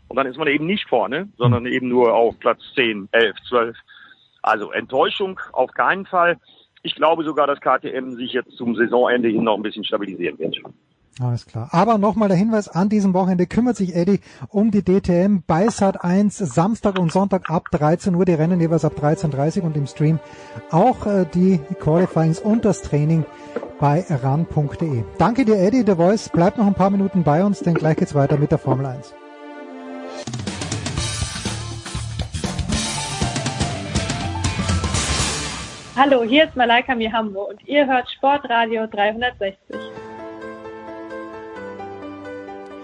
Und 0.08 0.18
dann 0.18 0.28
ist 0.28 0.38
man 0.38 0.48
eben 0.48 0.66
nicht 0.66 0.88
vorne, 0.90 1.30
sondern 1.38 1.66
eben 1.66 1.88
nur 1.88 2.14
auf 2.14 2.40
Platz 2.40 2.62
10, 2.76 3.10
11, 3.12 3.36
12. 3.50 3.78
Also 4.42 4.72
Enttäuschung 4.72 5.40
auf 5.54 5.72
keinen 5.72 6.06
Fall. 6.06 6.40
Ich 6.84 6.96
glaube 6.96 7.24
sogar, 7.24 7.48
dass 7.48 7.60
KTM 7.62 8.16
sich 8.16 8.34
jetzt 8.34 8.52
zum 8.58 8.76
Saisonende 8.76 9.30
hin 9.30 9.44
noch 9.44 9.56
ein 9.56 9.64
bisschen 9.64 9.86
stabilisieren 9.86 10.38
wird. 10.38 10.58
Alles 11.22 11.46
klar. 11.46 11.70
Aber 11.72 11.98
nochmal 11.98 12.28
der 12.28 12.38
Hinweis, 12.38 12.68
an 12.68 12.90
diesem 12.90 13.14
Wochenende 13.14 13.46
kümmert 13.46 13.76
sich 13.78 13.96
Eddie 13.96 14.20
um 14.50 14.72
die 14.72 14.84
DTM 14.84 15.44
bei 15.46 15.70
Sat 15.70 16.04
1 16.04 16.38
Samstag 16.38 17.00
und 17.00 17.12
Sonntag 17.12 17.50
ab 17.50 17.70
13 17.72 18.16
Uhr, 18.16 18.26
die 18.26 18.34
Rennen 18.34 18.60
jeweils 18.60 18.84
ab 18.84 18.94
13.30 19.00 19.60
Uhr 19.60 19.66
und 19.66 19.78
im 19.78 19.86
Stream 19.86 20.20
auch 20.72 21.06
äh, 21.06 21.26
die 21.32 21.60
Qualifyings 21.80 22.40
und 22.40 22.66
das 22.66 22.82
Training 22.82 23.26
bei 23.80 24.04
ran.de. 24.10 25.04
Danke 25.20 25.46
dir 25.46 25.58
Eddie, 25.58 25.84
The 25.86 25.96
Voice 25.96 26.30
bleibt 26.30 26.58
noch 26.58 26.68
ein 26.68 26.74
paar 26.74 26.90
Minuten 26.90 27.24
bei 27.24 27.46
uns, 27.46 27.60
denn 27.60 27.76
gleich 27.76 27.98
geht's 27.98 28.16
weiter 28.16 28.38
mit 28.38 28.52
der 28.52 28.58
Formel 28.58 28.88
1. 28.88 29.14
Hallo, 35.96 36.24
hier 36.24 36.46
ist 36.46 36.56
Malaika 36.56 36.96
Mihambo 36.96 37.50
und 37.50 37.68
ihr 37.68 37.86
hört 37.86 38.10
Sportradio 38.10 38.88
360. 38.88 39.56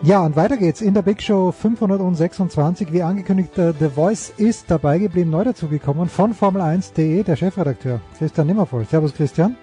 Ja, 0.03 0.23
und 0.23 0.35
weiter 0.35 0.57
geht's 0.57 0.79
in 0.81 0.93
der 0.93 1.01
Big 1.01 1.19
Show 1.23 1.51
526. 1.51 2.93
Wie 2.93 3.01
angekündigt, 3.01 3.57
äh, 3.57 3.73
The 3.79 3.89
Voice 3.89 4.29
ist 4.37 4.69
dabei 4.69 4.99
geblieben, 4.99 5.31
neu 5.31 5.43
dazugekommen 5.43 6.07
von 6.07 6.35
Formel1.de, 6.35 7.23
der 7.23 7.35
Chefredakteur 7.35 7.99
Christian 8.19 8.45
Nimmervoll. 8.45 8.85
Servus 8.85 9.15
Christian. 9.15 9.57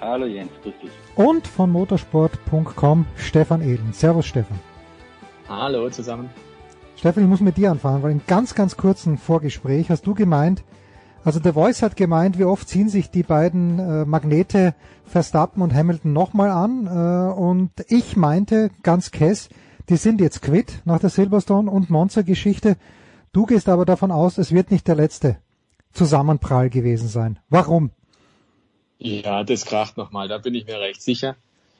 Hallo 0.00 0.26
Jens, 0.26 0.50
grüß 0.64 0.74
dich. 0.82 0.90
Und 1.14 1.46
von 1.46 1.70
motorsport.com 1.70 3.06
Stefan 3.14 3.62
Ehlen. 3.62 3.92
Servus 3.92 4.26
Stefan. 4.26 4.58
Hallo 5.48 5.88
zusammen. 5.90 6.28
Stefan, 6.96 7.22
ich 7.22 7.28
muss 7.28 7.40
mit 7.40 7.56
dir 7.56 7.70
anfangen, 7.70 8.02
weil 8.02 8.10
im 8.10 8.22
ganz, 8.26 8.56
ganz 8.56 8.76
kurzen 8.76 9.16
Vorgespräch 9.16 9.90
hast 9.90 10.04
du 10.08 10.14
gemeint, 10.14 10.64
also 11.24 11.40
The 11.42 11.52
Voice 11.52 11.82
hat 11.82 11.96
gemeint, 11.96 12.38
wie 12.38 12.44
oft 12.44 12.68
ziehen 12.68 12.88
sich 12.88 13.10
die 13.10 13.22
beiden 13.22 13.78
äh, 13.78 14.04
Magnete 14.04 14.74
Verstappen 15.04 15.62
und 15.62 15.74
Hamilton 15.74 16.12
nochmal 16.12 16.50
an. 16.50 16.86
Äh, 16.86 17.32
und 17.34 17.70
ich 17.88 18.16
meinte 18.16 18.70
ganz 18.82 19.10
kess, 19.10 19.48
die 19.88 19.96
sind 19.96 20.20
jetzt 20.20 20.42
quitt 20.42 20.80
nach 20.84 21.00
der 21.00 21.10
Silverstone 21.10 21.70
und 21.70 21.90
Monza-Geschichte. 21.90 22.76
Du 23.32 23.46
gehst 23.46 23.68
aber 23.68 23.84
davon 23.84 24.10
aus, 24.10 24.38
es 24.38 24.52
wird 24.52 24.70
nicht 24.70 24.88
der 24.88 24.94
letzte 24.94 25.36
Zusammenprall 25.92 26.70
gewesen 26.70 27.08
sein. 27.08 27.38
Warum? 27.48 27.90
Ja, 28.98 29.42
das 29.44 29.64
kracht 29.64 29.96
nochmal, 29.96 30.28
da 30.28 30.38
bin 30.38 30.54
ich 30.54 30.66
mir 30.66 30.78
recht 30.78 31.02
sicher. 31.02 31.36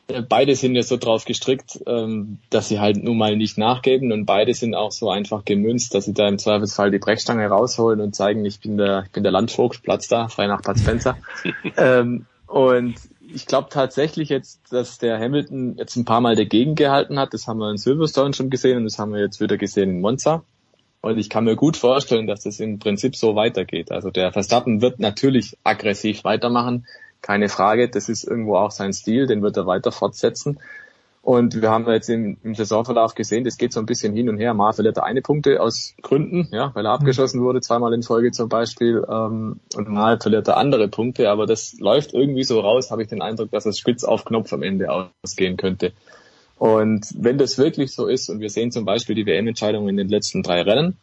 Äh, 0.09 0.23
beide 0.23 0.55
sind 0.57 0.75
ja 0.75 0.83
so 0.83 0.97
drauf 0.97 1.25
gestrickt, 1.25 1.81
ähm, 1.87 2.39
dass 2.51 2.69
sie 2.69 2.81
halt 2.81 3.03
nun 3.03 3.17
mal 3.17 3.37
nicht 3.37 3.59
nachgeben 3.59 4.13
und 4.13 4.27
beide 4.27 4.55
sind 4.55 4.75
auch 4.75 4.93
so 4.93 5.11
einfach 5.11 5.45
gemünzt, 5.45 5.95
dass 5.95 6.07
sie 6.07 6.15
da 6.15 6.29
im 6.29 6.39
Zweifelsfall 6.39 6.91
die 6.91 6.99
Brechstange 6.99 7.47
rausholen 7.47 8.01
und 8.01 8.15
zeigen, 8.15 8.45
ich 8.45 8.61
bin 8.61 8.77
der, 8.77 9.05
ich 9.07 9.13
bin 9.13 9.23
der 9.23 9.33
Landvogt, 9.33 9.83
Platz 9.83 10.09
da, 10.09 10.29
frei 10.29 10.47
nach 10.47 10.63
Bud 10.63 10.79
Spencer. 10.79 11.17
ähm, 11.77 12.27
und 12.47 12.97
ich 13.35 13.47
glaube 13.47 13.69
tatsächlich 13.71 14.29
jetzt, 14.29 14.61
dass 14.71 14.99
der 14.99 15.19
Hamilton 15.19 15.77
jetzt 15.79 15.97
ein 15.97 16.05
paar 16.05 16.21
Mal 16.21 16.37
dagegen 16.37 16.75
gehalten 16.75 17.19
hat. 17.19 17.33
Das 17.33 17.47
haben 17.47 17.59
wir 17.59 17.71
in 17.71 17.79
Silverstone 17.79 18.35
schon 18.35 18.51
gesehen 18.51 18.79
und 18.79 18.85
das 18.85 18.99
haben 18.99 19.13
wir 19.13 19.21
jetzt 19.21 19.41
wieder 19.41 19.57
gesehen 19.57 19.91
in 19.91 20.01
Monza. 20.01 20.43
Und 21.01 21.19
ich 21.19 21.31
kann 21.31 21.45
mir 21.45 21.57
gut 21.57 21.77
vorstellen, 21.77 22.27
dass 22.27 22.43
das 22.43 22.61
im 22.61 22.79
Prinzip 22.79 23.17
so 23.17 23.35
weitergeht. 23.35 23.91
Also 23.91 24.11
der 24.11 24.33
Verstappen 24.33 24.83
wird 24.83 25.01
natürlich 25.01 25.57
aggressiv 25.65 26.25
weitermachen 26.25 26.87
keine 27.23 27.49
Frage. 27.49 27.89
Das 27.89 28.09
ist 28.09 28.25
irgendwo 28.25 28.57
auch 28.57 28.71
sein 28.71 28.93
Stil, 28.93 29.27
den 29.27 29.43
wird 29.43 29.57
er 29.57 29.67
weiter 29.67 29.93
fortsetzen. 29.93 30.59
Und 31.23 31.63
wir 31.63 31.71
haben 31.71 31.89
jetzt 31.89 32.11
im, 32.11 32.37
im 32.43 32.57
Saisonverlauf 32.57 33.15
gesehen, 33.15 33.45
das 33.45 33.57
geht 33.57 33.73
so 33.73 33.79
ein 33.79 33.87
bisschen 33.87 34.13
hin 34.13 34.29
und 34.29 34.39
her. 34.39 34.55
Mal 34.55 34.73
verliert 34.73 34.97
er 34.97 35.05
eine 35.05 35.23
Punkte 35.23 35.61
aus 35.61 35.95
Gründen, 36.03 36.49
ja, 36.51 36.73
weil 36.75 36.85
er 36.85 36.91
abgeschossen 36.91 37.41
wurde, 37.41 37.61
zweimal 37.61 37.95
in 37.95 38.03
Folge 38.03 38.33
zum 38.33 38.49
Beispiel, 38.49 39.07
ähm, 39.09 39.61
und 39.77 39.89
mal 39.89 40.19
verliert 40.19 40.49
er 40.49 40.57
andere 40.57 40.89
Punkte, 40.89 41.31
aber 41.31 41.47
das 41.47 41.79
läuft 41.79 42.13
irgendwie 42.13 42.43
so 42.43 42.59
raus, 42.59 42.91
habe 42.91 43.03
ich 43.03 43.09
den 43.09 43.23
Eindruck, 43.23 43.53
dass 43.53 43.67
es 43.67 43.79
spitz 43.79 44.03
auf 44.03 44.25
Knopf 44.25 44.53
am 44.53 44.65
Ende 44.65 44.89
ausgehen 44.91 45.57
könnte. 45.57 45.93
Und 46.59 47.07
wenn 47.17 47.39
das 47.39 47.57
wirklich 47.57 47.93
so 47.93 48.09
ist, 48.09 48.29
und 48.29 48.41
wir 48.41 48.51
sehen 48.51 48.73
zum 48.73 48.85
Beispiel 48.85 49.15
die 49.15 49.27
WM-Entscheidung 49.27 49.89
in 49.89 49.97
den 49.97 50.09
letzten 50.09 50.43
drei 50.43 50.63
Rennen 50.63 50.97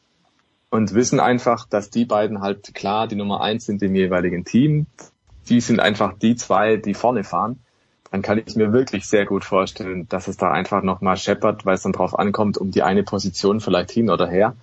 und 0.70 0.94
wissen 0.94 1.22
einfach, 1.22 1.66
dass 1.66 1.90
die 1.90 2.06
beiden 2.06 2.41
halt 2.41 2.74
klar 2.74 3.08
die 3.08 3.16
Nummer 3.16 3.40
eins 3.40 3.66
sind 3.66 3.82
im 3.82 3.96
jeweiligen 3.96 4.44
Team, 4.44 4.88
die 5.50 5.62
sind 5.62 5.80
einfach 5.80 6.14
die 6.18 6.36
zwei, 6.36 6.78
die 6.78 6.94
vorne 6.94 7.24
fahren, 7.24 7.60
dann 8.12 8.22
kann 8.22 8.42
ich 8.44 8.56
mir 8.56 8.74
wirklich 8.74 9.06
sehr 9.06 9.26
gut 9.26 9.46
vorstellen, 9.46 10.08
dass 10.10 10.28
es 10.28 10.38
da 10.38 10.52
einfach 10.52 10.82
nochmal 10.84 11.18
scheppert, 11.18 11.66
weil 11.66 11.76
es 11.76 11.84
dann 11.84 11.92
drauf 11.92 12.18
ankommt, 12.18 12.58
um 12.58 12.72
die 12.72 12.82
eine 12.82 13.04
Position 13.04 13.60
vielleicht 13.60 13.92
hin 13.92 14.10
oder 14.10 14.28
her. 14.28 14.56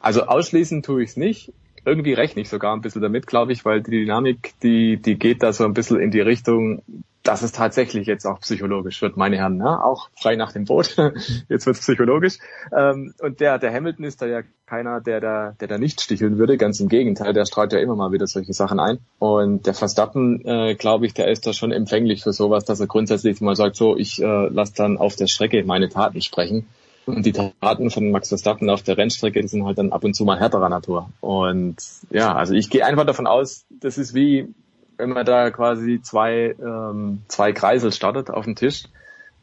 Also 0.00 0.22
ausschließen 0.24 0.82
tue 0.82 1.02
ich 1.02 1.10
es 1.10 1.16
nicht. 1.16 1.52
Irgendwie 1.84 2.12
rechne 2.12 2.42
ich 2.42 2.48
sogar 2.48 2.74
ein 2.74 2.80
bisschen 2.80 3.02
damit, 3.02 3.26
glaube 3.26 3.52
ich, 3.52 3.64
weil 3.64 3.82
die 3.82 3.90
Dynamik, 3.90 4.54
die, 4.62 4.96
die 4.96 5.18
geht 5.18 5.42
da 5.42 5.52
so 5.52 5.64
ein 5.64 5.74
bisschen 5.74 6.00
in 6.00 6.10
die 6.10 6.20
Richtung, 6.20 6.82
dass 7.22 7.42
es 7.42 7.52
tatsächlich 7.52 8.06
jetzt 8.06 8.26
auch 8.26 8.40
psychologisch 8.40 9.00
wird, 9.00 9.16
meine 9.16 9.36
Herren, 9.36 9.56
ne? 9.56 9.82
auch 9.84 10.10
frei 10.20 10.34
nach 10.36 10.52
dem 10.52 10.64
Boot. 10.64 10.96
jetzt 11.48 11.66
wird 11.66 11.76
es 11.76 11.80
psychologisch. 11.80 12.38
Ähm, 12.76 13.14
und 13.20 13.40
der, 13.40 13.58
der 13.58 13.72
Hamilton 13.72 14.04
ist 14.04 14.20
da 14.20 14.26
ja 14.26 14.42
keiner, 14.66 15.00
der 15.00 15.20
da, 15.20 15.54
der 15.60 15.68
da 15.68 15.78
nicht 15.78 16.00
sticheln 16.00 16.38
würde. 16.38 16.56
Ganz 16.56 16.80
im 16.80 16.88
Gegenteil, 16.88 17.32
der 17.32 17.46
streut 17.46 17.72
ja 17.72 17.78
immer 17.78 17.94
mal 17.94 18.10
wieder 18.10 18.26
solche 18.26 18.52
Sachen 18.52 18.80
ein. 18.80 18.98
Und 19.18 19.66
der 19.66 19.74
Verstappen, 19.74 20.44
äh, 20.44 20.74
glaube 20.74 21.06
ich, 21.06 21.14
der 21.14 21.28
ist 21.28 21.46
da 21.46 21.52
schon 21.52 21.70
empfänglich 21.70 22.24
für 22.24 22.32
sowas, 22.32 22.64
dass 22.64 22.80
er 22.80 22.88
grundsätzlich 22.88 23.40
mal 23.40 23.54
sagt, 23.54 23.76
so, 23.76 23.96
ich 23.96 24.20
äh, 24.20 24.48
lasse 24.48 24.74
dann 24.76 24.98
auf 24.98 25.14
der 25.14 25.28
Strecke 25.28 25.62
meine 25.64 25.88
Taten 25.88 26.22
sprechen. 26.22 26.66
Und 27.04 27.26
die 27.26 27.32
Taten 27.32 27.90
von 27.90 28.10
Max 28.12 28.28
Verstappen 28.28 28.70
auf 28.70 28.82
der 28.82 28.96
Rennstrecke, 28.96 29.40
die 29.40 29.48
sind 29.48 29.64
halt 29.64 29.78
dann 29.78 29.92
ab 29.92 30.04
und 30.04 30.14
zu 30.14 30.24
mal 30.24 30.38
härterer 30.38 30.68
Natur. 30.68 31.08
Und 31.20 31.76
ja, 32.10 32.34
also 32.34 32.54
ich 32.54 32.70
gehe 32.70 32.84
einfach 32.84 33.04
davon 33.04 33.26
aus, 33.26 33.64
das 33.70 33.98
ist 33.98 34.14
wie, 34.14 34.54
wenn 35.02 35.10
man 35.10 35.26
da 35.26 35.50
quasi 35.50 36.00
zwei, 36.00 36.54
ähm, 36.60 37.22
zwei 37.26 37.52
Kreisel 37.52 37.90
startet 37.90 38.30
auf 38.30 38.44
dem 38.44 38.54
Tisch, 38.54 38.84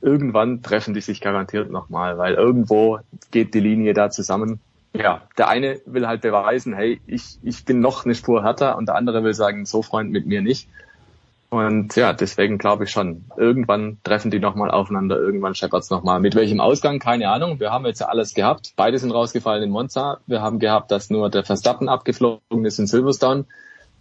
irgendwann 0.02 0.64
treffen 0.64 0.94
die 0.94 1.02
sich 1.02 1.19
garantiert 1.19 1.69
nochmal, 1.69 2.18
weil 2.18 2.36
irgendwo 2.36 2.99
geht 3.31 3.53
die 3.53 3.60
Linie 3.60 3.94
da 3.94 4.10
zusammen. 4.10 4.61
Ja, 4.94 5.23
der 5.38 5.49
eine 5.49 5.81
will 5.86 6.07
halt 6.07 6.22
beweisen, 6.22 6.73
hey, 6.73 7.02
ich, 7.07 7.40
ich 7.44 7.65
bin 7.65 7.81
noch 7.81 8.06
eine 8.06 8.15
Spur 8.15 8.41
härter 8.41 8.77
und 8.77 8.88
der 8.88 8.95
andere 8.95 9.22
will 9.26 9.34
sagen, 9.34 9.65
so 9.65 9.81
Freund 9.81 10.11
mit 10.11 10.26
mir 10.26 10.41
nicht. 10.41 10.69
Und 11.49 11.98
ja, 11.98 12.14
deswegen 12.14 12.57
glaube 12.57 12.86
ich 12.86 12.91
schon, 12.91 13.26
irgendwann 13.36 13.98
treffen 14.06 14.31
die 14.31 14.40
nochmal 14.40 14.72
aufeinander, 14.72 15.18
irgendwann 15.18 15.56
scheppert's 15.56 15.90
nochmal. 15.90 16.22
Mit 16.22 16.36
welchem 16.36 16.61
Ausgang, 16.61 16.99
keine 16.99 17.30
Ahnung. 17.30 17.60
Wir 17.60 17.72
haben 17.72 17.86
jetzt 17.86 17.99
ja 17.99 18.07
alles 18.07 18.34
gehabt. 18.34 18.73
Beide 18.77 18.98
sind 18.98 19.11
rausgefallen 19.11 19.64
in 19.64 19.72
Monza. 19.72 20.19
Wir 20.26 20.41
haben 20.41 20.60
gehabt, 20.60 20.90
dass 20.91 21.10
nur 21.10 21.30
der 21.30 21.44
Verstappen 21.44 21.90
abgeflogen 21.90 22.64
ist 22.64 22.80
in 22.80 22.88
Silverstone. 22.88 23.45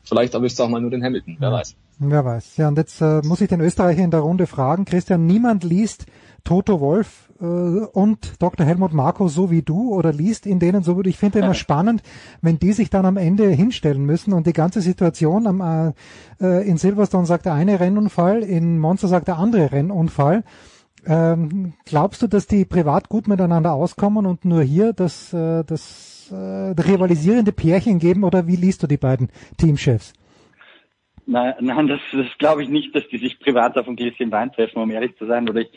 Vielleicht 0.08 0.34
erwischt 0.34 0.54
es 0.54 0.60
auch 0.60 0.68
mal 0.68 0.80
nur 0.80 0.90
den 0.90 1.04
Hamilton, 1.04 1.36
wer 1.38 1.52
weiß. 1.52 1.76
Wer 1.98 2.24
weiß. 2.24 2.56
Ja, 2.56 2.68
und 2.68 2.78
jetzt 2.78 3.00
äh, 3.00 3.20
muss 3.24 3.40
ich 3.40 3.48
den 3.48 3.60
Österreicher 3.60 4.02
in 4.02 4.10
der 4.10 4.20
Runde 4.20 4.46
fragen. 4.46 4.84
Christian, 4.84 5.26
niemand 5.26 5.64
liest 5.64 6.06
Toto 6.44 6.80
Wolf 6.80 7.30
äh, 7.40 7.44
und 7.44 8.40
Dr. 8.40 8.64
Helmut 8.64 8.92
Marko 8.92 9.28
so 9.28 9.50
wie 9.50 9.62
du 9.62 9.92
oder 9.92 10.12
liest 10.12 10.46
in 10.46 10.60
denen 10.60 10.82
so 10.82 10.96
wie 10.96 11.08
Ich 11.08 11.18
finde 11.18 11.40
immer 11.40 11.54
spannend, 11.66 12.02
wenn 12.40 12.58
die 12.58 12.72
sich 12.72 12.88
dann 12.88 13.04
am 13.04 13.16
Ende 13.16 13.48
hinstellen 13.48 14.04
müssen 14.04 14.32
und 14.32 14.46
die 14.46 14.52
ganze 14.52 14.80
Situation 14.80 15.46
am, 15.46 15.92
äh, 16.40 16.68
in 16.68 16.78
Silverstone 16.78 17.26
sagt 17.26 17.46
der 17.46 17.54
eine 17.54 17.80
Rennunfall, 17.80 18.42
in 18.42 18.78
Monza 18.78 19.08
sagt 19.08 19.28
der 19.28 19.38
andere 19.38 19.72
Rennunfall. 19.72 20.44
Ähm, 21.06 21.74
glaubst 21.84 22.22
du, 22.22 22.26
dass 22.26 22.46
die 22.46 22.64
privat 22.64 23.08
gut 23.08 23.28
miteinander 23.28 23.72
auskommen 23.72 24.26
und 24.26 24.44
nur 24.44 24.62
hier 24.62 24.92
das, 24.92 25.32
äh, 25.32 25.64
das 26.28 26.32
äh, 26.32 26.90
rivalisierende 26.90 27.52
Pärchen 27.52 27.98
geben 27.98 28.24
oder 28.24 28.46
wie 28.46 28.56
liest 28.56 28.82
du 28.82 28.86
die 28.86 28.96
beiden 28.96 29.30
Teamchefs? 29.56 30.12
Nein, 31.26 31.54
nein 31.60 31.86
das, 31.88 32.00
das 32.12 32.26
glaube 32.38 32.62
ich 32.62 32.68
nicht, 32.68 32.94
dass 32.94 33.06
die 33.08 33.18
sich 33.18 33.38
privat 33.38 33.76
auf 33.76 33.86
ein 33.86 33.96
Gläschen 33.96 34.32
Wein 34.32 34.52
treffen, 34.52 34.78
um 34.78 34.90
ehrlich 34.90 35.16
zu 35.18 35.26
sein. 35.26 35.48
Oder 35.48 35.60
ich, 35.60 35.70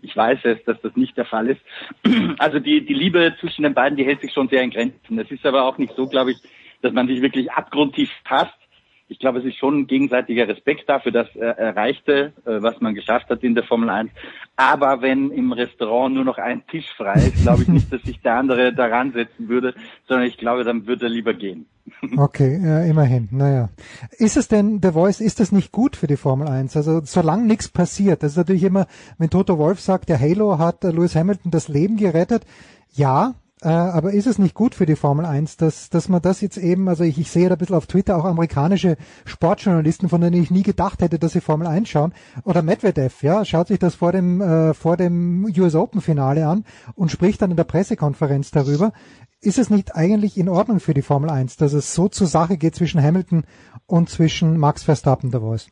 ich 0.00 0.16
weiß 0.16 0.38
es, 0.44 0.62
dass 0.64 0.80
das 0.80 0.94
nicht 0.96 1.16
der 1.16 1.26
Fall 1.26 1.48
ist. 1.48 1.60
Also 2.38 2.58
die, 2.58 2.84
die 2.84 2.94
Liebe 2.94 3.34
zwischen 3.40 3.62
den 3.62 3.74
beiden, 3.74 3.96
die 3.96 4.04
hält 4.04 4.20
sich 4.20 4.32
schon 4.32 4.48
sehr 4.48 4.62
in 4.62 4.70
Grenzen. 4.70 5.18
Es 5.18 5.30
ist 5.30 5.44
aber 5.44 5.64
auch 5.64 5.78
nicht 5.78 5.94
so, 5.96 6.06
glaube 6.06 6.32
ich, 6.32 6.38
dass 6.82 6.92
man 6.92 7.06
sich 7.06 7.20
wirklich 7.20 7.50
abgrundtief 7.52 8.10
hasst. 8.24 8.54
Ich 9.08 9.18
glaube, 9.18 9.40
es 9.40 9.44
ist 9.44 9.56
schon 9.56 9.80
ein 9.80 9.86
gegenseitiger 9.86 10.48
Respekt 10.48 10.88
dafür, 10.88 11.12
das 11.12 11.28
äh, 11.36 11.40
Erreichte, 11.40 12.32
äh, 12.44 12.62
was 12.62 12.80
man 12.80 12.94
geschafft 12.94 13.28
hat 13.28 13.42
in 13.42 13.54
der 13.54 13.64
Formel 13.64 13.90
1. 13.90 14.10
Aber 14.56 15.02
wenn 15.02 15.30
im 15.30 15.52
Restaurant 15.52 16.14
nur 16.14 16.24
noch 16.24 16.38
ein 16.38 16.66
Tisch 16.66 16.86
frei 16.96 17.14
ist, 17.14 17.42
glaube 17.42 17.62
ich 17.62 17.68
nicht, 17.68 17.92
dass 17.92 18.02
sich 18.02 18.20
der 18.20 18.36
andere 18.36 18.72
daran 18.72 19.12
setzen 19.12 19.48
würde, 19.48 19.74
sondern 20.08 20.26
ich 20.26 20.38
glaube, 20.38 20.64
dann 20.64 20.86
würde 20.86 21.06
er 21.06 21.10
lieber 21.10 21.34
gehen. 21.34 21.66
Okay, 22.16 22.60
ja, 22.62 22.82
immerhin. 22.84 23.28
Naja. 23.32 23.68
Ist 24.18 24.36
es 24.36 24.48
denn, 24.48 24.80
The 24.82 24.92
Voice, 24.92 25.20
ist 25.20 25.40
das 25.40 25.52
nicht 25.52 25.72
gut 25.72 25.96
für 25.96 26.06
die 26.06 26.16
Formel 26.16 26.48
1? 26.48 26.76
Also 26.76 27.00
solange 27.04 27.46
nichts 27.46 27.68
passiert, 27.68 28.22
das 28.22 28.32
ist 28.32 28.38
natürlich 28.38 28.64
immer, 28.64 28.86
wenn 29.18 29.30
Toto 29.30 29.58
Wolf 29.58 29.80
sagt, 29.80 30.08
der 30.08 30.20
Halo 30.20 30.58
hat 30.58 30.84
Lewis 30.84 31.16
Hamilton 31.16 31.50
das 31.50 31.68
Leben 31.68 31.96
gerettet, 31.96 32.44
ja, 32.92 33.34
äh, 33.62 33.68
aber 33.68 34.12
ist 34.12 34.26
es 34.26 34.38
nicht 34.38 34.54
gut 34.54 34.74
für 34.74 34.86
die 34.86 34.96
Formel 34.96 35.24
1, 35.24 35.56
dass, 35.56 35.88
dass 35.88 36.08
man 36.08 36.20
das 36.20 36.40
jetzt 36.40 36.56
eben, 36.56 36.88
also 36.88 37.04
ich, 37.04 37.18
ich 37.18 37.30
sehe 37.30 37.48
da 37.48 37.54
ein 37.54 37.58
bisschen 37.58 37.76
auf 37.76 37.86
Twitter 37.86 38.16
auch 38.16 38.24
amerikanische 38.24 38.96
Sportjournalisten, 39.24 40.08
von 40.08 40.20
denen 40.20 40.42
ich 40.42 40.50
nie 40.50 40.64
gedacht 40.64 41.00
hätte, 41.00 41.18
dass 41.18 41.32
sie 41.32 41.40
Formel 41.40 41.68
1 41.68 41.88
schauen. 41.88 42.12
Oder 42.44 42.62
Medvedev, 42.62 43.22
ja, 43.22 43.44
schaut 43.44 43.68
sich 43.68 43.78
das 43.78 43.94
vor 43.94 44.10
dem, 44.10 44.40
äh, 44.40 44.74
vor 44.74 44.96
dem 44.96 45.44
US 45.56 45.76
Open 45.76 46.00
Finale 46.00 46.46
an 46.46 46.64
und 46.94 47.12
spricht 47.12 47.40
dann 47.40 47.52
in 47.52 47.56
der 47.56 47.64
Pressekonferenz 47.64 48.50
darüber. 48.50 48.92
Ist 49.40 49.58
es 49.58 49.70
nicht 49.70 49.94
eigentlich 49.94 50.36
in 50.36 50.48
Ordnung 50.48 50.80
für 50.80 50.94
die 50.94 51.02
Formel 51.02 51.30
1, 51.30 51.56
dass 51.56 51.72
es 51.72 51.94
so 51.94 52.08
zur 52.08 52.26
Sache 52.26 52.56
geht 52.56 52.74
zwischen 52.74 53.02
Hamilton 53.02 53.44
und 53.86 54.10
zwischen 54.10 54.58
Max 54.58 54.82
Verstappen, 54.82 55.30
der 55.30 55.40
Voice? 55.40 55.68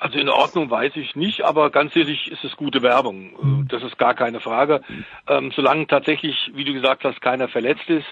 Also 0.00 0.18
in 0.18 0.30
Ordnung 0.30 0.70
weiß 0.70 0.96
ich 0.96 1.14
nicht, 1.14 1.42
aber 1.42 1.70
ganz 1.70 1.94
ehrlich 1.94 2.32
ist 2.32 2.42
es 2.42 2.56
gute 2.56 2.82
Werbung. 2.82 3.32
Mhm. 3.40 3.68
Das 3.68 3.82
ist 3.82 3.98
gar 3.98 4.14
keine 4.14 4.40
Frage. 4.40 4.80
Ähm, 5.28 5.52
solange 5.54 5.86
tatsächlich, 5.86 6.50
wie 6.54 6.64
du 6.64 6.72
gesagt 6.72 7.04
hast, 7.04 7.20
keiner 7.20 7.48
verletzt 7.48 7.88
ist, 7.88 8.06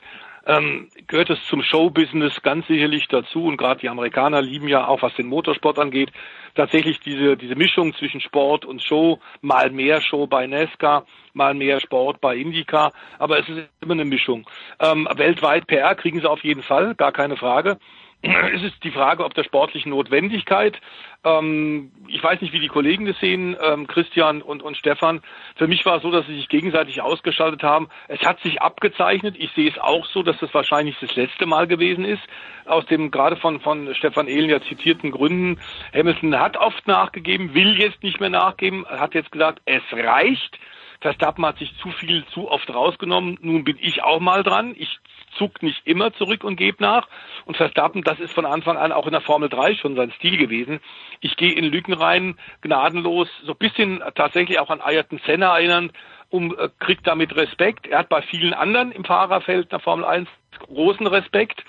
ähm, 0.46 0.88
gehört 1.06 1.30
es 1.30 1.44
zum 1.46 1.62
Showbusiness 1.62 2.42
ganz 2.42 2.66
sicherlich 2.66 3.08
dazu. 3.08 3.44
Und 3.44 3.56
gerade 3.56 3.80
die 3.80 3.88
Amerikaner 3.88 4.42
lieben 4.42 4.68
ja 4.68 4.86
auch, 4.86 5.00
was 5.00 5.14
den 5.14 5.26
Motorsport 5.28 5.78
angeht, 5.78 6.10
tatsächlich 6.54 7.00
diese, 7.00 7.36
diese 7.36 7.54
Mischung 7.54 7.94
zwischen 7.94 8.20
Sport 8.20 8.66
und 8.66 8.82
Show, 8.82 9.18
mal 9.40 9.70
mehr 9.70 10.02
Show 10.02 10.26
bei 10.26 10.46
NASCAR, 10.46 11.06
mal 11.32 11.54
mehr 11.54 11.80
Sport 11.80 12.20
bei 12.20 12.36
IndyCar, 12.36 12.92
aber 13.18 13.38
es 13.38 13.48
ist 13.48 13.68
immer 13.80 13.94
eine 13.94 14.04
Mischung. 14.04 14.46
Ähm, 14.80 15.08
weltweit 15.14 15.66
PR 15.66 15.94
kriegen 15.94 16.20
sie 16.20 16.28
auf 16.28 16.44
jeden 16.44 16.62
Fall, 16.62 16.94
gar 16.94 17.12
keine 17.12 17.36
Frage. 17.36 17.78
Es 18.54 18.62
ist 18.62 18.82
die 18.82 18.90
Frage, 18.90 19.24
ob 19.24 19.34
der 19.34 19.44
sportlichen 19.44 19.90
Notwendigkeit. 19.90 20.80
Ähm, 21.24 21.90
ich 22.06 22.22
weiß 22.22 22.40
nicht, 22.40 22.52
wie 22.52 22.60
die 22.60 22.68
Kollegen 22.68 23.04
das 23.06 23.18
sehen, 23.18 23.56
ähm, 23.60 23.86
Christian 23.86 24.40
und, 24.40 24.62
und 24.62 24.76
Stefan. 24.76 25.20
Für 25.56 25.66
mich 25.66 25.84
war 25.84 25.96
es 25.96 26.02
so, 26.02 26.10
dass 26.10 26.26
sie 26.26 26.36
sich 26.36 26.48
gegenseitig 26.48 27.02
ausgeschaltet 27.02 27.62
haben. 27.62 27.88
Es 28.06 28.20
hat 28.20 28.40
sich 28.40 28.62
abgezeichnet. 28.62 29.36
Ich 29.38 29.50
sehe 29.52 29.68
es 29.68 29.78
auch 29.78 30.06
so, 30.06 30.22
dass 30.22 30.38
das 30.38 30.54
wahrscheinlich 30.54 30.96
das 31.00 31.14
letzte 31.16 31.46
Mal 31.46 31.66
gewesen 31.66 32.04
ist. 32.04 32.22
Aus 32.66 32.86
dem 32.86 33.10
gerade 33.10 33.36
von, 33.36 33.60
von 33.60 33.94
Stefan 33.94 34.28
Ehlen 34.28 34.50
ja 34.50 34.60
zitierten 34.60 35.10
Gründen. 35.10 35.60
Hamilton 35.92 36.38
hat 36.38 36.56
oft 36.56 36.86
nachgegeben, 36.86 37.54
will 37.54 37.78
jetzt 37.78 38.02
nicht 38.02 38.20
mehr 38.20 38.30
nachgeben, 38.30 38.86
hat 38.86 39.14
jetzt 39.14 39.32
gesagt, 39.32 39.60
es 39.64 39.82
reicht. 39.92 40.58
Verstappen 41.00 41.46
hat 41.46 41.58
sich 41.58 41.76
zu 41.78 41.90
viel 41.90 42.24
zu 42.26 42.50
oft 42.50 42.68
rausgenommen. 42.72 43.38
Nun 43.40 43.64
bin 43.64 43.78
ich 43.80 44.02
auch 44.02 44.20
mal 44.20 44.42
dran. 44.42 44.74
Ich 44.76 44.98
zuck 45.36 45.62
nicht 45.62 45.86
immer 45.86 46.12
zurück 46.14 46.44
und 46.44 46.56
gebe 46.56 46.82
nach. 46.82 47.08
Und 47.44 47.56
Verstappen, 47.56 48.02
das 48.02 48.20
ist 48.20 48.32
von 48.32 48.46
Anfang 48.46 48.76
an 48.76 48.92
auch 48.92 49.06
in 49.06 49.12
der 49.12 49.20
Formel 49.20 49.48
3 49.48 49.74
schon 49.74 49.96
sein 49.96 50.12
Stil 50.12 50.36
gewesen. 50.36 50.80
Ich 51.20 51.36
gehe 51.36 51.52
in 51.52 51.64
Lücken 51.64 51.94
rein, 51.94 52.38
gnadenlos, 52.62 53.28
so 53.44 53.52
ein 53.52 53.58
bisschen 53.58 54.02
tatsächlich 54.14 54.58
auch 54.58 54.70
an 54.70 54.80
Ayrton 54.80 55.20
Senna 55.26 55.56
erinnern, 55.56 55.92
um, 56.30 56.56
äh, 56.58 56.68
kriegt 56.78 57.06
damit 57.06 57.34
Respekt. 57.36 57.86
Er 57.86 58.00
hat 58.00 58.08
bei 58.08 58.22
vielen 58.22 58.54
anderen 58.54 58.92
im 58.92 59.04
Fahrerfeld 59.04 59.72
der 59.72 59.80
Formel 59.80 60.04
1 60.04 60.28
großen 60.66 61.06
Respekt. 61.06 61.64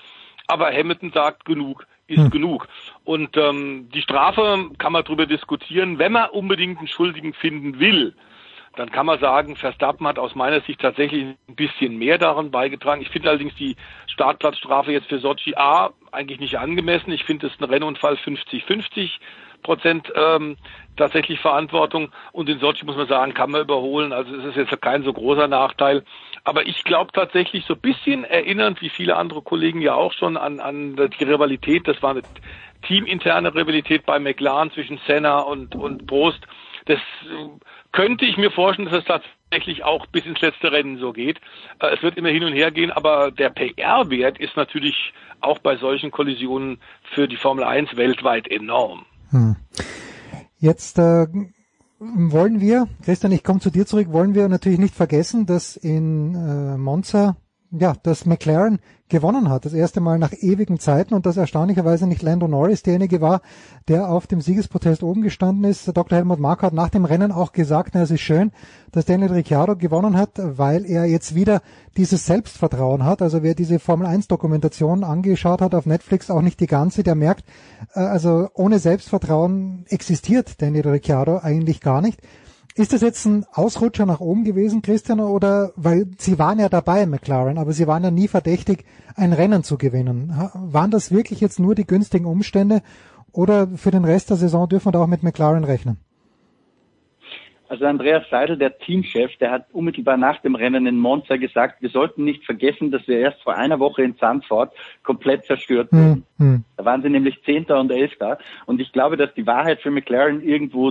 Aber 0.46 0.72
Hamilton 0.72 1.12
sagt 1.12 1.44
genug 1.44 1.86
ist 2.10 2.24
hm. 2.24 2.30
genug. 2.30 2.66
Und 3.04 3.36
ähm, 3.36 3.88
die 3.94 4.02
Strafe 4.02 4.70
kann 4.78 4.92
man 4.92 5.04
darüber 5.04 5.26
diskutieren, 5.26 6.00
wenn 6.00 6.10
man 6.10 6.30
unbedingt 6.30 6.78
einen 6.78 6.88
Schuldigen 6.88 7.32
finden 7.32 7.78
will 7.78 8.14
dann 8.76 8.90
kann 8.90 9.06
man 9.06 9.18
sagen, 9.18 9.56
Verstappen 9.56 10.06
hat 10.06 10.18
aus 10.18 10.34
meiner 10.34 10.60
Sicht 10.60 10.80
tatsächlich 10.80 11.24
ein 11.24 11.56
bisschen 11.56 11.96
mehr 11.96 12.18
daran 12.18 12.50
beigetragen. 12.50 13.02
Ich 13.02 13.10
finde 13.10 13.30
allerdings 13.30 13.54
die 13.56 13.76
Startplatzstrafe 14.06 14.92
jetzt 14.92 15.08
für 15.08 15.18
Sochi 15.18 15.54
A 15.56 15.90
eigentlich 16.12 16.40
nicht 16.40 16.58
angemessen. 16.58 17.12
Ich 17.12 17.24
finde 17.24 17.48
es 17.48 17.52
ein 17.60 17.64
Rennunfall 17.64 18.14
50-50 18.14 19.10
Prozent 19.62 20.10
ähm, 20.14 20.56
tatsächlich 20.96 21.40
Verantwortung 21.40 22.12
und 22.32 22.48
in 22.48 22.60
Sochi 22.60 22.84
muss 22.84 22.96
man 22.96 23.08
sagen, 23.08 23.34
kann 23.34 23.50
man 23.50 23.62
überholen. 23.62 24.12
Also 24.12 24.34
es 24.36 24.44
ist 24.44 24.56
jetzt 24.56 24.80
kein 24.80 25.02
so 25.02 25.12
großer 25.12 25.48
Nachteil. 25.48 26.04
Aber 26.44 26.66
ich 26.66 26.84
glaube 26.84 27.12
tatsächlich 27.12 27.64
so 27.66 27.74
ein 27.74 27.80
bisschen 27.80 28.24
erinnernd, 28.24 28.80
wie 28.80 28.88
viele 28.88 29.16
andere 29.16 29.42
Kollegen 29.42 29.82
ja 29.82 29.94
auch 29.94 30.12
schon 30.12 30.36
an, 30.36 30.60
an 30.60 30.96
die 30.96 31.24
Rivalität, 31.24 31.86
das 31.86 32.02
war 32.02 32.10
eine 32.10 32.22
teaminterne 32.82 33.54
Rivalität 33.54 34.06
bei 34.06 34.18
McLaren 34.18 34.70
zwischen 34.70 34.98
Senna 35.06 35.40
und, 35.40 35.74
und 35.74 36.06
Prost. 36.06 36.46
Das 36.86 36.98
könnte 37.92 38.24
ich 38.24 38.36
mir 38.36 38.50
vorstellen, 38.50 38.88
dass 38.88 39.00
es 39.00 39.04
tatsächlich 39.04 39.84
auch 39.84 40.06
bis 40.06 40.24
ins 40.26 40.40
letzte 40.40 40.72
Rennen 40.72 40.98
so 40.98 41.12
geht. 41.12 41.40
Äh, 41.80 41.94
es 41.94 42.02
wird 42.02 42.16
immer 42.16 42.28
hin 42.28 42.44
und 42.44 42.52
her 42.52 42.70
gehen, 42.70 42.90
aber 42.90 43.30
der 43.30 43.50
PR-Wert 43.50 44.38
ist 44.38 44.56
natürlich 44.56 45.12
auch 45.40 45.58
bei 45.58 45.76
solchen 45.76 46.10
Kollisionen 46.10 46.78
für 47.14 47.28
die 47.28 47.36
Formel 47.36 47.64
1 47.64 47.96
weltweit 47.96 48.48
enorm. 48.48 49.04
Hm. 49.30 49.56
Jetzt 50.58 50.98
äh, 50.98 51.26
wollen 51.98 52.60
wir, 52.60 52.88
Christian, 53.04 53.32
ich 53.32 53.44
komme 53.44 53.60
zu 53.60 53.70
dir 53.70 53.86
zurück, 53.86 54.12
wollen 54.12 54.34
wir 54.34 54.48
natürlich 54.48 54.78
nicht 54.78 54.94
vergessen, 54.94 55.46
dass 55.46 55.76
in 55.76 56.34
äh, 56.34 56.76
Monza 56.76 57.36
ja, 57.70 57.94
dass 58.02 58.26
McLaren 58.26 58.80
gewonnen 59.10 59.50
hat. 59.50 59.64
Das 59.64 59.74
erste 59.74 60.00
Mal 60.00 60.18
nach 60.18 60.32
ewigen 60.32 60.78
Zeiten 60.78 61.14
und 61.14 61.26
dass 61.26 61.36
erstaunlicherweise 61.36 62.06
nicht 62.06 62.22
Lando 62.22 62.48
Norris 62.48 62.82
derjenige 62.82 63.20
war, 63.20 63.42
der 63.88 64.08
auf 64.08 64.26
dem 64.26 64.40
Siegesprotest 64.40 65.02
oben 65.02 65.22
gestanden 65.22 65.64
ist. 65.64 65.86
Dr. 65.94 66.16
Helmut 66.16 66.40
Marko 66.40 66.62
hat 66.62 66.72
nach 66.72 66.88
dem 66.88 67.04
Rennen 67.04 67.32
auch 67.32 67.52
gesagt, 67.52 67.90
na, 67.94 68.02
es 68.02 68.10
ist 68.10 68.22
schön, 68.22 68.52
dass 68.92 69.04
Daniel 69.04 69.32
Ricciardo 69.32 69.76
gewonnen 69.76 70.16
hat, 70.16 70.32
weil 70.36 70.86
er 70.86 71.04
jetzt 71.04 71.34
wieder 71.34 71.60
dieses 71.96 72.26
Selbstvertrauen 72.26 73.04
hat. 73.04 73.20
Also 73.20 73.42
wer 73.42 73.54
diese 73.54 73.78
Formel 73.78 74.06
1 74.06 74.28
Dokumentation 74.28 75.04
angeschaut 75.04 75.60
hat 75.60 75.74
auf 75.74 75.86
Netflix, 75.86 76.30
auch 76.30 76.42
nicht 76.42 76.60
die 76.60 76.66
ganze, 76.66 77.02
der 77.02 77.14
merkt, 77.14 77.44
äh, 77.94 78.00
also 78.00 78.48
ohne 78.54 78.78
Selbstvertrauen 78.78 79.84
existiert 79.88 80.62
Daniel 80.62 80.88
Ricciardo 80.88 81.38
eigentlich 81.38 81.80
gar 81.80 82.00
nicht. 82.00 82.20
Ist 82.76 82.92
das 82.92 83.00
jetzt 83.00 83.24
ein 83.26 83.44
Ausrutscher 83.52 84.06
nach 84.06 84.20
oben 84.20 84.44
gewesen, 84.44 84.80
Christian, 84.80 85.20
oder 85.20 85.72
weil 85.76 86.06
Sie 86.18 86.38
waren 86.38 86.60
ja 86.60 86.68
dabei, 86.68 87.04
McLaren, 87.06 87.58
aber 87.58 87.72
Sie 87.72 87.86
waren 87.86 88.04
ja 88.04 88.10
nie 88.10 88.28
verdächtig, 88.28 88.84
ein 89.16 89.32
Rennen 89.32 89.64
zu 89.64 89.76
gewinnen. 89.76 90.32
Waren 90.54 90.90
das 90.90 91.12
wirklich 91.12 91.40
jetzt 91.40 91.58
nur 91.58 91.74
die 91.74 91.86
günstigen 91.86 92.26
Umstände 92.26 92.82
oder 93.32 93.66
für 93.68 93.90
den 93.90 94.04
Rest 94.04 94.30
der 94.30 94.36
Saison 94.36 94.68
dürfen 94.68 94.86
wir 94.86 94.92
da 94.92 95.02
auch 95.02 95.08
mit 95.08 95.22
McLaren 95.22 95.64
rechnen? 95.64 95.98
Also 97.70 97.84
Andreas 97.86 98.24
Seidel, 98.28 98.58
der 98.58 98.78
Teamchef, 98.78 99.36
der 99.36 99.52
hat 99.52 99.66
unmittelbar 99.72 100.16
nach 100.16 100.42
dem 100.42 100.56
Rennen 100.56 100.86
in 100.86 100.98
Monza 100.98 101.36
gesagt, 101.36 101.80
wir 101.80 101.90
sollten 101.90 102.24
nicht 102.24 102.44
vergessen, 102.44 102.90
dass 102.90 103.06
wir 103.06 103.20
erst 103.20 103.40
vor 103.42 103.54
einer 103.54 103.78
Woche 103.78 104.02
in 104.02 104.18
Zandvoort 104.18 104.72
komplett 105.04 105.44
zerstört 105.44 105.92
wurden. 105.92 106.24
Hm. 106.38 106.64
Da 106.76 106.84
waren 106.84 107.02
sie 107.02 107.10
nämlich 107.10 107.40
Zehnter 107.44 107.78
und 107.78 107.92
Elfter. 107.92 108.38
Und 108.66 108.80
ich 108.80 108.90
glaube, 108.90 109.16
dass 109.16 109.32
die 109.34 109.46
Wahrheit 109.46 109.82
für 109.82 109.92
McLaren 109.92 110.42
irgendwo 110.42 110.90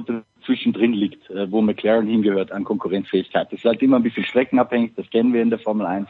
zwischendrin 0.50 0.94
liegt, 0.94 1.30
äh, 1.30 1.52
wo 1.52 1.62
McLaren 1.62 2.08
hingehört 2.08 2.52
an 2.52 2.64
Konkurrenzfähigkeit. 2.64 3.48
Das 3.52 3.60
ist 3.60 3.66
halt 3.66 3.84
immer 3.84 3.98
ein 3.98 4.04
bisschen 4.04 4.26
streckenabhängig, 4.26 4.94
das 4.96 5.08
kennen 5.12 5.32
wir 5.32 5.44
in 5.44 5.52
der 5.52 5.60
Formel 5.60 5.86
1. 5.86 6.08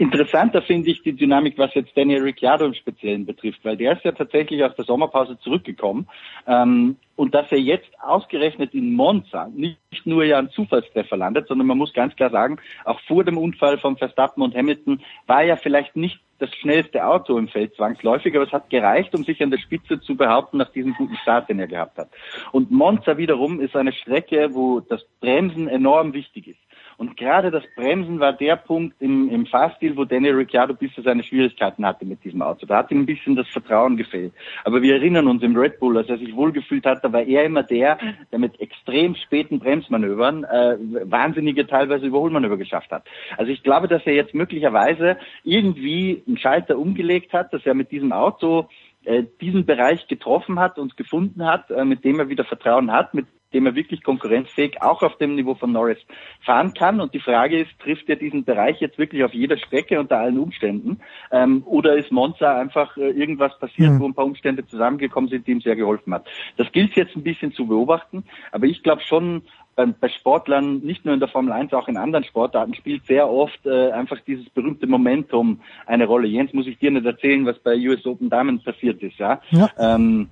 Interessanter 0.00 0.62
finde 0.62 0.90
ich 0.90 1.02
die 1.02 1.12
Dynamik, 1.12 1.58
was 1.58 1.74
jetzt 1.74 1.94
Daniel 1.94 2.22
Ricciardo 2.22 2.64
im 2.64 2.72
Speziellen 2.72 3.26
betrifft, 3.26 3.62
weil 3.64 3.76
der 3.76 3.92
ist 3.92 4.02
ja 4.02 4.12
tatsächlich 4.12 4.64
aus 4.64 4.74
der 4.74 4.86
Sommerpause 4.86 5.38
zurückgekommen 5.40 6.08
ähm, 6.46 6.96
und 7.16 7.34
dass 7.34 7.52
er 7.52 7.58
jetzt 7.58 7.90
ausgerechnet 8.00 8.72
in 8.72 8.94
Monza 8.94 9.50
nicht 9.54 9.76
nur 10.06 10.24
ja 10.24 10.38
ein 10.38 10.48
Zufallstreffer 10.48 11.18
landet, 11.18 11.48
sondern 11.48 11.66
man 11.66 11.76
muss 11.76 11.92
ganz 11.92 12.16
klar 12.16 12.30
sagen, 12.30 12.56
auch 12.86 12.98
vor 13.00 13.24
dem 13.24 13.36
Unfall 13.36 13.76
von 13.76 13.98
Verstappen 13.98 14.42
und 14.42 14.54
Hamilton 14.54 15.02
war 15.26 15.42
ja 15.42 15.56
vielleicht 15.56 15.96
nicht 15.96 16.18
das 16.38 16.48
schnellste 16.54 17.04
Auto 17.04 17.36
im 17.36 17.48
Feld 17.48 17.74
zwangsläufig, 17.74 18.34
aber 18.34 18.46
es 18.46 18.52
hat 18.52 18.70
gereicht, 18.70 19.14
um 19.14 19.24
sich 19.24 19.42
an 19.42 19.50
der 19.50 19.58
Spitze 19.58 20.00
zu 20.00 20.16
behaupten 20.16 20.56
nach 20.56 20.72
diesem 20.72 20.94
guten 20.94 21.16
Start, 21.16 21.50
den 21.50 21.58
er 21.58 21.66
gehabt 21.66 21.98
hat. 21.98 22.08
Und 22.52 22.70
Monza 22.70 23.18
wiederum 23.18 23.60
ist 23.60 23.76
eine 23.76 23.92
Strecke, 23.92 24.54
wo 24.54 24.80
das 24.80 25.04
Bremsen 25.20 25.68
enorm 25.68 26.14
wichtig 26.14 26.48
ist. 26.48 26.69
Und 27.00 27.16
gerade 27.16 27.50
das 27.50 27.64
Bremsen 27.76 28.20
war 28.20 28.34
der 28.34 28.56
Punkt 28.56 29.00
im, 29.00 29.30
im 29.30 29.46
Fahrstil, 29.46 29.96
wo 29.96 30.04
Daniel 30.04 30.34
Ricciardo 30.34 30.74
bisher 30.74 31.02
seine 31.02 31.24
Schwierigkeiten 31.24 31.86
hatte 31.86 32.04
mit 32.04 32.22
diesem 32.22 32.42
Auto. 32.42 32.66
Da 32.66 32.76
hat 32.76 32.90
ihm 32.90 33.00
ein 33.00 33.06
bisschen 33.06 33.36
das 33.36 33.48
Vertrauen 33.48 33.96
gefehlt. 33.96 34.34
Aber 34.64 34.82
wir 34.82 34.96
erinnern 34.96 35.26
uns 35.26 35.42
im 35.42 35.56
Red 35.56 35.80
Bull, 35.80 35.96
als 35.96 36.10
er 36.10 36.18
sich 36.18 36.36
wohlgefühlt 36.36 36.84
hat, 36.84 37.02
da 37.02 37.10
war 37.10 37.22
er 37.22 37.44
immer 37.44 37.62
der, 37.62 37.98
der 38.30 38.38
mit 38.38 38.60
extrem 38.60 39.14
späten 39.14 39.60
Bremsmanövern 39.60 40.44
äh, 40.44 40.76
wahnsinnige 41.10 41.66
teilweise 41.66 42.04
Überholmanöver 42.04 42.58
geschafft 42.58 42.92
hat. 42.92 43.06
Also 43.38 43.50
ich 43.50 43.62
glaube, 43.62 43.88
dass 43.88 44.04
er 44.04 44.12
jetzt 44.12 44.34
möglicherweise 44.34 45.16
irgendwie 45.42 46.22
einen 46.26 46.36
Schalter 46.36 46.78
umgelegt 46.78 47.32
hat, 47.32 47.54
dass 47.54 47.64
er 47.64 47.72
mit 47.72 47.92
diesem 47.92 48.12
Auto 48.12 48.68
äh, 49.04 49.22
diesen 49.40 49.64
Bereich 49.64 50.06
getroffen 50.06 50.60
hat 50.60 50.78
und 50.78 50.98
gefunden 50.98 51.46
hat, 51.46 51.70
äh, 51.70 51.82
mit 51.82 52.04
dem 52.04 52.20
er 52.20 52.28
wieder 52.28 52.44
Vertrauen 52.44 52.92
hat, 52.92 53.14
mit 53.14 53.24
dem 53.52 53.66
er 53.66 53.74
wirklich 53.74 54.02
konkurrenzfähig 54.02 54.80
auch 54.82 55.02
auf 55.02 55.16
dem 55.18 55.34
Niveau 55.34 55.54
von 55.54 55.72
Norris 55.72 55.98
fahren 56.40 56.72
kann. 56.74 57.00
Und 57.00 57.14
die 57.14 57.20
Frage 57.20 57.60
ist, 57.60 57.70
trifft 57.80 58.08
er 58.08 58.16
diesen 58.16 58.44
Bereich 58.44 58.80
jetzt 58.80 58.98
wirklich 58.98 59.24
auf 59.24 59.34
jeder 59.34 59.56
Strecke 59.58 59.98
unter 59.98 60.18
allen 60.18 60.38
Umständen? 60.38 61.00
Ähm, 61.32 61.62
oder 61.66 61.96
ist 61.96 62.12
Monza 62.12 62.58
einfach 62.58 62.96
äh, 62.96 63.10
irgendwas 63.10 63.58
passiert, 63.58 63.92
mhm. 63.92 64.00
wo 64.00 64.06
ein 64.06 64.14
paar 64.14 64.24
Umstände 64.24 64.66
zusammengekommen 64.66 65.30
sind, 65.30 65.46
die 65.46 65.52
ihm 65.52 65.60
sehr 65.60 65.76
geholfen 65.76 66.14
hat? 66.14 66.26
Das 66.56 66.70
gilt 66.72 66.94
jetzt 66.94 67.16
ein 67.16 67.22
bisschen 67.22 67.52
zu 67.52 67.66
beobachten, 67.66 68.24
aber 68.52 68.66
ich 68.66 68.82
glaube 68.82 69.02
schon, 69.02 69.42
bei 69.86 70.08
Sportlern, 70.08 70.80
nicht 70.80 71.04
nur 71.04 71.14
in 71.14 71.20
der 71.20 71.28
Formel 71.28 71.52
1, 71.52 71.72
auch 71.72 71.88
in 71.88 71.96
anderen 71.96 72.24
Sportarten, 72.24 72.74
spielt 72.74 73.06
sehr 73.06 73.30
oft 73.30 73.64
äh, 73.66 73.90
einfach 73.92 74.18
dieses 74.26 74.48
berühmte 74.50 74.86
Momentum 74.86 75.60
eine 75.86 76.06
Rolle. 76.06 76.28
Jens, 76.28 76.52
muss 76.52 76.66
ich 76.66 76.78
dir 76.78 76.90
nicht 76.90 77.06
erzählen, 77.06 77.46
was 77.46 77.58
bei 77.58 77.76
US 77.88 78.04
Open 78.06 78.28
Damen 78.28 78.62
passiert 78.62 79.02
ist, 79.02 79.18
ja? 79.18 79.40
ja. 79.50 79.70
Ähm, 79.78 80.28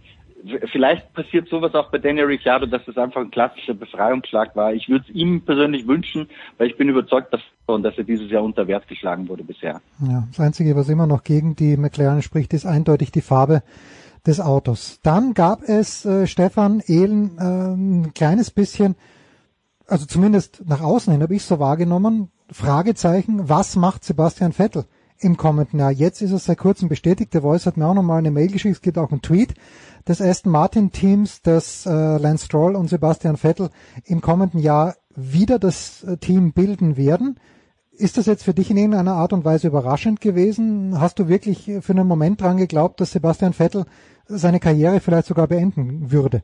vielleicht 0.70 1.12
passiert 1.14 1.48
sowas 1.48 1.74
auch 1.74 1.90
bei 1.90 1.98
Daniel 1.98 2.26
Ricciardo, 2.26 2.66
dass 2.66 2.84
das 2.84 2.96
einfach 2.96 3.20
ein 3.20 3.30
klassischer 3.30 3.74
Befreiungsschlag 3.74 4.54
war. 4.56 4.72
Ich 4.72 4.88
würde 4.88 5.04
es 5.08 5.14
ihm 5.14 5.42
persönlich 5.42 5.86
wünschen, 5.86 6.28
weil 6.56 6.68
ich 6.68 6.76
bin 6.76 6.88
überzeugt 6.88 7.32
davon, 7.32 7.82
dass 7.82 7.96
er 7.98 8.04
dieses 8.04 8.30
Jahr 8.30 8.42
unter 8.42 8.66
Wert 8.66 8.86
geschlagen 8.88 9.28
wurde 9.28 9.44
bisher. 9.44 9.80
Ja, 10.00 10.26
das 10.28 10.40
Einzige, 10.40 10.76
was 10.76 10.88
immer 10.88 11.06
noch 11.06 11.24
gegen 11.24 11.56
die 11.56 11.76
McLaren 11.76 12.22
spricht, 12.22 12.54
ist 12.54 12.66
eindeutig 12.66 13.10
die 13.10 13.20
Farbe 13.20 13.62
des 14.26 14.40
Autos. 14.40 15.00
Dann 15.02 15.34
gab 15.34 15.62
es, 15.62 16.04
äh, 16.04 16.26
Stefan 16.26 16.82
Ehlen, 16.86 17.38
äh, 17.38 17.74
ein 17.74 18.14
kleines 18.14 18.50
bisschen, 18.50 18.96
also 19.86 20.06
zumindest 20.06 20.64
nach 20.66 20.80
außen 20.80 21.12
hin 21.12 21.22
habe 21.22 21.34
ich 21.34 21.42
so 21.42 21.58
wahrgenommen, 21.58 22.30
Fragezeichen, 22.50 23.48
was 23.48 23.76
macht 23.76 24.04
Sebastian 24.04 24.52
Vettel 24.52 24.84
im 25.20 25.36
kommenden 25.36 25.80
Jahr. 25.80 25.90
Jetzt 25.90 26.22
ist 26.22 26.32
es 26.32 26.44
seit 26.44 26.58
kurzem 26.58 26.88
bestätigt. 26.88 27.34
Der 27.34 27.42
Voice 27.42 27.66
hat 27.66 27.76
mir 27.76 27.86
auch 27.86 27.94
nochmal 27.94 28.18
eine 28.18 28.30
Mail 28.30 28.48
geschickt. 28.48 28.76
Es 28.76 28.82
gibt 28.82 28.98
auch 28.98 29.10
einen 29.10 29.22
Tweet 29.22 29.54
des 30.06 30.20
Aston 30.20 30.52
Martin 30.52 30.92
Teams, 30.92 31.42
dass 31.42 31.86
äh, 31.86 31.90
Lance 31.90 32.46
Stroll 32.46 32.76
und 32.76 32.88
Sebastian 32.88 33.36
Vettel 33.36 33.70
im 34.04 34.20
kommenden 34.20 34.60
Jahr 34.60 34.96
wieder 35.14 35.58
das 35.58 36.04
äh, 36.04 36.16
Team 36.16 36.52
bilden 36.52 36.96
werden. 36.96 37.38
Ist 37.92 38.16
das 38.16 38.26
jetzt 38.26 38.44
für 38.44 38.54
dich 38.54 38.70
in 38.70 38.76
irgendeiner 38.76 39.14
Art 39.14 39.32
und 39.32 39.44
Weise 39.44 39.66
überraschend 39.66 40.20
gewesen? 40.20 41.00
Hast 41.00 41.18
du 41.18 41.28
wirklich 41.28 41.70
für 41.80 41.92
einen 41.92 42.06
Moment 42.06 42.40
dran 42.40 42.56
geglaubt, 42.56 43.00
dass 43.00 43.10
Sebastian 43.10 43.52
Vettel 43.52 43.86
seine 44.26 44.60
Karriere 44.60 45.00
vielleicht 45.00 45.26
sogar 45.26 45.48
beenden 45.48 46.12
würde? 46.12 46.42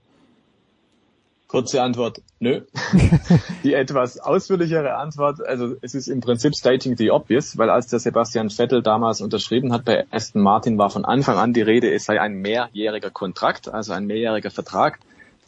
Kurze 1.55 1.83
Antwort, 1.83 2.21
nö. 2.41 2.63
Die 3.63 3.75
etwas 3.75 4.19
ausführlichere 4.19 4.97
Antwort, 4.97 5.41
also 5.47 5.77
es 5.83 5.95
ist 5.95 6.09
im 6.09 6.21
Prinzip 6.21 6.57
stating 6.57 6.97
the 6.97 7.13
obvious, 7.13 7.57
weil 7.57 7.71
als 7.71 7.87
der 7.87 8.01
Sebastian 8.01 8.51
Vettel 8.51 8.83
damals 8.83 9.21
unterschrieben 9.21 9.73
hat 9.73 9.85
bei 9.85 10.05
Aston 10.11 10.43
Martin, 10.43 10.79
war 10.79 10.91
von 10.91 11.05
Anfang 11.05 11.39
an 11.39 11.53
die 11.53 11.63
Rede, 11.63 11.95
es 11.95 12.07
sei 12.07 12.21
ein 12.21 12.35
mehrjähriger 12.35 13.11
Kontrakt, 13.11 13.69
also 13.69 13.93
ein 13.93 14.07
mehrjähriger 14.07 14.51
Vertrag. 14.51 14.99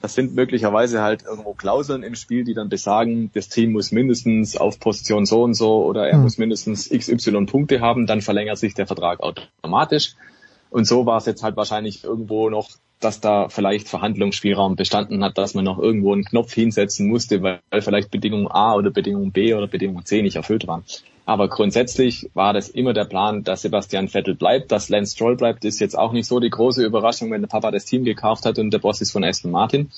Das 0.00 0.14
sind 0.14 0.36
möglicherweise 0.36 1.02
halt 1.02 1.24
irgendwo 1.24 1.54
Klauseln 1.54 2.04
im 2.04 2.14
Spiel, 2.14 2.44
die 2.44 2.54
dann 2.54 2.68
besagen, 2.68 3.32
das 3.34 3.48
Team 3.48 3.72
muss 3.72 3.90
mindestens 3.90 4.56
auf 4.56 4.78
Position 4.78 5.26
so 5.26 5.42
und 5.42 5.54
so 5.54 5.84
oder 5.84 6.06
er 6.06 6.18
mhm. 6.18 6.22
muss 6.22 6.38
mindestens 6.38 6.88
XY 6.88 7.46
Punkte 7.46 7.80
haben, 7.80 8.06
dann 8.06 8.20
verlängert 8.20 8.58
sich 8.58 8.74
der 8.74 8.86
Vertrag 8.86 9.18
automatisch. 9.18 10.14
Und 10.70 10.86
so 10.86 11.04
war 11.04 11.16
es 11.18 11.26
jetzt 11.26 11.42
halt 11.42 11.56
wahrscheinlich 11.56 12.04
irgendwo 12.04 12.48
noch 12.48 12.68
dass 13.00 13.20
da 13.20 13.48
vielleicht 13.48 13.88
Verhandlungsspielraum 13.88 14.76
bestanden 14.76 15.22
hat, 15.22 15.36
dass 15.36 15.54
man 15.54 15.64
noch 15.64 15.78
irgendwo 15.78 16.12
einen 16.12 16.24
Knopf 16.24 16.52
hinsetzen 16.54 17.08
musste, 17.08 17.42
weil 17.42 17.60
vielleicht 17.80 18.10
Bedingung 18.10 18.50
A 18.50 18.74
oder 18.74 18.90
Bedingung 18.90 19.32
B 19.32 19.54
oder 19.54 19.66
Bedingung 19.66 20.04
C 20.04 20.22
nicht 20.22 20.36
erfüllt 20.36 20.66
waren. 20.66 20.84
Aber 21.26 21.48
grundsätzlich 21.48 22.30
war 22.34 22.52
das 22.52 22.68
immer 22.68 22.92
der 22.92 23.04
Plan, 23.04 23.42
dass 23.42 23.62
Sebastian 23.62 24.08
Vettel 24.08 24.36
bleibt, 24.36 24.70
dass 24.70 24.88
Lance 24.88 25.14
Stroll 25.14 25.36
bleibt, 25.36 25.64
ist 25.64 25.80
jetzt 25.80 25.98
auch 25.98 26.12
nicht 26.12 26.26
so 26.26 26.38
die 26.38 26.50
große 26.50 26.84
Überraschung, 26.84 27.32
wenn 27.32 27.42
der 27.42 27.48
Papa 27.48 27.72
das 27.72 27.84
Team 27.84 28.04
gekauft 28.04 28.46
hat 28.46 28.58
und 28.58 28.70
der 28.70 28.78
Boss 28.78 29.00
ist 29.00 29.10
von 29.10 29.24
Aston 29.24 29.50
Martin. 29.50 29.90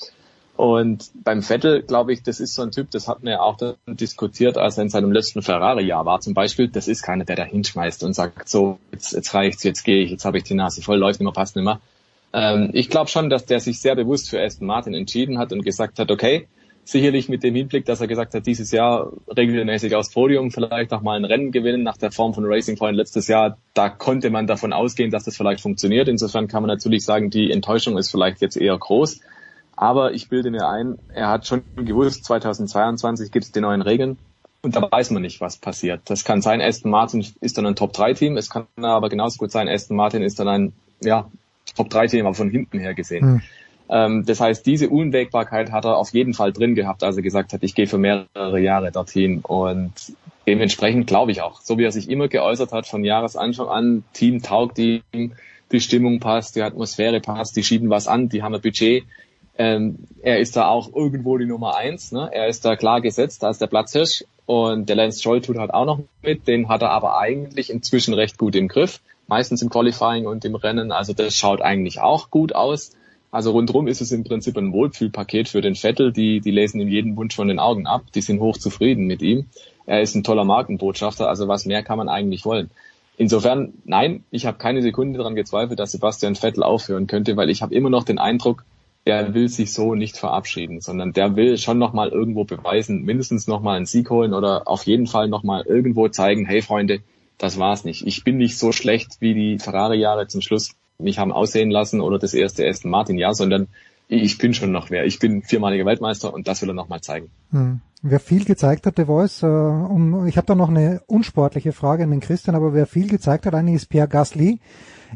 Und 0.57 1.11
beim 1.23 1.41
Vettel, 1.41 1.83
glaube 1.83 2.11
ich, 2.11 2.23
das 2.23 2.41
ist 2.41 2.55
so 2.55 2.63
ein 2.63 2.71
Typ, 2.71 2.91
das 2.91 3.07
hat 3.07 3.23
man 3.23 3.31
ja 3.31 3.39
auch 3.39 3.55
diskutiert, 3.87 4.57
als 4.57 4.77
er 4.77 4.83
in 4.83 4.89
seinem 4.89 5.13
letzten 5.13 5.41
Ferrari-Jahr 5.41 6.05
war 6.05 6.19
zum 6.19 6.33
Beispiel. 6.33 6.67
Das 6.67 6.89
ist 6.89 7.01
keiner, 7.01 7.23
der 7.23 7.37
da 7.37 7.43
hinschmeißt 7.43 8.03
und 8.03 8.13
sagt, 8.13 8.49
so, 8.49 8.77
jetzt, 8.91 9.13
jetzt 9.13 9.33
reicht's, 9.33 9.63
jetzt 9.63 9.83
gehe 9.83 10.03
ich, 10.03 10.11
jetzt 10.11 10.25
habe 10.25 10.37
ich 10.37 10.43
die 10.43 10.55
Nase 10.55 10.81
voll, 10.81 10.97
läuft 10.97 11.21
nicht 11.21 11.25
mehr, 11.25 11.33
passt 11.33 11.55
nicht 11.55 11.63
mehr 11.63 11.79
ähm, 12.33 12.69
ich 12.73 12.89
glaube 12.89 13.09
schon, 13.09 13.29
dass 13.29 13.45
der 13.45 13.59
sich 13.59 13.81
sehr 13.81 13.95
bewusst 13.95 14.29
für 14.29 14.41
Aston 14.41 14.67
Martin 14.67 14.93
entschieden 14.93 15.37
hat 15.37 15.51
und 15.51 15.63
gesagt 15.63 15.99
hat, 15.99 16.11
okay, 16.11 16.47
sicherlich 16.83 17.29
mit 17.29 17.43
dem 17.43 17.55
Hinblick, 17.55 17.85
dass 17.85 18.01
er 18.01 18.07
gesagt 18.07 18.33
hat, 18.33 18.45
dieses 18.45 18.71
Jahr 18.71 19.11
regelmäßig 19.35 19.95
aufs 19.95 20.11
Podium, 20.11 20.51
vielleicht 20.51 20.91
auch 20.91 21.01
mal 21.01 21.17
ein 21.17 21.25
Rennen 21.25 21.51
gewinnen 21.51 21.83
nach 21.83 21.97
der 21.97 22.11
Form 22.11 22.33
von 22.33 22.45
Racing 22.45 22.77
Point 22.77 22.97
letztes 22.97 23.27
Jahr, 23.27 23.57
da 23.73 23.89
konnte 23.89 24.29
man 24.29 24.47
davon 24.47 24.73
ausgehen, 24.73 25.11
dass 25.11 25.23
das 25.23 25.37
vielleicht 25.37 25.61
funktioniert. 25.61 26.07
Insofern 26.07 26.47
kann 26.47 26.63
man 26.63 26.69
natürlich 26.69 27.05
sagen, 27.05 27.29
die 27.29 27.51
Enttäuschung 27.51 27.97
ist 27.97 28.09
vielleicht 28.09 28.41
jetzt 28.41 28.57
eher 28.57 28.77
groß. 28.77 29.21
Aber 29.75 30.13
ich 30.13 30.29
bilde 30.29 30.51
mir 30.51 30.67
ein, 30.67 30.97
er 31.13 31.29
hat 31.29 31.47
schon 31.47 31.63
gewusst, 31.75 32.25
2022 32.25 33.31
gibt 33.31 33.45
es 33.45 33.51
die 33.51 33.61
neuen 33.61 33.81
Regeln. 33.81 34.17
Und 34.61 34.75
da 34.75 34.85
weiß 34.91 35.11
man 35.11 35.21
nicht, 35.21 35.39
was 35.39 35.55
passiert. 35.55 36.01
Das 36.05 36.25
kann 36.25 36.41
sein, 36.41 36.59
Aston 36.59 36.91
Martin 36.91 37.25
ist 37.39 37.57
dann 37.57 37.65
ein 37.65 37.77
Top-3-Team. 37.77 38.35
Es 38.35 38.49
kann 38.49 38.67
aber 38.81 39.07
genauso 39.07 39.37
gut 39.37 39.51
sein, 39.51 39.69
Aston 39.69 39.95
Martin 39.95 40.21
ist 40.21 40.39
dann 40.39 40.47
ein 40.49 40.73
ja, 41.01 41.29
Top-3-Thema 41.79 42.33
von 42.33 42.49
hinten 42.49 42.79
her 42.79 42.93
gesehen. 42.93 43.25
Mhm. 43.25 43.41
Das 44.25 44.39
heißt, 44.39 44.67
diese 44.67 44.87
Unwägbarkeit 44.87 45.71
hat 45.71 45.83
er 45.83 45.97
auf 45.97 46.13
jeden 46.13 46.35
Fall 46.35 46.53
drin 46.53 46.75
gehabt, 46.75 47.03
als 47.03 47.17
er 47.17 47.23
gesagt 47.23 47.53
hat, 47.53 47.63
ich 47.63 47.73
gehe 47.73 47.87
für 47.87 47.97
mehrere 47.97 48.59
Jahre 48.59 48.91
dorthin. 48.91 49.39
Und 49.39 49.93
dementsprechend 50.45 51.07
glaube 51.07 51.31
ich 51.31 51.41
auch, 51.41 51.61
so 51.61 51.79
wie 51.79 51.85
er 51.85 51.91
sich 51.91 52.07
immer 52.07 52.27
geäußert 52.27 52.71
hat, 52.71 52.85
von 52.85 53.03
Jahresanfang 53.03 53.67
an, 53.67 54.03
Team 54.13 54.43
taugt 54.43 54.77
ihm, 54.77 55.01
die 55.71 55.79
Stimmung 55.79 56.19
passt, 56.19 56.55
die 56.55 56.61
Atmosphäre 56.61 57.19
passt, 57.19 57.55
die 57.55 57.63
schieben 57.63 57.89
was 57.89 58.07
an, 58.07 58.29
die 58.29 58.43
haben 58.43 58.53
ein 58.53 58.61
Budget. 58.61 59.05
Ähm, 59.57 59.97
er 60.21 60.39
ist 60.39 60.55
da 60.55 60.67
auch 60.67 60.93
irgendwo 60.93 61.39
die 61.39 61.47
Nummer 61.47 61.75
eins. 61.75 62.11
Ne? 62.11 62.29
Er 62.31 62.47
ist 62.47 62.65
da 62.65 62.75
klar 62.75 63.01
gesetzt 63.01 63.43
als 63.43 63.57
der 63.57 63.67
Platzhirsch. 63.67 64.23
Und 64.45 64.87
der 64.87 64.95
Lance 64.95 65.19
Stroll 65.19 65.41
tut 65.41 65.57
halt 65.57 65.73
auch 65.73 65.85
noch 65.85 65.99
mit. 66.21 66.47
Den 66.47 66.69
hat 66.69 66.81
er 66.81 66.91
aber 66.91 67.19
eigentlich 67.19 67.71
inzwischen 67.71 68.13
recht 68.13 68.37
gut 68.37 68.55
im 68.55 68.67
Griff 68.67 69.01
meistens 69.29 69.61
im 69.61 69.69
Qualifying 69.69 70.25
und 70.25 70.43
im 70.43 70.55
Rennen. 70.55 70.91
Also 70.91 71.13
das 71.13 71.35
schaut 71.35 71.61
eigentlich 71.61 72.01
auch 72.01 72.29
gut 72.29 72.53
aus. 72.53 72.91
Also 73.31 73.51
rundrum 73.51 73.87
ist 73.87 74.01
es 74.01 74.11
im 74.11 74.23
Prinzip 74.23 74.57
ein 74.57 74.73
Wohlfühlpaket 74.73 75.47
für 75.47 75.61
den 75.61 75.75
Vettel. 75.75 76.11
Die, 76.11 76.41
die 76.41 76.51
lesen 76.51 76.81
ihm 76.81 76.87
jeden 76.87 77.15
Wunsch 77.15 77.35
von 77.35 77.47
den 77.47 77.59
Augen 77.59 77.85
ab. 77.85 78.01
Die 78.15 78.21
sind 78.21 78.41
hochzufrieden 78.41 79.05
mit 79.05 79.21
ihm. 79.21 79.45
Er 79.85 80.01
ist 80.01 80.15
ein 80.15 80.23
toller 80.23 80.45
Markenbotschafter. 80.45 81.29
Also 81.29 81.47
was 81.47 81.65
mehr 81.65 81.83
kann 81.83 81.99
man 81.99 82.09
eigentlich 82.09 82.43
wollen. 82.43 82.71
Insofern, 83.17 83.73
nein, 83.85 84.23
ich 84.31 84.45
habe 84.45 84.57
keine 84.57 84.81
Sekunde 84.81 85.17
daran 85.17 85.35
gezweifelt, 85.35 85.79
dass 85.79 85.91
Sebastian 85.91 86.35
Vettel 86.35 86.63
aufhören 86.63 87.05
könnte, 87.05 87.35
weil 87.37 87.49
ich 87.49 87.61
habe 87.61 87.75
immer 87.75 87.89
noch 87.89 88.05
den 88.05 88.17
Eindruck, 88.17 88.63
der 89.05 89.33
will 89.33 89.49
sich 89.49 89.73
so 89.73 89.93
nicht 89.93 90.17
verabschieden, 90.17 90.81
sondern 90.81 91.13
der 91.13 91.35
will 91.35 91.57
schon 91.57 91.77
nochmal 91.77 92.09
irgendwo 92.09 92.45
beweisen, 92.45 93.03
mindestens 93.03 93.45
nochmal 93.47 93.75
einen 93.75 93.85
Sieg 93.85 94.09
holen 94.09 94.33
oder 94.33 94.67
auf 94.67 94.83
jeden 94.83 95.05
Fall 95.05 95.27
nochmal 95.27 95.63
irgendwo 95.67 96.07
zeigen, 96.07 96.45
hey 96.45 96.61
Freunde, 96.61 97.01
das 97.39 97.57
war's 97.57 97.85
nicht. 97.85 98.05
Ich 98.05 98.23
bin 98.23 98.37
nicht 98.37 98.57
so 98.57 98.71
schlecht, 98.71 99.17
wie 99.19 99.33
die 99.33 99.57
Ferrari-Jahre 99.57 100.27
zum 100.27 100.41
Schluss 100.41 100.75
mich 100.99 101.17
haben 101.17 101.31
aussehen 101.31 101.71
lassen 101.71 102.01
oder 102.01 102.19
das 102.19 102.33
erste 102.33 102.67
Aston 102.67 102.91
Martin-Jahr, 102.91 103.33
sondern 103.33 103.67
ich 104.09 104.37
bin 104.37 104.53
schon 104.53 104.71
noch 104.71 104.89
wer. 104.89 105.05
Ich 105.05 105.19
bin 105.19 105.43
viermaliger 105.43 105.85
Weltmeister 105.85 106.33
und 106.33 106.47
das 106.47 106.61
will 106.61 106.69
er 106.69 106.73
nochmal 106.73 107.01
zeigen. 107.01 107.29
Hm. 107.51 107.81
Wer 108.01 108.19
viel 108.19 108.45
gezeigt 108.45 108.85
hat, 108.85 108.95
The 108.97 109.05
Voice, 109.05 109.43
äh, 109.43 109.45
um, 109.45 110.25
ich 110.27 110.37
habe 110.37 110.47
da 110.47 110.55
noch 110.55 110.69
eine 110.69 111.01
unsportliche 111.07 111.73
Frage 111.73 112.03
an 112.03 112.11
den 112.11 112.19
Christian, 112.19 112.55
aber 112.55 112.73
wer 112.73 112.87
viel 112.87 113.07
gezeigt 113.07 113.45
hat, 113.45 113.53
eigentlich 113.53 113.75
ist 113.75 113.89
Pierre 113.89 114.07
Gasly 114.07 114.59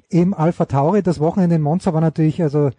im 0.09 0.33
Alpha 0.33 0.65
Tauri. 0.65 1.01
Das 1.01 1.19
Wochenende 1.19 1.55
in 1.55 1.61
Monza 1.61 1.93
war 1.93 2.01
natürlich, 2.01 2.41
also 2.41 2.71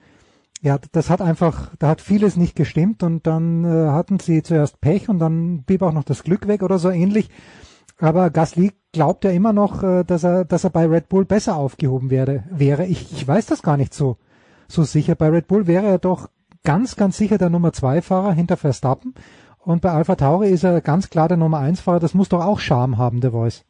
ja, 0.62 0.78
das 0.92 1.10
hat 1.10 1.20
einfach, 1.20 1.72
da 1.78 1.88
hat 1.88 2.00
vieles 2.00 2.36
nicht 2.36 2.56
gestimmt 2.56 3.02
und 3.02 3.26
dann 3.26 3.64
äh, 3.64 3.90
hatten 3.90 4.18
sie 4.20 4.42
zuerst 4.42 4.80
Pech 4.80 5.08
und 5.08 5.18
dann 5.18 5.62
blieb 5.62 5.82
auch 5.82 5.92
noch 5.92 6.04
das 6.04 6.22
Glück 6.22 6.48
weg 6.48 6.62
oder 6.62 6.78
so 6.78 6.90
ähnlich. 6.90 7.28
Aber 7.98 8.30
Gasly 8.30 8.72
glaubt 8.92 9.24
ja 9.24 9.30
immer 9.30 9.52
noch, 9.52 9.82
äh, 9.82 10.04
dass 10.04 10.24
er, 10.24 10.44
dass 10.44 10.64
er 10.64 10.70
bei 10.70 10.86
Red 10.86 11.08
Bull 11.08 11.24
besser 11.24 11.56
aufgehoben 11.56 12.10
wäre. 12.10 12.44
wäre. 12.50 12.86
Ich, 12.86 13.12
ich 13.12 13.26
weiß 13.26 13.46
das 13.46 13.62
gar 13.62 13.76
nicht 13.76 13.94
so, 13.94 14.16
so 14.68 14.82
sicher. 14.82 15.14
Bei 15.14 15.28
Red 15.28 15.48
Bull 15.48 15.66
wäre 15.66 15.86
er 15.86 15.98
doch 15.98 16.28
ganz, 16.64 16.96
ganz 16.96 17.16
sicher 17.16 17.38
der 17.38 17.50
Nummer 17.50 17.72
zwei 17.72 18.02
Fahrer 18.02 18.32
hinter 18.32 18.56
Verstappen. 18.56 19.14
Und 19.58 19.80
bei 19.80 19.90
Alpha 19.90 20.14
Tauri 20.14 20.50
ist 20.50 20.64
er 20.64 20.80
ganz 20.80 21.08
klar 21.08 21.28
der 21.28 21.36
Nummer 21.36 21.58
eins 21.58 21.80
Fahrer. 21.80 22.00
Das 22.00 22.14
muss 22.14 22.28
doch 22.28 22.44
auch 22.44 22.60
Charme 22.60 22.98
haben, 22.98 23.20
der 23.20 23.30
Voice. 23.30 23.64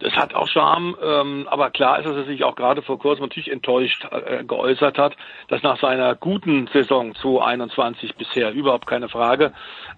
Das 0.00 0.14
hat 0.14 0.34
auch 0.34 0.48
Charme, 0.48 0.96
ähm, 1.00 1.46
aber 1.48 1.70
klar 1.70 2.00
ist, 2.00 2.06
dass 2.06 2.16
er 2.16 2.24
sich 2.24 2.42
auch 2.42 2.56
gerade 2.56 2.82
vor 2.82 2.98
kurzem 2.98 3.22
natürlich 3.22 3.52
enttäuscht 3.52 4.04
äh, 4.10 4.42
geäußert 4.42 4.98
hat, 4.98 5.16
dass 5.46 5.62
nach 5.62 5.78
seiner 5.78 6.16
guten 6.16 6.66
Saison 6.72 7.14
2021 7.14 8.16
bisher 8.16 8.50
überhaupt 8.52 8.88
keine 8.88 9.08
Frage, 9.08 9.52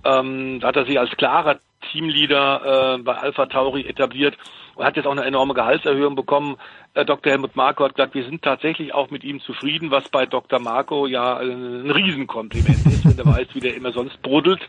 ähm, 0.05 0.61
hat 0.63 0.77
er 0.77 0.85
sich 0.85 0.99
als 0.99 1.11
klarer 1.17 1.59
Teamleader 1.91 2.97
äh, 2.97 3.03
bei 3.03 3.15
Alpha 3.15 3.47
Tauri 3.47 3.83
etabliert 3.87 4.37
und 4.75 4.85
hat 4.85 4.97
jetzt 4.97 5.07
auch 5.07 5.13
eine 5.13 5.25
enorme 5.25 5.55
Gehaltserhöhung 5.55 6.15
bekommen. 6.15 6.57
Äh, 6.95 7.05
Dr. 7.05 7.33
Helmut 7.33 7.57
Marko 7.57 7.85
hat 7.85 7.95
gesagt, 7.95 8.15
wir 8.15 8.25
sind 8.25 8.43
tatsächlich 8.43 8.95
auch 8.95 9.11
mit 9.11 9.25
ihm 9.25 9.41
zufrieden, 9.41 9.91
was 9.91 10.09
bei 10.09 10.27
Dr. 10.27 10.59
Marco 10.59 11.07
ja 11.07 11.37
ein 11.37 11.91
Riesenkompliment 11.91 12.87
ist, 12.87 13.05
wenn 13.05 13.19
er 13.19 13.27
weiß, 13.27 13.49
wie 13.55 13.61
der 13.61 13.75
immer 13.75 13.93
sonst 13.93 14.21
brodelt, 14.23 14.69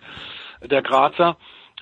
der 0.62 0.82
Grazer. 0.82 1.38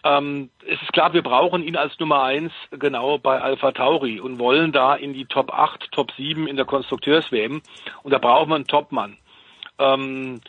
Ähm, 0.05 0.49
es 0.65 0.81
ist 0.81 0.91
klar, 0.91 1.13
wir 1.13 1.21
brauchen 1.21 1.63
ihn 1.63 1.77
als 1.77 1.97
Nummer 1.97 2.23
eins 2.23 2.51
genau 2.71 3.17
bei 3.17 3.39
Alpha 3.39 3.71
Tauri 3.71 4.19
und 4.19 4.37
wollen 4.37 4.73
da 4.73 4.95
in 4.95 5.13
die 5.13 5.25
Top 5.25 5.53
8, 5.53 5.91
Top 5.91 6.11
7 6.17 6.45
in 6.47 6.57
der 6.57 6.65
Konstrukteurswm 6.65 7.61
und 8.03 8.11
da 8.11 8.17
brauchen 8.17 8.49
wir 8.49 8.55
einen 8.55 8.67
Topmann. 8.67 9.17
Ähm, 9.79 10.41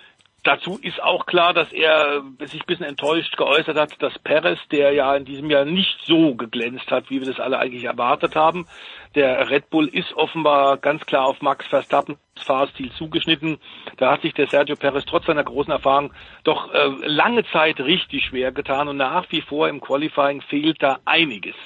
Dazu 0.45 0.79
ist 0.81 1.03
auch 1.03 1.25
klar, 1.25 1.55
dass 1.55 1.73
er 1.73 2.23
sich 2.41 2.61
ein 2.61 2.67
bisschen 2.67 2.85
enttäuscht 2.85 3.35
geäußert 3.39 3.79
hat, 3.79 4.03
dass 4.03 4.19
Perez, 4.19 4.59
der 4.71 4.93
ja 4.93 5.17
in 5.17 5.25
diesem 5.25 5.49
Jahr 5.49 5.65
nicht 5.65 5.99
so 6.05 6.35
geglänzt 6.35 6.91
hat, 6.91 7.09
wie 7.09 7.21
wir 7.21 7.27
das 7.27 7.41
alle 7.41 7.59
eigentlich 7.59 7.85
erwartet 7.85 8.37
haben, 8.37 8.67
der 9.15 9.49
Red 9.49 9.71
Bull 9.71 9.89
ist 9.89 10.13
offenbar 10.13 10.77
ganz 10.77 11.07
klar 11.07 11.25
auf 11.25 11.41
Max 11.41 11.67
Verstappens 11.67 12.19
Fahrstil 12.37 12.93
zugeschnitten. 12.93 13.59
Da 13.97 14.13
hat 14.13 14.21
sich 14.21 14.35
der 14.35 14.47
Sergio 14.47 14.77
Perez 14.77 15.07
trotz 15.07 15.25
seiner 15.25 15.45
großen 15.45 15.73
Erfahrung 15.73 16.13
doch 16.43 16.71
äh, 16.75 16.89
lange 17.07 17.47
Zeit 17.47 17.81
richtig 17.81 18.27
schwer 18.27 18.53
getan 18.53 18.89
und 18.89 18.99
nach 18.99 19.25
wie 19.31 19.41
vor 19.41 19.71
im 19.71 19.81
Qualifying 19.81 20.43
fehlt 20.43 20.83
da 20.83 20.99
einiges 21.07 21.57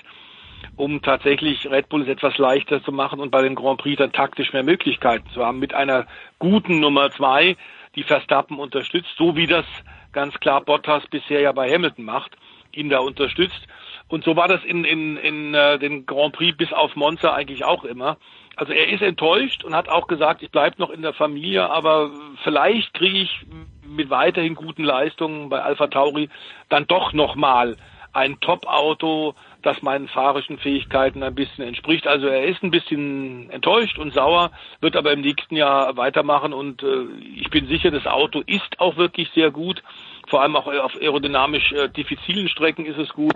um 0.77 1.03
tatsächlich 1.03 1.69
Red 1.71 1.89
Bull 1.89 2.03
es 2.03 2.09
etwas 2.09 2.39
leichter 2.39 2.83
zu 2.83 2.93
machen 2.93 3.21
und 3.21 3.31
bei 3.31 3.43
den 3.43 3.55
Grand 3.55 3.81
Prix 3.81 3.99
dann 3.99 4.13
taktisch 4.13 4.53
mehr 4.53 4.63
Möglichkeiten 4.63 5.29
zu 5.31 5.45
haben. 5.45 5.59
Mit 5.59 5.75
einer 5.75 6.07
guten 6.39 6.81
Nummer 6.81 7.11
zwei 7.11 7.57
die 7.95 8.03
Verstappen 8.03 8.59
unterstützt, 8.59 9.15
so 9.17 9.37
wie 9.37 9.47
das 9.47 9.67
ganz 10.13 10.35
klar 10.41 10.61
Bottas 10.61 11.07
bisher 11.09 11.41
ja 11.41 11.53
bei 11.53 11.73
Hamilton 11.73 12.05
macht, 12.05 12.37
ihn 12.73 12.89
da 12.89 12.99
unterstützt. 12.99 13.67
Und 14.09 14.25
so 14.25 14.37
war 14.37 14.49
das 14.49 14.65
in, 14.65 14.85
in, 14.85 15.17
in 15.17 15.55
äh, 15.55 15.79
den 15.79 16.07
Grand 16.07 16.35
Prix 16.35 16.57
bis 16.57 16.73
auf 16.73 16.97
Monza 16.97 17.35
eigentlich 17.35 17.65
auch 17.65 17.85
immer. 17.85 18.17
Also 18.57 18.73
er 18.73 18.89
ist 18.89 19.03
enttäuscht 19.03 19.65
und 19.65 19.75
hat 19.75 19.89
auch 19.89 20.07
gesagt, 20.09 20.43
ich 20.43 20.51
bleibe 20.51 20.81
noch 20.81 20.91
in 20.91 21.03
der 21.03 21.13
Familie, 21.13 21.71
aber 21.71 22.11
vielleicht 22.43 22.93
kriege 22.95 23.19
ich 23.19 23.47
mit 23.87 24.11
weiterhin 24.11 24.55
guten 24.55 24.85
Leistungen 24.85 25.49
bei 25.49 25.63
Alpha 25.63 25.87
Tauri 25.87 26.29
dann 26.69 26.87
doch 26.87 27.13
nochmal 27.13 27.77
ein 28.13 28.41
Top-Auto, 28.41 29.35
das 29.63 29.83
meinen 29.83 30.09
fahrischen 30.09 30.59
Fähigkeiten 30.59 31.23
ein 31.23 31.35
bisschen 31.35 31.65
entspricht. 31.67 32.07
Also 32.07 32.27
er 32.27 32.45
ist 32.45 32.63
ein 32.63 32.71
bisschen 32.71 33.51
enttäuscht 33.51 33.99
und 33.99 34.15
sauer, 34.15 34.53
wird 34.81 34.97
aber 34.97 35.13
im 35.13 35.21
nächsten 35.21 35.57
Jahr 35.57 35.97
weitermachen 35.97 36.53
und 36.53 36.83
äh, 36.83 37.07
ich 37.35 37.51
bin 37.51 37.67
sicher, 37.67 37.91
das 37.91 38.07
Auto 38.07 38.43
ist 38.47 38.79
auch 38.79 38.97
wirklich 38.97 39.31
sehr 39.35 39.51
gut. 39.51 39.83
Vor 40.29 40.43
allem 40.43 40.57
auch 40.57 40.67
auf 40.67 40.95
aerodynamisch 41.01 41.73
äh, 41.73 41.89
diffizilen 41.89 42.49
Strecken 42.49 42.87
ist 42.87 42.99
es 42.99 43.09
gut. 43.11 43.35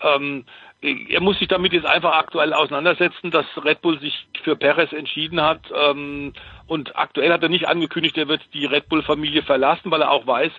Ähm, 0.00 0.44
er 0.82 1.20
muss 1.20 1.38
sich 1.38 1.46
damit 1.46 1.72
jetzt 1.72 1.86
einfach 1.86 2.14
aktuell 2.14 2.52
auseinandersetzen, 2.52 3.30
dass 3.30 3.46
Red 3.64 3.82
Bull 3.82 4.00
sich 4.00 4.26
für 4.42 4.56
Perez 4.56 4.92
entschieden 4.92 5.40
hat. 5.40 5.60
Ähm, 5.74 6.32
und 6.66 6.96
aktuell 6.96 7.32
hat 7.32 7.42
er 7.42 7.48
nicht 7.48 7.68
angekündigt, 7.68 8.18
er 8.18 8.28
wird 8.28 8.42
die 8.52 8.66
Red 8.66 8.88
Bull-Familie 8.88 9.42
verlassen, 9.42 9.90
weil 9.92 10.02
er 10.02 10.10
auch 10.10 10.26
weiß, 10.26 10.50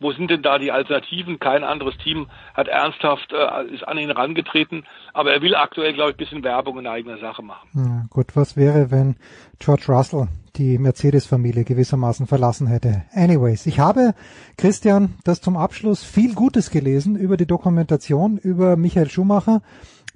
wo 0.00 0.12
sind 0.12 0.30
denn 0.30 0.42
da 0.42 0.58
die 0.58 0.70
Alternativen? 0.70 1.38
Kein 1.38 1.64
anderes 1.64 1.96
Team 1.98 2.28
hat 2.54 2.68
ernsthaft, 2.68 3.32
äh, 3.32 3.74
ist 3.74 3.86
an 3.86 3.98
ihn 3.98 4.08
herangetreten, 4.08 4.84
aber 5.12 5.32
er 5.32 5.42
will 5.42 5.54
aktuell, 5.54 5.92
glaube 5.92 6.10
ich, 6.10 6.16
ein 6.16 6.18
bisschen 6.18 6.44
Werbung 6.44 6.78
in 6.78 6.86
eigener 6.86 7.18
Sache 7.18 7.42
machen. 7.42 7.68
Ja, 7.74 8.04
gut, 8.10 8.36
was 8.36 8.56
wäre, 8.56 8.90
wenn 8.90 9.16
George 9.58 9.86
Russell 9.88 10.28
die 10.56 10.78
Mercedes-Familie 10.78 11.64
gewissermaßen 11.64 12.26
verlassen 12.26 12.66
hätte. 12.66 13.04
Anyways, 13.12 13.66
ich 13.66 13.78
habe, 13.78 14.14
Christian, 14.56 15.14
das 15.24 15.40
zum 15.40 15.56
Abschluss 15.56 16.04
viel 16.04 16.34
Gutes 16.34 16.70
gelesen 16.70 17.16
über 17.16 17.36
die 17.36 17.46
Dokumentation 17.46 18.38
über 18.38 18.76
Michael 18.76 19.10
Schumacher 19.10 19.62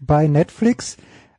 bei 0.00 0.26
Netflix. 0.26 0.96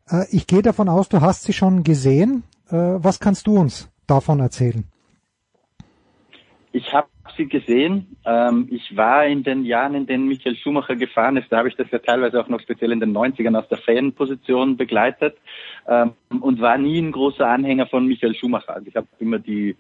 Äh, 0.10 0.26
ich 0.32 0.48
gehe 0.48 0.62
davon 0.62 0.90
aus, 0.90 1.10
du 1.10 1.22
hast 1.22 1.44
sie 1.44 1.54
schon 1.54 1.84
gesehen. 1.84 2.44
Äh, 2.70 2.76
was 2.76 3.20
kannst 3.20 3.48
du 3.48 3.58
uns 3.58 3.90
davon 4.08 4.40
erzählen? 4.40 4.86
Ich 6.72 6.92
habe 6.94 7.08
sie 7.38 7.48
gesehen. 7.48 8.18
Ähm, 8.26 8.68
ich 8.72 8.96
war 8.96 9.26
in 9.26 9.44
den 9.44 9.66
Jahren, 9.66 9.96
in 9.96 10.06
denen 10.06 10.28
Michael 10.28 10.56
Schumacher 10.56 10.96
gefahren 10.96 11.38
ist, 11.38 11.52
da 11.52 11.58
habe 11.58 11.70
ich 11.70 11.76
das 11.76 11.90
ja 11.92 12.00
teilweise 12.00 12.40
auch 12.40 12.48
noch 12.48 12.62
speziell 12.62 12.92
in 12.92 13.00
den 13.00 13.16
90ern 13.16 13.58
aus 13.58 13.68
der 13.70 13.78
Fanposition 13.80 14.78
begleitet 14.78 15.38
ähm, 15.88 16.14
und 16.40 16.62
war 16.62 16.78
nie 16.78 17.00
ein 17.00 17.12
großer 17.12 17.48
Anhänger 17.48 17.88
von 17.88 18.08
Michael 18.08 18.36
Schumacher. 18.36 18.76
Also 18.76 18.88
ich 18.88 18.96
habe 18.96 19.08
immer 19.20 19.40
die 19.40 19.76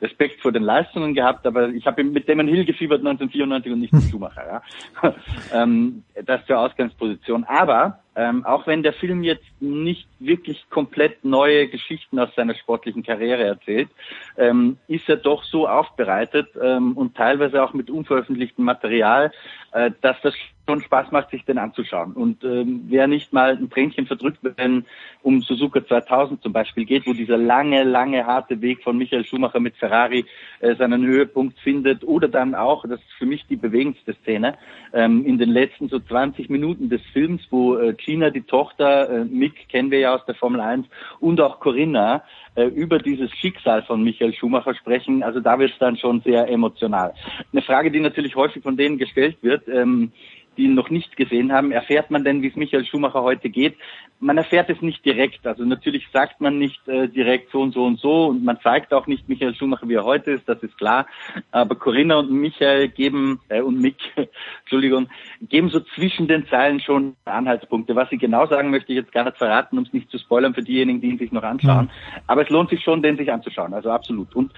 Respekt 0.00 0.40
vor 0.42 0.52
den 0.52 0.62
Leistungen 0.62 1.14
gehabt, 1.14 1.46
aber 1.46 1.70
ich 1.70 1.86
habe 1.86 2.04
mit 2.04 2.28
Damon 2.28 2.48
Hill 2.48 2.64
gefiebert 2.64 3.00
1994 3.00 3.72
und 3.72 3.80
nicht 3.80 3.92
mit 3.92 4.02
Schumacher. 4.10 4.62
Ja. 5.02 5.14
ähm, 5.62 6.02
das 6.24 6.44
zur 6.46 6.58
Ausgangsposition. 6.58 7.44
Aber 7.44 8.00
ähm, 8.16 8.44
auch 8.44 8.66
wenn 8.66 8.82
der 8.82 8.94
Film 8.94 9.22
jetzt 9.22 9.44
nicht 9.60 10.08
wirklich 10.18 10.68
komplett 10.70 11.24
neue 11.24 11.68
Geschichten 11.68 12.18
aus 12.18 12.34
seiner 12.34 12.54
sportlichen 12.54 13.02
Karriere 13.02 13.44
erzählt, 13.44 13.90
ähm, 14.38 14.78
ist 14.88 15.08
er 15.08 15.16
doch 15.16 15.44
so 15.44 15.68
aufbereitet 15.68 16.48
ähm, 16.60 16.96
und 16.96 17.14
teilweise 17.14 17.62
auch 17.62 17.74
mit 17.74 17.90
unveröffentlichtem 17.90 18.64
Material, 18.64 19.30
äh, 19.72 19.90
dass 20.00 20.16
das 20.22 20.34
schon 20.66 20.82
Spaß 20.82 21.12
macht, 21.12 21.30
sich 21.30 21.44
den 21.44 21.58
anzuschauen. 21.58 22.12
Und 22.12 22.42
ähm, 22.44 22.86
wer 22.88 23.06
nicht 23.06 23.32
mal 23.32 23.56
ein 23.56 23.70
Tränchen 23.70 24.06
verdrückt, 24.06 24.38
wenn 24.56 24.84
um 25.22 25.40
Suzuka 25.42 25.84
2000 25.84 26.42
zum 26.42 26.52
Beispiel 26.52 26.84
geht, 26.84 27.06
wo 27.06 27.12
dieser 27.12 27.36
lange, 27.36 27.84
lange, 27.84 28.26
harte 28.26 28.60
Weg 28.60 28.82
von 28.82 28.98
Michael 28.98 29.24
Schumacher 29.24 29.60
mit 29.60 29.76
Ferrari 29.76 30.24
äh, 30.60 30.74
seinen 30.74 31.06
Höhepunkt 31.06 31.58
findet, 31.60 32.04
oder 32.04 32.28
dann 32.28 32.54
auch, 32.54 32.84
das 32.88 33.00
ist 33.00 33.12
für 33.18 33.26
mich 33.26 33.46
die 33.46 33.56
bewegendste 33.56 34.14
Szene, 34.22 34.56
ähm, 34.92 35.24
in 35.24 35.38
den 35.38 35.50
letzten 35.50 35.88
so 35.88 36.00
20 36.00 36.50
Minuten 36.50 36.88
des 36.88 37.02
Films, 37.12 37.42
wo 37.50 37.76
äh, 37.76 37.94
Gina, 38.06 38.30
die 38.30 38.42
Tochter, 38.42 39.10
äh, 39.10 39.24
Mick 39.24 39.68
kennen 39.68 39.90
wir 39.90 39.98
ja 39.98 40.14
aus 40.14 40.24
der 40.26 40.36
Formel 40.36 40.60
1, 40.60 40.86
und 41.20 41.40
auch 41.40 41.60
Corinna 41.60 42.22
äh, 42.54 42.64
über 42.64 42.98
dieses 42.98 43.30
Schicksal 43.32 43.82
von 43.82 44.02
Michael 44.02 44.32
Schumacher 44.32 44.74
sprechen. 44.74 45.22
Also 45.22 45.40
da 45.40 45.58
wird 45.58 45.72
es 45.72 45.78
dann 45.78 45.96
schon 45.96 46.22
sehr 46.22 46.48
emotional. 46.48 47.12
Eine 47.52 47.62
Frage, 47.62 47.90
die 47.90 48.00
natürlich 48.00 48.36
häufig 48.36 48.62
von 48.62 48.76
denen 48.76 48.96
gestellt 48.96 49.36
wird, 49.42 49.68
ähm, 49.68 50.12
die 50.56 50.64
ihn 50.64 50.74
noch 50.74 50.90
nicht 50.90 51.16
gesehen 51.16 51.52
haben, 51.52 51.72
erfährt 51.72 52.10
man 52.10 52.24
denn, 52.24 52.42
wie 52.42 52.48
es 52.48 52.56
Michael 52.56 52.84
Schumacher 52.84 53.22
heute 53.22 53.50
geht? 53.50 53.76
Man 54.18 54.38
erfährt 54.38 54.70
es 54.70 54.80
nicht 54.80 55.04
direkt. 55.04 55.46
Also 55.46 55.64
natürlich 55.64 56.08
sagt 56.12 56.40
man 56.40 56.58
nicht 56.58 56.86
äh, 56.88 57.08
direkt 57.08 57.50
so 57.52 57.60
und 57.60 57.74
so 57.74 57.84
und 57.84 58.00
so 58.00 58.26
und 58.26 58.44
man 58.44 58.58
zeigt 58.60 58.92
auch 58.94 59.06
nicht 59.06 59.28
Michael 59.28 59.54
Schumacher, 59.54 59.88
wie 59.88 59.94
er 59.94 60.04
heute 60.04 60.32
ist, 60.32 60.48
das 60.48 60.62
ist 60.62 60.76
klar. 60.78 61.06
Aber 61.50 61.74
Corinna 61.74 62.18
und 62.18 62.30
Michael 62.30 62.88
geben, 62.88 63.40
äh, 63.48 63.60
und 63.60 63.80
Mick, 63.80 63.96
Entschuldigung, 64.60 65.08
geben 65.42 65.68
so 65.68 65.80
zwischen 65.80 66.28
den 66.28 66.46
Zeilen 66.46 66.80
schon 66.80 67.16
Anhaltspunkte. 67.24 67.94
Was 67.94 68.08
sie 68.10 68.18
genau 68.18 68.46
sagen, 68.46 68.70
möchte 68.70 68.92
ich 68.92 68.98
jetzt 68.98 69.12
gar 69.12 69.24
nicht 69.24 69.36
verraten, 69.36 69.78
um 69.78 69.84
es 69.84 69.92
nicht 69.92 70.10
zu 70.10 70.18
spoilern 70.18 70.54
für 70.54 70.62
diejenigen, 70.62 71.00
die 71.00 71.08
ihn 71.08 71.18
sich 71.18 71.32
noch 71.32 71.42
anschauen. 71.42 71.86
Mhm. 71.86 72.20
Aber 72.26 72.42
es 72.42 72.48
lohnt 72.48 72.70
sich 72.70 72.82
schon, 72.82 73.02
den 73.02 73.16
sich 73.16 73.30
anzuschauen. 73.30 73.74
Also 73.74 73.90
absolut. 73.90 74.34
Und 74.34 74.52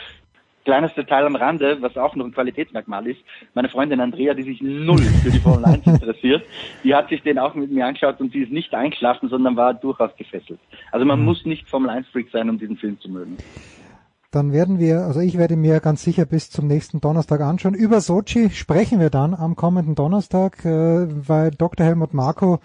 kleines 0.64 0.94
Detail 0.94 1.26
am 1.26 1.36
Rande, 1.36 1.78
was 1.80 1.96
auch 1.96 2.14
noch 2.14 2.24
ein 2.24 2.32
Qualitätsmerkmal 2.32 3.06
ist. 3.06 3.20
Meine 3.54 3.68
Freundin 3.68 4.00
Andrea, 4.00 4.34
die 4.34 4.42
sich 4.42 4.60
null 4.60 5.00
für 5.00 5.30
die 5.30 5.38
Formel 5.38 5.64
1 5.64 5.86
interessiert, 5.86 6.44
die 6.84 6.94
hat 6.94 7.08
sich 7.08 7.22
den 7.22 7.38
auch 7.38 7.54
mit 7.54 7.70
mir 7.70 7.86
angeschaut 7.86 8.20
und 8.20 8.32
sie 8.32 8.40
ist 8.40 8.52
nicht 8.52 8.74
eingeschlafen, 8.74 9.28
sondern 9.28 9.56
war 9.56 9.74
durchaus 9.74 10.14
gefesselt. 10.16 10.60
Also 10.92 11.06
man 11.06 11.20
mhm. 11.20 11.24
muss 11.24 11.44
nicht 11.44 11.68
Formel 11.68 11.90
1 11.90 12.08
Freak 12.08 12.28
sein, 12.32 12.50
um 12.50 12.58
diesen 12.58 12.76
Film 12.76 12.98
zu 13.00 13.08
mögen. 13.10 13.36
Dann 14.30 14.52
werden 14.52 14.78
wir, 14.78 15.00
also 15.06 15.20
ich 15.20 15.38
werde 15.38 15.56
mir 15.56 15.80
ganz 15.80 16.02
sicher 16.02 16.26
bis 16.26 16.50
zum 16.50 16.66
nächsten 16.66 17.00
Donnerstag 17.00 17.40
anschauen. 17.40 17.72
Über 17.72 18.02
Sochi 18.02 18.50
sprechen 18.50 19.00
wir 19.00 19.08
dann 19.08 19.34
am 19.34 19.56
kommenden 19.56 19.94
Donnerstag, 19.94 20.66
äh, 20.66 21.06
weil 21.26 21.50
Dr. 21.50 21.86
Helmut 21.86 22.12
Marko 22.12 22.60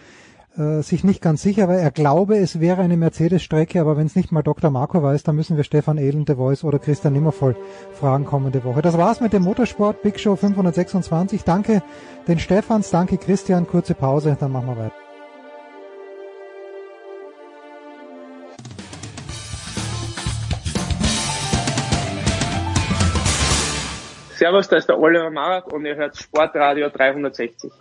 äh, 0.57 0.81
sich 0.81 1.03
nicht 1.03 1.21
ganz 1.21 1.41
sicher, 1.41 1.67
weil 1.67 1.79
er 1.79 1.89
glaube, 1.89 2.37
es 2.37 2.59
wäre 2.59 2.81
eine 2.81 2.95
Mercedes-Strecke, 2.97 3.81
aber 3.81 3.97
wenn 3.97 4.05
es 4.05 4.15
nicht 4.15 4.31
mal 4.31 4.43
Dr. 4.43 4.69
Marco 4.69 5.01
weiß, 5.01 5.23
dann 5.23 5.35
müssen 5.35 5.57
wir 5.57 5.63
Stefan 5.63 5.97
Ehlen, 5.97 6.25
The 6.27 6.35
Voice 6.35 6.63
oder 6.63 6.79
Christian 6.79 7.13
Nimmervoll 7.13 7.55
fragen 7.93 8.25
kommende 8.25 8.63
Woche. 8.63 8.81
Das 8.81 8.97
war's 8.97 9.19
mit 9.19 9.33
dem 9.33 9.43
Motorsport 9.43 10.01
Big 10.03 10.19
Show 10.19 10.35
526. 10.35 11.43
Danke 11.43 11.81
den 12.27 12.39
Stefans, 12.39 12.91
danke 12.91 13.17
Christian, 13.17 13.67
kurze 13.67 13.95
Pause, 13.95 14.37
dann 14.39 14.51
machen 14.51 14.67
wir 14.67 14.77
weiter. 14.77 14.93
Servus, 24.35 24.67
da 24.67 24.75
ist 24.75 24.89
der 24.89 24.99
Oliver 24.99 25.29
Marak 25.29 25.71
und 25.71 25.85
ihr 25.85 25.95
hört 25.95 26.17
Sportradio 26.17 26.89
360. 26.89 27.71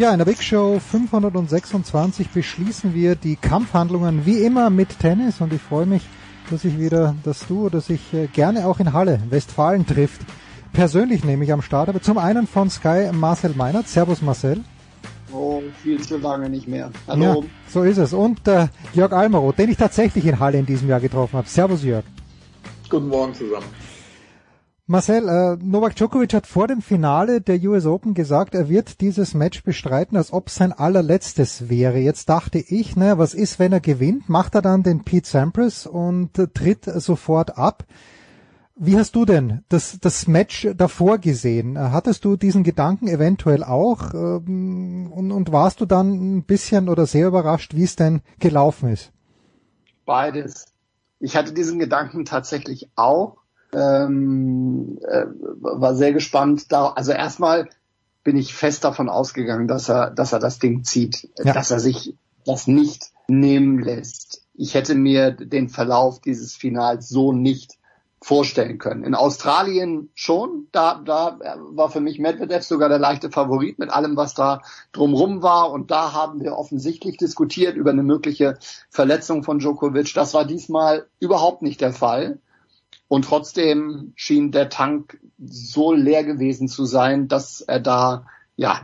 Ja, 0.00 0.12
in 0.12 0.18
der 0.18 0.24
Big 0.24 0.42
Show 0.42 0.78
526 0.78 2.30
beschließen 2.30 2.94
wir 2.94 3.16
die 3.16 3.36
Kampfhandlungen 3.36 4.24
wie 4.24 4.38
immer 4.38 4.70
mit 4.70 4.98
Tennis 4.98 5.42
und 5.42 5.52
ich 5.52 5.60
freue 5.60 5.84
mich, 5.84 6.00
dass 6.50 6.64
ich 6.64 6.78
wieder 6.78 7.14
das 7.22 7.46
Duo, 7.46 7.68
das 7.68 7.90
ich 7.90 8.14
äh, 8.14 8.26
gerne 8.26 8.66
auch 8.66 8.80
in 8.80 8.94
Halle, 8.94 9.20
Westfalen 9.28 9.86
trifft, 9.86 10.22
persönlich 10.72 11.22
nehme 11.22 11.44
ich 11.44 11.52
am 11.52 11.60
Start. 11.60 11.90
Aber 11.90 12.00
zum 12.00 12.16
einen 12.16 12.46
von 12.46 12.70
Sky 12.70 13.10
Marcel 13.12 13.52
Meinert. 13.54 13.88
Servus 13.88 14.22
Marcel. 14.22 14.64
Oh, 15.34 15.60
viel 15.82 16.00
zu 16.00 16.16
lange 16.16 16.48
nicht 16.48 16.66
mehr. 16.66 16.90
Hallo. 17.06 17.42
Ja, 17.42 17.48
so 17.68 17.82
ist 17.82 17.98
es. 17.98 18.14
Und 18.14 18.48
äh, 18.48 18.68
Jörg 18.94 19.12
Almaroth, 19.12 19.58
den 19.58 19.68
ich 19.68 19.76
tatsächlich 19.76 20.24
in 20.24 20.40
Halle 20.40 20.60
in 20.60 20.64
diesem 20.64 20.88
Jahr 20.88 21.00
getroffen 21.00 21.36
habe. 21.36 21.46
Servus 21.46 21.84
Jörg. 21.84 22.04
Guten 22.88 23.08
Morgen 23.08 23.34
zusammen. 23.34 23.66
Marcel, 24.90 25.28
äh, 25.28 25.56
Novak 25.64 25.94
Djokovic 25.94 26.34
hat 26.34 26.48
vor 26.48 26.66
dem 26.66 26.82
Finale 26.82 27.40
der 27.40 27.62
US 27.62 27.86
Open 27.86 28.12
gesagt, 28.12 28.56
er 28.56 28.68
wird 28.68 29.00
dieses 29.00 29.34
Match 29.34 29.62
bestreiten, 29.62 30.16
als 30.16 30.32
ob 30.32 30.48
es 30.48 30.56
sein 30.56 30.72
allerletztes 30.72 31.68
wäre. 31.68 31.98
Jetzt 31.98 32.28
dachte 32.28 32.58
ich, 32.58 32.96
ne, 32.96 33.16
was 33.16 33.32
ist, 33.32 33.60
wenn 33.60 33.72
er 33.72 33.78
gewinnt? 33.78 34.28
Macht 34.28 34.56
er 34.56 34.62
dann 34.62 34.82
den 34.82 35.04
Pete 35.04 35.28
Sampras 35.28 35.86
und 35.86 36.36
äh, 36.40 36.48
tritt 36.48 36.86
sofort 36.86 37.56
ab? 37.56 37.84
Wie 38.74 38.98
hast 38.98 39.14
du 39.14 39.24
denn 39.24 39.62
das, 39.68 39.98
das 40.00 40.26
Match 40.26 40.66
davor 40.76 41.18
gesehen? 41.18 41.78
Hattest 41.78 42.24
du 42.24 42.34
diesen 42.34 42.64
Gedanken 42.64 43.06
eventuell 43.06 43.62
auch? 43.62 44.12
Ähm, 44.12 45.12
und, 45.14 45.30
und 45.30 45.52
warst 45.52 45.80
du 45.80 45.86
dann 45.86 46.38
ein 46.38 46.42
bisschen 46.42 46.88
oder 46.88 47.06
sehr 47.06 47.28
überrascht, 47.28 47.76
wie 47.76 47.84
es 47.84 47.94
denn 47.94 48.22
gelaufen 48.40 48.88
ist? 48.88 49.12
Beides. 50.04 50.66
Ich 51.20 51.36
hatte 51.36 51.52
diesen 51.52 51.78
Gedanken 51.78 52.24
tatsächlich 52.24 52.90
auch 52.96 53.39
ähm, 53.72 54.98
äh, 55.06 55.26
war 55.60 55.94
sehr 55.94 56.12
gespannt. 56.12 56.72
Da, 56.72 56.88
also 56.88 57.12
erstmal 57.12 57.68
bin 58.22 58.36
ich 58.36 58.54
fest 58.54 58.84
davon 58.84 59.08
ausgegangen, 59.08 59.68
dass 59.68 59.88
er, 59.88 60.10
dass 60.10 60.32
er 60.32 60.38
das 60.38 60.58
Ding 60.58 60.84
zieht, 60.84 61.28
ja. 61.42 61.52
dass 61.52 61.70
er 61.70 61.80
sich 61.80 62.16
das 62.44 62.66
nicht 62.66 63.06
nehmen 63.28 63.78
lässt. 63.78 64.42
Ich 64.54 64.74
hätte 64.74 64.94
mir 64.94 65.30
den 65.30 65.68
Verlauf 65.68 66.20
dieses 66.20 66.54
Finals 66.54 67.08
so 67.08 67.32
nicht 67.32 67.78
vorstellen 68.22 68.76
können. 68.76 69.04
In 69.04 69.14
Australien 69.14 70.10
schon, 70.14 70.66
da, 70.72 71.00
da 71.02 71.38
war 71.72 71.90
für 71.90 72.00
mich 72.00 72.18
Medvedev 72.18 72.62
sogar 72.62 72.90
der 72.90 72.98
leichte 72.98 73.30
Favorit 73.30 73.78
mit 73.78 73.90
allem, 73.90 74.16
was 74.16 74.34
da 74.34 74.60
drumrum 74.92 75.42
war. 75.42 75.70
Und 75.70 75.90
da 75.90 76.12
haben 76.12 76.42
wir 76.42 76.56
offensichtlich 76.56 77.16
diskutiert 77.16 77.76
über 77.76 77.90
eine 77.90 78.02
mögliche 78.02 78.58
Verletzung 78.90 79.42
von 79.42 79.58
Djokovic. 79.58 80.12
Das 80.12 80.34
war 80.34 80.44
diesmal 80.44 81.06
überhaupt 81.18 81.62
nicht 81.62 81.80
der 81.80 81.94
Fall. 81.94 82.40
Und 83.10 83.24
trotzdem 83.24 84.12
schien 84.14 84.52
der 84.52 84.68
Tank 84.68 85.18
so 85.36 85.92
leer 85.92 86.22
gewesen 86.22 86.68
zu 86.68 86.84
sein, 86.84 87.26
dass 87.26 87.60
er 87.60 87.80
da 87.80 88.26
ja 88.54 88.82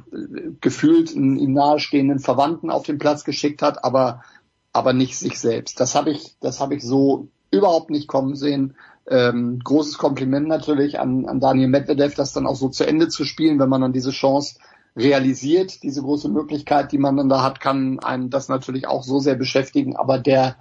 gefühlt 0.60 1.14
einen 1.14 1.38
ihm 1.38 1.52
nahestehenden 1.52 2.18
Verwandten 2.18 2.68
auf 2.68 2.82
den 2.82 2.98
Platz 2.98 3.22
geschickt 3.22 3.62
hat, 3.62 3.84
aber 3.84 4.24
aber 4.72 4.92
nicht 4.92 5.16
sich 5.16 5.38
selbst. 5.38 5.78
Das 5.78 5.94
habe 5.94 6.10
ich, 6.10 6.34
das 6.40 6.58
habe 6.58 6.74
ich 6.74 6.82
so 6.82 7.28
überhaupt 7.52 7.90
nicht 7.90 8.08
kommen 8.08 8.34
sehen. 8.34 8.74
Ähm, 9.08 9.60
großes 9.62 9.96
Kompliment 9.96 10.48
natürlich 10.48 10.98
an, 10.98 11.26
an 11.26 11.38
Daniel 11.38 11.68
Medvedev, 11.68 12.16
das 12.16 12.32
dann 12.32 12.48
auch 12.48 12.56
so 12.56 12.68
zu 12.68 12.84
Ende 12.84 13.06
zu 13.06 13.24
spielen, 13.24 13.60
wenn 13.60 13.68
man 13.68 13.80
dann 13.80 13.92
diese 13.92 14.10
Chance 14.10 14.58
realisiert, 14.96 15.84
diese 15.84 16.02
große 16.02 16.28
Möglichkeit, 16.28 16.90
die 16.90 16.98
man 16.98 17.16
dann 17.16 17.28
da 17.28 17.44
hat, 17.44 17.60
kann 17.60 18.00
einen 18.00 18.28
das 18.28 18.48
natürlich 18.48 18.88
auch 18.88 19.04
so 19.04 19.20
sehr 19.20 19.36
beschäftigen. 19.36 19.94
Aber 19.94 20.18
der, 20.18 20.56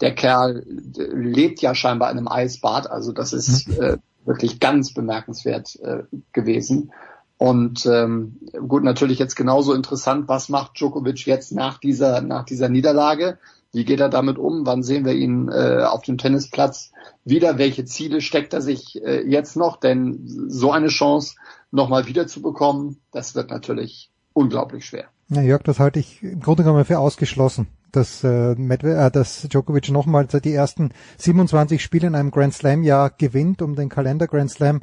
der 0.00 0.14
Kerl 0.14 0.64
lebt 0.66 1.60
ja 1.60 1.74
scheinbar 1.74 2.10
in 2.10 2.18
einem 2.18 2.28
Eisbad, 2.28 2.90
also 2.90 3.12
das 3.12 3.32
ist 3.32 3.68
äh, 3.78 3.98
wirklich 4.24 4.60
ganz 4.60 4.94
bemerkenswert 4.94 5.78
äh, 5.82 6.02
gewesen. 6.32 6.92
Und 7.38 7.86
ähm, 7.86 8.40
gut, 8.66 8.82
natürlich 8.82 9.20
jetzt 9.20 9.36
genauso 9.36 9.72
interessant, 9.72 10.28
was 10.28 10.48
macht 10.48 10.78
Djokovic 10.78 11.24
jetzt 11.26 11.52
nach 11.52 11.78
dieser, 11.78 12.20
nach 12.20 12.44
dieser 12.44 12.68
Niederlage? 12.68 13.38
Wie 13.72 13.84
geht 13.84 14.00
er 14.00 14.08
damit 14.08 14.38
um? 14.38 14.66
Wann 14.66 14.82
sehen 14.82 15.04
wir 15.04 15.14
ihn 15.14 15.48
äh, 15.48 15.84
auf 15.84 16.02
dem 16.02 16.18
Tennisplatz 16.18 16.90
wieder? 17.24 17.58
Welche 17.58 17.84
Ziele 17.84 18.20
steckt 18.20 18.54
er 18.54 18.60
sich 18.60 19.00
äh, 19.04 19.22
jetzt 19.24 19.56
noch? 19.56 19.78
Denn 19.78 20.22
so 20.24 20.72
eine 20.72 20.88
Chance 20.88 21.36
nochmal 21.70 22.06
wiederzubekommen, 22.06 22.98
das 23.12 23.34
wird 23.36 23.50
natürlich 23.50 24.10
unglaublich 24.32 24.86
schwer. 24.86 25.04
Ja, 25.28 25.42
Jörg, 25.42 25.62
das 25.62 25.78
halte 25.78 26.00
ich 26.00 26.22
im 26.22 26.40
Grunde 26.40 26.64
genommen 26.64 26.84
für 26.84 26.98
ausgeschlossen, 26.98 27.68
dass, 27.92 28.24
äh, 28.24 28.54
Medve 28.56 28.94
äh, 28.94 29.10
dass 29.10 29.42
Djokovic 29.48 29.90
nochmal 29.90 30.26
die 30.26 30.54
ersten 30.54 30.90
27 31.18 31.82
Spiele 31.82 32.06
in 32.06 32.14
einem 32.14 32.30
Grand 32.30 32.54
Slam 32.54 32.82
Jahr 32.82 33.10
gewinnt, 33.10 33.62
um 33.62 33.76
den 33.76 33.88
Kalender 33.88 34.26
Grand 34.26 34.50
Slam 34.50 34.82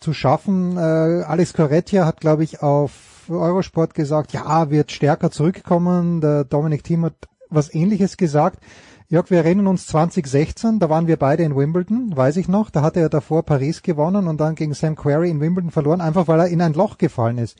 zu 0.00 0.12
schaffen. 0.12 0.76
Äh, 0.76 0.80
Alex 0.80 1.52
Correttia 1.52 2.06
hat, 2.06 2.20
glaube 2.20 2.44
ich, 2.44 2.62
auf 2.62 3.28
Eurosport 3.28 3.94
gesagt, 3.94 4.32
ja, 4.32 4.70
wird 4.70 4.90
stärker 4.92 5.30
zurückkommen. 5.30 6.20
Der 6.20 6.44
Dominik 6.44 6.84
Thiem 6.84 7.04
hat 7.04 7.14
was 7.48 7.72
ähnliches 7.72 8.16
gesagt. 8.16 8.60
Jörg, 9.08 9.28
wir 9.28 9.38
erinnern 9.38 9.66
uns 9.66 9.88
2016, 9.88 10.78
da 10.78 10.88
waren 10.88 11.08
wir 11.08 11.16
beide 11.16 11.42
in 11.42 11.56
Wimbledon, 11.56 12.16
weiß 12.16 12.36
ich 12.36 12.46
noch. 12.46 12.70
Da 12.70 12.82
hatte 12.82 13.00
er 13.00 13.08
davor 13.08 13.42
Paris 13.42 13.82
gewonnen 13.82 14.28
und 14.28 14.40
dann 14.40 14.54
gegen 14.54 14.72
Sam 14.72 14.94
Querrey 14.94 15.28
in 15.28 15.40
Wimbledon 15.40 15.72
verloren, 15.72 16.00
einfach 16.00 16.28
weil 16.28 16.38
er 16.38 16.46
in 16.46 16.62
ein 16.62 16.74
Loch 16.74 16.96
gefallen 16.96 17.38
ist. 17.38 17.58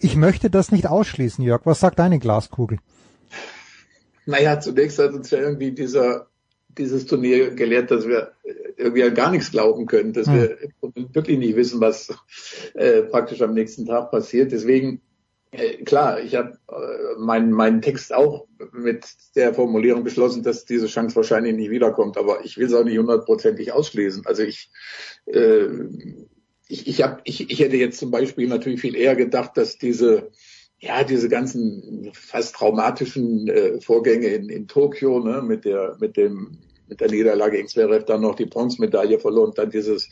Ich 0.00 0.16
möchte 0.16 0.50
das 0.50 0.72
nicht 0.72 0.88
ausschließen, 0.88 1.44
Jörg. 1.44 1.60
Was 1.64 1.78
sagt 1.78 2.00
deine 2.00 2.18
Glaskugel? 2.18 2.78
Naja, 4.26 4.60
zunächst 4.60 4.98
hat 4.98 5.12
uns 5.12 5.30
ja 5.30 5.38
irgendwie 5.38 5.72
dieser, 5.72 6.28
dieses 6.68 7.06
Turnier 7.06 7.50
gelehrt, 7.50 7.90
dass 7.90 8.06
wir 8.06 8.32
irgendwie 8.76 9.04
an 9.04 9.14
gar 9.14 9.30
nichts 9.30 9.50
glauben 9.50 9.86
können, 9.86 10.12
dass 10.12 10.26
hm. 10.26 10.34
wir 10.34 10.58
wirklich 11.12 11.38
nicht 11.38 11.56
wissen, 11.56 11.80
was 11.80 12.14
äh, 12.74 13.02
praktisch 13.02 13.42
am 13.42 13.54
nächsten 13.54 13.86
Tag 13.86 14.10
passiert. 14.10 14.52
Deswegen 14.52 15.00
äh, 15.52 15.84
klar, 15.84 16.20
ich 16.20 16.34
habe 16.34 16.58
äh, 16.68 17.18
meinen 17.18 17.52
mein 17.52 17.82
Text 17.82 18.14
auch 18.14 18.46
mit 18.72 19.04
der 19.36 19.52
Formulierung 19.52 20.02
beschlossen, 20.02 20.42
dass 20.42 20.64
diese 20.64 20.86
Chance 20.86 21.14
wahrscheinlich 21.14 21.54
nicht 21.54 21.70
wiederkommt, 21.70 22.16
aber 22.16 22.42
ich 22.44 22.56
will 22.56 22.66
es 22.66 22.74
auch 22.74 22.84
nicht 22.84 22.96
hundertprozentig 22.96 23.70
ausschließen. 23.70 24.24
Also 24.24 24.44
ich, 24.44 24.70
äh, 25.26 25.66
ich, 26.68 26.88
ich, 26.88 27.02
hab, 27.02 27.20
ich, 27.24 27.50
ich 27.50 27.60
hätte 27.60 27.76
jetzt 27.76 27.98
zum 27.98 28.10
Beispiel 28.10 28.48
natürlich 28.48 28.80
viel 28.80 28.96
eher 28.96 29.14
gedacht, 29.14 29.58
dass 29.58 29.76
diese 29.76 30.30
ja, 30.82 31.04
diese 31.04 31.28
ganzen 31.28 32.10
fast 32.12 32.56
traumatischen 32.56 33.46
äh, 33.48 33.80
Vorgänge 33.80 34.26
in, 34.26 34.48
in 34.48 34.66
Tokio, 34.66 35.20
ne, 35.20 35.40
mit 35.40 35.64
der, 35.64 35.96
mit 36.00 36.16
dem, 36.16 36.58
mit 36.88 37.00
der 37.00 37.08
Niederlage 37.08 37.56
gegen 37.56 37.68
Zverev 37.68 38.04
dann 38.04 38.20
noch 38.20 38.34
die 38.34 38.46
Bronzemedaille 38.46 39.20
verloren, 39.20 39.52
dann 39.54 39.70
dieses 39.70 40.10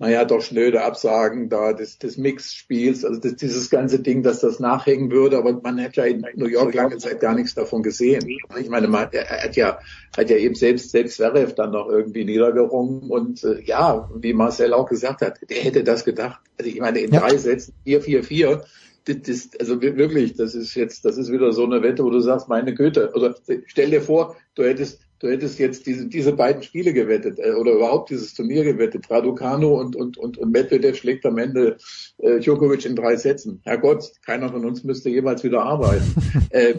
naja, 0.00 0.24
doch 0.24 0.40
schnöde 0.40 0.84
Absagen 0.84 1.48
da 1.48 1.72
des, 1.72 1.98
des 1.98 2.16
Mix-Spiels, 2.18 3.04
also 3.04 3.20
das, 3.20 3.34
dieses 3.34 3.68
ganze 3.68 3.98
Ding, 3.98 4.22
dass 4.22 4.38
das 4.40 4.60
nachhängen 4.60 5.10
würde, 5.10 5.36
aber 5.36 5.60
man 5.60 5.82
hat 5.82 5.96
ja 5.96 6.04
in 6.04 6.24
New 6.36 6.46
York 6.46 6.72
lange 6.72 6.98
Zeit 6.98 7.18
gar 7.18 7.34
nichts 7.34 7.54
davon 7.54 7.82
gesehen. 7.82 8.24
Ich 8.60 8.68
meine, 8.70 8.86
man, 8.86 9.08
er 9.10 9.28
hat 9.42 9.56
ja, 9.56 9.78
hat 10.16 10.30
ja 10.30 10.36
eben 10.36 10.54
selbst, 10.54 10.92
selbst 10.92 11.16
Zverev 11.16 11.52
dann 11.54 11.72
noch 11.72 11.88
irgendwie 11.88 12.24
niedergerungen 12.24 13.10
und 13.10 13.42
äh, 13.42 13.60
ja, 13.64 14.08
wie 14.14 14.32
Marcel 14.34 14.72
auch 14.72 14.88
gesagt 14.88 15.20
hat, 15.20 15.40
der 15.50 15.58
hätte 15.58 15.82
das 15.82 16.04
gedacht. 16.04 16.40
Also 16.56 16.70
ich 16.70 16.78
meine, 16.78 17.00
in 17.00 17.12
ja. 17.12 17.18
drei 17.18 17.36
Sätzen, 17.36 17.74
vier, 17.82 18.00
vier, 18.00 18.22
vier, 18.22 18.62
das, 19.08 19.22
das, 19.22 19.50
also 19.60 19.80
wirklich, 19.80 20.34
das 20.34 20.54
ist 20.54 20.74
jetzt, 20.74 21.04
das 21.04 21.16
ist 21.16 21.32
wieder 21.32 21.52
so 21.52 21.64
eine 21.64 21.82
Wette, 21.82 22.04
wo 22.04 22.10
du 22.10 22.20
sagst, 22.20 22.48
meine 22.48 22.74
Güte, 22.74 23.10
also 23.14 23.34
stell 23.66 23.90
dir 23.90 24.02
vor, 24.02 24.36
du 24.54 24.64
hättest 24.64 25.00
du 25.20 25.28
hättest 25.28 25.58
jetzt 25.58 25.86
diese, 25.86 26.06
diese 26.06 26.32
beiden 26.32 26.62
Spiele 26.62 26.92
gewettet 26.92 27.38
äh, 27.38 27.52
oder 27.52 27.72
überhaupt 27.72 28.10
dieses 28.10 28.34
Turnier 28.34 28.64
gewettet. 28.64 29.10
Raducano 29.10 29.78
und, 29.80 29.96
und, 29.96 30.16
und, 30.16 30.38
und 30.38 30.52
Medvedev 30.52 30.96
schlägt 30.96 31.26
am 31.26 31.38
Ende 31.38 31.78
äh, 32.18 32.38
Djokovic 32.40 32.84
in 32.84 32.96
drei 32.96 33.16
Sätzen. 33.16 33.60
Herrgott, 33.64 34.12
keiner 34.24 34.50
von 34.50 34.64
uns 34.64 34.84
müsste 34.84 35.10
jeweils 35.10 35.44
wieder 35.44 35.62
arbeiten. 35.62 36.14
äh, 36.50 36.74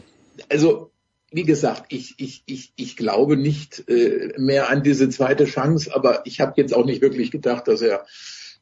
also 0.50 0.92
wie 1.32 1.44
gesagt, 1.44 1.86
ich, 1.90 2.16
ich, 2.18 2.44
ich, 2.48 2.74
ich 2.76 2.98
glaube 2.98 3.38
nicht 3.38 3.88
äh, 3.88 4.34
mehr 4.38 4.70
an 4.70 4.82
diese 4.82 5.10
zweite 5.10 5.46
Chance, 5.46 5.94
aber 5.94 6.22
ich 6.26 6.40
habe 6.40 6.54
jetzt 6.56 6.74
auch 6.74 6.86
nicht 6.86 7.02
wirklich 7.02 7.30
gedacht, 7.30 7.68
dass 7.68 7.82
er 7.82 8.06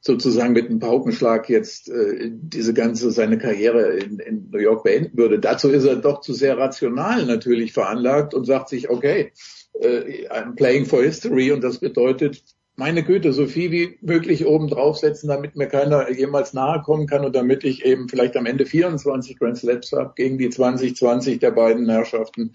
sozusagen 0.07 0.53
mit 0.53 0.69
einem 0.69 0.79
Paukenschlag 0.79 1.47
jetzt 1.49 1.89
äh, 1.89 2.31
diese 2.31 2.73
ganze 2.73 3.11
seine 3.11 3.37
Karriere 3.37 3.97
in, 3.97 4.19
in 4.19 4.49
New 4.49 4.59
York 4.59 4.83
beenden 4.83 5.17
würde. 5.17 5.39
Dazu 5.39 5.69
ist 5.69 5.85
er 5.85 5.97
doch 5.97 6.21
zu 6.21 6.33
sehr 6.33 6.57
rational 6.57 7.25
natürlich 7.25 7.73
veranlagt 7.73 8.33
und 8.33 8.45
sagt 8.45 8.69
sich, 8.69 8.89
okay, 8.89 9.31
äh, 9.79 10.27
I'm 10.29 10.55
playing 10.55 10.85
for 10.85 11.03
history 11.03 11.51
und 11.51 11.63
das 11.63 11.77
bedeutet, 11.77 12.43
meine 12.79 13.03
Güte, 13.03 13.33
so 13.33 13.47
viel 13.47 13.71
wie 13.71 13.97
möglich 14.01 14.45
oben 14.45 14.67
draufsetzen, 14.67 15.29
damit 15.29 15.55
mir 15.55 15.67
keiner 15.67 16.11
jemals 16.11 16.53
nahe 16.53 16.83
kommen 16.83 17.07
kann 17.07 17.25
und 17.25 17.35
damit 17.35 17.63
ich 17.63 17.83
eben 17.83 18.07
vielleicht 18.07 18.37
am 18.37 18.45
Ende 18.45 18.67
24 18.67 19.39
Grand 19.39 19.57
Slams 19.57 19.91
habe 19.91 20.13
gegen 20.15 20.37
die 20.37 20.49
2020 20.49 21.39
der 21.39 21.51
beiden 21.51 21.89
Herrschaften, 21.89 22.53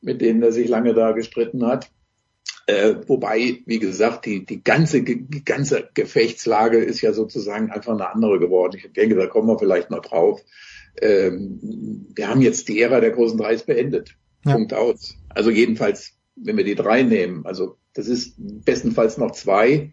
mit 0.00 0.22
denen 0.22 0.42
er 0.42 0.52
sich 0.52 0.68
lange 0.68 0.94
da 0.94 1.12
gestritten 1.12 1.66
hat. 1.66 1.90
Äh, 2.66 2.96
wobei, 3.06 3.58
wie 3.64 3.78
gesagt, 3.78 4.26
die, 4.26 4.44
die 4.44 4.62
ganze, 4.62 5.02
die 5.02 5.44
ganze 5.44 5.88
Gefechtslage 5.94 6.78
ist 6.78 7.00
ja 7.00 7.12
sozusagen 7.12 7.70
einfach 7.70 7.94
eine 7.94 8.10
andere 8.10 8.38
geworden. 8.38 8.76
Ich 8.76 8.92
denke, 8.92 9.14
da 9.14 9.26
kommen 9.26 9.48
wir 9.48 9.58
vielleicht 9.58 9.90
noch 9.90 10.02
drauf. 10.02 10.40
Ähm, 11.00 12.06
wir 12.14 12.28
haben 12.28 12.42
jetzt 12.42 12.68
die 12.68 12.80
Ära 12.80 13.00
der 13.00 13.12
großen 13.12 13.38
Dreis 13.38 13.64
beendet. 13.64 14.16
Ja. 14.44 14.52
Punkt 14.52 14.74
aus. 14.74 15.16
Also 15.30 15.50
jedenfalls 15.50 16.18
wenn 16.42 16.56
wir 16.56 16.64
die 16.64 16.74
drei 16.74 17.02
nehmen, 17.02 17.44
also 17.46 17.76
das 17.94 18.06
ist 18.08 18.34
bestenfalls 18.38 19.18
noch 19.18 19.32
zwei. 19.32 19.92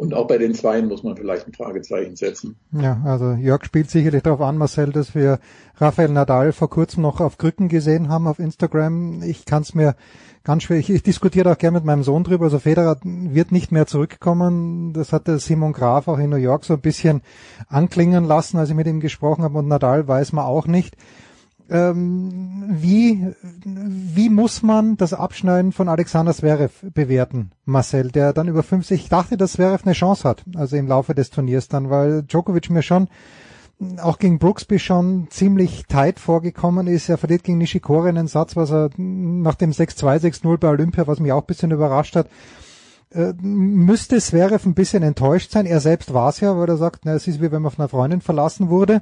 Und 0.00 0.14
auch 0.14 0.26
bei 0.26 0.38
den 0.38 0.54
Zweien 0.54 0.88
muss 0.88 1.02
man 1.02 1.14
vielleicht 1.14 1.46
ein 1.46 1.52
Fragezeichen 1.52 2.16
setzen. 2.16 2.56
Ja, 2.72 3.02
also 3.04 3.32
Jörg 3.32 3.66
spielt 3.66 3.90
sicherlich 3.90 4.22
darauf 4.22 4.40
an, 4.40 4.56
Marcel, 4.56 4.92
dass 4.92 5.14
wir 5.14 5.40
Rafael 5.76 6.08
Nadal 6.08 6.52
vor 6.52 6.70
kurzem 6.70 7.02
noch 7.02 7.20
auf 7.20 7.36
Krücken 7.36 7.68
gesehen 7.68 8.08
haben 8.08 8.26
auf 8.26 8.38
Instagram. 8.38 9.22
Ich 9.22 9.44
kann 9.44 9.60
es 9.60 9.74
mir 9.74 9.94
ganz 10.42 10.62
schwer, 10.62 10.78
ich, 10.78 10.88
ich 10.88 11.02
diskutiere 11.02 11.52
auch 11.52 11.58
gerne 11.58 11.76
mit 11.76 11.84
meinem 11.84 12.02
Sohn 12.02 12.24
drüber. 12.24 12.44
Also 12.44 12.58
Federer 12.58 12.96
wird 13.04 13.52
nicht 13.52 13.72
mehr 13.72 13.84
zurückkommen. 13.86 14.94
Das 14.94 15.12
hat 15.12 15.26
der 15.26 15.38
Simon 15.38 15.74
Graf 15.74 16.08
auch 16.08 16.18
in 16.18 16.30
New 16.30 16.36
York 16.36 16.64
so 16.64 16.72
ein 16.72 16.80
bisschen 16.80 17.20
anklingen 17.68 18.24
lassen, 18.24 18.56
als 18.56 18.70
ich 18.70 18.76
mit 18.76 18.86
ihm 18.86 19.00
gesprochen 19.00 19.44
habe. 19.44 19.58
Und 19.58 19.68
Nadal 19.68 20.08
weiß 20.08 20.32
man 20.32 20.46
auch 20.46 20.66
nicht 20.66 20.96
ähm, 21.70 22.64
wie, 22.68 23.26
wie 23.64 24.28
muss 24.28 24.62
man 24.62 24.96
das 24.96 25.14
Abschneiden 25.14 25.72
von 25.72 25.88
Alexander 25.88 26.34
Zverev 26.34 26.72
bewerten, 26.92 27.52
Marcel, 27.64 28.10
der 28.10 28.32
dann 28.32 28.48
über 28.48 28.62
50, 28.62 29.02
ich 29.02 29.08
dachte, 29.08 29.36
dass 29.36 29.52
Zverev 29.52 29.84
eine 29.84 29.94
Chance 29.94 30.28
hat, 30.28 30.44
also 30.56 30.76
im 30.76 30.88
Laufe 30.88 31.14
des 31.14 31.30
Turniers 31.30 31.68
dann, 31.68 31.88
weil 31.88 32.22
Djokovic 32.22 32.70
mir 32.70 32.82
schon 32.82 33.08
auch 34.02 34.18
gegen 34.18 34.38
Brooksby 34.38 34.78
schon 34.78 35.28
ziemlich 35.30 35.84
tight 35.88 36.20
vorgekommen 36.20 36.86
ist. 36.86 37.08
Er 37.08 37.16
verliert 37.16 37.44
gegen 37.44 37.56
Nishikori 37.56 38.10
einen 38.10 38.26
Satz, 38.26 38.54
was 38.54 38.70
er 38.70 38.90
nach 38.96 39.54
dem 39.54 39.70
6-2, 39.70 40.20
6-0 40.20 40.58
bei 40.58 40.68
Olympia, 40.68 41.06
was 41.06 41.18
mich 41.18 41.32
auch 41.32 41.42
ein 41.42 41.46
bisschen 41.46 41.70
überrascht 41.70 42.14
hat, 42.14 42.28
äh, 43.12 43.32
müsste 43.40 44.18
Zverev 44.18 44.66
ein 44.66 44.74
bisschen 44.74 45.02
enttäuscht 45.02 45.50
sein. 45.50 45.64
Er 45.64 45.80
selbst 45.80 46.12
war 46.12 46.28
es 46.28 46.40
ja, 46.40 46.58
weil 46.58 46.68
er 46.68 46.76
sagt, 46.76 47.04
na, 47.04 47.14
es 47.14 47.26
ist 47.26 47.40
wie 47.40 47.50
wenn 47.50 47.62
man 47.62 47.70
von 47.70 47.82
einer 47.82 47.88
Freundin 47.88 48.20
verlassen 48.20 48.68
wurde 48.68 49.00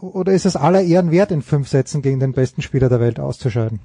oder 0.00 0.32
ist 0.32 0.46
es 0.46 0.56
aller 0.56 0.82
Ehren 0.82 1.10
wert, 1.10 1.30
in 1.30 1.42
fünf 1.42 1.68
Sätzen 1.68 2.02
gegen 2.02 2.20
den 2.20 2.32
besten 2.32 2.62
Spieler 2.62 2.88
der 2.88 3.00
Welt 3.00 3.20
auszuscheiden? 3.20 3.80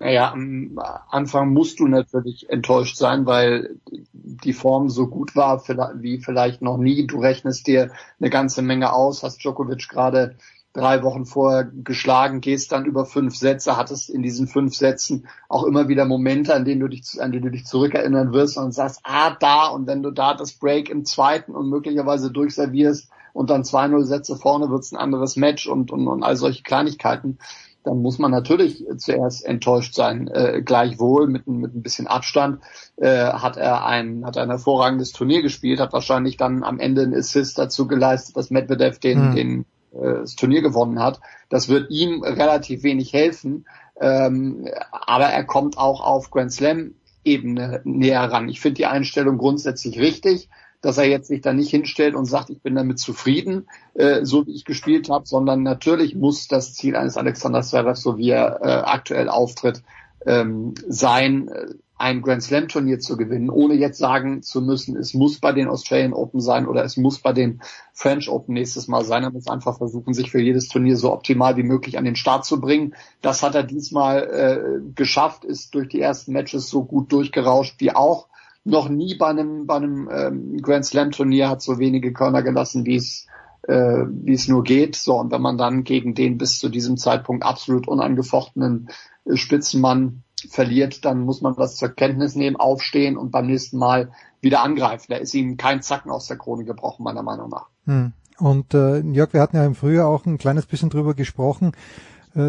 Naja, 0.00 0.30
am 0.32 0.78
Anfang 1.10 1.52
musst 1.52 1.80
du 1.80 1.88
natürlich 1.88 2.48
enttäuscht 2.50 2.96
sein, 2.96 3.26
weil 3.26 3.76
die 4.12 4.52
Form 4.52 4.88
so 4.88 5.08
gut 5.08 5.34
war 5.34 5.60
wie 6.00 6.18
vielleicht 6.18 6.62
noch 6.62 6.76
nie. 6.76 7.06
Du 7.06 7.18
rechnest 7.18 7.66
dir 7.66 7.90
eine 8.20 8.30
ganze 8.30 8.62
Menge 8.62 8.92
aus, 8.92 9.24
hast 9.24 9.42
Djokovic 9.42 9.88
gerade 9.88 10.36
drei 10.72 11.02
Wochen 11.02 11.24
vorher 11.24 11.64
geschlagen, 11.64 12.40
gehst 12.40 12.70
dann 12.70 12.84
über 12.84 13.06
fünf 13.06 13.36
Sätze, 13.36 13.76
hattest 13.76 14.10
in 14.10 14.22
diesen 14.22 14.46
fünf 14.46 14.76
Sätzen 14.76 15.26
auch 15.48 15.64
immer 15.64 15.88
wieder 15.88 16.04
Momente, 16.04 16.54
an 16.54 16.64
denen 16.64 16.80
du 16.80 16.88
dich, 16.88 17.20
an 17.20 17.32
die 17.32 17.40
du 17.40 17.50
dich 17.50 17.64
zurückerinnern 17.64 18.32
wirst 18.32 18.56
und 18.56 18.72
sagst, 18.72 19.00
ah, 19.02 19.36
da, 19.40 19.66
und 19.66 19.88
wenn 19.88 20.04
du 20.04 20.12
da 20.12 20.34
das 20.34 20.52
Break 20.52 20.90
im 20.90 21.04
zweiten 21.04 21.56
und 21.56 21.68
möglicherweise 21.68 22.30
durchservierst, 22.30 23.10
und 23.38 23.50
dann 23.50 23.62
2-0 23.62 24.02
Sätze 24.02 24.34
vorne 24.34 24.68
wird's 24.68 24.90
ein 24.90 24.96
anderes 24.96 25.36
Match 25.36 25.68
und, 25.68 25.92
und, 25.92 26.08
und 26.08 26.24
all 26.24 26.34
solche 26.34 26.64
Kleinigkeiten, 26.64 27.38
dann 27.84 28.02
muss 28.02 28.18
man 28.18 28.32
natürlich 28.32 28.84
zuerst 28.96 29.46
enttäuscht 29.46 29.94
sein. 29.94 30.26
Äh, 30.26 30.60
gleichwohl 30.64 31.28
mit, 31.28 31.46
mit 31.46 31.72
ein 31.72 31.82
bisschen 31.82 32.08
Abstand 32.08 32.60
äh, 32.96 33.28
hat 33.28 33.56
er 33.56 33.86
ein 33.86 34.26
hat 34.26 34.38
ein 34.38 34.48
hervorragendes 34.48 35.12
Turnier 35.12 35.40
gespielt, 35.42 35.78
hat 35.78 35.92
wahrscheinlich 35.92 36.36
dann 36.36 36.64
am 36.64 36.80
Ende 36.80 37.02
einen 37.02 37.14
Assist 37.14 37.56
dazu 37.58 37.86
geleistet, 37.86 38.36
dass 38.36 38.50
Medvedev 38.50 38.98
den, 38.98 39.30
mhm. 39.30 39.34
den 39.36 39.60
äh, 39.92 40.14
das 40.14 40.34
Turnier 40.34 40.60
gewonnen 40.60 40.98
hat. 40.98 41.20
Das 41.48 41.68
wird 41.68 41.92
ihm 41.92 42.24
relativ 42.24 42.82
wenig 42.82 43.12
helfen, 43.12 43.68
ähm, 44.00 44.66
aber 44.90 45.26
er 45.26 45.44
kommt 45.44 45.78
auch 45.78 46.00
auf 46.00 46.32
Grand 46.32 46.52
Slam 46.52 46.96
Ebene 47.22 47.82
näher 47.84 48.24
ran. 48.32 48.48
Ich 48.48 48.60
finde 48.60 48.78
die 48.78 48.86
Einstellung 48.86 49.38
grundsätzlich 49.38 50.00
richtig, 50.00 50.48
dass 50.80 50.98
er 50.98 51.08
jetzt 51.08 51.28
sich 51.28 51.40
da 51.40 51.52
nicht 51.52 51.70
hinstellt 51.70 52.14
und 52.14 52.26
sagt, 52.26 52.50
ich 52.50 52.62
bin 52.62 52.74
damit 52.74 52.98
zufrieden, 52.98 53.68
äh, 53.94 54.24
so 54.24 54.46
wie 54.46 54.54
ich 54.54 54.64
gespielt 54.64 55.08
habe, 55.10 55.26
sondern 55.26 55.62
natürlich 55.62 56.14
muss 56.14 56.48
das 56.48 56.74
Ziel 56.74 56.96
eines 56.96 57.16
Alexander 57.16 57.62
Zverev, 57.62 57.98
so 57.98 58.16
wie 58.16 58.30
er 58.30 58.60
äh, 58.62 58.68
aktuell 58.84 59.28
auftritt, 59.28 59.82
ähm, 60.26 60.74
sein, 60.86 61.48
äh, 61.48 61.66
ein 62.00 62.22
Grand 62.22 62.44
Slam 62.44 62.68
Turnier 62.68 63.00
zu 63.00 63.16
gewinnen, 63.16 63.50
ohne 63.50 63.74
jetzt 63.74 63.98
sagen 63.98 64.42
zu 64.42 64.62
müssen, 64.62 64.96
es 64.96 65.14
muss 65.14 65.40
bei 65.40 65.52
den 65.52 65.66
Australian 65.66 66.12
Open 66.12 66.40
sein 66.40 66.68
oder 66.68 66.84
es 66.84 66.96
muss 66.96 67.18
bei 67.18 67.32
den 67.32 67.60
French 67.92 68.30
Open 68.30 68.54
nächstes 68.54 68.86
Mal 68.86 69.04
sein. 69.04 69.24
Er 69.24 69.32
muss 69.32 69.48
einfach 69.48 69.78
versuchen, 69.78 70.14
sich 70.14 70.30
für 70.30 70.40
jedes 70.40 70.68
Turnier 70.68 70.96
so 70.96 71.12
optimal 71.12 71.56
wie 71.56 71.64
möglich 71.64 71.98
an 71.98 72.04
den 72.04 72.14
Start 72.14 72.44
zu 72.44 72.60
bringen. 72.60 72.94
Das 73.20 73.42
hat 73.42 73.56
er 73.56 73.64
diesmal 73.64 74.22
äh, 74.22 74.92
geschafft, 74.94 75.44
ist 75.44 75.74
durch 75.74 75.88
die 75.88 76.00
ersten 76.00 76.32
Matches 76.32 76.68
so 76.68 76.84
gut 76.84 77.10
durchgerauscht 77.10 77.80
wie 77.80 77.92
auch 77.92 78.28
noch 78.64 78.88
nie 78.88 79.14
bei 79.14 79.28
einem, 79.28 79.66
bei 79.66 79.76
einem 79.76 80.08
ähm, 80.12 80.62
Grand 80.62 80.84
Slam 80.84 81.10
Turnier 81.10 81.48
hat 81.48 81.62
so 81.62 81.78
wenige 81.78 82.12
Körner 82.12 82.42
gelassen, 82.42 82.84
wie 82.84 82.96
es 82.96 83.26
äh, 83.68 84.04
wie 84.08 84.32
es 84.32 84.48
nur 84.48 84.64
geht. 84.64 84.96
So 84.96 85.16
und 85.16 85.30
wenn 85.30 85.42
man 85.42 85.58
dann 85.58 85.84
gegen 85.84 86.14
den 86.14 86.38
bis 86.38 86.58
zu 86.58 86.68
diesem 86.68 86.96
Zeitpunkt 86.96 87.44
absolut 87.44 87.86
unangefochtenen 87.88 88.88
äh, 89.24 89.36
Spitzenmann 89.36 90.22
verliert, 90.48 91.04
dann 91.04 91.20
muss 91.20 91.40
man 91.40 91.54
das 91.56 91.76
zur 91.76 91.88
Kenntnis 91.88 92.34
nehmen, 92.34 92.56
aufstehen 92.56 93.16
und 93.16 93.30
beim 93.30 93.46
nächsten 93.46 93.78
Mal 93.78 94.12
wieder 94.40 94.62
angreifen. 94.62 95.06
Da 95.08 95.16
ist 95.16 95.34
ihm 95.34 95.56
kein 95.56 95.82
Zacken 95.82 96.10
aus 96.10 96.26
der 96.26 96.38
Krone 96.38 96.64
gebrochen, 96.64 97.02
meiner 97.02 97.22
Meinung 97.22 97.50
nach. 97.50 97.66
Hm. 97.86 98.12
Und 98.38 98.72
äh, 98.72 99.00
Jörg, 99.00 99.32
wir 99.32 99.40
hatten 99.40 99.56
ja 99.56 99.66
im 99.66 99.74
Frühjahr 99.74 100.06
auch 100.06 100.24
ein 100.24 100.38
kleines 100.38 100.66
bisschen 100.66 100.90
drüber 100.90 101.14
gesprochen, 101.14 101.72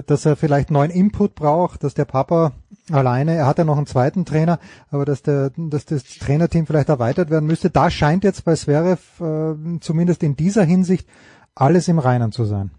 dass 0.06 0.26
er 0.26 0.36
vielleicht 0.36 0.72
neuen 0.72 0.92
Input 0.92 1.36
braucht, 1.36 1.84
dass 1.84 1.94
der 1.94 2.06
Papa 2.06 2.54
alleine, 2.92 3.36
er 3.36 3.46
hat 3.46 3.58
ja 3.58 3.64
noch 3.64 3.78
einen 3.78 3.88
zweiten 3.88 4.26
Trainer, 4.26 4.60
aber 4.90 5.06
dass 5.06 5.22
der, 5.22 5.52
dass 5.58 5.86
das 5.86 6.04
Trainerteam 6.04 6.66
vielleicht 6.66 6.90
erweitert 6.90 7.30
werden 7.30 7.46
müsste. 7.46 7.70
Da 7.70 7.90
scheint 7.90 8.24
jetzt 8.24 8.46
bei 8.46 8.56
Zverev 8.56 9.00
äh, 9.20 9.80
zumindest 9.80 10.24
in 10.24 10.36
dieser 10.36 10.64
Hinsicht 10.64 11.08
alles 11.56 11.88
im 11.88 12.00
Reinen 12.00 12.32
zu 12.32 12.46
sein. 12.46 12.72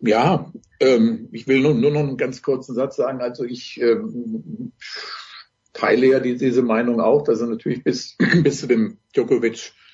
Ja, 0.00 0.52
ähm, 0.80 1.28
ich 1.32 1.48
will 1.48 1.60
nur, 1.60 1.74
nur 1.74 1.90
noch 1.90 2.00
einen 2.00 2.16
ganz 2.16 2.42
kurzen 2.42 2.74
Satz 2.74 2.96
sagen. 2.96 3.20
Also 3.20 3.44
ich 3.44 3.80
ähm, 3.80 4.72
teile 5.72 6.06
ja 6.06 6.20
die, 6.20 6.36
diese 6.36 6.62
Meinung 6.62 7.00
auch, 7.00 7.22
dass 7.22 7.40
er 7.40 7.48
natürlich 7.48 7.82
bis, 7.82 8.16
bis 8.42 8.60
zu 8.60 8.66
dem 8.66 8.98
Djokovic 9.14 9.54
äh, 9.56 9.87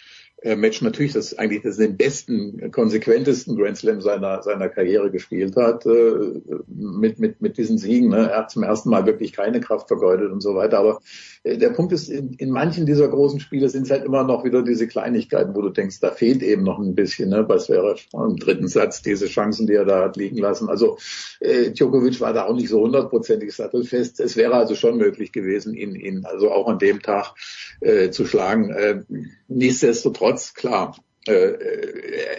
Match 0.44 0.82
natürlich 0.82 1.14
das 1.14 1.38
eigentlich 1.38 1.62
das 1.62 1.78
den 1.78 1.96
besten, 1.96 2.70
konsequentesten 2.70 3.56
Grand 3.56 3.78
Slam 3.78 4.02
seiner 4.02 4.42
seiner 4.42 4.68
Karriere 4.68 5.10
gespielt 5.10 5.56
hat 5.56 5.86
äh, 5.86 6.40
mit 6.66 7.18
mit 7.18 7.40
mit 7.40 7.56
diesen 7.56 7.78
Siegen. 7.78 8.10
Ne? 8.10 8.28
Er 8.30 8.38
hat 8.38 8.50
zum 8.50 8.62
ersten 8.62 8.90
Mal 8.90 9.06
wirklich 9.06 9.32
keine 9.32 9.60
Kraft 9.60 9.88
vergeudet 9.88 10.30
und 10.30 10.42
so 10.42 10.54
weiter. 10.54 10.78
Aber 10.78 10.90
äh, 10.90 11.33
der 11.44 11.70
Punkt 11.70 11.92
ist, 11.92 12.08
in, 12.08 12.32
in 12.34 12.50
manchen 12.50 12.86
dieser 12.86 13.06
großen 13.06 13.38
Spiele 13.38 13.68
sind 13.68 13.82
es 13.82 13.90
halt 13.90 14.04
immer 14.04 14.24
noch 14.24 14.44
wieder 14.44 14.62
diese 14.62 14.88
Kleinigkeiten, 14.88 15.54
wo 15.54 15.60
du 15.60 15.68
denkst, 15.68 16.00
da 16.00 16.10
fehlt 16.10 16.42
eben 16.42 16.62
noch 16.62 16.78
ein 16.78 16.94
bisschen. 16.94 17.28
Ne? 17.28 17.44
Was 17.46 17.68
wäre 17.68 17.96
im 18.14 18.36
dritten 18.38 18.66
Satz 18.66 19.02
diese 19.02 19.26
Chancen, 19.26 19.66
die 19.66 19.74
er 19.74 19.84
da 19.84 20.04
hat 20.04 20.16
liegen 20.16 20.38
lassen. 20.38 20.70
Also 20.70 20.96
äh, 21.40 21.70
Djokovic 21.70 22.20
war 22.22 22.32
da 22.32 22.46
auch 22.46 22.54
nicht 22.54 22.70
so 22.70 22.80
hundertprozentig 22.80 23.52
sattelfest. 23.52 24.20
Es 24.20 24.36
wäre 24.36 24.54
also 24.54 24.74
schon 24.74 24.96
möglich 24.96 25.32
gewesen, 25.32 25.74
ihn 25.74 25.94
ihn 25.94 26.24
also 26.24 26.50
auch 26.50 26.66
an 26.66 26.78
dem 26.78 27.02
Tag 27.02 27.34
äh, 27.80 28.10
zu 28.10 28.24
schlagen. 28.24 28.70
Äh, 28.70 29.02
nichtsdestotrotz 29.48 30.54
klar. 30.54 30.96
Äh, 31.26 31.52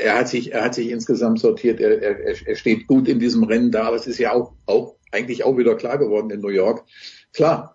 er 0.04 0.18
hat 0.18 0.30
sich, 0.30 0.54
er 0.54 0.66
hat 0.66 0.74
sich 0.74 0.90
insgesamt 0.90 1.40
sortiert. 1.40 1.80
Er, 1.80 2.02
er, 2.02 2.48
er 2.48 2.56
steht 2.56 2.88
gut 2.88 3.08
in 3.08 3.20
diesem 3.20 3.44
Rennen 3.44 3.70
da. 3.70 3.84
Aber 3.84 3.96
es 3.98 4.08
ist 4.08 4.18
ja 4.18 4.34
auch, 4.34 4.54
auch 4.66 4.96
eigentlich 5.12 5.44
auch 5.44 5.58
wieder 5.58 5.76
klar 5.76 6.00
geworden 6.00 6.32
in 6.32 6.42
New 6.42 6.50
York. 6.50 6.84
Klar, 7.34 7.75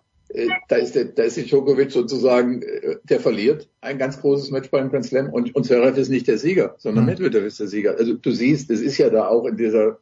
da 0.67 0.75
ist 0.77 0.95
der, 0.95 1.05
da 1.05 1.23
ist 1.23 1.37
der 1.37 1.43
Djokovic 1.43 1.91
sozusagen, 1.91 2.61
äh, 2.61 2.97
der 3.03 3.19
verliert 3.19 3.69
ein 3.81 3.97
ganz 3.97 4.19
großes 4.19 4.51
Match 4.51 4.69
beim 4.69 4.89
Grand 4.89 5.05
Slam 5.05 5.29
und, 5.29 5.53
und 5.55 5.65
Zverev 5.65 5.99
ist 5.99 6.09
nicht 6.09 6.27
der 6.27 6.37
Sieger, 6.37 6.75
sondern 6.77 7.05
mhm. 7.05 7.11
Medvedev 7.11 7.45
ist 7.45 7.59
der 7.59 7.67
Sieger. 7.67 7.97
Also 7.97 8.13
du 8.13 8.31
siehst, 8.31 8.69
es 8.69 8.81
ist 8.81 8.97
ja 8.97 9.09
da 9.09 9.27
auch 9.27 9.45
in 9.45 9.57
dieser 9.57 9.99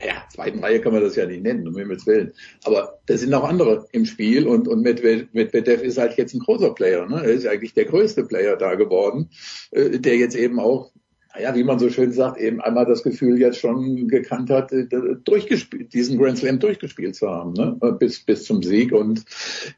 ja, 0.00 0.24
zweiten 0.32 0.60
Reihe 0.60 0.80
kann 0.80 0.92
man 0.92 1.02
das 1.02 1.16
ja 1.16 1.26
nicht 1.26 1.42
nennen, 1.42 1.66
um 1.66 1.76
Himmels 1.76 2.06
Willen. 2.06 2.32
Aber 2.64 3.00
da 3.06 3.16
sind 3.16 3.34
auch 3.34 3.42
andere 3.42 3.86
im 3.90 4.06
Spiel 4.06 4.46
und, 4.46 4.68
und 4.68 4.82
Medvedev 4.82 5.82
ist 5.82 5.98
halt 5.98 6.16
jetzt 6.16 6.34
ein 6.34 6.40
großer 6.40 6.72
Player. 6.72 7.06
Ne? 7.08 7.16
Er 7.16 7.32
ist 7.32 7.46
eigentlich 7.46 7.74
der 7.74 7.86
größte 7.86 8.24
Player 8.24 8.56
da 8.56 8.76
geworden, 8.76 9.30
äh, 9.72 9.98
der 9.98 10.16
jetzt 10.16 10.36
eben 10.36 10.60
auch 10.60 10.92
naja, 11.34 11.54
wie 11.54 11.64
man 11.64 11.78
so 11.78 11.88
schön 11.88 12.12
sagt, 12.12 12.38
eben 12.38 12.60
einmal 12.60 12.84
das 12.84 13.02
Gefühl 13.02 13.40
jetzt 13.40 13.58
schon 13.58 14.08
gekannt 14.08 14.50
hat, 14.50 14.72
äh, 14.72 14.86
durchgespielt, 15.24 15.92
diesen 15.94 16.18
Grand 16.18 16.38
Slam 16.38 16.58
durchgespielt 16.58 17.14
zu 17.14 17.28
haben, 17.30 17.54
ne? 17.54 17.76
bis, 17.98 18.20
bis 18.20 18.44
zum 18.44 18.62
Sieg. 18.62 18.92
Und 18.92 19.24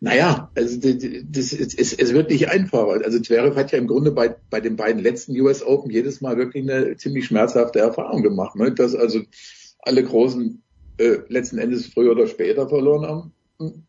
naja, 0.00 0.50
also 0.56 0.78
das, 0.80 1.52
es, 1.52 1.92
es 1.92 2.12
wird 2.12 2.30
nicht 2.30 2.48
einfacher. 2.48 3.04
Also 3.04 3.20
Zverev 3.20 3.56
hat 3.56 3.72
ja 3.72 3.78
im 3.78 3.86
Grunde 3.86 4.10
bei, 4.10 4.34
bei 4.50 4.60
den 4.60 4.76
beiden 4.76 5.02
letzten 5.02 5.38
US 5.40 5.62
Open 5.62 5.90
jedes 5.90 6.20
Mal 6.20 6.36
wirklich 6.36 6.64
eine 6.64 6.96
ziemlich 6.96 7.26
schmerzhafte 7.26 7.78
Erfahrung 7.78 8.22
gemacht, 8.22 8.56
ne? 8.56 8.72
dass 8.72 8.96
also 8.96 9.20
alle 9.80 10.02
Großen 10.02 10.62
äh, 10.98 11.18
letzten 11.28 11.58
Endes 11.58 11.86
früher 11.86 12.12
oder 12.12 12.26
später 12.26 12.68
verloren 12.68 13.06
haben 13.06 13.32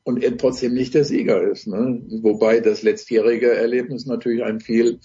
und 0.04 0.24
er 0.24 0.38
trotzdem 0.38 0.74
nicht 0.74 0.94
der 0.94 1.04
Sieger 1.04 1.42
ist. 1.42 1.68
Ne? 1.68 2.02
Wobei 2.22 2.60
das 2.60 2.84
letztjährige 2.84 3.52
Erlebnis 3.52 4.06
natürlich 4.06 4.44
ein 4.44 4.60
viel 4.60 5.00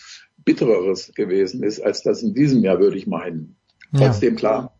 bittereres 0.44 1.12
gewesen 1.14 1.62
ist, 1.62 1.80
als 1.80 2.02
das 2.02 2.22
in 2.22 2.34
diesem 2.34 2.62
Jahr, 2.62 2.80
würde 2.80 2.96
ich 2.96 3.06
meinen. 3.06 3.56
Ja. 3.92 4.06
Trotzdem 4.06 4.36
klar, 4.36 4.76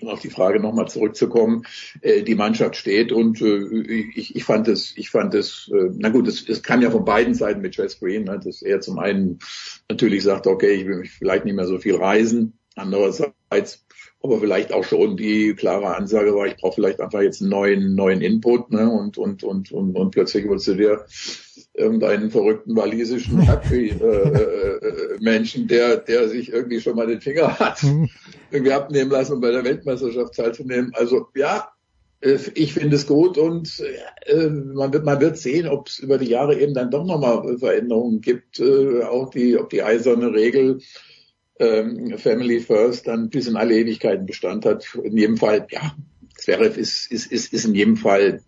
um 0.00 0.08
auf 0.08 0.20
die 0.20 0.30
Frage 0.30 0.60
nochmal 0.60 0.88
zurückzukommen, 0.88 1.64
äh, 2.00 2.22
die 2.22 2.34
Mannschaft 2.34 2.76
steht 2.76 3.12
und 3.12 3.40
äh, 3.42 3.82
ich, 4.14 4.36
ich 4.36 4.44
fand 4.44 4.68
es, 4.68 4.96
ich 4.96 5.10
fand 5.10 5.34
es, 5.34 5.70
äh, 5.72 5.90
na 5.96 6.08
gut, 6.08 6.28
es, 6.28 6.48
es 6.48 6.62
kam 6.62 6.80
ja 6.82 6.90
von 6.90 7.04
beiden 7.04 7.34
Seiten 7.34 7.60
mit 7.60 7.76
Jess 7.76 7.98
Green, 7.98 8.24
ne, 8.24 8.40
dass 8.42 8.62
er 8.62 8.80
zum 8.80 8.98
einen 8.98 9.38
natürlich 9.88 10.22
sagt, 10.22 10.46
okay, 10.46 10.72
ich 10.72 10.86
will 10.86 11.04
vielleicht 11.04 11.44
nicht 11.44 11.54
mehr 11.54 11.66
so 11.66 11.78
viel 11.78 11.96
reisen, 11.96 12.58
andererseits 12.74 13.84
aber 14.22 14.38
vielleicht 14.38 14.72
auch 14.72 14.84
schon 14.84 15.16
die 15.16 15.54
klare 15.54 15.96
Ansage 15.96 16.34
war, 16.34 16.46
ich 16.46 16.56
brauche 16.56 16.74
vielleicht 16.74 17.00
einfach 17.00 17.20
jetzt 17.20 17.40
einen 17.40 17.50
neuen, 17.50 17.94
neuen 17.94 18.20
Input, 18.20 18.70
ne? 18.70 18.88
Und, 18.88 19.18
und, 19.18 19.42
und, 19.42 19.72
und, 19.72 19.96
und 19.96 20.10
plötzlich 20.12 20.46
wolltest 20.46 20.68
du 20.68 20.74
dir 20.76 21.04
irgendeinen 21.74 22.30
verrückten 22.30 22.76
walisischen 22.76 23.40
Rugby-Menschen, 23.48 25.62
äh, 25.62 25.64
äh, 25.64 25.68
der, 25.68 25.96
der 25.98 26.28
sich 26.28 26.52
irgendwie 26.52 26.80
schon 26.80 26.96
mal 26.96 27.06
den 27.06 27.20
Finger 27.20 27.58
hat, 27.58 27.82
mhm. 27.82 28.08
irgendwie 28.50 28.72
abnehmen 28.72 29.10
lassen, 29.10 29.34
um 29.34 29.40
bei 29.40 29.50
der 29.50 29.64
Weltmeisterschaft 29.64 30.34
teilzunehmen. 30.34 30.92
Also 30.94 31.28
ja, 31.34 31.72
äh, 32.20 32.38
ich 32.54 32.74
finde 32.74 32.96
es 32.96 33.06
gut 33.06 33.38
und 33.38 33.82
äh, 34.26 34.48
man 34.48 34.92
wird 34.92 35.04
man 35.04 35.20
wird 35.20 35.38
sehen, 35.38 35.68
ob 35.68 35.88
es 35.88 35.98
über 35.98 36.18
die 36.18 36.28
Jahre 36.28 36.58
eben 36.58 36.74
dann 36.74 36.90
doch 36.90 37.04
nochmal 37.04 37.58
Veränderungen 37.58 38.20
gibt. 38.20 38.60
Äh, 38.60 39.02
auch 39.04 39.30
die, 39.30 39.58
ob 39.58 39.70
die 39.70 39.82
eiserne 39.82 40.32
Regel 40.32 40.80
ähm, 41.58 42.18
Family 42.18 42.60
First 42.60 43.06
dann 43.06 43.30
bis 43.30 43.46
in 43.46 43.56
alle 43.56 43.76
Ewigkeiten 43.76 44.26
Bestand 44.26 44.66
hat. 44.66 44.86
In 45.02 45.16
jedem 45.16 45.36
Fall, 45.36 45.66
ja, 45.70 45.94
Zverev 46.36 46.78
ist, 46.78 47.10
ist, 47.10 47.30
ist, 47.30 47.52
ist 47.52 47.64
in 47.64 47.74
jedem 47.74 47.96
Fall 47.96 48.42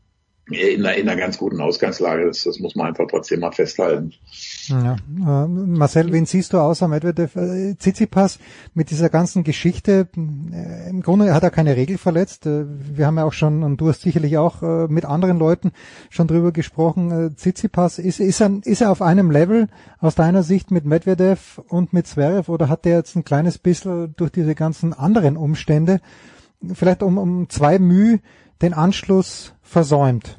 in 0.51 0.85
einer, 0.85 0.95
in 0.97 1.09
einer 1.09 1.19
ganz 1.19 1.39
guten 1.39 1.61
Ausgangslage. 1.61 2.27
Das, 2.27 2.43
das 2.43 2.59
muss 2.59 2.75
man 2.75 2.89
einfach 2.89 3.07
trotzdem 3.09 3.41
mal 3.41 3.53
festhalten. 3.53 4.13
Ja. 4.67 4.97
Äh, 4.97 5.49
Marcel, 5.49 6.13
wen 6.13 6.27
siehst 6.27 6.53
du 6.53 6.59
außer 6.59 6.87
Medvedev? 6.87 7.35
Äh, 7.37 7.77
Tsitsipas 7.77 8.39
mit 8.75 8.91
dieser 8.91 9.09
ganzen 9.09 9.43
Geschichte, 9.43 10.09
äh, 10.17 10.91
im 10.91 11.01
Grunde 11.03 11.33
hat 11.33 11.43
er 11.43 11.51
keine 11.51 11.77
Regel 11.77 11.97
verletzt. 11.97 12.45
Äh, 12.45 12.67
wir 12.69 13.07
haben 13.07 13.17
ja 13.17 13.25
auch 13.25 13.33
schon, 13.33 13.63
und 13.63 13.81
du 13.81 13.89
hast 13.89 14.03
sicherlich 14.03 14.37
auch 14.37 14.63
äh, 14.63 14.87
mit 14.89 15.07
anderen 15.07 15.39
Leuten 15.39 15.73
schon 16.11 16.27
drüber 16.27 16.53
gesprochen, 16.53 17.11
äh, 17.11 17.35
Tsitsipas, 17.35 17.99
ist, 17.99 18.21
ist, 18.21 18.41
er, 18.41 18.61
ist 18.65 18.83
er 18.83 18.91
auf 18.91 19.01
einem 19.01 19.31
Level 19.31 19.69
aus 19.99 20.15
deiner 20.15 20.43
Sicht 20.43 20.71
mit 20.71 20.85
Medvedev 20.85 21.63
und 21.69 21.95
mit 21.95 22.07
Zverev 22.07 22.51
oder 22.53 22.69
hat 22.69 22.85
der 22.85 22.97
jetzt 22.97 23.17
ein 23.17 23.25
kleines 23.25 23.57
bisschen 23.57 24.15
durch 24.17 24.31
diese 24.31 24.55
ganzen 24.55 24.93
anderen 24.93 25.39
Umstände 25.39 26.01
vielleicht 26.73 27.03
um, 27.03 27.19
um 27.19 27.49
zwei 27.51 27.79
Mühe 27.79 28.21
den 28.63 28.75
Anschluss 28.75 29.55
versäumt? 29.63 30.39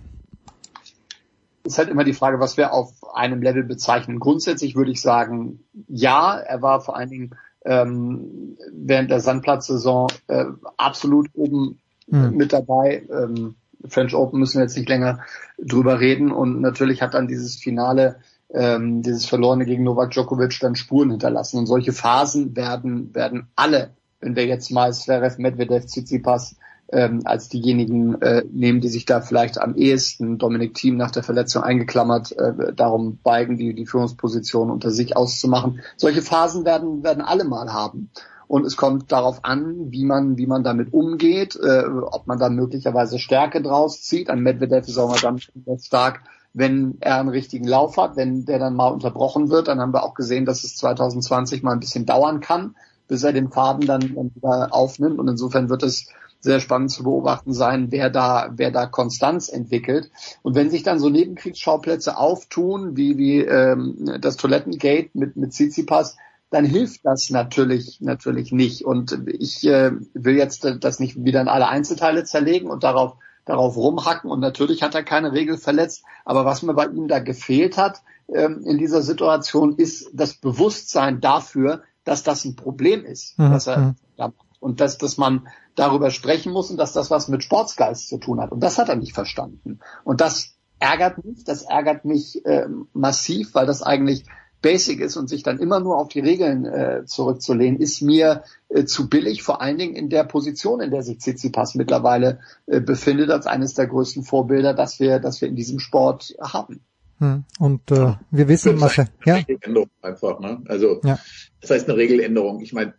ist 1.66 1.78
halt 1.78 1.90
immer 1.90 2.04
die 2.04 2.14
Frage, 2.14 2.40
was 2.40 2.58
wir 2.58 2.74
auf 2.74 2.94
einem 3.14 3.42
Level 3.42 3.64
bezeichnen. 3.64 4.20
Grundsätzlich 4.20 4.76
würde 4.76 4.92
ich 4.92 5.02
sagen, 5.02 5.60
ja, 5.88 6.38
er 6.38 6.62
war 6.62 6.82
vor 6.82 6.96
allen 6.96 7.10
Dingen 7.10 7.36
ähm, 7.66 8.58
während 8.72 9.10
der 9.10 9.20
Sandplatzsaison 9.20 10.08
äh, 10.28 10.46
absolut 10.78 11.30
oben 11.34 11.80
mhm. 12.08 12.36
mit 12.36 12.54
dabei. 12.54 13.04
Ähm, 13.12 13.56
French 13.88 14.16
Open 14.16 14.40
müssen 14.40 14.60
wir 14.60 14.64
jetzt 14.64 14.78
nicht 14.78 14.90
länger 14.90 15.20
drüber 15.58 16.00
reden 16.00 16.32
und 16.32 16.62
natürlich 16.62 17.02
hat 17.02 17.14
dann 17.14 17.28
dieses 17.28 17.56
Finale, 17.56 18.18
ähm, 18.54 19.02
dieses 19.02 19.26
Verlorene 19.26 19.66
gegen 19.66 19.84
Novak 19.84 20.12
Djokovic 20.12 20.60
dann 20.60 20.76
Spuren 20.76 21.12
hinterlassen 21.12 21.58
und 21.58 21.66
solche 21.66 21.94
Phasen 21.94 22.56
werden 22.56 23.14
werden 23.14 23.48
alle, 23.56 23.92
wenn 24.20 24.36
wir 24.36 24.46
jetzt 24.46 24.72
mal 24.72 24.94
Zverev, 24.94 25.40
Medvedev, 25.40 25.86
Tsitsipas 25.86 26.56
ähm, 26.92 27.22
als 27.26 27.50
diejenigen 27.50 28.22
äh, 28.22 28.44
nehmen, 28.52 28.82
die 28.82 28.90
sich 28.90 29.06
da 29.06 29.22
vielleicht 29.22 29.60
am 29.60 29.76
ehesten, 29.76 30.38
Dominik 30.38 30.76
Thiem 30.76 30.98
nach 30.98 31.12
der 31.12 31.24
Verletzung 31.24 31.64
eingeklammert, 31.64 32.32
äh, 32.34 32.74
darum 32.74 33.20
beigen, 33.24 33.58
die, 33.58 33.74
die 33.74 33.86
Führungsposition 33.86 34.70
unter 34.70 34.92
sich 34.92 35.18
auszumachen. 35.18 35.82
Solche 35.98 36.22
Phasen 36.22 36.66
werden, 36.66 37.04
werden 37.04 37.24
alle 37.24 37.44
mal 37.44 37.74
haben. 37.74 38.10
Und 38.48 38.66
es 38.66 38.78
kommt 38.78 39.12
darauf 39.12 39.44
an, 39.44 39.92
wie 39.92 40.06
man, 40.06 40.38
wie 40.38 40.46
man 40.46 40.64
damit 40.64 40.94
umgeht, 40.94 41.56
äh, 41.56 41.84
ob 41.88 42.28
man 42.28 42.38
dann 42.38 42.56
möglicherweise 42.56 43.18
Stärke 43.18 43.62
draus 43.62 44.04
zieht. 44.04 44.30
An 44.30 44.42
Medvedev 44.42 44.88
ist 44.88 44.98
auch 45.00 45.10
mal 45.10 45.20
dann 45.20 45.40
stark, 45.80 46.22
wenn 46.54 46.98
er 47.02 47.20
einen 47.20 47.30
richtigen 47.30 47.68
Lauf 47.68 47.98
hat, 47.98 48.16
wenn 48.16 48.46
der 48.46 48.60
dann 48.60 48.76
mal 48.76 48.88
unterbrochen 48.88 49.50
wird, 49.50 49.68
dann 49.68 49.82
haben 49.82 49.94
wir 49.94 50.04
auch 50.04 50.14
gesehen, 50.14 50.46
dass 50.46 50.64
es 50.64 50.78
2020 50.78 51.64
mal 51.64 51.74
ein 51.74 51.82
bisschen 51.82 52.06
dauern 52.06 52.40
kann, 52.40 52.76
bis 53.08 53.24
er 53.24 53.34
den 53.34 53.50
Faden 53.50 53.86
dann, 53.88 54.14
dann 54.16 54.34
wieder 54.34 54.70
aufnimmt. 54.72 55.20
Und 55.20 55.28
insofern 55.28 55.68
wird 55.70 55.84
es 55.84 56.08
sehr 56.46 56.62
spannend 56.62 56.92
zu 56.92 57.04
beobachten 57.04 57.54
sein, 57.54 57.92
wer 57.92 58.10
da, 58.10 58.50
wer 58.56 58.72
da 58.72 58.86
Konstanz 58.86 59.50
entwickelt. 59.50 60.10
Und 60.44 60.56
wenn 60.56 60.70
sich 60.70 60.84
dann 60.84 61.00
so 61.00 61.10
Nebenkriegsschauplätze 61.10 62.18
auftun, 62.18 62.96
wie, 62.96 63.18
wie 63.18 63.42
ähm, 63.42 64.18
das 64.22 64.38
Toilettengate 64.38 65.10
mit, 65.14 65.36
mit 65.36 65.52
Tsitsipas, 65.52 66.16
dann 66.52 66.64
hilft 66.64 67.02
das 67.04 67.30
natürlich 67.32 68.00
natürlich 68.00 68.52
nicht. 68.54 68.86
Und 68.86 69.28
ich 69.28 69.66
äh, 69.68 69.92
will 70.14 70.38
jetzt 70.38 70.66
das 70.80 71.00
nicht 71.00 71.26
wieder 71.26 71.42
in 71.42 71.50
alle 71.50 71.68
Einzelteile 71.68 72.24
zerlegen 72.24 72.70
und 72.70 72.84
darauf 72.84 73.18
darauf 73.46 73.76
rumhacken. 73.76 74.30
Und 74.30 74.40
natürlich 74.40 74.82
hat 74.82 74.96
er 74.96 75.04
keine 75.04 75.34
Regel 75.34 75.58
verletzt. 75.58 76.04
Aber 76.24 76.46
was 76.46 76.62
mir 76.64 76.74
bei 76.74 76.88
ihm 76.88 77.08
da 77.08 77.20
gefehlt 77.20 77.78
hat 77.78 78.02
ähm, 78.28 78.64
in 78.66 78.78
dieser 78.78 79.02
Situation, 79.02 79.76
ist 79.76 80.10
das 80.14 80.36
Bewusstsein 80.36 81.22
dafür, 81.22 81.84
dass 82.04 82.24
das 82.24 82.46
ein 82.46 82.56
Problem 82.56 83.04
ist, 83.04 83.38
mhm. 83.38 83.52
dass 83.52 83.68
er 83.68 83.78
mhm. 83.78 83.96
da 84.18 84.34
und 84.66 84.82
dass, 84.82 84.98
dass 84.98 85.20
man 85.20 85.48
darüber 85.76 86.10
sprechen 86.10 86.52
muss 86.52 86.72
und 86.72 86.78
dass 86.78 86.92
das 86.92 87.12
was 87.12 87.28
mit 87.28 87.44
Sportsgeist 87.44 88.10
zu 88.10 88.18
tun 88.18 88.42
hat. 88.42 88.52
Und 88.52 88.64
das 88.64 88.80
hat 88.80 88.90
er 88.90 88.96
nicht 88.96 89.14
verstanden. 89.14 89.80
Und 90.04 90.22
das 90.22 90.56
ärgert 90.80 91.24
mich, 91.24 91.44
das 91.44 91.62
ärgert 91.62 92.04
mich 92.04 92.44
äh, 92.48 92.66
massiv, 92.92 93.54
weil 93.54 93.68
das 93.68 93.84
eigentlich 93.84 94.26
basic 94.64 95.02
ist 95.02 95.18
und 95.18 95.30
sich 95.30 95.44
dann 95.44 95.60
immer 95.60 95.82
nur 95.82 96.00
auf 96.00 96.08
die 96.08 96.20
Regeln 96.20 96.66
äh, 96.66 97.04
zurückzulehnen, 97.06 97.80
ist 97.80 98.02
mir 98.02 98.42
äh, 98.70 98.86
zu 98.86 99.08
billig, 99.08 99.44
vor 99.44 99.62
allen 99.62 99.78
Dingen 99.78 99.96
in 99.96 100.10
der 100.10 100.24
Position, 100.24 100.82
in 100.82 100.90
der 100.90 101.04
sich 101.04 101.20
Tsitsipas 101.20 101.76
mittlerweile 101.76 102.40
äh, 102.66 102.82
befindet, 102.82 103.30
als 103.30 103.46
eines 103.46 103.76
der 103.76 103.86
größten 103.86 104.24
Vorbilder, 104.24 104.74
dass 104.74 105.00
wir, 105.00 105.20
dass 105.20 105.42
wir 105.42 105.48
in 105.48 105.56
diesem 105.56 105.78
Sport 105.78 106.34
haben. 106.42 106.82
Hm. 107.20 107.44
Und 107.60 107.92
äh, 107.92 108.16
wir 108.32 108.48
wissen, 108.48 108.82
was 108.82 108.98
er, 108.98 109.10
ja. 109.26 109.36
Regeländerung 109.36 109.92
einfach, 110.02 110.40
ne? 110.40 110.64
Also 110.68 111.02
ja. 111.04 111.20
das 111.62 111.70
heißt 111.70 111.88
eine 111.88 111.98
Regeländerung. 112.00 112.62
Ich 112.62 112.74
meine, 112.74 112.96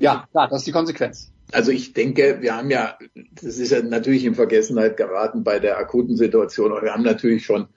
ja, 0.00 0.26
klar, 0.30 0.48
das 0.48 0.60
ist 0.60 0.66
die 0.66 0.72
Konsequenz. 0.72 1.32
Also 1.52 1.70
ich 1.70 1.92
denke, 1.92 2.38
wir 2.40 2.56
haben 2.56 2.70
ja, 2.70 2.98
das 3.42 3.58
ist 3.58 3.70
ja 3.70 3.82
natürlich 3.82 4.24
in 4.24 4.34
Vergessenheit 4.34 4.96
geraten 4.96 5.44
bei 5.44 5.58
der 5.58 5.78
akuten 5.78 6.16
Situation, 6.16 6.72
aber 6.72 6.82
wir 6.82 6.92
haben 6.92 7.02
natürlich 7.02 7.44
schon 7.44 7.68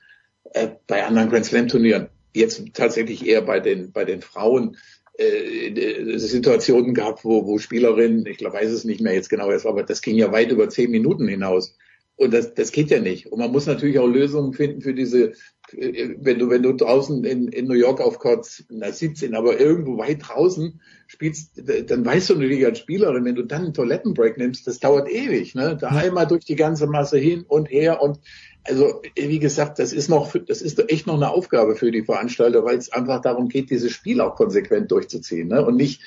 äh, 0.53 0.69
bei 0.87 1.05
anderen 1.05 1.29
Grand 1.29 1.45
Slam 1.45 1.67
Turnieren, 1.67 2.09
jetzt 2.33 2.61
tatsächlich 2.73 3.25
eher 3.25 3.41
bei 3.41 3.59
den 3.59 3.91
bei 3.91 4.05
den 4.05 4.21
Frauen 4.21 4.77
äh, 5.17 6.17
Situationen 6.17 6.93
gehabt, 6.93 7.25
wo, 7.25 7.45
wo 7.45 7.57
Spielerinnen, 7.57 8.25
ich 8.25 8.37
glaube, 8.37 8.57
weiß 8.57 8.71
es 8.71 8.83
nicht 8.83 9.01
mehr 9.01 9.13
jetzt 9.13 9.29
genau, 9.29 9.51
aber 9.51 9.83
das 9.83 10.01
ging 10.01 10.15
ja 10.15 10.31
weit 10.31 10.51
über 10.51 10.69
zehn 10.69 10.91
Minuten 10.91 11.27
hinaus. 11.27 11.75
Und 12.17 12.33
das, 12.33 12.53
das 12.55 12.71
geht 12.71 12.89
ja 12.89 12.99
nicht. 12.99 13.31
Und 13.31 13.39
man 13.39 13.51
muss 13.51 13.67
natürlich 13.67 13.99
auch 13.99 14.07
Lösungen 14.07 14.53
finden 14.53 14.81
für 14.81 14.93
diese, 14.93 15.33
wenn 15.73 16.39
du, 16.39 16.49
wenn 16.49 16.63
du 16.63 16.73
draußen 16.73 17.23
in, 17.23 17.47
in 17.49 17.67
New 17.67 17.73
York 17.73 17.99
auf 17.99 18.19
Court, 18.19 18.65
na 18.69 18.91
17, 18.91 19.35
aber 19.35 19.59
irgendwo 19.59 19.97
weit 19.97 20.27
draußen 20.27 20.79
spielst, 21.07 21.61
dann 21.89 22.05
weißt 22.05 22.29
du 22.29 22.33
natürlich 22.35 22.65
als 22.65 22.79
Spielerin, 22.79 23.25
wenn 23.25 23.35
du 23.35 23.43
dann 23.43 23.65
einen 23.65 23.73
Toilettenbreak 23.73 24.37
nimmst, 24.37 24.67
das 24.67 24.79
dauert 24.79 25.09
ewig, 25.09 25.55
ne? 25.55 25.77
Da 25.79 25.89
einmal 25.89 26.27
durch 26.27 26.45
die 26.45 26.55
ganze 26.55 26.87
Masse 26.87 27.17
hin 27.17 27.43
und 27.47 27.69
her 27.69 28.01
und 28.01 28.19
also 28.67 29.01
wie 29.15 29.39
gesagt, 29.39 29.79
das 29.79 29.93
ist 29.93 30.09
noch, 30.09 30.33
das 30.47 30.61
ist 30.61 30.79
echt 30.91 31.07
noch 31.07 31.15
eine 31.15 31.29
Aufgabe 31.29 31.75
für 31.75 31.91
die 31.91 32.03
Veranstalter, 32.03 32.63
weil 32.65 32.77
es 32.77 32.91
einfach 32.91 33.21
darum 33.21 33.49
geht, 33.49 33.69
dieses 33.69 33.91
Spiel 33.91 34.21
auch 34.21 34.35
konsequent 34.35 34.91
durchzuziehen 34.91 35.47
ne? 35.47 35.65
und 35.65 35.75
nicht 35.75 36.01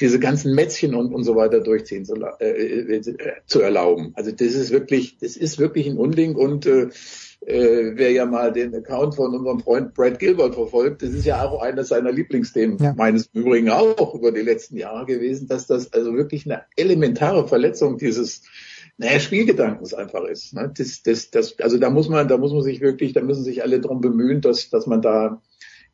diese 0.00 0.18
ganzen 0.18 0.54
Mätzchen 0.54 0.94
und, 0.94 1.12
und 1.14 1.24
so 1.24 1.36
weiter 1.36 1.60
durchziehen 1.60 2.04
zu, 2.04 2.14
äh, 2.40 2.96
äh, 2.96 3.02
zu 3.46 3.60
erlauben. 3.60 4.12
Also 4.14 4.30
das 4.30 4.54
ist 4.54 4.70
wirklich, 4.70 5.18
das 5.18 5.36
ist 5.36 5.58
wirklich 5.58 5.86
ein 5.86 5.98
Unding 5.98 6.34
und 6.36 6.66
äh, 6.66 6.88
äh, 7.46 7.92
wer 7.94 8.10
ja 8.10 8.26
mal 8.26 8.52
den 8.52 8.74
Account 8.74 9.14
von 9.14 9.34
unserem 9.34 9.60
Freund 9.60 9.94
Brad 9.94 10.18
Gilbert 10.18 10.54
verfolgt, 10.54 11.02
das 11.02 11.10
ist 11.10 11.26
ja 11.26 11.42
auch 11.44 11.62
eines 11.62 11.88
seiner 11.88 12.10
Lieblingsthemen, 12.10 12.78
ja. 12.78 12.94
meines 12.96 13.28
Übrigen 13.32 13.70
auch 13.70 14.14
über 14.14 14.32
die 14.32 14.40
letzten 14.40 14.76
Jahre 14.76 15.06
gewesen, 15.06 15.46
dass 15.46 15.66
das 15.66 15.92
also 15.92 16.14
wirklich 16.14 16.46
eine 16.46 16.62
elementare 16.76 17.46
Verletzung 17.46 17.98
dieses 17.98 18.42
naja, 18.98 19.20
Spielgedankens 19.20 19.94
einfach 19.94 20.24
ist. 20.24 20.54
Ne? 20.54 20.72
Das, 20.76 21.02
das, 21.02 21.30
das, 21.30 21.58
also 21.60 21.78
da 21.78 21.90
muss 21.90 22.08
man, 22.08 22.28
da 22.28 22.38
muss 22.38 22.52
man 22.52 22.62
sich 22.62 22.80
wirklich, 22.80 23.12
da 23.12 23.20
müssen 23.20 23.44
sich 23.44 23.62
alle 23.62 23.80
drum 23.80 24.00
bemühen, 24.00 24.40
dass, 24.40 24.70
dass 24.70 24.86
man 24.86 25.02
da 25.02 25.42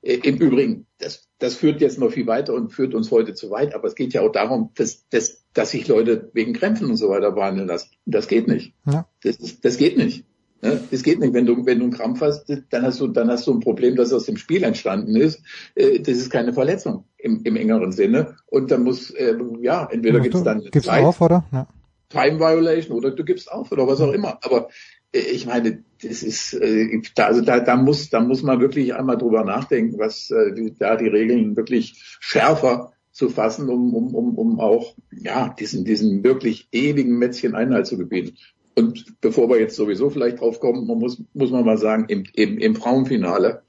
äh, 0.03 0.19
im 0.23 0.37
Übrigen, 0.37 0.87
das, 0.99 1.29
das 1.39 1.55
führt 1.55 1.81
jetzt 1.81 1.99
noch 1.99 2.13
viel 2.13 2.27
weiter 2.27 2.55
und 2.55 2.73
führt 2.73 2.95
uns 2.95 3.11
heute 3.11 3.35
zu 3.35 3.51
weit, 3.51 3.75
aber 3.75 3.89
es 3.89 3.95
geht 3.95 4.13
ja 4.13 4.23
auch 4.23 4.33
darum, 4.33 4.71
dass, 4.77 5.09
dass, 5.09 5.45
dass 5.53 5.71
sich 5.71 5.89
Leute 5.89 6.31
wegen 6.33 6.53
Krämpfen 6.53 6.91
und 6.91 6.97
so 6.97 7.09
weiter 7.09 7.33
behandeln 7.33 7.69
lassen. 7.69 7.91
Das 8.07 8.29
geht 8.29 8.47
nicht. 8.47 8.75
Ja. 8.87 9.09
Das, 9.23 9.61
das 9.61 9.77
geht 9.77 9.97
nicht. 9.97 10.25
Ne? 10.63 10.81
Das 10.93 11.03
geht 11.03 11.19
nicht. 11.19 11.35
Wenn 11.35 11.47
du, 11.47 11.67
wenn 11.67 11.79
du 11.79 11.85
einen 11.87 11.93
Krampf 11.93 12.21
hast, 12.21 12.47
dann 12.71 12.83
hast 12.83 13.01
du, 13.01 13.09
dann 13.09 13.29
hast 13.29 13.49
du 13.49 13.53
ein 13.53 13.61
Problem, 13.61 13.97
das 13.97 14.13
aus 14.13 14.27
dem 14.27 14.37
Spiel 14.37 14.63
entstanden 14.63 15.17
ist. 15.17 15.43
Äh, 15.75 15.99
das 15.99 16.19
ist 16.19 16.31
keine 16.31 16.53
Verletzung 16.53 17.05
im, 17.19 17.41
im 17.43 17.57
engeren 17.57 17.91
Sinne. 17.91 18.37
Und 18.47 18.71
dann 18.71 18.85
muss, 18.85 19.11
äh, 19.11 19.35
ja, 19.61 19.89
entweder 19.91 20.21
gibt 20.21 20.37
es 20.37 20.45
dann 20.45 20.61
gibt's 20.63 20.87
Zeit, 20.87 21.03
auf, 21.03 21.21
oder? 21.21 21.45
Ja. 21.53 21.67
Time 22.13 22.39
Violation 22.39 22.97
oder 22.97 23.11
du 23.11 23.25
gibst 23.25 23.51
auf 23.51 23.73
oder 23.73 23.87
was 23.87 24.01
auch 24.01 24.13
immer. 24.13 24.39
Aber 24.43 24.69
äh, 25.13 25.19
ich 25.19 25.47
meine, 25.47 25.83
das 26.03 26.23
ist, 26.23 26.55
äh, 26.55 27.01
da, 27.15 27.27
also 27.27 27.41
da, 27.41 27.61
da 27.61 27.77
muss, 27.77 28.11
da 28.11 28.21
muss 28.21 28.43
man 28.43 28.61
wirklich 28.61 28.95
einmal 28.95 29.19
drüber 29.19 29.45
nachdenken, 29.45 29.99
was 29.99 30.31
äh, 30.31 30.73
da 30.79 30.97
die 30.97 31.09
Regeln 31.09 31.57
wirklich 31.57 32.19
schärfer 32.21 32.93
zu 33.13 33.29
fassen, 33.29 33.69
um, 33.69 33.95
um, 33.95 34.15
um, 34.15 34.39
um 34.39 34.61
auch 34.61 34.95
ja 35.11 35.55
diesen, 35.59 35.85
diesen 35.85 36.25
wirklich 36.25 36.69
ewigen 36.73 37.19
Mätzchen 37.19 37.55
Einhalt 37.55 37.87
zu 37.87 37.99
gebieten. 37.99 38.37
Und 38.75 39.21
bevor 39.21 39.51
wir 39.51 39.61
jetzt 39.61 39.77
sowieso 39.77 40.09
vielleicht 40.09 40.41
drauf 40.41 40.61
kommen, 40.61 40.87
man 40.87 40.99
muss, 40.99 41.23
muss 41.35 41.51
man 41.51 41.65
mal 41.65 41.77
sagen, 41.77 42.07
im, 42.09 42.25
im, 42.35 42.59
im 42.59 42.75
Frauenfinale, 42.75 43.63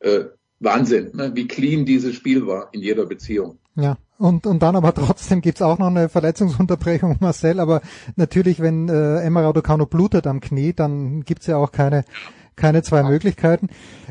äh, 0.00 0.24
Wahnsinn, 0.58 1.10
ne, 1.14 1.32
wie 1.34 1.46
clean 1.46 1.84
dieses 1.84 2.14
Spiel 2.14 2.46
war 2.46 2.68
in 2.72 2.82
jeder 2.82 3.06
Beziehung. 3.06 3.58
Ja, 3.74 3.96
und, 4.18 4.46
und 4.46 4.62
dann 4.62 4.76
aber 4.76 4.94
trotzdem 4.94 5.40
gibt's 5.40 5.62
auch 5.62 5.78
noch 5.78 5.88
eine 5.88 6.08
Verletzungsunterbrechung, 6.08 7.16
Marcel. 7.20 7.60
Aber 7.60 7.80
natürlich, 8.16 8.60
wenn 8.60 8.88
äh, 8.88 9.20
Emma 9.20 9.50
blutet 9.50 10.26
am 10.26 10.40
Knie, 10.40 10.72
dann 10.72 11.22
gibt's 11.22 11.46
ja 11.46 11.56
auch 11.56 11.72
keine, 11.72 12.04
keine 12.54 12.82
zwei 12.82 13.02
Möglichkeiten. 13.02 13.68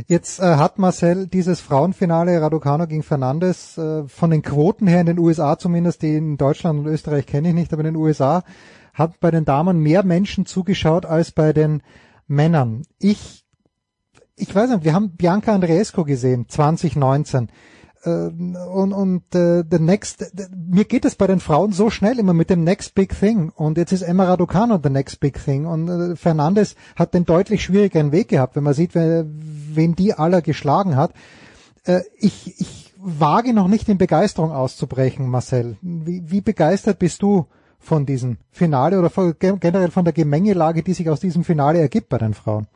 Jetzt 0.08 0.40
äh, 0.40 0.56
hat 0.56 0.80
Marcel 0.80 1.28
dieses 1.28 1.62
Frauenfinale 1.62 2.42
Raducanu 2.42 2.88
gegen 2.88 3.04
Fernandes 3.04 3.78
äh, 3.78 4.04
von 4.08 4.32
den 4.32 4.42
Quoten 4.42 4.88
her 4.88 5.02
in 5.02 5.06
den 5.06 5.20
USA 5.20 5.58
zumindest, 5.58 6.02
die 6.02 6.16
in 6.16 6.38
Deutschland 6.38 6.80
und 6.80 6.88
Österreich 6.88 7.26
kenne 7.26 7.50
ich 7.50 7.56
nicht, 7.56 7.72
aber 7.72 7.82
in 7.82 7.94
den 7.94 8.02
USA 8.02 8.44
hat 8.94 9.20
bei 9.22 9.32
den 9.32 9.46
Damen 9.46 9.80
mehr 9.80 10.04
Menschen 10.04 10.46
zugeschaut 10.46 11.06
als 11.06 11.32
bei 11.32 11.54
den 11.54 11.82
Männern. 12.28 12.82
Ich, 13.00 13.46
ich 14.36 14.54
weiß 14.54 14.72
nicht, 14.72 14.84
wir 14.84 14.94
haben 14.94 15.16
Bianca 15.16 15.54
Andreescu 15.54 16.04
gesehen, 16.04 16.50
2019 16.50 17.46
äh, 17.46 17.52
und, 18.10 18.94
und 18.94 19.36
äh, 19.36 19.64
the 19.70 19.80
next, 19.80 20.20
the, 20.36 20.46
mir 20.56 20.86
geht 20.86 21.06
es 21.06 21.16
bei 21.16 21.28
den 21.28 21.40
Frauen 21.40 21.72
so 21.72 21.90
schnell 21.90 22.18
immer 22.18 22.34
mit 22.34 22.50
dem 22.50 22.64
next 22.64 22.96
big 22.96 23.18
thing 23.18 23.52
und 23.56 23.78
jetzt 23.78 23.92
ist 23.92 24.02
Emma 24.02 24.24
Raducano 24.26 24.80
the 24.82 24.90
next 24.90 25.20
big 25.20 25.44
thing 25.44 25.66
und 25.66 25.88
äh, 25.88 26.16
Fernandes 26.16 26.76
hat 26.96 27.14
den 27.14 27.26
deutlich 27.26 27.64
schwierigeren 27.64 28.12
Weg 28.12 28.30
gehabt, 28.30 28.56
wenn 28.56 28.64
man 28.64 28.74
sieht, 28.74 28.96
wen, 28.96 29.40
wen 29.74 29.96
die 29.96 30.14
aller 30.14 30.42
geschlagen 30.42 30.96
hat. 30.96 31.14
Äh, 31.84 32.02
ich, 32.18 32.60
ich 32.60 32.94
wage 32.98 33.54
noch 33.54 33.68
nicht 33.68 33.90
in 33.90 33.98
Begeisterung 33.98 34.52
auszubrechen, 34.52 35.28
Marcel. 35.28 35.78
Wie, 35.82 36.24
wie 36.26 36.42
begeistert 36.42 37.00
bist 37.00 37.22
du 37.22 37.46
von 37.80 38.06
diesem 38.06 38.38
Finale 38.52 39.00
oder 39.00 39.10
von, 39.10 39.36
generell 39.40 39.92
von 39.92 40.06
der 40.06 40.14
Gemengelage, 40.14 40.84
die 40.84 40.94
sich 40.94 41.10
aus 41.10 41.20
diesem 41.20 41.44
Finale 41.44 41.80
ergibt 41.80 42.10
bei 42.10 42.18
den 42.18 42.34
Frauen? 42.34 42.68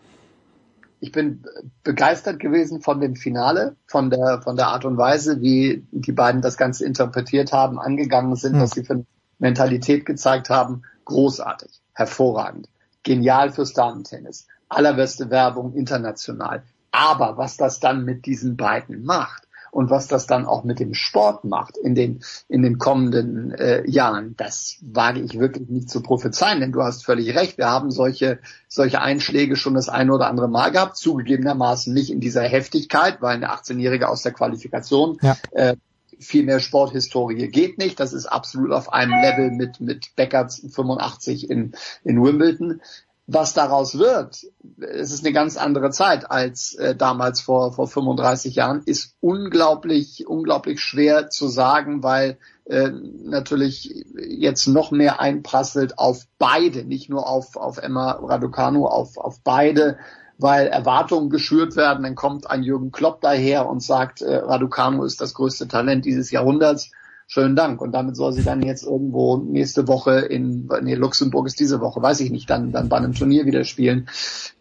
Ich 1.06 1.12
bin 1.12 1.44
begeistert 1.84 2.40
gewesen 2.40 2.82
von 2.82 3.00
dem 3.00 3.16
Finale, 3.16 3.76
von 3.86 4.10
der, 4.10 4.42
von 4.42 4.56
der 4.56 4.70
Art 4.70 4.86
und 4.86 4.98
Weise, 4.98 5.40
wie 5.40 5.86
die 5.92 6.12
beiden 6.12 6.42
das 6.42 6.58
Ganze 6.58 6.84
interpretiert 6.84 7.54
haben, 7.54 7.80
angegangen 7.80 8.36
sind, 8.36 8.56
mhm. 8.56 8.62
was 8.62 8.72
sie 8.72 8.84
für 8.84 9.06
Mentalität 9.38 10.08
gezeigt 10.08 10.50
haben. 10.50 10.82
Großartig, 11.06 11.70
hervorragend, 11.94 12.70
genial 13.04 13.52
fürs 13.52 13.74
Damentennis, 13.74 14.48
allerbeste 14.68 15.30
Werbung 15.30 15.74
international. 15.74 16.64
Aber 16.90 17.38
was 17.38 17.56
das 17.56 17.80
dann 17.80 18.04
mit 18.04 18.26
diesen 18.26 18.58
beiden 18.58 19.04
macht, 19.04 19.45
und 19.76 19.90
was 19.90 20.08
das 20.08 20.26
dann 20.26 20.46
auch 20.46 20.64
mit 20.64 20.80
dem 20.80 20.94
Sport 20.94 21.44
macht 21.44 21.76
in 21.76 21.96
den, 21.96 22.24
in 22.48 22.62
den 22.62 22.78
kommenden 22.78 23.52
äh, 23.52 23.84
Jahren, 23.86 24.34
das 24.38 24.78
wage 24.82 25.20
ich 25.20 25.38
wirklich 25.38 25.68
nicht 25.68 25.90
zu 25.90 26.02
prophezeien, 26.02 26.62
denn 26.62 26.72
du 26.72 26.82
hast 26.82 27.04
völlig 27.04 27.36
recht, 27.36 27.58
wir 27.58 27.70
haben 27.70 27.92
solche, 27.92 28.40
solche 28.70 29.02
Einschläge 29.02 29.58
schon 29.58 29.74
das 29.74 29.90
eine 29.90 30.14
oder 30.14 30.28
andere 30.28 30.48
Mal 30.48 30.72
gehabt, 30.72 30.96
zugegebenermaßen 30.96 31.94
nicht 31.94 32.10
in 32.10 32.22
dieser 32.22 32.44
Heftigkeit, 32.44 33.22
weil 33.22 33.36
eine 33.36 33.52
18-Jährige 33.52 34.08
aus 34.08 34.22
der 34.22 34.32
Qualifikation 34.32 35.18
ja. 35.22 35.36
äh, 35.52 35.76
viel 36.20 36.46
mehr 36.46 36.62
Sporthistorie 36.62 37.50
geht 37.50 37.78
nicht. 37.78 38.00
Das 38.00 38.14
ist 38.14 38.28
absolut 38.28 38.72
auf 38.72 38.94
einem 38.94 39.20
Level 39.20 39.52
mit, 39.52 39.82
mit 39.82 40.16
Becker 40.16 40.48
85 40.48 41.50
in, 41.50 41.74
in 42.06 42.24
Wimbledon 42.24 42.80
was 43.28 43.54
daraus 43.54 43.98
wird, 43.98 44.46
es 44.78 45.12
ist 45.12 45.26
eine 45.26 45.34
ganz 45.34 45.58
andere 45.58 45.90
Zeit 45.90 46.30
als 46.30 46.76
äh, 46.76 46.96
damals 46.96 47.42
vor, 47.42 47.74
vor 47.74 47.88
35 47.88 48.56
Jahren, 48.56 48.84
ist 48.86 49.16
unglaublich, 49.20 50.28
unglaublich 50.28 50.80
schwer 50.80 51.30
zu 51.30 51.48
sagen, 51.48 52.04
weil 52.04 52.38
äh, 52.66 52.92
natürlich 53.24 54.06
jetzt 54.16 54.68
noch 54.68 54.92
mehr 54.92 55.20
einprasselt 55.20 55.98
auf 55.98 56.28
beide, 56.38 56.86
nicht 56.86 57.10
nur 57.10 57.28
auf, 57.28 57.58
auf 57.58 57.78
Emma 57.78 58.12
Raducanu, 58.12 58.86
auf, 58.86 59.18
auf 59.18 59.42
beide 59.44 59.98
weil 60.38 60.68
Erwartungen 60.68 61.30
geschürt 61.30 61.76
werden. 61.76 62.04
Dann 62.04 62.16
kommt 62.16 62.50
ein 62.50 62.64
Jürgen 62.64 62.92
Klopp 62.92 63.22
daher 63.22 63.68
und 63.70 63.82
sagt, 63.82 64.22
äh, 64.22 64.36
Raducanu 64.36 65.04
ist 65.04 65.22
das 65.22 65.34
größte 65.34 65.68
Talent 65.68 66.06
dieses 66.06 66.32
Jahrhunderts. 66.32 66.92
Schönen 67.28 67.56
Dank. 67.56 67.82
Und 67.82 67.92
damit 67.92 68.16
soll 68.16 68.34
sie 68.34 68.44
dann 68.44 68.62
jetzt 68.62 68.84
irgendwo 68.84 69.38
nächste 69.38 69.88
Woche 69.88 70.20
in, 70.20 70.70
nee, 70.84 70.94
Luxemburg 70.94 71.48
ist 71.48 71.60
diese 71.60 71.82
Woche, 71.82 72.02
weiß 72.02 72.20
ich 72.20 72.30
nicht, 72.30 72.50
dann, 72.50 72.72
dann 72.72 72.88
bei 72.88 72.98
einem 72.98 73.14
Turnier 73.14 73.48
wieder 73.48 73.64
spielen. 73.64 74.08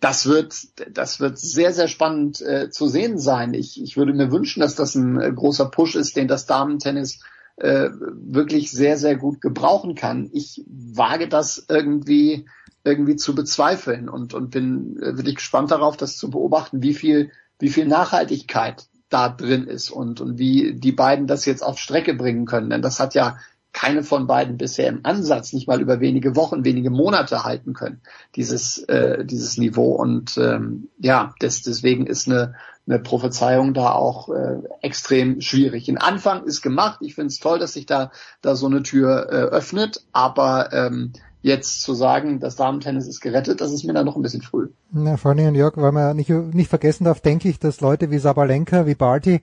Das 0.01 0.27
wird, 0.27 0.55
das 0.91 1.21
wird 1.21 1.39
sehr, 1.39 1.75
sehr 1.75 1.89
spannend 1.89 2.41
äh, 2.41 2.71
zu 2.71 2.89
sehen 2.89 3.19
sein. 3.19 3.53
Ich, 3.53 3.83
ich 3.83 3.99
würde 3.99 4.15
mir 4.15 4.33
wünschen, 4.33 4.61
dass 4.61 4.75
das 4.75 4.95
ein 4.95 5.21
äh, 5.21 5.31
großer 5.31 5.67
Push 5.67 5.95
ist, 5.95 6.17
den 6.17 6.27
das 6.27 6.47
Damentennis 6.47 7.21
äh, 7.57 7.91
wirklich 7.93 8.71
sehr, 8.71 8.97
sehr 8.97 9.17
gut 9.17 9.43
gebrauchen 9.43 9.95
kann. 9.95 10.31
Ich 10.33 10.65
wage 10.67 11.29
das 11.29 11.67
irgendwie, 11.69 12.47
irgendwie 12.83 13.17
zu 13.17 13.35
bezweifeln 13.35 14.09
und, 14.09 14.33
und 14.33 14.51
bin 14.51 14.97
äh, 15.03 15.19
wirklich 15.19 15.37
gespannt 15.37 15.71
darauf, 15.71 15.99
das 15.99 16.17
zu 16.17 16.31
beobachten, 16.31 16.83
wie 16.83 16.95
viel, 16.95 17.31
wie 17.59 17.69
viel 17.69 17.87
Nachhaltigkeit 17.87 18.89
da 19.15 19.29
drin 19.29 19.69
ist 19.69 19.91
und, 19.91 20.21
und 20.21 20.39
wie 20.39 20.75
die 20.75 20.93
beiden 20.93 21.29
das 21.29 21.47
jetzt 21.47 21.63
auf 21.63 21.79
Strecke 21.79 22.15
bringen 22.15 22.47
können. 22.47 22.71
Denn 22.71 22.83
das 22.83 22.99
hat 22.99 23.15
ja 23.15 23.39
keine 23.73 24.03
von 24.03 24.27
beiden 24.27 24.57
bisher 24.57 24.89
im 24.89 25.01
Ansatz 25.05 25.53
nicht 25.53 25.69
mal 25.69 25.81
über 25.81 26.01
wenige 26.01 26.35
Wochen, 26.37 26.65
wenige 26.65 26.91
Monate 26.91 27.45
halten 27.45 27.75
können, 27.75 28.01
dieses, 28.35 28.79
äh, 28.85 29.25
dieses 29.25 29.57
Niveau. 29.57 29.95
Und 29.95 30.37
ähm, 30.37 30.89
ja, 30.99 31.33
das, 31.39 31.63
deswegen 31.63 32.07
ist 32.07 32.29
eine, 32.29 32.55
eine 32.87 32.99
Prophezeiung 32.99 33.73
da 33.73 33.93
auch 33.93 34.29
äh, 34.31 34.59
extrem 34.81 35.41
schwierig. 35.41 35.89
Ein 35.89 35.99
Anfang 35.99 36.45
ist 36.45 36.61
gemacht. 36.61 36.99
Ich 37.03 37.15
finde 37.15 37.29
es 37.29 37.39
toll, 37.39 37.59
dass 37.59 37.75
sich 37.75 37.87
da, 37.87 38.11
da 38.43 38.57
so 38.57 38.67
eine 38.67 38.83
Tür 38.83 39.29
äh, 39.31 39.37
öffnet, 39.37 40.05
aber 40.13 40.73
ähm, 40.73 41.13
jetzt 41.45 41.83
zu 41.83 41.93
sagen, 41.93 42.41
das 42.41 42.57
Damentennis 42.57 43.07
ist 43.07 43.21
gerettet, 43.21 43.61
das 43.61 43.71
ist 43.71 43.85
mir 43.85 43.93
dann 43.93 44.07
noch 44.07 44.17
ein 44.17 44.23
bisschen 44.23 44.41
früh. 44.41 44.71
Ja, 44.95 45.19
vor 45.19 45.33
allem, 45.33 45.55
Jörg, 45.55 45.77
weil 45.77 45.93
man 45.93 46.17
nicht, 46.17 46.31
nicht 46.31 46.71
vergessen 46.71 47.05
darf, 47.05 47.21
denke 47.21 47.51
ich, 47.51 47.59
dass 47.59 47.83
Leute 47.83 48.11
wie 48.11 48.19
Sabalenka, 48.19 48.87
wie 48.87 48.95
Barty, 48.95 49.43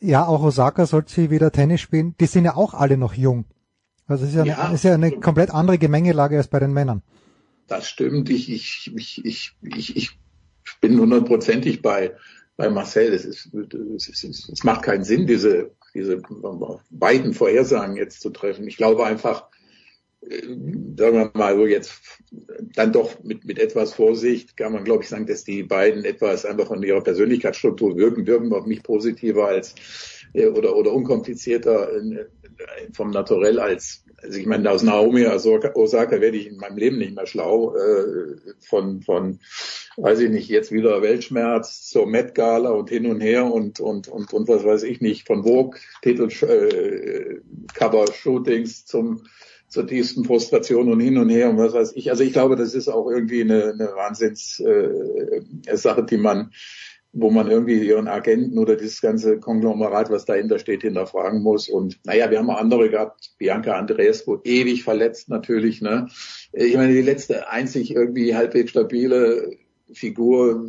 ja, 0.00 0.26
auch 0.26 0.42
Osaka 0.42 0.86
sollte 0.86 1.12
sie 1.12 1.30
wieder 1.30 1.52
Tennis 1.52 1.80
spielen, 1.80 2.16
die 2.18 2.26
sind 2.26 2.46
ja 2.46 2.56
auch 2.56 2.74
alle 2.74 2.96
noch 2.96 3.14
jung. 3.14 3.44
Also 4.08 4.24
es 4.24 4.30
ist 4.30 4.36
ja, 4.36 4.44
ja. 4.44 4.72
ist 4.72 4.82
ja 4.82 4.94
eine 4.94 5.12
komplett 5.12 5.50
andere 5.50 5.78
Gemengelage 5.78 6.36
als 6.36 6.48
bei 6.48 6.58
den 6.58 6.72
Männern. 6.72 7.02
Das 7.68 7.88
stimmt. 7.88 8.28
Ich, 8.28 8.50
ich, 8.50 8.92
ich, 8.96 9.24
ich, 9.24 9.56
ich, 9.62 9.96
ich 9.96 10.10
bin 10.80 10.98
hundertprozentig 10.98 11.80
bei, 11.80 12.16
bei 12.56 12.70
Marcel. 12.70 13.12
Es, 13.12 13.24
ist, 13.24 13.54
es, 13.54 14.08
ist, 14.08 14.48
es 14.48 14.64
macht 14.64 14.82
keinen 14.82 15.04
Sinn, 15.04 15.28
diese, 15.28 15.70
diese 15.94 16.20
beiden 16.90 17.34
Vorhersagen 17.34 17.96
jetzt 17.96 18.20
zu 18.20 18.30
treffen. 18.30 18.66
Ich 18.66 18.76
glaube 18.76 19.06
einfach, 19.06 19.48
sagen 20.96 21.16
wir 21.16 21.30
mal 21.34 21.56
so 21.56 21.66
jetzt 21.66 22.00
dann 22.74 22.92
doch 22.92 23.22
mit, 23.22 23.44
mit 23.44 23.58
etwas 23.58 23.94
Vorsicht 23.94 24.56
kann 24.56 24.72
man, 24.72 24.84
glaube 24.84 25.02
ich, 25.02 25.08
sagen, 25.08 25.26
dass 25.26 25.44
die 25.44 25.62
beiden 25.62 26.04
etwas 26.04 26.44
einfach 26.44 26.66
von 26.66 26.82
ihrer 26.82 27.00
Persönlichkeitsstruktur 27.00 27.96
wirken, 27.96 28.26
wirken 28.26 28.52
auf 28.52 28.66
mich 28.66 28.82
positiver 28.82 29.46
als 29.46 29.74
äh, 30.32 30.46
oder, 30.46 30.76
oder 30.76 30.92
unkomplizierter 30.92 31.92
äh, 31.92 32.26
vom 32.92 33.10
Naturell 33.10 33.60
als, 33.60 34.04
also 34.22 34.38
ich 34.38 34.46
meine, 34.46 34.70
aus 34.70 34.82
Naomi 34.82 35.26
Osaka 35.26 36.20
werde 36.20 36.36
ich 36.36 36.48
in 36.48 36.56
meinem 36.56 36.78
Leben 36.78 36.98
nicht 36.98 37.14
mehr 37.14 37.26
schlau, 37.26 37.76
äh, 37.76 38.36
von, 38.60 39.02
von, 39.02 39.38
weiß 39.96 40.20
ich 40.20 40.30
nicht, 40.30 40.48
jetzt 40.48 40.72
wieder 40.72 41.02
Weltschmerz 41.02 41.88
zur 41.88 42.06
Met 42.06 42.34
Gala 42.34 42.70
und 42.70 42.88
hin 42.88 43.06
und 43.06 43.20
her 43.20 43.44
und, 43.44 43.78
und, 43.78 44.08
und, 44.08 44.32
und 44.32 44.48
was 44.48 44.64
weiß 44.64 44.82
ich 44.84 45.00
nicht, 45.00 45.26
von 45.26 45.44
Vogue, 45.44 45.78
Titel, 46.02 46.28
äh, 46.46 47.40
Cover 47.74 48.06
Shootings 48.12 48.86
zum, 48.86 49.22
zur 49.68 49.86
tiefsten 49.86 50.24
Frustration 50.24 50.90
und 50.90 51.00
hin 51.00 51.18
und 51.18 51.28
her 51.28 51.50
und 51.50 51.58
was 51.58 51.72
weiß 51.72 51.92
ich. 51.96 52.10
Also 52.10 52.22
ich 52.22 52.32
glaube, 52.32 52.56
das 52.56 52.74
ist 52.74 52.88
auch 52.88 53.10
irgendwie 53.10 53.42
eine, 53.42 53.72
eine 53.72 53.90
Wahnsinns 53.94 54.60
äh, 54.60 55.42
die 56.10 56.16
man, 56.16 56.52
wo 57.12 57.30
man 57.30 57.50
irgendwie 57.50 57.82
ihren 57.82 58.08
Agenten 58.08 58.58
oder 58.58 58.76
dieses 58.76 59.00
ganze 59.00 59.38
Konglomerat, 59.40 60.10
was 60.10 60.24
dahinter 60.24 60.58
steht, 60.58 60.82
hinterfragen 60.82 61.42
muss. 61.42 61.68
Und 61.68 61.98
naja, 62.04 62.30
wir 62.30 62.38
haben 62.38 62.50
auch 62.50 62.60
andere 62.60 62.90
gehabt, 62.90 63.32
Bianca 63.38 63.72
Andreescu, 63.72 64.38
ewig 64.44 64.84
verletzt 64.84 65.28
natürlich. 65.28 65.80
Ne? 65.80 66.08
Ich 66.52 66.74
meine, 66.74 66.92
die 66.92 67.02
letzte 67.02 67.48
einzig 67.48 67.94
irgendwie 67.94 68.34
halbwegs 68.34 68.70
stabile 68.70 69.56
Figur 69.92 70.68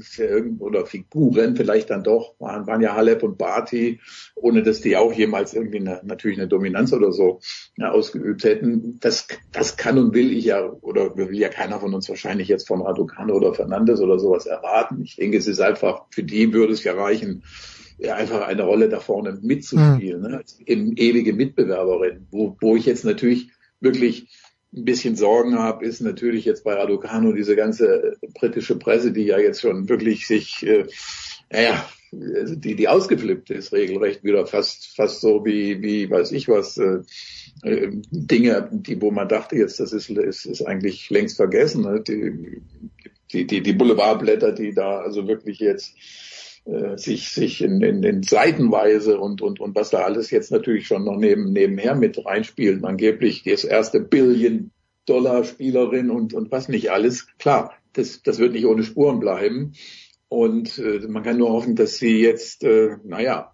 oder 0.59 0.85
Figuren 0.85 1.55
vielleicht 1.55 1.89
dann 1.89 2.03
doch 2.03 2.35
waren, 2.39 2.67
waren 2.67 2.81
ja 2.81 2.95
Halep 2.95 3.23
und 3.23 3.37
Barty, 3.37 3.99
ohne 4.35 4.63
dass 4.63 4.81
die 4.81 4.95
auch 4.95 5.11
jemals 5.11 5.53
irgendwie 5.53 5.79
eine, 5.79 6.01
natürlich 6.03 6.37
eine 6.37 6.47
Dominanz 6.47 6.93
oder 6.93 7.11
so 7.11 7.39
ja, 7.77 7.91
ausgeübt 7.91 8.43
hätten. 8.43 8.99
Das, 8.99 9.27
das 9.51 9.77
kann 9.77 9.97
und 9.97 10.13
will 10.13 10.31
ich 10.31 10.45
ja, 10.45 10.71
oder 10.81 11.17
will 11.17 11.37
ja 11.37 11.49
keiner 11.49 11.79
von 11.79 11.93
uns 11.93 12.07
wahrscheinlich 12.09 12.47
jetzt 12.47 12.67
von 12.67 12.81
Raducano 12.81 13.35
oder 13.35 13.53
Fernandes 13.53 13.99
oder 14.01 14.19
sowas 14.19 14.45
erwarten. 14.45 15.01
Ich 15.03 15.15
denke, 15.15 15.37
es 15.37 15.47
ist 15.47 15.59
einfach, 15.59 16.05
für 16.11 16.23
die 16.23 16.53
würde 16.53 16.73
es 16.73 16.83
ja 16.83 16.93
reichen, 16.93 17.43
ja, 17.97 18.15
einfach 18.15 18.41
eine 18.41 18.63
Rolle 18.63 18.89
da 18.89 18.99
vorne 18.99 19.39
mitzuspielen, 19.41 20.21
mhm. 20.21 20.27
ne? 20.29 20.37
als 20.37 20.59
ewige 20.65 21.33
Mitbewerberin, 21.33 22.27
wo, 22.29 22.55
wo 22.61 22.75
ich 22.75 22.85
jetzt 22.85 23.05
natürlich 23.05 23.49
wirklich 23.79 24.27
ein 24.77 24.85
bisschen 24.85 25.15
Sorgen 25.15 25.57
habe, 25.57 25.85
ist 25.85 26.01
natürlich 26.01 26.45
jetzt 26.45 26.63
bei 26.63 26.73
Raducanu 26.73 27.33
diese 27.33 27.55
ganze 27.55 28.17
britische 28.33 28.77
Presse, 28.77 29.11
die 29.11 29.23
ja 29.23 29.39
jetzt 29.39 29.61
schon 29.61 29.89
wirklich 29.89 30.27
sich, 30.27 30.65
äh, 30.65 30.85
naja, 31.51 31.89
also 32.35 32.55
die, 32.55 32.75
die 32.75 32.87
ausgeflippt 32.87 33.49
ist, 33.49 33.73
regelrecht 33.73 34.23
wieder 34.23 34.45
fast, 34.45 34.95
fast 34.95 35.21
so 35.21 35.45
wie, 35.45 35.81
wie, 35.81 36.09
weiß 36.09 36.31
ich 36.31 36.47
was, 36.47 36.77
äh, 36.77 36.99
äh, 37.63 37.89
Dinge, 38.11 38.69
die, 38.71 39.01
wo 39.01 39.11
man 39.11 39.27
dachte 39.27 39.55
jetzt, 39.55 39.79
das 39.79 39.91
ist, 39.91 40.09
ist, 40.09 40.45
ist 40.45 40.61
eigentlich 40.61 41.09
längst 41.09 41.37
vergessen, 41.37 41.83
ne? 41.83 42.01
die, 42.01 42.61
die, 43.33 43.45
die, 43.45 43.61
die 43.61 43.73
Boulevardblätter, 43.73 44.53
die 44.53 44.73
da 44.73 44.99
also 44.99 45.27
wirklich 45.27 45.59
jetzt 45.59 45.93
äh, 45.95 46.36
sich 46.97 47.29
sich 47.29 47.61
in, 47.61 47.81
in, 47.81 48.03
in 48.03 48.23
Seitenweise 48.23 49.19
und 49.19 49.41
und 49.41 49.59
und 49.59 49.75
was 49.75 49.89
da 49.89 49.99
alles 49.99 50.31
jetzt 50.31 50.51
natürlich 50.51 50.87
schon 50.87 51.05
noch 51.05 51.17
neben 51.17 51.53
nebenher 51.53 51.95
mit 51.95 52.25
reinspielt, 52.25 52.83
angeblich 52.83 53.43
das 53.43 53.63
erste 53.63 53.99
Billion 53.99 54.71
Dollar 55.05 55.43
Spielerin 55.43 56.09
und 56.09 56.33
und 56.33 56.51
was 56.51 56.67
nicht 56.67 56.91
alles. 56.91 57.27
Klar, 57.37 57.73
das 57.93 58.21
das 58.21 58.39
wird 58.39 58.53
nicht 58.53 58.65
ohne 58.65 58.83
Spuren 58.83 59.19
bleiben 59.19 59.73
und 60.27 60.77
äh, 60.77 61.07
man 61.07 61.23
kann 61.23 61.37
nur 61.37 61.51
hoffen, 61.51 61.75
dass 61.75 61.97
sie 61.97 62.21
jetzt 62.21 62.63
äh, 62.63 62.97
naja 63.03 63.53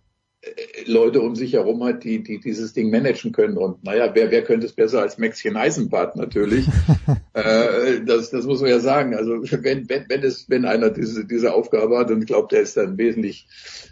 Leute 0.86 1.22
um 1.22 1.36
sich 1.36 1.54
herum 1.54 1.84
hat, 1.84 2.04
die, 2.04 2.22
die 2.22 2.40
dieses 2.40 2.74
Ding 2.74 2.90
managen 2.90 3.32
können. 3.32 3.58
Und 3.58 3.84
naja, 3.84 4.12
wer, 4.14 4.32
wer 4.32 4.44
könnte 4.44 4.66
es 4.66 4.74
besser 4.74 5.02
als 5.02 5.18
Maxchen 5.18 5.56
Eisenbart 5.56 6.16
natürlich? 6.16 6.68
äh, 7.34 7.73
das, 8.02 8.30
das 8.30 8.46
muss 8.46 8.62
man 8.62 8.70
ja 8.70 8.80
sagen. 8.80 9.16
Also 9.16 9.42
wenn, 9.64 9.90
wenn, 9.90 10.06
wenn 10.08 10.24
es, 10.24 10.50
wenn 10.50 10.66
einer 10.66 10.90
diese, 10.90 11.26
diese 11.26 11.54
Aufgabe 11.54 11.98
hat 11.98 12.12
und 12.12 12.26
glaubt, 12.26 12.54
er 12.54 12.62
ist 12.62 12.78
dann 12.78 12.98
wesentlich, 12.98 13.48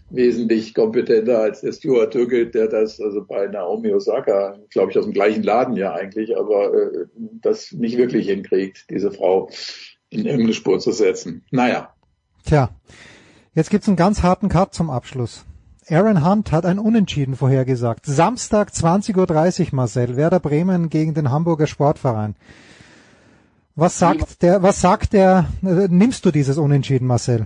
wesentlich 0.09 0.73
kompetenter 0.73 1.39
als 1.39 1.61
der 1.61 1.73
Stuart 1.73 2.11
Türke, 2.11 2.47
der 2.47 2.67
das 2.67 2.99
also 2.99 3.23
bei 3.25 3.47
Naomi 3.47 3.93
Osaka, 3.93 4.57
glaube 4.69 4.91
ich, 4.91 4.97
aus 4.97 5.05
dem 5.05 5.13
gleichen 5.13 5.43
Laden 5.43 5.75
ja 5.75 5.93
eigentlich, 5.93 6.37
aber 6.37 6.73
äh, 6.73 7.05
das 7.41 7.71
nicht 7.71 7.97
wirklich 7.97 8.27
hinkriegt, 8.27 8.85
diese 8.89 9.11
Frau 9.11 9.49
in 10.09 10.25
irgendeine 10.25 10.53
Spur 10.53 10.79
zu 10.79 10.91
setzen. 10.91 11.43
Naja. 11.51 11.93
Tja, 12.45 12.69
jetzt 13.53 13.69
gibt's 13.69 13.87
einen 13.87 13.97
ganz 13.97 14.23
harten 14.23 14.49
Cut 14.49 14.73
zum 14.73 14.89
Abschluss. 14.89 15.45
Aaron 15.89 16.25
Hunt 16.25 16.51
hat 16.51 16.65
ein 16.65 16.79
Unentschieden 16.79 17.35
vorhergesagt. 17.35 18.05
Samstag 18.05 18.69
20.30 18.69 19.59
Uhr, 19.61 19.67
Marcel. 19.71 20.15
Werder 20.15 20.39
Bremen 20.39 20.89
gegen 20.89 21.13
den 21.13 21.31
Hamburger 21.31 21.67
Sportverein. 21.67 22.35
Was 23.75 23.99
sagt 23.99 24.41
der, 24.41 24.61
was 24.61 24.81
sagt 24.81 25.13
der, 25.13 25.47
äh, 25.63 25.87
nimmst 25.89 26.25
du 26.25 26.31
dieses 26.31 26.57
Unentschieden, 26.57 27.07
Marcel? 27.07 27.45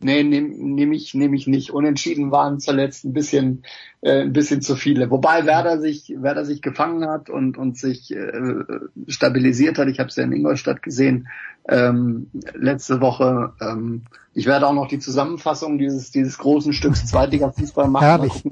Nee, 0.00 0.22
nehme 0.22 0.48
nehm 0.48 0.92
ich, 0.92 1.14
nehm 1.14 1.32
ich 1.32 1.46
nicht. 1.46 1.70
Unentschieden 1.70 2.30
waren 2.30 2.60
zuletzt 2.60 3.06
ein 3.06 3.14
bisschen, 3.14 3.62
äh, 4.02 4.20
ein 4.20 4.34
bisschen 4.34 4.60
zu 4.60 4.76
viele. 4.76 5.10
Wobei 5.10 5.46
Werder 5.46 5.80
sich, 5.80 6.12
Werder 6.18 6.44
sich 6.44 6.60
gefangen 6.60 7.08
hat 7.08 7.30
und, 7.30 7.56
und 7.56 7.78
sich 7.78 8.14
äh, 8.14 8.64
stabilisiert 9.08 9.78
hat. 9.78 9.88
Ich 9.88 10.00
habe 10.00 10.10
es 10.10 10.16
ja 10.16 10.24
in 10.24 10.32
Ingolstadt 10.32 10.82
gesehen 10.82 11.28
ähm, 11.68 12.30
letzte 12.54 13.00
Woche. 13.00 13.54
Ähm, 13.62 14.02
ich 14.34 14.44
werde 14.44 14.66
auch 14.66 14.74
noch 14.74 14.88
die 14.88 14.98
Zusammenfassung 14.98 15.78
dieses, 15.78 16.10
dieses 16.10 16.36
großen 16.36 16.74
Stücks 16.74 17.06
Zweitliga 17.06 17.50
Fußball 17.50 17.88
machen. 17.88 18.04
Herrlich 18.04 18.44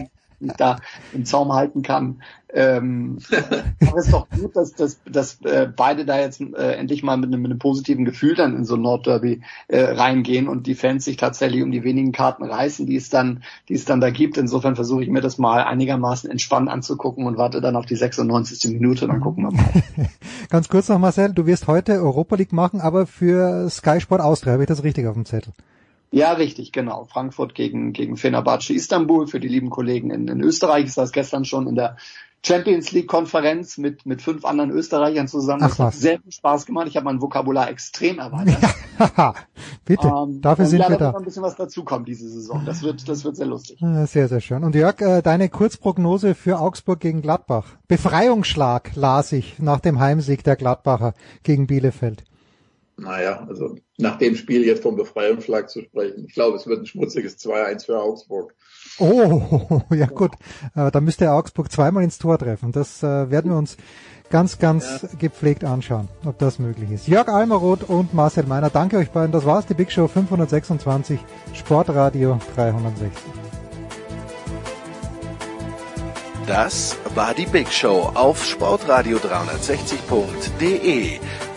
ich 0.46 0.52
da 0.52 0.78
im 1.12 1.24
Zaum 1.24 1.52
halten 1.52 1.82
kann. 1.82 2.22
Ähm, 2.54 3.18
aber 3.80 3.96
es 3.98 4.06
ist 4.06 4.12
doch 4.12 4.28
gut, 4.28 4.54
dass, 4.56 4.72
dass, 4.74 5.00
dass 5.04 5.40
äh, 5.42 5.68
beide 5.74 6.04
da 6.04 6.20
jetzt 6.20 6.40
äh, 6.40 6.74
endlich 6.74 7.02
mal 7.02 7.16
mit 7.16 7.28
einem, 7.28 7.40
mit 7.40 7.50
einem 7.50 7.58
positiven 7.58 8.04
Gefühl 8.04 8.34
dann 8.34 8.54
in 8.54 8.64
so 8.64 8.74
ein 8.74 8.82
Nordderby 8.82 9.40
äh, 9.68 9.82
reingehen 9.82 10.48
und 10.48 10.66
die 10.66 10.74
Fans 10.74 11.04
sich 11.04 11.16
tatsächlich 11.16 11.62
um 11.62 11.70
die 11.70 11.82
wenigen 11.82 12.12
Karten 12.12 12.44
reißen, 12.44 12.86
die 12.86 12.96
es 12.96 13.08
dann, 13.08 13.42
die 13.68 13.74
es 13.74 13.84
dann 13.84 14.00
da 14.00 14.10
gibt. 14.10 14.36
Insofern 14.36 14.76
versuche 14.76 15.02
ich 15.02 15.08
mir 15.08 15.22
das 15.22 15.38
mal 15.38 15.64
einigermaßen 15.64 16.30
entspannt 16.30 16.68
anzugucken 16.68 17.26
und 17.26 17.38
warte 17.38 17.60
dann 17.60 17.76
auf 17.76 17.86
die 17.86 17.96
96. 17.96 18.72
Minute, 18.72 19.06
dann 19.06 19.20
gucken 19.20 19.44
wir 19.44 19.52
mal. 19.52 19.82
Ganz 20.50 20.68
kurz 20.68 20.88
noch, 20.88 20.98
Marcel, 20.98 21.32
du 21.32 21.46
wirst 21.46 21.66
heute 21.66 21.92
Europa 22.02 22.36
League 22.36 22.52
machen, 22.52 22.80
aber 22.80 23.06
für 23.06 23.70
Sky 23.70 24.00
Sport 24.00 24.20
Austria, 24.20 24.52
habe 24.52 24.64
ich 24.64 24.68
das 24.68 24.84
richtig 24.84 25.06
auf 25.06 25.14
dem 25.14 25.24
Zettel? 25.24 25.54
Ja, 26.12 26.32
richtig, 26.32 26.72
genau. 26.72 27.06
Frankfurt 27.06 27.54
gegen, 27.54 27.92
gegen 27.94 28.16
Fenerbahce 28.18 28.74
Istanbul. 28.74 29.26
Für 29.26 29.40
die 29.40 29.48
lieben 29.48 29.70
Kollegen 29.70 30.10
in, 30.10 30.28
in 30.28 30.40
Österreich 30.42 30.84
ist 30.84 30.98
das 30.98 31.10
gestern 31.10 31.46
schon 31.46 31.66
in 31.66 31.74
der 31.74 31.96
Champions 32.44 32.90
League 32.92 33.06
Konferenz 33.06 33.78
mit, 33.78 34.04
mit 34.04 34.20
fünf 34.20 34.44
anderen 34.44 34.70
Österreichern 34.70 35.26
zusammen. 35.28 35.62
Ach 35.62 35.68
das 35.68 35.78
hat 35.78 35.86
was. 35.86 36.00
sehr 36.00 36.20
viel 36.20 36.32
Spaß 36.32 36.66
gemacht. 36.66 36.88
Ich 36.88 36.96
habe 36.96 37.04
mein 37.04 37.22
Vokabular 37.22 37.70
extrem 37.70 38.18
erweitert. 38.18 38.58
Bitte, 39.84 40.06
Ähm, 40.06 40.40
dafür 40.42 40.64
und 40.64 40.70
sind 40.70 40.80
ja, 40.80 40.90
wir 40.90 40.98
da 40.98 41.06
wird 41.06 41.16
ein 41.16 41.24
bisschen 41.24 41.42
was 41.42 41.56
dazukommen 41.56 42.04
diese 42.04 42.28
Saison. 42.28 42.62
Das 42.66 42.82
wird, 42.82 43.08
das 43.08 43.24
wird 43.24 43.36
sehr 43.36 43.46
lustig. 43.46 43.78
Ah, 43.82 44.06
Sehr, 44.06 44.28
sehr 44.28 44.40
schön. 44.40 44.64
Und 44.64 44.74
Jörg, 44.74 45.00
äh, 45.00 45.22
deine 45.22 45.48
Kurzprognose 45.48 46.34
für 46.34 46.58
Augsburg 46.60 47.00
gegen 47.00 47.22
Gladbach. 47.22 47.64
Befreiungsschlag 47.88 48.90
las 48.96 49.32
ich 49.32 49.58
nach 49.58 49.80
dem 49.80 49.98
Heimsieg 49.98 50.44
der 50.44 50.56
Gladbacher 50.56 51.14
gegen 51.42 51.66
Bielefeld. 51.66 52.24
Naja, 53.02 53.44
also 53.48 53.76
nach 53.98 54.18
dem 54.18 54.36
Spiel 54.36 54.64
jetzt 54.64 54.82
vom 54.82 54.96
Befreiungsschlag 54.96 55.68
zu 55.68 55.82
sprechen. 55.82 56.24
Ich 56.26 56.32
glaube, 56.34 56.56
es 56.56 56.66
wird 56.66 56.80
ein 56.80 56.86
schmutziges 56.86 57.38
2-1 57.38 57.84
für 57.86 58.00
Augsburg. 58.00 58.54
Oh, 58.98 59.82
ja 59.94 60.06
gut. 60.06 60.32
Äh, 60.76 60.90
da 60.90 61.00
müsste 61.00 61.32
Augsburg 61.32 61.72
zweimal 61.72 62.04
ins 62.04 62.18
Tor 62.18 62.38
treffen. 62.38 62.72
Das 62.72 63.02
äh, 63.02 63.30
werden 63.30 63.50
wir 63.50 63.58
uns 63.58 63.78
ganz, 64.30 64.58
ganz 64.58 65.06
gepflegt 65.18 65.64
anschauen, 65.64 66.08
ob 66.24 66.38
das 66.38 66.58
möglich 66.58 66.90
ist. 66.90 67.08
Jörg 67.08 67.28
Almeroth 67.28 67.88
und 67.88 68.12
Marcel 68.14 68.46
Meiner, 68.46 68.70
danke 68.70 68.96
euch 68.96 69.10
beiden. 69.10 69.32
Das 69.32 69.44
war's, 69.44 69.66
die 69.66 69.74
Big 69.74 69.92
Show 69.92 70.08
526, 70.08 71.20
Sportradio 71.52 72.40
360. 72.54 73.12
Das 76.46 76.96
war 77.14 77.34
die 77.34 77.46
Big 77.46 77.72
Show 77.72 78.10
auf 78.14 78.44
Sportradio 78.44 79.18
360.de. 79.18 81.20